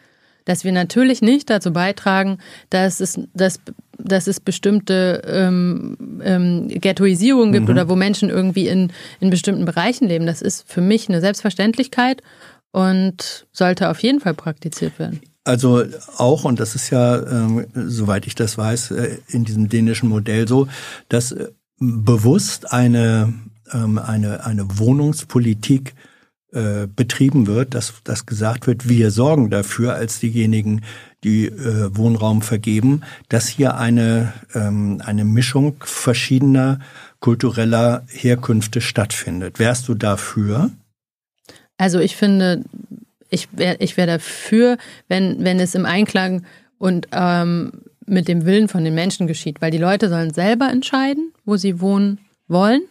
dass 0.44 0.64
wir 0.64 0.73
natürlich 0.73 1.23
nicht 1.23 1.50
dazu 1.50 1.73
beitragen, 1.73 2.39
dass 2.70 3.00
es, 3.00 3.18
dass, 3.32 3.60
dass 3.98 4.26
es 4.26 4.40
bestimmte 4.40 5.23
ähm, 5.26 6.20
ähm, 6.23 6.68
Ghettoisierung 6.68 7.52
gibt 7.52 7.66
mhm. 7.66 7.73
oder 7.73 7.89
wo 7.89 7.97
Menschen 7.97 8.31
irgendwie 8.31 8.68
in, 8.68 8.92
in 9.20 9.31
bestimmten 9.31 9.64
Bereichen 9.64 10.06
leben. 10.06 10.26
Das 10.26 10.42
ist 10.42 10.70
für 10.70 10.82
mich 10.82 11.08
eine 11.08 11.20
Selbstverständlichkeit 11.20 12.23
und 12.73 13.47
sollte 13.52 13.89
auf 13.89 14.00
jeden 14.00 14.20
Fall 14.20 14.34
praktiziert 14.34 14.98
werden. 14.98 15.20
Also 15.44 15.84
auch, 16.16 16.44
und 16.44 16.58
das 16.58 16.74
ist 16.74 16.90
ja, 16.90 17.23
ähm, 17.23 17.66
soweit 17.74 18.26
ich 18.26 18.34
das 18.34 18.56
weiß, 18.56 18.92
äh, 18.92 19.18
in 19.28 19.44
diesem 19.44 19.68
dänischen 19.68 20.08
Modell 20.08 20.48
so, 20.48 20.68
dass 21.08 21.32
äh, 21.32 21.48
bewusst 21.78 22.72
eine, 22.72 23.32
ähm, 23.72 23.98
eine, 23.98 24.44
eine 24.44 24.78
Wohnungspolitik 24.78 25.94
äh, 26.52 26.86
betrieben 26.86 27.46
wird, 27.48 27.74
dass, 27.74 27.94
dass 28.04 28.26
gesagt 28.26 28.66
wird, 28.66 28.88
wir 28.88 29.10
sorgen 29.10 29.50
dafür 29.50 29.94
als 29.94 30.20
diejenigen, 30.20 30.82
die 31.24 31.46
äh, 31.46 31.96
Wohnraum 31.96 32.42
vergeben, 32.42 33.00
dass 33.28 33.48
hier 33.48 33.76
eine, 33.76 34.32
ähm, 34.54 35.02
eine 35.04 35.24
Mischung 35.24 35.76
verschiedener 35.80 36.78
kultureller 37.18 38.04
Herkünfte 38.08 38.80
stattfindet. 38.80 39.58
Wärst 39.58 39.88
du 39.88 39.94
dafür? 39.94 40.70
Also 41.76 41.98
ich 41.98 42.14
finde, 42.14 42.64
ich 43.30 43.48
wäre 43.50 43.76
ich 43.80 43.96
wär 43.96 44.06
dafür, 44.06 44.78
wenn, 45.08 45.42
wenn 45.42 45.58
es 45.58 45.74
im 45.74 45.86
Einklang 45.86 46.44
und 46.78 47.08
ähm, 47.10 47.72
mit 48.07 48.28
dem 48.28 48.44
Willen 48.44 48.68
von 48.68 48.84
den 48.84 48.94
Menschen 48.94 49.26
geschieht, 49.26 49.60
weil 49.60 49.70
die 49.70 49.78
Leute 49.78 50.08
sollen 50.08 50.33
selber 50.33 50.68
entscheiden, 50.70 51.33
wo 51.44 51.57
sie 51.57 51.81
wohnen 51.81 52.20
wollen. 52.49 52.83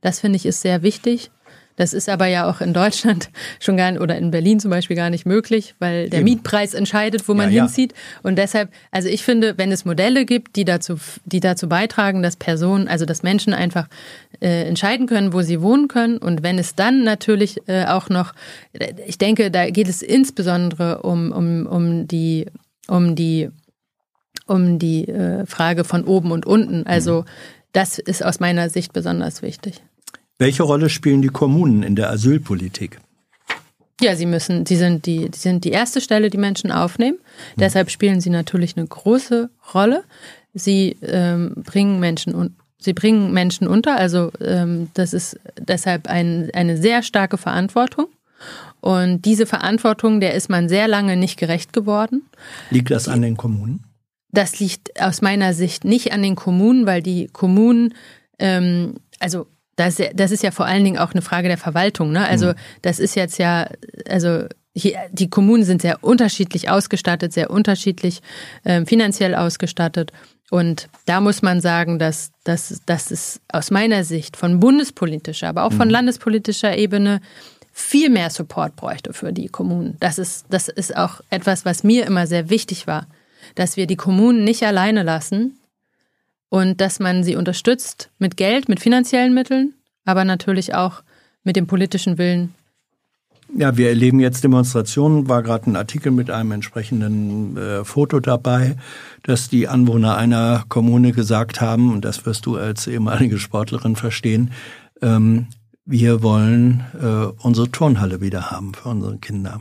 Das 0.00 0.20
finde 0.20 0.36
ich 0.36 0.46
ist 0.46 0.60
sehr 0.60 0.82
wichtig. 0.82 1.30
Das 1.76 1.94
ist 1.94 2.08
aber 2.08 2.26
ja 2.26 2.48
auch 2.48 2.60
in 2.60 2.74
Deutschland 2.74 3.30
schon 3.60 3.76
gar 3.76 3.90
nicht, 3.90 4.00
oder 4.00 4.16
in 4.16 4.30
Berlin 4.30 4.60
zum 4.60 4.70
Beispiel 4.70 4.96
gar 4.96 5.10
nicht 5.10 5.26
möglich, 5.26 5.74
weil 5.78 6.10
der 6.10 6.20
Eben. 6.20 6.28
Mietpreis 6.28 6.74
entscheidet, 6.74 7.28
wo 7.28 7.34
man 7.34 7.50
ja, 7.50 7.62
hinzieht. 7.62 7.92
Ja. 7.92 7.98
Und 8.22 8.36
deshalb, 8.36 8.70
also 8.90 9.08
ich 9.08 9.22
finde, 9.22 9.56
wenn 9.56 9.72
es 9.72 9.84
Modelle 9.84 10.24
gibt, 10.24 10.56
die 10.56 10.64
dazu, 10.64 10.96
die 11.24 11.40
dazu 11.40 11.68
beitragen, 11.68 12.22
dass 12.22 12.36
Personen, 12.36 12.88
also 12.88 13.06
dass 13.06 13.22
Menschen 13.22 13.54
einfach 13.54 13.88
äh, 14.40 14.68
entscheiden 14.68 15.06
können, 15.06 15.32
wo 15.32 15.42
sie 15.42 15.62
wohnen 15.62 15.88
können. 15.88 16.18
Und 16.18 16.42
wenn 16.42 16.58
es 16.58 16.74
dann 16.74 17.04
natürlich 17.04 17.60
äh, 17.68 17.86
auch 17.86 18.08
noch, 18.08 18.34
ich 19.06 19.18
denke, 19.18 19.50
da 19.50 19.70
geht 19.70 19.88
es 19.88 20.02
insbesondere 20.02 21.02
um, 21.02 21.32
um, 21.32 21.66
um 21.66 22.06
die, 22.06 22.46
um 22.86 23.14
die, 23.14 23.48
um 24.46 24.78
die 24.78 25.08
äh, 25.08 25.46
Frage 25.46 25.84
von 25.84 26.04
oben 26.04 26.32
und 26.32 26.46
unten. 26.46 26.86
Also 26.86 27.22
mhm. 27.22 27.26
das 27.72 27.98
ist 27.98 28.24
aus 28.24 28.40
meiner 28.40 28.68
Sicht 28.68 28.92
besonders 28.92 29.42
wichtig. 29.42 29.82
Welche 30.38 30.62
Rolle 30.62 30.88
spielen 30.88 31.22
die 31.22 31.28
Kommunen 31.28 31.82
in 31.82 31.94
der 31.94 32.10
Asylpolitik? 32.10 32.98
Ja, 34.00 34.16
sie 34.16 34.26
müssen, 34.26 34.66
sie 34.66 34.76
sind 34.76 35.06
die, 35.06 35.30
sie 35.32 35.40
sind 35.40 35.64
die 35.64 35.70
erste 35.70 36.00
Stelle, 36.00 36.30
die 36.30 36.38
Menschen 36.38 36.72
aufnehmen. 36.72 37.18
Mhm. 37.56 37.60
Deshalb 37.60 37.90
spielen 37.90 38.20
sie 38.20 38.30
natürlich 38.30 38.76
eine 38.76 38.86
große 38.86 39.50
Rolle. 39.74 40.04
Sie 40.54 40.96
ähm, 41.02 41.54
bringen 41.56 42.00
Menschen 42.00 42.34
und 42.34 42.52
sie 42.78 42.92
bringen 42.92 43.32
Menschen 43.32 43.68
unter. 43.68 43.96
Also 43.96 44.32
ähm, 44.40 44.88
das 44.94 45.12
ist 45.12 45.38
deshalb 45.58 46.08
ein, 46.08 46.50
eine 46.52 46.76
sehr 46.76 47.02
starke 47.02 47.38
Verantwortung. 47.38 48.06
Und 48.80 49.24
diese 49.24 49.46
Verantwortung, 49.46 50.18
der 50.18 50.34
ist 50.34 50.50
man 50.50 50.68
sehr 50.68 50.88
lange 50.88 51.16
nicht 51.16 51.38
gerecht 51.38 51.72
geworden. 51.72 52.22
Liegt 52.70 52.90
das 52.90 53.06
an 53.06 53.22
den 53.22 53.36
Kommunen? 53.36 53.84
Das 54.32 54.58
liegt 54.58 55.00
aus 55.00 55.20
meiner 55.22 55.54
Sicht 55.54 55.84
nicht 55.84 56.12
an 56.12 56.22
den 56.22 56.36
Kommunen, 56.36 56.86
weil 56.86 57.02
die 57.02 57.28
Kommunen, 57.28 57.94
ähm, 58.38 58.94
also 59.20 59.46
das, 59.76 60.00
das 60.14 60.30
ist 60.30 60.42
ja 60.42 60.50
vor 60.50 60.66
allen 60.66 60.84
Dingen 60.84 60.98
auch 60.98 61.12
eine 61.12 61.22
Frage 61.22 61.48
der 61.48 61.58
Verwaltung. 61.58 62.12
Ne? 62.12 62.26
Also 62.26 62.48
mhm. 62.48 62.54
das 62.82 62.98
ist 62.98 63.14
jetzt 63.14 63.38
ja, 63.38 63.68
also 64.08 64.46
hier, 64.74 64.98
die 65.10 65.28
Kommunen 65.28 65.64
sind 65.64 65.82
sehr 65.82 66.02
unterschiedlich 66.02 66.70
ausgestattet, 66.70 67.32
sehr 67.32 67.50
unterschiedlich 67.50 68.20
äh, 68.64 68.84
finanziell 68.86 69.34
ausgestattet. 69.34 70.12
Und 70.50 70.88
da 71.06 71.20
muss 71.20 71.42
man 71.42 71.60
sagen, 71.60 71.98
dass, 71.98 72.30
dass, 72.44 72.82
dass 72.84 73.10
es 73.10 73.40
aus 73.48 73.70
meiner 73.70 74.04
Sicht 74.04 74.36
von 74.36 74.60
bundespolitischer, 74.60 75.48
aber 75.48 75.64
auch 75.64 75.72
von 75.72 75.88
mhm. 75.88 75.92
landespolitischer 75.92 76.76
Ebene 76.76 77.20
viel 77.72 78.10
mehr 78.10 78.28
Support 78.28 78.76
bräuchte 78.76 79.14
für 79.14 79.32
die 79.32 79.48
Kommunen. 79.48 79.96
Das 80.00 80.18
ist, 80.18 80.46
das 80.50 80.68
ist 80.68 80.94
auch 80.96 81.22
etwas, 81.30 81.64
was 81.64 81.84
mir 81.84 82.06
immer 82.06 82.26
sehr 82.26 82.50
wichtig 82.50 82.86
war, 82.86 83.06
dass 83.54 83.76
wir 83.76 83.86
die 83.86 83.96
Kommunen 83.96 84.44
nicht 84.44 84.62
alleine 84.64 85.02
lassen 85.02 85.58
und 86.48 86.80
dass 86.80 87.00
man 87.00 87.24
sie 87.24 87.36
unterstützt 87.36 88.10
mit 88.18 88.36
Geld, 88.36 88.68
mit 88.68 88.80
finanziellen 88.80 89.34
Mitteln, 89.34 89.74
aber 90.04 90.24
natürlich 90.24 90.74
auch 90.74 91.02
mit 91.44 91.56
dem 91.56 91.66
politischen 91.66 92.18
Willen. 92.18 92.54
Ja, 93.54 93.76
wir 93.76 93.88
erleben 93.88 94.18
jetzt 94.18 94.44
Demonstrationen, 94.44 95.28
war 95.28 95.42
gerade 95.42 95.70
ein 95.70 95.76
Artikel 95.76 96.10
mit 96.10 96.30
einem 96.30 96.52
entsprechenden 96.52 97.56
äh, 97.56 97.84
Foto 97.84 98.18
dabei, 98.18 98.76
dass 99.24 99.50
die 99.50 99.68
Anwohner 99.68 100.16
einer 100.16 100.64
Kommune 100.68 101.12
gesagt 101.12 101.60
haben, 101.60 101.92
und 101.92 102.04
das 102.04 102.24
wirst 102.24 102.46
du 102.46 102.56
als 102.56 102.86
ehemalige 102.86 103.38
Sportlerin 103.38 103.94
verstehen, 103.94 104.52
ähm, 105.02 105.48
wir 105.84 106.22
wollen 106.22 106.84
äh, 106.98 107.44
unsere 107.44 107.70
Turnhalle 107.70 108.20
wieder 108.20 108.50
haben 108.50 108.72
für 108.72 108.88
unsere 108.88 109.18
Kinder, 109.18 109.60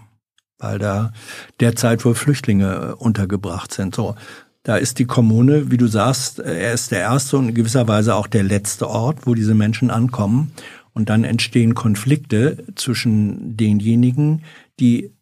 weil 0.61 0.79
da 0.79 1.11
derzeit 1.59 2.05
wohl 2.05 2.15
Flüchtlinge 2.15 2.91
äh, 2.91 2.93
untergebracht 2.93 3.73
sind. 3.73 3.95
So, 3.95 4.15
da 4.63 4.77
ist 4.77 4.99
die 4.99 5.05
Kommune, 5.05 5.71
wie 5.71 5.77
du 5.77 5.87
sagst, 5.87 6.39
äh, 6.39 6.61
er 6.61 6.73
ist 6.73 6.91
der 6.91 6.99
erste 6.99 7.37
und 7.37 7.49
in 7.49 7.55
gewisser 7.55 7.87
Weise 7.87 8.15
auch 8.15 8.27
der 8.27 8.43
letzte 8.43 8.87
Ort, 8.87 9.25
wo 9.25 9.33
diese 9.33 9.55
Menschen 9.55 9.89
ankommen. 9.89 10.51
Und 10.93 11.09
dann 11.09 11.23
entstehen 11.23 11.73
Konflikte 11.73 12.63
zwischen 12.75 13.57
denjenigen, 13.57 14.43
die 14.79 15.13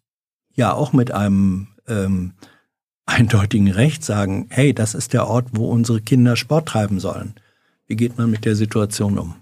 ja 0.56 0.74
auch 0.74 0.94
mit 0.94 1.12
einem 1.12 1.68
ähm, 1.88 2.34
eindeutigen 3.06 3.72
Recht 3.72 4.04
sagen, 4.04 4.48
hey, 4.50 4.74
das 4.74 4.94
ist 4.94 5.14
der 5.14 5.28
Ort, 5.28 5.48
wo 5.54 5.70
unsere 5.70 6.02
Kinder 6.02 6.36
Sport 6.36 6.68
treiben 6.68 7.00
sollen. 7.00 7.36
Wie 7.88 7.96
geht 7.96 8.18
man 8.18 8.30
mit 8.30 8.46
der 8.46 8.56
Situation 8.56 9.18
um? 9.18 9.36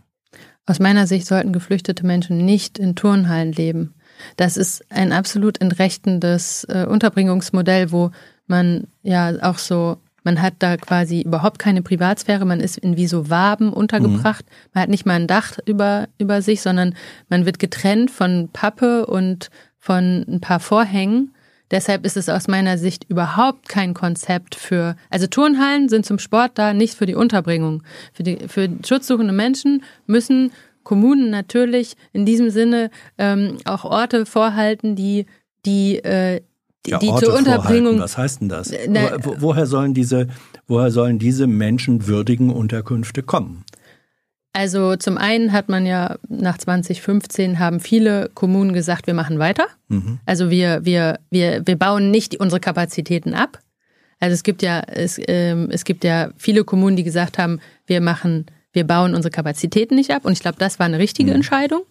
Aus 0.65 0.79
meiner 0.79 1.07
Sicht 1.07 1.27
sollten 1.27 1.53
geflüchtete 1.53 2.05
Menschen 2.05 2.45
nicht 2.45 2.77
in 2.77 2.95
Turnhallen 2.95 3.53
leben. 3.53 3.93
Das 4.35 4.57
ist 4.57 4.83
ein 4.89 5.11
absolut 5.11 5.61
entrechtendes 5.61 6.65
äh, 6.65 6.85
Unterbringungsmodell, 6.85 7.91
wo 7.91 8.11
man 8.47 8.87
ja 9.03 9.33
auch 9.41 9.57
so, 9.57 9.97
man 10.23 10.41
hat 10.41 10.55
da 10.59 10.77
quasi 10.77 11.21
überhaupt 11.21 11.59
keine 11.59 11.81
Privatsphäre, 11.81 12.45
man 12.45 12.59
ist 12.59 12.77
in 12.77 12.97
wie 12.97 13.07
so 13.07 13.29
Waben 13.29 13.71
untergebracht, 13.71 14.45
mhm. 14.45 14.69
man 14.73 14.83
hat 14.83 14.89
nicht 14.89 15.05
mal 15.05 15.15
ein 15.15 15.27
Dach 15.27 15.57
über, 15.65 16.07
über 16.17 16.41
sich, 16.41 16.61
sondern 16.61 16.95
man 17.29 17.45
wird 17.45 17.59
getrennt 17.59 18.11
von 18.11 18.49
Pappe 18.51 19.05
und 19.05 19.49
von 19.79 20.25
ein 20.27 20.41
paar 20.41 20.59
Vorhängen. 20.59 21.33
Deshalb 21.69 22.05
ist 22.05 22.15
es 22.15 22.29
aus 22.29 22.47
meiner 22.47 22.77
Sicht 22.77 23.05
überhaupt 23.09 23.67
kein 23.67 23.93
Konzept 23.93 24.55
für, 24.55 24.95
also 25.09 25.27
Turnhallen 25.27 25.89
sind 25.89 26.05
zum 26.05 26.17
Sport 26.17 26.51
da, 26.55 26.73
nicht 26.73 26.95
für 26.95 27.05
die 27.05 27.15
Unterbringung. 27.15 27.83
Für, 28.13 28.23
die, 28.23 28.47
für 28.47 28.69
schutzsuchende 28.85 29.33
Menschen 29.33 29.83
müssen 30.05 30.51
Kommunen 30.87 31.29
natürlich 31.29 31.97
in 32.13 32.25
diesem 32.25 32.49
Sinne 32.49 32.91
ähm, 33.17 33.57
auch 33.65 33.83
Orte 33.83 34.25
vorhalten, 34.25 34.95
die, 34.95 35.25
die, 35.65 35.97
äh, 35.97 36.39
die, 36.85 36.91
ja, 36.91 36.99
die 36.99 37.13
zur 37.15 37.37
Unterbringung. 37.37 37.99
Was 37.99 38.17
heißt 38.17 38.39
denn 38.39 38.47
das? 38.47 38.71
Na, 38.87 39.17
woher 39.21 39.65
sollen 39.65 39.93
diese, 39.93 40.27
woher 40.65 40.89
sollen 40.89 41.19
diese 41.19 41.45
menschenwürdigen 41.45 42.49
Unterkünfte 42.49 43.21
kommen? 43.21 43.65
Also 44.53 44.95
zum 44.95 45.17
einen 45.17 45.51
hat 45.51 45.67
man 45.67 45.85
ja 45.85 46.15
nach 46.29 46.57
2015 46.57 47.59
haben 47.59 47.81
viele 47.81 48.31
Kommunen 48.33 48.71
gesagt, 48.71 49.07
wir 49.07 49.13
machen 49.13 49.39
weiter. 49.39 49.67
Mhm. 49.89 50.19
Also 50.25 50.49
wir, 50.49 50.85
wir, 50.85 51.19
wir, 51.29 51.63
wir 51.65 51.75
bauen 51.75 52.11
nicht 52.11 52.39
unsere 52.39 52.61
Kapazitäten 52.61 53.33
ab. 53.33 53.59
Also 54.21 54.33
es 54.33 54.43
gibt 54.43 54.61
ja, 54.61 54.79
es, 54.87 55.19
ähm, 55.27 55.67
es 55.69 55.83
gibt 55.83 56.05
ja 56.05 56.29
viele 56.37 56.63
Kommunen, 56.63 56.95
die 56.95 57.03
gesagt 57.03 57.37
haben, 57.37 57.59
wir 57.85 57.99
machen, 57.99 58.45
wir 58.73 58.85
bauen 58.85 59.15
unsere 59.15 59.31
Kapazitäten 59.31 59.95
nicht 59.95 60.11
ab. 60.11 60.25
Und 60.25 60.33
ich 60.33 60.39
glaube, 60.39 60.57
das 60.59 60.79
war 60.79 60.85
eine 60.85 60.99
richtige 60.99 61.31
mhm. 61.31 61.37
Entscheidung. 61.37 61.81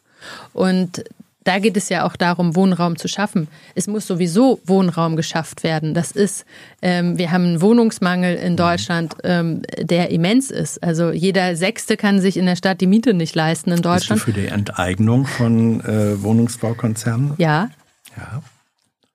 Und 0.53 1.05
da 1.47 1.61
geht 1.61 1.77
es 1.77 1.89
ja 1.89 2.05
auch 2.05 2.17
darum, 2.17 2.57
Wohnraum 2.57 2.97
zu 2.97 3.07
schaffen. 3.07 3.47
Es 3.77 3.87
muss 3.87 4.07
sowieso 4.07 4.61
Wohnraum 4.65 5.15
geschafft 5.15 5.63
werden. 5.63 5.95
Das 5.95 6.11
ist, 6.11 6.45
ähm, 6.83 7.19
wir 7.19 7.31
haben 7.31 7.45
einen 7.45 7.61
Wohnungsmangel 7.61 8.35
in 8.37 8.53
mhm. 8.53 8.57
Deutschland, 8.57 9.15
ähm, 9.23 9.63
der 9.79 10.11
immens 10.11 10.51
ist. 10.51 10.83
Also 10.83 11.13
jeder 11.13 11.55
Sechste 11.55 11.97
kann 11.97 12.21
sich 12.21 12.37
in 12.37 12.47
der 12.47 12.57
Stadt 12.57 12.81
die 12.81 12.89
Miete 12.89 13.15
nicht 13.15 13.37
leisten 13.37 13.71
in 13.71 13.81
Deutschland. 13.81 14.25
Bist 14.25 14.27
du 14.27 14.33
für 14.33 14.41
die 14.41 14.49
Enteignung 14.49 15.27
von 15.27 15.81
äh, 15.83 16.21
Wohnungsbaukonzernen? 16.21 17.35
Ja. 17.39 17.71
Ja. 18.17 18.43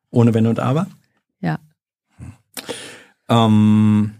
Ohne 0.09 0.33
Wenn 0.33 0.47
und 0.47 0.59
Aber? 0.59 0.87
Ja. 1.41 1.59
Ähm, 3.27 4.11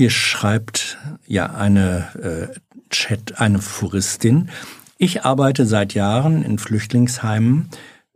hier 0.00 0.08
schreibt 0.08 0.96
ja 1.26 1.50
eine 1.52 2.48
äh, 2.54 2.58
Chat, 2.88 3.38
eine 3.38 3.58
Furistin. 3.58 4.48
Ich 4.96 5.26
arbeite 5.26 5.66
seit 5.66 5.92
Jahren 5.92 6.42
in 6.42 6.58
Flüchtlingsheimen. 6.58 7.68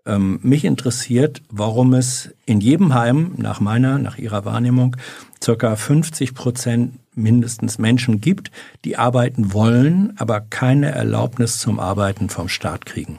Ähm, 0.06 0.40
mich 0.42 0.64
interessiert, 0.64 1.42
warum 1.50 1.92
es 1.92 2.30
in 2.46 2.62
jedem 2.62 2.94
Heim, 2.94 3.34
nach 3.36 3.60
meiner, 3.60 3.98
nach 3.98 4.16
Ihrer 4.16 4.46
Wahrnehmung, 4.46 4.96
circa 5.42 5.76
50 5.76 6.32
Prozent 6.32 7.00
mindestens 7.14 7.76
Menschen 7.76 8.22
gibt, 8.22 8.50
die 8.86 8.96
arbeiten 8.96 9.52
wollen, 9.52 10.14
aber 10.16 10.40
keine 10.40 10.90
Erlaubnis 10.90 11.58
zum 11.58 11.78
Arbeiten 11.78 12.30
vom 12.30 12.48
Staat 12.48 12.86
kriegen. 12.86 13.18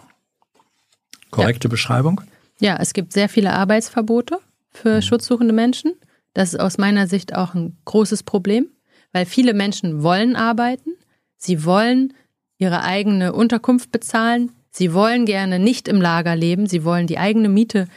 Korrekte 1.29 1.67
ja. 1.67 1.69
Beschreibung? 1.69 2.21
Ja, 2.59 2.77
es 2.77 2.93
gibt 2.93 3.13
sehr 3.13 3.29
viele 3.29 3.53
Arbeitsverbote 3.53 4.39
für 4.71 4.95
mhm. 4.95 5.01
schutzsuchende 5.03 5.53
Menschen. 5.53 5.93
Das 6.35 6.53
ist 6.53 6.59
aus 6.59 6.77
meiner 6.77 7.07
Sicht 7.07 7.33
auch 7.33 7.55
ein 7.55 7.77
großes 7.85 8.21
Problem, 8.23 8.67
weil 9.13 9.25
viele 9.25 9.53
Menschen 9.53 10.03
wollen 10.03 10.35
arbeiten. 10.35 10.91
Sie 11.37 11.65
wollen 11.65 12.13
ihre 12.57 12.83
eigene 12.83 13.33
Unterkunft 13.33 13.91
bezahlen. 13.91 14.51
Sie 14.69 14.93
wollen 14.93 15.25
gerne 15.25 15.59
nicht 15.59 15.87
im 15.87 16.01
Lager 16.01 16.35
leben. 16.35 16.67
Sie 16.67 16.83
wollen 16.83 17.07
die 17.07 17.17
eigene 17.17 17.47
Miete 17.47 17.87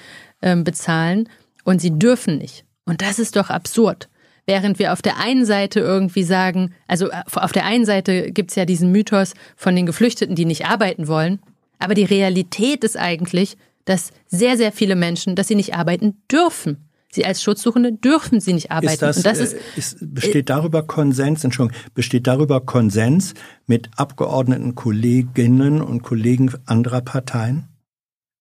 äh, 0.41 0.55
bezahlen 0.57 1.28
und 1.65 1.81
sie 1.81 1.99
dürfen 1.99 2.39
nicht. 2.39 2.65
Und 2.86 3.02
das 3.02 3.18
ist 3.18 3.34
doch 3.34 3.50
absurd. 3.50 4.08
Während 4.47 4.78
wir 4.78 4.92
auf 4.92 5.02
der 5.02 5.18
einen 5.18 5.44
Seite 5.44 5.81
irgendwie 5.81 6.23
sagen, 6.23 6.73
also 6.86 7.10
äh, 7.10 7.23
auf 7.34 7.50
der 7.50 7.65
einen 7.65 7.84
Seite 7.84 8.31
gibt's 8.31 8.55
ja 8.55 8.65
diesen 8.65 8.92
Mythos 8.92 9.34
von 9.57 9.75
den 9.75 9.84
Geflüchteten, 9.84 10.36
die 10.36 10.44
nicht 10.44 10.67
arbeiten 10.67 11.08
wollen. 11.08 11.41
Aber 11.81 11.94
die 11.94 12.05
Realität 12.05 12.84
ist 12.84 12.97
eigentlich, 12.97 13.57
dass 13.84 14.12
sehr, 14.28 14.57
sehr 14.57 14.70
viele 14.70 14.94
Menschen, 14.94 15.34
dass 15.34 15.49
sie 15.49 15.57
nicht 15.57 15.75
arbeiten 15.75 16.23
dürfen. 16.31 16.88
Sie 17.10 17.24
als 17.24 17.42
Schutzsuchende 17.42 17.92
dürfen 17.92 18.40
sie 18.40 18.52
nicht 18.52 18.70
arbeiten. 18.70 18.92
Ist 18.92 19.02
das, 19.02 19.16
und 19.18 19.26
das 19.26 19.38
ist, 19.38 19.54
äh, 19.54 19.58
ist, 19.76 19.96
besteht 20.14 20.50
darüber 20.50 20.82
Konsens, 20.82 21.42
Entschuldigung, 21.42 21.80
besteht 21.94 22.26
darüber 22.26 22.60
Konsens 22.60 23.34
mit 23.66 23.88
Abgeordneten, 23.96 24.74
Kolleginnen 24.74 25.80
und 25.80 26.02
Kollegen 26.02 26.52
anderer 26.66 27.00
Parteien? 27.00 27.66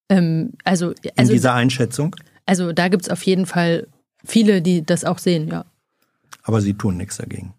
Ähm, 0.10 0.54
also, 0.66 0.88
also, 0.88 1.00
In 1.16 1.28
dieser 1.30 1.54
Einschätzung? 1.54 2.16
Also 2.46 2.74
da 2.74 2.90
gibt 2.90 3.04
es 3.04 3.10
auf 3.10 3.24
jeden 3.24 3.46
Fall 3.46 3.88
viele, 4.24 4.62
die 4.62 4.86
das 4.86 5.06
auch 5.06 5.18
sehen, 5.18 5.48
ja. 5.48 5.66
Aber 6.44 6.62
sie 6.62 6.74
tun 6.74 6.98
nichts 6.98 7.18
dagegen. 7.18 7.54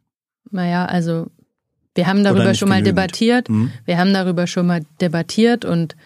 Naja, 0.51 0.87
also 0.87 1.31
wir 1.95 2.07
haben 2.07 2.23
darüber 2.23 2.55
schon 2.55 2.69
mal 2.69 2.77
genügend. 2.77 2.99
debattiert. 2.99 3.49
Hm? 3.49 3.73
Wir 3.85 3.99
haben 3.99 4.13
darüber 4.13 4.47
schon 4.47 4.67
mal 4.67 4.83
debattiert 5.01 5.65
und 5.65 5.97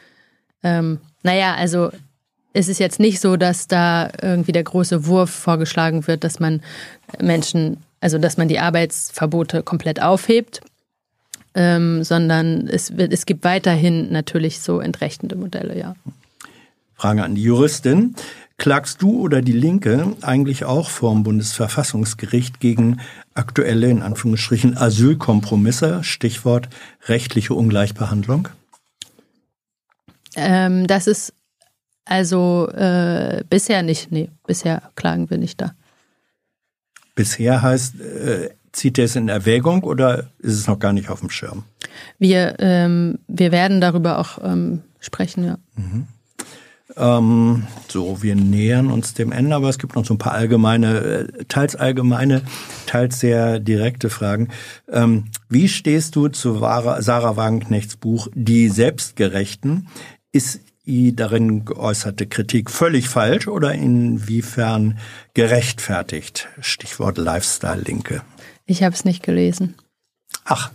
ähm, 0.63 0.99
naja, 1.23 1.55
also 1.55 1.91
es 2.53 2.69
ist 2.69 2.79
jetzt 2.79 3.01
nicht 3.01 3.21
so, 3.21 3.37
dass 3.37 3.67
da 3.69 4.11
irgendwie 4.21 4.53
der 4.53 4.65
große 4.65 5.07
Wurf 5.07 5.31
vorgeschlagen 5.31 6.07
wird, 6.07 6.25
dass 6.25 6.41
man 6.41 6.61
Menschen, 7.21 7.79
also 8.01 8.19
dass 8.19 8.37
man 8.37 8.49
die 8.49 8.59
Arbeitsverbote 8.59 9.63
komplett 9.63 10.03
aufhebt, 10.03 10.61
ähm, 11.55 12.05
sondern 12.05 12.69
es, 12.69 12.97
wird, 12.97 13.13
es 13.13 13.27
gibt 13.27 13.45
weiterhin 13.45 14.11
natürlich 14.13 14.61
so 14.61 14.81
entrechtende 14.81 15.37
Modelle, 15.37 15.79
ja. 15.79 15.95
Frage 16.95 17.25
an 17.25 17.35
die 17.35 17.43
Juristin. 17.43 18.15
Klagst 18.59 19.03
du 19.03 19.21
oder 19.21 19.43
die 19.43 19.53
Linke 19.53 20.15
eigentlich 20.21 20.65
auch 20.65 20.89
vor 20.89 21.13
dem 21.13 21.25
Bundesverfassungsgericht 21.25 22.61
gegen 22.61 23.01
aktuelle, 23.35 23.89
in 23.89 24.03
Anführungsstrichen, 24.03 24.77
Asylkompromisse, 24.77 26.05
Stichwort 26.05 26.69
rechtliche 27.07 27.55
Ungleichbehandlung? 27.55 28.49
Ähm, 30.37 30.87
das 30.87 31.07
ist 31.07 31.35
also 32.05 32.69
äh, 32.69 33.45
bisher 33.49 33.83
nicht, 33.83 34.11
nee, 34.11 34.31
bisher 34.47 34.91
klagen 34.97 35.31
wir 35.31 35.39
nicht 35.39 35.61
da. 35.61 35.75
Bisher 37.15 37.63
heißt, 37.63 38.01
äh, 38.01 38.51
zieht 38.73 38.99
er 38.99 39.05
es 39.05 39.17
in 39.17 39.29
Erwägung 39.29 39.85
oder 39.85 40.31
ist 40.39 40.55
es 40.55 40.67
noch 40.67 40.79
gar 40.79 40.93
nicht 40.93 41.11
auf 41.11 41.21
dem 41.21 41.31
Schirm? 41.31 41.65
Wir, 42.19 42.57
ähm, 42.59 43.19
wir 43.29 43.53
werden 43.53 43.81
darüber 43.81 44.19
auch 44.19 44.39
ähm, 44.43 44.83
sprechen, 44.99 45.45
ja. 45.45 45.59
Mhm. 45.77 46.07
Ähm, 46.97 47.67
so, 47.89 48.23
wir 48.23 48.35
nähern 48.35 48.91
uns 48.91 49.15
dem 49.15 49.33
Ende, 49.33 49.57
aber 49.57 49.69
es 49.69 49.79
gibt 49.79 49.95
noch 49.95 50.05
so 50.05 50.15
ein 50.15 50.19
paar 50.19 50.33
allgemeine, 50.33 50.99
äh, 50.99 51.45
teils 51.49 51.75
allgemeine, 51.77 52.43
teils 52.87 53.21
sehr 53.21 53.61
direkte 53.61 54.11
Fragen. 54.11 54.49
Ähm, 54.91 55.25
wie 55.49 55.69
stehst 55.69 56.17
du 56.17 56.29
zu 56.29 56.59
Sarah 56.59 57.37
Wagenknechts 57.37 57.97
Buch 57.97 58.29
Die 58.35 58.69
Selbstgerechten? 58.69 59.89
Ist 60.33 60.61
die 60.87 61.15
darin 61.15 61.65
geäußerte 61.65 62.27
Kritik 62.27 62.71
völlig 62.71 63.09
falsch 63.09 63.49
oder 63.49 63.73
inwiefern 63.73 64.99
gerechtfertigt? 65.35 66.49
Stichwort 66.61 67.19
Lifestyle-Linke. 67.19 68.23
Ich 68.67 68.83
habe 68.83 68.95
es 68.95 69.05
nicht 69.05 69.23
gelesen. 69.23 69.75
Ach, 70.45 70.71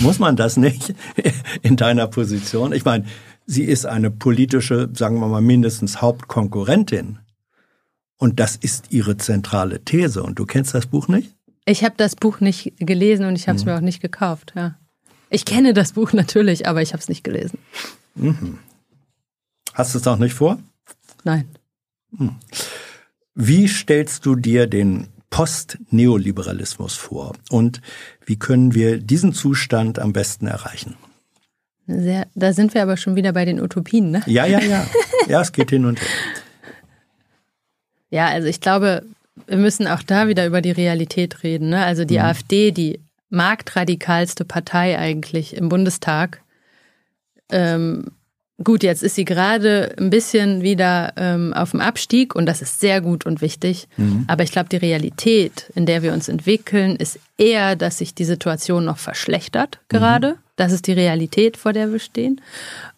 muss 0.00 0.18
man 0.18 0.36
das 0.36 0.56
nicht 0.56 0.94
in 1.62 1.76
deiner 1.76 2.06
Position? 2.06 2.72
Ich 2.72 2.84
meine, 2.84 3.04
sie 3.46 3.64
ist 3.64 3.86
eine 3.86 4.10
politische, 4.10 4.88
sagen 4.92 5.18
wir 5.20 5.28
mal 5.28 5.40
mindestens 5.40 6.00
Hauptkonkurrentin. 6.00 7.18
Und 8.18 8.38
das 8.38 8.56
ist 8.56 8.92
ihre 8.92 9.16
zentrale 9.16 9.84
These. 9.84 10.22
Und 10.22 10.38
du 10.38 10.46
kennst 10.46 10.74
das 10.74 10.86
Buch 10.86 11.08
nicht? 11.08 11.34
Ich 11.64 11.84
habe 11.84 11.94
das 11.96 12.16
Buch 12.16 12.40
nicht 12.40 12.72
gelesen 12.78 13.26
und 13.26 13.36
ich 13.36 13.48
habe 13.48 13.56
es 13.56 13.64
mhm. 13.64 13.72
mir 13.72 13.76
auch 13.78 13.82
nicht 13.82 14.00
gekauft. 14.00 14.52
Ja. 14.54 14.76
Ich 15.30 15.44
kenne 15.44 15.74
das 15.74 15.92
Buch 15.92 16.12
natürlich, 16.12 16.68
aber 16.68 16.82
ich 16.82 16.92
habe 16.92 17.00
es 17.00 17.08
nicht 17.08 17.24
gelesen. 17.24 17.58
Mhm. 18.14 18.58
Hast 19.74 19.94
du 19.94 19.98
es 19.98 20.06
auch 20.06 20.18
nicht 20.18 20.34
vor? 20.34 20.58
Nein. 21.24 21.48
Hm. 22.16 22.36
Wie 23.34 23.68
stellst 23.68 24.26
du 24.26 24.36
dir 24.36 24.66
den 24.66 25.08
Post-Neoliberalismus 25.30 26.94
vor 26.94 27.32
und 27.50 27.80
wie 28.26 28.38
können 28.38 28.74
wir 28.74 28.98
diesen 28.98 29.32
Zustand 29.32 29.98
am 29.98 30.12
besten 30.12 30.46
erreichen? 30.46 30.96
Sehr, 31.86 32.26
da 32.34 32.52
sind 32.52 32.74
wir 32.74 32.82
aber 32.82 32.96
schon 32.96 33.16
wieder 33.16 33.32
bei 33.32 33.44
den 33.44 33.60
Utopien, 33.60 34.10
ne? 34.10 34.22
Ja, 34.26 34.46
ja, 34.46 34.60
ja. 34.60 34.86
Ja, 35.28 35.40
es 35.40 35.52
geht 35.52 35.70
hin 35.70 35.84
und 35.84 36.00
her. 36.00 36.08
Ja, 38.10 38.26
also 38.26 38.46
ich 38.46 38.60
glaube, 38.60 39.04
wir 39.46 39.56
müssen 39.56 39.86
auch 39.86 40.02
da 40.02 40.28
wieder 40.28 40.46
über 40.46 40.60
die 40.60 40.70
Realität 40.70 41.42
reden. 41.42 41.70
Ne? 41.70 41.84
Also 41.84 42.04
die 42.04 42.18
mhm. 42.18 42.24
AfD, 42.24 42.70
die 42.70 43.00
marktradikalste 43.30 44.44
Partei 44.44 44.98
eigentlich 44.98 45.56
im 45.56 45.68
Bundestag, 45.68 46.42
ähm, 47.50 48.12
Gut, 48.62 48.82
jetzt 48.82 49.02
ist 49.02 49.14
sie 49.14 49.24
gerade 49.24 49.94
ein 49.98 50.10
bisschen 50.10 50.62
wieder 50.62 51.12
ähm, 51.16 51.52
auf 51.54 51.70
dem 51.70 51.80
Abstieg 51.80 52.34
und 52.34 52.46
das 52.46 52.62
ist 52.62 52.80
sehr 52.80 53.00
gut 53.00 53.26
und 53.26 53.40
wichtig. 53.40 53.88
Mhm. 53.96 54.24
Aber 54.28 54.42
ich 54.42 54.52
glaube, 54.52 54.68
die 54.68 54.76
Realität, 54.76 55.70
in 55.74 55.86
der 55.86 56.02
wir 56.02 56.12
uns 56.12 56.28
entwickeln, 56.28 56.96
ist 56.96 57.18
eher, 57.38 57.76
dass 57.76 57.98
sich 57.98 58.14
die 58.14 58.24
Situation 58.24 58.84
noch 58.84 58.98
verschlechtert 58.98 59.80
gerade. 59.88 60.32
Mhm. 60.32 60.38
Das 60.56 60.72
ist 60.72 60.86
die 60.86 60.92
Realität, 60.92 61.56
vor 61.56 61.72
der 61.72 61.90
wir 61.90 61.98
stehen. 61.98 62.40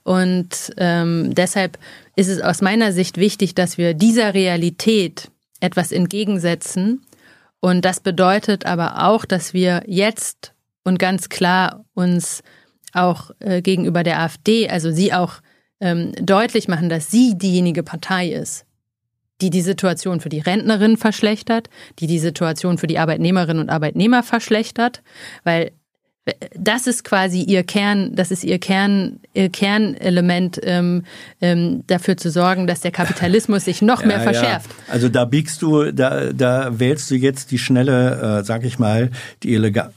Und 0.03 0.73
ähm, 0.77 1.35
deshalb 1.35 1.79
ist 2.17 2.29
es 2.29 2.41
aus 2.41 2.61
meiner 2.61 2.93
Sicht 2.93 3.17
wichtig, 3.17 3.55
dass 3.55 3.79
wir 3.79 3.95
dieser 3.95 4.35
Realität 4.35 5.31
etwas 5.61 5.93
entgegensetzen. 5.93 7.03
Und 7.61 7.85
das 7.85 8.01
bedeutet 8.01 8.67
aber 8.67 9.07
auch, 9.07 9.25
dass 9.25 9.55
wir 9.55 9.83
jetzt 9.87 10.53
und 10.83 10.99
ganz 10.99 11.29
klar 11.29 11.85
uns 11.95 12.43
auch 12.93 13.31
äh, 13.41 13.63
gegenüber 13.63 14.03
der 14.03 14.21
AfD, 14.21 14.69
also 14.69 14.91
sie 14.91 15.13
auch 15.13 15.41
ähm, 15.81 16.13
deutlich 16.21 16.69
machen, 16.69 16.89
dass 16.89 17.11
sie 17.11 17.37
diejenige 17.37 17.83
Partei 17.83 18.29
ist, 18.29 18.65
die 19.41 19.51
die 19.51 19.63
Situation 19.63 20.21
für 20.21 20.29
die 20.29 20.41
Rentnerin 20.41 20.97
verschlechtert, 20.97 21.69
die 21.99 22.07
die 22.07 22.19
Situation 22.19 22.79
für 22.79 22.87
die 22.87 22.99
Arbeitnehmerinnen 22.99 23.63
und 23.63 23.71
Arbeitnehmer 23.71 24.23
verschlechtert, 24.23 25.03
weil 25.43 25.73
äh, 26.25 26.33
das 26.57 26.87
ist 26.87 27.05
quasi 27.05 27.43
ihr 27.43 27.65
Kern, 27.65 28.15
das 28.15 28.31
ist 28.31 28.45
ihr 28.45 28.59
Kern, 28.59 29.21
ihr 29.35 29.51
Kernelement, 29.51 30.61
ähm, 30.63 31.05
ähm, 31.41 31.85
dafür 31.87 32.17
zu 32.17 32.31
sorgen, 32.31 32.67
dass 32.67 32.81
der 32.81 32.93
Kapitalismus 32.93 33.65
sich 33.65 33.83
noch 33.83 34.03
ja, 34.03 34.07
mehr 34.07 34.21
verschärft. 34.21 34.71
Ja. 34.71 34.93
Also 34.93 35.09
da 35.09 35.25
biegst 35.25 35.61
du, 35.63 35.93
da, 35.93 36.33
da 36.33 36.79
wählst 36.79 37.11
du 37.11 37.17
jetzt 37.17 37.51
die 37.51 37.59
schnelle, 37.59 38.41
äh, 38.41 38.45
sag 38.45 38.65
ich 38.65 38.79
mal, 38.79 39.11
die 39.43 39.55
elegante 39.55 39.95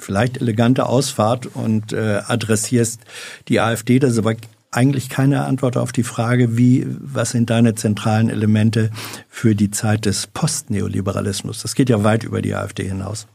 vielleicht 0.00 0.40
elegante 0.40 0.86
Ausfahrt 0.86 1.46
und 1.46 1.92
äh, 1.92 2.22
adressierst 2.26 3.02
die 3.48 3.60
AfD. 3.60 3.98
Das 3.98 4.12
ist 4.12 4.18
aber 4.18 4.34
eigentlich 4.70 5.08
keine 5.08 5.44
Antwort 5.44 5.76
auf 5.76 5.92
die 5.92 6.02
Frage, 6.02 6.56
wie, 6.56 6.86
was 7.00 7.30
sind 7.30 7.50
deine 7.50 7.74
zentralen 7.74 8.28
Elemente 8.30 8.90
für 9.28 9.54
die 9.54 9.70
Zeit 9.70 10.06
des 10.06 10.26
Postneoliberalismus? 10.28 11.62
Das 11.62 11.74
geht 11.74 11.90
ja 11.90 12.04
weit 12.04 12.22
über 12.22 12.40
die 12.40 12.54
AfD 12.54 12.86
hinaus. 12.86 13.26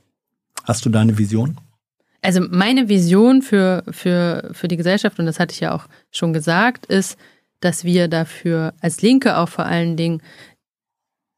Hast 0.64 0.86
du 0.86 0.90
da 0.90 1.02
eine 1.02 1.18
Vision? 1.18 1.58
Also 2.22 2.42
meine 2.42 2.90
Vision 2.90 3.42
für, 3.42 3.84
für, 3.90 4.50
für 4.54 4.68
die 4.68 4.78
Gesellschaft, 4.78 5.20
und 5.20 5.26
das 5.26 5.40
hatte 5.40 5.54
ich 5.54 5.60
ja 5.60 5.76
auch 5.76 5.88
schon 6.10 6.34
gesagt, 6.34 6.86
ist, 6.88 7.18
dass 7.60 7.84
wir 7.84 8.08
dafür 8.08 8.74
als 8.82 9.02
Linke 9.02 9.38
auch 9.38 9.50
vor 9.50 9.66
allen 9.66 9.96
Dingen 9.98 10.22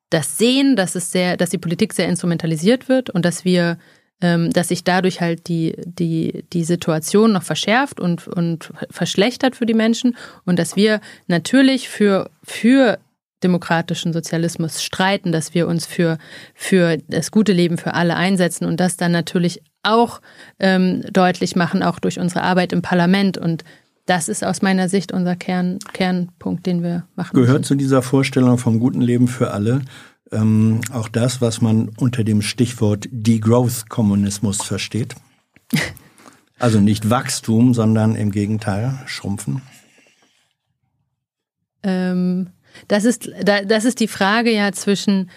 das 0.09 0.37
sehen, 0.37 0.75
dass 0.75 0.95
es 0.95 1.11
sehr, 1.11 1.35
dass 1.35 1.49
die 1.49 1.57
Politik 1.57 1.93
sehr 1.93 2.07
instrumentalisiert 2.07 2.87
wird 2.87 3.09
und 3.09 3.25
dass 3.25 3.43
wir 3.43 3.77
dass 4.19 4.69
sich 4.69 4.83
dadurch 4.83 5.21
halt 5.21 5.47
die, 5.47 5.75
die, 5.85 6.43
die 6.51 6.63
Situation 6.63 7.33
noch 7.33 7.43
verschärft 7.43 7.99
und, 7.99 8.27
und 8.27 8.71
verschlechtert 8.89 9.55
für 9.55 9.67
die 9.67 9.75
Menschen 9.75 10.17
und 10.45 10.57
dass 10.57 10.75
wir 10.75 11.01
natürlich 11.27 11.87
für, 11.87 12.31
für 12.43 12.97
demokratischen 13.43 14.13
Sozialismus 14.13 14.83
streiten, 14.83 15.31
dass 15.31 15.53
wir 15.53 15.67
uns 15.67 15.85
für, 15.85 16.17
für 16.55 16.97
das 17.07 17.31
gute 17.31 17.53
Leben 17.53 17.77
für 17.77 17.93
alle 17.93 18.15
einsetzen 18.15 18.65
und 18.65 18.79
das 18.79 18.97
dann 18.97 19.11
natürlich 19.11 19.61
auch 19.83 20.21
ähm, 20.59 21.03
deutlich 21.13 21.55
machen, 21.55 21.83
auch 21.83 21.99
durch 21.99 22.19
unsere 22.19 22.41
Arbeit 22.41 22.73
im 22.73 22.81
Parlament. 22.81 23.37
Und 23.37 23.63
das 24.05 24.27
ist 24.29 24.43
aus 24.43 24.61
meiner 24.61 24.89
Sicht 24.89 25.11
unser 25.11 25.35
Kern, 25.35 25.77
Kernpunkt, 25.93 26.65
den 26.65 26.81
wir 26.81 27.05
machen. 27.15 27.35
Gehört 27.35 27.59
müssen. 27.59 27.63
zu 27.63 27.75
dieser 27.75 28.01
Vorstellung 28.01 28.57
vom 28.57 28.79
guten 28.79 29.01
Leben 29.01 29.27
für 29.27 29.51
alle 29.51 29.81
ähm, 30.31 30.81
auch 30.91 31.07
das, 31.07 31.41
was 31.41 31.61
man 31.61 31.89
unter 31.97 32.23
dem 32.23 32.41
Stichwort 32.41 33.07
Degrowth-Kommunismus 33.11 34.61
versteht. 34.63 35.15
Also 36.59 36.79
nicht 36.79 37.09
Wachstum, 37.09 37.73
sondern 37.73 38.15
im 38.15 38.31
Gegenteil 38.31 38.99
Schrumpfen. 39.05 39.61
Ähm, 41.83 42.49
das, 42.87 43.05
ist, 43.05 43.29
das 43.43 43.85
ist 43.85 43.99
die 43.99 44.07
Frage 44.07 44.51
ja 44.51 44.71
zwischen 44.71 45.29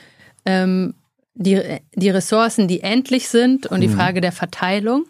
ähm, 0.47 0.95
die, 1.35 1.61
die 1.95 2.11
Ressourcen, 2.11 2.69
die 2.69 2.81
endlich 2.81 3.29
sind 3.29 3.67
und 3.67 3.81
die 3.81 3.89
mhm. 3.89 3.97
Frage 3.97 4.21
der 4.21 4.33
Verteilung. 4.33 5.05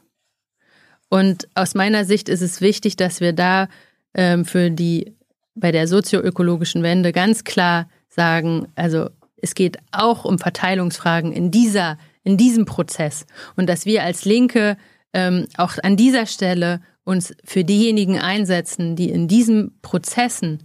Und 1.08 1.48
aus 1.54 1.74
meiner 1.74 2.04
Sicht 2.04 2.28
ist 2.28 2.40
es 2.40 2.60
wichtig, 2.60 2.96
dass 2.96 3.20
wir 3.20 3.32
da 3.32 3.68
ähm, 4.14 4.44
für 4.44 4.70
die 4.70 5.16
bei 5.54 5.72
der 5.72 5.88
sozioökologischen 5.88 6.82
Wende 6.82 7.12
ganz 7.12 7.44
klar 7.44 7.88
sagen, 8.08 8.68
also 8.76 9.10
es 9.42 9.54
geht 9.54 9.78
auch 9.92 10.24
um 10.24 10.38
Verteilungsfragen 10.38 11.32
in 11.32 11.50
dieser, 11.50 11.98
in 12.22 12.36
diesem 12.36 12.64
Prozess. 12.64 13.26
Und 13.56 13.68
dass 13.68 13.86
wir 13.86 14.02
als 14.02 14.24
Linke 14.24 14.76
ähm, 15.12 15.46
auch 15.56 15.74
an 15.82 15.96
dieser 15.96 16.26
Stelle 16.26 16.80
uns 17.04 17.34
für 17.44 17.64
diejenigen 17.64 18.18
einsetzen, 18.18 18.96
die 18.96 19.10
in 19.10 19.26
diesen 19.28 19.78
Prozessen 19.82 20.62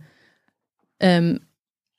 ähm, 0.99 1.41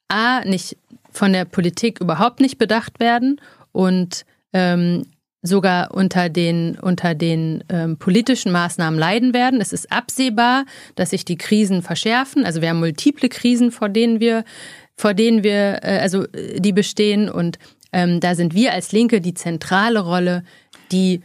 A, 0.09 0.45
nicht 0.45 0.77
von 1.11 1.33
der 1.33 1.45
Politik 1.45 2.01
überhaupt 2.01 2.41
nicht 2.41 2.59
bedacht 2.59 3.01
werden 3.01 3.41
und 3.73 4.25
ähm, 4.53 5.07
sogar 5.43 5.95
unter 5.95 6.29
den, 6.29 6.79
unter 6.79 7.15
den 7.15 7.65
ähm, 7.69 7.99
politischen 7.99 8.53
Maßnahmen 8.53 8.99
leiden 8.99 9.33
werden. 9.33 9.61
Es 9.61 9.73
ist 9.73 9.91
absehbar, 9.91 10.65
dass 10.95 11.11
sich 11.11 11.25
die 11.25 11.39
Krisen 11.39 11.83
verschärfen. 11.83 12.45
Also 12.45 12.61
wir 12.61 12.71
haben 12.71 12.81
multiple 12.81 13.29
Krisen, 13.29 13.71
vor 13.71 13.89
denen 13.89 14.21
wir 14.21 14.45
vor 14.97 15.15
denen 15.15 15.43
wir, 15.43 15.81
äh, 15.83 15.99
also 16.01 16.25
äh, 16.33 16.61
die 16.61 16.73
bestehen. 16.73 17.29
Und 17.29 17.59
ähm, 17.93 18.21
da 18.21 18.35
sind 18.35 18.55
wir 18.55 18.73
als 18.73 18.93
Linke 18.93 19.21
die 19.21 19.35
zentrale 19.35 20.01
Rolle, 20.01 20.43
die, 20.93 21.23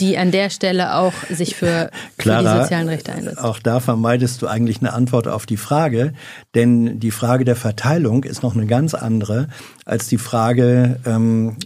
die 0.00 0.16
an 0.18 0.30
der 0.30 0.50
Stelle 0.50 0.96
auch 0.96 1.12
sich 1.28 1.54
für, 1.56 1.90
Clara, 2.16 2.38
für 2.38 2.56
die 2.56 2.62
sozialen 2.62 2.88
Rechte 2.88 3.12
einsetzt. 3.12 3.38
Auch 3.38 3.58
da 3.58 3.80
vermeidest 3.80 4.42
du 4.42 4.46
eigentlich 4.46 4.78
eine 4.78 4.92
Antwort 4.92 5.28
auf 5.28 5.46
die 5.46 5.56
Frage, 5.56 6.12
denn 6.54 7.00
die 7.00 7.10
Frage 7.10 7.44
der 7.44 7.56
Verteilung 7.56 8.24
ist 8.24 8.42
noch 8.42 8.54
eine 8.54 8.66
ganz 8.66 8.94
andere 8.94 9.48
als 9.84 10.08
die 10.08 10.18
Frage, 10.18 11.00
ähm, 11.04 11.56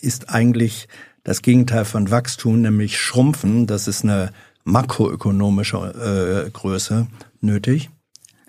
ist 0.00 0.30
eigentlich 0.30 0.88
das 1.24 1.42
Gegenteil 1.42 1.84
von 1.84 2.10
Wachstum, 2.10 2.62
nämlich 2.62 2.98
Schrumpfen, 2.98 3.66
das 3.66 3.86
ist 3.86 4.04
eine 4.04 4.30
makroökonomische 4.64 6.46
äh, 6.46 6.50
Größe 6.50 7.06
nötig. 7.40 7.90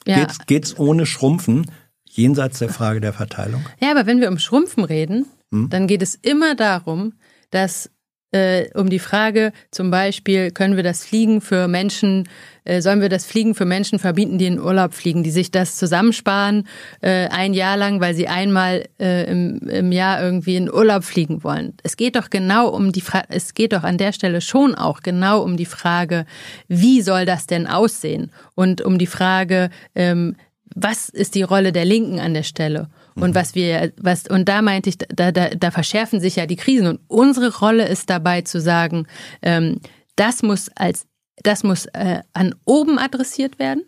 Ja. 0.05 0.19
Geht's, 0.19 0.37
geht's 0.45 0.79
ohne 0.79 1.05
Schrumpfen? 1.05 1.71
Jenseits 2.17 2.59
der 2.59 2.69
Frage 2.69 3.01
der 3.01 3.13
Verteilung? 3.13 3.65
Ja, 3.79 3.91
aber 3.91 4.05
wenn 4.05 4.21
wir 4.21 4.29
um 4.29 4.39
Schrumpfen 4.39 4.83
reden, 4.83 5.25
hm? 5.51 5.69
dann 5.69 5.87
geht 5.87 6.01
es 6.01 6.15
immer 6.15 6.55
darum, 6.55 7.13
dass 7.51 7.89
äh, 8.33 8.69
um 8.73 8.89
die 8.89 8.99
Frage 8.99 9.51
zum 9.71 9.91
Beispiel, 9.91 10.51
können 10.51 10.75
wir 10.75 10.83
das 10.83 11.05
Fliegen 11.05 11.39
für 11.39 11.67
Menschen, 11.67 12.27
äh, 12.65 12.81
sollen 12.81 12.99
wir 12.99 13.09
das 13.09 13.25
Fliegen 13.25 13.53
für 13.53 13.65
Menschen 13.65 13.99
verbieten, 13.99 14.37
die 14.37 14.47
in 14.47 14.59
Urlaub 14.59 14.93
fliegen, 14.93 15.23
die 15.23 15.31
sich 15.31 15.51
das 15.51 15.77
zusammensparen 15.77 16.67
äh, 17.01 17.27
ein 17.27 17.53
Jahr 17.53 17.77
lang, 17.77 18.01
weil 18.01 18.15
sie 18.15 18.27
einmal 18.27 18.85
äh, 18.99 19.29
im, 19.29 19.59
im 19.69 19.91
Jahr 19.91 20.21
irgendwie 20.21 20.55
in 20.55 20.71
Urlaub 20.71 21.03
fliegen 21.03 21.43
wollen. 21.43 21.75
Es 21.83 21.95
geht 21.95 22.15
doch 22.15 22.29
genau 22.31 22.69
um 22.69 22.91
die 22.91 23.01
Frage, 23.01 23.27
es 23.29 23.53
geht 23.53 23.73
doch 23.73 23.83
an 23.83 23.97
der 23.97 24.13
Stelle 24.13 24.41
schon 24.41 24.73
auch 24.73 25.01
genau 25.01 25.43
um 25.43 25.55
die 25.55 25.65
Frage, 25.65 26.25
wie 26.67 27.01
soll 27.01 27.25
das 27.25 27.45
denn 27.45 27.67
aussehen? 27.67 28.31
Und 28.55 28.81
um 28.81 28.97
die 28.97 29.07
Frage, 29.07 29.69
ähm, 29.93 30.35
was 30.75 31.09
ist 31.09 31.35
die 31.35 31.43
Rolle 31.43 31.71
der 31.71 31.85
Linken 31.85 32.19
an 32.19 32.33
der 32.33 32.43
Stelle? 32.43 32.89
Und 33.15 33.31
mhm. 33.31 33.35
was 33.35 33.55
wir, 33.55 33.91
was, 33.97 34.27
und 34.27 34.49
da 34.49 34.61
meinte 34.61 34.89
ich, 34.89 34.97
da, 34.97 35.31
da, 35.31 35.49
da 35.49 35.71
verschärfen 35.71 36.19
sich 36.19 36.35
ja 36.35 36.45
die 36.45 36.55
Krisen. 36.55 36.87
Und 36.87 36.99
unsere 37.07 37.57
Rolle 37.57 37.87
ist 37.87 38.09
dabei 38.09 38.41
zu 38.41 38.59
sagen, 38.59 39.07
ähm, 39.41 39.79
das 40.15 40.43
muss 40.43 40.69
als, 40.75 41.05
das 41.37 41.63
muss 41.63 41.85
äh, 41.87 42.21
an 42.33 42.55
oben 42.65 42.99
adressiert 42.99 43.59
werden. 43.59 43.83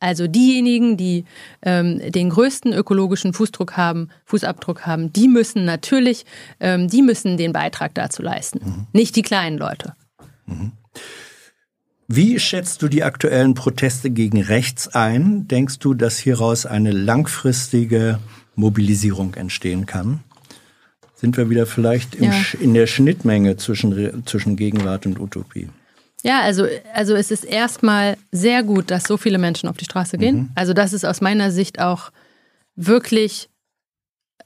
Also 0.00 0.26
diejenigen, 0.26 0.96
die 0.96 1.24
ähm, 1.62 2.00
den 2.10 2.30
größten 2.30 2.72
ökologischen 2.72 3.32
Fußdruck 3.32 3.76
haben, 3.76 4.08
Fußabdruck 4.24 4.84
haben, 4.84 5.12
die 5.12 5.28
müssen 5.28 5.64
natürlich, 5.64 6.26
ähm, 6.58 6.88
die 6.88 7.02
müssen 7.02 7.36
den 7.36 7.52
Beitrag 7.52 7.94
dazu 7.94 8.20
leisten, 8.20 8.60
mhm. 8.64 8.86
nicht 8.92 9.14
die 9.14 9.22
kleinen 9.22 9.58
Leute. 9.58 9.94
Mhm. 10.46 10.72
Wie 12.14 12.38
schätzt 12.38 12.82
du 12.82 12.88
die 12.88 13.04
aktuellen 13.04 13.54
Proteste 13.54 14.10
gegen 14.10 14.42
rechts 14.42 14.86
ein? 14.88 15.48
Denkst 15.48 15.78
du, 15.78 15.94
dass 15.94 16.18
hieraus 16.18 16.66
eine 16.66 16.90
langfristige 16.90 18.18
Mobilisierung 18.54 19.32
entstehen 19.32 19.86
kann? 19.86 20.20
Sind 21.14 21.38
wir 21.38 21.48
wieder 21.48 21.64
vielleicht 21.64 22.20
ja. 22.20 22.34
in 22.60 22.74
der 22.74 22.86
Schnittmenge 22.86 23.56
zwischen, 23.56 24.26
zwischen 24.26 24.56
Gegenwart 24.56 25.06
und 25.06 25.20
Utopie? 25.20 25.70
Ja, 26.22 26.42
also, 26.42 26.66
also 26.92 27.14
es 27.14 27.30
ist 27.30 27.44
erstmal 27.44 28.18
sehr 28.30 28.62
gut, 28.62 28.90
dass 28.90 29.04
so 29.04 29.16
viele 29.16 29.38
Menschen 29.38 29.70
auf 29.70 29.78
die 29.78 29.86
Straße 29.86 30.18
gehen. 30.18 30.36
Mhm. 30.36 30.50
Also 30.54 30.74
das 30.74 30.92
ist 30.92 31.06
aus 31.06 31.22
meiner 31.22 31.50
Sicht 31.50 31.80
auch 31.80 32.10
wirklich 32.76 33.48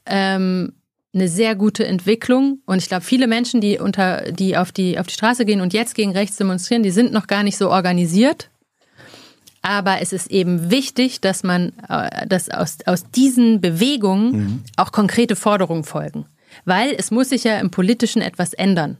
ähm, 0.05 0.71
eine 1.13 1.27
sehr 1.27 1.55
gute 1.55 1.85
Entwicklung. 1.85 2.61
Und 2.65 2.77
ich 2.77 2.87
glaube, 2.87 3.03
viele 3.03 3.27
Menschen, 3.27 3.61
die 3.61 3.79
unter, 3.79 4.31
die 4.31 4.57
auf 4.57 4.71
die, 4.71 4.99
auf 4.99 5.07
die 5.07 5.13
Straße 5.13 5.45
gehen 5.45 5.61
und 5.61 5.73
jetzt 5.73 5.95
gegen 5.95 6.11
rechts 6.11 6.37
demonstrieren, 6.37 6.83
die 6.83 6.91
sind 6.91 7.11
noch 7.11 7.27
gar 7.27 7.43
nicht 7.43 7.57
so 7.57 7.69
organisiert. 7.69 8.49
Aber 9.61 10.01
es 10.01 10.13
ist 10.13 10.31
eben 10.31 10.71
wichtig, 10.71 11.19
dass 11.19 11.43
man, 11.43 11.73
äh, 11.89 12.27
dass 12.27 12.49
aus, 12.49 12.77
aus 12.85 13.09
diesen 13.09 13.59
Bewegungen 13.59 14.31
mhm. 14.31 14.63
auch 14.77 14.91
konkrete 14.91 15.35
Forderungen 15.35 15.83
folgen. 15.83 16.25
Weil 16.65 16.95
es 16.97 17.11
muss 17.11 17.29
sich 17.29 17.43
ja 17.43 17.59
im 17.59 17.71
Politischen 17.71 18.21
etwas 18.21 18.53
ändern. 18.53 18.97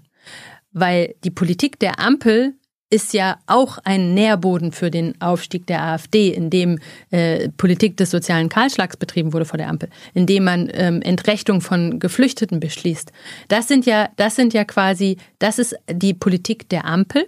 Weil 0.72 1.16
die 1.24 1.32
Politik 1.32 1.80
der 1.80 2.00
Ampel 2.00 2.56
ist 2.90 3.14
ja 3.14 3.38
auch 3.48 3.80
ein 3.84 4.14
Nährboden 4.14 4.72
für 4.72 4.90
den 4.90 5.20
Aufstieg 5.22 5.68
der 5.68 5.84
AfD, 5.84 6.30
in 6.30 6.50
dem 6.50 6.80
äh, 7.12 7.50
Politik 7.50 7.98
des 7.98 8.12
sozialen 8.12 8.48
Kahlschlags 8.48 8.96
betrieben 8.96 9.34
wurde 9.34 9.46
vor 9.46 9.58
der 9.58 9.68
Ampel, 9.68 9.90
in 10.14 10.26
dem 10.26 10.46
man 10.46 10.70
ähm, 10.74 11.02
Entrechtung 11.02 11.60
von 11.60 12.00
Geflüchteten 12.00 12.60
beschließt. 12.60 13.12
Das 13.50 13.68
sind 13.68 13.86
ja, 13.86 14.10
das 14.16 14.36
sind 14.36 14.54
ja 14.54 14.64
quasi, 14.64 15.18
das 15.40 15.60
ist 15.60 15.76
die 15.92 16.14
Politik 16.14 16.70
der 16.70 16.86
Ampel 16.86 17.28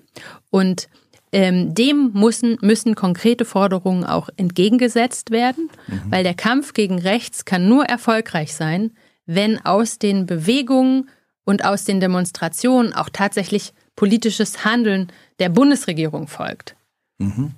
und 0.49 0.87
ähm, 1.31 1.75
dem 1.75 2.11
müssen, 2.13 2.57
müssen 2.61 2.95
konkrete 2.95 3.45
Forderungen 3.45 4.03
auch 4.03 4.29
entgegengesetzt 4.37 5.29
werden, 5.29 5.69
mhm. 5.87 6.01
weil 6.09 6.23
der 6.23 6.33
Kampf 6.33 6.73
gegen 6.73 6.99
rechts 6.99 7.45
kann 7.45 7.67
nur 7.67 7.85
erfolgreich 7.85 8.55
sein, 8.55 8.91
wenn 9.25 9.63
aus 9.63 9.99
den 9.99 10.25
Bewegungen 10.25 11.09
und 11.43 11.65
aus 11.65 11.83
den 11.83 11.99
Demonstrationen 11.99 12.93
auch 12.93 13.09
tatsächlich 13.11 13.73
politisches 13.99 14.63
Handeln 14.63 15.11
der 15.39 15.49
Bundesregierung 15.49 16.29
folgt. 16.29 16.77
Mhm. 17.17 17.51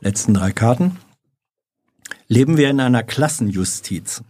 Letzten 0.00 0.34
drei 0.34 0.52
Karten. 0.52 0.98
Leben 2.28 2.58
wir 2.58 2.68
in 2.68 2.78
einer 2.78 3.02
Klassenjustiz? 3.02 4.22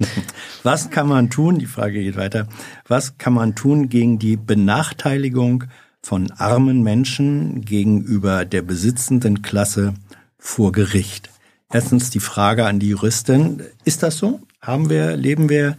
Was 0.62 0.88
kann 0.88 1.06
man 1.06 1.28
tun? 1.28 1.58
Die 1.58 1.66
Frage 1.66 2.02
geht 2.02 2.16
weiter. 2.16 2.48
Was 2.88 3.18
kann 3.18 3.34
man 3.34 3.54
tun 3.54 3.90
gegen 3.90 4.18
die 4.18 4.38
Benachteiligung 4.38 5.64
von 6.00 6.30
armen 6.30 6.82
Menschen 6.82 7.62
gegenüber 7.62 8.46
der 8.46 8.62
besitzenden 8.62 9.42
Klasse 9.42 9.92
vor 10.38 10.72
Gericht? 10.72 11.28
Erstens 11.70 12.08
die 12.08 12.20
Frage 12.20 12.64
an 12.64 12.78
die 12.78 12.88
Juristin. 12.88 13.64
Ist 13.84 14.02
das 14.02 14.16
so? 14.16 14.40
Haben 14.62 14.88
wir, 14.88 15.14
leben 15.18 15.50
wir, 15.50 15.76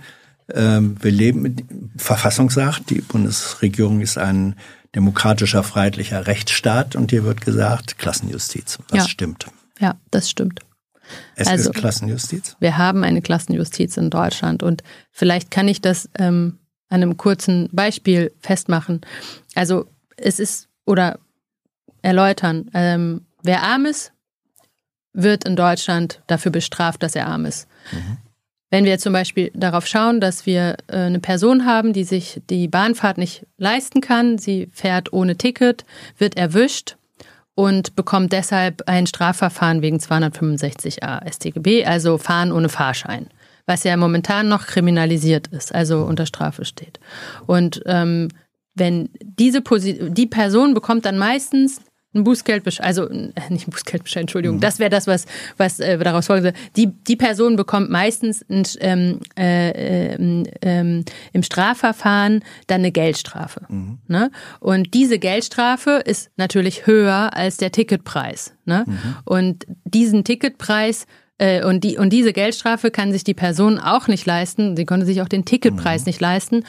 wir 0.56 1.12
leben, 1.12 1.92
Verfassung 1.98 2.50
sagt, 2.50 2.90
die 2.90 3.02
Bundesregierung 3.02 4.02
ist 4.02 4.18
ein 4.18 4.56
demokratischer, 4.96 5.64
freiheitlicher 5.64 6.28
Rechtsstaat 6.28 6.96
und 6.96 7.12
hier 7.12 7.24
wird 7.24 7.42
gesagt 7.42 7.98
Klassenjustiz. 7.98 8.80
Das 8.90 8.98
ja. 8.98 9.08
stimmt. 9.08 9.48
Ja, 9.80 9.96
das 10.12 10.30
stimmt. 10.30 10.60
Es 11.36 11.48
also, 11.48 11.72
ist 11.72 11.76
Klassenjustiz? 11.76 12.56
Wir 12.60 12.78
haben 12.78 13.04
eine 13.04 13.22
Klassenjustiz 13.22 13.98
in 13.98 14.10
Deutschland 14.10 14.64
und 14.64 14.84
vielleicht 15.12 15.52
kann 15.52 15.68
ich 15.68 15.82
das 15.82 16.10
ähm, 16.18 16.60
an 16.90 17.02
einem 17.02 17.18
kurzen 17.18 17.70
Beispiel 17.72 18.32
festmachen. 18.40 19.02
Also 19.56 19.88
es 20.18 20.40
ist 20.40 20.68
oder 20.86 21.20
erläutern, 22.02 22.70
ähm, 22.74 23.26
wer 23.44 23.64
arm 23.64 23.86
ist, 23.86 24.12
wird 25.14 25.46
in 25.46 25.56
Deutschland 25.56 26.22
dafür 26.28 26.52
bestraft, 26.52 27.04
dass 27.04 27.16
er 27.16 27.28
arm 27.28 27.46
ist. 27.46 27.68
Mhm. 27.92 28.18
Wenn 28.72 28.86
wir 28.86 28.98
zum 29.00 29.12
Beispiel 29.12 29.52
darauf 29.54 29.86
schauen, 29.86 30.22
dass 30.22 30.46
wir 30.46 30.78
äh, 30.88 30.96
eine 30.96 31.20
Person 31.20 31.66
haben, 31.66 31.92
die 31.92 32.06
sich 32.06 32.42
die 32.50 32.70
Bahnfahrt 32.70 33.18
nicht 33.18 33.46
leisten 33.58 34.00
kann, 34.00 34.38
sie 34.38 34.70
fährt 34.72 35.12
ohne 35.12 35.36
Ticket, 35.36 35.86
wird 36.18 36.38
erwischt 36.38 36.96
und 37.54 37.98
bekommt 37.98 38.32
deshalb 38.32 38.84
ein 38.88 39.08
Strafverfahren 39.08 39.82
wegen 39.82 39.98
265a 39.98 41.30
StGB, 41.30 41.86
also 41.86 42.18
Fahren 42.18 42.54
ohne 42.54 42.70
Fahrschein, 42.70 43.28
was 43.66 43.84
ja 43.84 43.98
momentan 43.98 44.48
noch 44.48 44.66
kriminalisiert 44.66 45.48
ist, 45.48 45.76
also 45.76 46.04
unter 46.04 46.26
Strafe 46.26 46.64
steht. 46.64 47.02
Und 47.46 47.84
ähm, 47.86 48.30
wenn 48.74 49.10
diese 49.22 49.62
Posi 49.62 50.12
die 50.12 50.28
Person 50.28 50.74
bekommt 50.74 51.06
dann 51.06 51.18
meistens 51.18 51.82
ein 52.14 52.24
Bußgeldbescheid, 52.24 52.86
also 52.86 53.10
äh, 53.10 53.32
nicht 53.50 53.68
ein 53.68 53.72
Bußgeldbescheid, 53.72 54.22
Entschuldigung, 54.22 54.58
mhm. 54.58 54.62
das 54.62 54.80
wäre 54.80 54.90
das, 54.90 55.08
was, 55.08 55.26
was 55.58 55.80
äh, 55.80 55.98
daraus 55.98 56.28
folgt. 56.28 56.56
Die, 56.76 56.88
die 56.88 57.16
Person 57.16 57.56
bekommt 57.56 57.90
meistens 57.90 58.46
ein, 58.50 58.64
ähm, 58.80 59.20
äh, 59.38 60.16
ähm, 60.16 60.48
ähm, 60.62 61.06
im 61.34 61.44
Strafverfahren 61.44 62.44
dann 62.68 62.82
eine 62.82 62.92
Geldstrafe. 62.92 63.62
Mhm. 63.70 64.00
Ne? 64.08 64.32
Und 64.60 64.94
diese 64.94 65.20
Geldstrafe 65.20 66.02
ist 66.06 66.32
natürlich 66.38 66.86
höher 66.86 67.34
als 67.34 67.58
der 67.58 67.72
Ticketpreis. 67.72 68.54
Ne? 68.66 68.84
Mhm. 68.88 68.98
Und 69.26 69.66
diesen 69.86 70.24
Ticketpreis 70.24 71.06
äh, 71.42 71.66
und, 71.66 71.84
die, 71.84 71.98
und 71.98 72.12
diese 72.12 72.34
Geldstrafe 72.34 72.92
kann 72.92 73.12
sich 73.12 73.24
die 73.24 73.34
Person 73.34 73.80
auch 73.80 74.08
nicht 74.08 74.26
leisten. 74.28 74.78
Sie 74.78 74.86
konnte 74.86 75.08
sich 75.08 75.22
auch 75.22 75.28
den 75.28 75.44
Ticketpreis 75.44 76.02
mhm. 76.02 76.10
nicht 76.10 76.22
leisten. 76.22 76.66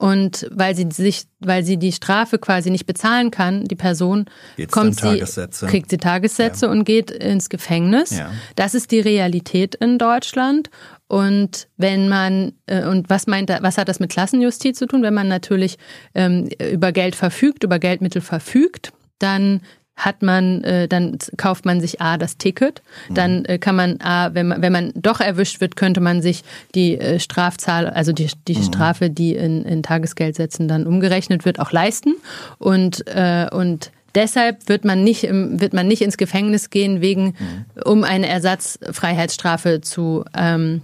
Und 0.00 0.48
weil 0.50 0.74
sie 0.74 0.88
sich, 0.90 1.24
weil 1.40 1.62
sie 1.62 1.76
die 1.76 1.92
Strafe 1.92 2.38
quasi 2.38 2.70
nicht 2.70 2.86
bezahlen 2.86 3.30
kann, 3.30 3.66
die 3.66 3.76
Person 3.76 4.24
Geht's 4.56 4.72
kommt 4.72 4.98
sie, 4.98 5.22
kriegt 5.66 5.90
sie 5.90 5.98
Tagessätze 5.98 6.64
ja. 6.64 6.72
und 6.72 6.84
geht 6.84 7.10
ins 7.10 7.50
Gefängnis. 7.50 8.16
Ja. 8.16 8.30
Das 8.56 8.74
ist 8.74 8.92
die 8.92 9.00
Realität 9.00 9.74
in 9.74 9.98
Deutschland. 9.98 10.70
Und 11.06 11.68
wenn 11.76 12.08
man 12.08 12.52
äh, 12.64 12.86
und 12.86 13.10
was 13.10 13.26
meint, 13.26 13.50
was 13.50 13.76
hat 13.76 13.90
das 13.90 14.00
mit 14.00 14.10
Klassenjustiz 14.10 14.78
zu 14.78 14.86
tun? 14.86 15.02
Wenn 15.02 15.12
man 15.12 15.28
natürlich 15.28 15.76
ähm, 16.14 16.48
über 16.72 16.92
Geld 16.92 17.14
verfügt, 17.14 17.62
über 17.62 17.78
Geldmittel 17.78 18.22
verfügt, 18.22 18.94
dann 19.18 19.60
hat 20.04 20.22
man, 20.22 20.64
äh, 20.64 20.88
dann 20.88 21.18
kauft 21.36 21.64
man 21.64 21.80
sich 21.80 22.00
A 22.00 22.16
das 22.16 22.36
Ticket, 22.36 22.82
dann 23.10 23.44
äh, 23.44 23.58
kann 23.58 23.76
man 23.76 24.00
A, 24.00 24.34
wenn 24.34 24.48
man, 24.48 24.62
wenn 24.62 24.72
man 24.72 24.92
doch 24.94 25.20
erwischt 25.20 25.60
wird, 25.60 25.76
könnte 25.76 26.00
man 26.00 26.22
sich 26.22 26.42
die 26.74 26.98
äh, 26.98 27.20
Strafzahl, 27.20 27.88
also 27.88 28.12
die, 28.12 28.28
die 28.48 28.56
mhm. 28.56 28.62
Strafe, 28.62 29.10
die 29.10 29.34
in, 29.34 29.64
in 29.64 29.82
Tagesgeldsätzen 29.82 30.68
dann 30.68 30.86
umgerechnet 30.86 31.44
wird, 31.44 31.60
auch 31.60 31.72
leisten. 31.72 32.14
Und, 32.58 33.06
äh, 33.06 33.46
und 33.52 33.92
Deshalb 34.14 34.68
wird 34.68 34.84
man 34.84 35.04
nicht 35.04 35.22
im, 35.22 35.60
wird 35.60 35.72
man 35.72 35.86
nicht 35.86 36.02
ins 36.02 36.16
Gefängnis 36.16 36.70
gehen 36.70 37.00
wegen, 37.00 37.26
mhm. 37.26 37.64
um 37.84 38.02
eine 38.02 38.28
Ersatzfreiheitsstrafe 38.28 39.82
zu 39.82 40.24
ähm, 40.36 40.82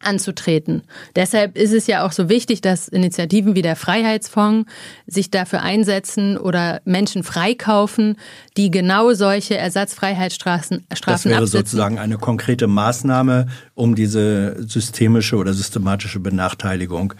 anzutreten. 0.00 0.82
Deshalb 1.14 1.56
ist 1.56 1.72
es 1.72 1.86
ja 1.86 2.04
auch 2.04 2.12
so 2.12 2.28
wichtig, 2.28 2.60
dass 2.60 2.88
Initiativen 2.88 3.54
wie 3.54 3.62
der 3.62 3.76
Freiheitsfonds 3.76 4.70
sich 5.06 5.30
dafür 5.30 5.62
einsetzen 5.62 6.36
oder 6.36 6.80
Menschen 6.84 7.22
freikaufen, 7.22 8.16
die 8.56 8.70
genau 8.70 9.14
solche 9.14 9.56
Ersatzfreiheitsstrafen 9.56 10.86
Strafen 10.94 11.12
Das 11.12 11.24
wäre 11.24 11.42
absitzen. 11.42 11.58
sozusagen 11.58 11.98
eine 11.98 12.18
konkrete 12.18 12.66
Maßnahme, 12.66 13.46
um 13.74 13.94
diese 13.94 14.56
systemische 14.68 15.36
oder 15.36 15.54
systematische 15.54 16.20
Benachteiligung 16.20 17.14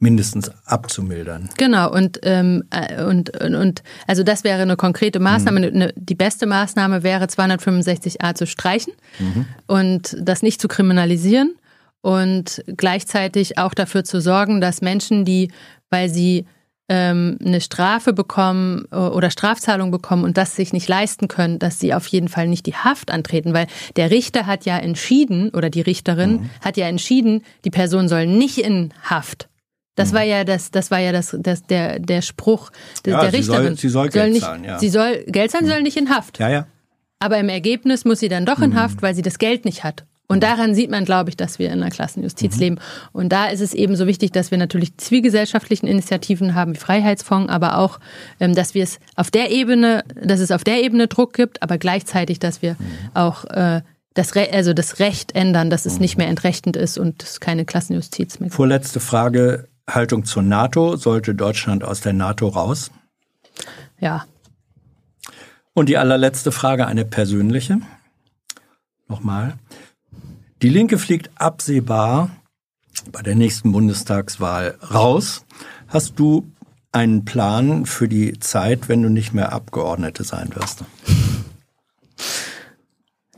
mindestens 0.00 0.50
abzumildern. 0.64 1.50
Genau 1.58 1.92
und 1.92 2.20
ähm, 2.22 2.64
äh, 2.70 3.04
und 3.04 3.36
und 3.42 3.82
also 4.06 4.22
das 4.22 4.44
wäre 4.44 4.62
eine 4.62 4.76
konkrete 4.76 5.20
Maßnahme. 5.20 5.60
Mhm. 5.60 5.66
Eine, 5.66 5.92
die 5.94 6.14
beste 6.14 6.46
Maßnahme 6.46 7.02
wäre 7.02 7.26
265a 7.26 8.34
zu 8.34 8.46
streichen 8.46 8.94
mhm. 9.18 9.44
und 9.66 10.16
das 10.18 10.42
nicht 10.42 10.60
zu 10.60 10.68
kriminalisieren 10.68 11.54
und 12.02 12.62
gleichzeitig 12.66 13.58
auch 13.58 13.74
dafür 13.74 14.04
zu 14.04 14.20
sorgen, 14.20 14.60
dass 14.60 14.80
Menschen, 14.80 15.24
die, 15.24 15.50
weil 15.90 16.08
sie 16.08 16.46
ähm, 16.90 17.38
eine 17.44 17.60
Strafe 17.60 18.12
bekommen 18.12 18.84
äh, 18.90 18.96
oder 18.96 19.30
Strafzahlung 19.30 19.92
bekommen 19.92 20.24
und 20.24 20.36
das 20.36 20.56
sich 20.56 20.72
nicht 20.72 20.88
leisten 20.88 21.28
können, 21.28 21.60
dass 21.60 21.78
sie 21.78 21.94
auf 21.94 22.06
jeden 22.08 22.28
Fall 22.28 22.48
nicht 22.48 22.66
die 22.66 22.74
Haft 22.74 23.12
antreten, 23.12 23.54
weil 23.54 23.68
der 23.94 24.10
Richter 24.10 24.46
hat 24.46 24.64
ja 24.64 24.76
entschieden 24.76 25.50
oder 25.50 25.70
die 25.70 25.82
Richterin 25.82 26.32
mhm. 26.32 26.50
hat 26.64 26.76
ja 26.76 26.88
entschieden, 26.88 27.44
die 27.64 27.70
Person 27.70 28.08
soll 28.08 28.26
nicht 28.26 28.58
in 28.58 28.92
Haft. 29.04 29.48
Das 29.94 30.10
mhm. 30.10 30.16
war 30.16 30.22
ja 30.24 30.42
das, 30.42 30.72
das 30.72 30.90
war 30.90 30.98
ja 30.98 31.12
das, 31.12 31.36
das 31.38 31.62
der 31.62 32.00
der 32.00 32.22
Spruch 32.22 32.70
der, 33.04 33.12
ja, 33.12 33.20
der 33.20 33.32
Richterin. 33.34 33.76
Sie 33.76 33.88
soll, 33.88 34.06
sie 34.06 34.08
soll 34.08 34.08
Geld 34.08 34.24
soll 34.24 34.30
nicht, 34.32 34.42
zahlen, 34.42 34.64
ja. 34.64 34.78
Sie 34.80 34.88
soll 34.88 35.24
Geld 35.28 35.50
zahlen, 35.52 35.66
mhm. 35.66 35.70
soll 35.70 35.82
nicht 35.82 35.96
in 35.96 36.10
Haft. 36.10 36.40
Ja, 36.40 36.50
ja. 36.50 36.66
Aber 37.20 37.38
im 37.38 37.48
Ergebnis 37.50 38.04
muss 38.04 38.18
sie 38.18 38.28
dann 38.28 38.46
doch 38.46 38.60
in 38.60 38.70
mhm. 38.70 38.80
Haft, 38.80 39.00
weil 39.00 39.14
sie 39.14 39.22
das 39.22 39.38
Geld 39.38 39.64
nicht 39.64 39.84
hat. 39.84 40.06
Und 40.30 40.44
daran 40.44 40.76
sieht 40.76 40.92
man, 40.92 41.04
glaube 41.04 41.28
ich, 41.28 41.36
dass 41.36 41.58
wir 41.58 41.72
in 41.72 41.82
einer 41.82 41.90
Klassenjustiz 41.90 42.54
mhm. 42.54 42.60
leben. 42.60 42.78
Und 43.10 43.30
da 43.30 43.46
ist 43.46 43.60
es 43.60 43.74
eben 43.74 43.96
so 43.96 44.06
wichtig, 44.06 44.30
dass 44.30 44.52
wir 44.52 44.58
natürlich 44.58 44.96
zivilgesellschaftlichen 44.96 45.88
Initiativen 45.88 46.54
haben, 46.54 46.72
wie 46.72 46.78
Freiheitsfonds, 46.78 47.50
aber 47.50 47.78
auch, 47.78 47.98
ähm, 48.38 48.54
dass 48.54 48.72
wir 48.72 48.84
es 48.84 49.00
auf 49.16 49.32
der 49.32 49.50
Ebene, 49.50 50.04
dass 50.14 50.38
es 50.38 50.52
auf 50.52 50.62
der 50.62 50.84
Ebene 50.84 51.08
Druck 51.08 51.32
gibt, 51.32 51.64
aber 51.64 51.78
gleichzeitig, 51.78 52.38
dass 52.38 52.62
wir 52.62 52.76
mhm. 52.78 53.10
auch 53.12 53.44
äh, 53.46 53.82
das, 54.14 54.36
Re 54.36 54.50
also 54.52 54.72
das 54.72 55.00
Recht 55.00 55.34
ändern, 55.34 55.68
dass 55.68 55.84
es 55.84 55.98
nicht 55.98 56.16
mehr 56.16 56.28
entrechtend 56.28 56.76
ist 56.76 56.96
und 56.96 57.24
es 57.24 57.40
keine 57.40 57.64
Klassenjustiz 57.64 58.38
mehr 58.38 58.50
gibt. 58.50 58.54
Vorletzte 58.54 59.00
Frage, 59.00 59.66
Haltung 59.88 60.24
zur 60.24 60.44
NATO. 60.44 60.94
Sollte 60.94 61.34
Deutschland 61.34 61.82
aus 61.82 62.02
der 62.02 62.12
NATO 62.12 62.46
raus? 62.46 62.92
Ja. 63.98 64.26
Und 65.74 65.88
die 65.88 65.98
allerletzte 65.98 66.52
Frage, 66.52 66.86
eine 66.86 67.04
persönliche. 67.04 67.78
Nochmal. 69.08 69.54
Die 70.62 70.68
Linke 70.68 70.98
fliegt 70.98 71.30
absehbar 71.36 72.30
bei 73.10 73.22
der 73.22 73.34
nächsten 73.34 73.72
Bundestagswahl 73.72 74.76
raus. 74.92 75.46
Hast 75.88 76.18
du 76.18 76.52
einen 76.92 77.24
Plan 77.24 77.86
für 77.86 78.08
die 78.08 78.38
Zeit, 78.40 78.90
wenn 78.90 79.02
du 79.02 79.08
nicht 79.08 79.32
mehr 79.32 79.52
Abgeordnete 79.52 80.22
sein 80.22 80.50
wirst? 80.54 80.84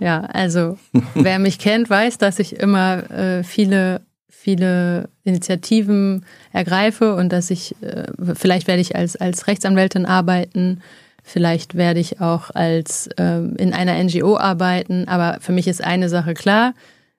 Ja, 0.00 0.22
also 0.22 0.78
wer 1.14 1.38
mich 1.38 1.60
kennt, 1.60 1.88
weiß, 1.88 2.18
dass 2.18 2.40
ich 2.40 2.56
immer 2.56 3.08
äh, 3.12 3.44
viele, 3.44 4.00
viele 4.28 5.08
Initiativen 5.22 6.24
ergreife 6.52 7.14
und 7.14 7.32
dass 7.32 7.50
ich, 7.50 7.76
äh, 7.82 8.08
vielleicht 8.34 8.66
werde 8.66 8.80
ich 8.80 8.96
als, 8.96 9.14
als 9.14 9.46
Rechtsanwältin 9.46 10.06
arbeiten, 10.06 10.82
vielleicht 11.22 11.76
werde 11.76 12.00
ich 12.00 12.20
auch 12.20 12.50
als 12.50 13.06
äh, 13.16 13.38
in 13.58 13.72
einer 13.72 14.02
NGO 14.02 14.36
arbeiten, 14.36 15.06
aber 15.06 15.38
für 15.40 15.52
mich 15.52 15.68
ist 15.68 15.84
eine 15.84 16.08
Sache 16.08 16.34
klar, 16.34 16.74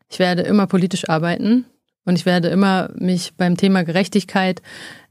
ich 0.10 0.20
werde 0.20 0.44
immer 0.44 0.68
politisch 0.68 1.10
arbeiten 1.10 1.66
und 2.06 2.18
ich 2.18 2.26
werde 2.26 2.50
immer 2.50 2.90
mich 2.96 3.34
beim 3.36 3.58
Thema 3.58 3.84
Gerechtigkeit 3.84 4.62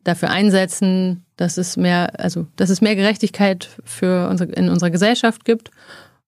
dafür 0.05 0.31
einsetzen, 0.31 1.25
dass 1.37 1.59
es 1.59 1.77
mehr, 1.77 2.19
also 2.21 2.47
dass 2.57 2.71
es 2.71 2.81
mehr 2.81 2.97
Gerechtigkeit 2.97 3.69
für 3.85 4.29
unsere, 4.29 4.53
in 4.53 4.69
unserer 4.69 4.91
Gesellschaft 4.91 5.45
gibt. 5.45 5.71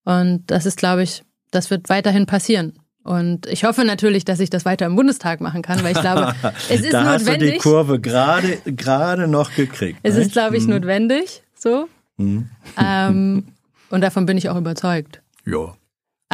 Und 0.05 0.45
das 0.47 0.67
ist, 0.67 0.77
glaube 0.77 1.03
ich, 1.03 1.23
das 1.51 1.71
wird 1.71 1.89
weiterhin 1.89 2.27
passieren. 2.27 2.75
Und 3.05 3.47
ich 3.47 3.65
hoffe 3.65 3.85
natürlich, 3.85 4.25
dass 4.25 4.41
ich 4.41 4.49
das 4.49 4.65
weiter 4.65 4.87
im 4.87 4.97
Bundestag 4.97 5.43
machen 5.43 5.61
kann, 5.61 5.83
weil 5.85 5.93
ich 5.93 6.01
glaube, 6.01 6.35
es 6.71 6.81
ist 6.81 6.93
da 6.93 7.03
notwendig. 7.05 7.29
Hast 7.29 7.41
du 7.41 7.53
die 7.53 7.59
Kurve 7.59 8.01
gerade 8.01 8.59
gerade 8.65 9.29
noch 9.29 9.55
gekriegt. 9.55 10.01
Es 10.03 10.15
nicht? 10.15 10.29
ist, 10.29 10.33
glaube 10.33 10.57
ich, 10.57 10.65
hm. 10.65 10.71
notwendig. 10.71 11.43
So. 11.55 11.89
Hm. 12.17 12.49
Ähm, 12.83 13.45
und 13.91 14.01
davon 14.01 14.25
bin 14.25 14.39
ich 14.39 14.49
auch 14.49 14.57
überzeugt. 14.57 15.21
Ja. 15.45 15.75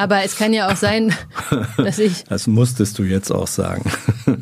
Aber 0.01 0.25
es 0.25 0.35
kann 0.35 0.55
ja 0.55 0.73
auch 0.73 0.77
sein, 0.77 1.13
dass 1.77 1.99
ich. 1.99 2.25
Das 2.25 2.47
musstest 2.47 2.99
du 2.99 3.03
jetzt 3.03 3.31
auch 3.31 3.47
sagen. 3.47 3.85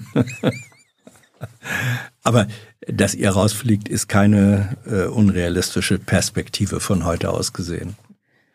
Aber 2.22 2.46
dass 2.86 3.16
ihr 3.16 3.30
rausfliegt, 3.30 3.88
ist 3.88 4.06
keine 4.06 4.76
äh, 4.86 5.06
unrealistische 5.06 5.98
Perspektive 5.98 6.78
von 6.78 7.04
heute 7.04 7.30
aus 7.30 7.52
gesehen. 7.52 7.96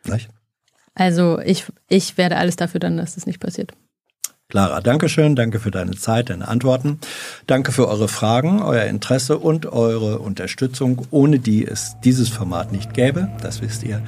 Nicht? 0.06 0.30
Also 0.95 1.40
ich, 1.40 1.65
ich 1.90 2.17
werde 2.17 2.38
alles 2.38 2.56
dafür 2.56 2.80
tun, 2.80 2.95
dass 2.95 3.15
das 3.15 3.25
nicht 3.25 3.41
passiert. 3.41 3.73
Clara, 4.48 4.80
danke 4.80 5.09
schön, 5.09 5.35
danke 5.35 5.59
für 5.59 5.72
deine 5.72 5.98
Zeit, 5.98 6.30
deine 6.30 6.48
Antworten. 6.48 6.99
Danke 7.48 7.73
für 7.73 7.90
eure 7.90 8.07
Fragen, 8.07 8.61
euer 8.61 8.85
Interesse 8.85 9.40
und 9.40 9.65
eure 9.65 10.19
Unterstützung, 10.19 11.06
ohne 11.11 11.40
die 11.40 11.67
es 11.67 11.98
dieses 12.06 12.30
Format 12.30 12.72
nicht 12.72 12.93
gäbe. 12.93 13.30
Das 13.41 13.61
wisst 13.61 13.83
ihr, 13.83 14.01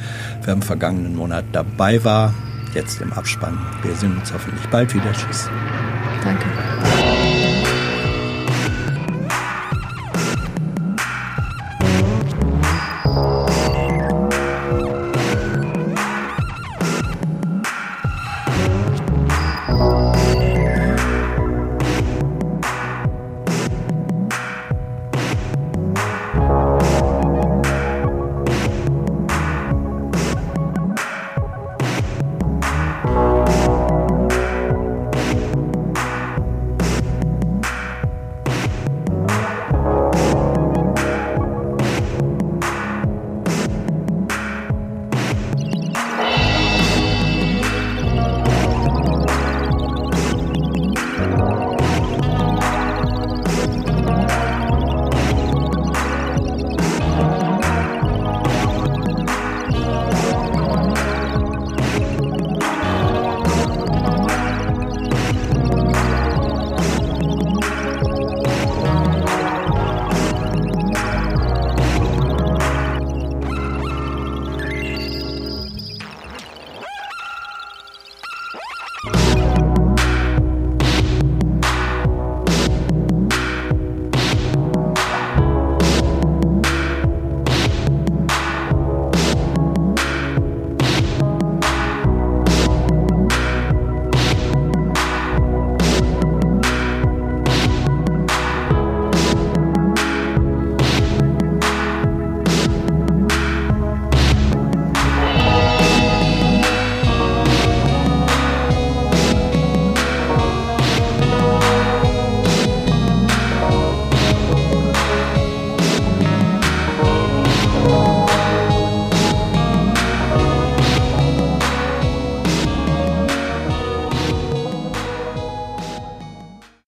wer 0.44 0.54
im 0.54 0.62
vergangenen 0.62 1.18
Monat 1.18 1.44
dabei 1.52 2.06
war 2.06 2.34
jetzt 2.76 3.02
im 3.02 3.12
Abspann. 3.14 3.58
Wir 3.82 3.96
sehen 3.96 4.18
uns 4.18 4.32
hoffentlich 4.32 4.68
bald 4.70 4.94
wieder. 4.94 5.12
Tschüss. 5.14 5.50
Danke. 6.24 6.46